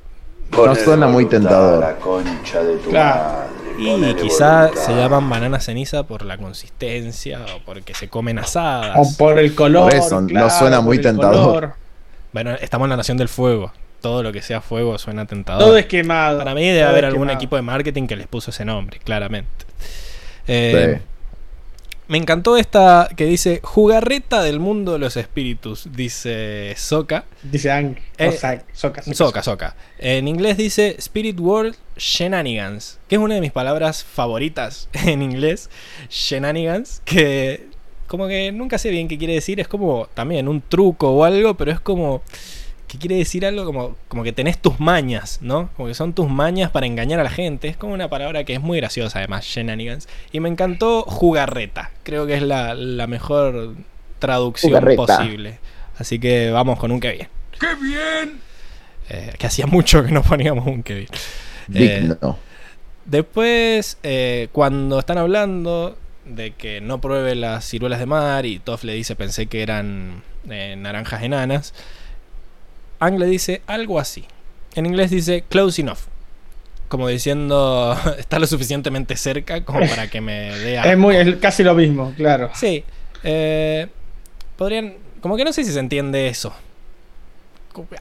No 0.51 0.75
suena 0.75 1.07
muy 1.07 1.25
tentador. 1.25 1.79
La 1.79 1.95
concha 1.95 2.61
de 2.63 2.77
tu 2.77 2.89
Claro. 2.91 3.23
madre. 3.23 3.49
Y 3.77 4.13
quizá 4.15 4.61
voluntad. 4.67 4.81
se 4.85 4.95
llaman 4.95 5.29
banana 5.29 5.59
ceniza 5.59 6.03
por 6.03 6.23
la 6.23 6.37
consistencia 6.37 7.39
o 7.55 7.59
porque 7.65 7.93
se 7.93 8.07
comen 8.09 8.37
O 8.37 8.41
asadas. 8.41 9.15
por 9.17 9.37
el 9.39 9.53
color. 9.55 9.89
Por 9.91 9.95
eso, 9.95 10.21
no 10.21 10.27
claro, 10.27 10.49
suena 10.49 10.77
por 10.77 10.85
muy 10.85 10.99
tentador. 10.99 11.45
color. 11.45 11.73
Bueno, 12.33 12.51
estamos 12.61 12.85
en 12.85 12.89
la 12.91 12.97
nación 12.97 13.17
del 13.17 13.27
fuego. 13.29 13.71
Todo 14.01 14.23
lo 14.23 14.31
que 14.31 14.41
sea 14.41 14.61
fuego 14.61 14.97
suena 14.97 15.25
tentador. 15.25 15.63
Todo 15.63 15.77
es 15.77 15.85
quemado. 15.85 16.39
Para 16.39 16.55
mí 16.55 16.65
debe 16.65 16.83
haber 16.83 17.05
algún 17.05 17.23
quemado. 17.23 17.37
equipo 17.37 17.55
de 17.55 17.61
marketing 17.61 18.07
que 18.07 18.15
les 18.15 18.27
puso 18.27 18.49
ese 18.51 18.65
nombre, 18.65 18.99
claramente. 18.99 19.65
Eh, 20.47 20.95
Sí. 20.99 21.05
Me 22.11 22.17
encantó 22.17 22.57
esta 22.57 23.07
que 23.15 23.23
dice 23.23 23.61
Jugarreta 23.63 24.43
del 24.43 24.59
mundo 24.59 24.91
de 24.91 24.99
los 24.99 25.15
espíritus, 25.15 25.87
dice 25.93 26.73
Soka. 26.75 27.23
Dice 27.41 27.71
Ang. 27.71 27.95
Eh, 28.17 28.37
Soca. 28.73 29.01
Soka, 29.01 29.41
Soka. 29.41 29.77
En 29.97 30.27
inglés 30.27 30.57
dice 30.57 30.97
Spirit 30.97 31.39
World 31.39 31.77
Shenanigans, 31.95 32.99
que 33.07 33.15
es 33.15 33.21
una 33.21 33.35
de 33.35 33.39
mis 33.39 33.53
palabras 33.53 34.03
favoritas 34.03 34.89
en 35.05 35.21
inglés. 35.21 35.69
Shenanigans, 36.09 37.01
que 37.05 37.69
como 38.07 38.27
que 38.27 38.51
nunca 38.51 38.77
sé 38.77 38.89
bien 38.89 39.07
qué 39.07 39.17
quiere 39.17 39.35
decir. 39.35 39.61
Es 39.61 39.69
como 39.69 40.09
también 40.13 40.49
un 40.49 40.59
truco 40.59 41.11
o 41.11 41.23
algo, 41.23 41.55
pero 41.55 41.71
es 41.71 41.79
como 41.79 42.23
que 42.91 42.97
quiere 42.97 43.15
decir 43.15 43.45
algo 43.45 43.63
como, 43.63 43.95
como 44.09 44.23
que 44.23 44.33
tenés 44.33 44.57
tus 44.57 44.81
mañas, 44.81 45.39
¿no? 45.41 45.69
Como 45.77 45.87
que 45.87 45.93
son 45.93 46.11
tus 46.11 46.29
mañas 46.29 46.71
para 46.71 46.87
engañar 46.87 47.21
a 47.21 47.23
la 47.23 47.29
gente. 47.29 47.69
Es 47.69 47.77
como 47.77 47.93
una 47.93 48.09
palabra 48.09 48.43
que 48.43 48.53
es 48.53 48.59
muy 48.61 48.79
graciosa, 48.79 49.19
además, 49.19 49.45
shenanigans. 49.45 50.09
Y 50.33 50.41
me 50.41 50.49
encantó 50.49 51.03
jugarreta. 51.03 51.91
Creo 52.03 52.27
que 52.27 52.35
es 52.35 52.41
la, 52.41 52.73
la 52.73 53.07
mejor 53.07 53.75
traducción 54.19 54.71
Jugarreta. 54.73 55.05
posible. 55.05 55.59
Así 55.97 56.19
que 56.19 56.51
vamos 56.51 56.79
con 56.79 56.91
un 56.91 56.99
que 56.99 57.11
bien. 57.11 57.27
¡Qué 57.59 57.75
bien! 57.75 58.41
que 59.37 59.45
hacía 59.47 59.67
mucho 59.67 60.05
que 60.05 60.11
no 60.11 60.21
poníamos 60.21 60.65
un 60.65 60.83
que 60.83 60.95
bien. 60.95 61.09
Eh, 61.73 61.99
Digno. 62.01 62.37
Después, 63.05 63.97
eh, 64.03 64.47
cuando 64.51 64.99
están 64.99 65.17
hablando 65.17 65.97
de 66.25 66.51
que 66.51 66.81
no 66.81 67.01
pruebe 67.01 67.35
las 67.35 67.65
ciruelas 67.65 67.99
de 67.99 68.05
mar 68.05 68.45
y 68.45 68.59
Toff 68.59 68.83
le 68.83 68.93
dice 68.93 69.15
pensé 69.15 69.47
que 69.47 69.63
eran 69.63 70.23
eh, 70.49 70.75
naranjas 70.77 71.23
enanas, 71.23 71.73
Ang 73.01 73.17
le 73.19 73.25
dice 73.25 73.61
algo 73.67 73.99
así. 73.99 74.23
En 74.75 74.85
inglés 74.85 75.11
dice 75.11 75.43
close 75.49 75.81
enough. 75.81 75.99
Como 76.87 77.07
diciendo, 77.07 77.97
está 78.17 78.39
lo 78.39 78.47
suficientemente 78.47 79.17
cerca 79.17 79.65
como 79.65 79.79
para 79.81 80.07
que 80.09 80.21
me 80.21 80.33
dé 80.57 80.75
Es, 80.75 80.79
asco". 80.85 80.97
muy, 80.97 81.15
es 81.17 81.35
casi 81.37 81.63
lo 81.63 81.73
mismo, 81.73 82.13
claro. 82.15 82.49
Sí. 82.53 82.83
eh, 83.23 83.87
podrían. 84.55 84.93
Como 85.19 85.35
que 85.35 85.43
no 85.43 85.51
sé 85.51 85.63
si 85.63 85.71
se 85.71 85.79
entiende 85.79 86.27
eso. 86.27 86.53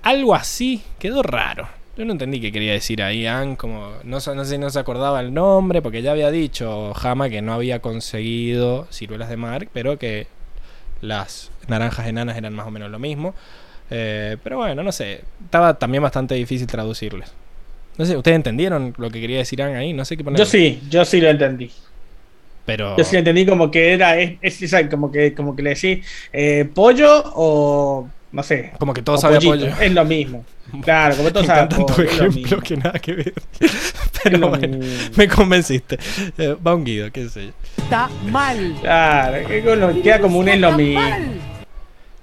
Algo 0.03 0.35
así 0.35 0.83
quedó 0.99 1.23
raro. 1.23 1.69
Yo 1.97 2.05
no 2.05 2.13
entendí 2.13 2.41
qué 2.41 2.51
quería 2.51 2.73
decir 2.73 3.03
ahí, 3.03 3.27
Ann. 3.27 3.57
Como, 3.57 3.93
no, 4.05 4.19
no 4.19 4.21
sé 4.21 4.45
si 4.47 4.59
no 4.59 4.71
se 4.71 4.79
acordaba 4.79 5.21
el 5.21 5.33
nombre, 5.35 5.83
porque 5.83 6.03
ya 6.03 6.13
había 6.13 6.31
dicho 6.31 6.93
Hama 6.97 7.29
que 7.29 7.43
no 7.43 7.53
había 7.53 7.81
conseguido 7.81 8.87
ciruelas 8.91 9.29
de 9.29 9.37
mar, 9.37 9.69
pero 9.73 9.99
que 9.99 10.27
las 11.01 11.51
naranjas 11.69 12.07
enanas 12.09 12.37
eran 12.37 12.55
más 12.55 12.67
o 12.67 12.71
menos 12.71 12.91
lo 12.91 12.99
mismo. 12.99 13.35
Eh, 13.91 14.37
pero 14.43 14.59
bueno, 14.59 14.83
no 14.83 14.93
sé. 14.93 15.23
Estaba 15.45 15.75
también 15.75 16.03
bastante 16.03 16.35
difícil 16.35 16.67
traducirles. 16.67 17.31
No 17.99 18.05
sé, 18.07 18.17
¿ustedes 18.17 18.37
entendieron 18.37 18.95
lo 18.97 19.11
que 19.11 19.21
quería 19.21 19.39
decir 19.39 19.61
ahí? 19.63 19.93
No 19.93 20.05
sé 20.05 20.17
qué 20.17 20.25
poner. 20.25 20.39
Yo 20.39 20.47
sí, 20.47 20.81
yo 20.89 21.05
sí 21.05 21.21
lo 21.21 21.29
entendí. 21.29 21.71
Pero. 22.65 22.97
Yo 22.97 23.05
sí 23.05 23.13
lo 23.15 23.19
entendí 23.19 23.45
como 23.45 23.71
que 23.71 23.93
era, 23.95 24.17
es, 24.19 24.39
es 24.41 24.63
esa- 24.63 24.89
como 24.89 25.11
que, 25.11 25.35
como 25.35 25.57
que 25.57 25.63
le 25.63 25.71
decís 25.75 26.07
eh, 26.33 26.69
pollo 26.73 27.23
o 27.35 28.09
no 28.33 28.43
sé. 28.43 28.73
Como 28.79 28.95
que 28.95 29.03
todo 29.03 29.19
sabe 29.19 29.37
a 29.39 29.41
pollo. 29.41 29.67
Es 29.81 29.93
lo 29.93 30.05
mismo. 30.05 30.45
Claro, 30.85 31.17
como 31.17 31.33
todo 31.33 31.43
sabe 31.43 31.63
a 31.63 31.69
pollo, 31.69 32.61
que 32.63 32.77
nada 32.77 32.97
que 33.01 33.13
ver. 33.15 33.33
Pero 34.23 34.51
bueno, 34.51 34.79
mismo. 34.79 35.11
me 35.17 35.27
convenciste. 35.27 35.99
Eh, 36.39 36.55
va 36.65 36.77
un 36.77 36.85
guido, 36.85 37.11
qué 37.11 37.29
sé 37.29 37.47
yo. 37.47 37.53
Está 37.83 38.09
mal. 38.31 38.77
Claro, 38.81 39.49
que 39.49 39.63
con 39.65 39.81
lo- 39.81 40.01
queda 40.01 40.21
como 40.21 40.39
un 40.39 40.49
es 40.49 40.61
lo 40.61 40.71
mismo. 40.71 41.01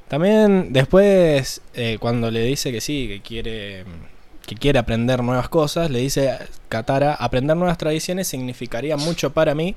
También 0.07 0.71
después, 0.71 1.61
eh, 1.73 1.97
cuando 1.99 2.31
le 2.31 2.41
dice 2.43 2.71
que 2.71 2.79
sí, 2.81 3.07
que 3.07 3.21
quiere, 3.21 3.83
que 4.45 4.55
quiere 4.55 4.79
aprender 4.79 5.21
nuevas 5.21 5.49
cosas, 5.49 5.91
le 5.91 5.99
dice 5.99 6.31
a 6.31 6.47
Katara, 6.69 7.13
aprender 7.13 7.57
nuevas 7.57 7.77
tradiciones 7.77 8.27
significaría 8.27 8.95
mucho 8.95 9.33
para 9.33 9.53
mí. 9.53 9.75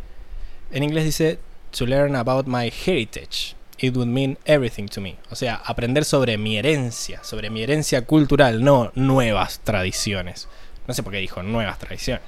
En 0.70 0.84
inglés 0.84 1.05
dice, 1.05 1.39
to 1.76 1.86
learn 1.86 2.15
about 2.17 2.47
my 2.47 2.73
heritage. 2.86 3.57
It 3.78 3.97
would 3.97 4.09
mean 4.09 4.39
everything 4.44 4.86
to 4.89 5.00
me. 5.00 5.17
O 5.31 5.34
sea, 5.34 5.57
aprender 5.65 6.05
sobre 6.05 6.36
mi 6.36 6.59
herencia, 6.59 7.25
sobre 7.25 7.49
mi 7.50 7.62
herencia 7.62 8.05
cultural, 8.05 8.62
no 8.62 8.92
nuevas 8.94 9.60
tradiciones. 9.60 10.49
No 10.86 10.94
sé 10.94 11.02
por 11.02 11.12
qué 11.12 11.18
dijo 11.18 11.42
nuevas 11.42 11.78
tradiciones. 11.78 12.23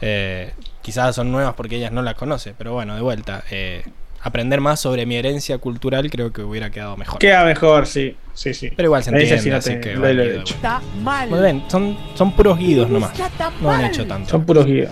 Eh, 0.00 0.52
quizás 0.80 1.14
son 1.16 1.32
nuevas 1.32 1.54
porque 1.54 1.76
ellas 1.76 1.92
no 1.92 2.02
las 2.02 2.14
conocen, 2.14 2.54
pero 2.56 2.72
bueno, 2.72 2.94
de 2.94 3.00
vuelta. 3.02 3.42
eh, 3.50 3.84
aprender 4.22 4.60
más 4.60 4.80
sobre 4.80 5.04
mi 5.04 5.16
herencia 5.16 5.58
cultural 5.58 6.08
creo 6.10 6.32
que 6.32 6.42
hubiera 6.42 6.70
quedado 6.70 6.96
mejor. 6.96 7.18
Queda 7.18 7.44
mejor, 7.44 7.86
sí. 7.86 8.16
Sí, 8.34 8.54
sí. 8.54 8.70
Pero 8.74 8.86
igual 8.86 9.02
se 9.04 9.10
entiende, 9.10 9.38
sí 9.40 9.50
no 9.50 9.56
así 9.56 9.70
te- 9.70 9.80
que 9.80 9.94
lo- 9.94 10.12
lo 10.12 10.22
he 10.22 10.36
hecho. 10.40 10.54
Está 10.54 10.80
mal. 11.02 11.28
Muy 11.28 11.40
bien, 11.40 11.64
son, 11.68 11.96
son 12.14 12.32
puros 12.32 12.58
guidos 12.58 12.88
nomás. 12.88 13.12
No 13.60 13.70
han 13.70 13.84
hecho 13.84 14.06
tanto. 14.06 14.30
Son 14.30 14.44
puros 14.46 14.64
guíos. 14.66 14.90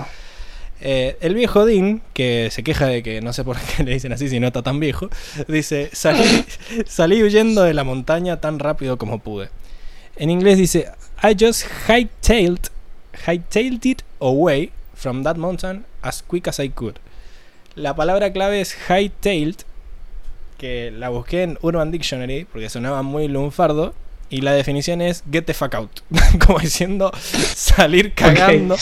Eh, 0.83 1.17
el 1.21 1.35
viejo 1.35 1.67
Dean, 1.67 2.01
que 2.15 2.49
se 2.51 2.63
queja 2.63 2.87
de 2.87 3.03
que 3.03 3.21
no 3.21 3.33
sé 3.35 3.45
por 3.45 3.57
qué 3.59 3.85
le 3.85 3.93
dicen 3.93 4.13
así 4.13 4.29
si 4.29 4.41
no 4.41 4.47
está 4.47 4.63
tan 4.63 4.81
viejo, 4.81 5.09
dice, 5.47 5.91
salí, 5.93 6.25
salí 6.87 7.23
huyendo 7.23 7.63
de 7.63 7.75
la 7.75 7.85
montaña 7.85 8.41
tan 8.41 8.59
rápido 8.59 8.97
como 8.97 9.19
pude. 9.19 9.51
En 10.17 10.31
inglés 10.31 10.57
dice, 10.59 10.89
I 11.23 11.37
just 11.39 11.67
hightailed, 11.89 12.69
hightailed 13.27 13.85
it 13.87 14.03
away 14.21 14.71
from 14.95 15.23
that 15.25 15.37
mountain 15.37 15.85
as 16.03 16.23
quick 16.23 16.49
as 16.49 16.59
I 16.59 16.69
could. 16.71 16.97
La 17.75 17.95
palabra 17.95 18.33
clave 18.33 18.61
es 18.61 18.77
hightailed, 18.89 19.57
que 20.59 20.91
la 20.91 21.09
busqué 21.09 21.43
en 21.45 21.59
Urban 21.63 21.91
Dictionary 21.91 22.45
porque 22.45 22.69
sonaba 22.69 23.03
muy 23.03 23.29
lunfardo. 23.29 23.95
Y 24.33 24.43
la 24.43 24.53
definición 24.53 25.01
es 25.01 25.25
get 25.33 25.45
the 25.45 25.55
fuck 25.55 25.75
out. 25.75 25.91
como 26.47 26.61
diciendo 26.61 27.11
salir 27.55 28.15
cagando. 28.15 28.77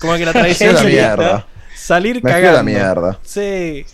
Como 0.00 0.16
que 0.16 0.24
la 0.24 0.32
tradición 0.32 0.76
sería 0.76 1.14
mierda. 1.16 1.46
salir 1.76 2.16
Me 2.16 2.30
cagando. 2.32 2.52
la 2.56 2.62
mierda. 2.64 3.18
Sí. 3.22 3.84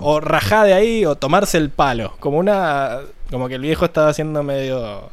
O 0.00 0.18
rajá 0.20 0.64
de 0.64 0.72
ahí 0.72 1.04
o 1.04 1.14
tomarse 1.14 1.58
el 1.58 1.70
palo. 1.70 2.16
Como 2.18 2.38
una. 2.38 2.98
Como 3.30 3.46
que 3.48 3.54
el 3.54 3.60
viejo 3.60 3.84
estaba 3.84 4.08
haciendo 4.08 4.42
medio. 4.42 5.10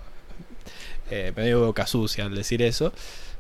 Eh, 1.12 1.32
medio 1.36 1.64
boca 1.64 1.86
sucia 1.86 2.26
al 2.26 2.34
decir 2.34 2.64
eso. 2.64 2.92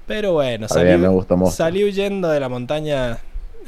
Pero 0.05 0.33
bueno, 0.33 0.67
salí, 0.67 0.95
me 0.97 1.07
gusta 1.07 1.35
salí 1.49 1.83
huyendo 1.83 2.29
de 2.29 2.39
la 2.39 2.49
montaña. 2.49 3.17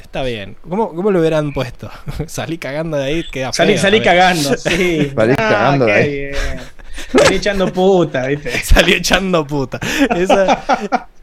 Está 0.08 0.22
bien. 0.22 0.56
¿Cómo, 0.66 0.94
cómo 0.94 1.10
lo 1.10 1.20
hubieran 1.20 1.52
puesto? 1.52 1.90
salí 2.26 2.56
cagando 2.56 2.96
de 2.96 3.04
ahí, 3.04 3.24
queda 3.30 3.52
Salí, 3.52 3.74
feo, 3.74 3.82
salí 3.82 4.00
cagando, 4.00 4.56
sí. 4.56 5.12
Salí 5.14 5.32
Ah, 5.32 5.48
cagando 5.50 5.84
de 5.84 5.92
ahí. 5.92 6.10
bien. 6.18 6.34
Salí 7.16 7.36
echando 7.36 7.72
puta, 7.72 8.26
¿viste? 8.26 8.50
Salí 8.64 8.94
echando 8.94 9.46
puta. 9.46 9.78
Esa, 10.16 10.64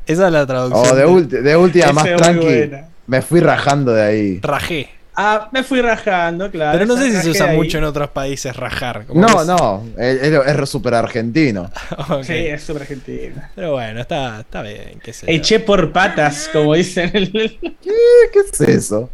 esa 0.05 0.25
es 0.27 0.31
la 0.31 0.45
traducción. 0.45 0.85
O 0.91 0.95
de, 0.95 1.07
ulti- 1.07 1.41
de 1.41 1.55
última, 1.57 1.93
más 1.93 2.03
tranqui. 2.15 2.45
buena. 2.45 2.87
Me 3.07 3.21
fui 3.23 3.39
rajando 3.39 3.91
de 3.91 4.03
ahí. 4.03 4.39
Rajé. 4.43 4.89
Ah, 5.17 5.49
me 5.51 5.63
fui 5.63 5.81
rajando, 5.81 6.51
claro. 6.51 6.77
Pero 6.77 6.85
no 6.85 6.97
sé 6.97 7.11
si 7.11 7.21
se 7.21 7.29
usa 7.29 7.49
ahí. 7.51 7.57
mucho 7.57 7.77
en 7.77 7.85
otros 7.85 8.09
países 8.09 8.55
rajar. 8.55 9.05
como 9.05 9.21
No, 9.21 9.41
es- 9.41 9.47
no, 9.47 9.83
es, 9.97 10.21
es- 10.21 10.69
súper 10.69 10.93
argentino. 10.93 11.71
Ok. 12.09 12.23
Sí, 12.23 12.33
es 12.33 12.63
súper 12.63 12.81
argentino. 12.83 13.41
Pero 13.55 13.71
bueno, 13.73 14.01
está, 14.01 14.41
está 14.41 14.61
bien, 14.61 14.99
qué 15.01 15.13
sé 15.13 15.25
yo. 15.27 15.31
Eché 15.31 15.59
por 15.59 15.91
patas, 15.91 16.49
como 16.51 16.73
dicen. 16.73 17.11
en 17.13 17.23
el- 17.33 17.57
¿Qué 17.59 18.39
es 18.39 18.61
eso? 18.61 19.09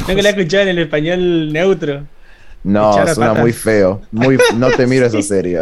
¿No 0.00 0.06
que 0.14 0.22
la 0.22 0.30
escuchado 0.30 0.64
en 0.64 0.68
el 0.70 0.78
español 0.80 1.52
neutro? 1.52 2.04
No, 2.62 2.92
Echar 2.92 3.14
suena 3.14 3.34
muy 3.34 3.52
feo. 3.52 4.02
Muy, 4.10 4.38
no 4.56 4.70
te 4.70 4.86
miro 4.86 5.06
esa 5.06 5.22
serie. 5.22 5.58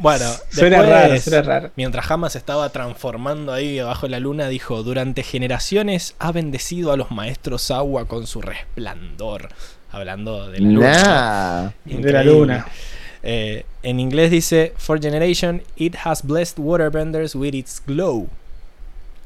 Bueno, 0.00 0.24
Suena 0.50 0.78
después, 0.82 0.88
raro, 0.88 1.20
suena 1.20 1.42
raro. 1.42 1.70
Mientras 1.76 2.10
Hamas 2.10 2.34
estaba 2.34 2.70
transformando 2.70 3.52
ahí 3.52 3.78
abajo 3.78 4.06
de 4.06 4.10
la 4.10 4.20
luna, 4.20 4.48
dijo: 4.48 4.82
Durante 4.82 5.22
generaciones 5.22 6.14
ha 6.18 6.32
bendecido 6.32 6.90
a 6.92 6.96
los 6.96 7.10
maestros 7.10 7.70
agua 7.70 8.06
con 8.06 8.26
su 8.26 8.40
resplandor. 8.40 9.48
Hablando 9.92 10.48
de 10.50 10.60
la 10.60 10.68
luna. 10.70 10.92
Nah. 10.92 11.62
De 11.84 12.12
la 12.12 12.22
Increíble. 12.22 12.24
luna. 12.24 12.66
Eh, 13.22 13.66
en 13.82 14.00
inglés 14.00 14.30
dice: 14.30 14.72
For 14.78 15.00
generation, 15.00 15.62
it 15.76 15.94
has 16.04 16.22
blessed 16.22 16.58
waterbenders 16.58 17.34
with 17.34 17.54
its 17.54 17.82
glow. 17.86 18.28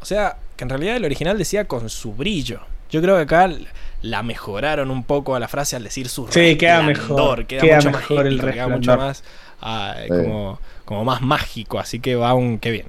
O 0.00 0.04
sea, 0.04 0.36
que 0.56 0.64
en 0.64 0.70
realidad 0.70 0.96
el 0.96 1.04
original 1.04 1.38
decía 1.38 1.66
con 1.66 1.88
su 1.88 2.12
brillo. 2.12 2.60
Yo 2.90 3.00
creo 3.00 3.16
que 3.16 3.22
acá 3.22 3.50
la 4.02 4.22
mejoraron 4.22 4.90
un 4.90 5.02
poco 5.04 5.34
a 5.34 5.40
la 5.40 5.48
frase 5.48 5.76
al 5.76 5.82
decir 5.84 6.08
su 6.08 6.28
Sí, 6.28 6.56
queda 6.56 6.82
resplandor, 6.82 7.38
mejor, 7.38 7.46
Queda, 7.46 7.60
queda 7.62 7.76
mucho 7.76 7.90
mejor 7.90 8.16
más 8.16 8.26
el 8.26 8.34
épico, 8.34 8.52
queda 8.52 8.68
mucho 8.68 8.96
más 8.96 9.24
ah, 9.60 9.96
Sí. 10.02 10.08
como, 10.08 10.58
como 10.84 11.04
más 11.04 11.22
mágico. 11.22 11.78
Así 11.78 12.00
que 12.00 12.16
va 12.16 12.34
un 12.34 12.58
qué 12.58 12.70
bien. 12.70 12.86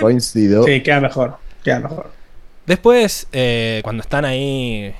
Coincido. 0.00 0.64
Sí, 0.64 0.82
queda 0.82 1.00
mejor. 1.00 1.38
Queda 1.62 1.80
mejor. 1.80 2.10
Después, 2.66 3.26
eh, 3.32 3.80
cuando 3.84 4.02
están 4.02 4.24
ahí 4.24 4.94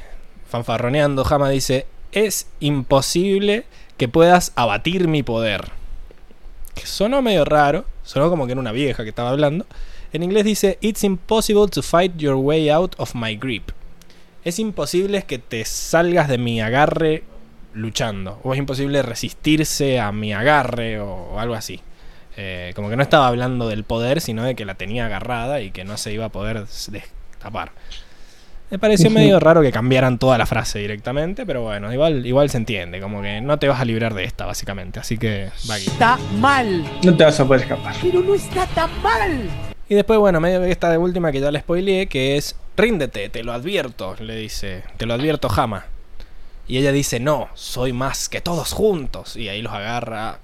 fanfarroneando, 0.48 1.24
Hama 1.28 1.48
dice: 1.50 1.86
Es 2.12 2.46
imposible 2.60 3.64
que 3.96 4.08
puedas 4.08 4.52
abatir 4.56 5.08
mi 5.08 5.22
poder. 5.22 5.70
Que 6.74 6.86
sonó 6.86 7.22
medio 7.22 7.44
raro, 7.44 7.84
sonó 8.02 8.28
como 8.30 8.46
que 8.46 8.52
era 8.52 8.60
una 8.60 8.72
vieja 8.72 9.04
que 9.04 9.08
estaba 9.10 9.30
hablando. 9.30 9.66
En 10.12 10.22
inglés 10.22 10.44
dice: 10.44 10.78
It's 10.80 11.04
impossible 11.04 11.68
to 11.68 11.82
fight 11.82 12.16
your 12.16 12.34
way 12.34 12.68
out 12.70 12.94
of 12.98 13.14
my 13.14 13.36
grip. 13.36 13.70
Es 14.44 14.58
imposible 14.58 15.22
que 15.22 15.38
te 15.38 15.64
salgas 15.64 16.28
de 16.28 16.36
mi 16.38 16.60
agarre 16.60 17.24
luchando. 17.74 18.40
O 18.42 18.52
es 18.54 18.58
imposible 18.58 19.02
resistirse 19.02 20.00
a 20.00 20.12
mi 20.12 20.32
agarre 20.32 21.00
o, 21.00 21.12
o 21.12 21.38
algo 21.38 21.54
así. 21.54 21.80
Eh, 22.36 22.72
como 22.74 22.90
que 22.90 22.96
no 22.96 23.02
estaba 23.02 23.28
hablando 23.28 23.68
del 23.68 23.84
poder, 23.84 24.20
sino 24.20 24.44
de 24.44 24.54
que 24.54 24.64
la 24.64 24.74
tenía 24.74 25.06
agarrada 25.06 25.60
y 25.60 25.70
que 25.70 25.84
no 25.84 25.96
se 25.96 26.12
iba 26.12 26.24
a 26.24 26.28
poder 26.30 26.66
destapar. 26.88 27.72
Me 28.70 28.78
pareció 28.78 29.08
medio 29.10 29.38
raro 29.38 29.62
que 29.62 29.70
cambiaran 29.70 30.18
toda 30.18 30.36
la 30.36 30.46
frase 30.46 30.80
directamente, 30.80 31.46
pero 31.46 31.62
bueno, 31.62 31.92
igual, 31.92 32.26
igual 32.26 32.50
se 32.50 32.56
entiende, 32.56 33.00
como 33.00 33.22
que 33.22 33.40
no 33.40 33.58
te 33.58 33.68
vas 33.68 33.78
a 33.78 33.84
librar 33.84 34.14
de 34.14 34.24
esta, 34.24 34.46
básicamente. 34.46 34.98
Así 34.98 35.16
que 35.16 35.50
va 35.70 35.74
aquí. 35.74 35.86
Está 35.86 36.18
mal. 36.40 36.84
No 37.04 37.16
te 37.16 37.24
vas 37.24 37.38
a 37.38 37.46
poder 37.46 37.62
escapar. 37.62 37.94
Pero 38.02 38.20
no 38.20 38.34
está 38.34 38.66
tan 38.66 38.90
mal. 39.00 39.48
Y 39.88 39.94
después, 39.94 40.18
bueno, 40.18 40.40
medio 40.40 40.60
que 40.60 40.70
esta 40.70 40.90
de 40.90 40.98
última 40.98 41.30
que 41.30 41.40
ya 41.40 41.52
le 41.52 41.60
spoileé, 41.60 42.08
que 42.08 42.36
es 42.36 42.56
ríndete, 42.76 43.28
te 43.28 43.44
lo 43.44 43.52
advierto, 43.52 44.16
le 44.18 44.34
dice, 44.34 44.82
te 44.96 45.06
lo 45.06 45.14
advierto 45.14 45.48
Jama. 45.48 45.84
Y 46.66 46.78
ella 46.78 46.92
dice, 46.92 47.20
no, 47.20 47.48
soy 47.54 47.92
más 47.92 48.28
que 48.28 48.40
todos 48.40 48.72
juntos. 48.72 49.36
Y 49.36 49.48
ahí 49.48 49.62
los 49.62 49.72
agarra. 49.72 50.38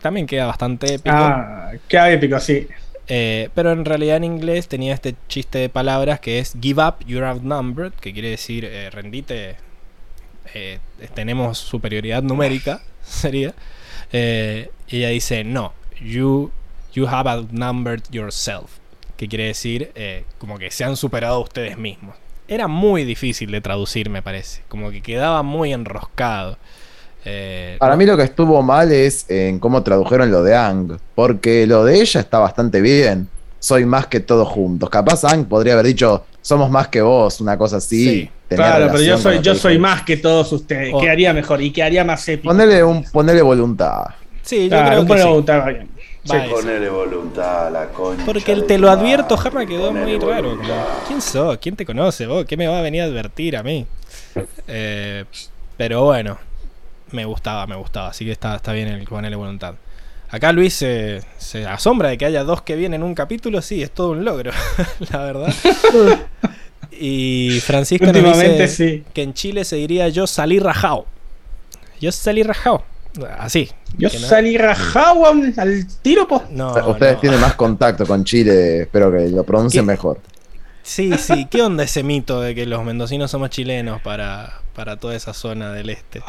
También 0.00 0.26
queda 0.26 0.46
bastante 0.46 0.94
épico. 0.94 1.14
Ah, 1.14 1.72
queda 1.88 2.10
épico, 2.10 2.40
sí. 2.40 2.66
Eh, 3.08 3.50
pero 3.54 3.72
en 3.72 3.84
realidad 3.84 4.16
en 4.16 4.24
inglés 4.24 4.68
tenía 4.68 4.94
este 4.94 5.14
chiste 5.28 5.58
de 5.58 5.68
palabras 5.68 6.20
que 6.20 6.38
es 6.38 6.54
give 6.60 6.82
up, 6.82 7.04
you're 7.04 7.26
outnumbered, 7.26 7.92
que 7.92 8.12
quiere 8.12 8.30
decir 8.30 8.64
eh, 8.64 8.90
rendite, 8.90 9.56
eh, 10.54 10.78
tenemos 11.14 11.58
superioridad 11.58 12.22
numérica, 12.22 12.80
sería. 13.02 13.54
Y 14.12 14.96
ella 14.96 15.08
dice, 15.08 15.44
no, 15.44 15.72
you, 16.00 16.50
you 16.94 17.06
have 17.06 17.28
outnumbered 17.28 18.02
yourself. 18.10 18.78
Que 19.16 19.28
quiere 19.28 19.44
decir 19.44 19.92
como 20.38 20.58
que 20.58 20.70
se 20.70 20.84
han 20.84 20.96
superado 20.96 21.40
ustedes 21.40 21.78
mismos. 21.78 22.16
Era 22.52 22.68
muy 22.68 23.04
difícil 23.04 23.50
de 23.50 23.62
traducir, 23.62 24.10
me 24.10 24.20
parece. 24.20 24.60
Como 24.68 24.90
que 24.90 25.00
quedaba 25.00 25.42
muy 25.42 25.72
enroscado. 25.72 26.58
Eh, 27.24 27.76
Para 27.78 27.96
mí 27.96 28.04
lo 28.04 28.14
que 28.16 28.24
estuvo 28.24 28.60
mal 28.62 28.92
es 28.92 29.24
en 29.30 29.58
cómo 29.58 29.82
tradujeron 29.82 30.30
lo 30.30 30.42
de 30.42 30.54
Ang, 30.54 30.98
porque 31.14 31.66
lo 31.66 31.82
de 31.84 32.00
ella 32.02 32.20
está 32.20 32.38
bastante 32.40 32.82
bien. 32.82 33.28
Soy 33.58 33.86
más 33.86 34.06
que 34.08 34.20
todos 34.20 34.48
juntos. 34.48 34.90
Capaz 34.90 35.24
Ang 35.24 35.46
podría 35.46 35.72
haber 35.74 35.86
dicho, 35.86 36.26
somos 36.42 36.68
más 36.68 36.88
que 36.88 37.00
vos, 37.00 37.40
una 37.40 37.56
cosa 37.56 37.78
así. 37.78 38.04
Sí. 38.04 38.30
Claro, 38.48 38.88
pero 38.92 39.02
yo 39.02 39.16
soy, 39.16 39.40
yo 39.40 39.54
soy 39.54 39.78
más 39.78 40.02
que 40.02 40.18
todos 40.18 40.52
ustedes. 40.52 40.92
Oh. 40.92 41.00
Quedaría 41.00 41.32
mejor 41.32 41.62
y 41.62 41.70
quedaría 41.70 42.04
más 42.04 42.28
épico. 42.28 42.48
Ponele, 42.52 42.84
un, 42.84 43.02
ponele 43.04 43.40
voluntad. 43.40 44.04
sí, 44.42 44.64
yo 44.64 44.68
Claro, 44.68 45.06
creo 45.06 45.16
que 45.16 45.22
sí. 45.22 45.52
va 45.58 45.68
bien. 45.70 45.88
Ese. 46.24 46.48
Ponele 46.48 46.88
voluntad 46.88 47.66
a 47.66 47.70
la 47.70 47.88
concha. 47.88 48.24
Porque 48.24 48.52
el 48.52 48.66
te 48.66 48.78
lo 48.78 48.90
advierto, 48.90 49.36
Jama, 49.36 49.66
quedó 49.66 49.88
Ponele 49.88 50.18
muy 50.18 50.28
raro. 50.28 50.58
¿Quién 51.06 51.20
sos? 51.20 51.58
¿Quién 51.58 51.76
te 51.76 51.84
conoce 51.84 52.26
vos? 52.26 52.44
¿Qué 52.44 52.56
me 52.56 52.66
va 52.68 52.78
a 52.78 52.82
venir 52.82 53.02
a 53.02 53.06
advertir 53.06 53.56
a 53.56 53.62
mí? 53.62 53.86
Eh, 54.68 55.24
pero 55.76 56.04
bueno, 56.04 56.38
me 57.10 57.24
gustaba, 57.24 57.66
me 57.66 57.76
gustaba. 57.76 58.08
Así 58.08 58.24
que 58.24 58.32
está, 58.32 58.56
está 58.56 58.72
bien 58.72 58.88
el 58.88 59.04
ponerle 59.04 59.36
voluntad. 59.36 59.74
Acá 60.30 60.52
Luis 60.52 60.74
se, 60.74 61.22
se 61.36 61.66
asombra 61.66 62.08
de 62.08 62.16
que 62.16 62.24
haya 62.24 62.42
dos 62.44 62.62
que 62.62 62.74
vienen 62.76 63.02
en 63.02 63.06
un 63.06 63.14
capítulo. 63.14 63.60
Sí, 63.60 63.82
es 63.82 63.90
todo 63.90 64.12
un 64.12 64.24
logro, 64.24 64.52
la 65.10 65.18
verdad. 65.18 65.54
Y 66.90 67.60
Francisco 67.60 68.06
nos 68.06 68.14
dice 68.14 68.68
sí. 68.68 69.04
que 69.12 69.22
en 69.22 69.34
Chile 69.34 69.64
se 69.64 69.76
diría 69.76 70.08
yo 70.08 70.26
salí 70.26 70.58
rajao. 70.58 71.06
Yo 72.00 72.12
salí 72.12 72.42
rajao. 72.42 72.84
Así. 73.38 73.68
Yo 73.98 74.08
salí 74.08 74.56
rajado 74.56 75.26
al, 75.26 75.52
al 75.56 75.86
tiro, 76.02 76.26
po. 76.26 76.42
No, 76.50 76.72
Ustedes 76.88 77.14
no. 77.14 77.20
tienen 77.20 77.40
más 77.40 77.54
contacto 77.54 78.06
con 78.06 78.24
Chile, 78.24 78.82
espero 78.82 79.12
que 79.12 79.28
lo 79.28 79.44
pronuncien 79.44 79.84
¿Qué? 79.84 79.92
mejor. 79.92 80.18
Sí, 80.82 81.12
sí. 81.18 81.46
¿Qué 81.50 81.62
onda 81.62 81.84
ese 81.84 82.02
mito 82.02 82.40
de 82.40 82.54
que 82.54 82.66
los 82.66 82.82
mendocinos 82.84 83.30
somos 83.30 83.50
chilenos 83.50 84.00
para, 84.02 84.54
para 84.74 84.96
toda 84.96 85.14
esa 85.14 85.32
zona 85.34 85.72
del 85.72 85.90
este? 85.90 86.22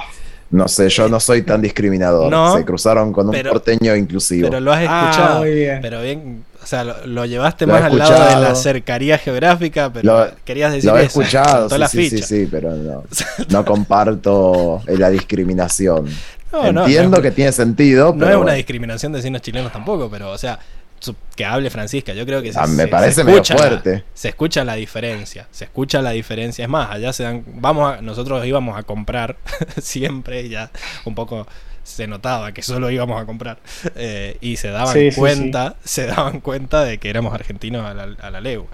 No 0.52 0.68
sé, 0.68 0.90
yo 0.90 1.10
no 1.10 1.20
soy 1.20 1.42
tan 1.42 1.62
discriminador. 1.62 2.30
No, 2.30 2.56
Se 2.56 2.64
cruzaron 2.64 3.12
con 3.12 3.26
un 3.28 3.32
pero- 3.32 3.52
porteño 3.52 3.96
inclusivo. 3.96 4.50
Pero 4.50 4.60
lo 4.60 4.72
has 4.72 4.86
Ah, 4.88 5.10
escuchado. 5.10 5.40
muy 5.40 5.52
bien. 5.56 5.80
Pero 5.82 6.02
bien, 6.04 6.46
o 6.62 6.66
sea, 6.68 6.84
lo, 6.84 7.08
lo 7.08 7.26
llevaste 7.26 7.66
Lo 7.66 7.74
más 7.74 7.84
al 7.86 7.98
lado 7.98 8.12
de 8.36 8.42
la 8.50 8.54
cercanía 8.54 9.18
geográfica, 9.18 9.92
pero 9.92 10.26
Lo- 10.26 10.32
querías 10.46 10.72
decir 10.72 10.92
Lo 10.92 10.98
he 11.00 11.06
eso. 11.06 11.22
escuchado, 11.22 11.62
saltó 11.70 11.78
la 11.80 11.88
sí, 11.88 12.08
sí, 12.12 12.18
sí, 12.20 12.24
sí, 12.24 12.48
pero 12.52 12.76
no, 12.76 13.04
no 13.50 13.66
comparto 13.66 14.82
la 14.86 15.10
discriminación. 15.10 16.08
No, 16.54 16.82
Entiendo 16.86 17.18
no, 17.18 17.24
que 17.24 17.32
tiene 17.32 17.52
sentido, 17.52 18.14
no 18.14 18.20
pero 18.20 18.26
es 18.30 18.36
una 18.36 18.44
bueno. 18.44 18.56
discriminación 18.58 19.12
decirnos 19.12 19.42
chilenos 19.42 19.72
tampoco, 19.72 20.10
pero 20.10 20.32
o 20.32 20.38
sea, 20.38 20.60
su- 21.00 21.16
que 21.36 21.44
hable 21.46 21.70
Francisca, 21.70 22.14
yo 22.14 22.26
creo 22.26 22.42
que 22.42 22.54
se, 22.54 22.60
Ah, 22.60 22.68
me 22.68 22.84
se- 22.84 22.88
parece 22.90 23.16
se 23.16 23.24
medio 23.24 23.38
escucha 23.42 23.56
la- 23.56 23.60
fuerte. 23.70 24.04
se 24.14 24.30
escucha 24.30 24.64
la 24.64 24.76
diferencia, 24.76 25.48
se 25.52 25.66
escucha 25.66 26.02
la 26.02 26.12
diferencia. 26.12 26.64
Es 26.64 26.70
más, 26.70 26.90
allá 26.92 27.12
se 27.12 27.24
dan, 27.24 27.44
vamos 27.56 27.94
a, 27.98 28.02
nosotros 28.02 28.46
íbamos 28.46 28.78
a 28.78 28.84
comprar 28.84 29.36
siempre, 29.82 30.48
ya 30.50 30.70
un 31.06 31.16
poco 31.16 31.48
se 31.84 32.08
notaba 32.08 32.54
que 32.54 32.62
solo 32.62 32.90
íbamos 32.90 33.22
a 33.22 33.26
comprar 33.26 33.58
eh, 33.96 34.38
y 34.40 34.56
se 34.56 34.70
daban 34.70 34.94
Sí, 34.94 35.12
sí, 35.12 35.20
cuenta, 35.20 35.76
se 35.84 36.06
daban 36.06 36.40
cuenta 36.40 36.86
de 36.86 36.98
que 37.00 37.10
éramos 37.10 37.34
argentinos 37.34 37.86
a 37.86 37.94
la, 37.94 38.04
a 38.22 38.30
la 38.32 38.40
legua. 38.42 38.68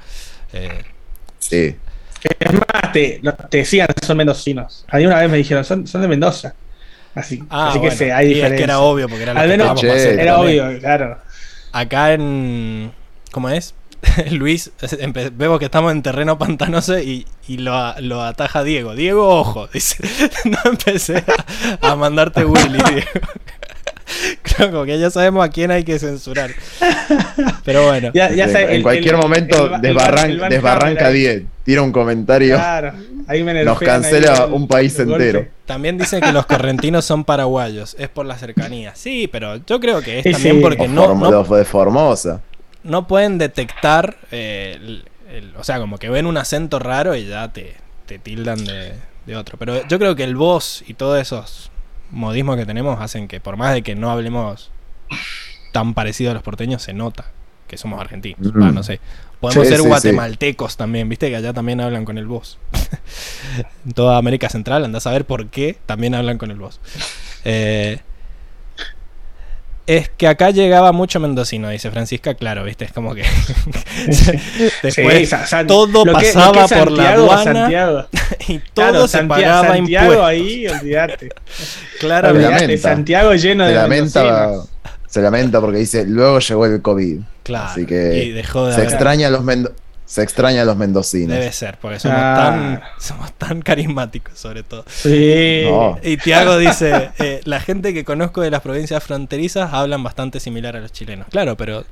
Eh, 0.54 0.84
Sí. 1.40 1.76
Es 2.40 2.54
más, 2.54 2.92
te, 2.92 3.22
te 3.50 3.58
decían, 3.60 3.88
son 4.06 4.18
mendocinos. 4.18 4.84
A 4.90 4.98
mí 4.98 5.06
una 5.06 5.20
vez 5.22 5.30
me 5.32 5.38
dijeron, 5.38 5.64
son, 5.64 5.88
son 5.88 6.02
de 6.02 6.08
Mendoza. 6.10 6.54
Así, 7.20 7.44
ah, 7.50 7.70
así 7.70 7.80
bueno, 7.80 7.92
que 7.92 7.98
sí, 8.06 8.10
hay 8.12 8.28
y 8.28 8.30
es 8.30 8.36
diferencia. 8.36 8.58
que 8.58 8.64
era 8.64 8.80
obvio 8.80 9.08
porque 9.10 9.24
era 9.24 9.34
lo 9.34 9.40
Al 9.40 9.48
menos 9.50 9.80
Che, 9.80 9.88
Era 10.22 10.36
también. 10.36 10.64
obvio, 10.66 10.80
claro. 10.80 11.18
Acá 11.72 12.14
en. 12.14 12.92
¿Cómo 13.32 13.50
es? 13.50 13.76
Luis, 14.32 14.72
vemos 15.34 15.60
que 15.60 15.66
estamos 15.66 15.92
en 15.92 16.02
terreno 16.02 16.38
pantanoso 16.38 16.98
y, 17.00 17.28
y 17.48 17.58
lo, 17.58 17.76
a- 17.76 18.00
lo 18.00 18.24
ataja 18.24 18.64
Diego. 18.64 18.96
Diego, 18.96 19.28
ojo, 19.28 19.68
dice. 19.74 19.98
No 20.46 20.58
empecé 20.72 21.24
a, 21.82 21.92
a 21.92 21.96
mandarte 21.96 22.46
Willy, 22.46 22.80
Diego. 22.90 23.28
Creo 24.44 24.72
como 24.72 24.86
que 24.86 24.98
ya 25.00 25.10
sabemos 25.10 25.46
a 25.46 25.50
quién 25.50 25.72
hay 25.72 25.84
que 25.84 26.00
censurar. 26.00 26.52
Pero 27.64 27.86
bueno, 27.88 28.12
Ya, 28.14 28.32
ya 28.32 28.46
en, 28.46 28.52
sé, 28.52 28.64
en 28.64 28.70
el- 28.72 28.84
cualquier 28.84 29.16
el- 29.16 29.22
momento 29.22 29.68
el- 29.68 29.74
el- 29.74 29.82
desbarran- 29.82 30.50
desbarranca 30.50 31.08
Hammer 31.08 31.14
ahí. 31.14 31.20
10, 31.20 31.44
tira 31.64 31.82
un 31.82 31.92
comentario, 31.92 32.56
Claro, 32.56 32.94
ahí 33.28 33.44
me 33.44 33.64
nos 33.64 33.80
cancela 33.80 34.34
ahí 34.46 34.52
un 34.52 34.68
país 34.68 34.98
entero. 35.00 35.46
también 35.66 35.98
dicen 35.98 36.22
que 36.22 36.32
los 36.32 36.46
correntinos 36.46 37.06
son 37.06 37.24
paraguayos. 37.24 37.96
Es 38.00 38.10
por 38.10 38.26
la 38.26 38.38
cercanía. 38.38 38.94
Sí, 38.96 39.28
pero 39.32 39.58
yo 39.66 39.80
creo 39.80 40.02
que 40.02 40.20
es 40.20 40.24
Sí, 40.24 40.32
también 40.32 40.56
sí. 40.58 40.62
porque 40.62 40.84
O 40.84 40.88
no, 40.88 41.08
Form- 41.16 41.20
no, 41.20 41.32
lo 41.32 41.56
de 41.56 41.66
Formosa. 41.66 42.42
no 42.84 43.08
pueden 43.08 43.38
detectar, 43.38 44.18
eh, 44.32 44.74
el- 44.80 45.06
el- 45.32 45.54
o 45.58 45.64
sea, 45.64 45.80
como 45.80 45.98
que 45.98 46.10
ven 46.10 46.26
un 46.26 46.38
acento 46.38 46.80
raro 46.80 47.16
y 47.16 47.26
ya 47.28 47.52
te, 47.54 47.76
te 48.08 48.18
tildan 48.18 48.64
de, 48.66 48.94
de 49.28 49.36
otro. 49.36 49.58
Pero 49.60 49.88
yo 49.88 50.00
creo 50.00 50.16
que 50.16 50.24
el 50.24 50.36
voz 50.36 50.84
y 50.88 50.96
todos 50.96 51.22
esos 51.22 51.70
modismos 52.12 52.58
que 52.58 52.66
tenemos 52.66 53.00
hacen 53.02 53.28
que 53.28 53.40
por 53.40 53.58
más 53.58 53.74
de 53.74 53.82
que 53.82 53.96
no 53.96 54.10
hablemos 54.12 54.72
tan 55.72 55.94
parecido 55.94 56.32
a 56.32 56.34
los 56.34 56.44
porteños, 56.44 56.82
se 56.82 56.94
nota 56.94 57.26
que 57.68 57.78
somos 57.78 58.00
argentinos. 58.02 58.54
Mm. 58.54 58.62
Va, 58.62 58.72
no 58.72 58.84
sé. 58.84 59.00
Podemos 59.40 59.64
Sí, 59.66 59.70
ser 59.70 59.78
sí, 59.78 59.84
sí. 59.84 59.88
guatemaltecos 59.90 60.76
también, 60.76 61.08
viste 61.08 61.30
que 61.30 61.36
allá 61.36 61.54
también 61.54 61.80
hablan 61.80 62.04
con 62.06 62.18
el 62.18 62.26
voz. 62.28 62.58
en 63.86 63.94
toda 63.94 64.18
América 64.18 64.50
Central, 64.50 64.84
andás 64.84 65.08
a 65.08 65.12
ver 65.12 65.26
por 65.26 65.48
qué 65.48 65.78
también 65.86 66.16
hablan 66.16 66.38
con 66.38 66.52
el 66.52 66.58
voz. 66.58 66.80
Eh, 67.46 68.00
es 69.98 70.10
que 70.10 70.28
acá 70.28 70.52
llegaba 70.52 70.92
mucho 70.92 71.20
mendocino, 71.20 71.70
dice 71.70 71.90
Francisca, 71.92 72.36
claro, 72.36 72.64
viste, 72.64 72.86
es 72.86 72.92
como 72.94 73.16
que 73.16 73.24
después 74.84 75.18
Sí, 75.20 75.26
Sa- 75.26 75.46
San- 75.48 75.68
todo 75.68 76.04
que- 76.04 76.12
pasaba 76.12 76.52
por 76.68 76.92
la 76.92 77.04
Santiago, 77.04 77.24
aduana 77.32 77.54
Santiago. 77.62 78.06
y 78.48 78.58
todo 78.60 78.74
Claro, 78.74 79.08
se 79.08 79.18
Santiago, 79.18 79.28
pagaba 79.42 79.68
Santiago 79.76 80.06
impuestos. 80.14 80.28
ahí, 80.28 80.68
olvídate. 80.68 81.30
Claro. 82.00 82.78
Santiago 82.80 83.34
lleno 83.36 83.64
Se 83.66 83.70
de 83.72 83.76
lamenta, 83.76 84.24
mendocinos. 84.24 84.70
se 85.08 85.22
lamenta 85.22 85.62
porque 85.62 85.78
dice, 85.80 86.06
luego 86.06 86.40
llegó 86.40 86.66
el 86.66 86.82
COVID. 86.82 87.20
claro. 87.44 87.66
Así 87.72 87.86
que 87.86 88.24
y 88.26 88.32
dejó 88.32 88.68
de 88.68 88.74
se 88.74 88.82
haber- 88.82 88.90
extraña 88.94 89.28
a 89.28 89.32
los 89.32 89.44
mendo- 89.44 89.74
se 90.10 90.24
extraña 90.24 90.64
a 90.64 90.66
los 90.66 90.76
mendocinos. 90.76 91.38
Debe 91.38 91.52
ser, 91.52 91.78
porque 91.80 92.00
somos, 92.00 92.18
Ah. 92.20 92.36
tan, 92.36 92.82
somos 93.00 93.32
tan 93.34 93.62
carismáticos, 93.62 94.40
sobre 94.40 94.64
todo. 94.64 94.84
Sí. 94.88 95.62
No. 95.66 96.00
Y 96.02 96.18
Tiago 96.18 96.58
dice: 96.58 97.12
eh, 97.20 97.42
La 97.44 97.60
gente 97.60 97.94
que 97.94 98.04
conozco 98.04 98.42
de 98.42 98.50
las 98.50 98.62
provincias 98.62 99.04
fronterizas 99.04 99.72
hablan 99.72 100.02
bastante 100.04 100.40
similar 100.40 100.76
a 100.76 100.80
los 100.80 100.92
chilenos. 100.92 101.28
Claro, 101.30 101.56
pero 101.58 101.86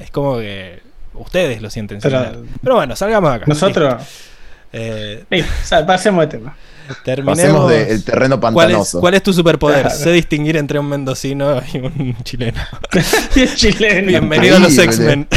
es 0.00 0.10
como 0.10 0.38
que 0.38 0.80
ustedes 1.14 1.62
lo 1.62 1.70
sienten 1.70 2.00
Pero- 2.00 2.18
similar. 2.24 2.44
Pero 2.64 2.74
bueno, 2.74 2.96
salgamos 2.96 3.30
de 3.30 3.36
acá. 3.36 3.44
Nosotros. 3.46 4.02
Eh, 4.74 5.24
sea, 5.64 5.84
pasemos 5.84 6.22
de 6.22 6.38
tema. 6.38 6.56
terminemos. 7.04 7.38
Pasemos 7.38 7.70
del 7.70 8.04
terreno 8.04 8.40
¿Cuál 8.40 8.52
es, 8.52 8.56
pantanoso. 8.56 9.00
cuál 9.00 9.14
es 9.14 9.22
tu 9.22 9.32
superpoder? 9.32 9.82
Claro. 9.82 9.96
Sé 9.96 10.12
distinguir 10.12 10.56
entre 10.56 10.78
un 10.78 10.86
mendocino 10.88 11.60
y 11.72 11.78
un 11.78 12.16
chileno. 12.24 12.60
Chileno. 13.54 14.08
Bienvenido 14.08 14.56
a 14.56 14.58
los. 14.58 14.76
X-Men. 14.76 15.28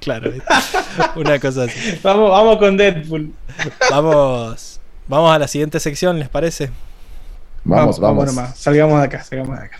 claro, 0.00 0.32
una 1.16 1.38
cosa 1.38 1.64
así. 1.64 1.98
Vamos, 2.02 2.30
vamos 2.30 2.56
con 2.58 2.76
Deadpool. 2.76 3.32
Vamos, 3.90 4.80
vamos 5.06 5.32
a 5.32 5.38
la 5.38 5.48
siguiente 5.48 5.80
sección, 5.80 6.18
¿les 6.18 6.28
parece? 6.28 6.70
Vamos, 7.64 7.98
vamos. 7.98 8.26
nomás. 8.26 8.58
Salgamos 8.58 8.98
de 9.00 9.06
acá, 9.06 9.22
salgamos 9.24 9.58
de 9.58 9.64
acá. 9.64 9.78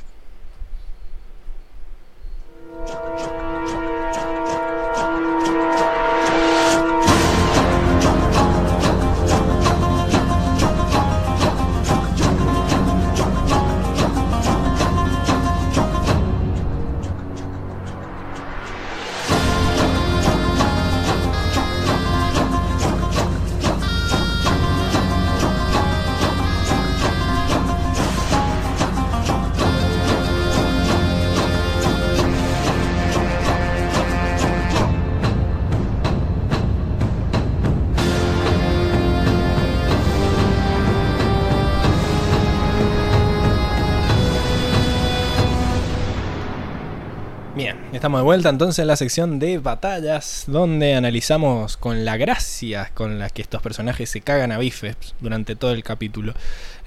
Estamos 47.99 48.21
de 48.21 48.25
vuelta 48.25 48.49
entonces 48.49 48.79
en 48.79 48.87
la 48.87 48.97
sección 48.97 49.39
de 49.39 49.59
batallas, 49.59 50.45
donde 50.47 50.95
analizamos 50.95 51.77
con 51.77 52.05
la 52.05 52.17
gracia 52.17 52.91
con 52.95 53.19
la 53.19 53.29
que 53.29 53.43
estos 53.43 53.61
personajes 53.61 54.09
se 54.09 54.21
cagan 54.21 54.53
a 54.53 54.59
bifes 54.59 54.97
durante 55.21 55.57
todo 55.57 55.73
el 55.73 55.83
capítulo. 55.83 56.33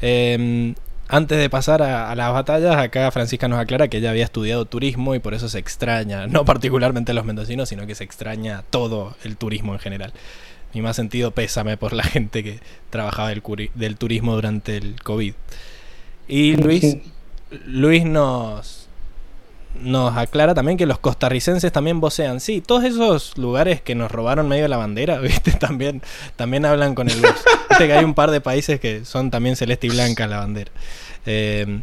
Eh, 0.02 0.74
Antes 1.14 1.40
de 1.40 1.50
pasar 1.50 1.82
a, 1.82 2.10
a 2.10 2.16
las 2.16 2.32
batallas, 2.32 2.78
acá 2.78 3.12
Francisca 3.12 3.50
nos 3.50 3.60
aclara 3.60 3.90
que 3.90 3.98
ella 3.98 4.12
había 4.12 4.24
estudiado 4.24 4.64
turismo 4.64 5.14
y 5.14 5.20
por 5.20 5.34
eso 5.34 5.50
se 5.50 5.60
extraña, 5.60 6.26
no 6.28 6.46
particularmente 6.46 7.14
los 7.14 7.26
mendocinos, 7.26 7.68
sino 7.68 7.86
que 7.86 7.96
se 7.96 8.06
extraña 8.06 8.64
todo 8.70 9.18
el 9.26 9.36
turismo 9.36 9.74
en 9.74 9.80
general. 9.80 10.14
Mi 10.74 10.82
más 10.82 10.96
sentido 10.96 11.32
pésame 11.32 11.76
por 11.76 11.92
la 11.92 12.04
gente 12.04 12.46
que 12.46 12.62
trabajaba 12.90 13.28
del, 13.28 13.44
del 13.76 13.98
turismo 13.98 14.36
durante 14.36 14.78
el 14.78 15.04
COVID. 15.04 15.34
Y 16.30 16.56
Luis, 16.56 16.96
Luis 17.66 18.06
nos, 18.06 18.81
nos 19.80 20.16
aclara 20.18 20.54
también 20.54 20.78
que 20.78 20.86
los 20.86 21.00
costarricenses 21.00 21.72
también 21.72 22.00
vocean. 22.00 22.40
Sí, 22.40 22.62
todos 22.62 22.84
esos 22.84 23.38
lugares 23.38 23.82
que 23.82 23.96
nos 23.96 24.12
robaron 24.12 24.48
medio 24.48 24.68
la 24.68 24.78
bandera, 24.78 25.18
¿viste? 25.22 25.52
También, 25.54 26.02
también 26.36 26.66
hablan 26.66 26.96
con 26.96 27.10
el 27.10 27.20
voz. 27.22 27.44
Viste 27.70 27.88
que 27.88 27.94
hay 27.94 28.04
un 28.04 28.14
par 28.14 28.32
de 28.32 28.42
países 28.42 28.80
que 28.80 29.06
son 29.06 29.32
también 29.32 29.56
celeste 29.56 29.88
y 29.88 29.90
blanca 29.92 30.28
la 30.28 30.40
bandera. 30.40 30.72
Eh, 31.26 31.82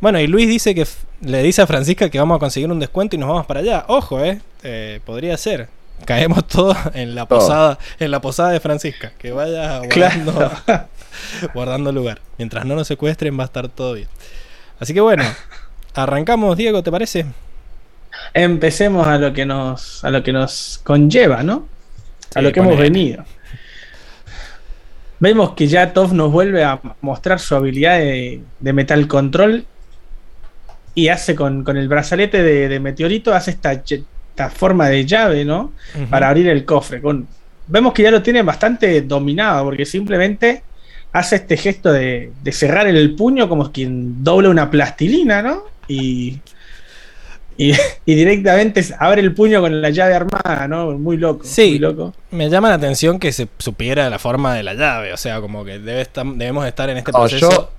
bueno, 0.00 0.20
y 0.20 0.26
Luis 0.26 0.48
dice 0.48 0.74
que 0.74 0.86
le 1.22 1.42
dice 1.42 1.62
a 1.62 1.66
Francisca 1.66 2.10
que 2.10 2.18
vamos 2.18 2.36
a 2.36 2.38
conseguir 2.38 2.70
un 2.70 2.78
descuento 2.78 3.16
y 3.16 3.18
nos 3.18 3.28
vamos 3.28 3.46
para 3.46 3.60
allá. 3.60 3.84
Ojo, 3.88 4.22
eh, 4.24 4.40
eh, 4.62 5.00
podría 5.04 5.36
ser. 5.36 5.68
Caemos 6.04 6.46
todos 6.46 6.76
en 6.92 7.14
la 7.14 7.26
posada, 7.26 7.78
en 7.98 8.10
la 8.10 8.20
posada 8.20 8.50
de 8.50 8.60
Francisca. 8.60 9.12
Que 9.18 9.32
vaya 9.32 9.78
guardando, 9.84 10.32
Claro. 10.32 10.88
guardando 11.54 11.92
lugar. 11.92 12.20
Mientras 12.36 12.66
no 12.66 12.74
nos 12.74 12.86
secuestren 12.86 13.38
va 13.38 13.44
a 13.44 13.46
estar 13.46 13.68
todo 13.68 13.94
bien. 13.94 14.08
Así 14.78 14.92
que 14.92 15.00
bueno, 15.00 15.24
arrancamos, 15.98 16.56
Diego, 16.56 16.82
¿te 16.82 16.90
parece? 16.90 17.26
Empecemos 18.34 19.06
a 19.06 19.18
lo 19.18 19.32
que 19.32 19.46
nos, 19.46 20.04
a 20.04 20.10
lo 20.10 20.22
que 20.22 20.32
nos 20.32 20.80
conlleva, 20.84 21.42
¿no? 21.42 21.66
A 22.34 22.40
Sí, 22.40 22.44
lo 22.44 22.52
que 22.52 22.60
hemos 22.60 22.78
venido. 22.78 23.24
Vemos 25.18 25.52
que 25.52 25.66
ya 25.66 25.92
Toph 25.92 26.12
nos 26.12 26.30
vuelve 26.30 26.62
a 26.64 26.80
mostrar 27.00 27.40
su 27.40 27.54
habilidad 27.54 27.98
de, 27.98 28.42
de 28.60 28.72
metal 28.72 29.08
control 29.08 29.64
y 30.94 31.08
hace 31.08 31.34
con, 31.34 31.64
con 31.64 31.76
el 31.76 31.88
brazalete 31.88 32.42
de, 32.42 32.68
de 32.68 32.80
meteorito, 32.80 33.34
hace 33.34 33.52
esta, 33.52 33.72
esta 33.72 34.50
forma 34.50 34.88
de 34.88 35.06
llave, 35.06 35.44
¿no? 35.44 35.72
Para 36.10 36.28
abrir 36.28 36.48
el 36.48 36.64
cofre. 36.64 37.00
Con, 37.00 37.26
vemos 37.66 37.92
que 37.92 38.02
ya 38.02 38.10
lo 38.10 38.22
tiene 38.22 38.42
bastante 38.42 39.02
dominado, 39.02 39.64
porque 39.64 39.86
simplemente 39.86 40.62
hace 41.12 41.36
este 41.36 41.56
gesto 41.56 41.92
de, 41.92 42.32
de 42.42 42.52
cerrar 42.52 42.86
el 42.86 43.14
puño 43.14 43.48
como 43.48 43.72
quien 43.72 44.22
dobla 44.22 44.50
una 44.50 44.70
plastilina, 44.70 45.40
¿no? 45.42 45.64
Y, 45.88 46.40
y, 47.58 47.72
y 48.04 48.14
directamente 48.14 48.84
abre 48.98 49.22
el 49.22 49.34
puño 49.34 49.60
con 49.60 49.80
la 49.80 49.90
llave 49.90 50.14
armada, 50.14 50.68
¿no? 50.68 50.92
Muy 50.98 51.16
loco. 51.16 51.44
Sí. 51.44 51.70
Muy 51.70 51.78
loco. 51.78 52.14
Me 52.30 52.50
llama 52.50 52.68
la 52.68 52.74
atención 52.74 53.18
que 53.18 53.32
se 53.32 53.48
supiera 53.58 54.10
la 54.10 54.18
forma 54.18 54.54
de 54.54 54.62
la 54.62 54.74
llave. 54.74 55.12
O 55.12 55.16
sea, 55.16 55.40
como 55.40 55.64
que 55.64 55.78
debe 55.78 56.02
estar, 56.02 56.26
debemos 56.26 56.66
estar 56.66 56.90
en 56.90 56.98
este 56.98 57.12
No, 57.12 57.18
proceso. 57.20 57.50
yo, 57.50 57.70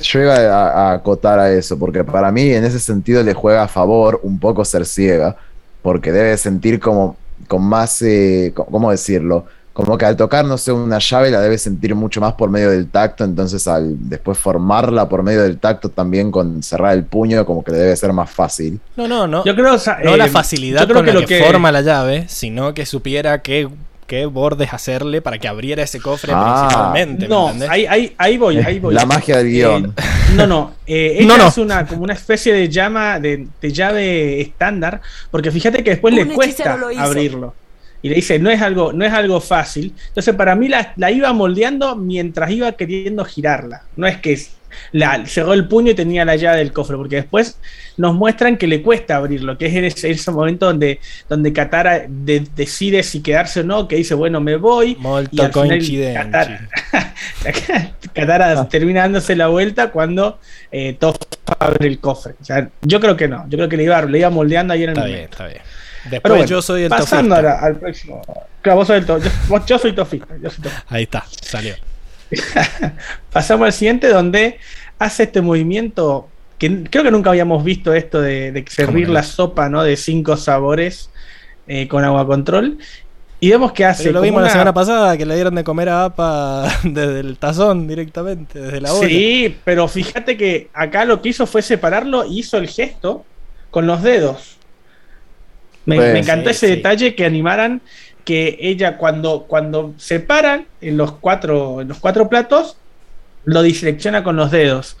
yo 0.00 0.20
iba 0.20 0.34
a, 0.36 0.90
a 0.90 0.92
acotar 0.94 1.38
a 1.38 1.50
eso, 1.52 1.78
porque 1.78 2.04
para 2.04 2.30
mí 2.32 2.50
en 2.50 2.64
ese 2.64 2.78
sentido 2.78 3.22
le 3.22 3.34
juega 3.34 3.62
a 3.64 3.68
favor 3.68 4.20
un 4.22 4.38
poco 4.38 4.64
ser 4.64 4.84
ciega, 4.86 5.36
porque 5.82 6.12
debe 6.12 6.36
sentir 6.36 6.80
como 6.80 7.16
con 7.48 7.62
más, 7.62 8.00
eh, 8.02 8.52
¿cómo 8.54 8.90
decirlo? 8.90 9.46
Como 9.74 9.98
que 9.98 10.06
al 10.06 10.16
tocar, 10.16 10.44
no 10.44 10.56
sé, 10.56 10.70
una 10.72 10.98
llave 11.00 11.30
la 11.32 11.40
debe 11.40 11.58
sentir 11.58 11.94
mucho 11.96 12.20
más 12.20 12.34
por 12.34 12.48
medio 12.48 12.70
del 12.70 12.86
tacto, 12.88 13.24
entonces 13.24 13.66
al 13.66 14.08
después 14.08 14.38
formarla 14.38 15.08
por 15.08 15.22
medio 15.24 15.42
del 15.42 15.58
tacto 15.58 15.88
también 15.88 16.30
con 16.30 16.62
cerrar 16.62 16.94
el 16.94 17.02
puño, 17.04 17.44
como 17.44 17.62
que 17.64 17.72
le 17.72 17.78
debe 17.78 17.96
ser 17.96 18.12
más 18.12 18.30
fácil. 18.30 18.78
No, 18.96 19.06
no, 19.08 19.26
no. 19.26 19.44
Yo 19.44 19.54
creo, 19.56 19.74
o 19.74 19.78
sea, 19.78 19.98
no 20.02 20.14
eh, 20.14 20.16
la 20.16 20.28
facilidad 20.28 20.82
yo 20.82 20.86
creo 20.86 20.96
con 20.98 21.06
que 21.06 21.12
la 21.12 21.20
lo 21.20 21.26
que, 21.26 21.38
que 21.38 21.44
forma 21.44 21.72
la 21.72 21.80
llave, 21.82 22.24
sino 22.28 22.72
que 22.72 22.86
supiera 22.86 23.42
qué, 23.42 23.68
qué 24.06 24.26
bordes 24.26 24.72
hacerle 24.72 25.20
para 25.20 25.38
que 25.38 25.48
abriera 25.48 25.82
ese 25.82 26.00
cofre 26.00 26.30
Ah. 26.32 26.66
principalmente. 26.68 27.22
¿me 27.22 27.28
No, 27.28 27.48
ahí, 27.68 27.84
ahí, 27.86 28.14
ahí 28.16 28.38
voy, 28.38 28.58
ahí 28.58 28.78
voy. 28.80 28.94
La 28.94 29.06
magia 29.06 29.38
del 29.38 29.48
Eh, 29.48 29.50
guion. 29.50 29.92
no, 30.36 30.46
no. 30.46 30.74
eh, 30.86 31.16
ella 31.18 31.26
No, 31.26 31.36
no. 31.36 31.48
es 31.48 31.58
una, 31.58 31.84
como 31.84 32.04
una 32.04 32.12
especie 32.14 32.52
de 32.52 32.68
llama, 32.68 33.18
de, 33.18 33.48
de 33.60 33.72
llave 33.72 34.40
estándar, 34.40 35.00
porque 35.32 35.50
fíjate 35.50 35.82
que 35.82 35.90
después 35.90 36.12
Un 36.14 36.20
le 36.28 36.32
cuesta 36.32 36.62
hechicero 36.62 36.76
lo 36.78 36.92
hizo. 36.92 37.02
abrirlo. 37.02 37.54
Y 38.04 38.10
le 38.10 38.16
dice, 38.16 38.38
no 38.38 38.50
es 38.50 38.60
algo, 38.60 38.92
no 38.92 39.02
es 39.04 39.12
algo 39.14 39.40
fácil. 39.40 39.94
Entonces, 40.08 40.34
para 40.34 40.54
mí 40.54 40.68
la, 40.68 40.92
la 40.96 41.10
iba 41.10 41.32
moldeando 41.32 41.96
mientras 41.96 42.50
iba 42.50 42.70
queriendo 42.72 43.24
girarla. 43.24 43.82
No 43.96 44.06
es 44.06 44.18
que 44.18 44.38
la, 44.92 45.24
cerró 45.24 45.54
el 45.54 45.66
puño 45.68 45.92
y 45.92 45.94
tenía 45.94 46.24
la 46.26 46.36
llave 46.36 46.58
del 46.58 46.70
cofre, 46.72 46.96
porque 46.98 47.16
después 47.16 47.58
nos 47.96 48.14
muestran 48.14 48.58
que 48.58 48.66
le 48.66 48.82
cuesta 48.82 49.16
abrirlo, 49.16 49.56
que 49.56 49.66
es 49.66 49.74
en 49.74 49.84
ese, 49.84 50.10
ese 50.10 50.30
momento 50.32 50.66
donde, 50.66 51.00
donde 51.30 51.52
Katara 51.54 52.04
de- 52.06 52.46
decide 52.54 53.02
si 53.04 53.22
quedarse 53.22 53.60
o 53.60 53.64
no, 53.64 53.88
que 53.88 53.96
dice, 53.96 54.14
bueno, 54.14 54.38
me 54.40 54.56
voy. 54.56 54.90
y 54.90 54.96
Molto 54.96 55.42
al 55.42 55.52
final 55.52 55.68
coincidente. 55.68 56.14
Katara, 56.20 56.68
Katara 58.12 58.68
termina 58.68 59.00
dándose 59.02 59.34
la 59.36 59.46
vuelta 59.48 59.90
cuando 59.90 60.38
eh, 60.70 60.94
Toph 60.98 61.16
abre 61.58 61.86
el 61.88 61.98
cofre. 62.00 62.34
O 62.40 62.44
sea, 62.44 62.68
yo 62.82 63.00
creo 63.00 63.16
que 63.16 63.28
no. 63.28 63.44
Yo 63.48 63.56
creo 63.58 63.68
que 63.68 63.76
le 63.76 63.84
iba, 63.84 64.02
le 64.02 64.18
iba 64.18 64.30
moldeando 64.30 64.74
ahí 64.74 64.82
en 64.84 64.90
el 64.90 64.96
Está 64.96 65.06
bien, 65.06 65.16
momento. 65.16 65.32
está 65.36 65.46
bien. 65.48 65.62
Después 66.04 66.20
Pero 66.22 66.34
bueno, 66.34 66.48
yo 66.48 66.62
soy 66.62 66.82
el 66.84 66.88
pasando 66.90 67.34
tofista. 67.34 67.52
ahora 67.52 67.66
al 67.66 67.76
próximo. 67.76 68.22
Claro, 68.62 68.78
vos 68.78 68.86
sos 68.86 68.96
el 68.96 69.06
to- 69.06 69.18
yo, 69.18 69.30
vos- 69.48 69.66
yo 69.66 69.78
soy 69.78 69.92
tofista. 69.94 70.34
yo 70.42 70.50
soy 70.50 70.62
tofista. 70.64 70.84
Ahí 70.88 71.02
está, 71.04 71.24
salió. 71.40 71.74
Pasamos 73.32 73.66
al 73.66 73.72
siguiente 73.72 74.08
donde 74.08 74.58
hace 74.98 75.24
este 75.24 75.40
movimiento 75.40 76.28
que 76.58 76.84
creo 76.84 77.02
que 77.04 77.10
nunca 77.10 77.30
habíamos 77.30 77.64
visto 77.64 77.92
esto 77.92 78.20
de, 78.20 78.52
de 78.52 78.64
servir 78.68 79.08
la 79.08 79.22
sopa 79.22 79.68
¿no? 79.68 79.82
de 79.82 79.96
cinco 79.96 80.36
sabores 80.36 81.10
eh, 81.66 81.88
con 81.88 82.04
agua 82.04 82.26
control. 82.26 82.78
Y 83.40 83.50
vemos 83.50 83.72
que 83.72 83.84
hace. 83.84 84.04
Pero 84.04 84.14
lo 84.14 84.20
vimos 84.22 84.40
la 84.42 84.48
semana 84.48 84.72
pasada 84.72 85.18
que 85.18 85.26
le 85.26 85.34
dieron 85.34 85.54
de 85.54 85.64
comer 85.64 85.88
a 85.90 86.04
APA 86.06 86.66
desde 86.84 87.20
el 87.20 87.36
tazón 87.36 87.86
directamente, 87.86 88.58
desde 88.58 88.80
la 88.80 88.92
olla. 88.94 89.08
Sí, 89.08 89.56
pero 89.64 89.86
fíjate 89.88 90.36
que 90.36 90.70
acá 90.72 91.04
lo 91.04 91.20
que 91.20 91.30
hizo 91.30 91.46
fue 91.46 91.60
separarlo 91.60 92.24
y 92.24 92.38
hizo 92.38 92.56
el 92.56 92.68
gesto 92.68 93.24
con 93.70 93.86
los 93.86 94.02
dedos. 94.02 94.53
Me, 95.86 95.96
Pues, 95.96 96.12
me 96.12 96.18
encantó 96.20 96.50
sí, 96.50 96.56
ese 96.56 96.66
sí. 96.68 96.76
detalle 96.76 97.14
que 97.14 97.24
animaran 97.24 97.80
que 98.24 98.56
ella 98.60 98.96
cuando, 98.96 99.44
cuando 99.46 99.92
separan 99.98 100.66
en 100.80 100.96
los 100.96 101.12
cuatro, 101.12 101.80
en 101.82 101.88
los 101.88 101.98
cuatro 101.98 102.28
platos, 102.28 102.76
lo 103.44 103.62
disecciona 103.62 104.24
con 104.24 104.36
los 104.36 104.50
dedos. 104.50 104.96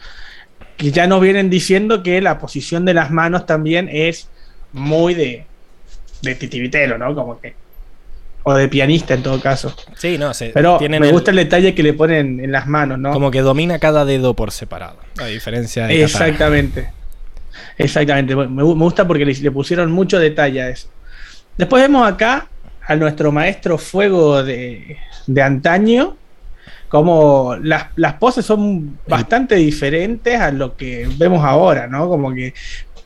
Que 0.76 0.90
ya 0.90 1.06
nos 1.06 1.20
vienen 1.20 1.48
diciendo 1.50 2.02
que 2.02 2.20
la 2.20 2.38
posición 2.38 2.84
de 2.84 2.94
las 2.94 3.10
manos 3.10 3.46
también 3.46 3.88
es 3.90 4.28
muy 4.72 5.14
de, 5.14 5.46
de 6.22 6.34
titiritero, 6.34 6.98
¿no? 6.98 7.14
Como 7.14 7.40
que. 7.40 7.54
O 8.42 8.52
de 8.52 8.68
pianista 8.68 9.14
en 9.14 9.22
todo 9.22 9.40
caso. 9.40 9.74
Sí, 9.96 10.18
no, 10.18 10.34
se, 10.34 10.48
Pero 10.50 10.76
tienen 10.76 11.00
me 11.00 11.06
el- 11.06 11.12
gusta 11.14 11.30
el 11.30 11.38
detalle 11.38 11.74
que 11.74 11.82
le 11.82 11.94
ponen 11.94 12.40
en 12.40 12.52
las 12.52 12.66
manos, 12.66 12.98
¿no? 12.98 13.10
como 13.12 13.30
que 13.30 13.40
domina 13.40 13.78
cada 13.78 14.04
dedo 14.04 14.34
por 14.34 14.50
separado, 14.50 14.98
a 15.18 15.24
diferencia 15.26 15.86
de. 15.86 16.02
Exactamente. 16.04 16.88
Exactamente. 17.78 18.34
Me, 18.36 18.44
gu- 18.62 18.74
me 18.76 18.84
gusta 18.84 19.06
porque 19.06 19.24
le, 19.24 19.34
le 19.34 19.50
pusieron 19.50 19.90
mucho 19.92 20.18
detalle 20.18 20.62
a 20.62 20.68
eso. 20.70 20.88
Después 21.56 21.82
vemos 21.82 22.06
acá 22.06 22.48
a 22.86 22.96
nuestro 22.96 23.32
maestro 23.32 23.78
fuego 23.78 24.42
de, 24.42 24.98
de 25.26 25.42
antaño. 25.42 26.16
Como 26.88 27.56
las, 27.62 27.86
las 27.96 28.14
poses 28.14 28.44
son 28.46 29.00
bastante 29.08 29.56
diferentes 29.56 30.38
a 30.40 30.52
lo 30.52 30.76
que 30.76 31.08
vemos 31.18 31.44
ahora, 31.44 31.88
¿no? 31.88 32.08
Como 32.08 32.32
que 32.32 32.54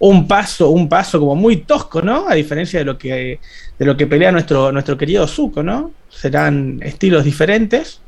un 0.01 0.29
paso, 0.29 0.71
un 0.71 0.89
paso 0.89 1.19
como 1.19 1.35
muy 1.37 1.59
tosco, 1.59 2.03
¿no? 2.03 2.29
A 2.29 2.35
diferencia 2.35 2.81
de 2.81 2.85
lo 2.85 2.99
que, 2.99 3.41
de 3.79 3.87
lo 3.87 3.97
que 3.97 4.07
pelea 4.07 4.31
nuestro, 4.33 4.73
nuestro 4.73 4.99
querido 4.99 5.27
Zuko, 5.27 5.63
¿no? 5.63 5.93
Serán 6.11 6.81
estilos 6.83 7.25
diferentes. 7.25 8.01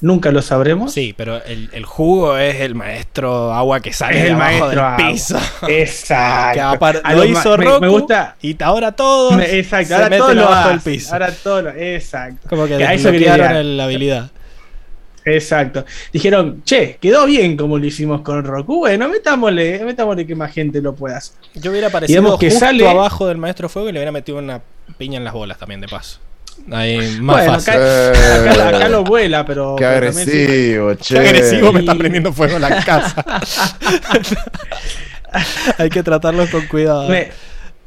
Nunca 0.00 0.30
lo 0.30 0.42
sabremos. 0.42 0.92
Sí, 0.92 1.12
pero 1.16 1.42
el, 1.44 1.70
el 1.72 1.84
jugo 1.84 2.36
es 2.38 2.60
el 2.60 2.76
maestro 2.76 3.52
agua 3.52 3.80
que 3.80 3.92
sale 3.92 4.20
Es 4.20 4.24
el 4.30 4.36
maestro 4.36 4.68
del 4.70 4.78
agua. 4.78 4.96
piso. 4.96 5.36
Exacto. 5.68 6.86
A 7.02 7.14
lo 7.14 7.24
hizo 7.24 7.56
Roku 7.56 7.80
Me 7.80 7.88
gusta. 7.88 8.36
y 8.40 8.56
ahora 8.62 8.92
todos 8.92 9.34
me- 9.36 9.58
Exacto. 9.58 9.88
se 9.88 9.94
Ahora 9.94 10.04
meten 10.08 10.18
todo 10.20 10.34
lo 10.34 10.46
abajo 10.46 10.68
del 10.68 10.78
hace, 10.78 10.90
piso. 10.90 11.12
Ahora 11.12 11.32
todo 11.32 11.62
lo. 11.62 11.70
Exacto. 11.70 12.48
Como 12.48 12.66
que 12.66 12.76
Que 12.76 12.84
a 12.86 12.94
eso 12.94 13.08
el- 13.08 13.76
la 13.76 13.84
habilidad. 13.84 14.30
Exacto. 15.24 15.84
Dijeron, 16.12 16.62
che, 16.64 16.96
quedó 17.00 17.26
bien 17.26 17.56
como 17.56 17.76
lo 17.76 17.84
hicimos 17.84 18.22
con 18.22 18.44
Roku. 18.44 18.78
Bueno, 18.78 19.08
metámosle, 19.08 19.84
metámosle 19.84 20.26
que 20.26 20.34
más 20.34 20.52
gente 20.52 20.80
lo 20.80 20.94
pueda 20.94 21.18
hacer. 21.18 21.34
Yo 21.54 21.70
hubiera 21.70 21.88
aparecido 21.88 22.38
que 22.38 22.46
justo 22.50 22.60
sale- 22.60 22.88
abajo 22.88 23.26
del 23.26 23.36
maestro 23.36 23.68
fuego 23.68 23.88
y 23.88 23.92
le 23.92 23.98
hubiera 23.98 24.12
metido 24.12 24.38
una 24.38 24.62
piña 24.96 25.18
en 25.18 25.24
las 25.24 25.34
bolas 25.34 25.58
también, 25.58 25.80
de 25.80 25.88
paso. 25.88 26.20
Ahí, 26.70 27.18
más 27.20 27.36
Bueno, 27.36 27.52
fácil. 27.54 27.74
acá, 27.74 28.50
acá- 28.50 28.68
acá 28.76 28.86
Eh, 28.86 28.90
lo 28.90 29.04
vuela, 29.04 29.46
pero. 29.46 29.76
Qué 29.76 29.84
pero 29.84 29.96
agresivo, 30.08 30.94
che. 30.94 31.14
Qué 31.14 31.20
agresivo 31.20 31.72
me 31.72 31.80
está 31.80 31.94
prendiendo 31.94 32.32
fuego 32.32 32.58
la 32.58 32.84
casa. 32.84 33.24
Hay 35.78 35.88
que 35.90 36.02
tratarlos 36.02 36.50
con 36.50 36.66
cuidado. 36.66 37.08
Me, 37.08 37.28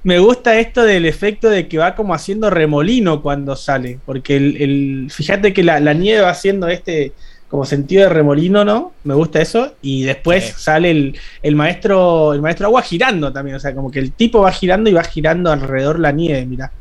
me 0.04 0.20
gusta 0.20 0.60
esto 0.60 0.84
del 0.84 1.06
efecto 1.06 1.50
de 1.50 1.68
que 1.68 1.78
va 1.78 1.96
como 1.96 2.14
haciendo 2.14 2.50
remolino 2.50 3.22
cuando 3.22 3.56
sale. 3.56 4.00
Porque 4.06 4.38
el, 4.38 4.58
el- 4.62 5.08
fíjate 5.12 5.54
que 5.54 5.64
la, 5.64 5.80
la 5.80 5.94
nieve 5.94 6.22
va 6.22 6.30
haciendo 6.32 6.68
este 6.68 7.14
como 7.52 7.66
sentido 7.66 8.04
de 8.04 8.10
remolino, 8.10 8.66
¿no? 8.66 8.94
Me 9.04 9.14
gusta 9.14 9.40
eso. 9.42 9.74
Y 9.84 10.04
después 10.04 10.46
Sí. 10.46 10.54
sale 10.58 10.90
el, 10.90 11.20
el 11.44 11.56
maestro, 11.56 12.34
el 12.34 12.42
maestro 12.42 12.66
agua 12.68 12.82
girando 12.82 13.32
también. 13.32 13.58
O 13.58 13.60
sea, 13.60 13.76
como 13.76 13.92
que 13.92 14.00
el 14.00 14.14
tipo 14.14 14.40
va 14.42 14.52
girando 14.52 14.90
y 14.90 14.94
va 14.94 15.04
girando 15.04 15.52
alrededor 15.52 16.00
la 16.00 16.12
nieve, 16.14 16.46
mira. 16.46 16.72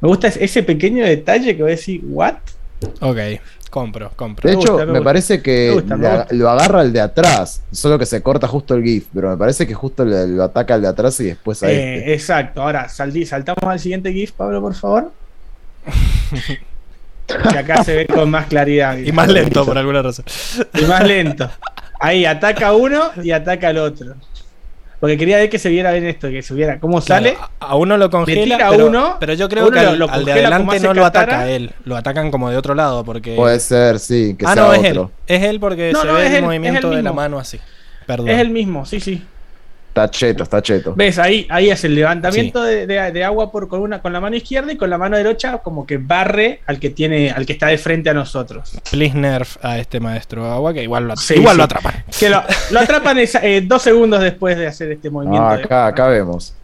Me 0.00 0.08
gusta 0.08 0.28
ese- 0.28 0.62
pequeño 0.62 1.04
detalle 1.04 1.56
que 1.56 1.62
voy 1.62 1.72
a 1.72 1.76
decir, 1.76 2.02
¿what? 2.04 2.34
Ok. 3.00 3.18
Compro, 3.70 4.10
compro. 4.16 4.48
De 4.48 4.56
Me 4.56 4.62
hecho, 4.62 4.72
gusta, 4.72 4.86
me 4.86 4.92
me 4.92 4.98
gusta. 5.00 5.04
parece 5.04 5.42
que 5.42 5.66
Me 5.68 5.74
gusta, 5.80 5.96
me 5.96 6.08
le- 6.08 6.16
gusta. 6.18 6.34
lo 6.34 6.48
agarra 6.50 6.82
el 6.82 6.92
de 6.92 7.00
atrás, 7.00 7.62
solo 7.72 7.98
que 7.98 8.06
se 8.06 8.22
corta 8.22 8.46
justo 8.48 8.74
el 8.74 8.82
GIF, 8.84 9.06
pero 9.12 9.28
me 9.30 9.36
parece 9.36 9.66
que 9.66 9.74
justo 9.74 10.04
le- 10.04 10.26
lo 10.28 10.42
ataca 10.44 10.74
el 10.76 10.82
de 10.82 10.88
atrás 10.88 11.18
y 11.20 11.24
después 11.24 11.62
a 11.62 11.70
Eh, 11.70 11.98
este. 11.98 12.14
Exacto. 12.14 12.62
Ahora, 12.62 12.88
saltamos 12.88 13.62
al 13.64 13.78
siguiente 13.80 14.12
GIF, 14.12 14.32
Pablo, 14.32 14.60
por 14.60 14.74
favor. 14.74 15.10
que 17.50 17.58
acá 17.58 17.84
se 17.84 17.94
ve 17.94 18.06
con 18.06 18.30
más 18.30 18.46
claridad. 18.46 18.96
Y 18.98 19.12
más 19.12 19.28
lento 19.28 19.64
por 19.64 19.76
alguna 19.78 20.02
razón. 20.02 20.24
Y 20.74 20.82
más 20.82 21.06
lento. 21.06 21.50
Ahí 22.00 22.24
ataca 22.24 22.72
uno 22.74 23.10
y 23.22 23.30
ataca 23.32 23.68
al 23.68 23.78
otro. 23.78 24.14
Porque 25.00 25.16
quería 25.16 25.36
ver 25.36 25.48
que 25.48 25.60
se 25.60 25.68
viera 25.68 25.92
bien 25.92 26.06
esto, 26.06 26.28
que 26.28 26.42
se 26.42 26.54
viera 26.54 26.80
cómo 26.80 27.00
sale. 27.00 27.34
Claro, 27.34 27.50
a 27.60 27.66
a 27.66 27.74
uno 27.76 27.96
lo 27.96 28.10
congela, 28.10 28.42
tira 28.56 28.70
pero, 28.70 28.86
uno, 28.88 29.16
pero 29.20 29.34
yo 29.34 29.48
creo 29.48 29.64
uno 29.68 29.72
que 29.72 29.78
al, 29.78 29.96
lo 29.98 30.10
al 30.10 30.24
de 30.24 30.32
adelante 30.32 30.80
no 30.80 30.92
lo 30.92 31.04
ataca 31.06 31.26
Katara. 31.26 31.42
a 31.44 31.50
él, 31.50 31.70
lo 31.84 31.96
atacan 31.96 32.32
como 32.32 32.50
de 32.50 32.56
otro 32.56 32.74
lado 32.74 33.04
porque 33.04 33.36
Puede 33.36 33.60
ser, 33.60 34.00
sí, 34.00 34.34
que 34.36 34.44
Ah, 34.44 34.54
sea 34.54 34.62
no, 34.64 34.72
es 34.74 34.90
otro. 34.90 35.12
él. 35.28 35.36
Es 35.36 35.42
él 35.44 35.60
porque 35.60 35.92
No, 35.92 36.00
se 36.00 36.06
no, 36.08 36.14
ve 36.14 36.26
el 36.26 36.34
él, 36.34 36.42
movimiento 36.42 36.90
el 36.90 36.96
de 36.96 37.02
la 37.02 37.12
mano 37.12 37.38
así. 37.38 37.60
Perdón. 38.06 38.28
Es 38.28 38.40
el 38.40 38.50
mismo, 38.50 38.84
sí, 38.86 38.98
sí. 38.98 39.24
Está 39.88 40.10
cheto, 40.10 40.42
está 40.44 40.62
cheto. 40.62 40.94
¿Ves? 40.94 41.18
Ahí, 41.18 41.46
ahí 41.50 41.70
es 41.70 41.82
el 41.82 41.94
levantamiento 41.94 42.62
de, 42.62 42.86
de- 42.86 43.10
de 43.10 43.24
agua 43.24 43.50
por, 43.50 43.66
con, 43.68 43.80
una, 43.80 44.00
con 44.00 44.12
la 44.12 44.20
mano 44.20 44.36
izquierda 44.36 44.70
y 44.72 44.76
con 44.76 44.90
la 44.90 44.98
mano 44.98 45.16
derecha 45.16 45.58
como 45.58 45.86
que 45.86 45.96
barre 45.98 46.60
al 46.66 46.78
que 46.78 46.90
tiene, 46.90 47.30
al 47.30 47.44
que 47.46 47.54
está 47.54 47.66
de 47.68 47.78
frente 47.78 48.08
a 48.10 48.14
nosotros. 48.14 48.78
Please 48.90 49.16
nerf 49.16 49.56
a 49.64 49.78
este 49.78 49.98
maestro 49.98 50.46
agua 50.46 50.72
que 50.72 50.82
igual 50.84 51.08
lo, 51.08 51.16
Sí, 51.16 51.34
igual 51.34 51.54
sí. 51.54 51.58
lo 51.58 51.64
atrapan. 51.64 52.04
Que 52.18 52.28
lo, 52.28 52.42
lo 52.70 52.80
atrapan 52.80 53.18
esa- 53.18 53.44
eh, 53.44 53.60
dos 53.62 53.82
segundos 53.82 54.20
después 54.22 54.56
de 54.56 54.68
hacer 54.68 54.92
este 54.92 55.10
movimiento. 55.10 55.44
Ah, 55.48 55.56
de- 55.56 55.64
acá, 55.64 55.86
acá 55.88 56.06
vemos. 56.06 56.54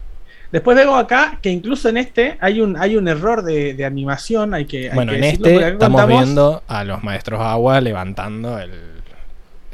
Después 0.53 0.77
vemos 0.77 1.03
acá 1.03 1.39
que 1.43 1.51
incluso 1.51 1.89
en 1.89 1.97
este 1.97 2.36
hay 2.41 2.61
un, 2.61 2.77
hay 2.77 2.94
un 2.97 3.09
error 3.09 3.43
de, 3.43 3.75
de 3.75 3.85
animación. 3.85 4.55
Hay 4.55 4.67
que, 4.67 4.91
hay 4.91 4.94
Bueno, 4.94 5.11
que 5.11 5.17
en 5.17 5.23
decirlo, 5.23 5.49
este 5.49 5.69
estamos 5.73 6.01
contamos 6.01 6.25
viendo 6.25 6.62
a 6.69 6.85
los 6.85 7.03
maestros 7.03 7.41
agua 7.41 7.81
levantando 7.81 8.61
el, 8.61 8.70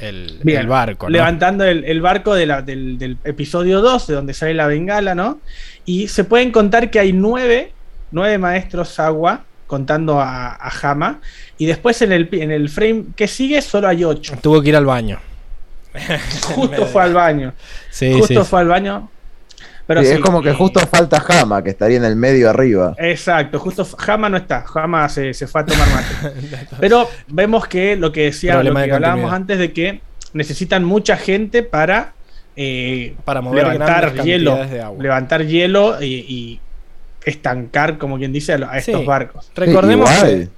el, 0.01 0.41
Bien, 0.43 0.61
el 0.61 0.67
barco. 0.67 1.07
¿no? 1.07 1.11
levantando 1.11 1.65
el, 1.65 1.85
el 1.85 2.01
barco 2.01 2.35
de 2.35 2.47
la- 2.47 2.63
del, 2.63 2.99
del 2.99 3.17
episodio 3.25 3.81
2, 3.81 4.07
de 4.07 4.15
donde 4.15 4.35
sale 4.35 4.55
la 4.55 4.67
bengala, 4.67 5.15
¿no? 5.15 5.41
Y 5.85 6.09
se 6.09 6.25
pueden 6.25 6.53
contar 6.53 6.91
que 6.91 6.99
hay 7.01 7.13
nueve, 7.13 7.73
nueve 8.11 8.39
maestros 8.39 8.99
agua 9.01 9.45
contando 9.67 10.21
a, 10.21 10.49
a 10.55 10.71
Hama. 10.83 11.21
Y 11.59 11.67
después 11.67 12.01
en 12.03 12.13
el, 12.13 12.29
en 12.33 12.51
el 12.51 12.69
frame 12.69 13.05
que 13.17 13.29
sigue 13.29 13.61
solo 13.63 13.89
hay 13.89 14.05
ocho. 14.05 14.35
Tuvo 14.43 14.61
que 14.63 14.71
ir 14.71 14.77
al 14.77 14.87
baño. 14.87 15.19
Justo 16.55 16.87
fue 16.87 17.03
al 17.03 17.15
baño. 17.15 17.53
Sí, 17.91 18.13
justo 18.13 18.45
sí. 18.45 18.49
fue 18.49 18.61
al 18.61 18.69
baño. 18.69 19.11
Pero 19.87 20.01
Sí, 20.03 20.07
sí, 20.09 20.13
es 20.15 20.21
como 20.21 20.41
que 20.43 20.53
justo 20.55 20.79
falta 20.81 21.19
Jama, 21.21 21.63
que 21.65 21.71
estaría 21.71 21.97
en 21.97 22.05
el 22.05 22.15
medio 22.17 22.49
arriba. 22.51 22.95
Exacto, 22.99 23.59
justo 23.59 23.87
Hama 24.07 24.29
no 24.29 24.37
está, 24.37 24.65
Hama 24.75 25.09
se, 25.09 25.35
se 25.35 25.47
fue 25.47 25.63
a 25.63 25.67
tomar 25.67 25.89
mate. 25.89 26.67
Pero 26.81 27.09
vemos 27.29 27.67
que 27.67 27.97
lo 27.97 28.13
que 28.13 28.25
decía, 28.25 28.63
lo 28.63 28.75
que 28.75 28.83
de 28.83 28.93
hablábamos 28.93 29.33
antes 29.33 29.59
de 29.59 29.73
que 29.73 30.01
necesitan 30.33 30.85
mucha 30.85 31.17
gente 31.17 31.63
para 31.65 32.13
eh, 32.57 33.15
Para 33.25 33.41
mover 33.41 33.65
levantar 33.67 34.13
hielo, 34.23 34.51
cantidades 34.53 34.71
de 34.73 34.81
agua. 34.83 35.03
levantar 35.03 35.47
hielo 35.47 36.03
y, 36.03 36.07
y 36.29 36.61
estancar, 37.25 37.99
como 37.99 38.17
quien 38.19 38.33
dice, 38.33 38.53
a, 38.53 38.79
estos 38.79 39.01
Sí. 39.01 39.07
barcos. 39.07 39.51
Recordemos 39.55 40.09
que 40.11 40.49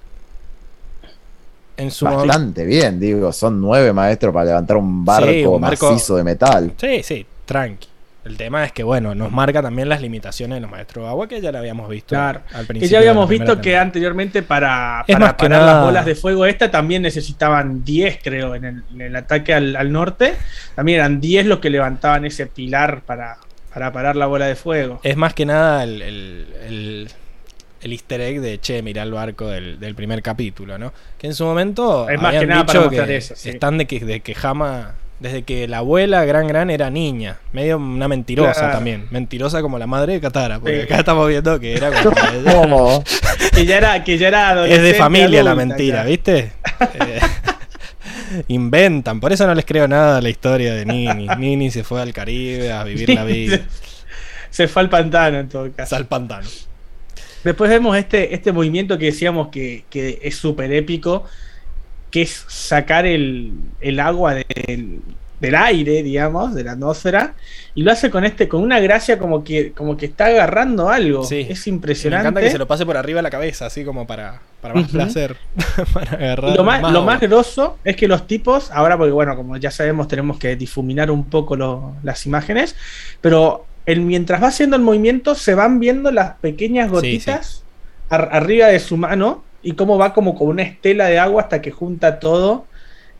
en 1.76 1.91
su 1.91 2.05
bastante 2.05 2.65
bien, 2.67 3.01
digo, 3.01 3.33
son 3.33 3.60
nueve 3.60 3.92
maestros 3.92 4.33
para 4.33 4.47
levantar 4.47 4.76
un 4.76 5.05
barco, 5.05 5.31
Sí, 5.31 5.44
un 5.44 5.60
barco- 5.60 5.91
macizo 5.91 6.17
de 6.17 6.25
metal. 6.25 6.73
Sí, 6.76 7.02
sí, 7.02 7.26
tranqui. 7.47 7.89
El 8.25 8.36
tema 8.36 8.65
es 8.65 8.70
que, 8.70 8.84
bueno, 8.84 9.15
nos 9.17 9.33
marca 9.33 9.60
también 9.62 9.89
las 9.89 10.01
limitaciones 10.01 10.57
de 10.57 10.60
los 10.60 10.70
maestros 10.70 11.05
de 11.05 11.09
agua 11.10 11.26
que 11.26 11.41
ya 11.41 11.51
lo 11.51 11.59
habíamos 11.59 11.89
visto 11.89 12.10
Claro. 12.15 12.42
al 12.52 12.60
Que 12.62 12.67
principio. 12.68 12.89
ya 12.92 12.99
de 13.01 13.05
la 13.05 13.10
habíamos 13.10 13.28
visto 13.28 13.60
que 13.60 13.76
anteriormente 13.76 14.42
para, 14.42 15.05
para 15.07 15.18
más 15.18 15.33
que 15.34 15.44
parar 15.47 15.60
nada- 15.60 15.75
las 15.75 15.84
bolas 15.84 16.05
de 16.07 16.15
fuego 16.15 16.47
esta 16.47 16.70
también 16.70 17.02
necesitaban 17.02 17.84
10, 17.84 18.20
creo, 18.23 18.55
en 18.55 18.65
el, 18.65 18.84
en 18.94 19.01
el 19.01 19.17
ataque 19.17 19.52
al, 19.55 19.75
al 19.75 19.91
norte. 19.91 20.34
También 20.76 20.99
eran 21.01 21.20
10 21.20 21.47
los 21.47 21.59
que 21.59 21.68
levantaban 21.70 22.25
ese 22.25 22.47
pilar 22.47 23.02
para, 23.02 23.39
para 23.75 23.92
parar 23.92 24.15
la 24.15 24.26
bola 24.26 24.47
de 24.47 24.55
fuego. 24.55 25.01
Es 25.02 25.17
más 25.17 25.34
que 25.34 25.44
nada 25.44 25.83
el, 25.83 26.01
el, 26.02 26.47
el- 26.67 27.09
el 27.83 27.92
easter 27.92 28.20
egg 28.20 28.41
de 28.41 28.60
che, 28.60 28.81
mirá 28.81 29.02
el 29.02 29.10
barco 29.10 29.49
del, 29.49 29.81
del 29.81 29.97
primer 29.97 30.23
capítulo, 30.23 30.78
¿no? 30.78 30.92
Que 31.18 31.26
en 31.26 31.34
su 31.34 31.44
momento 31.44 32.09
Es 32.09 32.23
más 32.23 32.33
que 32.36 32.47
nada 32.47 32.65
para 32.65 32.81
mostrar 32.83 33.07
que 33.09 33.17
eso, 33.17 33.34
sí. 33.34 33.49
están 33.51 33.76
de 33.76 33.86
que, 33.89 33.99
de 33.99 34.20
que 34.20 34.36
desde 35.23 35.42
que 35.44 35.67
la 35.68 35.78
abuela 35.78 36.25
Gran 36.25 36.47
Gran 36.49 36.68
era 36.70 36.91
niña, 36.91 37.39
medio 37.52 37.78
una 37.78 38.09
mentirosa 38.09 38.52
Claro. 38.60 38.75
también, 38.75 39.07
mentirosa 39.10 39.62
como 39.62 39.78
la 39.78 39.86
madre 39.86 40.15
de 40.15 40.20
Katara, 40.20 40.59
porque 40.60 40.78
Sí. 40.78 40.83
acá 40.83 40.99
estamos 40.99 41.28
viendo 41.28 41.59
que 41.60 41.75
era 41.75 41.91
como. 42.52 43.02
Que 43.55 43.65
ya 43.67 43.76
era, 43.78 44.02
que 44.05 44.18
ya 44.18 44.28
era 44.28 44.67
es 44.67 44.83
de 44.83 44.94
familia 44.94 45.42
la 45.42 45.55
mentira, 45.55 46.02
ya. 46.02 46.09
¿viste? 46.09 46.52
Eh, 46.94 47.20
inventan, 48.49 49.20
por 49.20 49.33
eso 49.33 49.47
no 49.47 49.55
les 49.55 49.65
creo 49.65 49.86
nada 49.89 50.18
a 50.18 50.20
la 50.20 50.28
historia 50.31 50.75
de 50.75 50.84
Nini. 50.86 51.26
Nini 51.39 51.70
se 51.70 51.84
fue 51.84 52.01
al 52.01 52.12
Caribe 52.12 52.73
a 52.73 52.84
vivir 52.84 53.10
la 53.10 53.25
vida. 53.25 53.60
Se 54.51 54.68
fue 54.68 54.83
al 54.83 54.89
pantano 54.91 55.39
en 55.39 55.49
todo 55.49 55.70
caso. 55.73 55.97
Al 55.97 56.07
pantano. 56.07 56.49
Después 57.44 57.70
vemos 57.70 57.97
este, 57.97 58.34
este 58.34 58.52
movimiento 58.52 58.97
que 58.99 59.07
decíamos 59.07 59.49
que, 59.49 59.84
que 59.91 60.18
es 60.23 60.36
súper 60.36 60.73
épico, 60.73 61.25
que 62.12 62.23
es 62.23 62.44
sacar 62.47 63.07
el, 63.07 63.52
el 63.81 63.99
agua 63.99 64.34
del, 64.34 65.00
del 65.41 65.55
aire, 65.57 66.05
digamos, 66.05 66.55
de 66.55 66.62
la 66.62 66.73
atmósfera, 66.73 67.34
y 67.74 67.82
lo 67.82 67.91
hace 67.91 68.10
con 68.10 68.24
este, 68.24 68.47
con 68.49 68.62
una 68.62 68.78
gracia 68.78 69.18
como 69.18 69.42
que, 69.42 69.73
como 69.73 69.97
que 69.97 70.07
está 70.07 70.26
agarrando 70.26 70.89
algo. 70.91 71.24
Sí. 71.24 71.44
Es 71.49 71.66
Me 71.66 71.73
impresionante. 71.73 72.28
encanta 72.28 72.41
que 72.42 72.50
se 72.50 72.58
lo 72.58 72.68
pase 72.68 72.86
por 72.86 72.97
arriba 72.97 73.18
de 73.18 73.23
la 73.24 73.31
cabeza, 73.31 73.66
así 73.66 73.82
como 73.84 74.07
para, 74.07 74.41
para 74.60 74.74
más 74.74 74.89
placer. 74.91 75.36
para 75.92 76.12
agarrar. 76.12 76.55
Lo 76.57 76.62
más, 76.62 76.92
lo 76.92 77.02
más 77.02 77.18
grosso 77.20 77.78
es 77.82 77.97
que 77.97 78.07
los 78.07 78.26
tipos, 78.28 78.70
ahora 78.70 78.97
porque 78.97 79.10
bueno, 79.12 79.34
como 79.34 79.57
ya 79.57 79.70
sabemos, 79.73 80.07
tenemos 80.07 80.39
que 80.39 80.55
difuminar 80.55 81.10
un 81.10 81.24
poco 81.24 81.57
lo- 81.57 81.94
las 82.05 82.24
imágenes, 82.26 82.76
pero 83.23 83.65
el, 83.86 84.02
mientras 84.02 84.41
va 84.42 84.49
haciendo 84.49 84.76
el 84.76 84.82
movimiento 84.82 85.34
se 85.34 85.55
van 85.57 85.81
viendo 85.81 86.12
las 86.12 86.34
pequeñas 86.36 86.86
Sí, 86.89 86.92
gotitas 86.92 87.65
ar- 88.10 88.28
arriba 88.32 88.66
de 88.68 88.78
su 88.78 88.97
mano 88.97 89.42
y 89.62 89.73
cómo 89.74 89.99
va 89.99 90.12
como 90.15 90.34
con 90.34 90.49
una 90.49 90.62
estela 90.62 91.07
de 91.07 91.18
agua 91.18 91.42
hasta 91.42 91.62
que 91.62 91.70
junta 91.70 92.18
todo 92.20 92.66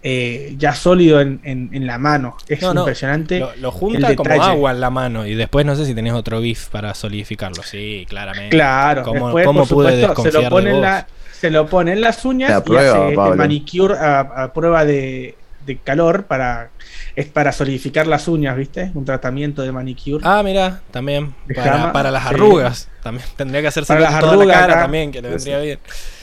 eh, 0.03 0.55
ya 0.59 0.75
sólido 0.75 1.21
en, 1.21 1.41
en- 1.45 1.71
en 1.73 1.87
la 1.87 1.99
mano. 1.99 2.37
Es 2.49 2.61
No, 2.63 2.75
no, 2.75 2.81
impresionante. 2.81 3.39
Lo, 3.41 3.55
lo 3.57 3.71
junta 3.71 4.11
el 4.11 4.17
como 4.17 4.43
agua 4.43 4.73
en 4.73 4.81
la 4.81 4.91
mano 4.91 5.27
y 5.27 5.35
después 5.35 5.65
no 5.65 5.77
sé 5.77 5.87
si 5.87 5.95
tenés 5.95 6.13
otro 6.15 6.41
GIF 6.43 6.69
para 6.71 6.95
solidificarlo. 6.95 7.63
Sí, 7.63 8.05
claramente. 8.09 8.57
Claro, 8.57 9.03
¿Cómo, 9.05 9.27
después, 9.27 9.47
cómo 9.47 9.61
por 9.61 9.69
pude 9.69 9.97
supuesto, 9.97 10.23
se 10.23 10.31
desconfiar 10.31 10.43
lo 10.45 10.51
pone 10.51 10.65
de 10.67 10.71
en 10.71 10.77
vos? 10.77 10.83
la, 10.83 11.07
se 11.31 11.51
lo 11.51 11.69
pone 11.69 11.93
en 11.93 12.01
las 12.01 12.25
uñas 12.25 12.51
La 12.51 12.63
y 12.67 12.77
hace 12.77 13.15
Pablo. 13.15 13.33
el 13.33 13.39
manicure 13.39 13.95
a, 13.97 14.21
a 14.21 14.53
prueba 14.53 14.85
de, 14.85 15.42
de 15.67 15.79
calor 15.79 16.25
para 16.25 16.71
es 17.15 17.27
para 17.27 17.53
solidificar 17.53 18.07
las 18.07 18.27
uñas, 18.29 18.57
¿viste? 18.57 18.91
Un 18.95 19.05
tratamiento 19.05 19.63
de 19.63 19.73
manicure. 19.73 20.23
Ah, 20.27 20.43
mira, 20.43 20.81
también. 20.91 21.35
De 21.47 21.55
Para, 21.55 21.93
para 21.93 22.11
las 22.11 22.23
sí. 22.29 22.35
arrugas. 22.35 22.89
También 23.03 23.27
tendría 23.37 23.61
que 23.61 23.69
hacerse 23.69 23.93
Para 23.93 24.07
con 24.07 24.13
las 24.13 24.21
toda 24.21 24.33
la 24.37 24.39
arrugas 24.43 24.57
cara 24.61 24.73
acá. 24.73 24.83
también, 24.83 25.13
que 25.13 25.23
le 25.23 25.29
vendría 25.31 25.59
bien. 25.61 25.79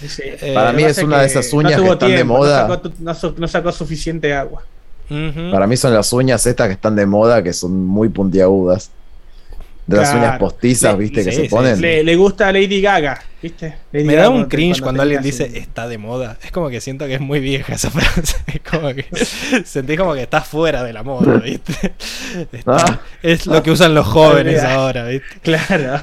Sí. 0.08 0.24
Eh, 0.26 0.52
Para 0.54 0.74
mí 0.74 0.84
es 0.84 0.98
una 1.00 1.22
de 1.22 1.28
esas 1.28 1.52
uñas 1.54 1.80
que 1.80 1.88
están 1.88 2.10
de 2.10 2.16
tiempo, 2.16 2.38
moda. 2.38 2.68
No 2.68 2.74
sacó, 2.76 2.92
no 3.00 3.14
so- 3.16 3.36
no 3.38 3.48
sacó 3.48 3.72
suficiente 3.72 4.34
agua. 4.34 4.64
Para 5.52 5.66
mí 5.66 5.76
son 5.76 5.94
las 5.94 6.14
uñas 6.14 6.46
estas 6.46 6.68
que 6.68 6.74
están 6.74 6.96
de 6.96 7.06
moda, 7.08 7.42
que 7.42 7.52
son 7.54 7.84
muy 7.86 8.10
puntiagudas. 8.10 8.92
De 9.90 9.98
las 9.98 10.10
Claro. 10.12 10.26
uñas 10.28 10.40
postizas, 10.40 10.94
Le- 10.94 11.00
viste, 11.00 11.24
que 11.24 11.32
sí, 11.32 11.36
se 11.38 11.42
sí, 11.44 11.50
ponen. 11.50 11.82
Le, 11.82 12.04
le 12.04 12.16
gusta 12.16 12.48
a 12.48 12.52
Lady 12.52 12.82
Gaga, 12.82 13.20
¿viste? 13.42 13.76
Lady 13.92 14.06
Me 14.06 14.16
da 14.16 14.30
un 14.30 14.36
cuando- 14.36 14.50
cringe 14.50 14.82
cuando 14.82 15.02
alguien 15.02 15.22
dice 15.22 15.46
así- 15.46 15.58
está 15.58 15.88
de 15.88 15.98
moda. 15.98 16.38
Es 16.44 16.52
como 16.52 16.70
que 16.70 16.80
siento 16.80 17.08
que 17.08 17.16
es 17.16 17.20
muy 17.22 17.40
vieja 17.40 17.74
esa 17.74 17.90
frase. 17.92 18.38
Es 18.48 18.62
como 18.70 18.94
que 18.94 19.06
sentís 19.66 19.98
como 19.98 20.14
que 20.14 20.22
estás 20.24 20.48
fuera 20.48 20.84
de 20.84 20.94
la 20.94 21.04
moda, 21.04 21.38
¿viste? 21.44 21.94
Está- 22.52 22.76
Ah. 22.78 23.00
es 23.24 23.46
lo 23.48 23.64
que 23.64 23.72
usan 23.72 23.94
los 23.96 24.06
jóvenes 24.08 24.62
ahora, 24.64 25.06
¿viste? 25.06 25.28
Claro. 25.42 26.02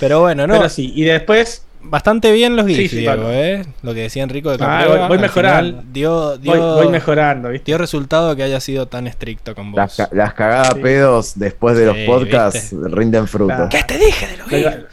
Pero 0.00 0.20
bueno, 0.20 0.46
no. 0.46 0.54
Pero 0.54 0.68
sí, 0.68 0.92
y 0.94 1.02
después 1.04 1.64
Bastante 1.80 2.32
bien 2.32 2.56
los 2.56 2.66
GIFs, 2.66 2.78
Sí, 2.78 2.88
sí, 2.88 2.96
Diego, 2.98 3.12
Pablo. 3.14 3.32
¿eh? 3.32 3.64
Lo 3.82 3.94
que 3.94 4.00
decía 4.00 4.22
Enrico 4.22 4.50
de 4.50 4.56
Ah, 4.64 4.80
Caprera. 4.84 5.08
voy- 5.08 5.18
mejorando. 5.18 5.82
Dio, 5.92 6.36
dio, 6.38 6.52
voy, 6.52 6.84
voy 6.84 6.88
mejorando, 6.92 7.48
¿viste? 7.50 7.66
dio 7.66 7.78
resultado 7.78 8.34
que 8.36 8.42
haya 8.42 8.60
sido 8.60 8.86
tan 8.88 9.06
estricto 9.06 9.54
con 9.54 9.72
Las, 9.74 9.96
vos. 9.96 10.08
ca- 10.08 10.14
las 10.14 10.34
cagadas 10.34 10.74
Sí. 10.74 10.80
pedos 10.80 11.32
después 11.38 11.76
de 11.76 11.86
los 11.86 11.96
podcasts 11.98 12.70
rinden 12.72 13.26
fruto. 13.28 13.54
Claro. 13.54 13.68
¿Qué 13.70 13.82
te 13.84 13.96
dije 13.98 14.26
de 14.26 14.36
los? 14.38 14.48
Venga, 14.48 14.86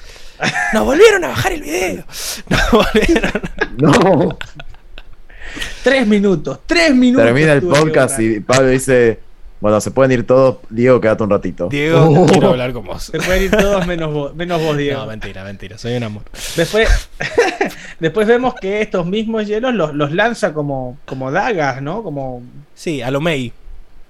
Nos 0.73 0.83
volvieron 0.85 1.23
a 1.23 1.29
bajar 1.29 1.53
el 1.53 1.61
video. 1.61 2.03
Nos 2.49 2.71
volvieron. 2.71 3.31
No. 3.77 4.37
Tres 5.83 6.05
minutos, 6.07 6.59
tres 6.65 6.93
minutos. 6.93 7.25
Termina 7.25 7.53
el 7.53 7.61
podcast 7.61 8.19
y 8.19 8.39
Pablo 8.41 8.67
dice: 8.69 9.19
Bueno, 9.61 9.79
se 9.81 9.89
pueden 9.91 10.11
ir 10.11 10.27
todos. 10.27 10.57
Diego, 10.69 10.99
quédate 11.01 11.23
un 11.23 11.29
ratito. 11.29 11.69
Diego, 11.69 11.99
Oh. 12.07 12.25
quiero 12.27 12.49
hablar 12.49 12.73
con 12.73 12.85
vos. 12.85 13.03
Se 13.05 13.17
pueden 13.19 13.43
ir 13.43 13.51
todos 13.51 13.87
menos 13.87 14.13
vos, 14.13 14.35
menos 14.35 14.61
vos, 14.61 14.77
Diego. 14.77 14.99
No, 15.01 15.07
mentira, 15.07 15.43
mentira. 15.43 15.77
Soy 15.77 15.95
un 15.95 16.03
amor. 16.03 16.23
Después, 16.55 17.09
después 17.99 18.27
vemos 18.27 18.53
que 18.55 18.81
estos 18.81 19.05
mismos 19.05 19.47
hielos 19.47 19.73
los, 19.73 19.93
los 19.93 20.11
lanza 20.11 20.53
como, 20.53 20.97
como 21.05 21.31
dagas, 21.31 21.81
¿no? 21.81 22.03
Como, 22.03 22.43
Sí, 22.73 23.01
a 23.01 23.09
lo 23.11 23.21
May. 23.21 23.53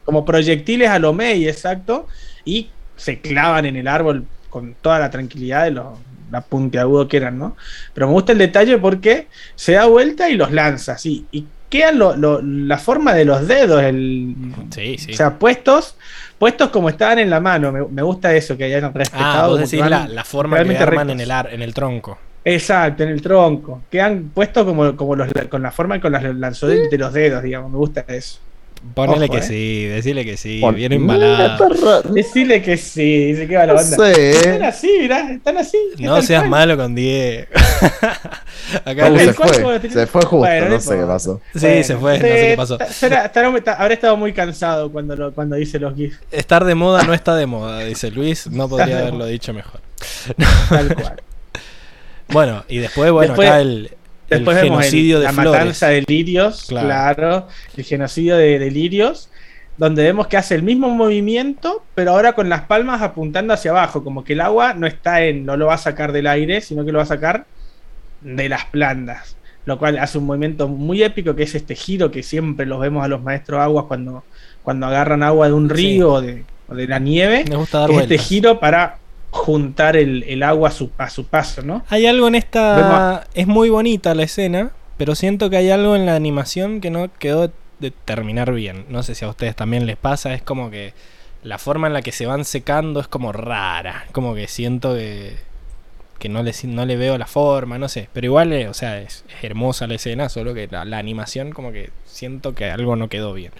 como 0.03 0.25
proyectiles 0.25 0.90
a 0.90 0.99
lo 0.99 1.14
Mei, 1.14 1.48
exacto. 1.48 2.07
Y 2.43 2.69
se 2.95 3.19
clavan 3.19 3.65
en 3.65 3.75
el 3.75 3.88
árbol 3.88 4.25
con 4.49 4.74
toda 4.82 4.99
la 4.99 5.09
tranquilidad 5.09 5.65
de 5.65 5.72
los, 5.72 5.85
la 6.32 6.41
puntiagudo 6.41 7.07
que 7.07 7.17
eran, 7.17 7.38
¿no? 7.38 7.56
Pero 7.93 8.07
me 8.07 8.14
gusta 8.14 8.32
el 8.32 8.38
detalle 8.40 8.77
porque 8.77 9.27
se 9.56 9.74
da 9.74 9.85
vuelta 9.85 10.30
y 10.30 10.35
los 10.35 10.51
lanza, 10.51 10.93
así. 10.93 11.25
Y 11.32 11.45
quedan 11.78 11.98
lo- 12.00 12.16
lo- 12.16 12.42
la 12.42 12.78
forma 12.78 13.14
de 13.14 13.26
los 13.26 13.48
dedos, 13.48 13.82
el, 13.84 14.36
Sí, 14.70 14.98
sí. 14.98 15.14
o 15.14 15.16
sea, 15.16 15.38
puestos, 15.40 15.95
puestos 16.38 16.70
como 16.70 16.90
estaban 16.90 17.20
en 17.20 17.30
la 17.30 17.40
mano. 17.40 17.72
Me, 17.72 17.86
me 17.88 18.02
gusta 18.02 18.34
eso, 18.36 18.58
que 18.58 18.66
hayan 18.66 18.94
respetado. 18.94 19.26
ah, 19.44 19.48
vos 19.48 19.56
como 19.58 19.58
decís 19.68 19.80
la, 19.90 20.08
la 20.08 20.24
forma 20.24 20.64
que 20.64 20.78
arman 20.78 21.10
en 21.12 21.20
el, 21.22 21.32
ar- 21.32 21.50
en 21.54 21.62
el 21.62 21.74
tronco. 21.74 22.18
Exacto, 22.44 23.04
en 23.04 23.10
el 23.10 23.22
tronco. 23.22 23.82
Quedan 23.90 24.30
puestos 24.34 24.66
como, 24.66 24.95
como 24.95 25.16
los, 25.16 25.30
con 25.50 25.62
la 25.64 25.72
forma 25.72 26.00
con 26.00 26.12
las 26.12 26.24
lanzones 26.24 26.90
de 26.92 26.98
los 26.98 27.12
dedos, 27.12 27.42
digamos. 27.42 27.72
Me 27.72 27.78
gusta 27.78 28.06
eso. 28.08 28.40
Ponele 28.94 29.26
Ojo, 29.26 29.34
que 29.34 29.40
eh. 29.40 29.44
sí, 29.44 29.84
decirle 29.86 30.24
que 30.24 30.38
sí, 30.38 30.60
Pon- 30.62 30.76
bien 30.76 30.94
embalado. 30.94 31.68
Decirle 32.04 32.62
que 32.62 32.78
sí, 32.78 33.26
dice 33.34 33.48
que 33.48 33.58
va 33.58 33.66
la 33.66 33.74
No 33.74 33.80
sé, 33.80 34.32
Están 34.32 34.62
eh. 34.62 34.66
así, 34.68 34.92
mirá, 35.02 35.32
están 35.32 35.58
así. 35.58 35.78
No 36.00 36.22
seas 36.22 36.42
cual. 36.44 36.50
malo 36.52 36.78
con 36.78 36.94
Diego. 36.95 37.45
Acá 38.86 39.10
Luis- 39.10 39.24
se 39.26 39.34
cual 39.34 39.50
fue, 39.56 39.90
se 39.90 40.08
fue 40.08 40.22
justo, 40.22 40.38
Bueno, 40.38 40.66
no 40.66 40.72
no 40.76 40.80
sé 40.82 40.98
qué 40.98 41.04
pasó. 41.06 41.42
Sí, 41.56 41.60
Bueno, 41.62 41.84
se 41.84 41.98
fue, 41.98 42.20
no 42.20 42.26
sí, 42.26 42.32
sé 42.32 42.48
qué 42.50 42.54
pasó. 42.58 42.78
será- 42.90 43.26
estará- 43.26 43.74
habrá 43.78 43.94
estado 43.94 44.18
muy 44.18 44.34
cansado 44.34 44.92
cuando, 44.92 45.16
lo, 45.16 45.34
cuando 45.34 45.56
dice 45.56 45.80
los 45.80 45.95
GIFs, 45.95 46.20
Estar 46.32 46.64
de 46.64 46.76
moda 46.76 47.04
no 47.04 47.14
está 47.14 47.36
de 47.36 47.45
moda, 47.48 47.80
dice 47.80 48.12
Luis. 48.12 48.48
No 48.48 48.70
podría 48.70 49.00
haberlo 49.00 49.26
dicho 49.26 49.54
mejor. 49.54 49.82
tal 50.70 50.95
cual. 50.95 51.22
Bueno, 52.28 52.66
y 52.68 52.80
después, 52.80 53.12
bueno, 53.12 53.34
Después- 53.34 53.48
acá 53.50 53.62
el, 53.62 53.92
el 54.30 54.40
Después 54.40 54.56
vemos 54.58 54.80
el- 54.80 54.90
genocidio 54.92 55.20
de 55.20 55.26
la 55.26 55.34
Flores. 55.34 55.52
matanza 55.52 55.88
de 55.90 56.04
lirios, 56.08 56.66
Claro. 56.68 56.88
claro. 56.88 57.48
el 57.78 57.84
genocidio 57.84 58.38
de, 58.38 58.58
de 58.60 58.72
lirios, 58.72 59.30
donde 59.78 60.04
vemos 60.04 60.28
que 60.28 60.38
hace 60.38 60.56
el 60.56 60.64
mismo 60.64 60.90
movimiento, 60.90 61.84
pero 61.95 62.12
ahora 62.12 62.34
con 62.34 62.50
las 62.50 62.62
palmas 62.62 63.02
apuntando 63.02 63.54
hacia 63.54 63.72
abajo, 63.72 64.04
como 64.04 64.24
que 64.24 64.34
el 64.34 64.42
agua 64.42 64.74
no 64.74 64.88
está 64.88 65.22
en, 65.24 65.45
no 65.45 65.58
lo 65.58 65.68
va 65.68 65.74
a 65.76 65.78
sacar 65.78 66.12
del 66.12 66.28
aire, 66.28 66.62
sino 66.62 66.86
que 66.86 66.92
lo 66.92 66.98
va 67.00 67.04
a 67.04 67.08
sacar 67.08 67.45
de 68.22 68.50
las 68.50 68.66
plantas, 68.66 69.36
lo 69.66 69.78
cual 69.78 70.00
hace 70.00 70.18
un 70.18 70.26
movimiento 70.26 70.68
muy 70.68 71.04
épico 71.04 71.36
que 71.36 71.44
es 71.44 71.54
este 71.56 71.76
giro 71.76 72.10
que 72.10 72.24
siempre 72.24 72.66
los 72.66 72.80
vemos 72.80 73.04
a 73.04 73.08
los 73.08 73.22
maestros 73.22 73.60
aguas 73.60 73.86
cuando, 73.88 74.24
cuando 74.64 74.86
agarran 74.88 75.22
agua 75.24 75.48
de 75.48 75.54
un 75.54 75.68
Sí. 75.70 75.76
río 75.76 76.14
o, 76.14 76.22
de, 76.22 76.44
o 76.68 76.74
de 76.74 76.88
la 76.88 76.98
nieve, 77.00 77.44
Me 77.48 77.58
gusta 77.58 77.80
dar 77.80 77.92
es 77.92 77.98
este 78.00 78.18
giro 78.18 78.60
para 78.60 78.98
juntar 79.36 79.96
el, 79.96 80.24
el 80.24 80.42
agua 80.44 80.70
a 80.70 80.72
su, 80.72 80.90
a 80.98 81.10
su 81.10 81.26
paso, 81.26 81.62
¿no? 81.62 81.84
Hay 81.90 82.06
algo 82.06 82.28
en 82.28 82.36
esta. 82.36 82.76
Vemos- 82.78 83.22
Es 83.34 83.48
muy 83.48 83.70
bonita 83.70 84.16
la 84.16 84.24
escena, 84.24 84.72
pero 84.98 85.14
siento 85.16 85.50
que 85.50 85.58
hay 85.58 85.70
algo 85.70 85.96
en 85.96 86.06
la 86.06 86.16
animación 86.16 86.82
que 86.82 86.90
no 86.90 87.10
quedó 87.20 87.52
de 87.80 87.92
terminar 87.92 88.54
bien. 88.54 88.86
No 88.90 89.04
sé 89.04 89.14
si 89.16 89.26
a 89.26 89.30
ustedes 89.30 89.56
también 89.56 89.86
les 89.86 89.98
pasa. 89.98 90.34
Es 90.34 90.42
como 90.42 90.70
que 90.72 90.94
la 91.44 91.58
forma 91.58 91.88
en 91.88 91.94
la 91.94 92.02
que 92.02 92.12
se 92.12 92.26
van 92.26 92.46
secando 92.46 93.00
es 93.02 93.08
como 93.08 93.32
rara. 93.32 94.06
Como 94.12 94.34
que 94.34 94.48
siento 94.48 94.94
que. 94.96 95.36
Que 96.18 96.30
no 96.30 96.42
le, 96.44 96.54
no 96.64 96.86
le 96.86 96.96
veo 96.96 97.18
la 97.18 97.28
forma, 97.28 97.78
no 97.78 97.90
sé. 97.90 98.08
Pero 98.14 98.26
igual, 98.28 98.54
eh, 98.54 98.70
o 98.70 98.74
sea, 98.74 99.00
es, 99.02 99.26
es 99.28 99.44
hermosa 99.44 99.86
la 99.86 99.96
escena, 99.96 100.30
solo 100.30 100.54
que 100.54 100.68
la, 100.72 100.86
la 100.86 100.98
animación, 100.98 101.52
como 101.52 101.74
que 101.74 101.90
siento 102.06 102.56
que 102.56 102.72
algo 102.72 102.96
no 102.96 103.10
quedó 103.10 103.34
bien. 103.34 103.52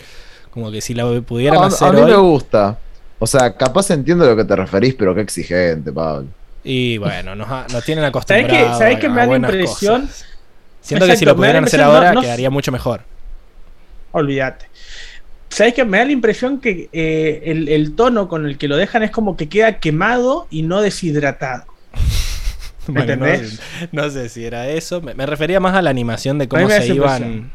Como 0.52 0.72
que 0.72 0.80
si 0.80 0.94
la 0.94 1.04
pudieran 1.22 1.62
A, 1.62 1.66
hacer 1.68 1.90
a 1.90 1.92
mí 1.92 2.00
hoy- 2.02 2.12
me 2.12 2.16
gusta. 2.18 2.80
O 3.19 3.27
sea, 3.27 3.56
capaz 3.56 3.90
entiendo 3.92 4.26
a 4.26 4.27
lo 4.30 4.35
que 4.35 4.44
te 4.45 4.56
referís, 4.56 4.94
pero 4.95 5.16
qué 5.16 5.22
exigente, 5.22 5.92
Pablo. 5.92 6.27
Y 6.64 6.98
bueno, 6.98 7.35
nos, 7.35 7.48
ha- 7.50 7.66
nos 7.72 7.84
tienen 7.85 8.02
¿Sabes 8.03 8.10
acostumbrados. 8.10 8.52
qué, 8.74 8.77
¿sabes 8.77 8.95
a- 8.98 9.00
qué 9.00 9.06
a 9.08 9.10
me 9.10 9.22
da 9.22 9.27
la 9.27 9.35
impresión? 9.35 10.02
cosas. 10.02 10.26
Siento 10.82 11.08
que 11.08 11.16
si 11.18 11.26
lo 11.26 11.35
pudieran 11.35 11.64
hacer 11.64 11.80
no- 11.80 11.85
ahora 11.88 12.14
no- 12.14 12.22
quedaría 12.22 12.50
mucho 12.50 12.72
mejor. 12.72 13.02
Olvídate. 14.11 14.66
¿Sabes 15.50 15.74
qué? 15.74 15.85
Me 15.85 16.00
da 16.00 16.06
la 16.06 16.11
impresión 16.11 16.60
que 16.60 16.90
eh, 16.92 17.42
el, 17.45 17.69
el 17.69 17.95
tono 17.95 18.27
con 18.27 18.45
el 18.45 18.58
que 18.58 18.68
lo 18.68 18.76
dejan 18.77 19.03
es 19.03 19.11
como 19.11 19.38
que 19.38 19.48
queda 19.48 19.80
quemado 19.80 20.48
y 20.50 20.64
no 20.64 20.82
deshidratado. 20.82 21.66
¿Me 22.88 23.06
Bueno, 23.06 23.16
no, 23.16 23.26
entendés? 23.27 23.60
no 23.92 24.10
sé 24.10 24.30
si 24.30 24.45
era 24.45 24.68
eso. 24.69 25.02
Me, 25.02 25.14
me 25.14 25.26
refería 25.26 25.60
más 25.60 25.76
a 25.76 25.82
la 25.82 25.90
animación 25.90 26.38
de 26.38 26.48
cómo 26.48 26.68
se 26.69 26.85
iban. 26.88 27.22
impresión. 27.24 27.52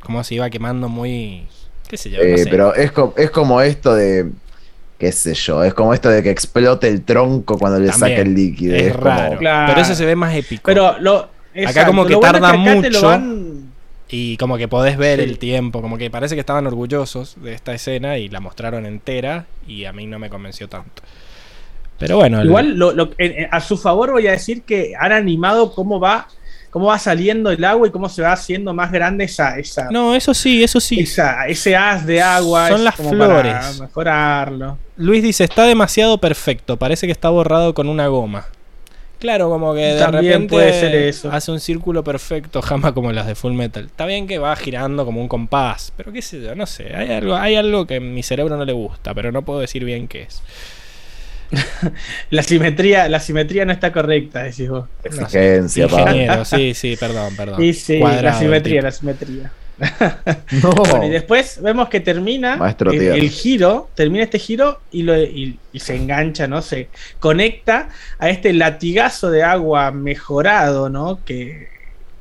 Cómo 0.00 0.24
se 0.24 0.34
iba 0.36 0.48
quemando 0.50 0.88
muy. 0.88 1.46
¿Qué 1.88 1.96
sé 1.96 2.10
yo? 2.10 2.20
Eh, 2.20 2.30
no 2.32 2.38
sé. 2.38 2.46
Pero 2.50 2.74
es, 2.74 2.92
co- 2.92 3.14
es 3.16 3.30
como 3.30 3.60
esto 3.60 3.94
de. 3.94 4.30
Qué 4.98 5.12
sé 5.12 5.34
yo, 5.34 5.62
es 5.64 5.74
como 5.74 5.92
esto 5.94 6.08
de 6.08 6.22
que 6.22 6.30
explote 6.30 6.88
el 6.88 7.02
tronco 7.02 7.58
cuando 7.58 7.78
le 7.78 7.88
También, 7.88 8.10
saca 8.16 8.22
el 8.22 8.34
líquido. 8.34 8.74
es, 8.76 8.82
Es, 8.84 8.92
como- 8.94 9.04
raro. 9.06 9.38
Claro. 9.38 9.66
Pero 9.72 9.80
eso 9.80 9.94
se 9.94 10.06
ve 10.06 10.16
más 10.16 10.34
épico. 10.34 10.62
Pero 10.64 10.98
lo. 11.00 11.28
exacto, 11.54 11.86
como 11.90 12.04
que 12.06 12.12
lo 12.14 12.20
bueno 12.20 12.36
es 12.36 12.42
tarda 12.42 12.48
acá 12.60 12.80
te 12.80 12.90
lo 12.90 12.98
mucho. 12.98 13.06
van- 13.06 13.54
Y 14.08 14.36
como 14.36 14.56
que 14.58 14.68
podés 14.68 14.96
ver 14.96 15.18
Sí. 15.18 15.24
el 15.24 15.38
tiempo, 15.38 15.80
como 15.82 15.98
que 15.98 16.08
parece 16.10 16.34
que 16.36 16.40
estaban 16.40 16.66
orgullosos 16.66 17.36
de 17.42 17.52
esta 17.54 17.74
escena 17.74 18.16
y 18.18 18.28
la 18.28 18.38
mostraron 18.38 18.86
entera 18.86 19.46
y 19.66 19.86
a 19.86 19.92
mí 19.92 20.06
no 20.06 20.18
me 20.18 20.30
convenció 20.30 20.68
tanto. 20.68 21.02
Pero 21.98 22.16
bueno, 22.18 22.40
el- 22.40 22.46
Igual 22.48 22.76
lo- 22.76 22.92
lo- 22.92 23.10
en- 23.18 23.32
en- 23.44 23.48
a 23.50 23.60
su 23.60 23.76
favor 23.76 24.12
voy 24.12 24.26
a 24.28 24.32
decir 24.32 24.62
que 24.62 24.92
han 24.98 25.12
animado 25.12 25.72
cómo 25.74 25.98
va, 26.00 26.28
cómo 26.74 26.86
va 26.86 26.98
saliendo 26.98 27.52
el 27.52 27.62
agua 27.64 27.86
y 27.86 27.92
cómo 27.92 28.08
se 28.08 28.20
va 28.20 28.32
haciendo 28.32 28.74
más 28.74 28.90
grande 28.90 29.22
esa, 29.26 29.56
esa, 29.60 29.90
no, 29.92 30.12
eso 30.16 30.34
sí, 30.34 30.64
eso 30.64 30.80
sí. 30.80 30.98
esa- 30.98 31.46
ese 31.46 31.76
haz 31.76 32.04
de 32.04 32.20
agua. 32.20 32.66
Son 32.66 32.82
las 32.82 32.96
como 32.96 33.10
para 33.16 33.26
flores. 33.62 33.80
mejorarlo. 33.80 34.76
Luis 34.96 35.22
dice, 35.22 35.44
está 35.44 35.62
demasiado 35.66 36.18
perfecto, 36.18 36.76
parece 36.76 37.06
que 37.06 37.12
está 37.12 37.28
borrado 37.30 37.74
con 37.74 37.88
una 37.88 38.08
goma. 38.08 38.46
Claro, 39.20 39.48
como 39.48 39.72
que 39.72 39.80
de 39.80 40.00
También 40.00 40.24
repente 40.32 40.48
puede 40.56 40.72
ser 40.80 40.94
eso. 40.96 41.30
hace 41.30 41.52
un 41.52 41.60
círculo 41.60 42.02
perfecto, 42.02 42.60
jamás 42.60 42.92
como 42.92 43.12
las 43.12 43.28
de 43.28 43.36
Full 43.36 43.52
Metal. 43.54 43.84
Está 43.84 44.04
bien 44.04 44.26
que 44.26 44.38
va 44.38 44.54
girando 44.56 45.04
como 45.06 45.20
un 45.20 45.28
compás, 45.28 45.92
pero 45.96 46.12
qué 46.12 46.20
sé 46.22 46.42
yo, 46.42 46.56
no 46.56 46.66
sé. 46.66 46.92
Hay 46.94 47.10
algo, 47.12 47.36
hay 47.36 47.54
algo 47.54 47.86
que 47.86 47.96
a 47.96 48.00
mi 48.00 48.24
cerebro 48.24 48.56
no 48.56 48.64
le 48.64 48.72
gusta, 48.72 49.14
pero 49.14 49.30
no 49.30 49.42
puedo 49.42 49.60
decir 49.60 49.84
bien 49.84 50.08
qué 50.08 50.22
es. 50.24 50.42
La 52.30 52.42
simetría, 52.42 53.08
la 53.08 53.20
simetría 53.20 53.64
no 53.64 53.72
está 53.72 53.92
correcta, 53.92 54.42
decís 54.42 54.68
vos. 54.68 54.86
Exigencia. 55.02 55.84
Ingeniero, 55.84 56.44
sí, 56.44 56.74
sí, 56.74 56.96
perdón, 56.98 57.36
perdón. 57.36 57.74
Sí, 57.74 57.98
Cuadrado 57.98 58.22
la 58.22 58.38
simetría, 58.38 58.82
la 58.82 58.90
simetría. 58.92 59.52
No. 60.62 60.72
Bueno, 60.72 61.06
y 61.06 61.10
después 61.10 61.60
vemos 61.60 61.88
que 61.88 61.98
termina 62.00 62.56
Maestro 62.56 62.92
el, 62.92 63.28
giro, 63.28 63.90
termina 63.94 64.22
este 64.24 64.38
giro 64.38 64.80
y, 64.92 65.02
lo, 65.02 65.20
y, 65.20 65.58
y 65.72 65.80
se 65.80 65.96
engancha, 65.96 66.46
¿no? 66.46 66.62
Se 66.62 66.88
conecta 67.18 67.88
a 68.18 68.28
este 68.30 68.52
latigazo 68.52 69.30
de 69.30 69.42
agua 69.42 69.90
mejorado, 69.90 70.88
¿no? 70.90 71.24
Que, 71.24 71.68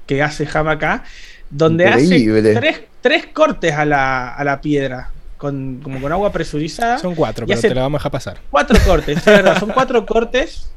que 0.08 0.24
hace 0.24 0.48
Hama 0.52 0.72
acá, 0.72 1.03
donde 1.50 1.88
Increíble. 1.88 2.40
hace 2.40 2.60
tres, 2.60 2.82
tres 3.02 3.27
cortes 3.27 3.74
a 3.74 3.85
la, 3.85 4.34
a 4.34 4.43
la 4.43 4.60
piedra, 4.60 5.11
con, 5.44 5.82
como 5.84 6.00
con 6.00 6.10
agua 6.10 6.32
presurizada. 6.32 6.98
Son 6.98 7.14
cuatro, 7.16 7.46
pero 7.46 7.60
te 7.60 7.76
la 7.76 7.82
vamos 7.82 7.98
a 7.98 8.00
dejar 8.00 8.12
pasar. 8.12 8.38
Cuatro 8.50 8.78
cortes, 8.88 9.18
es 9.18 9.26
verdad, 9.26 9.60
son 9.60 9.70
cuatro 9.72 10.06
cortes. 10.08 10.70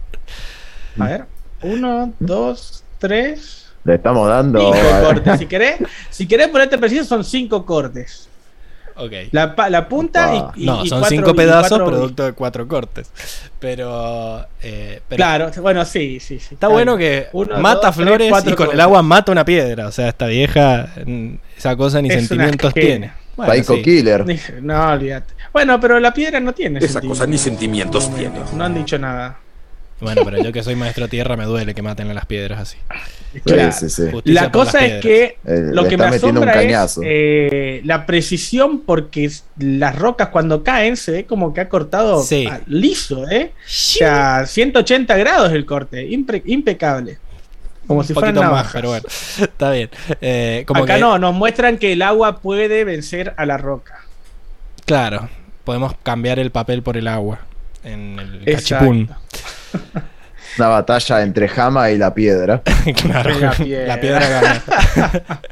A 0.99 1.05
ver, 1.07 1.25
uno, 1.63 2.13
dos, 2.19 2.83
tres, 2.99 3.69
Le 3.85 3.95
estamos 3.95 4.29
dando. 4.29 4.59
cinco 4.59 4.95
a- 4.95 5.01
cortes. 5.03 5.39
Si 5.39 5.47
querés, 5.47 5.77
si 6.11 6.27
querés 6.27 6.49
ponerte 6.49 6.77
preciso, 6.79 7.05
son 7.05 7.23
cinco 7.23 7.65
cortes. 7.65 8.29
Ok. 8.97 9.13
La, 9.31 9.89
punta 9.89 10.53
y, 10.57 10.63
y- 10.63 10.67
no, 10.67 10.83
y 10.85 10.89
son 10.89 10.99
cuatro- 11.01 11.17
cinco 11.17 11.35
pedazos 11.37 11.69
cuatro- 11.69 11.87
producto 11.87 12.25
de 12.25 12.33
cuatro 12.33 12.67
cortes. 12.67 13.11
Pero, 13.61 14.45
eh, 14.63 15.01
pero 15.09 15.17
Claro, 15.17 15.51
bueno, 15.61 15.85
sí, 15.85 16.19
sí, 16.19 16.41
sí. 16.41 16.55
Está 16.55 16.67
bueno 16.69 16.97
que 16.97 17.29
Uno, 17.33 17.59
mata 17.59 17.89
dos, 17.89 17.97
flores 17.97 18.33
y 18.47 18.53
con 18.55 18.73
el 18.73 18.81
agua 18.81 19.03
mata 19.03 19.31
una 19.31 19.45
piedra. 19.45 19.87
O 19.87 19.93
sea, 19.93 20.09
esta 20.09 20.27
vieja, 20.27 20.89
mm, 21.07 21.35
esa 21.57 21.77
cosa 21.77 22.03
ni 22.03 22.09
Es 22.09 22.15
sentimientos 22.27 22.75
tiene. 22.75 23.13
Bueno, 23.37 23.53
Psycho 23.53 23.75
sí. 23.77 23.83
Killer. 23.83 24.25
No, 24.63 24.91
olvídate. 24.93 25.35
Bueno, 25.53 25.79
pero 25.81 26.01
la 26.01 26.13
piedra 26.13 26.41
no 26.41 26.53
tiene 26.53 26.79
Esa 26.81 27.01
cosa 27.01 27.27
ni 27.27 27.39
sentimientos. 27.39 28.15
tiene. 28.15 28.41
No 28.55 28.65
han 28.65 28.75
dicho 28.75 28.99
nada. 28.99 29.39
Bueno, 29.99 30.23
pero 30.27 30.43
yo 30.43 30.53
que 30.53 30.63
soy 30.63 30.77
maestro 30.77 31.09
tierra 31.09 31.37
me 31.39 31.45
duele 31.47 31.75
que 31.75 31.81
maten 31.81 32.11
a 32.11 32.15
las 32.15 32.27
piedras 32.27 32.61
así. 32.61 32.77
Claro. 33.45 33.73
Sí, 33.73 33.89
sí, 33.89 34.11
sí. 34.13 34.21
La 34.33 34.51
cosa 34.53 34.85
es 34.85 35.01
que 35.03 35.39
Eh, 35.45 35.71
lo 35.73 35.89
que 35.89 35.97
me 35.97 36.05
asombra 36.05 36.63
es 36.63 36.99
eh, 37.03 37.81
la 37.85 38.05
precisión 38.05 38.81
porque 38.81 39.31
las 39.59 39.97
rocas 39.99 40.29
cuando 40.29 40.63
caen 40.63 40.99
se 40.99 41.13
ve 41.13 41.25
como 41.25 41.55
que 41.55 41.63
ha 41.63 41.69
cortado 41.71 42.23
Sí. 42.23 42.47
liso, 42.67 43.27
¿eh? 43.31 43.53
O 43.55 43.63
sea, 43.67 44.45
180 44.47 45.17
grados 45.17 45.53
el 45.53 45.65
corte, 45.65 46.07
impecable. 46.07 47.19
Como 47.87 48.01
un 48.01 48.07
si 48.07 48.15
fueran 48.15 48.35
poquito 48.35 48.53
más, 48.53 48.69
pero 48.73 48.89
bueno, 48.89 49.07
está 49.41 49.71
bien. 49.71 49.91
Eh, 50.21 50.65
como 50.67 50.85
Acá 50.85 50.95
que, 50.95 51.01
no, 51.01 51.19
nos 51.19 51.35
muestran 51.35 51.79
que 51.79 51.93
el 51.93 52.03
agua 52.03 52.39
puede 52.41 52.85
vencer 52.85 53.35
a 53.37 53.47
la 53.47 53.57
roca. 53.59 54.01
Claro, 54.85 55.29
podemos 55.65 55.95
cambiar 56.03 56.39
el 56.39 56.51
papel 56.51 56.83
por 56.83 56.97
el 56.97 57.09
agua 57.09 57.41
en 57.85 58.19
el 58.19 58.43
Exacto. 58.49 58.87
cachipún. 58.87 59.11
Una 60.59 60.69
batalla 60.69 61.23
entre 61.23 61.49
Jama 61.49 61.91
y 61.91 61.99
la 61.99 62.15
piedra. 62.15 62.63
claro, 63.03 63.39
La 63.39 63.51
piedra. 63.53 63.87
la 63.87 64.01
piedra 64.01 64.29
gana. 64.29 64.63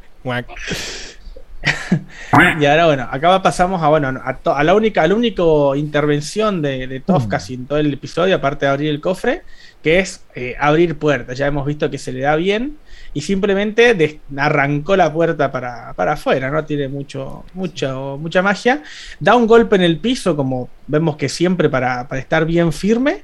Y 2.61 2.67
ahora, 2.67 2.87
bueno, 2.87 3.09
acá 3.11 3.41
pasamos 3.43 3.83
a, 3.83 3.89
bueno, 3.89 4.21
a, 4.23 4.37
to- 4.37 4.55
a 4.55 4.63
la 4.65 4.75
única, 4.75 5.03
a 5.03 5.07
la 5.07 5.15
única 5.15 5.43
intervención 5.77 6.61
de, 6.61 6.87
de 6.87 7.01
Toph 7.01 7.27
casi 7.29 7.55
en 7.55 7.67
todo 7.67 7.79
el 7.79 7.93
episodio, 7.93 8.37
aparte 8.37 8.67
de 8.67 8.73
abrir 8.73 8.91
el 8.91 9.01
cofre, 9.01 9.43
que 9.85 10.01
es 10.01 10.25
eh, 10.35 10.57
abrir 10.59 10.99
puertas. 10.99 11.37
Ya 11.39 11.47
hemos 11.47 11.67
visto 11.67 11.91
que 11.91 11.99
se 11.99 12.11
le 12.11 12.21
da 12.23 12.35
bien 12.37 12.79
y 13.13 13.21
simplemente 13.21 14.19
arrancó 14.37 14.97
la 14.97 15.13
puerta 15.13 15.53
para, 15.53 15.93
para 15.93 16.15
afuera, 16.15 16.51
no 16.51 16.65
tiene 16.65 16.89
mucho, 16.89 17.45
mucho, 17.53 18.19
mucha 18.21 18.43
magia. 18.43 18.83
Da 19.21 19.37
un 19.37 19.47
golpe 19.47 19.77
en 19.77 19.83
el 19.83 19.99
piso, 19.99 20.35
como 20.35 20.71
vemos 20.87 21.17
que 21.17 21.29
siempre 21.29 21.69
para, 21.69 22.09
para 22.09 22.21
estar 22.21 22.47
bien 22.47 22.73
firme. 22.73 23.23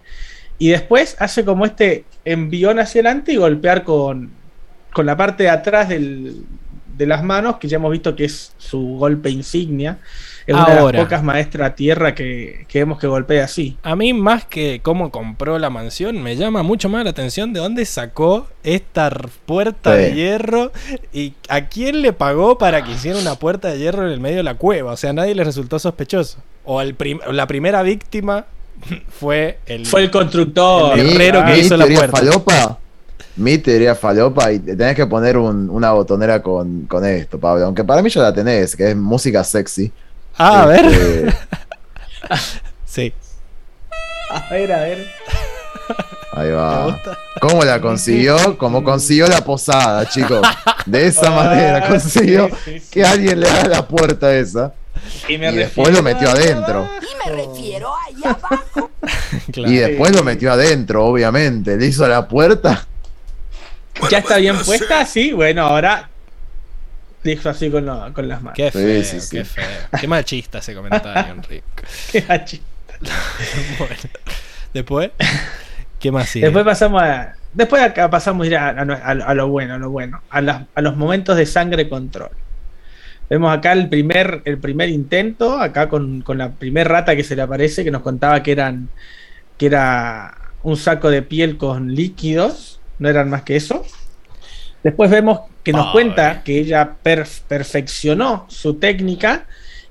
Y 0.59 0.69
después 0.69 1.17
hace 1.19 1.45
como 1.47 1.65
este 1.65 2.05
envión 2.27 2.79
hacia 2.79 3.01
adelante 3.01 3.33
y 3.33 3.37
golpear 3.37 3.83
con, 3.83 4.31
con 4.93 5.07
la 5.07 5.17
parte 5.17 5.45
de 5.45 5.49
atrás 5.51 5.89
del- 5.89 6.45
de 6.99 7.07
las 7.07 7.25
manos, 7.25 7.57
que 7.57 7.67
ya 7.67 7.77
hemos 7.77 7.91
visto 7.93 8.15
que 8.15 8.27
es 8.27 8.53
su 8.59 8.79
golpe 8.99 9.31
insignia. 9.31 9.99
Es 10.51 10.57
una 10.57 10.67
de 10.75 10.79
Ahora. 10.81 10.99
las 10.99 11.07
pocas 11.07 11.23
maestras 11.23 11.75
tierra 11.77 12.15
que, 12.15 12.65
que 12.69 12.79
vemos 12.81 12.99
que 12.99 13.07
golpea 13.07 13.45
así. 13.45 13.77
A 13.83 13.95
mí, 13.95 14.13
más 14.13 14.45
que 14.45 14.81
cómo 14.83 15.11
compró 15.11 15.59
la 15.59 15.71
mansión, 15.71 16.23
me 16.23 16.37
llama 16.37 16.63
mucho 16.63 16.89
más 16.89 17.05
la 17.05 17.11
atención 17.11 17.53
de 17.53 17.61
dónde 17.61 17.85
sacó 17.85 18.49
esta 18.65 19.11
puerta 19.47 19.95
Sí. 19.95 20.03
de 20.03 20.15
hierro 20.15 20.73
y 21.13 21.35
a 21.49 21.69
quién 21.69 22.03
le 22.03 22.13
pagó 22.13 22.59
para 22.59 22.83
que 22.83 22.93
hiciera 22.93 23.19
una 23.19 23.37
puerta 23.37 23.69
de 23.69 23.79
hierro 23.79 24.05
en 24.07 24.13
el 24.13 24.21
medio 24.21 24.39
de 24.39 24.43
la 24.43 24.55
cueva. 24.55 24.93
O 24.93 24.97
sea, 24.97 25.11
a 25.11 25.13
nadie 25.13 25.35
le 25.35 25.45
resultó 25.45 25.79
sospechoso. 25.79 26.39
O 26.65 26.81
el 26.81 26.95
prim- 26.95 27.21
la 27.31 27.47
primera 27.47 27.83
víctima 27.83 28.47
fue 29.09 29.59
el. 29.67 29.87
Fue 29.87 30.03
el 30.03 30.11
constructor. 30.11 30.99
El 30.99 31.11
herrero 31.11 31.45
que 31.45 31.59
hizo 31.59 31.77
la 31.77 31.87
puerta. 31.87 32.17
falopa, 32.17 32.79
mi 33.37 33.59
teoría 33.59 33.95
falopa, 33.95 34.53
y 34.53 34.59
te 34.59 34.75
tenés 34.77 34.97
que 34.97 35.07
poner 35.07 35.37
un- 35.39 35.71
una 35.71 35.93
botonera 35.93 36.43
con, 36.43 36.87
con 36.87 37.05
esto, 37.07 37.39
Pablo. 37.39 37.67
Aunque 37.67 37.85
para 37.85 38.03
mí 38.03 38.11
ya 38.11 38.23
la 38.23 38.33
tenés, 38.35 38.75
que 38.75 38.91
es 38.91 38.97
música 38.97 39.45
sexy. 39.45 39.93
Ah, 40.37 40.63
a 40.63 40.67
ver. 40.67 40.85
Este, 40.87 41.35
Sí, 42.87 43.13
A 44.31 44.49
ver, 44.53 44.73
a 44.73 44.81
ver. 44.81 45.07
ahí 46.33 46.51
va. 46.51 47.01
¿Cómo 47.41 47.63
la 47.65 47.81
consiguió? 47.81 48.59
Como 48.59 48.83
consiguió 48.83 49.29
la 49.29 49.45
posada, 49.45 50.09
chicos. 50.09 50.43
De 50.87 51.07
esa 51.07 51.31
manera 51.31 51.87
consiguió 51.89 52.49
sí, 52.49 52.55
sí, 52.65 52.81
sí. 52.81 52.91
que 52.91 53.05
alguien 53.05 53.41
le 53.41 53.49
haga 53.49 53.69
la 53.69 53.87
puerta 53.87 54.35
esa. 54.35 54.75
Y, 55.29 55.39
me 55.39 55.51
Y 55.53 55.57
después 55.57 55.95
lo 55.95 56.03
metió 56.03 56.31
adentro. 56.31 56.89
Y 57.01 57.29
me 57.31 57.47
refiero 57.47 57.93
ahí 58.07 58.15
abajo. 58.25 58.91
Claro. 59.53 59.71
Y 59.73 59.77
después 59.77 60.15
lo 60.15 60.23
metió 60.23 60.53
adentro, 60.53 61.05
obviamente. 61.07 61.77
Le 61.77 61.87
hizo 61.87 62.07
la 62.07 62.29
puerta. 62.29 62.87
¿Ya 64.11 64.19
está 64.19 64.37
bien 64.37 64.57
puesta? 64.65 65.05
Sí, 65.07 65.33
bueno, 65.33 65.67
ahora 65.67 66.10
dijo 67.25 67.49
así 67.49 67.71
con, 67.71 67.87
lo- 67.87 68.13
con 68.13 68.29
las 68.29 68.41
manos. 68.43 68.57
Qué 68.57 68.71
feo, 68.71 69.03
sí, 69.05 69.21
sí. 69.21 69.37
qué 69.37 69.45
feo. 69.45 69.65
Qué 70.01 70.07
machista 70.09 70.59
ese 70.59 70.75
comentario, 70.75 71.33
Enrique. 71.33 71.65
Qué 72.13 72.21
gachi. 72.23 72.61
Bueno, 73.79 73.95
después, 74.75 75.11
¿qué 75.99 76.13
más 76.13 76.29
sigue? 76.29 76.47
Después 76.47 76.65
pasamos 76.65 77.03
a. 77.03 77.35
Después 77.53 77.83
acá 77.83 78.09
pasamos 78.11 78.49
ya 78.49 78.69
a, 78.69 78.83
a- 78.83 79.11
a 79.31 79.35
lo 79.35 79.49
bueno, 79.49 79.75
a 79.75 79.79
lo 79.79 79.91
bueno. 79.91 80.23
A, 80.31 80.41
las- 80.41 80.63
a 80.75 80.81
los 80.83 80.97
momentos 80.97 81.37
de 81.37 81.47
sangre 81.47 81.89
control. 81.89 82.31
Vemos 83.29 83.57
acá 83.57 83.73
el 83.73 83.89
primer, 83.89 84.43
el 84.45 84.59
primer 84.59 84.89
intento, 84.89 85.61
acá 85.61 85.89
con, 85.89 86.21
con 86.23 86.39
la 86.39 86.51
primer 86.51 86.89
rata 86.89 87.15
que 87.17 87.23
se 87.25 87.37
le 87.37 87.43
aparece, 87.43 87.85
que 87.85 87.91
nos 87.91 88.03
contaba 88.03 88.43
que 88.43 88.53
eran. 88.53 88.89
que 89.57 89.67
era 89.67 90.37
un 90.63 90.77
saco 90.77 91.11
de 91.11 91.23
piel 91.23 91.57
con 91.57 91.95
líquidos. 91.95 92.81
No 92.99 93.09
eran 93.09 93.31
más 93.31 93.43
que 93.43 93.57
eso. 93.57 93.85
Después 94.83 95.11
vemos 95.11 95.41
que 95.65 95.73
nos 95.73 95.93
cuenta 95.93 96.43
que 96.43 96.59
ella 96.59 96.97
perf- 97.05 97.43
perfeccionó 97.49 98.47
su 98.49 98.75
técnica. 98.75 99.47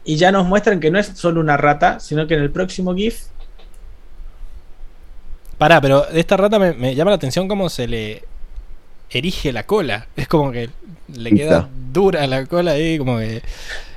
Y 0.05 0.15
ya 0.15 0.31
nos 0.31 0.47
muestran 0.47 0.79
que 0.79 0.89
no 0.89 0.97
es 0.97 1.07
solo 1.07 1.39
una 1.39 1.57
rata, 1.57 1.99
sino 1.99 2.25
que 2.25 2.33
en 2.33 2.41
el 2.41 2.49
próximo 2.51 2.95
GIF 2.95 3.25
Pará, 5.57 5.81
pero 5.81 6.03
de 6.03 6.19
esta 6.19 6.37
rata 6.37 6.57
me, 6.57 6.73
me 6.73 6.95
llama 6.95 7.11
la 7.11 7.15
atención 7.15 7.47
cómo 7.47 7.69
se 7.69 7.85
le 7.85 8.23
erige 9.09 9.51
la 9.51 9.63
cola. 9.63 10.07
Es 10.15 10.27
como 10.27 10.51
que 10.51 10.69
le 11.13 11.31
queda 11.31 11.67
dura 11.91 12.25
la 12.27 12.45
cola 12.45 12.71
ahí, 12.71 12.97
como 12.97 13.17
que. 13.17 13.41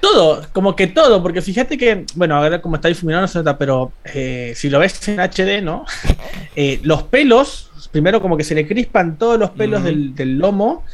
Todo, 0.01 0.44
como 0.52 0.75
que 0.75 0.89
todo, 0.89 1.23
porque 1.23 1.41
fíjate 1.41 1.78
que, 1.78 2.05
bueno, 2.17 2.36
ahora 2.36 2.60
como 2.60 2.75
está 2.75 2.89
difuminado 2.89 3.23
no 3.23 3.28
se 3.28 3.39
nota, 3.39 3.57
pero 3.59 3.92
eh, 4.12 4.55
si 4.57 4.70
lo 4.70 4.81
ves 4.81 5.07
en 5.09 5.20
HD, 5.20 5.62
¿no? 5.62 5.84
Eh, 6.55 6.81
los 6.83 7.05
pelos, 7.05 7.70
primero 7.92 8.20
como 8.20 8.36
que 8.36 8.44
se 8.44 8.55
le 8.55 8.67
crispan 8.67 9.17
todos 9.17 9.39
los 9.39 9.51
pelos 9.51 9.83
del 9.84 10.36
lomo, 10.36 10.84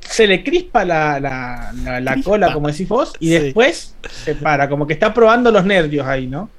se 0.00 0.26
le 0.26 0.42
crispa 0.42 0.84
la, 0.84 1.20
la- 1.20 1.72
la- 1.84 2.00
la 2.00 2.12
Crispa. 2.14 2.30
cola, 2.30 2.52
como 2.52 2.68
decís 2.68 2.88
vos, 2.88 3.12
y 3.20 3.28
Sí. 3.28 3.38
después 3.38 3.94
se 4.24 4.34
para, 4.34 4.68
como 4.68 4.86
que 4.86 4.92
está 4.94 5.12
probando 5.14 5.50
los 5.50 5.64
nervios 5.64 6.06
ahí, 6.06 6.26
¿no? 6.26 6.50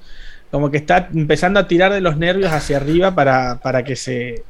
Como 0.52 0.72
que 0.72 0.78
está 0.78 1.10
empezando 1.14 1.60
a 1.60 1.68
tirar 1.68 1.94
de 1.94 2.02
los 2.02 2.18
nervios 2.18 2.52
hacia 2.52 2.78
arriba 2.78 3.14
para, 3.16 3.60
para 3.60 3.84
que 3.84 3.96
se, 3.96 4.44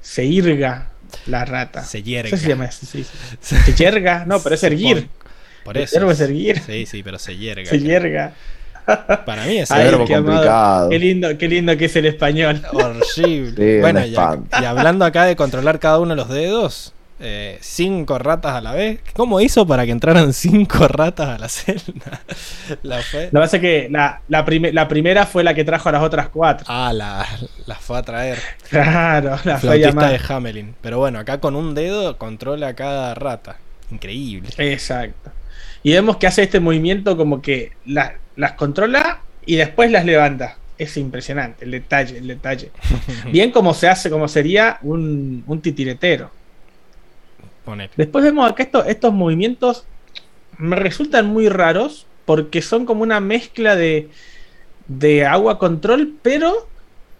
se 0.00 0.24
irga 0.24 0.88
la 1.26 1.44
rata. 1.44 1.82
Se 1.84 2.00
No 2.00 2.04
hierga. 2.04 2.30
sé 2.30 2.36
si 2.36 2.42
se 2.42 2.48
llama 2.48 2.64
así, 2.66 2.86
sí, 2.86 3.04
sí. 3.40 3.56
Se 3.56 3.72
yerga, 3.74 4.24
no, 4.26 4.40
pero 4.40 4.54
es 4.54 4.62
erguir. 4.62 5.08
Por 5.64 5.76
El 5.76 5.84
eso. 5.84 5.96
verbo 5.96 6.10
es 6.12 6.20
erguir. 6.20 6.60
Sí, 6.66 6.86
sí, 6.86 7.02
pero 7.02 7.18
se 7.18 7.36
yerga. 7.36 7.68
Se 7.68 7.78
yerga. 7.78 8.32
Para 9.26 9.44
mí 9.44 9.58
es 9.58 9.68
verbo 9.68 10.06
complicado. 10.06 10.88
Qué 10.88 10.98
lindo, 10.98 11.36
qué 11.36 11.46
lindo 11.48 11.76
que 11.76 11.86
es 11.86 11.96
el 11.96 12.06
español. 12.06 12.62
horrible. 12.72 13.04
Sí, 13.14 13.80
bueno, 13.80 14.04
y, 14.06 14.12
y 14.14 14.64
hablando 14.64 15.04
acá 15.04 15.24
de 15.24 15.36
controlar 15.36 15.78
cada 15.78 15.98
uno 15.98 16.10
de 16.10 16.16
los 16.16 16.28
dedos, 16.30 16.94
eh, 17.20 17.58
cinco 17.60 18.18
ratas 18.18 18.54
a 18.54 18.60
la 18.60 18.72
vez. 18.72 19.00
¿Cómo 19.14 19.40
hizo 19.40 19.66
para 19.66 19.84
que 19.84 19.90
entraran 19.92 20.32
cinco 20.34 20.86
ratas 20.88 21.28
a 21.28 21.38
la 21.38 21.48
celda? 21.48 22.20
la 22.82 23.02
fue. 23.02 23.24
Lo 23.32 23.40
que 23.40 23.44
pasa 23.44 23.56
es 23.56 23.60
que 23.62 23.88
la, 23.90 24.20
la, 24.28 24.44
prime- 24.44 24.72
la 24.72 24.86
primera 24.88 25.26
fue 25.26 25.42
la 25.44 25.54
que 25.54 25.64
trajo 25.64 25.88
a 25.88 25.92
las 25.92 26.02
otras 26.02 26.28
cuatro. 26.28 26.66
Ah, 26.68 26.92
la, 26.92 27.26
la 27.66 27.74
fue 27.76 27.98
a 27.98 28.02
traer. 28.02 28.38
Claro, 28.68 29.36
la 29.44 29.58
fue 29.58 29.70
a 29.72 29.76
llamar. 29.76 30.10
de 30.10 30.20
Hamelin. 30.34 30.74
Pero 30.80 30.98
bueno, 30.98 31.18
acá 31.18 31.38
con 31.40 31.56
un 31.56 31.74
dedo 31.74 32.16
controla 32.18 32.74
cada 32.74 33.14
rata. 33.14 33.56
Increíble. 33.90 34.50
Exacto. 34.58 35.30
Y 35.82 35.92
vemos 35.92 36.16
que 36.18 36.26
hace 36.26 36.42
este 36.42 36.60
movimiento 36.60 37.16
como 37.16 37.40
que 37.42 37.72
la- 37.86 38.14
las 38.36 38.52
controla 38.52 39.20
y 39.46 39.56
después 39.56 39.90
las 39.90 40.04
levanta. 40.04 40.56
Es 40.76 40.96
impresionante 40.96 41.64
el 41.64 41.72
detalle, 41.72 42.18
el 42.18 42.28
detalle. 42.28 42.70
Bien 43.32 43.50
como 43.50 43.74
se 43.74 43.88
hace, 43.88 44.10
como 44.10 44.28
sería 44.28 44.78
un, 44.82 45.42
un 45.46 45.60
titiretero. 45.60 46.30
Poner. 47.68 47.90
Después 47.96 48.24
vemos 48.24 48.50
acá 48.50 48.62
esto- 48.62 48.84
estos 48.84 49.12
movimientos 49.12 49.84
me 50.56 50.74
resultan 50.76 51.26
muy 51.26 51.48
raros 51.50 52.06
porque 52.24 52.62
son 52.62 52.86
como 52.86 53.02
una 53.02 53.20
mezcla 53.20 53.76
de, 53.76 54.08
de 54.86 55.26
agua 55.26 55.58
control, 55.58 56.14
pero 56.22 56.66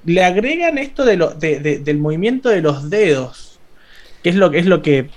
le 0.07 0.25
agregan 0.25 0.79
esto 0.79 1.05
de 1.05 1.17
lo, 1.19 1.31
de- 1.35 1.61
de- 1.61 1.79
del 1.81 1.99
movimiento 1.99 2.49
de 2.49 2.63
los 2.63 2.89
dedos, 2.89 3.59
que 4.23 4.31
es 4.31 4.37
lo 4.37 4.51
que 4.51 4.59
es 4.59 4.67
lo 4.67 4.81
que 4.81 5.11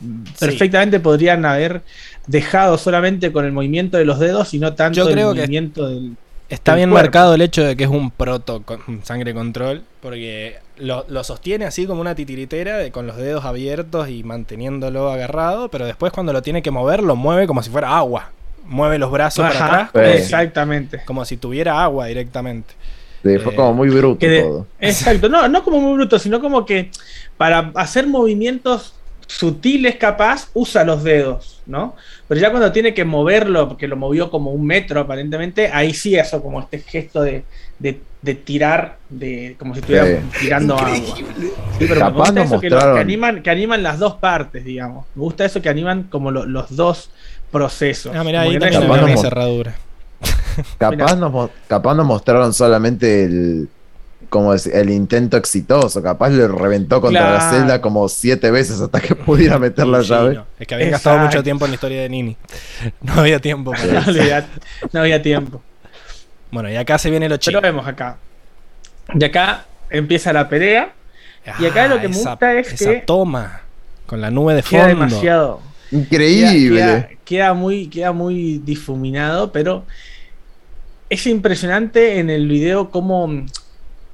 Sí. 0.00 0.34
perfectamente 0.40 0.98
podrían 0.98 1.44
haber 1.44 1.82
dejado 2.26 2.76
solamente 2.76 3.30
con 3.30 3.44
el 3.44 3.52
movimiento 3.52 3.96
de 3.98 4.04
los 4.04 4.18
dedos 4.18 4.52
y 4.54 4.58
no 4.58 4.74
tanto 4.74 4.96
Yo 4.96 5.08
el 5.08 5.14
que- 5.14 5.24
movimiento 5.24 5.88
del 5.88 6.16
Está 6.48 6.74
bien 6.74 6.90
cuerpo. 6.90 7.04
marcado 7.06 7.34
el 7.34 7.40
hecho 7.42 7.62
de 7.64 7.76
que 7.76 7.84
es 7.84 7.90
un 7.90 8.10
proto 8.10 8.62
con- 8.62 9.04
sangre 9.04 9.32
control, 9.32 9.82
porque 10.00 10.56
lo, 10.82 11.04
lo 11.08 11.24
sostiene 11.24 11.64
así 11.64 11.86
como 11.86 12.00
una 12.00 12.14
titiritera, 12.14 12.76
de- 12.78 12.90
con 12.90 13.06
los 13.06 13.16
dedos 13.16 13.44
abiertos 13.44 14.08
y 14.08 14.22
manteniéndolo 14.24 15.10
agarrado, 15.10 15.68
pero 15.68 15.86
después 15.86 16.12
cuando 16.12 16.32
lo 16.32 16.42
tiene 16.42 16.62
que 16.62 16.70
mover, 16.70 17.02
lo 17.02 17.16
mueve 17.16 17.46
como 17.46 17.62
si 17.62 17.70
fuera 17.70 17.96
agua. 17.96 18.30
Mueve 18.64 18.98
los 18.98 19.10
brazos 19.10 19.44
para 19.44 19.54
Ajá, 19.56 19.66
atrás, 19.66 19.90
como, 19.92 20.04
Sí. 20.04 20.10
si, 20.12 20.18
exactamente. 20.18 21.00
como 21.04 21.24
si 21.24 21.36
tuviera 21.36 21.82
agua 21.82 22.06
directamente. 22.06 22.74
Sí, 23.22 23.38
fue 23.38 23.52
Eh, 23.52 23.56
como 23.56 23.72
muy 23.74 23.88
bruto 23.88 24.24
de- 24.26 24.42
todo. 24.42 24.66
Exacto, 24.80 25.28
no, 25.28 25.48
no 25.48 25.62
como 25.64 25.80
muy 25.80 25.94
bruto, 25.94 26.18
sino 26.18 26.40
como 26.40 26.64
que 26.66 26.90
para 27.36 27.70
hacer 27.74 28.06
movimientos 28.06 28.94
sutiles 29.38 29.96
capaz 29.96 30.48
usa 30.54 30.84
los 30.84 31.02
dedos, 31.04 31.60
¿no? 31.66 31.94
Pero 32.28 32.40
ya 32.40 32.50
cuando 32.50 32.70
tiene 32.72 32.92
que 32.94 33.04
moverlo, 33.04 33.68
porque 33.68 33.88
lo 33.88 33.96
movió 33.96 34.30
como 34.30 34.50
un 34.52 34.66
metro 34.66 35.00
aparentemente, 35.00 35.68
ahí 35.72 35.94
sí 35.94 36.14
eso 36.16 36.42
como 36.42 36.60
este 36.60 36.78
gesto 36.80 37.22
de, 37.22 37.44
de- 37.78 38.00
de 38.20 38.34
tirar, 38.36 38.98
de 39.08 39.56
como 39.58 39.74
si 39.74 39.80
estuviera 39.80 40.06
Sí. 40.06 40.14
tirando 40.40 40.76
agua. 40.76 41.16
Sí, 41.16 41.24
pero 41.80 41.94
me 41.94 42.00
Capaz 42.00 42.12
gusta 42.14 42.32
nos 42.34 42.46
eso 42.46 42.60
que, 42.60 42.70
lo- 42.70 42.76
que 42.78 42.84
mostraron- 42.84 43.00
animan, 43.00 43.42
que 43.42 43.50
animan 43.50 43.82
las 43.82 43.98
dos 43.98 44.14
partes, 44.14 44.64
digamos. 44.64 45.06
Me 45.14 45.22
gusta 45.22 45.44
eso 45.44 45.60
que 45.62 45.68
animan 45.68 46.04
como 46.04 46.30
lo- 46.30 46.46
los 46.46 46.76
dos 46.76 47.10
procesos. 47.50 48.14
Ah, 48.14 48.22
mirá, 48.24 48.42
ahí 48.42 48.54
es 48.54 48.60
también 48.60 48.80
capaz 48.82 49.00
no 49.00 49.16
cerradura. 49.18 49.74
Capaz 50.78 51.16
nos, 51.16 51.50
capaz 51.66 51.94
nos 51.94 52.06
mostraron 52.06 52.52
solamente 52.52 53.24
el, 53.24 53.68
como 54.32 54.54
el 54.54 54.88
intento 54.88 55.36
exitoso. 55.36 56.02
Capaz 56.02 56.30
le 56.30 56.48
reventó 56.48 57.02
contra 57.02 57.32
la 57.32 57.38
Claro. 57.38 57.54
celda 57.54 57.80
como 57.82 58.08
siete 58.08 58.50
veces 58.50 58.80
hasta 58.80 58.98
que 58.98 59.14
pudiera 59.14 59.58
meter 59.58 59.86
la 59.86 60.02
Sí, 60.02 60.08
llave. 60.08 60.34
no, 60.36 60.46
Es 60.58 60.66
que 60.66 60.74
habían 60.74 60.90
gastado 60.92 61.18
mucho 61.18 61.42
tiempo 61.42 61.66
en 61.66 61.72
la 61.72 61.74
historia 61.74 62.00
de 62.00 62.08
Nini. 62.08 62.36
No 63.02 63.12
había 63.20 63.38
tiempo 63.40 63.72
para 63.72 63.84
No, 64.00 64.08
olvidate, 64.08 64.48
no 64.90 65.00
había 65.00 65.20
tiempo. 65.20 65.60
Bueno, 66.50 66.70
y 66.70 66.76
acá 66.76 66.96
se 66.96 67.10
viene 67.10 67.28
lo 67.28 67.34
Pero 67.34 67.40
chido. 67.42 67.60
vemos 67.60 67.86
acá. 67.86 68.16
Y 69.14 69.22
acá 69.22 69.66
empieza 69.90 70.32
la 70.32 70.48
pelea. 70.48 70.92
y 71.58 71.66
acá 71.66 71.86
lo 71.88 72.00
que 72.00 72.08
me 72.08 72.16
esa- 72.16 72.30
gusta 72.30 72.54
es 72.54 72.72
esa 72.72 72.90
que- 72.90 72.96
toma 73.00 73.60
con 74.06 74.22
la 74.22 74.30
nube 74.30 74.54
de 74.54 74.62
Queda 74.62 74.84
fondo. 74.88 75.04
demasiado. 75.04 75.60
Increíble. 75.90 76.80
Queda, 76.80 77.06
queda- 77.08 77.18
queda 77.26 77.52
muy, 77.54 77.88
queda 77.88 78.12
muy 78.12 78.62
difuminado, 78.64 79.52
pero 79.52 79.84
es 81.10 81.26
impresionante 81.26 82.18
en 82.18 82.30
el 82.30 82.48
video 82.48 82.90
cómo, 82.90 83.28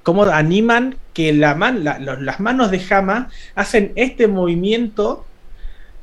cómo 0.09 0.23
animan 0.25 0.97
que 1.13 1.35
la 1.35 1.55
man- 1.55 1.85
la- 1.85 1.99
los- 1.99 2.23
las 2.23 2.41
manos 2.41 2.71
de 2.71 2.81
Hama 2.89 3.29
hacen 3.55 3.93
este 3.95 4.27
movimiento, 4.27 5.27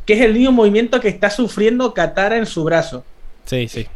que 0.05 0.13
es 0.13 0.21
el 0.21 0.33
mismo 0.33 0.51
movimiento 0.51 0.99
que 0.99 1.07
está 1.07 1.31
sufriendo 1.31 1.91
Katara 1.95 2.37
en 2.37 2.45
su 2.45 2.63
brazo. 2.63 3.03
Sí, 3.45 3.67
sí. 3.67 3.87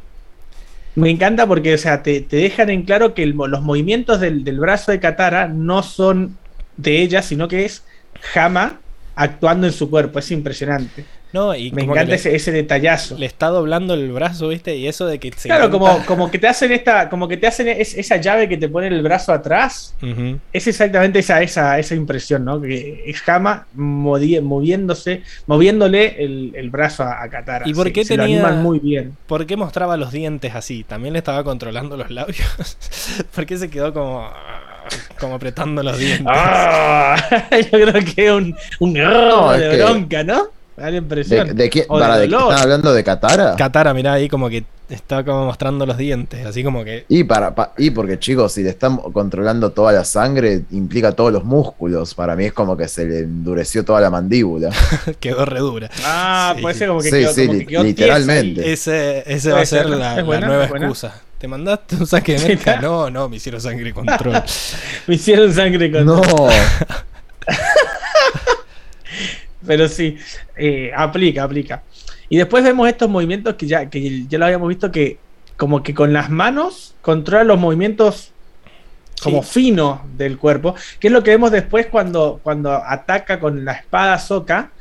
Me 0.96 1.12
encanta 1.12 1.46
porque, 1.46 1.76
o 1.76 1.78
sea, 1.78 2.02
te, 2.02 2.22
te 2.22 2.38
dejan 2.38 2.72
en 2.72 2.82
claro 2.86 3.14
que 3.14 3.22
el 3.22 3.36
los 3.38 3.62
movimientos 3.62 4.20
del, 4.20 4.44
del 4.44 4.60
brazo 4.60 4.92
de 4.92 5.00
Katara 5.00 5.48
no 5.48 5.84
son 5.84 6.36
de 6.76 7.04
ella, 7.04 7.22
sino 7.22 7.48
que 7.48 7.66
es 7.66 7.84
Hama 8.34 8.80
actuando 9.16 9.68
en 9.68 9.74
su 9.74 9.92
cuerpo. 9.92 10.18
Es 10.18 10.32
impresionante. 10.32 11.06
No, 11.32 11.54
y 11.54 11.72
Me 11.72 11.82
como 11.82 11.94
que 11.94 12.00
encanta 12.00 12.10
le, 12.10 12.16
ese, 12.16 12.36
ese 12.36 12.52
detallazo. 12.52 13.16
le 13.18 13.26
está 13.28 13.48
doblando 13.50 13.94
el 13.94 14.12
brazo, 14.12 14.48
¿viste? 14.48 14.76
Y 14.76 14.88
eso 14.88 15.06
de 15.06 15.20
que 15.20 15.32
se 15.36 15.48
Claro, 15.48 15.66
intenta- 15.66 15.78
como, 15.94 16.06
como 16.06 16.32
que 16.32 16.40
te 16.40 16.48
hacen 16.48 16.72
esta, 16.72 17.08
como 17.08 17.28
que 17.28 17.38
te 17.38 17.46
hacen 17.46 17.68
es- 17.68 17.96
esa 17.96 18.18
llave 18.18 18.50
que 18.50 18.58
te 18.58 18.68
pone 18.68 18.88
el 18.88 19.02
brazo 19.04 19.32
atrás. 19.32 19.94
Es 20.52 20.66
exactamente 20.68 21.20
esa, 21.20 21.42
esa, 21.44 21.78
esa 21.78 21.94
impresión, 21.94 22.46
¿no? 22.46 22.60
Que 22.60 23.04
es 23.06 23.22
moviéndose, 24.44 25.22
moviéndole 25.48 26.24
el, 26.24 26.52
el 26.56 26.70
brazo 26.70 27.04
a, 27.04 27.22
a 27.24 27.30
Katara. 27.30 27.68
¿Y 27.68 27.74
por 27.74 27.88
Sí, 27.88 27.94
qué 27.94 28.06
se 28.06 28.18
lo 28.18 28.24
tenía- 28.24 28.40
animan 28.48 28.64
muy 28.64 28.80
bien. 28.80 29.16
¿Por 29.28 29.46
qué 29.46 29.56
mostraba 29.56 29.98
los 29.98 30.12
dientes 30.12 30.56
así? 30.56 30.84
¿También 30.84 31.14
le 31.14 31.20
estaba 31.20 31.44
controlando 31.44 31.96
los 31.98 32.10
labios? 32.10 32.78
¿Por 33.36 33.46
qué 33.46 33.58
se 33.58 33.70
quedó 33.70 33.94
como, 33.94 34.30
como 35.20 35.36
apretando 35.36 35.84
los 35.84 35.98
dientes? 35.98 36.26
Ah, 36.28 37.16
yo 37.52 37.70
creo 37.70 37.94
que 38.16 38.26
es 38.26 38.32
un, 38.32 38.56
un 38.80 38.98
es 38.98 39.60
de 39.62 39.70
que- 39.70 39.84
bronca, 39.84 40.24
¿no? 40.24 40.48
Da 40.80 40.86
la 40.86 40.92
¿De, 40.92 40.98
impresión. 40.98 41.56
de 41.56 41.70
quién? 41.70 41.86
O 41.90 42.00
para, 42.00 42.18
¿de 42.18 42.28
qué 42.28 42.32
dolor. 42.34 42.50
están 42.52 42.64
hablando 42.64 42.94
de 42.94 43.04
Katara? 43.04 43.56
Katara, 43.58 43.94
mirá 43.94 44.14
ahí 44.14 44.28
como 44.30 44.50
que 44.50 44.64
está 44.90 45.24
como 45.24 45.46
mostrando 45.46 45.86
los 45.86 45.98
dientes, 45.98 46.44
así 46.46 46.64
como 46.64 46.84
que 46.84 47.06
Y, 47.10 47.24
para, 47.24 47.54
pa- 47.54 47.74
y 47.78 47.92
porque 47.92 48.18
chicos, 48.18 48.54
si 48.54 48.64
le 48.64 48.70
están 48.70 48.98
controlando 48.98 49.72
toda 49.72 49.92
la 49.92 50.04
sangre, 50.04 50.62
implica 50.72 51.12
todos 51.12 51.32
los 51.32 51.44
músculos. 51.44 52.16
Para 52.16 52.36
mí 52.36 52.46
es 52.46 52.54
como 52.54 52.76
que 52.76 52.88
se 52.88 53.06
le 53.06 53.20
endureció 53.20 53.86
toda 53.86 54.02
la 54.02 54.10
mandíbula. 54.10 54.72
quedó 55.20 55.46
re 55.46 55.60
dura. 55.60 55.90
Ah, 56.04 56.54
Sí. 56.56 56.62
puede 56.64 56.76
ser 56.76 56.88
como 56.88 57.02
que 57.02 57.10
Sí, 57.12 57.16
quedó, 57.20 57.34
sí, 57.34 57.42
como 57.46 57.52
que 57.52 57.58
li- 57.60 57.66
quedó 57.66 57.82
tiesa 57.84 57.88
literalmente. 58.18 58.72
Ese, 58.74 59.24
ese 59.32 59.52
va 59.52 59.62
a 59.62 59.66
ser 59.66 59.82
ser, 59.84 59.90
la, 59.90 60.12
es 60.12 60.18
la 60.18 60.24
buena, 60.24 60.48
nueva 60.48 60.66
excusa. 60.66 61.22
¿Te 61.38 61.48
mandaste 61.48 61.96
un 61.96 62.08
saque 62.08 62.38
de 62.40 62.48
mezcla? 62.56 62.82
No, 62.82 63.10
no, 63.10 63.30
me 63.30 63.36
hicieron 63.38 63.62
sangre 63.62 63.94
control. 63.94 64.42
Me 65.08 65.16
hicieron 65.16 65.54
sangre 65.54 65.92
con 65.92 66.06
No, 66.06 66.22
Pero 69.70 69.88
sí, 69.88 70.18
eh, 70.58 70.92
aplica, 70.98 71.44
aplica. 71.44 71.84
Y 72.28 72.38
después 72.38 72.64
vemos 72.64 72.90
estos 72.90 73.08
movimientos 73.08 73.54
que 73.54 73.68
ya, 73.68 73.88
que 73.88 74.26
ya 74.28 74.40
lo 74.40 74.46
habíamos 74.46 74.68
visto 74.68 74.92
que 74.92 75.20
como 75.58 75.84
que 75.84 75.94
con 75.94 76.12
las 76.12 76.32
manos 76.32 76.96
controla 77.04 77.44
los 77.44 77.60
movimientos 77.60 78.32
como 79.22 79.44
Sí. 79.44 79.50
finos 79.62 80.00
del 80.18 80.40
cuerpo, 80.40 80.74
que 81.00 81.06
es 81.10 81.14
lo 81.14 81.22
que 81.22 81.30
vemos 81.30 81.52
después 81.52 81.86
cuando, 81.86 82.40
cuando 82.42 82.72
ataca 82.74 83.40
con 83.40 83.64
la 83.64 83.74
espada 83.74 84.18
Soka. 84.18 84.72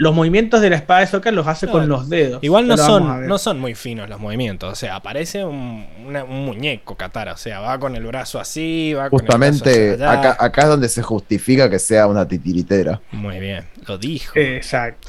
Los 0.00 0.14
movimientos 0.14 0.62
de 0.62 0.70
la 0.70 0.76
espada 0.76 1.00
de 1.00 1.06
Soka 1.08 1.30
los 1.30 1.46
hace 1.46 1.66
No, 1.66 1.72
con 1.72 1.86
los 1.88 2.08
dedos. 2.08 2.42
Igual 2.42 2.66
no 2.66 2.76
son, 2.78 3.26
no 3.28 3.36
son 3.36 3.60
muy 3.60 3.74
finos 3.74 4.08
los 4.08 4.18
movimientos. 4.18 4.72
O 4.72 4.74
sea, 4.74 4.96
aparece 4.96 5.44
un, 5.44 5.86
una- 6.06 6.24
un 6.24 6.46
muñeco 6.46 6.96
Katara. 6.96 7.34
O 7.34 7.36
sea, 7.36 7.60
va 7.60 7.78
con 7.78 7.94
el 7.94 8.04
brazo 8.06 8.40
así, 8.40 8.94
va 8.94 9.10
con 9.10 9.18
el 9.18 9.20
justamente 9.26 9.70
brazo 9.96 10.04
hacia 10.04 10.10
allá. 10.20 10.30
acá, 10.32 10.44
acá 10.44 10.62
es 10.62 10.68
donde 10.68 10.88
se 10.88 11.02
justifica 11.02 11.68
que 11.68 11.78
sea 11.78 12.06
una 12.06 12.26
titiritera. 12.26 13.00
Muy 13.12 13.38
bien, 13.40 13.64
lo 13.86 13.98
dijo. 13.98 14.32
Exacto, 14.38 15.08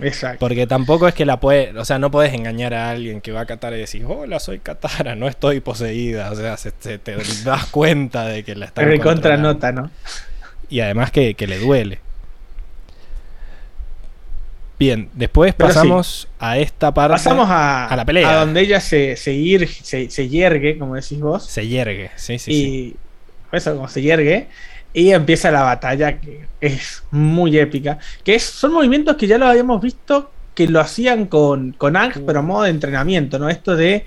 exacto. 0.00 0.40
Porque 0.40 0.66
tampoco 0.66 1.06
es 1.06 1.14
que 1.14 1.24
la 1.24 1.38
puede, 1.38 1.78
o 1.78 1.84
sea, 1.84 2.00
no 2.00 2.10
puedes 2.10 2.34
engañar 2.34 2.74
a 2.74 2.90
alguien 2.90 3.20
que 3.20 3.30
va 3.30 3.42
a 3.42 3.46
Katara 3.46 3.76
y 3.76 3.80
decir, 3.80 4.04
hola, 4.08 4.40
soy 4.40 4.58
Katara, 4.58 5.14
no 5.14 5.28
estoy 5.28 5.60
poseída. 5.60 6.32
O 6.32 6.34
sea, 6.34 6.56
se, 6.56 6.72
se- 6.80 6.98
te 6.98 7.14
das 7.44 7.66
cuenta 7.66 8.26
de 8.26 8.42
que 8.42 8.56
la 8.56 8.66
están 8.66 8.86
Es 8.86 8.90
de 8.90 8.98
controlando. 9.00 9.50
contranota, 9.50 9.72
¿no? 9.72 9.90
Y 10.68 10.80
además 10.80 11.12
que, 11.12 11.34
que 11.34 11.46
le 11.46 11.58
duele. 11.58 12.00
Bien, 14.82 15.08
después 15.14 15.54
Pero 15.54 15.70
sí. 15.70 15.74
pasamos 15.76 16.28
a 16.40 16.58
esta 16.58 16.92
parte. 16.92 17.12
Pasamos 17.12 17.48
a, 17.48 17.86
a 17.86 17.96
la 17.96 18.04
pelea. 18.04 18.30
a 18.30 18.40
donde 18.40 18.60
ella 18.62 18.80
se, 18.80 19.16
se, 19.16 19.32
ir- 19.32 19.68
se, 19.68 20.10
se 20.10 20.28
yergue, 20.28 20.76
como 20.78 20.96
decís 20.96 21.20
vos. 21.20 21.44
Se 21.46 21.68
yergue, 21.68 22.10
sí, 22.16 22.38
sí, 22.38 22.50
y 22.52 22.54
sí. 22.64 22.96
eso 23.52 23.74
como 23.76 23.88
se 23.88 24.00
y 24.94 25.10
empieza 25.12 25.50
la 25.50 25.62
batalla 25.62 26.20
que 26.20 26.46
es 26.60 27.04
muy 27.10 27.56
épica 27.58 27.98
que 28.24 28.34
es, 28.34 28.42
son 28.42 28.72
movimientos 28.74 29.16
que 29.16 29.26
ya 29.26 29.38
lo 29.38 29.46
habíamos 29.46 29.80
visto 29.80 30.30
que 30.54 30.68
lo 30.68 30.80
hacían 30.80 31.26
con, 31.26 31.72
con 31.72 31.96
Ang 31.96 32.12
pero 32.26 32.40
a 32.40 32.42
modo 32.42 32.64
de 32.64 32.70
entrenamiento 32.70 33.38
no 33.38 33.48
esto 33.48 33.74
de 33.74 34.04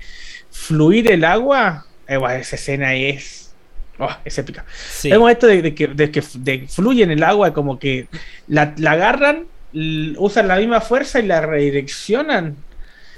fluir 0.50 1.10
el 1.10 1.24
agua 1.24 1.86
eh, 2.06 2.16
bueno, 2.18 2.36
esa 2.36 2.54
escena 2.56 2.94
es 2.94 3.52
oh, 3.98 4.08
es 4.24 4.38
épica 4.38 4.64
Sí. 4.88 5.10
vemos 5.10 5.30
esto 5.30 5.48
de, 5.48 5.60
de 5.62 5.74
que, 5.74 5.88
de 5.88 6.10
que 6.12 6.22
de 6.38 6.68
fluye 6.68 7.02
en 7.02 7.10
el 7.10 7.24
agua 7.24 7.52
como 7.52 7.78
que 7.80 8.06
la, 8.46 8.72
la 8.76 8.92
agarran 8.92 9.46
usan 9.72 10.48
la 10.48 10.56
misma 10.56 10.80
fuerza 10.80 11.18
y 11.20 11.26
la 11.26 11.40
redireccionan 11.40 12.56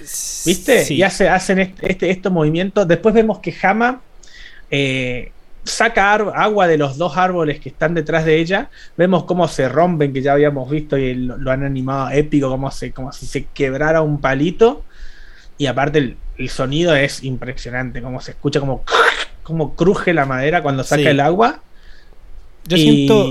¿Viste? 0.01 0.85
Sí. 0.85 0.95
Y 0.97 1.03
hace, 1.03 1.29
hacen 1.29 1.59
este, 1.59 1.91
este- 1.91 2.11
estos 2.11 2.31
movimientos. 2.33 2.87
Después 2.87 3.13
vemos 3.15 3.41
que 3.41 3.53
Hama 3.63 4.01
eh, 4.71 5.33
saca 5.65 6.13
agua 6.15 6.69
de 6.69 6.79
los 6.79 6.97
dos 6.99 7.17
árboles 7.17 7.59
que 7.59 7.69
están 7.71 7.95
detrás 7.95 8.25
de 8.25 8.37
ella. 8.39 8.71
Vemos 8.97 9.25
cómo 9.25 9.49
se 9.49 9.69
rompen, 9.69 10.13
que 10.13 10.23
ya 10.23 10.35
habíamos 10.35 10.71
visto 10.71 10.97
y 10.97 11.15
lo, 11.15 11.37
lo 11.37 11.51
han 11.51 11.65
animado 11.65 12.11
épico, 12.11 12.49
como, 12.49 12.71
se, 12.71 12.93
como 12.93 13.11
si 13.13 13.27
se 13.27 13.47
quebrara 13.47 14.01
un 14.01 14.21
palito. 14.21 14.85
Y 15.59 15.67
aparte 15.67 15.99
el, 15.99 16.17
el 16.37 16.49
sonido 16.49 16.95
es 16.95 17.25
impresionante, 17.25 18.01
como 18.01 18.21
se 18.21 18.31
escucha 18.31 18.61
como, 18.61 18.85
como 19.43 19.75
cruje 19.75 20.15
la 20.15 20.27
madera 20.27 20.63
cuando 20.63 20.85
saca 20.85 21.03
Sí. 21.03 21.09
el 21.09 21.19
agua. 21.19 21.61
Yo 22.69 22.77
Y- 22.77 22.81
siento 22.81 23.29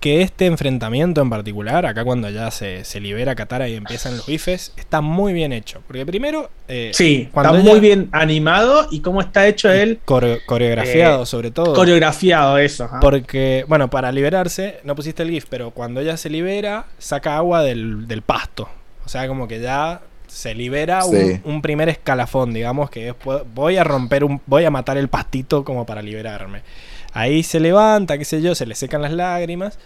que 0.00 0.20
este 0.22 0.46
enfrentamiento 0.46 1.20
en 1.22 1.30
particular, 1.30 1.86
acá 1.86 2.04
cuando 2.04 2.28
ya 2.30 2.50
se, 2.50 2.84
se 2.84 3.00
libera 3.00 3.34
Katara 3.34 3.68
y 3.68 3.74
empiezan 3.74 4.16
los 4.16 4.26
bifes, 4.26 4.72
está 4.76 5.00
muy 5.00 5.32
bien 5.32 5.52
hecho. 5.52 5.82
Porque 5.86 6.04
primero, 6.06 6.50
eh, 6.68 6.90
Sí, 6.94 7.28
cuando 7.32 7.54
está 7.54 7.62
ella- 7.62 7.70
muy 7.72 7.80
bien 7.80 8.08
animado 8.12 8.86
y 8.90 9.00
cómo 9.00 9.20
está 9.20 9.46
hecho 9.48 9.70
él, 9.72 9.98
coreo- 10.04 10.38
coreografiado 10.46 11.22
Eh, 11.22 11.26
sobre 11.26 11.50
todo. 11.50 11.74
coreografiado 11.74 12.58
eso. 12.58 12.88
Porque, 13.00 13.64
bueno, 13.68 13.88
para 13.90 14.12
liberarse, 14.12 14.80
no 14.84 14.94
pusiste 14.94 15.22
el 15.22 15.30
GIF, 15.30 15.46
pero 15.48 15.70
cuando 15.70 16.00
ella 16.00 16.16
se 16.16 16.28
libera, 16.30 16.84
saca 16.98 17.36
agua 17.36 17.62
del, 17.62 18.06
del 18.06 18.22
pasto. 18.22 18.68
O 19.04 19.08
sea, 19.08 19.26
como 19.28 19.48
que 19.48 19.60
ya 19.60 20.02
se 20.26 20.54
libera 20.54 21.04
un- 21.04 21.16
Sí. 21.16 21.40
un, 21.44 21.62
primer 21.62 21.88
escalafón, 21.88 22.52
digamos, 22.52 22.90
que 22.90 23.08
es, 23.10 23.14
voy 23.54 23.76
a 23.76 23.84
romper 23.84 24.24
un, 24.24 24.40
voy 24.46 24.64
a 24.64 24.70
matar 24.70 24.98
el 24.98 25.08
pastito 25.08 25.64
como 25.64 25.86
para 25.86 26.02
liberarme. 26.02 26.62
Ahí 27.16 27.42
se 27.42 27.60
levanta, 27.60 28.18
qué 28.18 28.26
sé 28.26 28.42
yo, 28.42 28.54
se 28.54 28.66
le 28.66 28.74
secan 28.74 29.00
las 29.00 29.10
lágrimas 29.10 29.78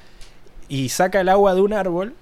y 0.68 0.88
saca 0.88 1.20
el 1.20 1.28
agua 1.28 1.54
de 1.54 1.60
un 1.60 1.72
árbol 1.72 2.14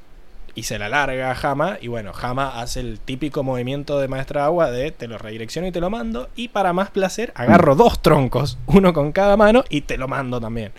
y 0.54 0.64
se 0.64 0.78
la 0.78 0.90
larga 0.90 1.30
a 1.30 1.34
Hama. 1.34 1.78
Y 1.80 1.88
bueno, 1.88 2.12
Hama 2.12 2.60
hace 2.60 2.80
el 2.80 3.00
típico 3.00 3.42
movimiento 3.42 3.98
de 4.00 4.06
maestra 4.06 4.44
agua 4.44 4.70
de 4.70 4.90
te 4.90 5.08
lo 5.08 5.16
redirecciono 5.16 5.66
y 5.66 5.72
te 5.72 5.80
lo 5.80 5.88
mando. 5.88 6.28
Y 6.36 6.48
para 6.48 6.74
más 6.74 6.90
placer, 6.90 7.32
agarro 7.36 7.74
dos 7.74 8.02
troncos, 8.02 8.58
uno 8.66 8.92
con 8.92 9.12
cada 9.12 9.38
mano 9.38 9.64
y 9.70 9.80
te 9.80 9.96
lo 9.96 10.08
mando 10.08 10.42
también. 10.42 10.72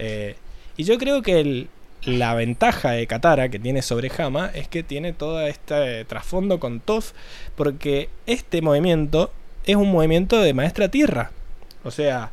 Eh, 0.00 0.34
y 0.76 0.82
yo 0.82 0.98
creo 0.98 1.22
que 1.22 1.68
la 2.02 2.34
ventaja 2.34 2.90
de 2.90 3.06
Katara 3.06 3.48
que 3.48 3.60
tiene 3.60 3.82
sobre 3.82 4.10
Hama 4.18 4.50
es 4.54 4.66
que 4.66 4.82
tiene 4.82 5.12
todo 5.12 5.40
este 5.42 6.04
trasfondo 6.04 6.58
con 6.58 6.80
Toph, 6.80 7.12
porque 7.54 8.10
este 8.26 8.60
movimiento 8.60 9.30
es 9.66 9.76
un 9.76 9.92
movimiento 9.92 10.40
de 10.40 10.52
maestra 10.52 10.88
tierra. 10.88 11.30
O 11.84 11.92
sea, 11.92 12.32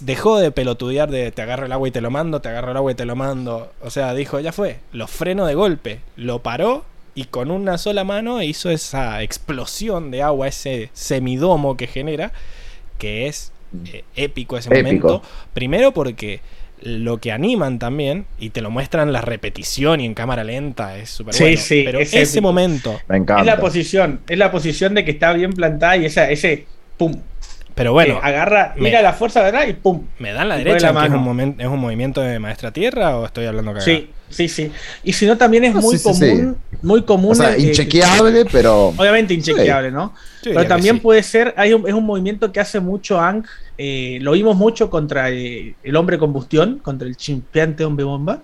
dejó 0.00 0.38
de 0.38 0.50
pelotudear 0.52 1.10
de 1.10 1.32
te 1.32 1.42
agarro 1.42 1.66
el 1.66 1.72
agua 1.72 1.88
y 1.88 1.90
te 1.90 2.00
lo 2.00 2.10
mando, 2.10 2.40
te 2.40 2.48
agarro 2.48 2.70
el 2.70 2.76
agua 2.76 2.92
y 2.92 2.94
te 2.94 3.04
lo 3.04 3.16
mando. 3.16 3.72
O 3.82 3.90
sea, 3.90 4.14
dijo, 4.14 4.40
ya 4.40 4.52
fue, 4.52 4.78
lo 4.92 5.06
freno 5.06 5.46
de 5.46 5.54
golpe, 5.54 6.00
lo 6.16 6.40
paró 6.42 6.84
y 7.14 7.24
con 7.24 7.50
una 7.50 7.78
sola 7.78 8.04
mano 8.04 8.42
hizo 8.42 8.70
esa 8.70 9.22
explosión 9.22 10.10
de 10.10 10.22
agua, 10.22 10.48
ese 10.48 10.90
semidomo 10.92 11.76
que 11.76 11.86
genera, 11.86 12.32
que 12.98 13.26
es 13.26 13.52
eh, 13.84 14.04
épico 14.14 14.56
ese 14.58 14.70
Épico. 14.70 15.08
momento. 15.08 15.22
Primero 15.54 15.92
porque 15.92 16.40
lo 16.80 17.18
que 17.18 17.32
animan 17.32 17.78
también, 17.78 18.26
y 18.38 18.50
te 18.50 18.60
lo 18.60 18.70
muestran 18.70 19.12
la 19.12 19.22
repetición 19.22 20.00
y 20.00 20.04
en 20.06 20.14
cámara 20.14 20.44
lenta, 20.44 20.98
es 20.98 21.10
súper 21.10 21.34
Sí, 21.34 21.44
bueno. 21.44 21.56
sí, 21.56 21.82
pero 21.84 21.98
es 22.00 22.14
ese 22.14 22.38
épico. 22.38 22.42
momento, 22.42 23.02
Me 23.08 23.18
Es 23.18 23.46
la 23.46 23.58
posición, 23.58 24.20
es 24.28 24.38
la 24.38 24.50
posición 24.50 24.94
de 24.94 25.04
que 25.04 25.12
está 25.12 25.32
bien 25.32 25.52
plantada 25.54 25.96
y 25.96 26.04
esa, 26.04 26.30
ese 26.30 26.66
pum. 26.98 27.22
Pero 27.76 27.92
bueno, 27.92 28.18
agarra, 28.22 28.74
me- 28.76 28.88
tira 28.88 29.02
la 29.02 29.12
fuerza 29.12 29.42
verdad 29.42 29.66
y 29.68 29.74
pum. 29.74 30.02
¿me 30.18 30.32
dan 30.32 30.48
la 30.48 30.56
derecha 30.56 30.90
la 30.92 31.04
es 31.04 31.10
un, 31.10 31.22
mano. 31.24 31.32
momen- 31.34 31.54
es 31.60 31.66
un 31.66 31.78
movimiento 31.78 32.20
de 32.22 32.38
maestra 32.40 32.72
tierra 32.72 33.16
o 33.18 33.26
estoy 33.26 33.44
hablando 33.46 33.72
cagada? 33.72 33.84
Sí, 33.84 34.10
sí, 34.30 34.48
sí. 34.48 34.72
Y 35.04 35.12
si 35.12 35.26
no, 35.26 35.36
también 35.36 35.62
es 35.64 35.74
No, 35.74 35.82
muy 35.82 35.96
sí, 35.98 36.02
sí, 36.12 36.14
sí. 36.14 36.30
común, 36.30 36.56
muy 36.82 37.02
común. 37.04 37.32
O 37.32 37.34
sea, 37.34 37.54
eh, 37.54 37.60
inchequeable, 37.60 38.46
pero. 38.50 38.88
Obviamente 38.96 39.34
inchequeable, 39.34 39.90
¿no? 39.92 40.14
Pero 40.42 40.66
también 40.66 40.96
sí. 40.96 41.00
puede 41.02 41.22
ser, 41.22 41.52
hay 41.56 41.72
un, 41.74 41.86
es 41.86 41.94
un 41.94 42.04
movimiento 42.04 42.50
que 42.50 42.60
hace 42.60 42.80
mucho 42.80 43.20
Ang, 43.20 43.44
eh, 43.78 44.18
lo 44.22 44.32
vimos 44.32 44.56
mucho 44.56 44.88
contra 44.90 45.30
eh, 45.30 45.74
el 45.82 45.96
hombre 45.96 46.18
combustión, 46.18 46.78
contra 46.78 47.06
el 47.06 47.16
chimpeante 47.16 47.84
hombre 47.84 48.04
bomba, 48.06 48.42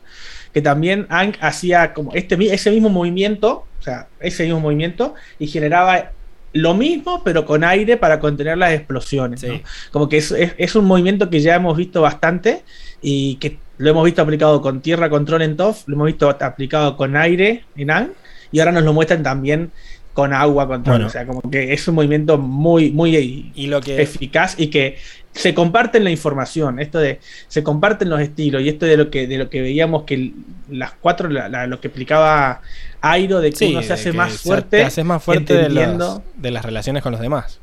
que 0.52 0.60
también 0.60 1.06
Ang 1.08 1.34
hacía 1.40 1.94
como 1.94 2.12
este, 2.12 2.36
ese 2.52 2.70
mismo 2.70 2.90
movimiento, 2.90 3.64
o 3.80 3.82
sea, 3.82 4.08
ese 4.20 4.44
mismo 4.44 4.60
movimiento, 4.60 5.14
y 5.38 5.46
generaba 5.46 6.10
lo 6.54 6.74
mismo, 6.74 7.22
pero 7.24 7.44
con 7.46 7.64
aire 7.64 7.96
para 7.96 8.20
contener 8.20 8.58
las 8.58 8.72
explosiones. 8.72 9.40
Sí. 9.40 9.48
¿no? 9.48 9.60
Como 9.90 10.08
que 10.08 10.18
es, 10.18 10.30
es- 10.32 10.54
es 10.58 10.74
un 10.76 10.84
movimiento 10.84 11.30
que 11.30 11.40
ya 11.40 11.54
hemos 11.56 11.76
visto 11.76 12.02
bastante 12.02 12.62
y 13.00 13.36
que 13.36 13.58
lo 13.78 13.90
hemos 13.90 14.04
visto 14.04 14.22
aplicado 14.22 14.60
con 14.60 14.80
tierra 14.80 15.08
control 15.10 15.42
en 15.42 15.56
TOF, 15.56 15.84
lo 15.88 15.94
hemos 15.96 16.06
visto 16.06 16.28
aplicado 16.28 16.96
con 16.96 17.16
aire 17.16 17.64
en 17.76 17.90
Ang, 17.90 18.08
y 18.52 18.60
ahora 18.60 18.72
nos 18.72 18.84
lo 18.84 18.92
muestran 18.92 19.22
también 19.22 19.72
con 20.12 20.34
agua 20.34 20.68
control. 20.68 20.96
Bueno. 20.96 21.06
O 21.06 21.10
sea, 21.10 21.26
como 21.26 21.40
que 21.50 21.72
es 21.72 21.88
un 21.88 21.94
movimiento 21.94 22.36
muy, 22.36 22.90
muy 22.92 23.50
Y 23.54 23.66
lo 23.68 23.80
que 23.80 24.02
eficaz 24.02 24.54
y 24.60 24.66
que 24.68 24.98
se 25.32 25.54
comparten 25.54 26.04
la 26.04 26.10
información, 26.10 26.78
esto 26.78 26.98
de 26.98 27.20
se 27.48 27.62
comparten 27.62 28.10
los 28.10 28.20
estilos 28.20 28.62
y 28.62 28.68
esto 28.68 28.84
de 28.86 28.96
lo 28.96 29.10
que 29.10 29.26
de 29.26 29.38
lo 29.38 29.48
que 29.50 29.62
veíamos 29.62 30.02
que 30.04 30.32
las 30.70 30.92
cuatro, 30.92 31.28
la- 31.28 31.48
la- 31.48 31.66
lo 31.66 31.80
que 31.80 31.88
explicaba 31.88 32.60
Airo, 33.00 33.40
de 33.40 33.50
que 33.50 33.56
Sí, 33.56 33.66
uno 33.72 33.82
se 33.82 33.92
hace 33.94 34.12
más 34.12 34.32
se- 34.32 34.38
fuerte. 34.48 34.78
Te 34.78 34.84
haces 34.84 35.04
más 35.04 35.22
fuerte 35.22 35.54
de, 35.54 35.68
los- 35.70 36.20
de 36.36 36.50
las 36.50 36.64
relaciones 36.64 37.02
con 37.02 37.12
los 37.12 37.20
demás. 37.20 37.58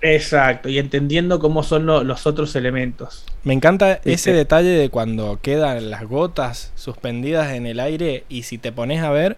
Exacto, 0.00 0.68
y 0.68 0.78
entendiendo 0.78 1.40
cómo 1.40 1.64
son 1.64 1.84
lo- 1.86 2.04
los 2.04 2.26
otros 2.26 2.54
elementos. 2.54 3.24
Me 3.42 3.52
encanta 3.52 3.98
ese 4.04 4.32
detalle 4.32 4.68
de 4.68 4.88
cuando 4.90 5.40
quedan 5.42 5.90
las 5.90 6.04
gotas 6.04 6.70
suspendidas 6.76 7.52
en 7.52 7.66
el 7.66 7.80
aire 7.80 8.22
y 8.28 8.44
si 8.44 8.58
te 8.58 8.70
pones 8.70 9.02
a 9.02 9.10
ver, 9.10 9.36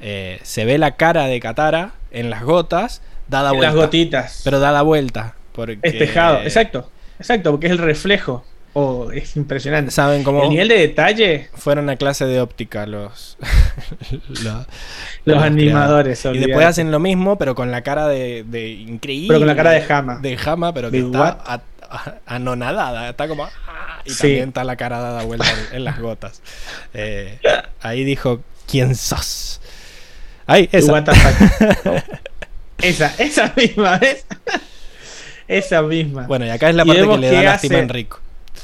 eh, 0.00 0.38
se 0.42 0.66
ve 0.66 0.76
la 0.76 0.96
cara 0.96 1.26
de 1.26 1.40
Katara 1.40 1.92
en 2.10 2.28
las 2.28 2.42
gotas 2.42 3.00
dada 3.28 3.52
vuelta. 3.52 3.66
Las 3.68 3.74
gotitas. 3.74 4.40
Pero 4.44 4.60
dada 4.60 4.82
vuelta. 4.82 5.34
Porque 5.52 5.78
Espejado, 5.82 6.42
exacto, 6.42 6.90
exacto, 7.22 7.50
porque 7.50 7.66
es 7.66 7.72
el 7.72 7.78
reflejo. 7.78 8.44
Oh, 8.74 9.10
es 9.12 9.36
impresionante. 9.36 9.90
Saben 9.90 10.24
cómo 10.24 10.44
El 10.44 10.48
nivel 10.48 10.68
de 10.68 10.78
detalle, 10.78 11.50
fueron 11.54 11.90
a 11.90 11.96
clase 11.96 12.24
de 12.24 12.40
óptica 12.40 12.86
los, 12.86 13.36
los, 14.42 14.66
los 15.26 15.42
animadores. 15.42 16.24
Y 16.24 16.38
después 16.38 16.64
hacen 16.66 16.90
lo 16.90 16.98
mismo, 16.98 17.36
pero 17.36 17.54
con 17.54 17.70
la 17.70 17.82
cara 17.82 18.08
de, 18.08 18.44
de 18.46 18.68
increíble. 18.70 19.28
Pero 19.28 19.40
con 19.40 19.46
la 19.48 19.56
cara 19.56 19.72
de 19.72 19.84
Hama. 19.92 20.18
De 20.20 20.38
Hama, 20.42 20.72
pero 20.72 20.90
que 20.90 21.02
De 21.02 21.06
está 21.06 21.62
anonadada. 22.26 23.10
Está 23.10 23.28
como. 23.28 23.44
ah, 23.44 24.00
Y 24.06 24.10
Sí. 24.10 24.18
también 24.22 24.48
está 24.48 24.64
la 24.64 24.76
cara 24.76 25.00
dada 25.00 25.22
vuelta 25.24 25.46
en, 25.70 25.76
en 25.76 25.84
las 25.84 26.00
gotas. 26.00 26.40
Eh, 26.94 27.38
ahí 27.82 28.04
dijo: 28.04 28.40
¿Quién 28.66 28.94
sos? 28.94 29.60
Ahí, 30.46 30.68
esa. 30.72 30.92
What 30.92 31.04
the 31.04 31.14
fuck. 31.14 32.04
esa, 32.78 33.14
esa 33.18 33.52
misma, 33.54 33.98
¿ves? 33.98 34.24
Esa 35.56 35.82
misma. 35.82 36.26
Bueno, 36.26 36.46
y 36.46 36.50
acá 36.50 36.68
es 36.70 36.74
la 36.76 36.84
Y 36.84 36.88
parte 36.88 37.08
que 37.08 37.18
le 37.18 37.30
da 37.30 37.42
lástima 37.42 37.76
a 37.76 37.80
Enrico. 37.80 38.20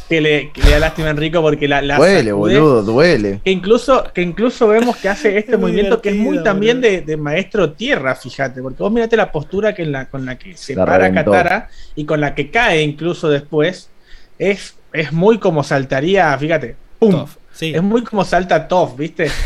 Que, 0.09 0.21
le, 0.21 0.51
que 0.53 0.63
le 0.63 0.71
da 0.71 0.79
lástima 0.81 1.09
a 1.09 1.11
Enrico 1.11 1.41
porque 1.43 1.67
la, 1.69 1.81
la 1.83 1.97
Duele, 1.97 2.31
sacude. 2.31 2.33
boludo, 2.61 2.83
duele. 2.83 3.41
Que 3.45 3.51
incluso, 3.51 4.05
que 4.15 4.23
incluso 4.23 4.69
vemos 4.69 4.97
que 4.97 5.09
hace 5.09 5.37
este 5.39 5.53
Es 5.55 5.59
movimiento 5.59 6.01
que 6.03 6.11
es 6.11 6.17
muy 6.17 6.43
también 6.43 6.81
de, 6.81 7.01
de 7.03 7.17
maestro 7.17 7.73
tierra, 7.73 8.15
fíjate, 8.15 8.61
porque 8.63 8.83
vos 8.83 8.93
mirate 8.93 9.17
la 9.17 9.31
postura 9.33 9.75
que 9.75 9.83
en 9.83 9.93
la, 9.93 10.07
con 10.07 10.25
la 10.27 10.39
que 10.39 10.57
se 10.57 10.75
La 10.75 10.85
para 10.85 11.09
reventó. 11.09 11.31
Katara 11.33 11.69
y 11.95 12.05
con 12.05 12.21
la 12.21 12.35
que 12.35 12.51
cae 12.51 12.83
incluso 12.83 13.29
después, 13.29 13.91
es, 14.39 14.77
es 14.93 15.13
muy 15.13 15.39
como 15.39 15.63
saltaría, 15.65 16.37
fíjate, 16.39 16.77
¡pum! 16.99 17.27
Sí. 17.53 17.73
Es 17.75 17.83
muy 17.83 18.03
como 18.05 18.25
salta 18.25 18.69
Toff, 18.69 18.97
¿viste? 18.97 19.31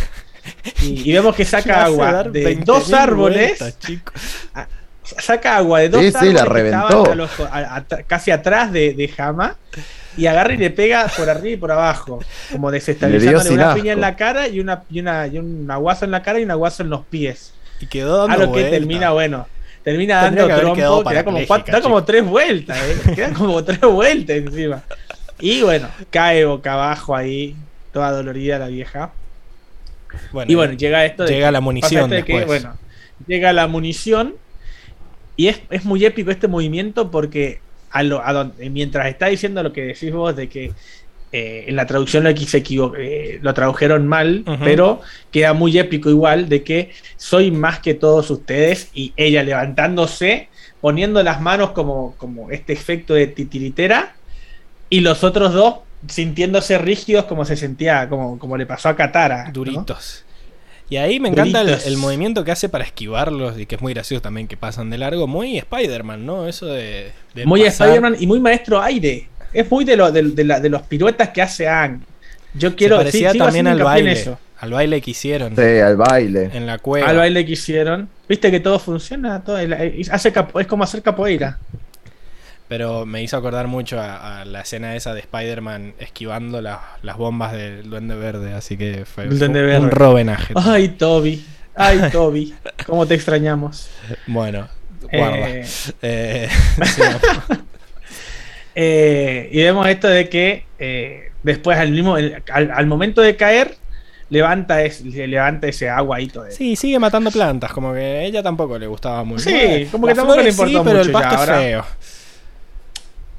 Y, 0.83 1.09
y 1.09 1.13
vemos 1.13 1.37
que 1.37 1.45
saca 1.45 1.85
agua 1.85 2.25
de 2.25 2.57
20.000 2.59 2.65
dos 2.65 2.93
árboles, 2.93 3.59
vueltas. 3.61 3.79
Saca 5.19 5.57
agua 5.57 5.81
de 5.81 5.89
dos 5.89 6.01
Sí, 6.03 6.13
sí, 6.21 6.33
la 6.33 6.45
reventó. 6.45 7.11
a 7.11 7.15
los- 7.15 7.41
a- 7.41 7.77
a- 7.77 7.85
casi 8.07 8.31
atrás 8.31 8.73
de, 8.73 8.95
de 8.95 9.11
Hama 9.19 9.57
y 10.17 10.27
agarra 10.27 10.53
y 10.55 10.57
le 10.59 10.71
pega 10.71 11.07
por 11.17 11.29
arriba 11.31 11.55
y 11.55 11.57
por 11.57 11.73
abajo, 11.73 12.21
como 12.51 12.71
Le 12.71 12.77
desestabilizándole 12.77 13.51
una 13.51 13.69
asco. 13.71 13.81
piña 13.81 13.93
en 13.93 14.01
la 14.01 14.17
cara 14.17 14.49
y 14.49 14.61
una, 14.61 14.83
y 14.91 15.01
una 15.01 15.27
y 15.27 15.39
un 15.39 15.71
aguazo 15.71 16.05
en 16.05 16.11
la 16.11 16.23
cara 16.23 16.39
y 16.41 16.45
un 16.45 16.51
aguazo 16.51 16.83
en 16.83 16.91
los 16.91 17.05
pies. 17.07 17.55
Y 17.81 17.87
quedó 17.87 18.25
A 18.25 18.37
lo 18.37 18.53
que 18.53 18.65
termina, 18.65 19.11
bueno, 19.11 19.47
termina 19.83 20.23
Tendría 20.23 20.47
dando 20.47 20.61
trompo, 20.75 20.75
que 20.77 20.83
da 20.83 21.25
como, 21.25 21.37
parapléjica, 21.39 21.47
cuatro- 21.49 21.73
da 21.73 21.81
como 21.81 21.97
chico. 22.01 22.05
tres 22.07 22.25
vueltas, 22.25 22.79
eh, 22.79 23.13
queda 23.15 23.33
como 23.33 23.65
tres 23.65 23.81
vueltas 23.81 24.37
encima. 24.37 24.83
Y 25.41 25.63
bueno, 25.63 25.89
cae 26.11 26.45
boca 26.45 26.75
abajo 26.75 27.17
ahí, 27.17 27.57
toda 27.93 28.13
dolorida 28.13 28.59
la 28.59 28.69
vieja. 28.69 29.11
Bueno, 30.31 30.53
Y 30.53 30.55
bueno, 30.55 30.75
llega 30.75 31.05
esto 31.07 31.25
de 31.25 31.33
llega 31.33 31.49
que- 31.49 31.53
la 31.53 31.61
munición 31.61 32.11
de 32.11 32.23
que, 32.23 32.37
después. 32.37 32.63
bueno, 32.63 32.77
llega 33.27 33.53
la 33.53 33.67
munición 33.67 34.35
y 35.37 35.49
es, 35.49 35.61
es 35.71 35.85
muy 35.85 36.05
épico 36.05 36.31
este 36.31 36.49
movimiento 36.49 37.11
porque 37.11 37.61
a 37.91 38.03
lo, 38.03 38.25
a 38.25 38.33
donde- 38.33 38.71
mientras 38.71 39.07
está 39.07 39.27
diciendo 39.27 39.63
lo 39.63 39.73
que 39.73 39.83
decís 39.83 40.13
vos 40.13 40.35
de 40.37 40.49
que 40.49 40.73
eh, 41.35 41.65
en 41.69 41.77
la 41.77 41.87
traducción 41.87 42.25
lo, 42.25 42.35
que 42.35 42.45
se 42.45 42.63
eh, 42.99 43.39
lo 43.41 43.55
tradujeron 43.55 44.07
mal, 44.07 44.45
pero 44.63 45.01
queda 45.31 45.55
muy 45.55 45.79
épico 45.79 46.11
igual 46.11 46.49
de 46.51 46.63
que 46.63 46.91
soy 47.17 47.51
más 47.51 47.79
que 47.81 47.95
todos 47.95 48.31
ustedes 48.31 48.91
y 48.93 49.15
ella 49.17 49.43
levantándose, 49.43 50.49
poniendo 50.83 51.23
las 51.23 51.41
manos 51.41 51.71
como, 51.71 52.15
como 52.19 52.51
este 52.51 52.75
efecto 52.75 53.15
de 53.15 53.29
titiritera 53.29 54.15
y 54.91 55.01
los 55.01 55.25
otros 55.25 55.55
dos 55.55 55.77
sintiéndose 56.07 56.77
rígidos 56.77 57.25
como 57.25 57.45
se 57.47 57.57
sentía, 57.57 58.09
como, 58.11 58.39
como 58.39 58.57
le 58.59 58.67
pasó 58.67 58.91
a 58.91 58.97
Katara. 58.97 59.45
¿no? 59.45 59.53
Y 60.93 60.99
ahí 60.99 61.19
me 61.21 61.31
encanta 61.31 61.63
el, 61.63 61.97
movimiento 61.97 62.45
que 62.45 62.51
hace 62.53 62.69
para 62.69 62.85
esquivarlos 62.85 63.59
y 63.59 63.65
que 63.65 63.77
es 63.77 63.81
muy 63.81 63.95
gracioso 63.95 64.21
también 64.21 64.47
que 64.47 64.59
pasan 64.59 64.91
de 64.91 64.99
largo. 64.99 65.27
Muy 65.27 65.57
Spider-Man, 65.57 66.27
¿no? 66.27 66.47
Eso 66.47 66.67
de. 66.67 67.13
de 67.35 67.47
Muy 67.47 67.63
pasar. 67.65 67.87
Spider-Man 67.89 68.17
y 68.21 68.27
muy 68.27 68.41
maestro 68.41 68.83
aire. 68.83 69.27
Es 69.55 69.71
muy 69.71 69.87
de, 69.87 69.97
lo, 69.97 70.13
de, 70.13 70.23
de 70.23 70.45
la- 70.45 70.61
de 70.61 70.69
los 70.69 70.83
piruetas 70.83 71.31
que 71.31 71.41
hace 71.41 71.67
Ang. 71.67 72.03
Yo 72.53 72.77
quiero 72.77 72.97
Se 72.99 73.05
parecía 73.05 73.33
sí, 73.33 73.39
también 73.39 73.67
al 73.69 73.83
baile. 73.83 74.13
eso. 74.13 74.39
Al 74.59 74.71
baile 74.73 75.01
que 75.01 75.13
hicieron 75.13 75.57
Sí, 75.57 75.63
al 75.63 75.97
baile. 75.97 76.51
en 76.53 76.67
la 76.67 76.77
cueva. 76.77 77.09
Al 77.09 77.17
baile 77.17 77.47
que 77.47 77.53
hicieron. 77.53 78.11
Viste 78.29 78.51
que 78.51 78.61
todo 78.61 78.79
funciona. 78.79 79.43
Todo, 79.43 79.57
hace 80.11 80.31
capo- 80.31 80.61
es 80.61 80.67
como 80.67 80.85
hacer 80.85 81.01
capoeira. 81.01 81.59
Pero 82.73 83.05
me 83.05 83.23
hizo 83.23 83.37
acordar 83.37 83.67
mucho 83.67 84.01
a, 84.01 84.41
a 84.41 84.45
la 84.47 84.63
escena 84.63 84.97
esa 84.97 85.13
de 85.13 85.21
Spider-Man 85.21 85.93
esquivando 85.99 86.63
la- 86.63 86.81
las 87.03 87.19
bombas 87.19 87.53
del 87.53 87.91
Duende 87.91 88.15
Verde. 88.15 88.55
Así 88.55 88.79
que 88.79 89.05
fue, 89.05 89.25
El 89.25 89.37
fue 89.37 89.49
Verde. 89.49 89.79
un 89.79 89.91
robenaje. 89.91 90.55
Ay, 90.57 90.89
Toby. 90.89 91.45
Ay, 91.75 92.01
Toby. 92.13 92.55
¿Cómo 92.87 93.05
te 93.07 93.13
extrañamos? 93.15 93.91
Bueno, 94.27 94.69
guarda. 95.13 95.51
Eh, 95.51 95.67
Eh, 96.03 96.49
eh, 98.75 99.49
y 99.53 99.63
vemos 99.63 99.87
esto 99.87 100.09
de 100.09 100.31
que 100.31 100.65
eh, 100.79 101.31
después 101.43 101.77
al 101.79 101.91
mismo 101.91 102.17
el- 102.17 102.43
al, 102.51 102.71
al 102.71 102.87
momento 102.87 103.21
de 103.21 103.37
caer 103.37 103.77
levanta, 104.31 104.83
es, 104.83 105.03
levanta 105.05 105.67
ese 105.69 105.91
agua 105.91 106.17
ahí 106.17 106.29
todo. 106.29 106.47
Sí, 106.51 106.75
sigue 106.77 106.99
matando 106.99 107.31
plantas, 107.31 107.71
como 107.73 107.93
que 107.93 108.01
a 108.01 108.23
ella 108.23 108.43
tampoco 108.43 108.79
le 108.79 108.87
gustaba 108.87 109.25
muy 109.25 109.39
Sí, 109.41 109.89
como 109.91 110.07
que 110.07 110.15
tampoco 110.15 110.39
le 110.41 110.53
sí, 110.53 110.61
importó 110.63 110.85
pero 110.85 111.01
el 111.03 111.09
mucho 111.09 111.21
ya 111.21 111.29
pasto 111.29 111.39
ahora. 111.41 111.61
es 111.61 111.65
feo. 111.67 111.85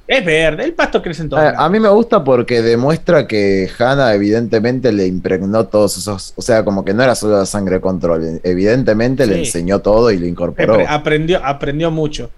Es 0.05 0.25
verde, 0.25 0.65
el 0.65 0.73
pasto 0.73 1.01
crece 1.01 1.21
en 1.23 1.29
todo. 1.29 1.39
A, 1.39 1.51
a 1.65 1.69
mí 1.69 1.79
me 1.79 1.87
gusta 1.87 2.23
porque 2.23 2.61
demuestra 2.61 3.25
que 3.25 3.69
Hannah 3.79 4.13
evidentemente 4.13 4.91
le 4.91 5.07
impregnó 5.07 5.65
todos 5.67 5.97
esos, 5.97 6.33
o 6.35 6.41
sea, 6.41 6.65
como 6.65 6.83
que 6.83 6.93
no 6.93 7.03
era 7.03 7.15
solo 7.15 7.37
la 7.37 7.45
sangre 7.45 7.79
control, 7.79 8.41
evidentemente 8.43 9.25
le 9.25 9.39
enseñó 9.39 9.79
todo 9.79 10.11
y 10.11 10.17
lo 10.17 10.25
incorporó. 10.25 10.75
Apre- 10.75 10.85
aprendió, 10.89 11.39
aprendió 11.43 11.89
mucho. 11.89 12.31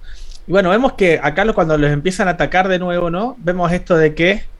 Y 0.47 0.51
bueno, 0.51 0.69
vemos 0.69 0.93
que 0.93 1.19
acá 1.21 1.43
cuando 1.53 1.75
los 1.77 1.89
empiezan 1.91 2.27
a 2.27 2.31
atacar 2.31 2.67
de 2.67 2.77
nuevo, 2.77 3.09
¿no? 3.09 3.35
Vemos 3.39 3.71
esto 3.71 3.97
de 3.97 4.13
que 4.13 4.43
ah, 4.43 4.54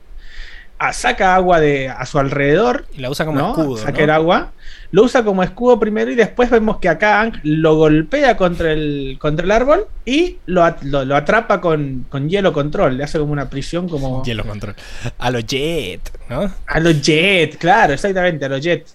saca 0.92 1.34
agua 1.34 1.58
de 1.60 1.88
a 1.88 2.04
su 2.06 2.18
alrededor, 2.18 2.86
Y 2.92 3.00
la 3.00 3.10
usa 3.10 3.24
como 3.26 3.38
¿no? 3.38 3.48
escudo. 3.50 3.76
Saca 3.78 3.98
¿no? 3.98 4.04
el 4.04 4.10
agua, 4.10 4.52
lo 4.92 5.02
usa 5.04 5.24
como 5.24 5.42
escudo 5.42 5.80
primero 5.80 6.10
y 6.10 6.14
después 6.14 6.50
vemos 6.50 6.78
que 6.78 6.88
acá 6.88 7.20
Aang 7.20 7.40
lo 7.42 7.76
golpea 7.76 8.36
contra 8.36 8.72
el, 8.72 9.16
contra 9.18 9.44
el 9.44 9.50
árbol 9.52 9.86
y 10.04 10.36
lo, 10.46 10.62
at- 10.64 10.82
lo- 10.82 11.04
lo 11.04 11.16
atrapa 11.16 11.60
con, 11.60 12.06
con 12.08 12.28
hielo 12.28 12.52
control. 12.52 12.96
Le 12.98 13.04
hace 13.04 13.18
como 13.18 13.32
una 13.32 13.48
prisión 13.50 13.88
como 13.88 14.22
Hielo 14.24 14.44
control. 14.44 14.74
A 15.18 15.30
lo 15.30 15.40
Jet, 15.40 16.00
¿no? 16.28 16.52
a 16.66 16.80
los 16.80 17.00
Jet, 17.02 17.56
claro, 17.58 17.92
exactamente, 17.94 18.44
a 18.44 18.48
los 18.48 18.60
Jet. 18.60 18.86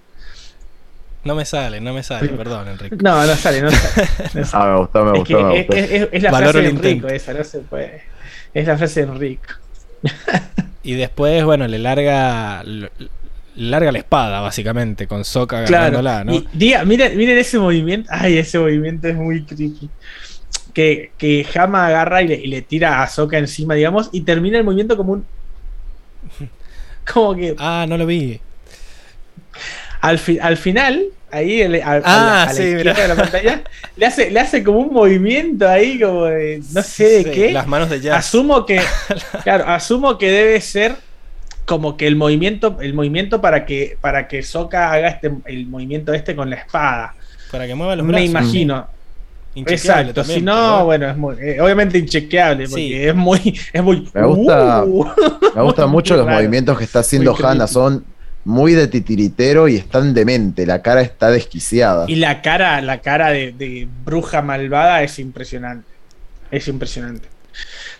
No 1.24 1.36
me 1.36 1.46
sale, 1.46 1.80
no 1.82 1.94
me 1.94 2.02
sale, 2.02 2.30
perdón, 2.30 2.68
Enrique. 2.68 2.96
No, 3.00 3.26
no 3.26 3.36
sale, 3.36 3.62
no 3.62 3.70
sale. 3.70 4.10
No 4.34 4.46
sale. 4.46 4.64
Ah, 4.64 4.74
me 4.74 4.80
gustó, 4.80 5.06
me 5.06 5.12
Es, 5.12 5.18
gustó, 5.20 5.38
que 5.38 5.44
me 5.44 5.60
es, 5.60 5.68
gustó. 5.68 5.76
es- 5.82 6.10
es 6.12 6.24
la 6.24 6.30
frase 6.34 6.62
de 6.62 6.70
Enrico 6.70 7.08
esa, 7.10 7.34
no 7.34 7.44
se 7.44 7.60
puede. 7.60 8.02
Es 8.54 8.68
la 8.68 8.78
frase 8.78 9.06
de 9.06 9.12
Enrico. 9.12 9.44
Y 10.84 10.94
después, 10.94 11.44
bueno, 11.46 11.68
le 11.68 11.80
larga. 11.80 12.64
Larga 13.56 13.92
la 13.92 13.98
espada, 14.00 14.40
básicamente, 14.40 15.08
con 15.08 15.26
Soca 15.26 15.66
Claro. 15.66 15.98
agarrándola, 15.98 16.24
¿no? 16.24 16.44
Diga, 16.54 16.86
miren, 16.86 17.18
miren 17.18 17.38
ese 17.38 17.60
movimiento. 17.60 18.10
Ay, 18.12 18.38
ese 18.38 18.58
movimiento 18.58 19.08
es 19.10 19.16
muy 19.16 19.44
creepy. 19.44 19.90
Que, 20.74 21.12
que 21.18 21.46
Hama 21.56 21.88
agarra 21.88 22.22
y 22.22 22.28
le, 22.30 22.36
y 22.36 22.48
le 22.48 22.62
tira 22.62 23.04
a 23.04 23.08
Soka 23.08 23.38
encima, 23.38 23.76
digamos, 23.76 24.10
y 24.14 24.22
termina 24.22 24.58
el 24.58 24.64
movimiento 24.64 24.96
como 24.96 25.14
un. 25.14 25.26
Como 27.14 27.36
que 27.36 27.56
Ah, 27.58 27.86
no 27.90 27.98
lo 27.98 28.06
vi. 28.06 28.40
Al, 30.02 30.18
fi- 30.20 30.40
al 30.40 30.58
final, 30.58 31.04
ahí 31.32 31.62
el- 31.62 31.82
a, 31.82 31.92
a 31.94 31.96
Ah, 31.98 32.02
la, 32.06 32.44
a 32.44 32.46
la 32.48 32.54
sí, 32.54 32.64
izquierda 32.64 32.92
mirá. 32.94 33.02
de 33.04 33.08
la 33.08 33.16
pantalla, 33.16 33.62
le 33.96 34.06
hace, 34.06 34.32
le 34.32 34.40
hace 34.40 34.64
como 34.64 34.80
un 34.80 34.94
movimiento 34.94 35.68
ahí, 35.70 36.00
como 36.00 36.26
de. 36.26 36.62
No 36.74 36.82
sé 36.82 37.06
de 37.06 37.24
Sí, 37.24 37.32
qué. 37.32 37.52
Las 37.52 37.68
manos 37.68 37.90
de 37.90 38.02
Jazz. 38.02 38.18
Asumo 38.28 38.66
que, 38.66 38.82
claro, 39.44 39.66
asumo 39.68 40.18
que 40.18 40.32
debe 40.32 40.60
ser 40.62 40.96
como 41.66 41.96
que 41.96 42.08
el 42.08 42.16
movimiento, 42.16 42.78
el 42.82 42.94
movimiento 42.94 43.40
para 43.40 43.66
que 43.66 43.98
para 44.02 44.28
que 44.28 44.44
Sokka 44.44 44.92
haga 44.92 45.08
este 45.10 45.32
el 45.46 45.68
movimiento 45.68 46.14
este 46.14 46.36
con 46.36 46.50
la 46.50 46.58
espada. 46.58 47.14
Para 47.52 47.68
que 47.68 47.76
mueva 47.76 47.96
los 47.96 48.06
Me 48.06 48.12
brazos. 48.14 48.30
imagino. 48.30 48.88
Inchequeable 49.54 49.76
Exacto. 50.02 50.14
también, 50.22 50.40
si 50.40 50.46
no, 50.46 50.54
pero 50.56 50.86
bueno, 50.86 51.10
es 51.10 51.18
muy, 51.18 51.36
eh, 51.42 51.60
obviamente 51.62 51.98
inchequeable, 51.98 52.64
porque 52.70 52.82
Sí. 52.88 52.94
es 52.96 53.14
muy, 53.14 53.60
es 53.74 53.84
muy. 53.84 54.10
Me 54.14 54.26
gusta- 54.26 54.84
Uh. 54.86 55.06
Me 55.56 55.62
gustan 55.62 55.90
mucho 55.90 56.16
los 56.16 56.26
raro. 56.26 56.38
movimientos 56.38 56.78
que 56.78 56.86
está 56.86 57.00
haciendo. 57.00 57.36
Hannah, 57.36 57.68
son 57.68 58.06
muy 58.44 58.74
de 58.74 58.88
titiritero 58.88 59.68
y 59.68 59.76
están 59.76 60.14
demente, 60.14 60.66
la 60.66 60.82
cara 60.82 61.02
está 61.02 61.30
desquiciada. 61.30 62.06
Y 62.08 62.16
la 62.16 62.42
cara, 62.42 62.82
la 62.82 63.02
cara 63.02 63.30
de, 63.30 63.52
de 63.52 63.88
bruja 64.06 64.42
malvada 64.42 65.04
es 65.04 65.20
impresionante. 65.20 65.88
Es 66.50 66.68
impresionante. 66.68 67.28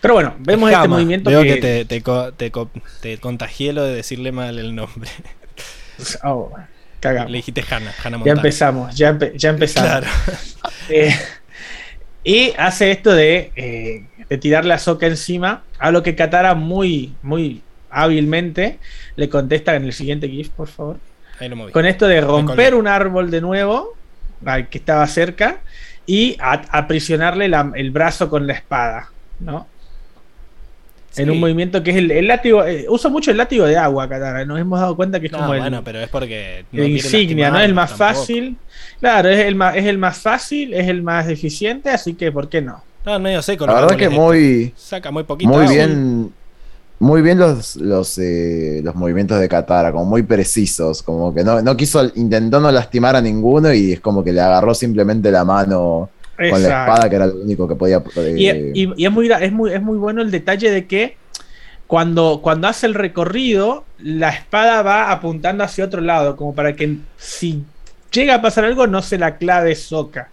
Pero 0.00 0.14
bueno, 0.14 0.34
vemos 0.40 0.70
este 0.72 0.88
movimiento 0.88 1.30
Veo 1.30 1.42
que, 1.42 1.54
que, 1.54 1.60
te, 1.60 1.84
te, 1.84 2.02
co- 2.02 2.32
te 2.32 2.50
co- 2.50 2.70
te 3.00 3.18
contagié 3.18 3.72
lo 3.72 3.84
de 3.84 3.94
decirle 3.94 4.32
mal 4.32 4.58
el 4.58 4.74
nombre. 4.74 5.10
Oh. 6.24 6.50
cagamos. 7.00 7.30
Le 7.30 7.36
dijiste 7.36 7.62
Hannah, 7.68 7.92
Hannah 8.02 8.24
Ya 8.24 8.32
empezamos, 8.32 8.96
ya, 8.96 9.12
empe- 9.12 9.32
ya 9.36 9.50
empezamos. 9.50 9.90
Claro. 9.90 10.06
Eh, 10.88 11.14
y 12.24 12.52
hace 12.58 12.90
esto 12.90 13.12
de, 13.12 13.52
eh, 13.56 14.04
de 14.28 14.38
tirar 14.38 14.64
la 14.64 14.78
soca 14.78 15.06
encima, 15.06 15.62
a 15.78 15.90
lo 15.92 16.02
que 16.02 16.16
Katara 16.16 16.54
muy, 16.54 17.14
muy 17.22 17.62
hábilmente 17.90 18.78
le 19.16 19.28
contesta 19.28 19.74
en 19.76 19.84
el 19.84 19.92
siguiente 19.92 20.28
GIF, 20.28 20.48
por 20.50 20.68
favor. 20.68 20.96
Ahí 21.40 21.48
lo 21.48 21.56
moví. 21.56 21.72
Con 21.72 21.86
esto 21.86 22.06
de 22.06 22.20
romper 22.20 22.74
un 22.74 22.86
árbol 22.86 23.30
de 23.30 23.40
nuevo, 23.40 23.94
al 24.44 24.68
que 24.68 24.78
estaba 24.78 25.06
cerca, 25.06 25.60
y 26.06 26.36
a- 26.40 26.62
aprisionarle 26.78 27.48
la- 27.48 27.72
el 27.74 27.90
brazo 27.90 28.28
con 28.28 28.46
la 28.46 28.54
espada, 28.54 29.08
¿no? 29.40 29.66
En 31.14 31.28
un 31.28 31.40
movimiento 31.40 31.82
que 31.82 31.90
es 31.90 31.96
el, 31.98 32.10
el 32.10 32.26
látigo, 32.26 32.64
eh, 32.64 32.86
usa 32.88 33.10
mucho 33.10 33.30
el 33.30 33.36
látigo 33.36 33.66
de 33.66 33.76
agua, 33.76 34.08
Katara, 34.08 34.46
nos 34.46 34.58
hemos 34.58 34.80
dado 34.80 34.96
cuenta 34.96 35.20
que 35.20 35.26
es 35.26 35.32
No, 35.32 35.40
como 35.40 35.52
el, 35.52 35.60
bueno, 35.60 35.82
pero 35.84 36.00
es 36.00 36.08
porque. 36.08 36.60
el 36.60 36.64
quiere 36.70 36.88
insignia, 36.88 37.50
¿no? 37.50 37.58
Es 37.58 37.66
el 37.66 37.74
más 37.74 37.90
tampoco. 37.90 38.20
fácil. 38.20 38.56
Claro, 38.98 39.28
es 39.28 39.40
el 39.40 39.54
más, 39.54 39.76
es 39.76 39.84
el 39.84 39.98
más 39.98 40.16
fácil, 40.18 40.72
es 40.72 40.88
el 40.88 41.02
más 41.02 41.28
eficiente, 41.28 41.90
así 41.90 42.14
que 42.14 42.32
¿por 42.32 42.48
qué 42.48 42.62
no? 42.62 42.82
No, 43.04 43.18
medio 43.18 43.42
seco. 43.42 43.66
La 43.66 43.74
verdad 43.74 43.96
que 43.96 44.08
muy. 44.08 44.72
Saca 44.74 45.10
muy 45.10 45.24
poquito. 45.24 45.50
muy 45.50 45.64
agua. 45.64 45.74
bien. 45.74 46.32
Muy 47.02 47.20
bien 47.20 47.36
los, 47.38 47.74
los, 47.76 48.16
eh, 48.18 48.80
los 48.84 48.94
movimientos 48.94 49.40
de 49.40 49.48
Katara, 49.48 49.90
como 49.90 50.04
muy 50.04 50.22
precisos, 50.22 51.02
como 51.02 51.34
que 51.34 51.42
no, 51.42 51.60
no 51.60 51.76
quiso, 51.76 52.04
intentó 52.14 52.60
no 52.60 52.70
lastimar 52.70 53.16
a 53.16 53.20
ninguno 53.20 53.72
y 53.74 53.92
es 53.94 54.00
como 54.00 54.22
que 54.22 54.32
le 54.32 54.40
agarró 54.40 54.72
simplemente 54.72 55.32
la 55.32 55.44
mano 55.44 56.10
con 56.36 56.62
la 56.62 56.68
espada, 56.92 57.10
que 57.10 57.16
era 57.16 57.26
lo 57.26 57.34
único 57.42 57.66
que 57.66 57.74
podía. 57.74 58.00
eh, 58.16 58.72
Y, 58.72 58.82
y- 58.84 58.92
y 58.96 59.04
es, 59.06 59.10
muy, 59.10 59.28
es, 59.32 59.50
muy, 59.52 59.72
es 59.72 59.82
muy 59.82 59.98
bueno 59.98 60.22
el 60.22 60.30
detalle 60.30 60.70
de 60.70 60.86
que 60.86 61.16
cuando, 61.88 62.38
cuando 62.40 62.68
hace 62.68 62.86
el 62.86 62.94
recorrido, 62.94 63.84
la 63.98 64.28
espada 64.30 64.82
va 64.82 65.10
apuntando 65.10 65.64
hacia 65.64 65.84
otro 65.84 66.00
lado, 66.02 66.36
como 66.36 66.54
para 66.54 66.76
que 66.76 66.98
si 67.16 67.64
llega 68.12 68.36
a 68.36 68.42
pasar 68.42 68.64
algo 68.64 68.86
no 68.86 69.02
se 69.02 69.18
la 69.18 69.38
clave 69.38 69.74
Soca. 69.74 70.30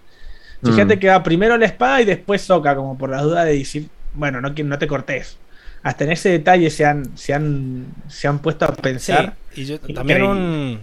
Fíjate 0.63 0.97
Mm. 0.97 0.99
que 0.99 1.07
va 1.07 1.23
primero 1.23 1.57
la 1.57 1.65
espada 1.65 1.99
y 2.01 2.05
después 2.05 2.43
Soca, 2.43 2.75
como 2.75 2.95
por 2.95 3.09
la 3.09 3.23
duda 3.23 3.43
de 3.43 3.57
decir, 3.57 3.87
bueno, 4.13 4.39
no, 4.39 4.53
que- 4.53 4.63
no 4.63 4.77
te 4.77 4.85
cortes. 4.85 5.37
Hasta 5.83 6.03
en 6.03 6.11
ese 6.11 6.29
detalle 6.29 6.69
se 6.69 6.85
han, 6.85 7.17
se 7.17 7.33
han, 7.33 7.87
se 8.07 8.27
han 8.27 8.39
puesto 8.39 8.65
a 8.65 8.75
Sí, 8.75 8.81
pensar. 8.81 9.35
y 9.55 9.65
yo 9.65 9.79
también 9.79 10.23
un, 10.23 10.79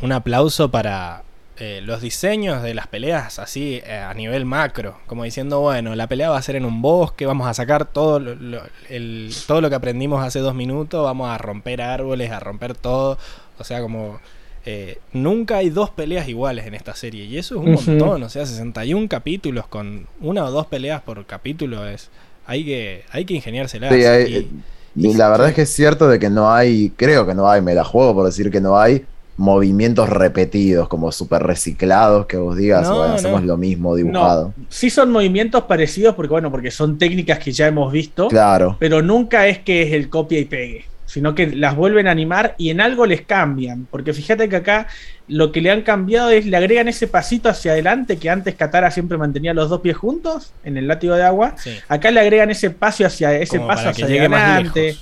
un 0.00 0.12
aplauso 0.12 0.70
para 0.70 1.22
eh, 1.58 1.80
los 1.82 2.00
diseños 2.00 2.62
de 2.62 2.74
las 2.74 2.86
peleas 2.86 3.38
así 3.38 3.80
eh, 3.84 3.96
a 3.98 4.14
nivel 4.14 4.44
macro, 4.46 4.98
como 5.06 5.24
diciendo, 5.24 5.60
bueno, 5.60 5.94
la 5.94 6.06
pelea 6.08 6.30
va 6.30 6.38
a 6.38 6.42
ser 6.42 6.56
en 6.56 6.64
un 6.64 6.80
bosque, 6.82 7.26
vamos 7.26 7.46
a 7.46 7.54
sacar 7.54 7.84
todo 7.84 8.18
lo, 8.20 8.34
lo- 8.34 8.62
el- 8.88 9.32
todo 9.46 9.60
lo 9.60 9.68
que 9.68 9.76
aprendimos 9.76 10.24
hace 10.24 10.38
dos 10.40 10.54
minutos, 10.54 11.04
vamos 11.04 11.28
a 11.28 11.36
romper 11.38 11.82
árboles, 11.82 12.30
a 12.30 12.40
romper 12.40 12.74
todo, 12.74 13.18
o 13.58 13.64
sea, 13.64 13.80
como... 13.82 14.18
eh, 14.64 14.98
nunca 15.12 15.58
hay 15.58 15.70
dos 15.70 15.90
peleas 15.90 16.26
iguales 16.28 16.66
en 16.66 16.74
esta 16.74 16.94
serie 16.96 17.24
y 17.26 17.36
eso 17.36 17.56
es 17.56 17.60
un 17.60 17.72
montón, 17.72 18.22
o 18.22 18.28
sea, 18.30 18.46
61 18.46 19.08
capítulos 19.08 19.66
con 19.66 20.06
una 20.20 20.44
o 20.44 20.50
dos 20.50 20.66
peleas 20.66 21.02
por 21.02 21.26
capítulo 21.26 21.86
es 21.86 22.10
hay 22.46 22.64
que 22.64 23.04
hay 23.10 23.24
que 23.24 23.34
ingeniárselas 23.34 23.94
Sí, 23.94 24.04
hay- 24.04 24.32
y- 24.34 24.48
Y 24.94 25.14
la 25.14 25.30
verdad 25.30 25.48
es 25.48 25.54
que 25.54 25.62
es 25.62 25.72
cierto 25.72 26.06
de 26.08 26.18
que 26.18 26.28
no 26.28 26.52
hay, 26.52 26.92
creo 26.96 27.26
que 27.26 27.34
no 27.34 27.48
hay, 27.48 27.62
me 27.62 27.74
la 27.74 27.82
juego 27.84 28.12
por 28.14 28.26
decir 28.26 28.50
que 28.50 28.60
no 28.60 28.78
hay 28.78 29.04
movimientos 29.38 30.08
repetidos, 30.10 30.86
como 30.88 31.10
súper 31.10 31.42
reciclados, 31.42 32.26
que 32.26 32.36
vos 32.36 32.56
digas, 32.56 32.82
No, 32.88 32.98
bueno, 32.98 33.14
hacemos 33.14 33.42
lo 33.44 33.56
mismo 33.56 33.96
dibujado. 33.96 34.52
No, 34.56 34.64
sí 34.68 34.90
son 34.90 35.10
movimientos 35.10 35.62
parecidos 35.64 36.14
porque, 36.14 36.30
bueno, 36.30 36.50
porque 36.50 36.70
son 36.70 36.98
técnicas 36.98 37.38
que 37.38 37.52
ya 37.52 37.66
hemos 37.68 37.90
visto. 37.90 38.28
Claro, 38.28 38.76
pero 38.78 39.00
nunca 39.00 39.46
es 39.46 39.58
que 39.60 39.82
es 39.82 39.92
el 39.94 40.10
copia 40.10 40.38
y 40.38 40.44
pegue, 40.44 40.84
sino 41.12 41.34
que 41.34 41.46
las 41.48 41.76
vuelven 41.76 42.06
a 42.08 42.10
animar 42.12 42.54
y 42.56 42.70
en 42.70 42.80
algo 42.80 43.04
les 43.04 43.20
cambian, 43.26 43.86
porque 43.90 44.14
fíjate 44.14 44.48
que 44.48 44.56
acá 44.56 44.86
lo 45.28 45.52
que 45.52 45.60
le 45.60 45.70
han 45.70 45.82
cambiado 45.82 46.30
es 46.30 46.46
le 46.46 46.56
agregan 46.56 46.88
ese 46.88 47.06
pasito 47.06 47.50
hacia 47.50 47.72
adelante 47.72 48.16
que 48.18 48.30
antes 48.30 48.54
Katara 48.54 48.90
siempre 48.90 49.18
mantenía 49.18 49.52
los 49.52 49.68
dos 49.68 49.80
pies 49.82 49.96
juntos 49.96 50.54
en 50.64 50.78
el 50.78 50.86
látigo 50.88 51.14
de 51.14 51.22
agua, 51.22 51.54
sí. 51.58 51.72
acá 51.88 52.10
le 52.10 52.20
agregan 52.20 52.50
ese 52.50 52.70
paso 52.70 53.04
hacia 53.04 53.34
ese 53.38 53.58
Como 53.58 53.68
paso 53.68 53.90
hacia 53.90 54.06
adelante. 54.06 54.96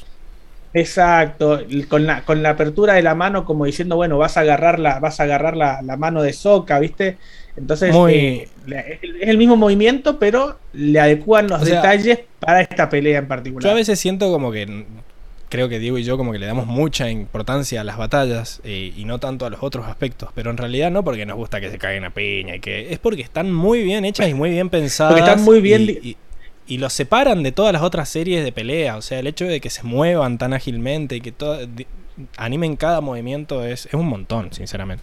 Exacto, 0.73 1.61
con 1.89 2.07
la, 2.07 2.23
con 2.25 2.43
la 2.45 2.51
apertura 2.51 2.95
de 2.95 3.03
la 3.03 3.17
mano 3.17 3.45
como 3.45 3.65
diciendo, 3.65 3.97
bueno, 3.97 4.19
vas 4.19 4.37
a 4.37 4.41
agarrar 4.41 4.79
la, 4.79 5.01
vas 5.01 5.19
a 5.19 5.25
agarrar 5.25 5.57
la, 5.57 5.83
la 5.83 5.97
mano 5.97 6.23
de 6.23 6.33
Soca, 6.33 6.79
¿viste? 6.79 7.19
Entonces 7.57 7.93
Muy- 7.93 8.13
eh, 8.15 8.49
es 9.03 9.29
el- 9.29 9.37
mismo 9.37 9.57
movimiento, 9.57 10.19
pero 10.21 10.59
le 10.73 11.01
adecúan 11.01 11.49
los 11.49 11.63
O 11.63 11.65
sea, 11.65 11.77
detalles 11.77 12.21
para 12.39 12.61
esta 12.61 12.89
pelea 12.89 13.19
en 13.19 13.27
particular. 13.27 13.65
Yo 13.65 13.71
a 13.73 13.75
veces 13.75 13.99
siento 13.99 14.31
como 14.31 14.53
que 14.53 14.85
creo 15.51 15.69
que 15.69 15.79
Diego 15.79 15.99
y 15.99 16.05
yo 16.05 16.17
como 16.17 16.33
que 16.33 16.39
le 16.39 16.47
damos 16.47 16.67
mucha 16.67 17.11
importancia 17.11 17.83
a 17.83 17.85
las 17.85 17.99
batallas 17.99 18.63
eh, 18.65 18.95
y 18.97 19.05
no 19.05 19.19
tanto 19.19 19.45
a 19.45 19.51
los 19.51 19.63
otros 19.63 19.87
aspectos, 19.87 20.31
pero 20.35 20.51
en 20.51 20.57
realidad 20.57 20.91
no 20.91 21.05
porque 21.05 21.27
nos 21.27 21.37
gusta 21.37 21.61
que 21.61 21.71
se 21.71 21.77
caguen 21.77 22.05
a 22.05 22.11
piña 22.11 22.57
y 22.57 22.61
que 22.61 22.93
es 22.93 22.99
porque 22.99 23.21
están 23.21 23.53
muy 23.53 23.83
bien 23.83 24.07
hechas 24.07 24.29
y 24.29 24.33
muy 24.35 24.49
bien 24.51 24.71
pensadas. 24.71 25.13
Porque 25.13 25.29
están 25.29 25.45
muy 25.45 25.61
bien 25.61 25.83
y, 25.83 26.09
y- 26.11 26.17
y 26.67 26.79
los 26.79 26.93
separan 26.93 27.43
de 27.43 27.51
todas 27.53 27.73
las 27.73 27.83
otras 27.83 28.09
series 28.09 28.45
de 28.45 28.53
pelea, 28.53 28.97
o 28.97 29.03
sea, 29.03 29.19
el 29.19 29.27
hecho 29.27 29.45
de 29.45 29.61
que 29.61 29.71
se 29.71 29.83
muevan 29.83 30.39
tan 30.39 30.53
ágilmente 30.53 31.17
y 31.17 31.21
que 31.21 31.33
todo, 31.33 31.59
animen 32.37 32.77
cada 32.77 33.01
movimiento 33.01 33.65
es, 33.65 33.87
es 33.87 33.95
un 33.95 34.07
montón, 34.07 34.53
sinceramente. 34.53 35.03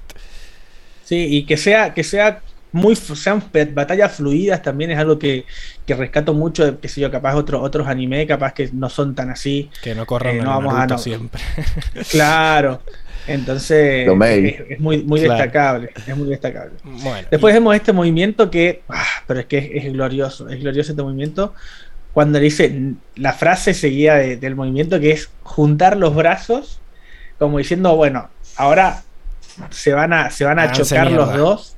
Sí, 1.03 1.27
y 1.29 1.43
que 1.45 1.57
sea, 1.57 1.93
que 1.93 2.03
sea 2.05 2.41
muy 2.77 2.95
sean 2.95 3.43
batallas 3.73 4.15
fluidas 4.15 4.61
también 4.61 4.91
es 4.91 4.97
algo 4.99 5.17
que, 5.19 5.45
que 5.85 5.95
rescato 5.95 6.33
mucho 6.33 6.79
qué 6.79 6.87
sé 6.87 7.01
yo, 7.01 7.11
capaz 7.11 7.35
otros 7.35 7.61
otros 7.63 7.87
anime, 7.87 8.25
capaz 8.27 8.53
que 8.53 8.69
no 8.73 8.89
son 8.89 9.13
tan 9.15 9.29
así. 9.29 9.69
Que 9.83 9.93
no 9.95 10.05
corran 10.05 10.35
Eh, 10.37 10.41
no 10.41 10.49
vamos 10.51 10.73
a 10.73 10.87
no- 10.87 10.97
siempre. 10.97 11.41
Claro. 12.11 12.81
Entonces 13.27 14.07
es, 14.07 14.61
es 14.69 14.79
muy, 14.79 15.03
muy 15.03 15.19
Claro. 15.19 15.33
destacable. 15.33 15.89
Es 16.07 16.15
muy 16.15 16.29
destacable. 16.29 16.71
Bueno, 16.83 17.27
Después 17.29 17.53
y- 17.53 17.55
vemos 17.55 17.75
este 17.75 17.91
movimiento 17.91 18.49
que, 18.49 18.83
ah, 18.89 19.03
pero 19.27 19.41
es 19.41 19.45
que 19.47 19.57
es, 19.57 19.85
es 19.85 19.93
glorioso, 19.93 20.47
es 20.47 20.59
glorioso 20.61 20.91
este 20.91 21.03
movimiento. 21.03 21.53
Cuando 22.13 22.39
le 22.39 22.45
dice 22.45 22.93
la 23.15 23.33
frase 23.33 23.73
seguida 23.73 24.15
de- 24.15 24.37
del 24.37 24.55
movimiento 24.55 24.99
que 24.99 25.11
es 25.11 25.29
juntar 25.43 25.97
los 25.97 26.15
brazos, 26.15 26.79
como 27.37 27.57
diciendo, 27.57 27.95
bueno, 27.95 28.29
ahora 28.55 29.01
se 29.71 29.91
van 29.93 30.13
a, 30.13 30.29
se 30.29 30.45
van 30.45 30.59
a 30.59 30.63
Háganse 30.63 30.83
chocar 30.83 31.11
los 31.11 31.35
dos. 31.35 31.75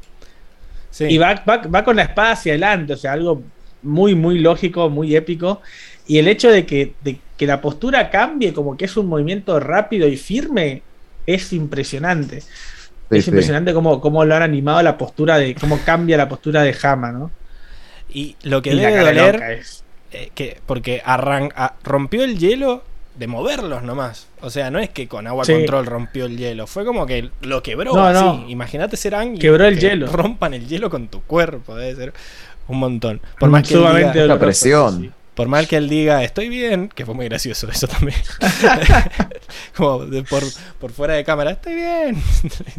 Sí. 0.90 1.06
Y 1.06 1.18
va, 1.18 1.44
va, 1.50 1.58
va 1.68 1.84
con 1.84 1.96
la 1.96 2.04
espada 2.04 2.32
hacia 2.34 2.54
adelante, 2.54 2.94
o 2.94 2.98
sea, 2.98 3.14
algo 3.14 3.52
muy, 3.82 4.16
muy 4.16 4.40
lógico, 4.40 4.90
muy 4.90 5.16
épico. 5.16 5.62
Y 6.06 6.18
el 6.20 6.28
hecho 6.28 6.50
de 6.52 6.66
que, 6.66 6.98
de 7.02 7.26
que 7.36 7.48
la 7.48 7.62
postura 7.62 8.10
cambie, 8.10 8.54
como 8.54 8.78
que 8.78 8.86
es 8.86 8.98
un 8.98 9.08
movimiento 9.08 9.60
rápido 9.60 10.08
y 10.08 10.18
firme, 10.18 10.88
es 11.26 11.54
impresionante. 11.54 12.48
sí, 13.10 13.22
es 13.22 13.28
sí. 13.30 13.30
impresionante 13.30 13.74
cómo, 13.74 14.02
cómo 14.02 14.26
lo 14.26 14.36
han 14.36 14.44
animado 14.44 14.82
la 14.84 14.98
postura 14.98 15.38
de, 15.40 15.56
cómo 15.56 15.84
cambia 15.84 16.18
la 16.18 16.30
postura 16.30 16.64
de 16.64 16.76
Hama, 16.84 17.12
¿no? 17.12 17.38
Y 18.08 18.38
lo 18.44 18.62
que 18.62 18.76
Y 18.76 18.76
debe 18.76 18.98
doler 19.00 19.14
loca 19.14 19.52
es. 19.54 19.86
eh, 20.12 20.32
que 20.36 20.62
porque 20.66 21.02
arran 21.06 21.52
a- 21.56 21.80
rompió 21.84 22.24
el 22.24 22.38
hielo 22.40 22.89
de 23.20 23.28
moverlos 23.28 23.84
nomás. 23.84 24.28
O 24.42 24.50
sea, 24.50 24.72
no 24.72 24.80
es 24.80 24.90
que 24.90 25.08
con 25.10 25.28
agua 25.28 25.44
Sí. 25.46 25.52
control 25.54 25.86
rompió 25.86 26.26
el 26.26 26.38
hielo, 26.38 26.66
fue 26.68 26.86
como 26.86 27.06
que 27.06 27.30
lo 27.42 27.62
quebró 27.62 27.94
No, 27.94 28.06
así. 28.06 28.24
no. 28.24 28.46
Imagínate 28.50 28.96
ser 28.98 29.14
Aang 29.14 29.36
y 29.36 29.40
Quebró 29.40 29.66
el 29.66 29.76
que 29.78 29.90
hielo. 29.90 30.08
Rompan 30.08 30.54
el 30.54 30.68
hielo 30.68 30.90
con 30.90 31.10
tu 31.10 31.22
cuerpo, 31.24 31.76
debe 31.76 31.96
ser 31.96 32.14
un 32.68 32.80
montón. 32.80 33.22
Por 33.40 33.50
más 33.50 33.68
que 33.68 33.76
diga, 33.78 34.14
La 34.26 34.40
presión. 34.40 35.02
sí. 35.02 35.12
por 35.36 35.48
mal 35.50 35.68
que 35.68 35.76
él 35.78 35.90
diga, 35.90 36.24
estoy 36.24 36.48
bien, 36.50 36.88
que 36.90 37.06
fue 37.06 37.14
muy 37.14 37.26
gracioso 37.28 37.68
eso 37.70 37.88
también. 37.88 38.18
como 39.76 40.06
de 40.06 40.24
por, 40.24 40.44
por 40.80 40.92
fuera 40.92 41.14
de 41.16 41.24
cámara, 41.24 41.52
estoy 41.52 41.76
bien. 41.76 42.16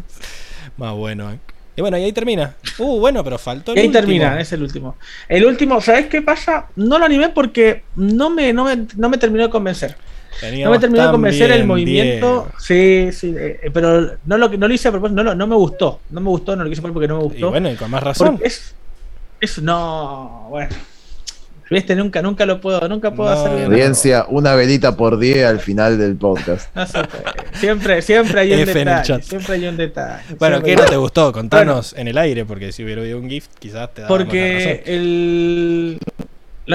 más 0.77 0.93
bueno, 0.95 1.27
Aang. 1.27 1.39
Y 1.75 1.81
bueno, 1.81 1.97
y 1.97 2.03
ahí 2.03 2.11
termina. 2.11 2.55
Uh, 2.79 2.99
bueno, 2.99 3.23
pero 3.23 3.37
faltó 3.37 3.71
el 3.71 3.77
Y 3.77 3.81
ahí 3.81 3.87
último. 3.87 4.01
termina, 4.01 4.41
es 4.41 4.51
el 4.51 4.61
último. 4.61 4.97
El 5.29 5.45
último, 5.45 5.79
¿sabes 5.81 6.07
qué 6.07 6.21
pasa? 6.21 6.67
No 6.75 6.99
lo 6.99 7.05
animé 7.05 7.29
porque 7.29 7.83
no 7.95 8.29
me, 8.29 8.51
no 8.53 8.65
me, 8.65 8.85
no 8.97 9.07
me 9.09 9.17
terminó 9.17 9.43
de 9.45 9.49
convencer. 9.49 9.95
No 10.63 10.71
me 10.71 10.79
terminó 10.79 11.05
de 11.05 11.11
convencer 11.11 11.51
el 11.51 11.65
movimiento. 11.65 12.49
Sí, 12.59 13.09
sí, 13.11 13.33
eh, 13.37 13.69
pero 13.73 14.17
no 14.25 14.37
lo, 14.37 14.49
no 14.49 14.67
lo 14.67 14.73
hice 14.73 14.87
a 14.87 14.91
propósito, 14.91 15.15
no, 15.15 15.23
lo- 15.23 15.35
no 15.35 15.47
me 15.47 15.55
gustó. 15.55 15.99
No 16.09 16.21
me 16.21 16.29
gustó, 16.29 16.55
no 16.55 16.63
lo 16.63 16.69
quise 16.69 16.81
poner 16.81 16.93
porque 16.93 17.07
no 17.07 17.17
me 17.17 17.21
Y 17.21 17.27
gustó. 17.29 17.49
bueno, 17.51 17.71
y 17.71 17.75
con 17.75 17.91
más 17.91 18.01
razón. 18.03 18.39
Es, 18.43 18.73
es. 19.39 19.61
No, 19.61 20.47
bueno. 20.49 20.69
Viste, 21.69 21.95
nunca, 21.95 22.21
nunca 22.21 22.45
lo 22.45 22.59
puedo, 22.59 22.85
nunca 22.89 23.13
puedo 23.13 23.33
No. 23.33 23.39
hacer 23.39 23.55
bien. 23.55 23.65
Audiencia, 23.71 24.25
una 24.27 24.55
velita 24.55 24.97
por 24.97 25.17
día 25.17 25.47
al 25.47 25.59
final 25.61 25.97
del 25.97 26.15
podcast. 26.17 26.69
No. 26.75 26.85
Siempre, 27.53 28.01
siempre 28.01 28.41
hay 28.41 28.53
un 28.53 28.59
F 28.59 28.71
en 28.71 28.77
el 28.79 28.85
detalle. 28.85 29.03
chat. 29.07 29.21
Siempre 29.23 29.55
hay 29.55 29.67
un 29.67 29.77
detalle. 29.77 30.23
Bueno, 30.39 30.61
¿qué 30.63 30.75
no 30.75 30.83
te 30.85 30.97
gustó? 30.97 31.31
Contanos 31.31 31.93
en 31.97 32.07
el 32.09 32.17
aire, 32.17 32.43
porque 32.45 32.71
si 32.71 32.83
hubiera 32.83 33.01
habido 33.01 33.19
un 33.19 33.29
gift, 33.29 33.51
quizás 33.59 33.93
te 33.93 34.01
daba 34.01 34.07
Porque 34.09 34.83
el. 34.85 35.99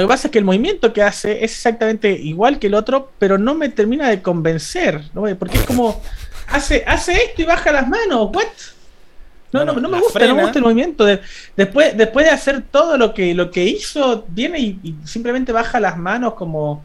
Lo 0.00 0.06
que 0.06 0.12
pasa 0.12 0.28
es 0.28 0.32
que 0.32 0.38
el 0.38 0.44
movimiento 0.44 0.92
que 0.92 1.02
hace 1.02 1.44
es 1.44 1.52
exactamente 1.52 2.10
igual 2.12 2.58
que 2.58 2.68
el 2.68 2.74
otro, 2.74 3.10
pero 3.18 3.38
no 3.38 3.54
me 3.54 3.68
termina 3.68 4.08
de 4.08 4.22
convencer. 4.22 5.02
¿no? 5.14 5.22
Porque 5.36 5.58
es 5.58 5.64
como. 5.64 6.00
Hace, 6.48 6.84
hace 6.86 7.12
esto 7.12 7.42
y 7.42 7.44
baja 7.44 7.72
las 7.72 7.88
manos. 7.88 8.30
¿What? 8.32 8.44
No, 9.52 9.64
no, 9.64 9.72
no 9.74 9.88
me 9.88 10.00
gusta, 10.00 10.26
no 10.26 10.34
me 10.34 10.42
gusta 10.42 10.58
el 10.58 10.64
movimiento. 10.64 11.04
De- 11.04 11.20
después, 11.56 11.96
después 11.96 12.26
de 12.26 12.32
hacer 12.32 12.62
todo 12.70 12.98
lo 12.98 13.14
que, 13.14 13.34
lo 13.34 13.50
que 13.50 13.64
hizo, 13.64 14.24
viene 14.28 14.58
y, 14.58 14.78
y 14.82 14.94
simplemente 15.04 15.52
baja 15.52 15.80
las 15.80 15.96
manos 15.96 16.34
como, 16.34 16.84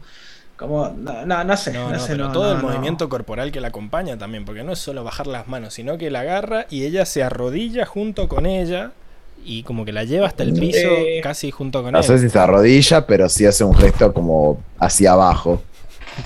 Como, 0.56 0.88
no, 0.88 1.26
no, 1.26 1.44
no 1.44 1.56
sé, 1.56 1.72
No, 1.72 1.86
no, 1.86 1.92
no, 1.94 1.98
sé, 2.00 2.12
pero 2.12 2.26
no, 2.28 2.32
todo 2.32 2.52
el 2.52 2.62
movimiento 2.62 3.08
corporal 3.08 3.50
que 3.52 3.60
la 3.60 3.68
acompaña 3.68 4.16
también, 4.16 4.44
porque 4.44 4.62
no 4.62 4.72
es 4.72 4.78
solo 4.78 5.02
bajar 5.04 5.26
las 5.26 5.48
manos, 5.48 5.74
sino 5.74 5.98
que 5.98 6.10
la 6.10 6.20
agarra 6.20 6.66
y 6.70 6.84
ella 6.84 7.04
se 7.04 7.22
arrodilla 7.22 7.84
junto 7.84 8.28
con 8.28 8.46
ella 8.46 8.92
y 9.44 9.62
como 9.62 9.84
que 9.84 9.92
la 9.92 10.04
lleva 10.04 10.26
hasta 10.26 10.42
el 10.42 10.52
piso 10.54 10.78
Eh, 10.88 11.20
casi 11.22 11.50
junto 11.50 11.82
con 11.82 11.92
No 11.92 11.98
él. 11.98 12.04
sé 12.04 12.18
si 12.18 12.28
se 12.28 12.38
arrodilla, 12.38 13.06
pero 13.06 13.28
sí 13.28 13.44
hace 13.46 13.64
un 13.64 13.74
gesto 13.74 14.12
como 14.12 14.62
hacia 14.78 15.12
abajo. 15.12 15.62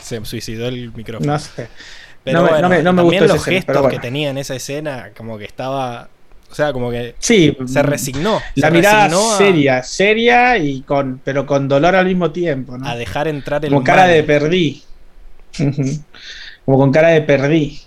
Se 0.03 0.25
suicidó 0.25 0.69
el 0.69 0.93
micrófono. 0.93 1.33
No 1.33 1.39
sé. 1.39 1.69
Pero 2.25 2.39
no 2.41 2.45
me- 2.45 2.51
bueno, 2.51 2.63
no 2.63 2.69
me- 2.75 2.83
no 2.83 2.93
me 2.93 3.03
también 3.03 3.23
gustó 3.23 3.35
los 3.35 3.43
escena, 3.43 3.57
gestos 3.59 3.77
bueno. 3.83 3.89
que 3.89 3.99
tenía 4.01 4.31
en 4.31 4.39
esa 4.39 4.55
escena, 4.57 5.11
como 5.17 5.39
que 5.39 5.45
estaba. 5.45 6.09
O 6.51 6.55
sea, 6.55 6.73
como 6.73 6.91
que 6.91 7.15
Sí, 7.19 7.57
se 7.67 7.83
resignó. 7.83 8.41
La 8.57 8.69
se 8.69 8.73
mirada 8.73 9.05
resignó 9.09 9.33
a- 9.33 9.39
seria, 9.39 9.83
seria 9.83 10.59
y 10.59 10.83
con, 10.83 11.21
pero 11.25 11.45
con 11.47 11.69
dolor 11.69 11.95
al 11.97 12.07
mismo 12.07 12.31
tiempo, 12.31 12.77
¿no? 12.79 12.87
A, 12.89 12.97
dejar 12.97 13.29
entrar 13.29 13.65
el 13.65 13.71
Como 13.73 13.85
cara 13.85 14.07
de 14.07 14.23
perdí. 14.23 14.83
Como 16.65 16.79
con 16.79 16.93
cara 16.93 17.09
de 17.09 17.23
perdí. 17.23 17.81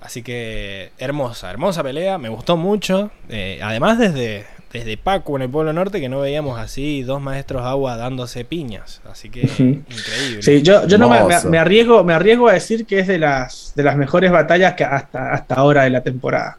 Así 0.00 0.22
que 0.22 0.92
hermosa, 0.98 1.50
hermosa 1.50 1.82
pelea, 1.82 2.18
me 2.18 2.28
gustó 2.28 2.56
mucho. 2.56 3.10
Eh, 3.28 3.58
además 3.62 3.98
desde, 3.98 4.44
desde 4.74 4.96
Paco 4.98 5.36
en 5.36 5.42
el 5.42 5.48
Pueblo 5.48 5.72
Norte 5.72 6.00
que 6.00 6.08
no 6.10 6.20
veíamos 6.20 6.58
así 6.58 7.02
dos 7.04 7.20
maestros 7.22 7.62
agua 7.64 7.96
dándose 7.96 8.44
piñas. 8.44 9.00
Así 9.10 9.30
que 9.30 9.40
increíble. 9.42 10.42
Sí, 10.42 10.62
yo, 10.62 10.86
yo 10.86 10.98
no 10.98 11.08
me, 11.08 11.16
arriesgo, 11.58 12.04
me 12.04 12.12
arriesgo 12.12 12.48
a 12.48 12.52
decir 12.54 12.84
que 12.84 12.98
es 12.98 13.06
de 13.06 13.18
las, 13.18 13.72
de 13.76 13.84
las 13.84 13.96
mejores 13.96 14.30
batallas 14.32 14.74
que 14.74 14.84
hasta, 14.84 15.32
hasta 15.32 15.54
ahora 15.54 15.84
de 15.84 15.90
la 15.90 16.02
temporada. 16.02 16.58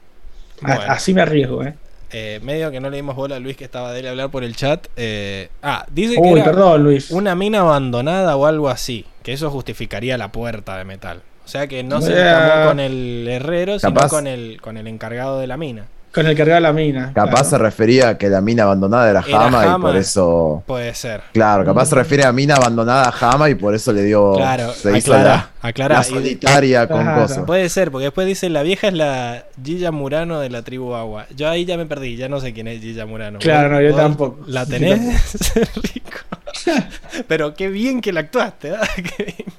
A- 0.63 0.75
Bueno. 0.77 0.91
Así 0.91 1.13
me 1.13 1.21
arriesgo, 1.21 1.63
¿eh? 1.63 1.73
Eh, 2.11 2.39
medio 2.43 2.71
que 2.71 2.79
no 2.79 2.89
le 2.89 2.95
dimos 2.95 3.15
bola 3.17 3.35
a 3.35 3.39
Luis 3.39 3.57
que 3.57 3.65
estaba 3.65 3.91
de 3.91 3.99
él 3.99 4.07
a 4.07 4.09
hablar 4.11 4.29
por 4.31 4.45
el 4.45 4.55
chat. 4.55 4.87
Eh, 4.95 5.49
ah, 5.61 5.85
dice 5.91 6.13
que 6.15 6.21
Uy, 6.21 6.39
era 6.39 6.45
perdón, 6.45 6.83
Luis. 6.83 7.11
una 7.11 7.35
mina 7.35 7.59
abandonada 7.59 8.37
o 8.37 8.45
algo 8.45 8.69
así. 8.69 9.05
Que 9.23 9.33
eso 9.33 9.49
justificaría 9.51 10.17
la 10.17 10.31
puerta 10.31 10.77
de 10.77 10.85
metal. 10.85 11.21
O 11.43 11.47
sea 11.49 11.67
que 11.67 11.83
no 11.83 12.01
se 12.01 12.13
encamó 12.13 12.69
con 12.69 12.79
el 12.79 13.27
herrero, 13.29 13.77
sino 13.79 13.93
Capaz. 13.93 14.09
con 14.09 14.27
el, 14.27 14.61
con 14.61 14.77
el 14.77 14.87
encargado 14.87 15.39
de 15.39 15.47
la 15.47 15.57
mina. 15.57 15.87
Con 16.15 16.25
el 16.27 16.35
que 16.35 16.45
regala 16.45 16.69
la 16.69 16.73
mina. 16.73 17.11
Capaz 17.13 17.49
se 17.49 17.57
refería 17.57 18.09
a 18.09 18.17
que 18.17 18.29
la 18.29 18.39
mina 18.41 18.63
abandonada 18.63 19.09
era 19.11 19.19
Hama 19.21 19.75
y 19.77 19.81
por 19.81 19.95
eso. 19.97 20.63
Puede 20.65 20.95
ser. 20.95 21.21
Claro, 21.33 21.65
capaz 21.65 21.87
se 21.87 21.95
refiere 21.95 22.23
a 22.23 22.31
mina 22.31 22.55
abandonada 22.55 23.09
a 23.13 23.29
Hama 23.31 23.49
y 23.49 23.55
por 23.55 23.75
eso 23.75 23.91
le 23.93 24.01
dio. 24.03 24.33
Claro, 24.35 24.71
se 24.73 24.97
hizo 24.97 25.13
aclara, 25.13 25.51
la, 25.61 25.69
aclara. 25.69 25.95
la 25.95 26.01
Y- 26.01 26.09
solitaria 26.09 26.87
con 26.87 27.01
Claro. 27.03 27.21
cosas. 27.23 27.43
Puede 27.45 27.67
ser, 27.69 27.91
porque 27.91 28.05
después 28.05 28.25
dice 28.27 28.49
la 28.49 28.63
vieja 28.63 28.87
es 28.87 28.93
la 28.93 29.43
Gilla 29.63 29.91
Murano 29.91 30.39
de 30.39 30.49
la 30.49 30.61
tribu 30.61 30.95
Agua. 30.95 31.25
Yo 31.35 31.49
ahí 31.49 31.65
ya 31.65 31.77
me 31.77 31.85
perdí, 31.85 32.15
ya 32.15 32.29
no 32.29 32.39
sé 32.39 32.53
quién 32.53 32.67
es 32.69 32.79
Gilla 32.81 33.05
Murano. 33.05 33.39
Claro, 33.39 33.69
¿Vos- 33.69 33.81
no, 33.83 33.89
yo 33.89 33.95
tampoco. 33.95 34.39
¿La 34.47 34.65
tenés? 34.65 35.19
Rico. 35.93 36.19
Pero 37.27 37.53
qué 37.53 37.67
bien 37.67 37.99
que 38.01 38.13
la 38.13 38.21
actuaste, 38.21 38.71
¿ah? 38.73 38.87
Qué 38.95 39.23
bien. 39.25 39.53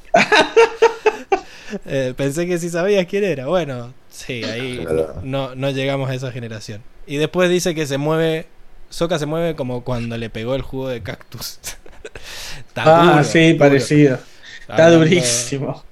Eh, 1.87 2.15
pensé 2.17 2.47
que 2.47 2.59
sí 2.59 2.71
sabías 2.71 3.07
quién 3.07 3.25
era. 3.25 3.47
Bueno, 3.47 3.93
sí, 4.11 4.43
ahí 4.45 4.79
Claro. 4.83 5.21
no, 5.23 5.55
no 5.55 5.71
llegamos 5.71 6.11
a 6.11 6.15
esa 6.15 6.33
generación. 6.33 6.83
Y 7.07 7.17
después 7.17 7.51
dice 7.51 7.75
que 7.75 7.87
se 7.87 7.99
mueve. 7.99 8.47
Soca 8.89 9.19
se 9.19 9.27
mueve 9.27 9.57
como 9.57 9.83
cuando 9.85 10.17
le 10.17 10.31
pegó 10.31 10.55
el 10.55 10.63
jugo 10.63 10.89
de 10.89 11.03
cactus. 11.03 11.59
Está 12.69 12.83
Ah, 13.01 13.11
duro, 13.13 13.25
sí, 13.25 13.49
duro. 13.53 13.59
parecido. 13.59 14.19
Está 14.61 14.75
Hablando- 14.87 14.99
durísimo. 14.99 15.83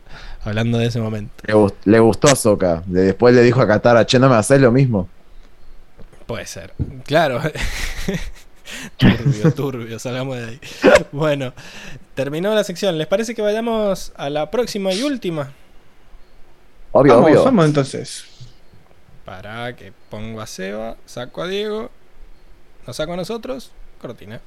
Hablando 0.44 0.78
de 0.78 0.86
ese 0.86 1.00
momento. 1.00 1.32
Le, 1.46 1.54
gust- 1.54 1.74
le 1.84 1.98
gustó 2.00 2.28
a 2.28 2.36
Soka. 2.36 2.82
Después 2.86 3.34
le 3.34 3.42
dijo 3.42 3.60
a 3.60 3.66
Katara, 3.66 4.04
che, 4.06 4.18
no 4.18 4.28
me 4.28 4.34
haces 4.36 4.60
lo 4.60 4.70
mismo. 4.70 5.08
Puede 6.26 6.46
ser. 6.46 6.72
Claro. 7.04 7.40
turbio, 8.96 9.52
turbio, 9.54 9.98
salgamos 9.98 10.36
de 10.38 10.44
ahí. 10.44 10.60
Bueno, 11.12 11.52
terminó 12.14 12.54
la 12.54 12.64
sección. 12.64 12.98
¿Les 12.98 13.06
parece 13.06 13.34
que 13.34 13.42
vayamos 13.42 14.12
a 14.16 14.30
la 14.30 14.50
próxima 14.50 14.92
y 14.92 15.02
última? 15.02 15.52
Obvio, 16.96 17.14
vamos, 17.14 17.30
obvio. 17.30 17.44
vamos 17.44 17.64
entonces. 17.66 18.24
Para 19.24 19.74
que 19.74 19.92
pongo 20.10 20.40
a 20.40 20.46
Seba, 20.46 20.96
saco 21.06 21.42
a 21.42 21.48
Diego, 21.48 21.90
nos 22.86 22.94
saco 22.94 23.14
a 23.14 23.16
nosotros, 23.16 23.72
cortina. 24.00 24.40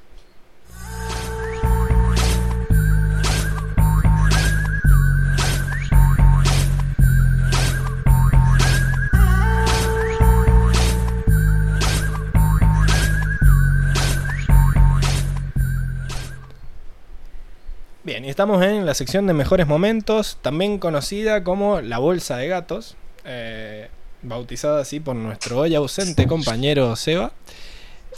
Bien, 18.08 18.24
y 18.24 18.30
estamos 18.30 18.64
en 18.64 18.86
la 18.86 18.94
sección 18.94 19.26
de 19.26 19.34
mejores 19.34 19.66
momentos, 19.66 20.38
también 20.40 20.78
conocida 20.78 21.44
como 21.44 21.82
la 21.82 21.98
bolsa 21.98 22.38
de 22.38 22.48
gatos, 22.48 22.96
eh, 23.26 23.90
bautizada 24.22 24.80
así 24.80 24.98
por 24.98 25.14
nuestro 25.14 25.58
hoy 25.58 25.74
ausente 25.74 26.26
compañero 26.26 26.96
Seba. 26.96 27.32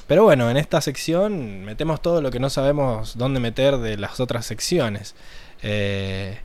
Pero 0.07 0.23
bueno, 0.23 0.49
en 0.49 0.57
esta 0.59 0.81
sección 0.81 1.65
metemos 1.65 2.01
todo 2.01 2.23
lo 2.23 2.31
que 2.31 2.39
no 2.39 2.51
sabemos 2.51 3.19
dónde 3.19 3.41
meter 3.41 3.79
de 3.79 3.97
las 3.97 4.21
otras 4.21 4.47
secciones. 4.47 5.17
Eh, 5.61 6.39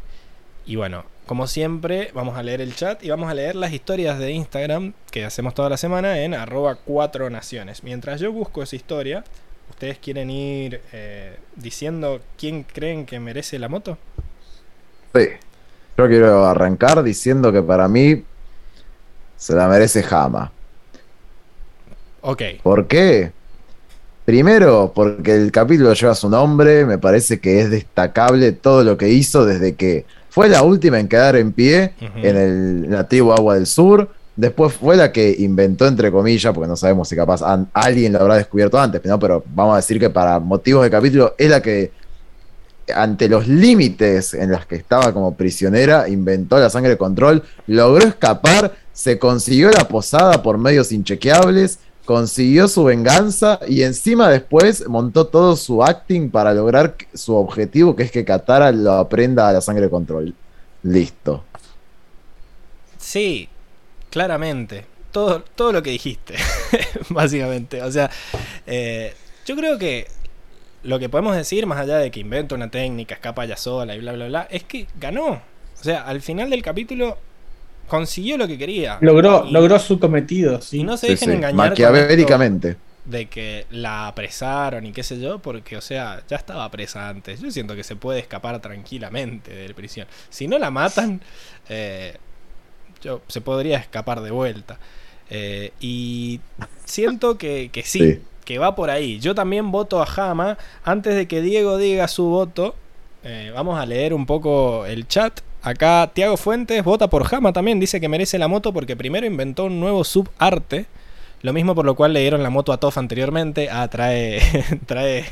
y 0.66 0.76
bueno, 0.76 1.06
como 1.28 1.46
siempre, 1.46 2.10
vamos 2.16 2.40
a 2.40 2.42
leer 2.42 2.62
el 2.62 2.76
chat 2.76 3.04
y 3.04 3.12
vamos 3.12 3.30
a 3.30 3.36
leer 3.36 3.56
las 3.56 3.74
historias 3.74 4.18
de 4.18 4.32
Instagram 4.32 4.94
que 5.12 5.24
hacemos 5.24 5.54
toda 5.54 5.70
la 5.70 5.78
semana 5.78 6.20
en 6.22 6.34
arroba 6.34 6.80
4 6.84 7.30
naciones. 7.30 7.84
Mientras 7.84 8.20
yo 8.20 8.32
busco 8.32 8.64
esa 8.64 8.76
historia, 8.76 9.24
¿ustedes 9.70 9.98
quieren 10.00 10.30
ir 10.30 10.82
eh, 10.94 11.38
diciendo 11.56 12.22
quién 12.38 12.64
creen 12.64 13.06
que 13.06 13.20
merece 13.20 13.60
la 13.60 13.70
moto? 13.70 13.98
Sí. 15.14 15.28
Yo 15.98 16.08
quiero 16.08 16.46
arrancar 16.46 17.04
diciendo 17.04 17.54
que 17.54 17.62
para 17.62 17.88
mí 17.88 18.24
se 19.38 19.56
la 19.56 19.68
merece 19.68 20.04
Hama. 20.10 20.52
Ok, 22.22 22.42
¿Por 22.64 22.88
qué? 22.88 23.32
Primero, 24.26 24.92
porque 24.96 25.36
el 25.36 25.52
capítulo 25.52 25.94
lleva 25.94 26.16
su 26.16 26.28
nombre, 26.28 26.84
me 26.86 26.98
parece 26.98 27.40
que 27.40 27.62
es 27.62 27.70
destacable 27.70 28.52
todo 28.52 28.84
lo 28.84 28.98
que 28.98 29.10
hizo 29.10 29.46
desde 29.46 29.76
que 29.76 30.06
fue 30.32 30.50
la 30.50 30.64
última 30.64 31.00
en 31.00 31.08
quedar 31.08 31.36
en 31.36 31.54
pie 31.54 31.94
en 32.00 32.36
el 32.36 32.90
nativo 32.90 33.34
Agua 33.34 33.54
del 33.54 33.68
Sur. 33.68 34.10
Después 34.36 34.74
fue 34.74 34.98
la 34.98 35.14
que 35.14 35.34
inventó, 35.40 35.88
entre 35.88 36.12
comillas, 36.12 36.54
porque 36.54 36.68
no 36.68 36.76
sabemos 36.76 37.08
si 37.08 37.16
capaz 37.16 37.42
alguien 37.74 38.14
lo 38.14 38.20
habrá 38.20 38.36
descubierto 38.36 38.78
antes, 38.78 39.00
pero 39.02 39.44
vamos 39.54 39.74
a 39.74 39.78
decir 39.78 39.98
que 39.98 40.10
para 40.10 40.40
motivos 40.40 40.84
de 40.84 40.90
capítulo 40.90 41.36
es 41.38 41.50
la 41.50 41.62
que, 41.62 41.92
ante 42.94 43.30
los 43.30 43.48
límites 43.48 44.34
en 44.34 44.52
los 44.52 44.66
que 44.66 44.76
estaba 44.76 45.14
como 45.14 45.36
prisionera, 45.36 46.10
inventó 46.10 46.60
la 46.60 46.70
sangre 46.70 46.98
control, 46.98 47.44
logró 47.68 48.06
escapar, 48.06 48.76
se 48.92 49.18
consiguió 49.18 49.72
la 49.72 49.88
posada 49.88 50.44
por 50.44 50.58
medios 50.58 50.92
inchequeables, 50.92 51.80
consiguió 52.04 52.68
su 52.68 52.84
venganza 52.84 53.60
y 53.68 53.84
encima 53.84 54.30
después 54.30 54.88
montó 54.88 55.28
todo 55.28 55.56
su 55.56 55.82
acting 55.82 56.30
para 56.30 56.54
lograr 56.54 56.96
su 57.14 57.36
objetivo, 57.36 57.96
que 57.96 58.04
es 58.04 58.12
que 58.12 58.26
Katara 58.26 58.72
lo 58.72 58.94
aprenda 58.94 59.48
a 59.48 59.54
la 59.54 59.62
sangre 59.62 59.90
control. 59.90 60.34
Listo. 60.84 61.44
Sí, 62.98 63.50
claramente. 64.16 64.86
Todo, 65.12 65.42
todo 65.56 65.74
lo 65.74 65.84
que 65.84 65.90
dijiste, 65.92 66.36
básicamente. 67.10 67.82
O 67.82 67.92
sea, 67.92 68.10
eh, 68.66 69.14
yo 69.46 69.56
creo 69.58 69.78
que 69.78 70.08
lo 70.84 71.00
que 71.00 71.10
podemos 71.10 71.36
decir, 71.36 71.66
más 71.66 71.80
allá 71.80 71.98
de 71.98 72.12
que 72.12 72.22
inventa 72.22 72.56
una 72.56 72.72
técnica, 72.72 73.16
escapa 73.16 73.44
ya 73.46 73.58
sola 73.58 73.94
y 73.94 74.00
bla, 74.00 74.14
bla, 74.14 74.28
bla, 74.28 74.48
es 74.50 74.64
que 74.64 74.88
ganó. 75.00 75.28
O 75.32 75.84
sea, 75.84 76.04
al 76.04 76.22
final 76.22 76.50
del 76.50 76.62
capítulo 76.62 77.18
consiguió 77.88 78.38
lo 78.38 78.48
que 78.48 78.58
quería. 78.58 78.98
Logró, 79.02 79.46
Y- 79.46 79.52
logró 79.52 79.80
su 79.80 80.00
cometido. 80.00 80.62
Sí. 80.62 80.80
Y 80.80 80.84
no 80.84 80.96
se 80.96 81.08
Sí, 81.08 81.12
dejen 81.14 81.30
sí, 81.30 81.36
engañar 81.36 81.70
Maquiavélicamente. 81.70 82.78
de 83.04 83.26
que 83.28 83.66
la 83.70 84.08
apresaron 84.08 84.86
y 84.86 84.92
qué 84.94 85.04
sé 85.04 85.20
yo, 85.20 85.40
porque, 85.40 85.76
o 85.78 85.82
sea, 85.82 86.24
ya 86.30 86.38
estaba 86.38 86.70
presa 86.72 87.10
antes. 87.10 87.42
Yo 87.42 87.52
siento 87.52 87.76
que 87.76 87.84
se 87.84 87.96
puede 87.98 88.20
escapar 88.20 88.60
tranquilamente 88.62 89.54
de 89.54 89.68
la 89.68 89.76
prisión. 89.76 90.08
Si 90.30 90.48
no 90.48 90.58
la 90.58 90.72
matan, 90.72 91.22
eh, 91.70 92.18
se 93.28 93.42
podría 93.42 93.78
escapar 93.78 94.22
de 94.22 94.32
vuelta. 94.32 94.78
Eh, 95.30 95.72
y 95.80 96.40
siento 96.86 97.38
que, 97.38 97.70
que 97.72 97.84
sí, 97.84 98.00
Sí. 98.00 98.20
que 98.46 98.60
va 98.60 98.76
por 98.76 98.90
ahí. 98.90 99.20
Yo 99.20 99.34
también 99.36 99.72
voto 99.72 100.02
a 100.02 100.06
Jama. 100.06 100.58
Antes 100.84 101.16
de 101.16 101.28
que 101.28 101.42
Diego 101.42 101.78
diga 101.78 102.08
su 102.08 102.26
voto, 102.26 102.76
eh, 103.24 103.52
vamos 103.54 103.80
a 103.80 103.86
leer 103.86 104.14
un 104.14 104.26
poco 104.26 104.86
el 104.86 105.08
chat. 105.08 105.42
Acá 105.64 106.12
Tiago 106.14 106.38
Fuentes 106.38 106.84
vota 106.84 107.10
por 107.10 107.24
Jama 107.24 107.52
también. 107.54 107.80
Dice 107.80 108.00
que 108.00 108.08
merece 108.08 108.38
la 108.38 108.48
moto 108.48 108.72
porque 108.72 108.96
primero 108.96 109.26
inventó 109.26 109.66
un 109.66 109.80
nuevo 109.80 110.04
subarte. 110.04 110.86
Lo 111.42 111.54
mismo 111.54 111.74
por 111.76 111.86
lo 111.86 111.96
cual 111.96 112.14
le 112.14 112.22
dieron 112.22 112.44
la 112.44 112.50
moto 112.52 112.72
a 112.72 112.78
Toff 112.80 112.98
anteriormente. 113.00 113.70
Ah, 113.72 113.88
trae. 113.88 114.40
trae. 114.86 115.26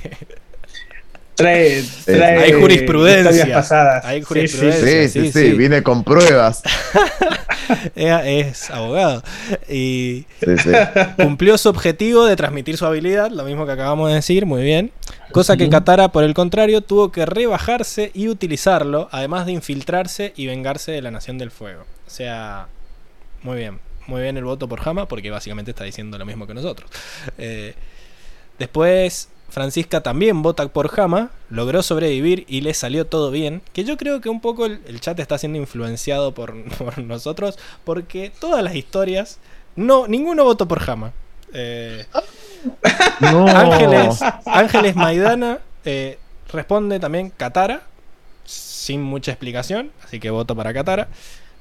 Trae, 1.44 1.84
trae 2.06 2.38
Hay 2.44 2.54
jurisprudencia. 2.54 3.32
historias 3.32 3.58
pasadas. 3.58 4.06
Hay 4.06 4.20
Sí, 4.20 4.26
jurisprudencia. 4.26 4.86
sí, 4.86 5.08
Sí, 5.08 5.08
sí. 5.08 5.20
sí, 5.20 5.32
sí, 5.32 5.40
sí, 5.46 5.52
sí. 5.52 5.58
vine 5.58 5.84
con 5.84 6.04
pruebas. 6.04 6.62
Ella 7.96 8.28
es 8.28 8.70
abogado. 8.70 9.24
Y 9.70 10.26
Sí, 10.44 10.58
sí. 10.64 10.70
cumplió 11.18 11.58
su 11.58 11.70
objetivo 11.70 12.26
de 12.26 12.36
transmitir 12.36 12.78
su 12.78 12.86
habilidad, 12.86 13.32
lo 13.32 13.44
mismo 13.46 13.66
que 13.66 13.72
acabamos 13.72 14.10
de 14.10 14.16
decir, 14.16 14.46
muy 14.46 14.64
bien. 14.64 14.92
Cosa 15.32 15.58
que. 15.58 15.70
Katara, 15.70 16.10
por 16.10 16.24
el 16.24 16.34
contrario, 16.34 16.82
tuvo 16.82 17.12
que 17.12 17.26
rebajarse 17.26 18.12
y 18.14 18.28
utilizarlo, 18.28 19.10
además 19.12 19.46
de 19.46 19.54
infiltrarse 19.54 20.34
y 20.36 20.46
vengarse 20.48 20.92
de 20.92 21.02
la 21.02 21.10
Nación 21.12 21.38
del 21.38 21.50
Fuego. 21.52 21.84
O 22.06 22.10
sea, 22.10 22.68
muy 23.42 23.58
bien. 23.58 23.80
Muy 24.06 24.22
bien 24.22 24.36
el 24.38 24.44
voto 24.44 24.68
por 24.68 24.82
Hama, 24.88 25.08
porque 25.08 25.32
básicamente 25.32 25.72
está 25.72 25.86
diciendo 25.86 26.18
lo 26.18 26.26
mismo 26.26 26.46
que 26.46 26.54
nosotros. 26.54 26.92
Eh, 27.38 27.74
después, 28.60 29.30
Francisca 29.54 30.02
también 30.02 30.42
vota 30.42 30.68
por 30.68 31.00
Hama, 31.00 31.30
logró 31.52 31.84
sobrevivir 31.84 32.44
y 32.48 32.62
le 32.62 32.74
salió 32.74 33.06
todo 33.06 33.30
bien. 33.30 33.62
Que 33.72 33.84
yo 33.84 33.98
creo 33.98 34.20
que 34.20 34.28
un 34.30 34.42
poco 34.42 34.66
el, 34.66 34.82
el 34.88 35.00
chat 35.00 35.20
está 35.20 35.38
siendo 35.38 35.60
influenciado 35.60 36.34
por, 36.34 36.56
por 36.80 36.98
nosotros, 36.98 37.60
porque 37.84 38.32
todas 38.40 38.64
las 38.64 38.74
historias, 38.74 39.38
no, 39.76 40.08
ninguno 40.08 40.44
votó 40.44 40.68
por 40.68 40.82
Hama. 40.90 41.14
Eh, 41.54 42.04
No. 43.22 43.48
Ángeles, 43.48 44.20
Ángeles 44.46 44.96
Maidana 44.96 45.60
eh, 45.86 46.18
responde 46.52 47.00
también 47.00 47.30
Katara, 47.30 47.84
sin 48.46 49.04
mucha 49.04 49.32
explicación, 49.32 49.92
así 50.04 50.20
que 50.20 50.32
voto 50.32 50.56
para 50.56 50.74
Katara. 50.74 51.10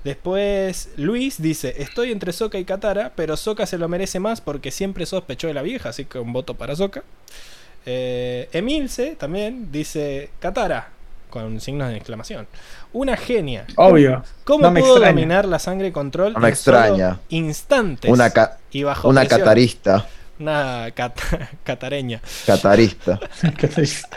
Después 0.02 0.88
Luis 0.96 1.40
dice, 1.40 1.74
estoy 1.78 2.10
entre 2.10 2.32
Soka 2.32 2.58
y 2.58 2.64
Katara, 2.64 3.12
pero 3.14 3.36
Soka 3.36 3.66
se 3.66 3.78
lo 3.78 3.88
merece 3.88 4.18
más 4.18 4.40
porque 4.40 4.70
siempre 4.70 5.04
sospechó 5.04 5.46
de 5.46 5.54
la 5.54 5.62
vieja, 5.62 5.90
así 5.90 6.06
que 6.06 6.18
un 6.18 6.32
voto 6.32 6.54
para 6.54 6.74
Soka. 6.74 7.04
Eh, 7.86 8.48
Emilce 8.52 9.16
también 9.16 9.70
dice 9.72 10.30
Katara, 10.38 10.88
con 11.30 11.60
signos 11.60 11.88
de 11.88 11.96
exclamación. 11.96 12.46
Una 12.92 13.16
genia. 13.16 13.64
Obvio. 13.76 14.22
¿Cómo 14.44 14.64
no 14.66 14.70
me 14.70 14.80
pudo 14.80 14.92
extraña. 14.96 15.12
dominar 15.14 15.44
la 15.46 15.58
sangre 15.58 15.90
control 15.92 16.34
No 16.34 16.40
me 16.40 16.48
en 16.50 16.56
solo 16.56 16.78
extraña. 16.78 17.18
instantes 17.30 18.10
Una, 18.10 18.30
ca- 18.30 18.58
y 18.70 18.82
bajo 18.82 19.08
una 19.08 19.22
presión? 19.22 19.40
catarista. 19.40 20.06
Una 20.38 20.90
cat- 20.94 21.18
catareña. 21.64 22.20
Catarista. 22.46 23.18
Qué 23.58 23.68
triste. 23.68 24.16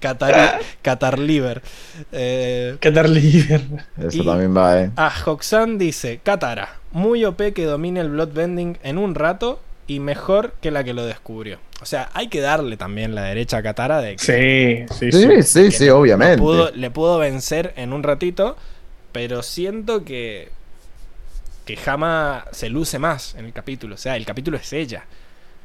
Qatar, 0.00 0.60
Qatar 0.82 1.18
Liver. 1.18 1.62
Eh, 2.12 2.76
Qatar 2.80 3.08
Liver. 3.08 3.62
Eso 3.98 4.22
también 4.24 4.54
va, 4.56 4.80
eh. 4.82 4.90
ah, 4.96 5.12
Hoxan 5.24 5.78
dice: 5.78 6.20
Katara, 6.22 6.76
muy 6.92 7.24
OP 7.24 7.40
que 7.54 7.64
domine 7.64 8.00
el 8.00 8.10
bloodbending 8.10 8.78
en 8.82 8.98
un 8.98 9.14
rato 9.14 9.60
y 9.86 9.98
mejor 10.00 10.52
que 10.60 10.70
la 10.70 10.84
que 10.84 10.92
lo 10.92 11.06
descubrió. 11.06 11.58
O 11.82 11.86
sea, 11.86 12.08
hay 12.14 12.28
que 12.28 12.40
darle 12.40 12.76
también 12.76 13.14
la 13.14 13.22
derecha 13.22 13.58
a 13.58 13.62
Katara 13.62 14.00
de 14.00 14.16
que 14.16 14.86
Sí, 14.88 15.10
sí, 15.10 15.12
sí. 15.12 15.42
Sí, 15.42 15.70
sí, 15.72 15.88
obviamente. 15.90 16.38
pudo- 16.38 16.70
le 16.74 16.90
pudo 16.90 17.18
vencer 17.18 17.74
en 17.76 17.92
un 17.92 18.02
ratito, 18.02 18.56
pero 19.12 19.42
siento 19.42 20.04
que 20.04 20.50
que 21.66 21.76
Hama 21.84 22.44
se 22.52 22.68
luce 22.70 22.98
más 23.00 23.34
en 23.34 23.44
el 23.44 23.52
capítulo. 23.52 23.96
O 23.96 23.98
sea, 23.98 24.16
el 24.16 24.24
capítulo 24.24 24.56
es 24.56 24.72
ella. 24.72 25.04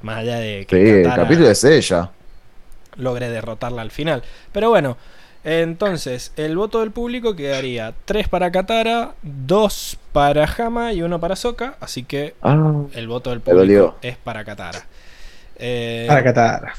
Más 0.01 0.17
allá 0.17 0.37
de 0.37 0.65
que 0.65 0.75
Sí, 0.83 0.89
el 1.07 1.13
capítulo 1.15 1.47
es 1.49 1.63
ella. 1.63 2.09
logre 2.97 3.29
derrotarla 3.29 3.83
al 3.83 3.91
final. 3.91 4.23
Pero 4.51 4.69
bueno, 4.71 4.97
entonces 5.43 6.33
el 6.37 6.57
voto 6.57 6.79
del 6.79 6.91
público 6.91 7.35
quedaría 7.35 7.93
3 8.05 8.27
para 8.27 8.51
Katara, 8.51 9.13
2 9.21 9.97
para 10.11 10.45
Hama 10.57 10.91
y 10.93 11.03
1 11.03 11.19
para 11.19 11.35
Soka. 11.35 11.75
Así 11.79 12.03
que 12.03 12.33
Ah, 12.41 12.73
el 12.93 13.07
voto 13.07 13.29
del 13.29 13.39
público 13.41 13.97
es 14.01 14.17
para 14.17 14.43
Katara. 14.43 14.83
Eh, 15.61 16.05
Para 16.07 16.23
Qatar. 16.23 16.73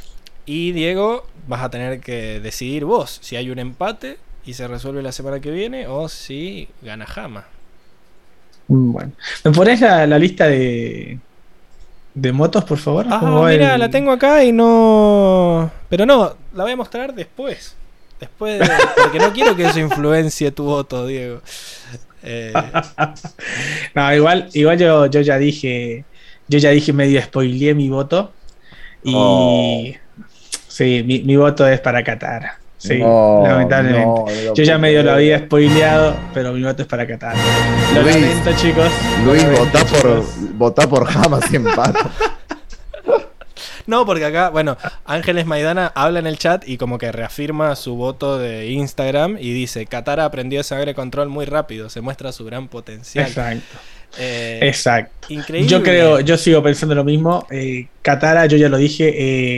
y 0.44 0.72
Diego, 0.72 1.24
vas 1.46 1.62
a 1.62 1.70
tener 1.70 2.00
que 2.00 2.40
decidir 2.40 2.84
vos 2.84 3.18
si 3.22 3.36
hay 3.36 3.48
un 3.50 3.58
empate 3.60 4.18
y 4.44 4.54
se 4.54 4.66
resuelve 4.66 5.02
la 5.02 5.12
semana 5.12 5.38
que 5.40 5.50
viene 5.52 5.86
o 5.86 6.08
si 6.08 6.68
gana 6.82 7.06
Hama. 7.14 7.44
Bueno. 8.68 9.12
¿Me 9.44 9.50
pones 9.52 9.80
la, 9.80 10.06
la 10.06 10.18
lista 10.18 10.46
de, 10.48 11.18
de 12.14 12.32
motos, 12.32 12.64
por 12.64 12.78
favor? 12.78 13.06
Ah, 13.08 13.18
¿Cómo 13.20 13.40
va 13.42 13.50
mira, 13.50 13.74
el- 13.74 13.80
la 13.80 13.88
tengo 13.90 14.10
acá 14.12 14.42
y 14.44 14.52
no. 14.52 15.70
Pero 15.88 16.06
no, 16.06 16.34
la 16.54 16.62
voy 16.64 16.72
a 16.72 16.76
mostrar 16.76 17.14
después. 17.14 17.76
Después, 18.18 18.60
de- 18.60 18.68
porque 19.02 19.18
no 19.18 19.32
quiero 19.32 19.54
que 19.56 19.64
eso 19.66 19.78
influencie 19.80 20.50
tu 20.52 20.64
voto, 20.64 21.06
Diego. 21.06 21.40
Eh, 22.22 22.52
No, 23.94 24.14
igual, 24.14 24.48
igual 24.54 24.78
yo, 24.78 25.06
yo 25.06 25.20
ya 25.20 25.38
dije, 25.38 26.04
yo 26.48 26.58
ya 26.58 26.70
dije 26.70 26.92
medio 26.92 27.20
spoileé 27.22 27.74
mi 27.74 27.88
voto. 27.88 28.32
Y 29.04 29.12
Oh. 29.14 29.84
sí, 30.68 31.02
mi, 31.04 31.20
mi 31.22 31.36
voto 31.36 31.66
es 31.66 31.80
para 31.80 32.02
Qatar. 32.04 32.62
Sí, 32.78 32.98
no, 32.98 33.42
lamentablemente. 33.46 34.04
no, 34.06 34.24
no 34.26 34.42
lo 34.44 34.54
yo 34.54 34.64
ya 34.64 34.76
medio 34.76 35.04
lo 35.04 35.12
había 35.12 35.38
spoileado, 35.38 36.16
pero 36.34 36.52
mi 36.52 36.62
voto 36.64 36.82
es 36.82 36.88
para 36.88 37.06
Qatar. 37.06 37.36
Lo 37.94 38.02
Luis, 38.02 38.16
lamento, 38.16 38.52
chicos. 38.56 38.90
Luis, 39.24 39.42
lamento, 39.42 39.64
votá 39.64 39.84
por, 39.84 40.24
votá 40.54 40.88
por 40.88 41.08
Hamas 41.08 41.52
y 41.52 41.56
empate. 41.56 42.00
no, 43.86 44.04
porque 44.04 44.24
acá, 44.24 44.50
bueno, 44.50 44.76
Ángeles 45.04 45.46
Maidana 45.46 45.92
habla 45.94 46.18
en 46.18 46.26
el 46.26 46.38
chat 46.38 46.66
y 46.68 46.76
como 46.76 46.98
que 46.98 47.12
reafirma 47.12 47.76
su 47.76 47.94
voto 47.94 48.38
de 48.38 48.66
Instagram 48.70 49.36
y 49.38 49.52
dice: 49.52 49.86
Katara 49.86 50.24
aprendió 50.24 50.62
sangre 50.64 50.94
control 50.94 51.28
muy 51.28 51.44
rápido, 51.44 51.88
se 51.88 52.00
muestra 52.00 52.32
su 52.32 52.44
gran 52.44 52.66
potencial. 52.66 53.28
Exacto, 53.28 53.78
Eh, 54.18 54.60
exacto. 54.62 55.32
increíble. 55.32 55.68
Yo 55.70 55.82
creo, 55.82 56.20
yo 56.20 56.36
sigo 56.36 56.62
pensando 56.62 56.94
lo 56.94 57.04
mismo. 57.04 57.46
Eh, 57.50 57.86
Katara, 58.02 58.46
yo 58.46 58.56
ya 58.58 58.68
lo 58.68 58.76
dije, 58.76 59.08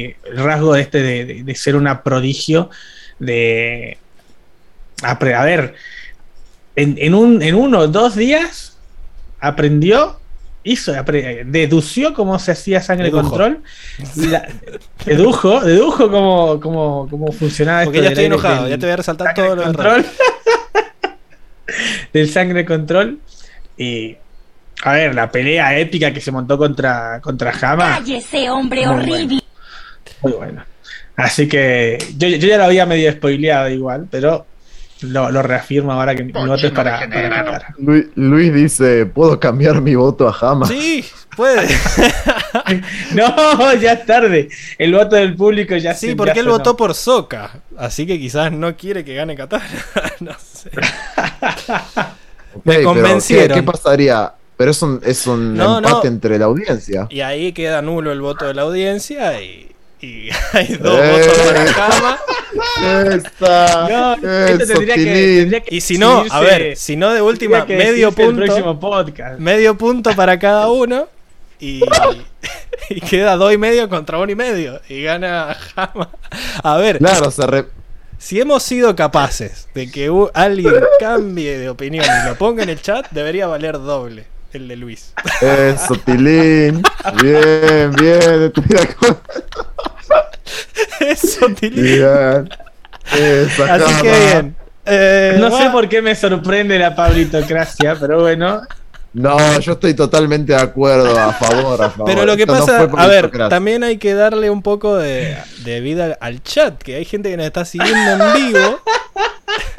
eh, 0.07 0.17
el 0.25 0.37
rasgo 0.39 0.75
de 0.75 0.83
este 0.83 1.03
de, 1.03 1.25
de- 1.25 1.43
de 1.43 1.55
ser 1.55 1.75
una 1.77 2.03
prodigio, 2.03 2.71
de 3.19 3.99
a, 5.03 5.45
ver, 5.45 5.75
en, 6.77 6.97
en 6.99 7.15
un, 7.15 7.43
en 7.43 7.55
uno 7.57 7.81
o 7.81 7.89
dos 7.89 8.15
días 8.17 8.77
aprendió, 9.41 10.19
hizo, 10.63 10.93
dedució 11.47 12.15
cómo 12.15 12.39
se 12.39 12.53
hacía 12.53 12.81
sangre 12.81 13.07
Dedujo. 13.07 13.29
control, 13.31 13.63
la- 14.17 14.49
dedujo, 15.05 15.61
dedujo 15.61 16.11
cómo, 16.11 16.61
cómo, 16.61 17.07
cómo 17.11 17.33
funcionaba 17.33 17.85
Porque 17.85 17.99
esto 17.99 18.05
ya 18.05 18.11
estoy 18.13 18.25
enojado, 18.27 18.63
del- 18.63 18.71
ya 18.71 18.79
te 18.79 18.87
voy 18.87 18.93
a 18.93 18.97
resaltar 18.97 19.35
todo 19.35 19.57
lo 19.57 19.65
control. 19.65 20.07
del 22.13 22.31
sangre 22.31 22.65
control. 22.65 23.19
Y 23.77 24.17
a 24.85 24.93
ver, 24.93 25.15
la 25.15 25.31
pelea 25.31 25.77
épica 25.79 26.13
que 26.13 26.21
se 26.21 26.31
montó 26.31 26.57
contra, 26.59 27.21
contra 27.21 27.53
Hama. 27.61 27.97
Cállese, 27.99 28.49
hombre 28.51 28.87
Muy 28.87 28.95
horrible. 28.97 29.41
Muy 30.23 30.33
bueno. 30.33 30.65
Así 31.17 31.49
que 31.49 31.99
yo, 32.17 32.29
yo 32.29 32.49
ya 32.49 32.59
lo 32.59 32.65
había 32.65 32.87
medio 32.87 33.11
spoileado 33.13 33.69
igual, 33.69 34.07
pero 34.11 34.47
lo, 35.03 35.31
lo 35.31 35.43
reafirmo 35.43 35.93
ahora 35.93 36.15
que 36.15 36.25
mi 36.25 36.33
voto 36.33 36.67
es 36.67 36.73
para, 36.73 36.99
para 37.09 37.29
Qatar. 37.31 37.67
Luis, 37.79 38.07
Luis 38.17 38.53
dice, 38.53 39.07
¿puedo 39.07 39.39
cambiar 39.39 39.81
mi 39.81 39.95
voto 39.95 40.29
a 40.29 40.37
Hamas? 40.51 40.69
Sí, 40.71 41.05
puede. 41.37 41.67
No, 43.15 43.75
ya 43.75 43.93
es 43.95 44.07
tarde. 44.07 44.49
El 44.79 44.95
voto 44.95 45.17
del 45.17 45.35
público 45.35 45.77
ya 45.77 45.93
Sí, 45.95 46.11
se- 46.11 46.17
porque 46.17 46.35
ya 46.35 46.41
él 46.41 46.47
sonó. 46.47 46.59
votó 46.59 46.77
por 46.77 46.95
Soca. 46.95 47.51
Así 47.77 48.07
que 48.07 48.19
quizás 48.19 48.53
no 48.53 48.77
quiere 48.77 49.05
que 49.05 49.15
gane 49.15 49.35
Qatar. 49.37 49.63
no 50.21 50.33
sé. 50.41 50.71
Me 52.65 52.77
pero 52.77 52.85
convencieron. 52.85 53.49
¿qué, 53.49 53.55
qué 53.55 53.63
pasaría? 53.63 54.33
Pero 54.57 54.71
es 54.71 54.83
un, 54.83 55.01
es 55.05 55.27
un 55.27 55.55
No, 55.55 55.81
no. 55.81 55.89
empate 55.89 56.09
entre 56.09 56.39
la 56.39 56.45
audiencia. 56.47 57.07
Y 57.11 57.21
ahí 57.23 57.53
queda 57.53 57.83
nulo 57.83 58.13
el 58.13 58.21
voto 58.21 58.47
de 58.47 58.55
la 58.55 58.63
audiencia 58.63 59.41
y, 59.43 59.73
y 60.01 60.29
hay 60.53 60.75
dos 60.77 60.99
Eh. 61.03 61.11
votos 61.13 61.39
para 61.47 61.65
Kama. 61.73 62.19
Esa, 63.03 63.89
No, 63.89 64.15
esto 64.15 64.63
eso, 64.65 64.73
tendría 64.75 64.95
que, 64.95 65.05
tendría 65.05 65.61
que 65.61 65.75
Y 65.75 65.81
si 65.81 65.99
no, 65.99 66.25
a 66.31 66.41
ver, 66.41 66.77
si 66.77 66.97
no 66.97 67.13
de 67.13 67.21
última, 67.23 67.65
medio 67.65 68.13
punto. 68.13 68.43
El 68.43 68.47
próximo 68.47 68.79
podcast. 68.79 69.39
Medio 69.41 69.77
punto 69.77 70.15
para 70.15 70.39
cada 70.39 70.71
uno. 70.71 71.09
Y, 71.61 71.81
y 72.91 73.01
queda 73.01 73.37
dos 73.37 73.53
y 73.53 73.59
medio 73.59 73.89
contra 73.89 74.19
uno 74.19 74.31
y 74.31 74.35
medio. 74.37 74.81
Y 74.89 75.03
gana 75.03 75.57
Hama. 75.75 76.11
A 76.63 76.77
ver, 76.77 76.99
Claro, 76.99 77.31
se 77.31 77.47
re- 77.47 77.67
si 78.19 78.41
hemos 78.41 78.63
sido 78.63 78.95
capaces 78.97 79.69
de 79.75 79.91
que 79.91 80.11
alguien 80.35 80.75
cambie 81.01 81.59
de 81.59 81.69
opinión 81.69 82.05
y 82.05 82.29
lo 82.29 82.37
ponga 82.37 82.63
en 82.63 82.69
el 82.71 82.81
chat, 82.81 83.07
debería 83.11 83.47
valer 83.47 83.75
doble 83.75 84.27
el 84.55 84.69
de 84.69 84.77
Luis. 84.77 85.13
Eso, 85.41 85.95
Tilín. 86.05 86.83
Bien, 87.23 87.91
bien. 87.93 88.43
estoy 88.45 88.65
de 88.69 88.81
acuerdo. 88.83 89.21
Eso, 91.01 91.47
Tilín. 91.59 91.83
Bien. 91.83 92.49
Esa 93.13 93.75
Así 93.75 94.03
que 94.03 94.11
bien. 94.11 94.57
Eh, 94.87 95.37
No 95.39 95.57
sé 95.57 95.71
por 95.71 95.89
qué 95.89 96.03
me 96.03 96.15
sorprende 96.15 96.79
la 96.79 96.95
Pablitocracia, 96.95 97.97
pero 97.99 98.21
bueno. 98.21 98.63
No, 99.13 99.61
yo 99.61 99.73
estoy 99.75 99.95
totalmente 99.95 100.53
de 100.55 100.59
acuerdo, 100.61 101.17
a 101.17 101.33
favor, 101.33 101.81
a 101.81 101.91
favor. 101.91 102.07
Pero 102.07 102.27
lo 102.27 102.37
que 102.37 102.43
Esto 102.43 102.53
pasa, 102.53 102.81
a 102.83 103.07
ver, 103.07 103.31
también 103.49 103.85
hay 103.85 103.97
que 103.97 104.13
darle 104.13 104.51
un 104.51 104.61
poco 104.61 104.97
de, 104.97 105.37
de 105.65 105.81
vida 105.81 106.19
al 106.21 106.43
chat, 106.43 106.77
que 106.83 106.97
hay 106.97 107.05
gente 107.05 107.31
que 107.31 107.37
nos 107.37 107.47
está 107.47 107.65
siguiendo 107.65 108.25
en 108.25 108.33
vivo, 108.35 108.81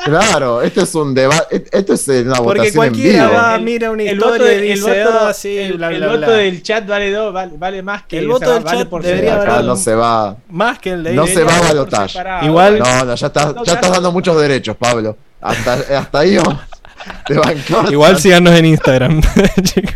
Claro, 0.06 0.62
esto 0.62 0.82
es 0.84 0.94
un 0.96 1.14
debate, 1.16 1.66
esto 1.72 1.94
es 1.94 2.08
una 2.08 2.36
porque 2.36 2.60
votación 2.60 2.68
en 2.68 2.74
cualquiera 2.92 3.24
vivo. 3.28 3.38
va, 3.38 3.58
mira 3.58 3.92
una 3.92 4.04
el 4.04 4.18
historia 4.18 4.54
y 4.54 4.72
el 4.72 4.78
dice, 4.80 5.04
voto- 5.04 5.34
sí, 5.34 5.58
el- 5.58 5.74
bla, 5.78 5.90
el 5.92 5.98
bla, 5.98 6.08
voto 6.08 6.18
bla. 6.20 6.30
del 6.30 6.64
chat 6.64 6.86
vale, 6.88 7.12
dos, 7.12 7.34
vale, 7.34 7.52
vale 7.58 7.82
más 7.82 8.04
que 8.04 8.20
El 8.20 8.30
o 8.30 8.34
voto 8.34 8.46
sea, 8.46 8.54
del 8.54 8.64
vale 8.64 8.78
chat 8.80 8.88
por 8.90 9.02
debería 9.04 9.32
separado. 9.32 9.44
Acá 9.52 9.52
valer 9.56 9.68
no 9.68 9.76
se 9.76 9.96
va, 9.96 10.38
Más 10.50 10.80
que 10.80 10.90
el 10.92 11.04
de 11.04 11.14
no 11.14 11.26
se 11.28 11.44
va 11.44 11.58
a 11.58 11.62
balotar. 11.62 12.10
Igual- 12.44 12.80
No, 12.80 13.06
no, 13.06 13.16
ya 13.16 13.28
estás, 13.28 13.56
ya 13.66 13.74
estás 13.74 13.92
dando 13.92 14.12
muchos 14.12 14.40
derechos, 14.40 14.78
Pablo. 14.78 15.18
Hasta, 15.42 15.74
hasta 15.74 16.20
ahí 16.20 16.38
vamos. 16.38 16.60
te 17.28 17.34
en. 17.34 17.92
Igual 17.92 18.20
síganos 18.20 18.54
en 18.56 18.66
Instagram, 18.66 19.22
chicos. 19.64 19.94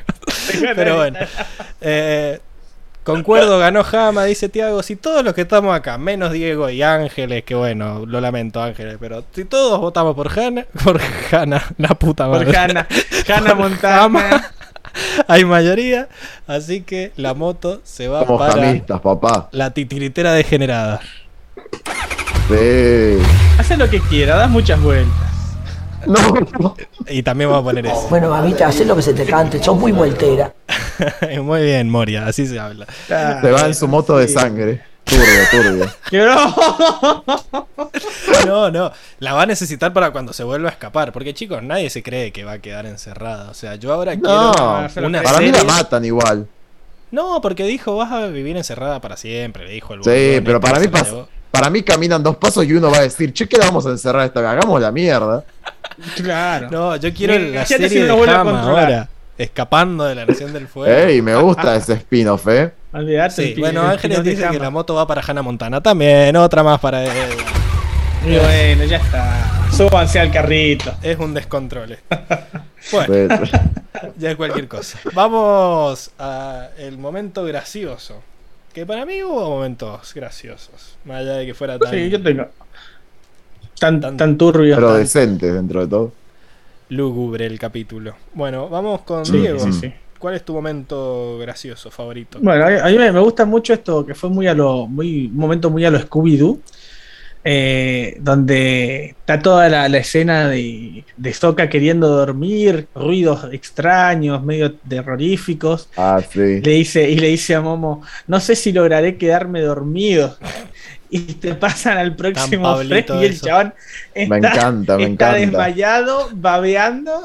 Pero 0.76 0.96
bueno. 0.98 1.20
Eh, 1.82 2.40
Concuerdo, 3.14 3.60
ganó 3.60 3.84
Jama, 3.84 4.24
dice 4.26 4.50
Tiago. 4.50 4.84
Si 4.84 4.96
todos 4.96 5.24
los 5.24 5.34
que 5.34 5.42
estamos 5.42 5.76
acá, 5.76 5.98
menos 5.98 6.32
Diego 6.32 6.70
y 6.70 6.82
Ángeles, 6.84 7.44
que 7.44 7.56
bueno, 7.56 8.06
lo 8.06 8.22
lamento 8.22 8.62
Ángeles, 8.62 8.98
pero 9.00 9.24
si 9.34 9.46
todos 9.46 9.80
votamos 9.80 10.16
por 10.16 10.28
Hanna, 10.38 10.66
por 10.84 11.00
Hanna, 11.32 11.64
la 11.78 11.90
puta 11.90 12.28
Por 12.28 12.46
madre. 12.46 12.58
Hanna, 12.58 12.88
Hanna 13.28 13.54
Montana. 13.56 13.98
Jama, 14.02 14.52
hay 15.28 15.46
mayoría, 15.46 16.08
así 16.48 16.82
que 16.82 17.12
la 17.16 17.34
moto 17.34 17.82
se 17.84 18.08
va 18.08 18.26
Somos 18.26 18.40
para 18.40 18.54
jamistas, 18.54 19.00
papá. 19.02 19.50
la 19.52 19.72
titiritera 19.72 20.34
degenerada. 20.34 21.00
Sí. 22.50 23.18
Hace 23.60 23.78
lo 23.78 23.90
que 23.90 24.00
quiera, 24.02 24.36
das 24.36 24.50
muchas 24.50 24.82
vueltas. 24.82 25.29
No, 26.06 26.20
no. 26.60 26.76
Y 27.08 27.24
también 27.24 27.50
vamos 27.50 27.64
a 27.64 27.70
poner 27.70 27.86
eso. 27.86 28.08
Bueno, 28.10 28.30
mamita, 28.30 28.68
haz 28.68 28.80
lo 28.86 28.96
que 28.96 29.02
se 29.02 29.14
te 29.14 29.26
cante, 29.26 29.62
sos 29.64 29.78
muy 29.78 29.92
vueltera. 29.92 30.54
Muy 31.42 31.64
bien, 31.64 31.90
Moria, 31.90 32.28
así 32.28 32.46
se 32.46 32.60
habla. 32.60 32.86
Se 33.08 33.52
va 33.52 33.66
en 33.66 33.74
su 33.74 33.88
moto 33.88 34.18
de 34.18 34.28
sangre. 34.28 34.82
Turbio, 35.06 35.26
turbio. 35.50 35.86
¡Que 36.10 36.20
no! 38.46 38.70
No, 38.70 38.92
la 39.20 39.34
va 39.34 39.44
a 39.44 39.46
necesitar 39.46 39.92
para 39.94 40.12
cuando 40.12 40.34
se 40.34 40.44
vuelva 40.44 40.70
a 40.70 40.72
escapar. 40.72 41.12
Porque 41.12 41.34
chicos, 41.34 41.64
nadie 41.64 41.90
se 41.90 42.04
cree 42.04 42.32
que 42.32 42.44
va 42.44 42.54
a 42.54 42.60
quedar 42.60 42.86
encerrada. 42.86 43.50
O 43.50 43.54
sea, 43.54 43.76
yo 43.76 43.94
ahora 43.94 44.16
No, 44.16 44.52
quiero 44.94 45.08
una 45.08 45.22
para 45.24 45.40
mí 45.40 45.52
la 45.52 45.60
serie- 45.60 45.72
matan 45.74 46.06
igual. 46.06 46.48
No, 47.12 47.42
porque 47.42 47.64
dijo, 47.64 47.96
vas 47.96 48.12
a 48.12 48.28
vivir 48.28 48.56
encerrada 48.56 49.00
para 49.02 49.18
siempre, 49.18 49.66
le 49.66 49.72
dijo 49.72 49.96
el 49.96 50.04
Sí, 50.04 50.42
pero 50.46 50.60
para 50.60 50.80
mí 50.80 50.88
pasa. 50.90 51.26
Para 51.60 51.70
mí 51.70 51.84
caminan 51.84 52.24
dos 52.24 52.38
pasos 52.38 52.64
y 52.66 52.72
uno 52.72 52.90
va 52.90 53.00
a 53.00 53.02
decir, 53.02 53.34
che, 53.34 53.46
¿qué 53.46 53.58
le 53.58 53.66
vamos 53.66 53.86
a 53.86 53.90
encerrar 53.90 54.22
a 54.22 54.26
esta? 54.26 54.40
Hagamos 54.50 54.80
la 54.82 54.94
mierda. 54.94 55.44
Claro. 56.16 56.70
No, 56.72 56.96
yo 56.96 57.14
quiero 57.14 57.34
Mira, 57.34 57.60
la 57.60 57.66
serie 57.66 58.06
de 58.06 58.10
Hama 58.10 58.62
ahora, 58.62 59.10
escapando 59.38 60.06
de 60.06 60.16
la 60.16 60.26
Nación 60.26 60.54
del 60.54 60.70
Fuego. 60.70 60.96
Ey, 60.96 61.22
me 61.22 61.36
gusta 61.36 61.76
ese 61.76 61.96
spin-off, 61.96 62.48
eh. 62.48 62.72
Sí, 63.32 63.56
bueno, 63.58 63.84
el 63.84 63.92
Ángeles 63.92 64.24
dice 64.24 64.48
que 64.50 64.58
la 64.58 64.70
moto 64.70 64.96
va 64.96 65.06
para 65.06 65.22
Hannah 65.22 65.42
Montana 65.42 65.82
también, 65.82 66.34
otra 66.38 66.64
más 66.64 66.80
para 66.80 67.04
él. 67.04 67.12
Y 68.26 68.38
bueno, 68.38 68.86
ya 68.86 68.98
está. 68.98 69.70
Súbanse 69.72 70.18
al 70.20 70.32
carrito. 70.32 70.94
Es 71.02 71.20
un 71.20 71.34
descontrol. 71.34 71.98
Bueno, 72.94 73.42
ya 74.18 74.32
es 74.32 74.38
cualquier 74.38 74.70
cosa. 74.70 74.98
Vamos 75.14 76.12
a 76.18 76.70
el 76.78 76.98
momento 76.98 77.44
gracioso. 77.44 78.24
Que 78.74 78.86
para 78.86 79.06
mí 79.06 79.22
hubo 79.24 79.50
momentos 79.50 80.14
graciosos. 80.14 80.98
Más 81.06 81.18
allá 81.22 81.34
de 81.38 81.46
que 81.46 81.54
fuera 81.54 81.78
tan 81.80 81.92
Sí, 81.92 82.10
yo 82.10 82.22
tengo. 82.22 82.46
Tan, 83.80 84.00
Tan- 84.02 84.18
tan 84.18 84.38
turbio. 84.38 84.76
Pero 84.76 84.90
tan- 84.90 85.00
decentes 85.00 85.54
dentro 85.54 85.82
de 85.82 85.88
todo. 85.88 86.12
lúgubre 86.90 87.46
el 87.46 87.60
capítulo. 87.60 88.16
Bueno, 88.34 88.68
vamos 88.70 89.02
con 89.02 89.26
Sí, 89.26 89.38
Diego. 89.38 89.60
sí, 89.60 89.72
sí. 89.74 89.94
¿Cuál 90.18 90.36
es 90.36 90.44
tu 90.44 90.54
momento 90.54 91.38
gracioso 91.40 91.90
favorito? 91.92 92.40
Bueno, 92.42 92.66
a 92.66 92.86
a 92.88 92.90
mí 92.90 92.98
me 92.98 93.12
me 93.12 93.20
gusta 93.20 93.46
mucho 93.46 93.74
esto 93.74 94.06
que 94.06 94.14
fue 94.16 94.30
muy 94.30 94.48
a 94.48 94.54
lo, 94.54 94.86
muy, 94.88 95.28
un 95.28 95.36
momento 95.38 95.70
muy 95.70 95.86
a 95.86 95.92
lo 95.92 96.00
Scooby-Doo, 96.00 96.60
eh, 97.44 98.18
donde 98.22 99.16
está 99.20 99.42
toda 99.42 99.70
la, 99.70 99.88
la 99.90 99.98
escena 100.00 100.50
de, 100.50 101.06
de 101.18 101.34
Sokka 101.34 101.70
queriendo 101.70 102.08
dormir, 102.10 102.88
ruidos 102.94 103.48
extraños, 103.54 104.44
medio 104.44 104.74
terroríficos. 104.76 105.90
Ah, 105.96 106.22
sí. 106.28 106.62
Le 106.62 106.72
dice, 106.72 107.10
y 107.10 107.18
le 107.18 107.28
dice 107.30 107.56
a 107.56 107.62
Momo, 107.62 108.04
no 108.28 108.40
sé 108.40 108.56
si 108.56 108.72
lograré 108.74 109.18
quedarme 109.18 109.62
dormido. 109.62 110.38
Y 111.12 111.22
te 111.36 111.56
pasan 111.56 111.98
al 111.98 112.16
próximo 112.16 112.78
frame 112.78 113.06
y 113.14 113.26
el 113.26 113.32
eso. 113.34 113.48
chabón 113.48 113.74
está, 114.14 114.28
Me 114.28 114.38
encanta, 114.38 115.00
me 115.00 115.08
está 115.08 115.32
encanta. 115.32 115.34
desmayado, 115.34 116.30
babeando. 116.34 117.24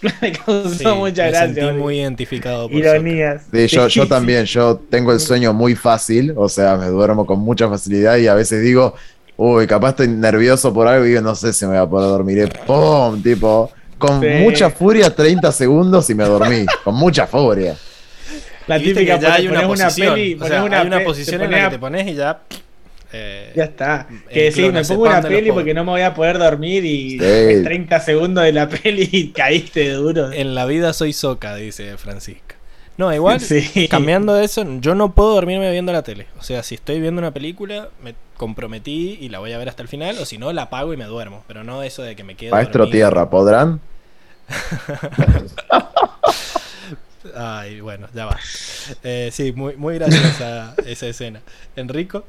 Me 0.20 0.32
causó 0.32 0.68
Sí, 0.68 0.84
mucha 0.94 1.24
me 1.24 1.30
gracia. 1.30 1.46
sentí 1.46 1.64
boludo. 1.64 1.74
muy 1.74 1.98
identificado 2.00 2.70
por 2.70 2.84
Ironías. 2.84 3.42
Sí, 3.50 3.66
yo, 3.68 4.06
también, 4.06 4.44
yo 4.44 4.76
tengo 4.90 5.12
el 5.12 5.20
sueño 5.20 5.52
muy 5.54 5.74
fácil, 5.74 6.34
o 6.36 6.48
sea, 6.48 6.76
me 6.76 6.86
duermo 6.86 7.24
con 7.26 7.40
mucha 7.40 7.68
facilidad 7.68 8.16
y 8.18 8.26
a 8.26 8.34
veces 8.34 8.62
digo, 8.62 8.94
uy, 9.36 9.66
capaz 9.66 9.90
estoy 9.90 10.08
nervioso 10.08 10.72
por 10.72 10.86
algo 10.88 11.04
y 11.04 11.08
digo, 11.10 11.20
no 11.20 11.34
sé 11.34 11.52
si 11.52 11.64
me 11.66 11.72
voy 11.72 11.80
a 11.80 11.86
poder 11.86 12.08
dormir. 12.10 12.38
Y 12.52 12.66
¡Pum! 12.66 13.22
Tipo, 13.22 13.70
con 13.98 14.20
Sí. 14.20 14.26
mucha 14.40 14.70
furia, 14.70 15.14
30 15.14 15.50
segundos 15.52 16.08
y 16.10 16.14
me 16.14 16.24
dormí. 16.24 16.66
con 16.84 16.94
mucha 16.94 17.26
furia. 17.26 17.76
La 18.66 18.78
típica 18.78 19.18
que 19.18 19.22
ya 19.26 19.34
hay 19.34 19.46
una 19.48 19.66
posición, 19.66 20.14
peli, 20.14 20.38
o 20.40 20.46
sea, 20.46 20.64
una, 20.64 20.80
hay 20.80 20.86
una 20.86 20.98
pe- 20.98 21.04
posición 21.04 21.42
en 21.42 21.50
la 21.50 21.64
que 21.64 21.70
te 21.70 21.78
pones 21.78 22.06
y 22.06 22.14
ya 22.14 22.40
eh, 23.12 23.52
Ya 23.54 23.64
está. 23.64 24.08
Que 24.32 24.50
sí, 24.50 24.62
clona 24.62 24.80
me 24.80 24.86
pongo 24.88 25.02
una 25.02 25.22
peli 25.22 25.52
porque 25.52 25.72
no 25.74 25.84
me 25.84 25.90
voy 25.92 26.00
a 26.00 26.14
poder 26.14 26.38
dormir 26.38 26.84
y 26.84 27.10
Sí. 27.10 27.16
después 27.18 27.62
30 27.64 28.00
segundos 28.00 28.42
de 28.42 28.52
la 28.52 28.68
peli 28.68 29.08
y 29.12 29.28
caíste 29.32 29.90
duro. 29.92 30.32
en 30.32 30.54
la 30.54 30.64
vida 30.66 30.92
soy 30.94 31.12
soca, 31.12 31.54
dice 31.56 31.96
Francisca. 31.98 32.53
No, 32.96 33.12
igual, 33.12 33.40
Sí. 33.72 33.88
cambiando 33.88 34.34
de 34.34 34.44
eso, 34.44 34.64
yo 34.80 34.94
no 34.94 35.12
puedo 35.14 35.34
dormirme 35.34 35.70
viendo 35.70 35.92
la 35.92 36.02
tele. 36.02 36.26
O 36.38 36.42
sea, 36.42 36.62
si 36.62 36.76
estoy 36.76 37.00
viendo 37.00 37.20
una 37.20 37.32
película, 37.32 37.88
me 38.02 38.14
comprometí 38.36 39.18
y 39.20 39.28
la 39.28 39.38
voy 39.40 39.52
a 39.52 39.58
ver 39.58 39.68
hasta 39.68 39.82
el 39.82 39.88
final, 39.88 40.16
o 40.18 40.24
si 40.24 40.38
no, 40.38 40.52
la 40.52 40.62
apago 40.62 40.94
y 40.94 40.96
me 40.96 41.04
duermo. 41.04 41.44
Pero 41.48 41.64
no 41.64 41.82
eso 41.82 42.02
de 42.02 42.14
que 42.16 42.24
me 42.24 42.36
quedo 42.36 42.52
Maestro 42.52 42.86
dormido. 42.86 42.90
Tierra, 42.90 43.30
¿podrán? 43.30 43.80
Ay, 47.34 47.80
bueno, 47.80 48.06
ya 48.14 48.26
va. 48.26 48.38
Eh, 49.02 49.30
sí, 49.32 49.52
muy, 49.52 49.76
muy 49.76 49.94
graciosa 49.94 50.74
esa 50.84 51.06
escena. 51.06 51.40
Enrico, 51.74 52.24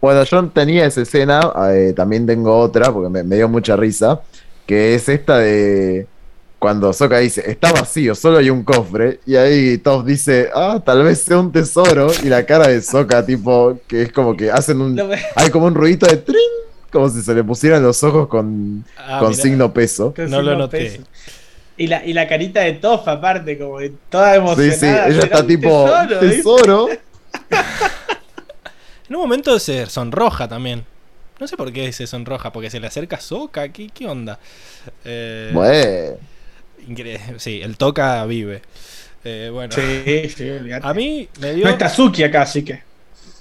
Bueno, 0.00 0.22
yo 0.24 0.46
tenía 0.50 0.86
esa 0.86 1.02
escena, 1.02 1.40
eh, 1.72 1.92
también 1.96 2.26
tengo 2.26 2.56
otra, 2.58 2.92
porque 2.92 3.10
me, 3.10 3.22
me 3.24 3.36
dio 3.36 3.48
mucha 3.48 3.74
risa, 3.76 4.20
que 4.66 4.94
es 4.94 5.08
esta 5.08 5.38
de 5.38 6.06
cuando 6.58 6.92
Soka 6.92 7.18
dice, 7.18 7.48
está 7.50 7.72
vacío, 7.72 8.14
solo 8.14 8.38
hay 8.38 8.50
un 8.50 8.64
cofre, 8.64 9.20
y 9.26 9.36
ahí 9.36 9.78
Toph 9.78 10.04
dice, 10.06 10.48
ah, 10.54 10.80
tal 10.84 11.02
vez 11.04 11.22
sea 11.22 11.38
un 11.38 11.52
tesoro, 11.52 12.10
y 12.24 12.28
la 12.28 12.44
cara 12.46 12.68
de 12.68 12.80
Soka, 12.82 13.24
tipo, 13.24 13.78
que 13.86 14.02
es 14.02 14.12
como 14.12 14.36
que 14.36 14.50
hacen 14.50 14.80
un... 14.80 14.98
Hay 15.36 15.50
como 15.50 15.66
un 15.66 15.74
ruidito 15.74 16.06
de 16.06 16.16
trin, 16.16 16.38
como 16.90 17.08
si 17.10 17.22
se 17.22 17.34
le 17.34 17.44
pusieran 17.44 17.82
los 17.82 18.02
ojos 18.02 18.26
con, 18.28 18.84
Ah, 18.96 19.18
con 19.20 19.30
mirá. 19.30 19.42
signo 19.42 19.72
peso. 19.72 20.14
Con 20.14 20.30
No 20.30 20.40
lo 20.42 20.56
noté. 20.56 20.78
peso. 20.78 21.02
Y 21.78 21.88
la, 21.88 22.04
y 22.06 22.14
la 22.14 22.26
carita 22.26 22.60
de 22.60 22.72
Toff, 22.72 23.06
aparte, 23.06 23.58
como 23.58 23.76
que 23.78 23.92
toda 24.08 24.32
Sí, 24.32 24.38
emocionada. 24.38 24.78
sí, 24.78 24.86
ella 24.86 25.20
¿será 25.20 25.24
está 25.36 25.46
tipo, 25.46 25.86
tesoro? 26.20 26.88
en 29.08 29.14
un 29.14 29.20
momento 29.22 29.58
se 29.58 29.86
sonroja 29.86 30.48
también. 30.48 30.84
No 31.38 31.46
sé 31.46 31.56
por 31.56 31.70
qué 31.72 31.92
se 31.92 32.06
sonroja, 32.06 32.50
porque 32.50 32.70
se 32.70 32.80
le 32.80 32.86
acerca 32.86 33.20
Soca, 33.20 33.68
¿qué, 33.68 33.88
qué 33.92 34.08
onda? 34.08 34.38
Eh, 35.04 35.50
Bueno, 35.52 36.16
Sí, 37.38 37.60
el 37.62 37.76
toca 37.76 38.24
vive. 38.26 38.62
Eh, 39.24 39.50
bueno, 39.52 39.72
Sí, 39.74 40.28
sí, 40.36 40.48
olvidate. 40.50 40.86
a 40.86 40.94
mí 40.94 41.28
me 41.40 41.52
dio, 41.54 41.64
No 41.64 41.70
está 41.72 41.88
Suki 41.88 42.22
acá, 42.22 42.42
así 42.42 42.62
que. 42.62 42.80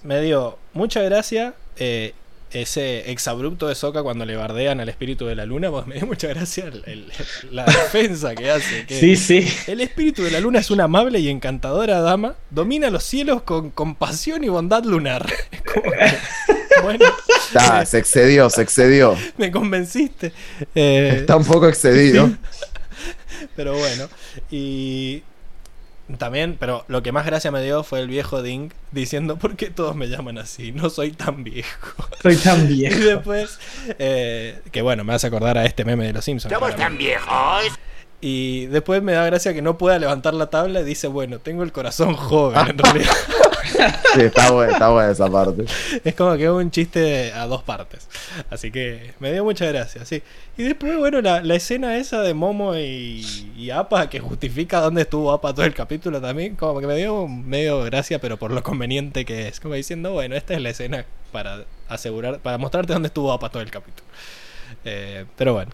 me 0.04 0.20
dio 0.22 0.58
mucha 0.74 1.02
gracia 1.04 1.54
eh, 1.78 2.14
ese 2.52 3.12
exabrupto 3.12 3.68
de 3.68 3.76
Soca 3.76 4.02
cuando 4.02 4.26
le 4.26 4.36
bardean 4.36 4.80
al 4.80 4.88
espíritu 4.90 5.26
de 5.26 5.36
la 5.36 5.46
luna. 5.46 5.70
Pues 5.70 5.86
me 5.88 5.96
dio 5.96 6.06
mucha 6.08 6.28
gracia 6.30 6.66
el- 6.66 6.84
el- 6.88 7.12
la 7.52 7.66
defensa 7.66 8.34
que 8.34 8.50
hace. 8.50 8.86
que- 8.88 9.00
Sí, 9.00 9.16
sí. 9.18 9.48
El 9.68 9.82
espíritu 9.82 10.24
de 10.24 10.32
la 10.32 10.40
luna 10.40 10.60
es 10.60 10.72
una 10.72 10.86
amable 10.86 11.20
y 11.20 11.28
encantadora 11.30 12.00
dama. 12.02 12.36
Domina 12.50 12.90
los 12.90 13.04
cielos 13.04 13.42
con 13.44 13.72
compasión 13.72 14.44
y 14.44 14.48
bondad 14.50 14.84
lunar. 14.86 15.26
Es 15.52 15.62
como 15.62 15.92
que, 15.92 16.82
bueno, 16.84 17.06
está, 17.48 17.86
se 17.86 17.98
excedió, 18.00 18.50
se 18.50 18.62
excedió. 18.62 19.16
me 19.38 19.52
convenciste. 19.52 20.32
Eh, 20.74 21.18
Está 21.20 21.36
un 21.36 21.46
poco 21.46 21.68
excedido. 21.68 22.32
pero 23.56 23.76
bueno. 23.78 24.08
Y 24.52 25.24
también, 26.18 26.56
pero 26.60 26.86
lo 26.88 27.02
que 27.02 27.12
más 27.12 27.26
gracia 27.26 27.50
me 27.52 27.64
dio 27.64 27.84
fue 27.84 28.00
el 28.00 28.08
viejo 28.08 28.42
Ding 28.44 28.70
diciendo: 28.92 29.38
¿Por 29.38 29.56
qué 29.56 29.70
todos 29.72 29.96
me 29.96 30.08
llaman 30.08 30.38
así? 30.38 30.72
No 30.72 30.90
soy 30.90 31.12
tan 31.12 31.44
viejo. 31.44 31.96
Soy 32.22 32.36
tan 32.38 32.66
Y 32.70 32.74
viejo. 32.76 33.00
después, 33.00 33.60
eh, 34.00 34.60
que 34.72 34.82
bueno, 34.82 35.04
me 35.04 35.14
hace 35.14 35.28
acordar 35.28 35.58
a 35.58 35.66
este 35.66 35.84
meme 35.84 36.06
de 36.06 36.14
los 36.14 36.24
Simpsons. 36.26 36.52
claramente. 36.76 37.04
viejos. 37.06 37.80
Y 38.22 38.68
después 38.68 39.04
me 39.04 39.14
da 39.14 39.26
gracia 39.26 39.54
que 39.54 39.62
no 39.62 39.78
pueda 39.78 40.00
levantar 40.00 40.34
la 40.34 40.48
tabla 40.48 40.82
y 40.82 40.84
dice: 40.84 41.08
Bueno, 41.08 41.40
tengo 41.40 41.64
el 41.64 41.72
corazón 41.72 42.16
joven 42.16 42.68
en 42.70 42.78
realidad. 42.78 43.14
Sí, 44.14 44.22
está 44.22 44.52
buena, 44.52 44.74
está 44.74 44.90
buena 44.90 45.12
esa 45.12 45.30
parte. 45.30 45.66
Es 46.04 46.16
como 46.16 46.36
que 46.36 46.44
es 46.46 46.50
un 46.50 46.72
chiste 46.72 47.34
a 47.34 47.46
dos 47.48 47.64
partes. 47.64 48.08
Así 48.50 48.72
que 48.72 49.14
me 49.20 49.32
dio 49.32 49.44
mucha 49.44 49.66
gracia, 49.66 50.06
sí. 50.06 50.22
Y 50.58 50.64
después, 50.64 50.98
bueno, 50.98 51.22
la, 51.22 51.42
la 51.42 51.56
escena 51.56 51.98
esa 51.98 52.22
de 52.22 52.34
Momo 52.34 52.76
y, 52.76 53.26
y 53.58 53.70
Apa, 53.72 54.10
que 54.10 54.20
justifica 54.20 54.80
dónde 54.80 55.02
estuvo 55.02 55.32
Apa 55.32 55.54
todo 55.54 55.66
el 55.66 55.74
capítulo 55.74 56.22
también, 56.22 56.56
como 56.56 56.80
que 56.80 56.88
me 56.88 56.96
dio 56.96 57.28
medio 57.28 57.84
gracia, 57.84 58.20
pero 58.20 58.38
por 58.38 58.52
lo 58.52 58.64
conveniente 58.64 59.26
que 59.26 59.48
es. 59.48 59.60
Como 59.60 59.74
diciendo, 59.74 60.12
bueno, 60.12 60.36
esta 60.36 60.54
es 60.54 60.62
la 60.62 60.70
escena 60.70 61.06
para 61.32 61.66
asegurar, 61.90 62.40
para 62.40 62.58
mostrarte 62.58 62.94
dónde 62.94 63.08
estuvo 63.08 63.32
Apa 63.32 63.50
todo 63.50 63.62
el 63.62 63.72
capítulo. 63.72 64.08
Eh, 64.86 65.26
pero 65.36 65.54
bueno, 65.54 65.72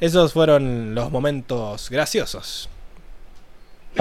esos 0.00 0.32
fueron 0.32 0.94
los 0.94 1.10
momentos 1.10 1.88
graciosos. 1.90 2.68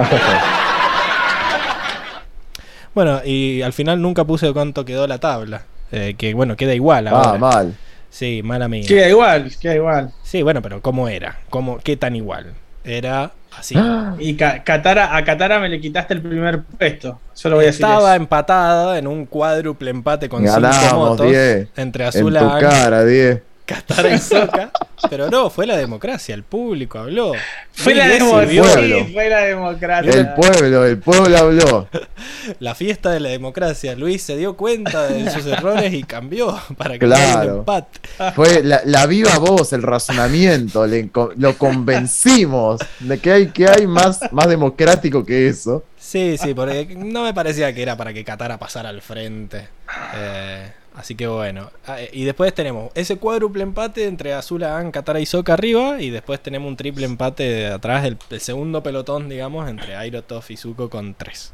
Bueno, 2.93 3.21
y 3.23 3.61
al 3.61 3.71
final 3.73 4.01
nunca 4.01 4.23
puse 4.25 4.51
cuánto 4.51 4.83
quedó 4.83 5.07
la 5.07 5.19
tabla. 5.19 5.61
Eh, 5.91 6.15
que 6.17 6.33
bueno, 6.33 6.55
queda 6.55 6.73
igual 6.73 7.07
ahora. 7.07 7.31
Ah, 7.31 7.37
mal. 7.37 7.75
Sí, 8.09 8.41
mala 8.43 8.67
mía. 8.67 8.83
Queda 8.87 9.07
igual, 9.07 9.51
queda 9.61 9.75
igual. 9.75 10.11
Sí, 10.23 10.41
bueno, 10.41 10.61
pero 10.61 10.81
¿cómo 10.81 11.07
era? 11.07 11.37
¿Cómo, 11.49 11.77
¿Qué 11.79 11.95
tan 11.97 12.15
igual? 12.15 12.53
era 12.83 13.31
así. 13.57 13.75
¡Ah! 13.77 14.15
Y 14.19 14.35
Ka- 14.35 14.63
Katara, 14.63 15.15
a 15.15 15.23
Katara 15.23 15.59
me 15.59 15.69
le 15.69 15.79
quitaste 15.79 16.15
el 16.15 16.21
primer 16.21 16.63
puesto. 16.63 17.19
Solo 17.33 17.57
voy 17.57 17.65
a 17.65 17.67
decir 17.67 17.85
Estaba 17.85 18.13
eso. 18.15 18.21
empatada 18.21 18.97
en 18.97 19.05
un 19.05 19.25
cuádruple 19.27 19.91
empate 19.91 20.27
con 20.27 20.41
cinco 20.41 20.53
Ganamos, 20.59 21.09
motos 21.11 21.27
10. 21.27 21.67
entre 21.77 22.05
En 22.05 22.11
tu 22.25 22.33
cara, 22.59 23.05
10. 23.05 23.41
Katara 23.69 24.13
y 24.13 24.17
Soka. 24.17 24.71
Pero 25.09 25.29
no, 25.29 25.49
fue 25.49 25.65
la 25.65 25.77
democracia, 25.77 26.35
el 26.35 26.43
público 26.43 26.99
habló. 26.99 27.31
Fue 27.71 27.95
la, 27.95 28.07
Desi 28.07 28.19
demo- 28.25 28.45
vio 28.45 28.63
pueblo. 28.63 28.97
sí, 29.05 29.13
fue 29.13 29.29
la 29.29 29.39
democracia. 29.45 30.11
El 30.11 30.33
pueblo, 30.33 30.85
el 30.85 30.97
pueblo 30.97 31.37
habló. 31.37 31.87
la 32.59 32.75
fiesta 32.75 33.11
de 33.11 33.19
la 33.21 33.29
democracia. 33.29 33.95
Luis 33.95 34.21
se 34.23 34.35
dio 34.35 34.57
cuenta 34.57 35.07
de 35.07 35.29
sus 35.31 35.45
errores 35.45 35.93
y 35.93 36.03
cambió 36.03 36.59
para 36.77 36.97
que 36.99 37.05
haya 37.05 37.15
un 37.15 37.21
Claro. 37.31 37.55
empate. 37.59 37.99
Fue 38.35 38.63
la, 38.63 38.81
la 38.85 39.05
viva 39.05 39.37
voz, 39.37 39.71
el 39.73 39.83
razonamiento, 39.83 40.85
le 40.85 41.09
lo 41.37 41.57
convencimos 41.57 42.81
de 42.99 43.19
que 43.19 43.31
hay, 43.31 43.47
que 43.47 43.67
hay 43.69 43.87
más, 43.87 44.19
más 44.33 44.47
democrático 44.49 45.23
que 45.25 45.47
eso. 45.47 45.83
Sí, 45.97 46.37
sí, 46.37 46.53
porque 46.53 46.95
no 46.97 47.23
me 47.23 47.33
parecía 47.33 47.73
que 47.73 47.81
era 47.83 47.95
para 47.95 48.13
que 48.13 48.23
Katara 48.25 48.57
pasara 48.57 48.89
al 48.89 49.01
frente. 49.01 49.67
Eh, 50.15 50.71
así 50.95 51.15
que 51.15 51.27
bueno. 51.27 51.69
Ah, 51.87 52.01
eh, 52.01 52.09
Y 52.13 52.23
después 52.25 52.53
tenemos 52.53 52.91
ese 52.95 53.17
cuádruple 53.17 53.63
empate 53.63 54.05
entre 54.07 54.33
Azula, 54.33 54.77
An, 54.77 54.91
Katara 54.91 55.19
y 55.19 55.25
Sokka 55.25 55.53
arriba. 55.53 56.01
Y 56.01 56.09
después 56.09 56.41
tenemos 56.41 56.67
un 56.67 56.75
triple 56.77 57.05
empate 57.05 57.43
de 57.43 57.67
atrás 57.67 58.03
del 58.03 58.17
el 58.29 58.41
segundo 58.41 58.83
pelotón, 58.83 59.29
digamos, 59.29 59.69
entre 59.69 59.95
Airo, 59.95 60.23
Toph 60.23 60.51
y 60.51 60.57
Zuko 60.57 60.89
con 60.89 61.13
3. 61.15 61.53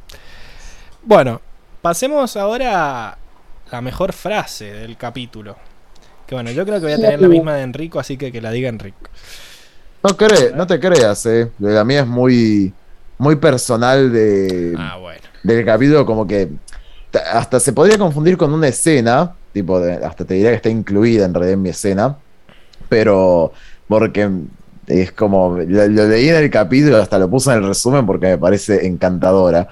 Bueno, 1.04 1.42
pasemos 1.82 2.36
ahora 2.38 3.10
a 3.10 3.18
la 3.72 3.82
mejor 3.82 4.14
frase 4.14 4.72
del 4.72 4.98
capítulo. 4.98 5.56
Que 6.28 6.34
bueno, 6.36 6.50
yo 6.52 6.66
creo 6.66 6.78
que 6.80 6.86
voy 6.86 6.94
a 6.94 6.98
tener 6.98 7.22
la 7.22 7.28
misma 7.28 7.54
de 7.56 7.62
Enrico, 7.62 8.00
así 8.00 8.18
que 8.18 8.32
que 8.32 8.42
la 8.42 8.50
diga 8.52 8.70
Enrico. 8.70 8.98
No, 10.02 10.10
cre- 10.12 10.54
no 10.56 10.66
te 10.66 10.80
creas, 10.80 11.26
eh. 11.28 11.52
La 11.60 11.84
mía 11.84 12.02
es 12.02 12.08
muy, 12.08 12.74
muy 13.20 13.36
personal 13.36 14.12
de, 14.12 14.74
Ah, 14.78 14.98
bueno. 14.98 15.22
del 15.44 15.64
capítulo, 15.66 16.06
como 16.06 16.26
que 16.26 16.50
hasta 17.18 17.60
se 17.60 17.74
podría 17.74 17.98
confundir 17.98 18.38
con 18.38 18.54
una 18.54 18.68
escena, 18.68 19.36
tipo, 19.54 19.78
hasta 19.78 20.26
te 20.26 20.34
diría 20.36 20.50
que 20.50 20.56
está 20.58 20.70
incluida 20.70 21.26
en 21.26 21.34
realidad 21.34 21.54
en 21.54 21.62
mi 21.62 21.70
escena, 21.70 22.18
pero 22.90 23.52
porque 23.88 24.30
es 24.88 25.12
como, 25.12 25.58
lo, 25.58 25.88
leí 25.88 26.30
en 26.30 26.36
el 26.36 26.50
capítulo, 26.50 26.98
hasta 26.98 27.18
lo 27.18 27.30
puse 27.30 27.52
en 27.52 27.58
el 27.58 27.68
resumen 27.68 28.06
porque 28.06 28.28
me 28.28 28.38
parece 28.38 28.86
encantadora, 28.86 29.68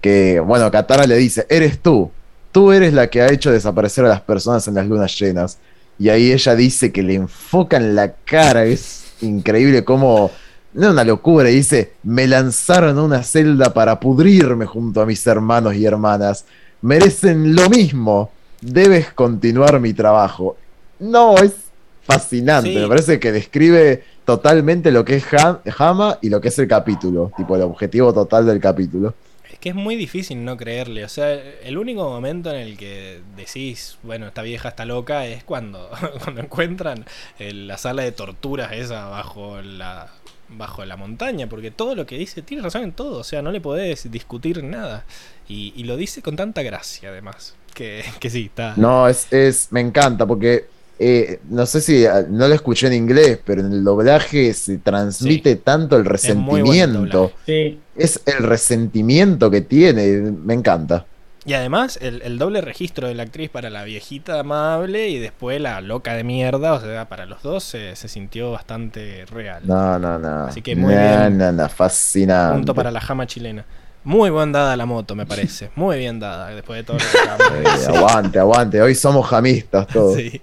que, 0.00 0.40
bueno, 0.40 0.70
Katara 0.70 1.06
le 1.06 1.16
dice, 1.16 1.46
eres 1.48 1.80
tú, 1.80 2.10
tú 2.52 2.72
eres 2.72 2.92
la 2.92 3.08
que 3.08 3.22
ha 3.22 3.32
hecho 3.32 3.50
desaparecer 3.50 4.04
a 4.04 4.08
las 4.08 4.20
personas 4.20 4.66
en 4.68 4.74
las 4.74 4.86
lunas 4.86 5.18
llenas, 5.18 5.58
y 5.98 6.08
ahí 6.08 6.32
ella 6.32 6.54
dice 6.54 6.92
que 6.92 7.02
le 7.02 7.14
enfoca 7.14 7.76
en 7.76 7.94
la 7.94 8.12
cara, 8.12 8.64
es 8.64 9.14
increíble 9.20 9.84
cómo... 9.84 10.30
No 10.74 10.90
una 10.90 11.04
locura, 11.04 11.50
dice, 11.50 11.92
me 12.02 12.26
lanzaron 12.26 12.98
a 12.98 13.02
una 13.04 13.22
celda 13.22 13.72
para 13.72 14.00
pudrirme 14.00 14.66
junto 14.66 15.00
a 15.00 15.06
mis 15.06 15.24
hermanos 15.24 15.76
y 15.76 15.86
hermanas. 15.86 16.46
Merecen 16.84 17.56
lo 17.56 17.70
mismo. 17.70 18.30
Debes 18.60 19.10
continuar 19.12 19.80
mi 19.80 19.94
trabajo. 19.94 20.56
No, 20.98 21.36
es 21.38 21.54
fascinante. 22.02 22.70
Sí. 22.72 22.76
Me 22.78 22.86
parece 22.86 23.18
que 23.18 23.32
describe 23.32 24.04
totalmente 24.26 24.92
lo 24.92 25.02
que 25.04 25.16
es 25.16 25.24
Ha- 25.32 25.60
Hama 25.78 26.18
y 26.20 26.28
lo 26.28 26.40
que 26.42 26.48
es 26.48 26.58
el 26.58 26.68
capítulo. 26.68 27.32
Tipo, 27.38 27.56
el 27.56 27.62
objetivo 27.62 28.12
total 28.12 28.44
del 28.46 28.60
capítulo. 28.60 29.14
Es 29.50 29.58
que 29.58 29.70
es 29.70 29.74
muy 29.74 29.96
difícil 29.96 30.44
no 30.44 30.58
creerle. 30.58 31.04
O 31.06 31.08
sea, 31.08 31.32
el 31.32 31.78
único 31.78 32.04
momento 32.04 32.50
en 32.50 32.56
el 32.56 32.76
que 32.76 33.20
decís, 33.34 33.96
bueno, 34.02 34.26
esta 34.26 34.42
vieja 34.42 34.68
está 34.68 34.84
loca, 34.84 35.26
es 35.26 35.42
cuando, 35.42 35.88
cuando 36.22 36.42
encuentran 36.42 37.06
el- 37.38 37.66
la 37.66 37.78
sala 37.78 38.02
de 38.02 38.12
torturas 38.12 38.72
esa 38.72 39.06
bajo 39.08 39.62
la, 39.62 40.10
bajo 40.56 40.84
la 40.84 40.96
montaña. 40.96 41.48
Porque 41.48 41.70
todo 41.70 41.94
lo 41.94 42.06
que 42.06 42.16
dice 42.16 42.42
tiene 42.42 42.62
razón 42.62 42.82
en 42.82 42.92
todo. 42.92 43.18
O 43.18 43.24
sea, 43.24 43.42
no 43.42 43.52
le 43.52 43.60
podés 43.60 44.10
discutir 44.10 44.62
nada. 44.62 45.04
Y, 45.48 45.72
y 45.76 45.84
lo 45.84 45.96
dice 45.96 46.22
con 46.22 46.36
tanta 46.36 46.62
gracia, 46.62 47.10
además. 47.10 47.54
Que, 47.74 48.04
que 48.20 48.30
sí, 48.30 48.46
está. 48.46 48.74
No, 48.76 49.08
es, 49.08 49.32
es, 49.32 49.68
me 49.70 49.80
encanta 49.80 50.26
porque 50.26 50.66
eh, 50.98 51.40
no 51.50 51.66
sé 51.66 51.80
si 51.80 52.06
ah, 52.06 52.24
no 52.28 52.46
lo 52.46 52.54
escuché 52.54 52.86
en 52.86 52.92
inglés, 52.92 53.38
pero 53.44 53.60
en 53.60 53.72
el 53.72 53.82
doblaje 53.82 54.54
se 54.54 54.78
transmite 54.78 55.56
tanto 55.56 55.96
el 55.96 56.02
Es 56.02 56.08
resentimiento. 56.08 57.32
Sí. 57.46 57.80
Es 57.96 58.20
el 58.26 58.44
resentimiento 58.44 59.50
que 59.50 59.60
tiene, 59.60 60.06
me 60.30 60.54
encanta. 60.54 61.06
Y 61.46 61.52
además, 61.52 61.98
el, 62.00 62.22
el 62.22 62.38
doble 62.38 62.60
registro 62.62 63.06
de 63.06 63.14
la 63.14 63.24
actriz 63.24 63.50
para 63.50 63.68
la 63.68 63.84
viejita 63.84 64.40
amable 64.40 65.08
y 65.10 65.18
después 65.18 65.60
la 65.60 65.80
loca 65.82 66.14
de 66.14 66.24
mierda, 66.24 66.72
o 66.72 66.80
sea, 66.80 67.06
para 67.08 67.26
los 67.26 67.42
dos 67.42 67.62
se, 67.64 67.96
se 67.96 68.08
sintió 68.08 68.50
bastante 68.52 69.26
real. 69.26 69.62
No, 69.66 69.98
no, 69.98 70.18
no. 70.18 70.44
Así 70.46 70.62
que 70.62 70.74
muy 70.74 70.94
No, 70.94 71.00
bien. 71.00 71.36
no, 71.38 71.52
no, 71.52 71.68
fascinante. 71.68 72.56
Punto 72.56 72.74
para 72.74 72.90
la 72.90 73.00
jama 73.00 73.26
chilena. 73.26 73.64
Muy 74.04 74.30
bien 74.30 74.52
dada 74.52 74.76
la 74.76 74.84
moto, 74.84 75.14
me 75.14 75.24
parece. 75.24 75.70
Muy 75.76 75.96
bien 75.98 76.20
dada, 76.20 76.48
después 76.48 76.76
de 76.76 76.84
todo 76.84 76.98
lo 76.98 77.48
que 77.54 77.70
decir. 77.70 77.88
aguante, 77.88 78.38
aguante. 78.38 78.82
Hoy 78.82 78.94
somos 78.94 79.26
jamistas 79.26 79.86
todos. 79.86 80.16
Sí, 80.16 80.42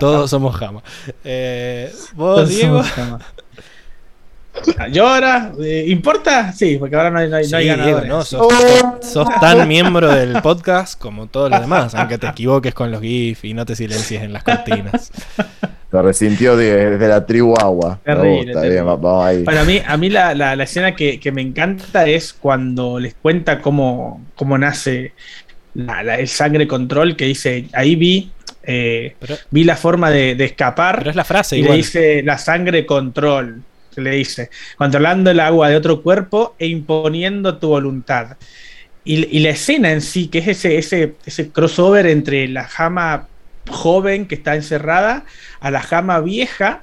todos 0.00 0.30
somos 0.30 0.56
jama. 0.56 0.82
Eh, 1.22 1.92
¿Vos, 2.14 2.48
Diego? 2.48 2.82
Yo 2.82 3.02
ahora, 3.02 3.26
eh, 5.62 5.84
¿importa? 5.88 6.52
Sí, 6.52 6.76
porque 6.78 6.96
ahora 6.96 7.10
no 7.10 7.18
hay, 7.18 7.28
no 7.28 7.36
hay, 7.36 7.48
no 7.48 7.56
hay 7.56 7.64
Sí, 7.64 7.68
ganadores. 7.68 8.02
Diego, 8.04 8.16
no, 8.18 8.24
sos, 8.24 8.52
sos 9.00 9.28
tan 9.40 9.66
miembro 9.68 10.12
del 10.14 10.40
podcast 10.42 11.00
como 11.00 11.26
todos 11.26 11.50
los 11.50 11.60
demás, 11.60 11.94
aunque 11.94 12.18
te 12.18 12.26
equivoques 12.26 12.74
con 12.74 12.90
los 12.90 13.00
GIF 13.00 13.44
y 13.44 13.54
no 13.54 13.64
te 13.66 13.76
silencies 13.76 14.22
en 14.22 14.32
las 14.32 14.42
cortinas. 14.42 15.10
Lo 15.92 16.02
resintió 16.02 16.56
de- 16.56 16.90
desde 16.90 17.08
la 17.08 17.24
tribu 17.24 17.54
agua. 17.58 18.00
Me 18.04 18.12
Terrible, 18.14 18.36
gusta, 18.38 18.52
terrible. 18.60 18.70
bien, 18.70 18.86
va- 18.86 18.96
vamos 18.96 19.24
ahí. 19.24 19.44
Para 19.44 19.64
mí, 19.64 19.80
a 19.86 19.96
mí 19.96 20.10
la, 20.10 20.34
la- 20.34 20.56
la 20.56 20.64
escena 20.64 20.94
que, 20.94 21.20
que 21.20 21.32
me 21.32 21.42
encanta 21.42 22.06
es 22.06 22.32
cuando 22.32 22.98
les 22.98 23.14
cuenta 23.14 23.60
cómo, 23.60 24.24
cómo 24.34 24.58
nace 24.58 25.12
la- 25.74 26.02
la- 26.02 26.16
el 26.18 26.28
sangre 26.28 26.66
control, 26.66 27.16
que 27.16 27.26
dice, 27.26 27.66
ahí 27.72 27.94
vi, 27.94 28.30
eh, 28.64 29.14
Pero, 29.20 29.36
vi 29.50 29.62
la 29.62 29.76
forma 29.76 30.10
de, 30.10 30.34
de 30.34 30.44
escapar 30.44 30.98
pero 30.98 31.10
es 31.10 31.16
la 31.16 31.24
frase 31.24 31.56
y 31.56 31.60
le 31.60 31.64
igual. 31.66 31.76
dice 31.78 32.22
la 32.24 32.36
sangre 32.36 32.84
control, 32.84 33.62
se 33.96 34.02
le 34.02 34.10
dice, 34.12 34.50
controlando 34.76 35.30
el 35.30 35.40
agua 35.40 35.68
de 35.70 35.76
otro 35.76 36.02
cuerpo 36.02 36.54
e 36.58 36.66
imponiendo 36.66 37.56
tu 37.58 37.68
voluntad. 37.68 38.36
Y, 39.04 39.24
y 39.36 39.40
la 39.40 39.50
escena 39.50 39.90
en 39.90 40.00
sí, 40.02 40.28
que 40.28 40.38
es 40.38 40.48
ese, 40.48 40.78
ese, 40.78 41.14
ese 41.24 41.50
crossover 41.50 42.06
entre 42.06 42.46
la 42.48 42.64
jama 42.64 43.26
joven 43.68 44.26
que 44.26 44.34
está 44.36 44.54
encerrada 44.54 45.24
a 45.60 45.70
la 45.70 45.80
jama 45.80 46.20
vieja, 46.20 46.82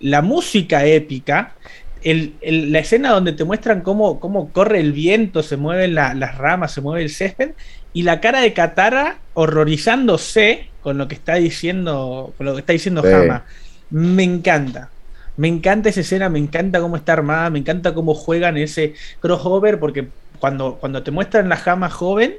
la 0.00 0.22
música 0.22 0.84
épica, 0.86 1.54
el- 2.02 2.34
el- 2.40 2.70
la 2.72 2.78
escena 2.78 3.10
donde 3.10 3.32
te 3.32 3.44
muestran 3.44 3.80
cómo, 3.80 4.20
cómo 4.20 4.52
corre 4.52 4.80
el 4.80 4.92
viento, 4.92 5.42
se 5.42 5.56
mueven 5.56 5.94
la- 5.94 6.14
las 6.14 6.38
ramas, 6.38 6.72
se 6.72 6.80
mueve 6.80 7.02
el 7.02 7.10
césped, 7.10 7.50
y 7.92 8.02
la 8.02 8.20
cara 8.20 8.40
de 8.40 8.52
Katara 8.52 9.18
horrorizándose 9.32 10.68
con 10.82 10.98
lo 10.98 11.08
que 11.08 11.14
está 11.14 11.34
diciendo, 11.36 12.32
con 12.36 12.46
lo 12.46 12.54
que 12.54 12.60
está 12.60 12.72
diciendo 12.74 13.02
Sí. 13.02 13.08
Hama. 13.12 13.44
Me 13.90 14.22
encanta. 14.24 14.90
Me 15.36 15.48
encanta 15.48 15.88
esa 15.88 16.00
escena, 16.00 16.28
me 16.28 16.38
encanta 16.38 16.80
cómo 16.80 16.96
está 16.96 17.12
armada, 17.12 17.50
me 17.50 17.58
encanta 17.58 17.92
cómo 17.94 18.14
juegan 18.14 18.56
ese 18.56 18.94
crossover, 19.20 19.78
porque 19.78 20.08
cuando, 20.38 20.76
cuando 20.80 21.02
te 21.02 21.10
muestran 21.10 21.48
la 21.48 21.56
jama 21.56 21.90
joven, 21.90 22.34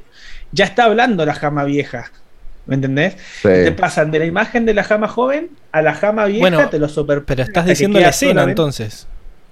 ya 0.51 0.65
está 0.65 0.85
hablando 0.85 1.25
la 1.25 1.33
jama 1.35 1.63
vieja. 1.63 2.11
¿Me 2.65 2.75
entendés? 2.75 3.13
Sí. 3.41 3.47
Te 3.49 3.71
pasan 3.71 4.11
de 4.11 4.19
la 4.19 4.25
imagen 4.25 4.65
de 4.65 4.73
la 4.73 4.83
jama 4.83 5.07
joven 5.07 5.49
a 5.71 5.81
la 5.81 5.93
jama 5.93 6.25
vieja, 6.25 6.41
Bueno, 6.41 6.69
te 6.69 6.79
lo 6.79 6.89
super. 6.89 7.23
Pero 7.23 7.43
estás 7.43 7.65
diciendo 7.65 7.99
la 7.99 8.09
escena 8.09 8.31
solamente- 8.31 8.51
entonces. 8.51 9.07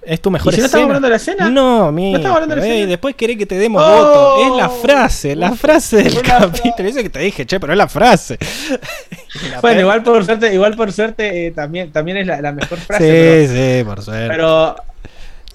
Es 0.08 0.20
tu 0.20 0.30
mejor 0.30 0.52
¿Y 0.52 0.56
si 0.56 0.60
no 0.60 0.66
escena. 0.66 0.82
estamos 0.84 0.84
hablando 0.96 1.06
de 1.06 1.10
la 1.10 1.16
escena? 1.16 1.50
No, 1.50 1.90
mi. 1.92 2.12
¿No 2.12 2.18
estamos 2.18 2.36
hablando 2.36 2.54
de 2.54 2.60
la 2.60 2.66
escena? 2.68 2.86
después 2.90 3.14
querés 3.16 3.36
que 3.36 3.46
te 3.46 3.56
demos 3.58 3.82
Oh. 3.84 4.36
voto. 4.38 4.46
Es 4.46 4.62
la 4.62 4.68
frase, 4.70 5.34
la 5.36 5.52
frase 5.52 5.96
del 6.04 6.22
capítulo. 6.22 6.88
Eso 6.88 7.02
que 7.02 7.10
te 7.10 7.18
dije, 7.18 7.44
che, 7.44 7.58
pero 7.58 7.72
es 7.72 7.76
la 7.78 7.88
frase. 7.88 8.38
La 9.50 9.60
Bueno, 9.60 9.80
igual 9.80 10.02
por 10.02 10.24
suerte, 10.24 10.54
igual 10.54 10.74
por 10.76 10.90
suerte 10.92 11.46
eh, 11.48 11.50
también, 11.50 11.92
también 11.92 12.16
es 12.16 12.26
la, 12.26 12.40
la 12.40 12.52
mejor 12.52 12.78
frase. 12.78 13.04
Sí, 13.04 13.52
pero, 13.52 13.78
sí, 13.78 13.84
por 13.84 14.02
suerte. 14.02 14.28
pero- 14.28 14.76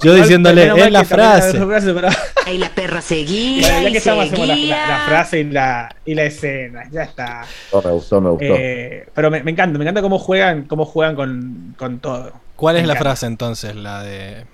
Yo 0.01 0.11
igual, 0.11 0.21
diciéndole, 0.21 0.67
es 0.85 0.91
la 0.91 1.03
frase. 1.05 1.59
pero- 1.93 2.09
Y 2.53 2.57
la 2.59 2.69
perra 2.69 3.01
seguía. 3.01 3.67
Bueno, 3.71 3.87
ya 3.87 3.91
que 3.91 3.97
estamos, 3.97 4.25
hacemos 4.25 4.47
la, 4.47 4.53
seguía. 4.53 4.75
la- 4.77 4.87
la 4.87 5.05
frase 5.05 5.39
y 5.39 5.43
la, 5.45 5.95
y 6.05 6.13
la 6.13 6.23
escena. 6.25 6.83
Ya 6.91 7.03
está. 7.03 7.41
Oh, 7.71 7.81
me 7.81 7.91
gustó, 7.91 8.21
me 8.21 8.29
gustó. 8.31 8.45
Eh, 8.55 9.07
pero 9.15 9.31
me, 9.31 9.41
me 9.43 9.51
encanta, 9.51 9.77
me 9.79 9.83
encanta 9.85 10.01
cómo 10.03 10.19
juegan, 10.19 10.63
cómo 10.65 10.85
juegan 10.85 11.15
con, 11.15 11.75
con 11.79 11.99
todo. 11.99 12.33
¿Cuál 12.61 12.77
es 12.77 12.87
la 12.87 12.95
frase 12.95 13.25
entonces? 13.25 13.75
La 13.75 14.03
de. 14.03 14.45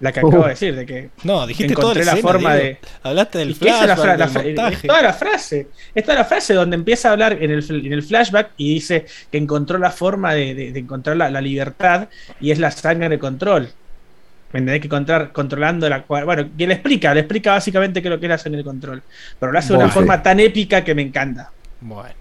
La 0.00 0.10
que 0.12 0.22
Uh. 0.24 0.28
acabo 0.28 0.42
de 0.42 0.50
decir, 0.50 0.74
de 0.74 0.84
que 0.84 1.10
No, 1.22 1.46
dijiste 1.46 1.72
toda 1.72 1.92
encontré 1.92 2.04
la, 2.04 2.12
la 2.12 2.18
escena, 2.18 2.32
forma 2.32 2.54
Diego. 2.56 2.78
Hablaste 3.04 3.38
del 3.38 3.50
esa 3.52 3.64
es 3.82 3.86
la, 3.86 3.96
flashback, 3.96 4.18
del 4.18 4.28
fra- 4.28 4.42
montaje. 4.42 4.74
es 4.74 4.82
toda 4.82 5.02
la 5.02 5.12
frase. 5.12 5.68
Es 5.94 6.04
toda 6.04 6.14
la 6.18 6.24
frase 6.24 6.54
donde 6.54 6.74
empieza 6.76 7.08
a 7.08 7.12
hablar 7.12 7.32
en 7.40 7.50
el, 7.52 7.86
en 7.86 7.92
el 7.92 8.02
flashback 8.02 8.50
y 8.56 8.74
dice 8.74 9.06
que 9.30 9.38
encontró 9.38 9.78
la 9.78 9.90
forma 9.92 10.34
de, 10.34 10.54
de- 10.54 10.72
de 10.72 10.78
encontrar 10.80 11.16
la, 11.16 11.30
la 11.30 11.40
libertad 11.40 12.08
y 12.40 12.50
es 12.50 12.58
la 12.58 12.70
sangre 12.72 13.08
de 13.08 13.18
control. 13.20 13.70
¿Me 14.52 14.58
entendés? 14.60 14.80
Que 14.82 14.88
encontrar, 14.88 15.32
controlando 15.32 15.88
la 15.88 16.02
cual- 16.02 16.24
Bueno, 16.24 16.48
que 16.58 16.66
le 16.66 16.74
explica, 16.74 17.14
le 17.14 17.20
explica 17.20 17.52
básicamente 17.52 18.02
qué 18.02 18.08
es 18.08 18.12
lo 18.12 18.18
que 18.20 18.26
es 18.26 18.30
la 18.30 18.38
sangre 18.38 18.58
de 18.58 18.64
control. 18.64 19.00
Pero 19.38 19.52
lo 19.52 19.58
hace 19.58 19.72
de 19.72 19.78
una 19.78 19.88
forma 19.90 20.22
tan 20.22 20.40
épica 20.40 20.82
que 20.84 20.94
me 20.94 21.02
encanta. 21.02 21.50
Bueno. 21.80 22.14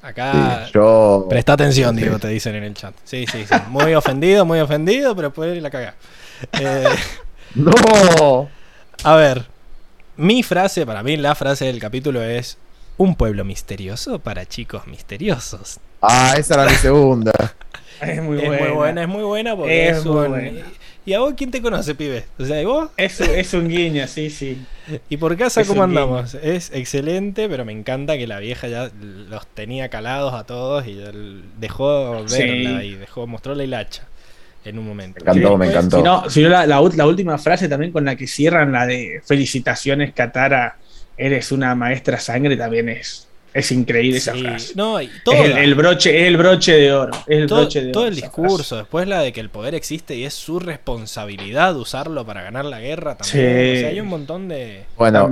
Sí, 0.00 0.06
Acá. 0.06 0.66
yo. 0.72 1.26
Presta 1.28 1.54
atención, 1.54 1.94
Sí. 1.96 2.02
Diego, 2.02 2.18
te 2.18 2.28
dicen 2.28 2.54
en 2.54 2.64
el 2.64 2.74
chat. 2.74 2.94
Sí, 3.04 3.26
sí, 3.30 3.44
sí. 3.46 3.54
Muy 3.68 3.94
ofendido, 3.94 4.44
muy 4.44 4.60
ofendido, 4.60 5.14
pero 5.16 5.32
puede 5.32 5.60
la 5.60 5.70
cagar. 5.70 5.94
Eh, 6.52 6.84
¡No! 7.54 8.48
a 9.04 9.16
ver, 9.16 9.46
mi 10.16 10.42
frase, 10.42 10.86
para 10.86 11.02
mí 11.02 11.16
la 11.16 11.34
frase 11.34 11.64
del 11.66 11.80
capítulo 11.80 12.22
es 12.22 12.58
un 12.96 13.14
pueblo 13.16 13.44
misterioso 13.44 14.18
para 14.18 14.46
chicos 14.46 14.86
misteriosos. 14.86 15.78
Ah, 16.02 16.34
esa 16.36 16.54
era 16.54 16.64
mi 16.66 16.76
segunda. 16.76 17.32
Es 18.00 18.22
muy 18.22 18.38
es 18.38 18.46
buena. 18.46 18.64
muy 18.64 18.72
buena, 18.76 19.02
es 19.02 19.08
muy 19.08 19.22
buena 19.24 19.56
porque 19.56 19.88
es, 19.88 19.96
Es 19.98 20.04
muy 20.04 20.14
un- 20.26 20.28
buena. 20.30 20.62
¿Y 21.08 21.14
a 21.14 21.20
vos 21.20 21.34
quién 21.36 21.50
te 21.50 21.62
conoce, 21.62 21.94
pibe? 21.94 22.24
O 22.38 22.44
sea, 22.44 22.60
¿y 22.60 22.64
vos? 22.66 22.90
Es, 22.96 23.20
es 23.20 23.54
un 23.54 23.68
guiño, 23.68 24.06
sí, 24.08 24.30
sí. 24.30 24.68
¿Y 25.08 25.16
por 25.16 25.36
casa 25.36 25.62
Es 25.62 25.66
cómo 25.66 25.82
guiño. 25.84 25.84
andamos? 25.84 26.34
Es 26.34 26.70
excelente, 26.74 27.48
pero 27.48 27.64
me 27.64 27.72
encanta 27.72 28.16
que 28.18 28.26
la 28.26 28.38
vieja 28.40 28.68
ya 28.68 28.90
los 29.00 29.46
tenía 29.48 29.88
calados 29.88 30.34
a 30.34 30.44
todos 30.44 30.86
y 30.86 30.98
dejó 31.58 32.28
Sí. 32.28 32.38
verla 32.38 32.84
y 32.84 32.94
dejó, 32.94 33.26
mostró 33.26 33.54
la 33.54 33.64
hilacha 33.64 34.10
en 34.64 34.78
un 34.78 34.86
momento. 34.86 35.24
Me 35.24 35.32
encantó, 35.32 35.50
Sí, 35.52 35.56
me 35.56 35.64
pues, 35.64 35.70
encantó. 35.70 35.96
Si 35.96 36.02
no, 36.02 36.30
si 36.30 36.42
no, 36.42 36.48
la, 36.50 36.66
la 36.66 36.80
la 36.94 37.06
última 37.06 37.38
frase 37.38 37.68
también 37.68 37.92
con 37.92 38.04
la 38.04 38.16
que 38.16 38.26
cierran 38.26 38.72
la 38.72 38.86
de 38.86 39.22
felicitaciones, 39.24 40.12
Katara, 40.14 40.78
eres 41.16 41.52
una 41.52 41.74
maestra 41.74 42.18
sangre, 42.20 42.56
también 42.56 42.88
es, 42.88 43.27
es 43.54 43.72
increíble 43.72 44.18
esa 44.18 44.32
Sí, 44.34 44.40
frase. 44.42 44.72
No, 44.74 45.00
y 45.00 45.10
Es 45.32 45.40
el, 45.40 45.58
el 45.58 45.74
broche, 45.74 46.20
es 46.22 46.26
el 46.28 46.36
broche 46.36 46.72
de 46.74 46.92
oro. 46.92 47.12
Es 47.26 47.38
el 47.38 47.46
todo, 47.46 47.60
broche 47.60 47.82
de 47.82 47.92
todo 47.92 48.02
oro 48.02 48.08
el 48.08 48.14
esa 48.18 48.26
discurso, 48.26 48.76
después 48.76 49.08
la 49.08 49.20
de 49.20 49.32
que 49.32 49.40
el 49.40 49.50
poder 49.50 49.74
existe 49.74 50.14
y 50.16 50.24
es 50.24 50.34
su 50.34 50.58
responsabilidad 50.60 51.76
usarlo 51.76 52.24
para 52.26 52.42
ganar 52.42 52.64
la 52.64 52.80
guerra 52.80 53.16
también. 53.16 53.72
Sí. 53.72 53.76
O 53.76 53.80
sea, 53.80 53.88
hay 53.88 54.00
un 54.00 54.08
montón 54.08 54.48
de... 54.48 54.84
Bueno, 54.96 55.30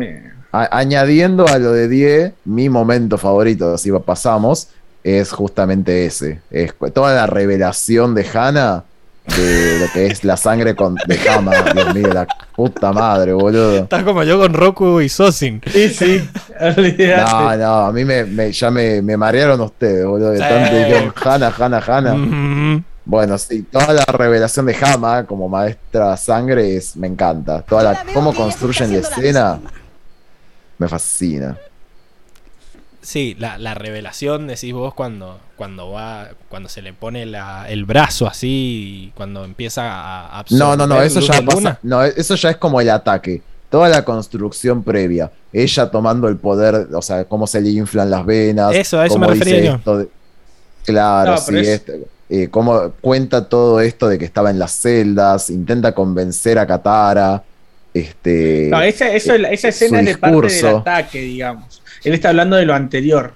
a- 0.53 0.78
añadiendo 0.78 1.47
a 1.47 1.59
lo 1.59 1.73
de 1.73 1.89
Die, 1.89 2.33
mi 2.45 2.69
momento 2.69 3.19
favorito, 3.19 3.77
si 3.78 3.91
pasamos, 4.05 4.69
es 5.05 5.31
justamente 5.33 6.07
ese. 6.07 6.41
Es 6.51 6.75
toda 6.95 7.15
la 7.15 7.27
revelación 7.27 8.15
de 8.15 8.27
Hannah 8.33 8.85
de 9.27 9.79
lo 9.81 9.93
que 9.93 10.07
es 10.07 10.25
la 10.25 10.37
sangre 10.37 10.75
con, 10.75 10.95
de 11.07 11.19
Hama. 11.29 11.53
Dios 11.75 11.95
mío, 11.95 12.13
la 12.13 12.27
puta 12.55 12.93
madre, 12.93 13.33
boludo. 13.33 13.77
Estás 13.77 14.03
como 14.05 14.23
yo 14.23 14.39
con 14.39 14.53
Roku 14.55 15.01
y 15.01 15.09
Sosin. 15.09 15.61
Sí, 15.71 15.89
sí. 15.89 16.29
No, 16.61 17.57
no, 17.57 17.75
a 17.87 17.93
mí 17.93 18.05
me, 18.05 18.25
me- 18.25 18.53
ya 18.53 18.71
me, 18.71 19.03
me 19.03 19.17
marearon 19.17 19.61
ustedes, 19.61 20.07
boludo. 20.07 20.31
De 20.31 20.39
Sí. 20.39 20.43
tanto 20.49 20.77
dijeron 20.77 21.13
Hannah, 21.23 21.83
Hannah. 21.87 22.15
Mm, 22.15 22.85
Bueno, 23.05 23.39
sí, 23.39 23.63
toda 23.71 23.93
la 23.93 24.05
revelación 24.05 24.67
de 24.67 24.75
Hama 24.75 25.25
como 25.25 25.49
maestra 25.49 26.17
sangre 26.17 26.77
es, 26.77 26.97
me 26.97 27.07
encanta. 27.07 27.63
Toda 27.63 27.83
la, 27.83 28.05
cómo 28.15 28.35
construyen 28.35 28.93
la 28.93 28.99
escena 28.99 29.59
me 30.79 30.89
fascina. 30.89 31.57
Sí, 33.07 33.36
la, 33.39 33.57
la 33.57 33.75
revelación, 33.75 34.49
decís 34.49 34.73
vos, 34.73 34.93
cuando, 34.93 35.39
cuando 35.55 35.93
va, 35.93 36.31
cuando 36.49 36.68
se 36.68 36.83
le 36.83 36.93
pone 36.93 37.25
la- 37.25 37.67
el 37.68 37.85
brazo 37.85 38.26
así 38.26 38.49
y 39.07 39.12
cuando 39.15 39.44
empieza 39.44 39.83
a 39.93 40.41
absorber 40.41 40.67
No, 40.67 40.76
no, 40.76 40.86
no, 40.89 41.01
eso 41.01 41.20
ya 41.20 41.41
pasa. 41.43 41.78
No, 41.85 42.02
eso 42.02 42.35
ya 42.35 42.51
es 42.51 42.57
como 42.57 42.81
el 42.81 42.91
ataque. 42.91 43.43
Toda 43.70 43.89
la 43.89 44.05
construcción 44.05 44.83
previa. 44.83 45.31
Ella 45.52 45.89
tomando 45.89 46.26
el 46.26 46.36
poder, 46.36 46.89
o 46.93 47.01
sea, 47.01 47.25
cómo 47.26 47.47
se 47.47 47.60
le 47.60 47.70
inflan 47.70 48.10
las 48.10 48.26
venas. 48.26 48.75
Eso, 48.75 48.99
a 48.99 49.07
eso 49.07 49.15
cómo 49.15 49.26
me 49.28 49.35
refería 49.35 49.55
dice 49.55 49.67
yo. 49.68 49.75
esto 49.76 49.99
de- 49.99 50.09
Claro, 50.85 51.31
No, 51.33 51.39
sí, 51.39 51.57
es- 51.59 51.68
este, 51.68 52.07
eh, 52.28 52.49
cómo 52.51 52.91
cuenta 53.01 53.49
todo 53.49 53.81
esto 53.81 54.09
de 54.09 54.18
que 54.18 54.25
estaba 54.25 54.51
en 54.51 54.59
las 54.59 54.73
celdas, 54.73 55.49
intenta 55.51 55.93
convencer 55.94 56.59
a 56.59 56.67
Katara. 56.67 57.41
Este. 57.94 58.68
No, 58.70 58.83
esa, 58.83 59.09
eso, 59.12 59.35
eh, 59.35 59.47
esa 59.52 59.68
escena 59.68 60.01
es 60.01 60.07
de 60.07 60.18
parte 60.18 60.36
del 60.49 60.67
ataque, 60.81 61.20
digamos. 61.20 61.83
Él 62.07 62.15
está 62.15 62.28
hablando 62.31 62.57
de 62.57 62.65
lo 62.65 62.75
anterior. 62.75 63.33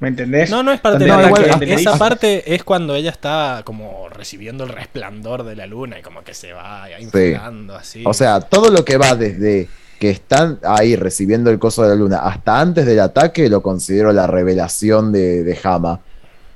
¿Me 0.00 0.08
entendés? 0.08 0.50
No, 0.50 0.62
no 0.62 0.72
es 0.72 0.80
parte 0.80 0.98
del 1.04 1.08
no, 1.08 1.26
igual, 1.26 1.62
Esa 1.62 1.96
parte 1.96 2.54
es 2.54 2.64
cuando 2.64 2.94
ella 2.94 3.10
está 3.10 3.62
como 3.64 4.08
recibiendo 4.10 4.64
el 4.64 4.70
resplandor 4.70 5.44
de 5.44 5.56
la 5.56 5.66
luna 5.66 5.98
y 5.98 6.02
como 6.02 6.22
que 6.24 6.34
se 6.34 6.52
va 6.52 6.88
inflando 7.00 7.76
así. 7.76 8.02
O 8.04 8.12
sea, 8.12 8.40
todo 8.40 8.70
lo 8.70 8.84
que 8.84 8.96
va 8.98 9.14
desde 9.14 9.68
que 10.00 10.10
están 10.10 10.58
ahí 10.64 10.96
recibiendo 10.96 11.48
el 11.50 11.58
coso 11.58 11.84
de 11.84 11.90
la 11.90 11.94
luna 11.94 12.18
hasta 12.18 12.60
antes 12.60 12.84
del 12.84 13.00
ataque 13.00 13.48
lo 13.48 13.62
considero 13.62 14.12
la 14.12 14.26
revelación 14.26 15.12
de, 15.12 15.42
de 15.44 15.58
Hama. 15.62 16.00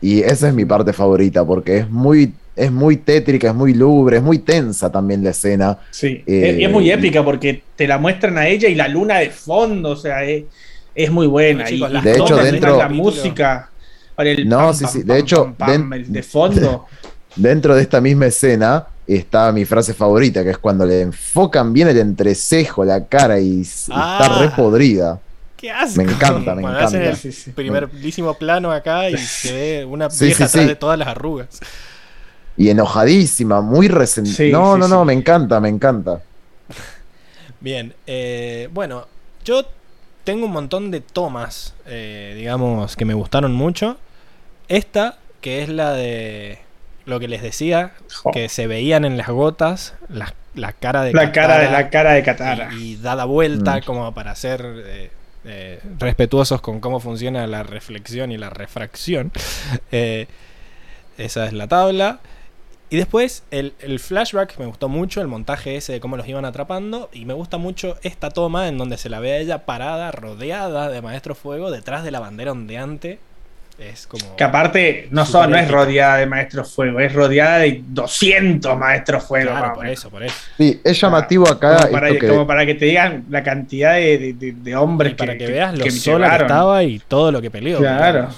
Y 0.02 0.20
esa 0.20 0.48
es 0.48 0.54
mi 0.54 0.64
parte 0.64 0.92
favorita 0.92 1.44
porque 1.44 1.78
es 1.78 1.90
muy, 1.90 2.34
es 2.54 2.70
muy 2.70 2.96
tétrica, 2.98 3.48
es 3.48 3.54
muy 3.54 3.72
lúgubre, 3.72 4.18
es 4.18 4.22
muy 4.22 4.40
tensa 4.40 4.90
también 4.92 5.24
la 5.24 5.30
escena. 5.30 5.78
Sí, 5.90 6.22
Eh, 6.26 6.50
es, 6.50 6.58
y 6.58 6.64
es 6.64 6.70
muy 6.70 6.88
y- 6.88 6.90
épica 6.92 7.24
porque 7.24 7.62
te 7.76 7.86
la 7.86 7.98
muestran 7.98 8.36
a 8.36 8.46
ella 8.48 8.68
y 8.68 8.74
la 8.74 8.88
luna 8.88 9.18
de 9.18 9.30
fondo, 9.30 9.90
o 9.90 9.96
sea, 9.96 10.24
es, 10.24 10.44
es 11.04 11.10
muy 11.10 11.26
buena. 11.26 11.64
Bueno, 11.64 11.68
chicos, 11.70 11.90
y 11.90 12.00
De 12.04 12.12
hecho, 12.18 12.36
dentro- 12.36 12.76
la 12.78 12.88
música, 12.88 13.70
el 14.18 14.48
No, 14.48 14.58
pam, 14.58 14.74
sí, 14.74 14.84
sí, 14.86 14.98
de 15.00 15.04
pam, 15.06 15.16
hecho, 15.16 15.44
pam, 15.44 15.54
pam, 15.56 15.70
den- 15.90 15.92
el 15.92 16.12
de 16.12 16.22
fondo. 16.22 16.86
Dentro 17.36 17.74
de 17.76 17.82
esta 17.82 18.00
misma 18.00 18.26
escena 18.26 18.84
está 19.06 19.52
mi 19.52 19.64
frase 19.64 19.94
favorita, 19.94 20.42
que 20.42 20.50
es 20.50 20.58
cuando 20.58 20.84
le 20.84 21.02
enfocan 21.02 21.72
bien 21.72 21.86
el 21.88 21.98
entrecejo, 21.98 22.84
la 22.84 23.04
cara 23.06 23.38
y 23.38 23.62
Ah. 23.90 24.18
está 24.22 24.38
re 24.40 24.48
podrida. 24.50 25.20
¡Qué 25.56 25.70
asco! 25.70 26.02
Me 26.02 26.10
encanta, 26.12 26.54
me 26.54 26.62
Cuando 26.62 26.80
hacen 26.80 27.02
encanta. 27.02 27.10
el 27.10 27.16
Sí, 27.16 27.32
sí. 27.32 27.50
primerísimo 27.52 28.34
plano 28.34 28.70
acá 28.72 29.08
y 29.10 29.16
se 29.18 29.52
ve 29.52 29.84
una 29.84 30.10
Sí, 30.10 30.24
vieja 30.26 30.46
sí, 30.46 30.52
sí. 30.52 30.58
atrás 30.58 30.68
de 30.68 30.76
todas 30.76 30.98
las 30.98 31.08
arrugas. 31.08 31.60
Y 32.56 32.70
enojadísima, 32.70 33.60
muy 33.60 33.86
resentida. 33.88 34.36
Sí, 34.36 34.50
no, 34.50 34.74
sí, 34.74 34.80
no, 34.80 34.88
no, 34.88 35.00
sí. 35.02 35.06
me 35.06 35.12
encanta, 35.12 35.60
me 35.60 35.68
encanta. 35.68 36.20
Bien, 37.60 37.94
eh, 38.06 38.68
bueno, 38.72 39.06
yo 39.44 39.64
tengo 40.28 40.44
un 40.44 40.52
montón 40.52 40.90
de 40.90 41.00
tomas, 41.00 41.72
eh, 41.86 42.34
digamos, 42.36 42.96
que 42.96 43.06
me 43.06 43.14
gustaron 43.14 43.54
mucho. 43.54 43.96
Esta, 44.68 45.16
que 45.40 45.62
es 45.62 45.70
la 45.70 45.94
de 45.94 46.58
lo 47.06 47.18
que 47.18 47.28
les 47.28 47.40
decía, 47.40 47.92
que 48.34 48.50
se 48.50 48.66
veían 48.66 49.06
en 49.06 49.16
las 49.16 49.28
gotas, 49.28 49.94
la, 50.10 50.34
la 50.54 50.74
cara 50.74 51.02
de 51.04 51.14
la 51.14 51.32
cara 51.32 51.56
de 51.56 51.64
Katara 51.64 51.70
la 51.82 51.88
cara 51.90 52.12
de 52.12 52.22
Katara. 52.22 52.68
y, 52.74 52.92
y 52.92 52.96
dada 52.96 53.24
vuelta 53.24 53.78
Mm. 53.78 53.84
como 53.86 54.12
para 54.12 54.34
ser 54.34 54.60
eh, 54.84 55.10
eh, 55.46 55.80
respetuosos 55.98 56.60
con 56.60 56.80
cómo 56.80 57.00
funciona 57.00 57.46
la 57.46 57.62
reflexión 57.62 58.30
y 58.30 58.36
la 58.36 58.50
refracción. 58.50 59.32
Esa 61.16 61.46
es 61.46 61.52
la 61.54 61.68
tabla. 61.68 62.20
Y 62.90 62.96
después 62.96 63.42
el, 63.50 63.74
el 63.80 64.00
flashback 64.00 64.58
me 64.58 64.64
gustó 64.66 64.88
mucho, 64.88 65.20
el 65.20 65.28
montaje 65.28 65.76
ese 65.76 65.92
de 65.92 66.00
cómo 66.00 66.16
los 66.16 66.26
iban 66.26 66.44
atrapando. 66.44 67.10
Y 67.12 67.24
me 67.26 67.34
gusta 67.34 67.58
mucho 67.58 67.96
esta 68.02 68.30
toma 68.30 68.68
en 68.68 68.78
donde 68.78 68.96
se 68.96 69.08
la 69.10 69.20
ve 69.20 69.32
a 69.32 69.36
ella 69.38 69.66
parada, 69.66 70.10
rodeada 70.10 70.88
de 70.88 71.02
Maestro 71.02 71.34
Fuego, 71.34 71.70
detrás 71.70 72.02
de 72.04 72.10
la 72.10 72.20
bandera 72.20 72.52
ondeante. 72.52 73.18
Es 73.78 74.08
como... 74.08 74.34
Que 74.34 74.42
aparte 74.42 75.06
no, 75.12 75.24
son, 75.24 75.50
no 75.52 75.56
es 75.56 75.70
rodeada 75.70 76.16
de 76.16 76.26
maestros 76.26 76.74
fuego, 76.74 76.98
es 76.98 77.12
rodeada 77.12 77.58
de 77.58 77.80
200 77.86 78.76
maestros 78.76 79.22
fuego. 79.22 79.50
Claro, 79.52 79.74
por 79.74 79.86
eso, 79.86 80.10
por 80.10 80.22
eso. 80.24 80.34
Sí, 80.56 80.80
es 80.82 81.00
llamativo 81.00 81.48
acá. 81.48 81.76
Como 81.82 81.92
para, 81.92 82.08
esto 82.08 82.20
que- 82.20 82.26
como 82.28 82.44
para 82.46 82.66
que 82.66 82.74
te 82.74 82.86
digan 82.86 83.26
la 83.30 83.44
cantidad 83.44 83.94
de, 83.94 84.32
de- 84.36 84.52
de- 84.52 84.76
hombres 84.76 85.12
Y 85.12 85.14
para 85.14 85.34
que, 85.34 85.38
que, 85.46 85.52
veas 85.52 85.78
lo 85.78 85.84
que 85.84 85.92
sola 85.92 86.36
que 86.38 86.42
estaba 86.42 86.82
y 86.82 86.98
todo 86.98 87.30
lo 87.30 87.40
que 87.40 87.52
peleó. 87.52 87.78
Claro. 87.78 88.30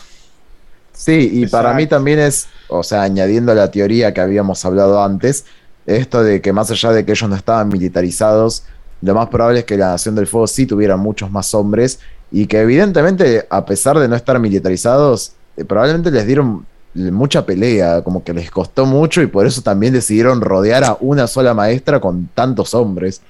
Sí, 1.00 1.30
y 1.32 1.46
para 1.46 1.72
mí 1.72 1.86
también 1.86 2.18
es, 2.18 2.46
o 2.68 2.82
sea, 2.82 3.00
añadiendo 3.00 3.52
a 3.52 3.54
la 3.54 3.70
teoría 3.70 4.12
que 4.12 4.20
habíamos 4.20 4.62
hablado 4.66 5.02
antes, 5.02 5.46
esto 5.86 6.22
de 6.22 6.42
que 6.42 6.52
más 6.52 6.70
allá 6.70 6.92
de 6.92 7.06
que 7.06 7.12
ellos 7.12 7.26
no 7.30 7.36
estaban 7.36 7.68
militarizados, 7.68 8.64
lo 9.00 9.14
más 9.14 9.30
probable 9.30 9.60
es 9.60 9.64
que 9.64 9.78
la 9.78 9.92
Nación 9.92 10.14
del 10.14 10.26
Fuego 10.26 10.46
sí 10.46 10.66
tuviera 10.66 10.98
muchos 10.98 11.30
más 11.30 11.54
hombres 11.54 12.00
y 12.30 12.46
que 12.46 12.60
evidentemente, 12.60 13.46
a 13.48 13.64
pesar 13.64 13.98
de 13.98 14.08
no 14.08 14.14
estar 14.14 14.38
militarizados, 14.38 15.32
eh, 15.56 15.64
probablemente 15.64 16.10
les 16.10 16.26
dieron 16.26 16.66
mucha 16.92 17.46
pelea, 17.46 18.02
como 18.02 18.22
que 18.22 18.34
les 18.34 18.50
costó 18.50 18.84
mucho 18.84 19.22
y 19.22 19.26
por 19.26 19.46
eso 19.46 19.62
también 19.62 19.94
decidieron 19.94 20.42
rodear 20.42 20.84
a 20.84 20.98
una 21.00 21.26
sola 21.28 21.54
maestra 21.54 21.98
con 21.98 22.26
tantos 22.34 22.74
hombres. 22.74 23.22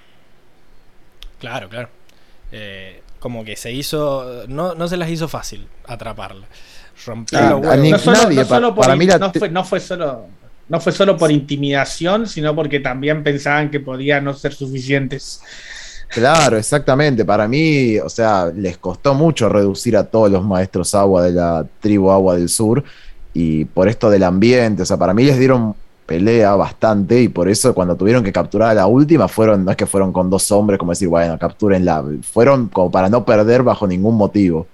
Claro, 1.39 1.69
claro. 1.69 1.89
Eh, 2.51 3.01
como 3.21 3.45
que 3.45 3.55
se 3.55 3.71
hizo. 3.71 4.49
No, 4.49 4.75
no 4.75 4.89
se 4.89 4.97
las 4.97 5.09
hizo 5.09 5.29
fácil 5.29 5.69
atraparla. 5.87 6.49
Rompió 7.07 7.41
los 7.41 7.51
a 7.51 7.57
huevos. 7.57 7.79
ni- 7.79 7.91
No 7.91 7.99
solo, 7.99 8.17
nadie, 8.23 8.37
no 8.37 8.43
pa- 8.49 8.55
solo 8.57 8.75
por 8.75 8.85
para 8.85 8.97
mí 8.97 9.07
no 9.07 9.33
fue, 9.33 9.49
no 9.51 9.65
fue 9.65 9.81
solo 9.81 10.25
no 10.69 10.79
fue 10.81 10.93
solo 10.93 11.17
por 11.17 11.33
intimidación, 11.33 12.29
sino 12.29 12.55
porque 12.55 12.79
también 12.79 13.25
pensaban 13.25 13.71
que 13.73 13.81
podían 13.81 14.23
no 14.23 14.35
ser 14.35 14.55
suficientes. 14.55 15.41
Claro, 16.09 16.57
exactamente. 16.59 17.25
Para 17.25 17.49
mí, 17.49 17.99
o 17.99 18.09
sea, 18.09 18.53
les 18.55 18.79
costó 18.79 19.15
mucho 19.15 19.49
reducir 19.49 19.97
a 19.97 20.05
todos 20.05 20.31
los 20.31 20.45
maestros 20.45 20.95
agua 20.95 21.25
de 21.25 21.33
la 21.33 21.67
tribu 21.81 22.11
Agua 22.13 22.37
del 22.37 22.49
Sur 22.49 22.85
y 23.35 23.65
por 23.65 23.89
esto 23.89 24.11
del 24.11 24.23
ambiente, 24.23 24.83
o 24.83 24.87
sea, 24.87 24.97
para 24.97 25.13
mí 25.13 25.25
les 25.25 25.39
dieron 25.39 25.75
pelea 26.07 26.55
bastante 26.57 27.21
y 27.23 27.29
por 27.29 27.49
eso 27.49 27.73
cuando 27.75 27.95
tuvieron 27.97 28.23
que 28.25 28.33
capturar 28.33 28.71
a 28.71 28.75
la 28.75 28.87
última 28.89 29.29
fueron, 29.29 29.65
no 29.65 29.71
es 29.73 29.77
que 29.77 29.87
fueron 29.87 30.13
con 30.13 30.29
dos 30.31 30.51
hombres 30.51 30.79
como 30.79 30.91
decir, 30.93 31.07
bueno, 31.09 31.39
captúrenla, 31.39 32.05
fueron 32.23 32.67
como 32.69 32.91
para 32.91 33.09
no 33.09 33.25
perder 33.25 33.63
bajo 33.65 33.87
ningún 33.87 34.17
motivo. 34.17 34.67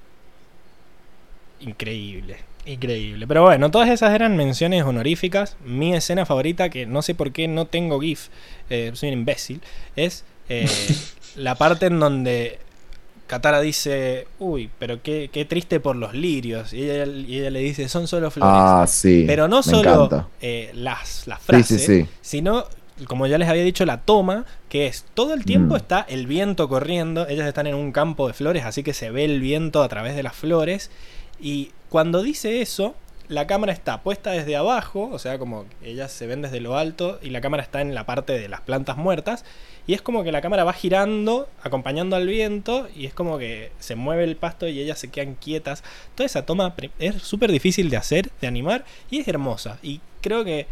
Increíble, 1.60 2.36
increíble. 2.66 3.26
Pero 3.26 3.42
bueno, 3.42 3.70
todas 3.70 3.88
esas 3.88 4.14
eran 4.14 4.36
menciones 4.36 4.84
honoríficas. 4.84 5.56
Mi 5.64 5.94
escena 5.94 6.26
favorita, 6.26 6.68
que 6.68 6.86
no 6.86 7.02
sé 7.02 7.14
por 7.14 7.32
qué 7.32 7.48
no 7.48 7.66
tengo 7.66 8.00
GIF, 8.00 8.28
eh, 8.70 8.90
soy 8.94 9.08
un 9.10 9.18
imbécil, 9.20 9.60
es 9.96 10.24
eh, 10.48 10.68
la 11.36 11.54
parte 11.54 11.86
en 11.86 11.98
donde 11.98 12.58
Katara 13.26 13.60
dice, 13.60 14.28
uy, 14.38 14.70
pero 14.78 15.02
qué, 15.02 15.30
qué 15.32 15.44
triste 15.44 15.80
por 15.80 15.96
los 15.96 16.14
lirios. 16.14 16.72
Y 16.72 16.88
ella, 16.90 17.06
y 17.06 17.38
ella 17.38 17.50
le 17.50 17.60
dice, 17.60 17.88
son 17.88 18.06
solo 18.06 18.30
flores. 18.30 18.52
Ah, 18.56 18.84
sí. 18.86 19.24
pero 19.26 19.48
no 19.48 19.62
solo 19.62 20.28
eh, 20.40 20.70
las, 20.74 21.26
las 21.26 21.40
Sí, 21.40 21.44
frases, 21.46 21.80
sí, 21.84 22.02
sí. 22.02 22.08
sino 22.20 22.66
como 23.08 23.26
ya 23.26 23.36
les 23.36 23.46
había 23.48 23.62
dicho, 23.62 23.84
la 23.84 24.00
toma, 24.00 24.46
que 24.70 24.86
es 24.86 25.04
todo 25.12 25.34
el 25.34 25.44
tiempo 25.44 25.74
Mm. 25.74 25.76
está 25.76 26.06
el 26.08 26.26
viento 26.26 26.66
corriendo, 26.66 27.28
ellas 27.28 27.46
están 27.46 27.66
en 27.66 27.74
un 27.74 27.92
campo 27.92 28.26
de 28.26 28.32
flores, 28.32 28.64
así 28.64 28.82
que 28.82 28.94
se 28.94 29.10
ve 29.10 29.26
el 29.26 29.38
viento 29.40 29.82
a 29.82 29.88
través 29.88 30.16
de 30.16 30.22
las 30.22 30.34
flores, 30.34 30.90
y 31.40 31.70
cuando 31.88 32.22
dice 32.22 32.60
eso, 32.62 32.94
la 33.28 33.46
cámara 33.46 33.72
está 33.72 34.02
puesta 34.02 34.30
desde 34.30 34.56
abajo, 34.56 35.08
o 35.12 35.18
sea, 35.18 35.38
como 35.38 35.66
ellas 35.82 36.12
se 36.12 36.26
ven 36.26 36.42
desde 36.42 36.60
lo 36.60 36.76
alto, 36.76 37.18
y 37.22 37.30
la 37.30 37.40
cámara 37.40 37.62
está 37.62 37.80
en 37.80 37.94
la 37.94 38.06
parte 38.06 38.38
de 38.38 38.48
las 38.48 38.60
plantas 38.60 38.96
muertas, 38.96 39.44
y 39.86 39.94
es 39.94 40.02
como 40.02 40.24
que 40.24 40.32
la 40.32 40.40
cámara 40.40 40.64
va 40.64 40.72
girando, 40.72 41.48
acompañando 41.62 42.16
al 42.16 42.26
viento, 42.26 42.88
y 42.94 43.06
es 43.06 43.14
como 43.14 43.38
que 43.38 43.72
se 43.78 43.96
mueve 43.96 44.24
el 44.24 44.36
pasto 44.36 44.68
y 44.68 44.80
ellas 44.80 44.98
se 44.98 45.08
quedan 45.10 45.34
quietas. 45.34 45.82
Toda 46.14 46.26
esa 46.26 46.46
toma 46.46 46.74
es 46.98 47.22
súper 47.22 47.52
difícil 47.52 47.90
de 47.90 47.96
hacer, 47.96 48.30
de 48.40 48.46
animar, 48.46 48.84
y 49.10 49.18
es 49.18 49.28
hermosa. 49.28 49.78
Y 49.82 50.00
creo 50.20 50.44
que 50.44 50.66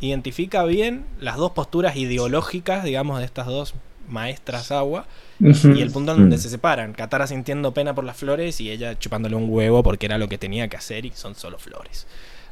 identifica 0.00 0.64
bien 0.64 1.04
las 1.20 1.36
dos 1.36 1.52
posturas 1.52 1.96
ideológicas, 1.96 2.84
digamos, 2.84 3.18
de 3.18 3.24
estas 3.24 3.46
dos 3.46 3.74
maestras 4.08 4.70
agua, 4.72 5.06
y 5.40 5.80
el 5.82 5.90
punto 5.90 6.12
en 6.12 6.18
donde 6.20 6.36
Mm. 6.36 6.40
se 6.40 6.48
separan. 6.50 6.92
Katara 6.92 7.26
sintiendo 7.26 7.72
pena 7.74 7.94
por 7.94 8.04
las 8.04 8.16
flores 8.16 8.60
y 8.60 8.70
ella 8.70 8.98
chupándole 8.98 9.34
un 9.36 9.46
huevo 9.48 9.82
porque 9.82 10.06
era 10.06 10.16
lo 10.18 10.28
que 10.28 10.38
tenía 10.38 10.68
que 10.68 10.76
hacer 10.76 11.04
y 11.06 11.10
son 11.14 11.34
solo 11.34 11.58
flores. 11.58 12.06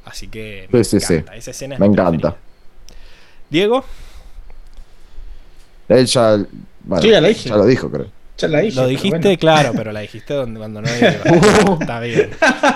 Así 0.04 0.28
que 0.28 0.68
me 0.70 0.82
Sí, 0.84 0.98
sí, 0.98 1.06
sí. 1.06 1.14
encanta. 1.14 1.36
Esa 1.36 1.50
escena 1.52 1.74
es 1.76 1.80
Me 1.80 1.86
encanta. 1.86 2.10
preferida. 2.10 2.36
Diego, 3.50 3.84
Él 5.88 6.06
ya, 6.06 6.38
bueno, 6.84 7.02
Sí, 7.02 7.10
ya 7.10 7.20
la 7.20 7.28
dije. 7.28 7.48
ya 7.50 7.56
lo 7.56 7.66
dijo, 7.66 7.90
creo. 7.90 8.06
Ya 8.38 8.48
la 8.48 8.60
dije. 8.60 8.74
lo 8.76 8.82
pero 8.82 8.88
dijiste, 8.88 9.18
bueno. 9.18 9.38
claro, 9.38 9.72
pero 9.76 9.92
la 9.92 10.00
dijiste 10.00 10.34
donde, 10.34 10.58
cuando 10.58 10.80
no 10.80 10.88
iba. 10.98 11.08
Está 11.80 12.00
bien. 12.00 12.30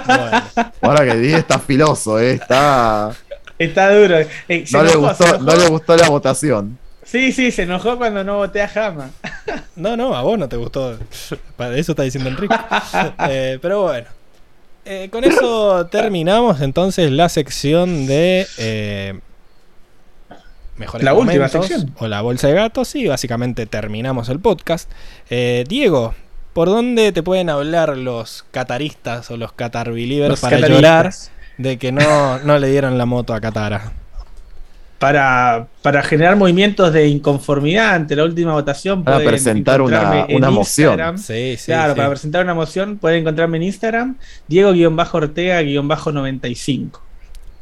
Bueno. 0.07 0.43
Ahora 0.83 1.05
que 1.05 1.17
di 1.18 1.33
está 1.33 1.59
filoso, 1.59 2.20
eh, 2.20 2.33
está. 2.33 3.10
Está 3.59 3.94
duro. 3.97 4.18
Eh, 4.49 4.65
No 4.70 4.83
le, 4.83 4.94
gustó, 4.97 5.39
no 5.39 5.57
le 5.57 5.67
gustó 5.68 5.97
la 5.97 6.09
votación. 6.10 6.78
Sí, 7.07 7.31
sí, 7.31 7.52
se 7.52 7.62
enojó 7.62 7.97
cuando 7.97 8.25
no 8.25 8.36
voté 8.36 8.60
a 8.62 8.68
Jama. 8.68 9.10
No, 9.76 9.94
no, 9.94 10.17
a 10.17 10.23
vos 10.23 10.39
no 10.39 10.49
te 10.49 10.57
gustó. 10.57 10.99
Para 11.55 11.76
eso 11.76 11.93
está 11.93 12.02
diciendo 12.02 12.31
Enrique. 12.31 12.57
Eh, 13.28 13.59
pero 13.60 13.83
bueno. 13.83 14.07
Eh, 14.86 15.09
con 15.10 15.23
eso 15.25 15.86
terminamos 15.89 16.62
entonces 16.62 17.10
la 17.10 17.28
sección 17.28 18.07
de 18.07 18.47
eh, 18.57 19.20
mejores 20.76 21.05
La 21.05 21.12
última 21.12 21.49
sección. 21.49 21.93
o 21.99 22.09
la 22.09 22.23
bolsa 22.23 22.49
de 22.49 22.55
gatos. 22.55 22.89
Sí, 22.89 23.07
básicamente 23.07 23.67
terminamos 23.67 24.31
el 24.31 24.41
podcast. 24.41 24.91
Eh, 25.28 25.65
Diego, 25.68 26.15
¿por 26.55 26.68
dónde 26.68 27.12
te 27.12 27.23
pueden 27.23 27.51
hablar 27.51 27.97
los 27.99 28.47
cataristas 28.51 29.31
o 29.31 29.36
los 29.36 29.52
Los 29.59 30.41
para 30.41 30.59
llorar 30.68 31.12
de 31.59 31.78
que 31.78 31.93
no, 31.93 32.39
no 32.39 32.59
le 32.59 32.68
dieron 32.68 32.97
la 32.97 33.05
moto 33.05 33.35
a 33.35 33.41
Katara? 33.41 33.93
Para, 34.99 35.66
para 35.83 36.02
generar 36.02 36.36
movimientos 36.36 36.91
de 36.92 37.07
inconformidad 37.08 37.94
ante 37.94 38.16
la 38.16 38.25
última 38.25 38.55
votación. 38.55 39.05
Para 39.05 39.18
presentar 39.18 39.83
una- 39.83 40.26
una 40.31 40.50
moción. 40.50 40.92
Instagram. 40.92 41.18
Sí, 41.18 41.57
sí. 41.58 41.66
Claro, 41.66 41.92
sí. 41.92 41.97
para 41.99 42.08
presentar 42.08 42.42
una 42.44 42.55
moción 42.55 42.97
pueden 42.97 43.20
encontrarme 43.20 43.58
en 43.58 43.65
Instagram, 43.65 44.16
Diego-Ortega-95. 44.49 47.00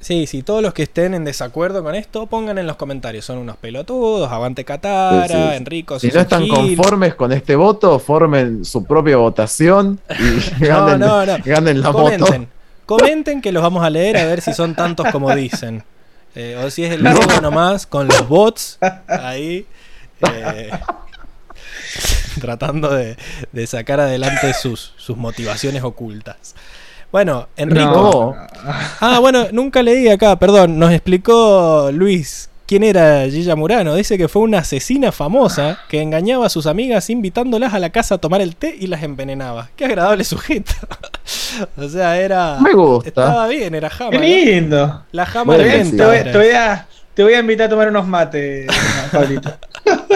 Sí, 0.00 0.26
sí, 0.26 0.42
todos 0.42 0.62
los 0.62 0.74
que 0.74 0.82
estén 0.82 1.14
en 1.14 1.24
desacuerdo 1.24 1.82
con 1.82 1.94
esto, 1.94 2.26
pongan 2.26 2.58
en 2.58 2.66
los 2.66 2.76
comentarios. 2.76 3.24
Son 3.24 3.38
unos 3.38 3.56
pelotudos, 3.56 4.30
aguante 4.30 4.62
Katara, 4.64 5.26
Sí, 5.26 5.32
sí. 5.34 5.40
Enrico. 5.56 5.98
Si 5.98 6.08
no 6.08 6.20
están 6.20 6.42
gil. 6.42 6.52
conformes 6.76 7.14
con 7.14 7.32
este 7.32 7.56
voto, 7.56 7.98
formen 7.98 8.66
su 8.66 8.84
propia 8.84 9.16
votación 9.16 9.98
y 10.10 10.62
No, 10.68 10.84
ganen, 10.86 11.00
no, 11.00 11.24
no. 11.26 11.36
ganen 11.42 11.80
la 11.80 11.90
Comenten, 11.90 12.40
moto. 12.42 12.52
comenten 12.84 13.40
que 13.40 13.50
los 13.50 13.62
vamos 13.62 13.82
a 13.82 13.88
leer 13.88 14.18
a 14.18 14.26
ver 14.26 14.42
si 14.42 14.52
son 14.52 14.74
tantos 14.74 15.06
como 15.10 15.34
dicen. 15.34 15.82
Eh, 16.34 16.60
o 16.64 16.70
si 16.70 16.84
es 16.84 16.92
el 16.92 17.02
Diego 17.02 17.40
nomás 17.40 17.86
con 17.86 18.08
los 18.08 18.28
bots 18.28 18.78
ahí. 19.06 19.66
eh, 20.32 20.70
tratando 22.40 22.92
de, 22.92 23.16
de 23.52 23.66
sacar 23.66 24.00
adelante 24.00 24.52
sus, 24.54 24.94
sus 24.96 25.16
motivaciones 25.16 25.82
ocultas. 25.82 26.54
Bueno, 27.12 27.48
Enrico. 27.56 28.34
No. 28.36 28.46
Ah, 29.00 29.18
bueno, 29.20 29.46
nunca 29.52 29.82
leí 29.82 30.08
acá, 30.08 30.36
perdón. 30.38 30.78
Nos 30.78 30.90
explicó 30.90 31.90
Luis 31.92 32.50
quién 32.67 32.83
era 32.83 33.25
Gilla 33.28 33.57
Murano. 33.57 33.94
Dice 33.94 34.17
que 34.18 34.28
fue 34.28 34.43
una 34.43 34.59
asesina 34.59 35.12
famosa 35.12 35.78
que 35.89 36.01
engañaba 36.01 36.47
a 36.47 36.49
sus 36.49 36.67
amigas 36.67 37.10
invitándolas 37.10 37.75
a 37.75 37.78
la 37.78 37.91
casa 37.91 38.17
a 38.17 38.18
tomar 38.18 38.41
el 38.41 38.57
té 38.57 38.75
y 38.78 38.86
las 38.86 39.02
envenenaba. 39.02 39.70
Qué 39.76 39.84
agradable 39.84 40.25
sujeto. 40.25 40.73
o 41.76 41.89
sea, 41.89 42.18
era. 42.18 42.59
Me 42.60 42.73
gusta. 42.73 43.09
Estaba 43.09 43.47
bien, 43.49 43.75
era 43.75 43.91
Jama. 43.91 44.10
¡Qué 44.10 44.18
¿no? 44.18 44.23
lindo! 44.25 45.02
La 45.12 45.26
a, 45.26 45.57
bien, 45.57 45.70
argenta 45.70 45.97
te 45.97 46.05
voy- 46.07 46.17
era. 46.17 46.33
te 46.33 46.39
voy 46.39 46.51
a- 46.51 46.86
te 47.15 47.23
voy 47.23 47.34
a 47.34 47.39
invitar 47.39 47.67
a 47.67 47.70
tomar 47.70 47.89
unos 47.89 48.09
mates, 48.09 48.67
Pablito. 49.12 49.57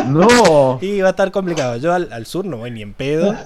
No. 0.06 0.78
Y 0.82 1.00
va 1.00 1.08
a 1.08 1.10
estar 1.10 1.30
complicado. 1.30 1.76
Yo 1.76 1.92
al, 1.94 2.08
al 2.12 2.26
sur 2.26 2.44
no 2.44 2.56
voy 2.56 2.72
ni 2.72 2.82
en 2.82 2.92
pedo. 2.92 3.36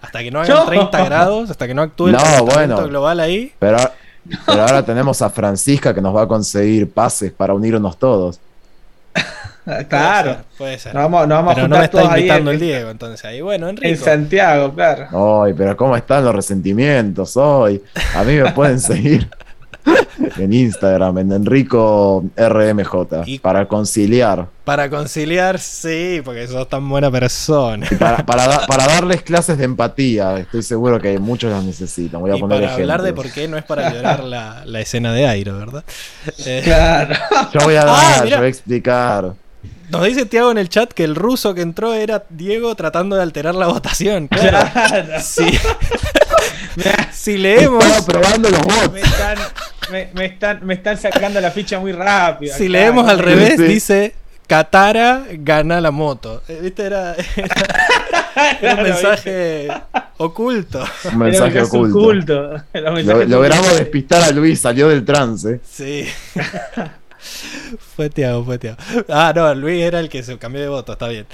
Hasta 0.00 0.20
que 0.22 0.30
no 0.30 0.40
hagan 0.40 0.56
No. 0.56 0.64
30 0.66 1.04
grados, 1.04 1.50
hasta 1.50 1.66
que 1.66 1.74
no 1.74 1.82
actúe 1.82 2.06
el 2.08 2.12
No, 2.12 2.18
calentamiento 2.18 2.54
bueno. 2.76 2.88
global 2.88 3.20
ahí. 3.20 3.52
Pero, 3.58 3.76
pero 4.46 4.62
ahora 4.62 4.84
tenemos 4.84 5.20
a 5.22 5.30
Francisca 5.30 5.94
que 5.94 6.00
nos 6.00 6.14
va 6.14 6.22
a 6.22 6.28
conseguir 6.28 6.90
pases 6.90 7.32
para 7.32 7.54
unirnos 7.54 7.98
todos. 7.98 8.40
Claro. 9.88 10.36
Puede 10.58 10.78
ser. 10.78 10.94
Nos 10.94 11.04
vamos, 11.04 11.26
nos 11.26 11.38
vamos 11.38 11.56
a 11.56 11.62
no 11.62 11.68
me 11.68 11.68
juntar 11.68 11.84
está 11.84 11.98
todos 11.98 12.10
ahí 12.10 12.20
invitando 12.20 12.50
en, 12.50 12.54
el 12.54 12.60
Diego, 12.60 12.90
entonces 12.90 13.24
ahí. 13.24 13.40
Bueno, 13.40 13.70
en. 13.80 13.96
Santiago, 13.96 14.74
claro. 14.74 15.42
Ay, 15.42 15.54
pero 15.56 15.74
¿cómo 15.74 15.96
están 15.96 16.22
los 16.22 16.34
resentimientos 16.34 17.34
hoy? 17.38 17.82
A 18.14 18.24
mí 18.24 18.34
me 18.36 18.52
pueden 18.52 18.78
seguir 18.78 19.26
en 20.36 20.52
Instagram, 20.52 21.18
en 21.18 21.32
Enrico 21.32 22.24
RMJ, 22.36 23.22
Y- 23.26 23.38
para 23.38 23.66
conciliar. 23.68 24.46
Para 24.64 24.88
conciliar, 24.88 25.58
sí, 25.58 26.22
porque 26.24 26.46
sos 26.48 26.68
tan 26.68 26.88
buena 26.88 27.10
persona. 27.10 27.86
Y 27.90 27.94
para, 27.96 28.24
para, 28.24 28.46
da- 28.48 28.66
para 28.66 28.86
darles 28.86 29.22
clases 29.22 29.58
de 29.58 29.64
empatía, 29.64 30.38
estoy 30.38 30.62
seguro 30.62 30.98
que 31.00 31.18
muchos 31.18 31.50
las 31.52 31.62
necesitan. 31.64 32.20
Voy 32.20 32.30
a 32.30 32.36
Y 32.36 32.40
poner 32.40 32.60
para 32.62 32.74
hablar 32.74 33.02
de 33.02 33.08
ejemplos. 33.10 33.26
por 33.26 33.34
qué 33.34 33.48
no 33.48 33.58
es 33.58 33.64
para 33.64 33.92
llorar 33.92 34.24
la, 34.24 34.62
la 34.64 34.80
escena 34.80 35.12
de 35.12 35.26
Airo, 35.26 35.58
¿verdad? 35.58 35.84
Eh, 36.46 36.62
Claro. 36.64 37.14
Yo 37.52 37.60
voy 37.64 37.74
a 37.76 37.82
Ah, 37.82 37.84
dar, 37.84 38.26
yo 38.28 38.36
voy 38.38 38.46
a 38.46 38.48
explicar. 38.48 39.32
nos 39.90 40.04
dice 40.06 40.24
Tiago 40.24 40.50
en 40.50 40.56
el 40.58 40.68
chat 40.70 40.90
que 40.92 41.04
el 41.04 41.14
ruso 41.14 41.52
que 41.54 41.60
entró 41.60 41.92
era 41.92 42.24
Diego 42.30 42.74
tratando 42.74 43.16
de 43.16 43.22
alterar 43.22 43.54
la 43.54 43.66
votación. 43.66 44.28
Claro. 44.28 44.66
Claro. 44.72 45.04
Sí. 45.22 45.46
si 47.12 47.36
leemos, 47.36 47.84
Estaba 47.84 48.06
probando 48.06 48.48
los 48.50 48.60
están, 48.60 49.38
me, 49.90 50.08
me 50.14 50.24
están, 50.26 50.64
me 50.66 50.74
están 50.74 50.96
sacando 50.98 51.40
la 51.40 51.50
ficha 51.50 51.78
muy 51.78 51.92
rápido. 51.92 52.56
si 52.56 52.68
leemos 52.68 53.08
al 53.08 53.18
revés, 53.18 53.54
sí. 53.56 53.62
dice 53.64 54.14
Katara 54.46 55.24
gana 55.32 55.80
la 55.80 55.90
moto. 55.90 56.42
Eh, 56.48 56.58
¿Viste? 56.62 56.84
Era, 56.84 57.14
era 58.60 58.74
un 58.74 58.82
mensaje 58.82 59.68
oculto. 60.18 60.84
Un 61.12 61.18
mensaje 61.18 61.62
oculto. 61.62 62.52
Lo- 62.72 63.24
logramos 63.24 63.76
despistar 63.78 64.22
a 64.22 64.30
Luis, 64.30 64.60
salió 64.60 64.88
del 64.88 65.04
trance. 65.04 65.60
Sí. 65.68 66.06
fue 67.78 68.10
Tiago, 68.10 68.44
fue 68.44 68.58
Tiago. 68.58 68.76
Ah, 69.08 69.32
no, 69.34 69.54
Luis 69.54 69.82
era 69.82 70.00
el 70.00 70.08
que 70.08 70.22
se 70.22 70.38
cambió 70.38 70.60
de 70.60 70.68
voto, 70.68 70.92
está 70.92 71.08
bien. 71.08 71.26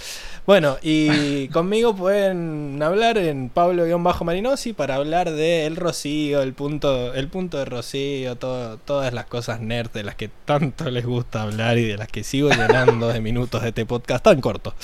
Bueno, 0.46 0.78
y 0.82 1.48
conmigo 1.52 1.94
pueden 1.94 2.82
hablar 2.82 3.18
en 3.18 3.50
Pablo-Marinosi 3.50 4.72
para 4.72 4.96
hablar 4.96 5.30
de 5.30 5.66
el 5.66 5.76
Rocío, 5.76 6.42
el 6.42 6.54
punto, 6.54 7.14
el 7.14 7.28
punto 7.28 7.58
de 7.58 7.64
Rocío, 7.66 8.36
todo, 8.36 8.78
todas 8.78 9.12
las 9.12 9.26
cosas 9.26 9.60
nerd 9.60 9.90
de 9.92 10.02
las 10.02 10.16
que 10.16 10.28
tanto 10.44 10.90
les 10.90 11.06
gusta 11.06 11.42
hablar 11.42 11.78
y 11.78 11.84
de 11.84 11.96
las 11.96 12.08
que 12.08 12.24
sigo 12.24 12.50
llenando 12.50 13.08
de 13.08 13.20
minutos 13.20 13.62
de 13.62 13.68
este 13.68 13.86
podcast 13.86 14.24
tan 14.24 14.40
corto. 14.40 14.74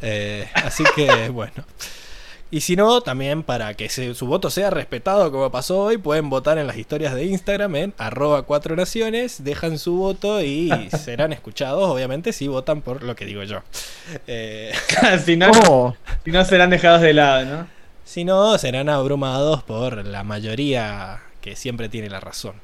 Eh, 0.00 0.48
así 0.54 0.84
que, 0.94 1.28
bueno. 1.28 1.64
Y 2.52 2.62
si 2.62 2.74
no, 2.74 3.00
también 3.00 3.44
para 3.44 3.74
que 3.74 3.88
se- 3.88 4.12
su 4.14 4.26
voto 4.26 4.50
sea 4.50 4.70
respetado 4.70 5.30
como 5.30 5.50
pasó 5.52 5.78
hoy, 5.84 5.98
pueden 5.98 6.30
votar 6.30 6.58
en 6.58 6.66
las 6.66 6.76
historias 6.76 7.14
de 7.14 7.24
Instagram 7.24 7.76
en 7.76 7.94
arroba 7.96 8.42
cuatro 8.42 8.74
naciones, 8.74 9.44
dejan 9.44 9.78
su 9.78 9.94
voto 9.96 10.42
y 10.42 10.68
serán 10.98 11.32
escuchados, 11.32 11.84
obviamente, 11.88 12.32
si 12.32 12.48
votan 12.48 12.82
por 12.82 13.04
lo 13.04 13.14
que 13.14 13.24
digo 13.24 13.44
yo. 13.44 13.60
Eh, 14.26 14.72
si, 15.24 15.36
no, 15.36 15.50
Oh, 15.68 15.94
si 16.24 16.32
no 16.32 16.44
serán 16.44 16.70
dejados 16.70 17.02
de 17.02 17.12
lado, 17.14 17.44
¿no? 17.44 17.66
si 18.04 18.24
no, 18.24 18.58
serán 18.58 18.88
abrumados 18.88 19.62
por 19.62 20.04
la 20.04 20.24
mayoría 20.24 21.20
que 21.40 21.54
siempre 21.54 21.88
tiene 21.88 22.10
la 22.10 22.18
razón. 22.18 22.54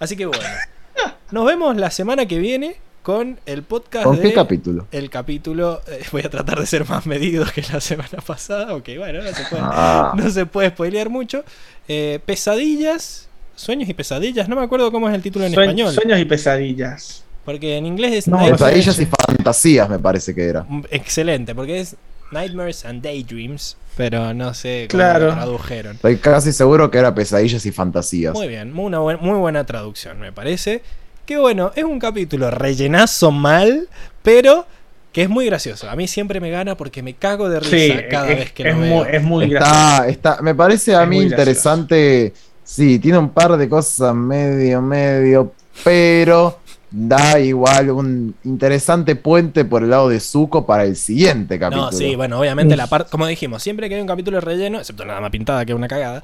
Así 0.00 0.16
que 0.16 0.26
bueno, 0.26 0.42
nos 1.30 1.46
vemos 1.46 1.76
la 1.76 1.92
semana 1.92 2.26
que 2.26 2.38
viene 2.40 2.76
con 3.04 3.38
el 3.44 3.62
podcast 3.62 4.02
¿Con 4.04 4.16
de 4.16 4.22
qué 4.22 4.32
capítulo? 4.32 4.86
el 4.90 5.10
capítulo. 5.10 5.82
eh, 5.86 6.02
voy 6.12 6.22
a 6.22 6.30
tratar 6.30 6.58
de 6.58 6.66
ser 6.66 6.88
más 6.88 7.06
medido 7.06 7.44
que 7.54 7.62
la 7.72 7.80
semana 7.80 8.18
pasada, 8.26 8.70
aunque 8.70 8.98
bueno, 8.98 9.22
no 9.22 9.28
se 9.32 9.44
puede, 9.44 9.62
Ah, 9.64 10.12
no 10.16 10.30
se 10.30 10.46
puede 10.46 10.70
spoilear 10.70 11.10
mucho. 11.10 11.44
Eh, 11.86 12.18
pesadillas, 12.24 13.28
sueños 13.54 13.88
y 13.88 13.94
pesadillas, 13.94 14.48
no 14.48 14.56
me 14.56 14.62
acuerdo 14.62 14.90
cómo 14.90 15.08
es 15.08 15.14
el 15.14 15.22
título 15.22 15.44
en 15.44 15.52
Sue- 15.52 15.62
español, 15.64 15.92
Sueños 15.94 16.18
y 16.18 16.24
pesadillas. 16.24 17.24
porque 17.44 17.76
en 17.76 17.84
inglés 17.86 18.14
es 18.14 18.26
No, 18.28 18.38
pesadillas 18.38 18.98
y 18.98 19.06
fantasías 19.06 19.88
me 19.90 19.98
parece 19.98 20.34
que 20.34 20.44
era. 20.44 20.66
excelente, 20.90 21.54
porque 21.54 21.80
es 21.80 21.96
Nightmares 22.32 22.86
and 22.86 23.02
Daydreams, 23.02 23.76
pero 23.98 24.32
no 24.32 24.54
sé 24.54 24.88
cómo 24.90 24.98
Claro. 25.02 25.26
lo 25.26 25.32
tradujeron. 25.34 25.96
Estoy 25.96 26.16
casi 26.16 26.52
seguro 26.52 26.90
que 26.90 26.96
era 26.98 27.14
pesadillas 27.14 27.66
y 27.66 27.70
fantasías. 27.70 28.32
Muy 28.32 28.48
bien, 28.48 28.72
muy, 28.72 28.86
una 28.86 29.00
buen- 29.00 29.18
muy 29.20 29.38
buena 29.38 29.64
traducción, 29.66 30.18
me 30.18 30.32
parece. 30.32 30.80
Que 31.26 31.38
bueno, 31.38 31.72
es 31.74 31.84
un 31.84 31.98
capítulo 31.98 32.50
rellenazo 32.50 33.30
mal, 33.30 33.88
pero 34.22 34.66
que 35.12 35.22
es 35.22 35.28
muy 35.30 35.46
gracioso. 35.46 35.88
A 35.88 35.96
mí 35.96 36.06
siempre 36.08 36.40
me 36.40 36.50
gana 36.50 36.76
porque 36.76 37.02
me 37.02 37.14
cago 37.16 37.48
de 37.48 37.60
risa 37.60 37.94
Sí, 37.94 38.06
cada 38.08 38.34
es, 38.34 38.36
vez 38.36 38.52
que 38.52 38.62
es 38.62 38.68
lo 38.68 38.76
muy, 38.76 39.04
veo. 39.04 39.08
es 39.08 39.22
muy 39.22 39.48
gracioso. 39.48 40.02
Está, 40.02 40.08
está, 40.08 40.42
me 40.42 40.54
parece 40.54 40.94
a 40.94 41.04
Es 41.04 41.06
mí 41.06 41.18
muy 41.18 41.28
gracioso. 41.28 41.70
interesante. 41.70 42.34
Sí, 42.62 42.98
tiene 42.98 43.18
un 43.18 43.30
par 43.30 43.56
de 43.56 43.68
cosas 43.68 44.14
medio, 44.14 44.80
medio, 44.82 45.54
pero 45.82 46.63
da 46.96 47.40
igual 47.40 47.90
un 47.90 48.36
interesante 48.44 49.16
puente 49.16 49.64
por 49.64 49.82
el 49.82 49.90
lado 49.90 50.08
de 50.08 50.20
Zuko 50.20 50.64
para 50.64 50.84
el 50.84 50.94
siguiente 50.94 51.58
capítulo. 51.58 51.90
No, 51.90 51.92
sí, 51.92 52.14
bueno, 52.14 52.38
obviamente 52.38 52.76
la 52.76 52.86
parte, 52.86 53.10
como 53.10 53.26
dijimos, 53.26 53.64
siempre 53.64 53.88
que 53.88 53.96
hay 53.96 54.00
un 54.00 54.06
capítulo 54.06 54.36
de 54.36 54.42
relleno, 54.42 54.78
excepto 54.78 55.04
la 55.04 55.14
dama 55.14 55.28
pintada, 55.30 55.64
que 55.64 55.72
es 55.72 55.76
una 55.76 55.88
cagada, 55.88 56.22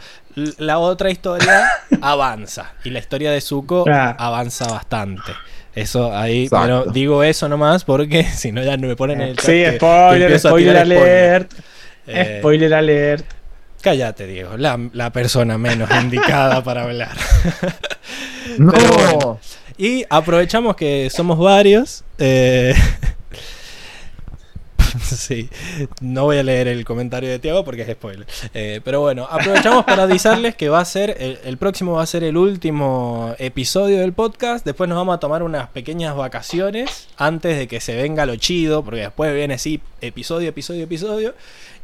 la 0.58 0.78
otra 0.78 1.10
historia 1.10 1.64
avanza. 2.00 2.72
Y 2.84 2.90
la 2.90 3.00
historia 3.00 3.32
de 3.32 3.40
Zuko 3.40 3.84
Ah. 3.90 4.14
avanza 4.16 4.66
bastante. 4.70 5.32
Eso 5.74 6.16
ahí, 6.16 6.44
Exacto. 6.44 6.82
pero 6.82 6.92
digo 6.92 7.22
eso 7.24 7.48
nomás 7.48 7.82
porque 7.84 8.22
si 8.36 8.52
no 8.52 8.62
ya 8.62 8.76
no 8.76 8.86
me 8.86 8.94
ponen 8.94 9.20
en 9.22 9.28
el 9.30 9.36
chat. 9.36 9.46
Sí, 9.46 9.52
que- 9.52 9.70
que 9.72 9.76
spoiler, 9.78 10.38
spoiler 10.38 10.76
alert. 10.76 11.52
Eh, 12.06 12.36
Spoiler 12.38 12.74
alert. 12.74 13.24
Cállate, 13.82 14.26
Diego, 14.26 14.56
la, 14.56 14.78
la 14.92 15.10
persona 15.10 15.58
menos 15.58 15.90
indicada 16.00 16.62
para 16.62 16.84
hablar. 16.84 17.16
No, 18.58 18.72
Pero 18.72 18.92
bueno. 18.94 19.38
Y 19.80 20.04
aprovechamos 20.10 20.76
que 20.76 21.08
somos 21.08 21.38
varios. 21.38 22.04
eh, 22.18 22.74
sí, 25.00 25.48
no 26.02 26.24
voy 26.24 26.36
a 26.36 26.42
leer 26.42 26.68
el 26.68 26.84
comentario 26.84 27.30
de 27.30 27.38
Tiago 27.38 27.64
porque 27.64 27.80
es 27.80 27.90
spoiler. 27.90 28.26
Eh, 28.52 28.82
pero 28.84 29.00
bueno, 29.00 29.26
aprovechamos 29.30 29.86
para 29.86 30.02
avisarles 30.02 30.54
que 30.54 30.68
va 30.68 30.80
a 30.80 30.84
ser, 30.84 31.16
el, 31.18 31.38
el 31.44 31.56
próximo 31.56 31.94
va 31.94 32.02
a 32.02 32.06
ser 32.06 32.24
el 32.24 32.36
último 32.36 33.34
episodio 33.38 34.00
del 34.00 34.12
podcast. 34.12 34.66
Después 34.66 34.86
nos 34.86 34.98
vamos 34.98 35.14
a 35.14 35.18
tomar 35.18 35.42
unas 35.42 35.70
pequeñas 35.70 36.14
vacaciones 36.14 37.08
antes 37.16 37.56
de 37.56 37.66
que 37.66 37.80
se 37.80 37.96
venga 37.96 38.26
lo 38.26 38.36
chido, 38.36 38.84
porque 38.84 39.00
después 39.00 39.34
viene 39.34 39.54
así 39.54 39.80
episodio, 40.02 40.50
episodio, 40.50 40.84
episodio. 40.84 41.34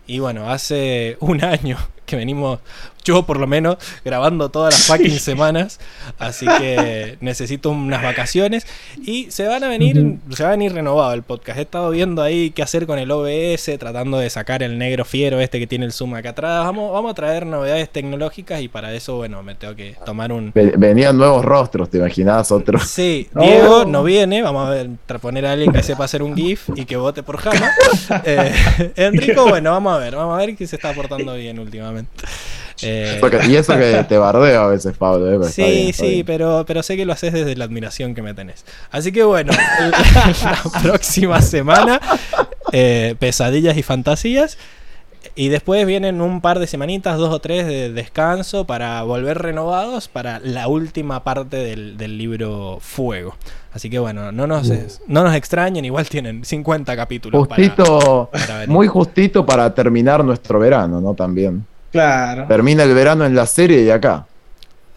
Y 0.07 0.19
bueno, 0.19 0.51
hace 0.51 1.17
un 1.21 1.43
año 1.43 1.79
que 2.07 2.17
venimos, 2.17 2.61
yo 3.05 3.25
por 3.25 3.39
lo 3.39 3.47
menos, 3.47 3.77
grabando 4.05 4.49
todas 4.49 4.73
las 4.75 4.87
fucking 4.87 5.19
semanas. 5.21 5.79
Así 6.19 6.47
que 6.59 7.19
necesito 7.21 7.71
unas 7.71 8.03
vacaciones. 8.03 8.67
Y 9.05 9.31
se 9.31 9.47
van 9.47 9.63
a 9.65 9.69
venir, 9.69 10.17
se 10.31 10.43
va 10.43 10.51
a 10.51 10.53
venir 10.53 10.73
renovado 10.73 11.13
el 11.13 11.23
podcast. 11.23 11.59
He 11.59 11.63
estado 11.63 11.91
viendo 11.91 12.23
ahí 12.23 12.51
qué 12.51 12.63
hacer 12.63 12.87
con 12.87 12.99
el 12.99 13.11
OBS, 13.11 13.71
tratando 13.79 14.19
de 14.19 14.31
sacar 14.31 14.63
el 14.63 14.79
negro 14.79 15.05
fiero 15.05 15.41
este 15.41 15.59
que 15.59 15.67
tiene 15.67 15.85
el 15.85 15.93
zoom 15.93 16.15
acá 16.15 16.31
atrás. 16.31 16.65
Vamos, 16.65 16.93
vamos 16.93 17.11
a 17.11 17.15
traer 17.15 17.45
novedades 17.47 17.91
tecnológicas 17.91 18.61
y 18.63 18.69
para 18.69 18.93
eso, 18.95 19.17
bueno, 19.17 19.43
me 19.43 19.55
tengo 19.55 19.75
que 19.77 19.97
tomar 20.05 20.33
un, 20.33 20.53
Ve- 20.55 20.75
Venían 20.77 21.17
nuevos 21.19 21.45
rostros, 21.45 21.91
¿te 21.91 21.99
imaginás? 21.99 22.51
Otros. 22.51 22.85
Sí, 22.89 23.29
Oh. 23.35 23.41
Diego 23.43 23.85
no 23.85 24.03
viene. 24.05 24.43
Vamos 24.43 24.67
a 24.67 24.71
ver, 24.71 24.89
poner 25.21 25.47
a 25.47 25.53
alguien 25.53 25.73
que 25.73 25.83
sepa 25.83 26.05
hacer 26.05 26.23
un 26.23 26.35
GIF 26.37 26.71
y 26.77 26.85
que 26.85 26.97
vote 26.97 27.23
por 27.23 27.37
Jama. 27.39 27.71
Eh, 28.25 28.53
Enrico, 28.97 29.47
bueno, 29.49 29.71
vamos 29.73 29.95
a 29.95 29.99
ver, 29.99 30.15
vamos 30.17 30.35
a 30.35 30.39
ver 30.45 30.57
que 30.57 30.67
se 30.67 30.77
está 30.77 30.93
portando 30.93 31.35
bien 31.35 31.59
últimamente. 31.59 31.96
Eh, 32.83 33.19
y 33.49 33.57
eso 33.57 33.75
que 33.77 34.05
te 34.09 34.19
bardeo 34.19 34.61
a 34.63 34.67
veces, 34.69 34.97
Pablo. 34.97 35.27
¿eh? 35.33 35.39
Pero 35.41 35.51
sí, 35.51 35.63
bien, 35.63 35.93
sí, 35.95 36.25
pero, 36.25 36.65
pero 36.67 36.83
sé 36.83 36.97
que 36.97 37.07
lo 37.07 37.13
haces 37.15 37.33
desde 37.33 37.57
la 37.57 37.65
admiración 37.65 38.15
que 38.15 38.23
me 38.23 38.35
tenés. 38.35 38.65
Así 38.91 39.13
que 39.13 39.23
bueno, 39.25 39.53
la 40.45 40.81
próxima 40.83 41.41
semana, 41.41 42.01
eh, 42.73 43.15
pesadillas 43.19 43.77
y 43.77 43.83
fantasías. 43.83 44.59
Y 45.35 45.49
después 45.49 45.85
vienen 45.87 46.21
un 46.23 46.41
par 46.41 46.59
de 46.61 46.67
semanitas, 46.67 47.19
dos 47.19 47.33
o 47.35 47.41
tres 47.41 47.67
de 47.67 47.93
descanso 47.93 48.65
para 48.67 49.03
volver 49.03 49.37
renovados 49.39 50.09
para 50.09 50.39
la 50.39 50.69
última 50.69 51.25
parte 51.25 51.57
del, 51.57 51.97
del 51.99 52.17
libro 52.17 52.79
Fuego. 52.81 53.37
Así 53.73 53.91
que 53.91 53.99
bueno, 53.99 54.33
no 54.33 54.47
nos, 54.47 54.71
no 55.09 55.25
nos 55.25 55.35
extrañen, 55.35 55.85
igual 55.85 56.09
tienen 56.09 56.45
50 56.45 56.97
capítulos. 56.97 57.47
para- 57.49 57.63
Justito, 57.63 58.31
para 58.33 58.55
venir. 58.61 58.69
muy 58.69 58.87
justito 58.87 59.45
para 59.45 59.75
terminar 59.75 60.25
nuestro 60.25 60.59
verano, 60.59 61.01
¿no? 61.01 61.13
También. 61.15 61.67
Claro. 61.97 62.47
Termina 62.47 62.83
el 62.83 62.95
verano 62.95 63.25
en 63.25 63.35
la 63.35 63.47
serie 63.47 63.83
y 63.83 63.91
acá. 63.91 64.27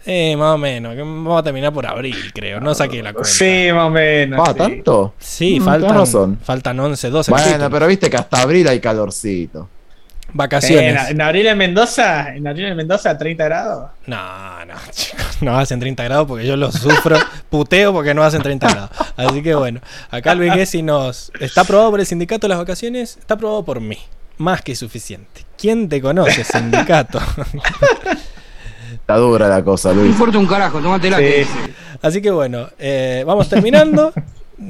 Eh, 0.06 0.34
más 0.36 0.54
o 0.54 0.58
menos, 0.58 0.96
vamos 0.96 1.38
a 1.38 1.42
terminar 1.42 1.72
por 1.72 1.86
abril, 1.86 2.16
creo. 2.34 2.58
No 2.60 2.74
saqué 2.74 3.02
la 3.02 3.12
cuenta. 3.12 3.28
Sí, 3.30 3.68
más 3.72 3.84
o 3.86 3.90
menos. 3.90 4.40
Ah, 4.48 4.52
sí. 4.52 4.58
¿tanto? 4.58 5.14
Sí, 5.18 5.60
Mm, 5.60 5.64
faltan, 5.64 5.94
razón. 5.94 6.38
faltan 6.42 6.80
11, 6.80 7.10
12 7.10 7.30
Bueno, 7.30 7.44
capítulos. 7.46 7.70
pero 7.72 7.86
viste 7.86 8.08
que 8.10 8.16
hasta 8.16 8.40
abril 8.40 8.66
hay 8.68 8.80
calorcito. 8.80 9.68
Eh, 9.70 10.30
Vacaciones. 10.32 11.02
en, 11.08 11.16
en 11.16 11.20
abril 11.20 11.46
en 11.48 11.58
Mendoza, 11.58 12.34
en 12.34 12.46
abril 12.46 12.66
en 12.66 12.76
Mendoza, 12.76 13.18
30 13.18 13.44
grados. 13.44 13.90
No, 14.06 14.64
no, 14.64 14.74
chicos, 14.92 15.42
no 15.42 15.58
hacen 15.58 15.80
30 15.80 16.04
grados 16.04 16.26
porque 16.28 16.46
yo 16.46 16.56
lo 16.56 16.70
sufro, 16.72 17.16
puteo 17.50 17.92
porque 17.92 18.14
no 18.14 18.22
hacen 18.22 18.40
30 18.40 18.68
grados. 18.70 18.90
Así 19.16 19.42
que 19.42 19.54
bueno, 19.54 19.80
acá 20.10 20.34
Luis 20.34 20.52
Gessi 20.54 20.82
nos 20.82 21.30
está 21.40 21.62
aprobado 21.62 21.90
por 21.90 22.00
el 22.00 22.06
sindicato 22.06 22.46
de 22.46 22.50
las 22.50 22.58
vacaciones, 22.58 23.16
está 23.18 23.34
aprobado 23.34 23.64
por 23.64 23.80
mí. 23.80 23.98
Más 24.38 24.62
que 24.62 24.74
suficiente. 24.74 25.44
¿Quién 25.60 25.88
te 25.88 26.00
conoce, 26.00 26.42
sindicato? 26.44 27.18
Está 28.92 29.16
dura 29.16 29.48
la 29.48 29.62
cosa, 29.62 29.92
Luis. 29.92 30.10
importa 30.10 30.38
un 30.38 30.46
carajo, 30.46 30.78
tómatela. 30.80 31.18
Sí, 31.18 31.24
sí. 31.44 31.72
Así 32.00 32.22
que 32.22 32.30
bueno, 32.30 32.68
eh, 32.78 33.22
vamos 33.26 33.48
terminando. 33.48 34.12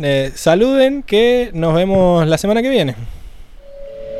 Eh, 0.03 0.31
saluden 0.37 1.03
que 1.03 1.51
nos 1.53 1.75
vemos 1.75 2.25
la 2.25 2.39
semana 2.39 2.63
que 2.63 2.69
viene. 2.69 2.95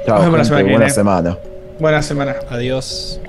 Chao, 0.05 0.17
Nos 0.17 0.25
vemos 0.25 0.39
la 0.39 0.39
gente, 0.39 0.45
semana 0.47 0.59
que 0.65 0.65
buena 0.65 0.79
viene. 0.87 0.91
semana. 0.91 1.39
Buena 1.79 2.03
semana. 2.03 2.35
Adiós. 2.51 3.21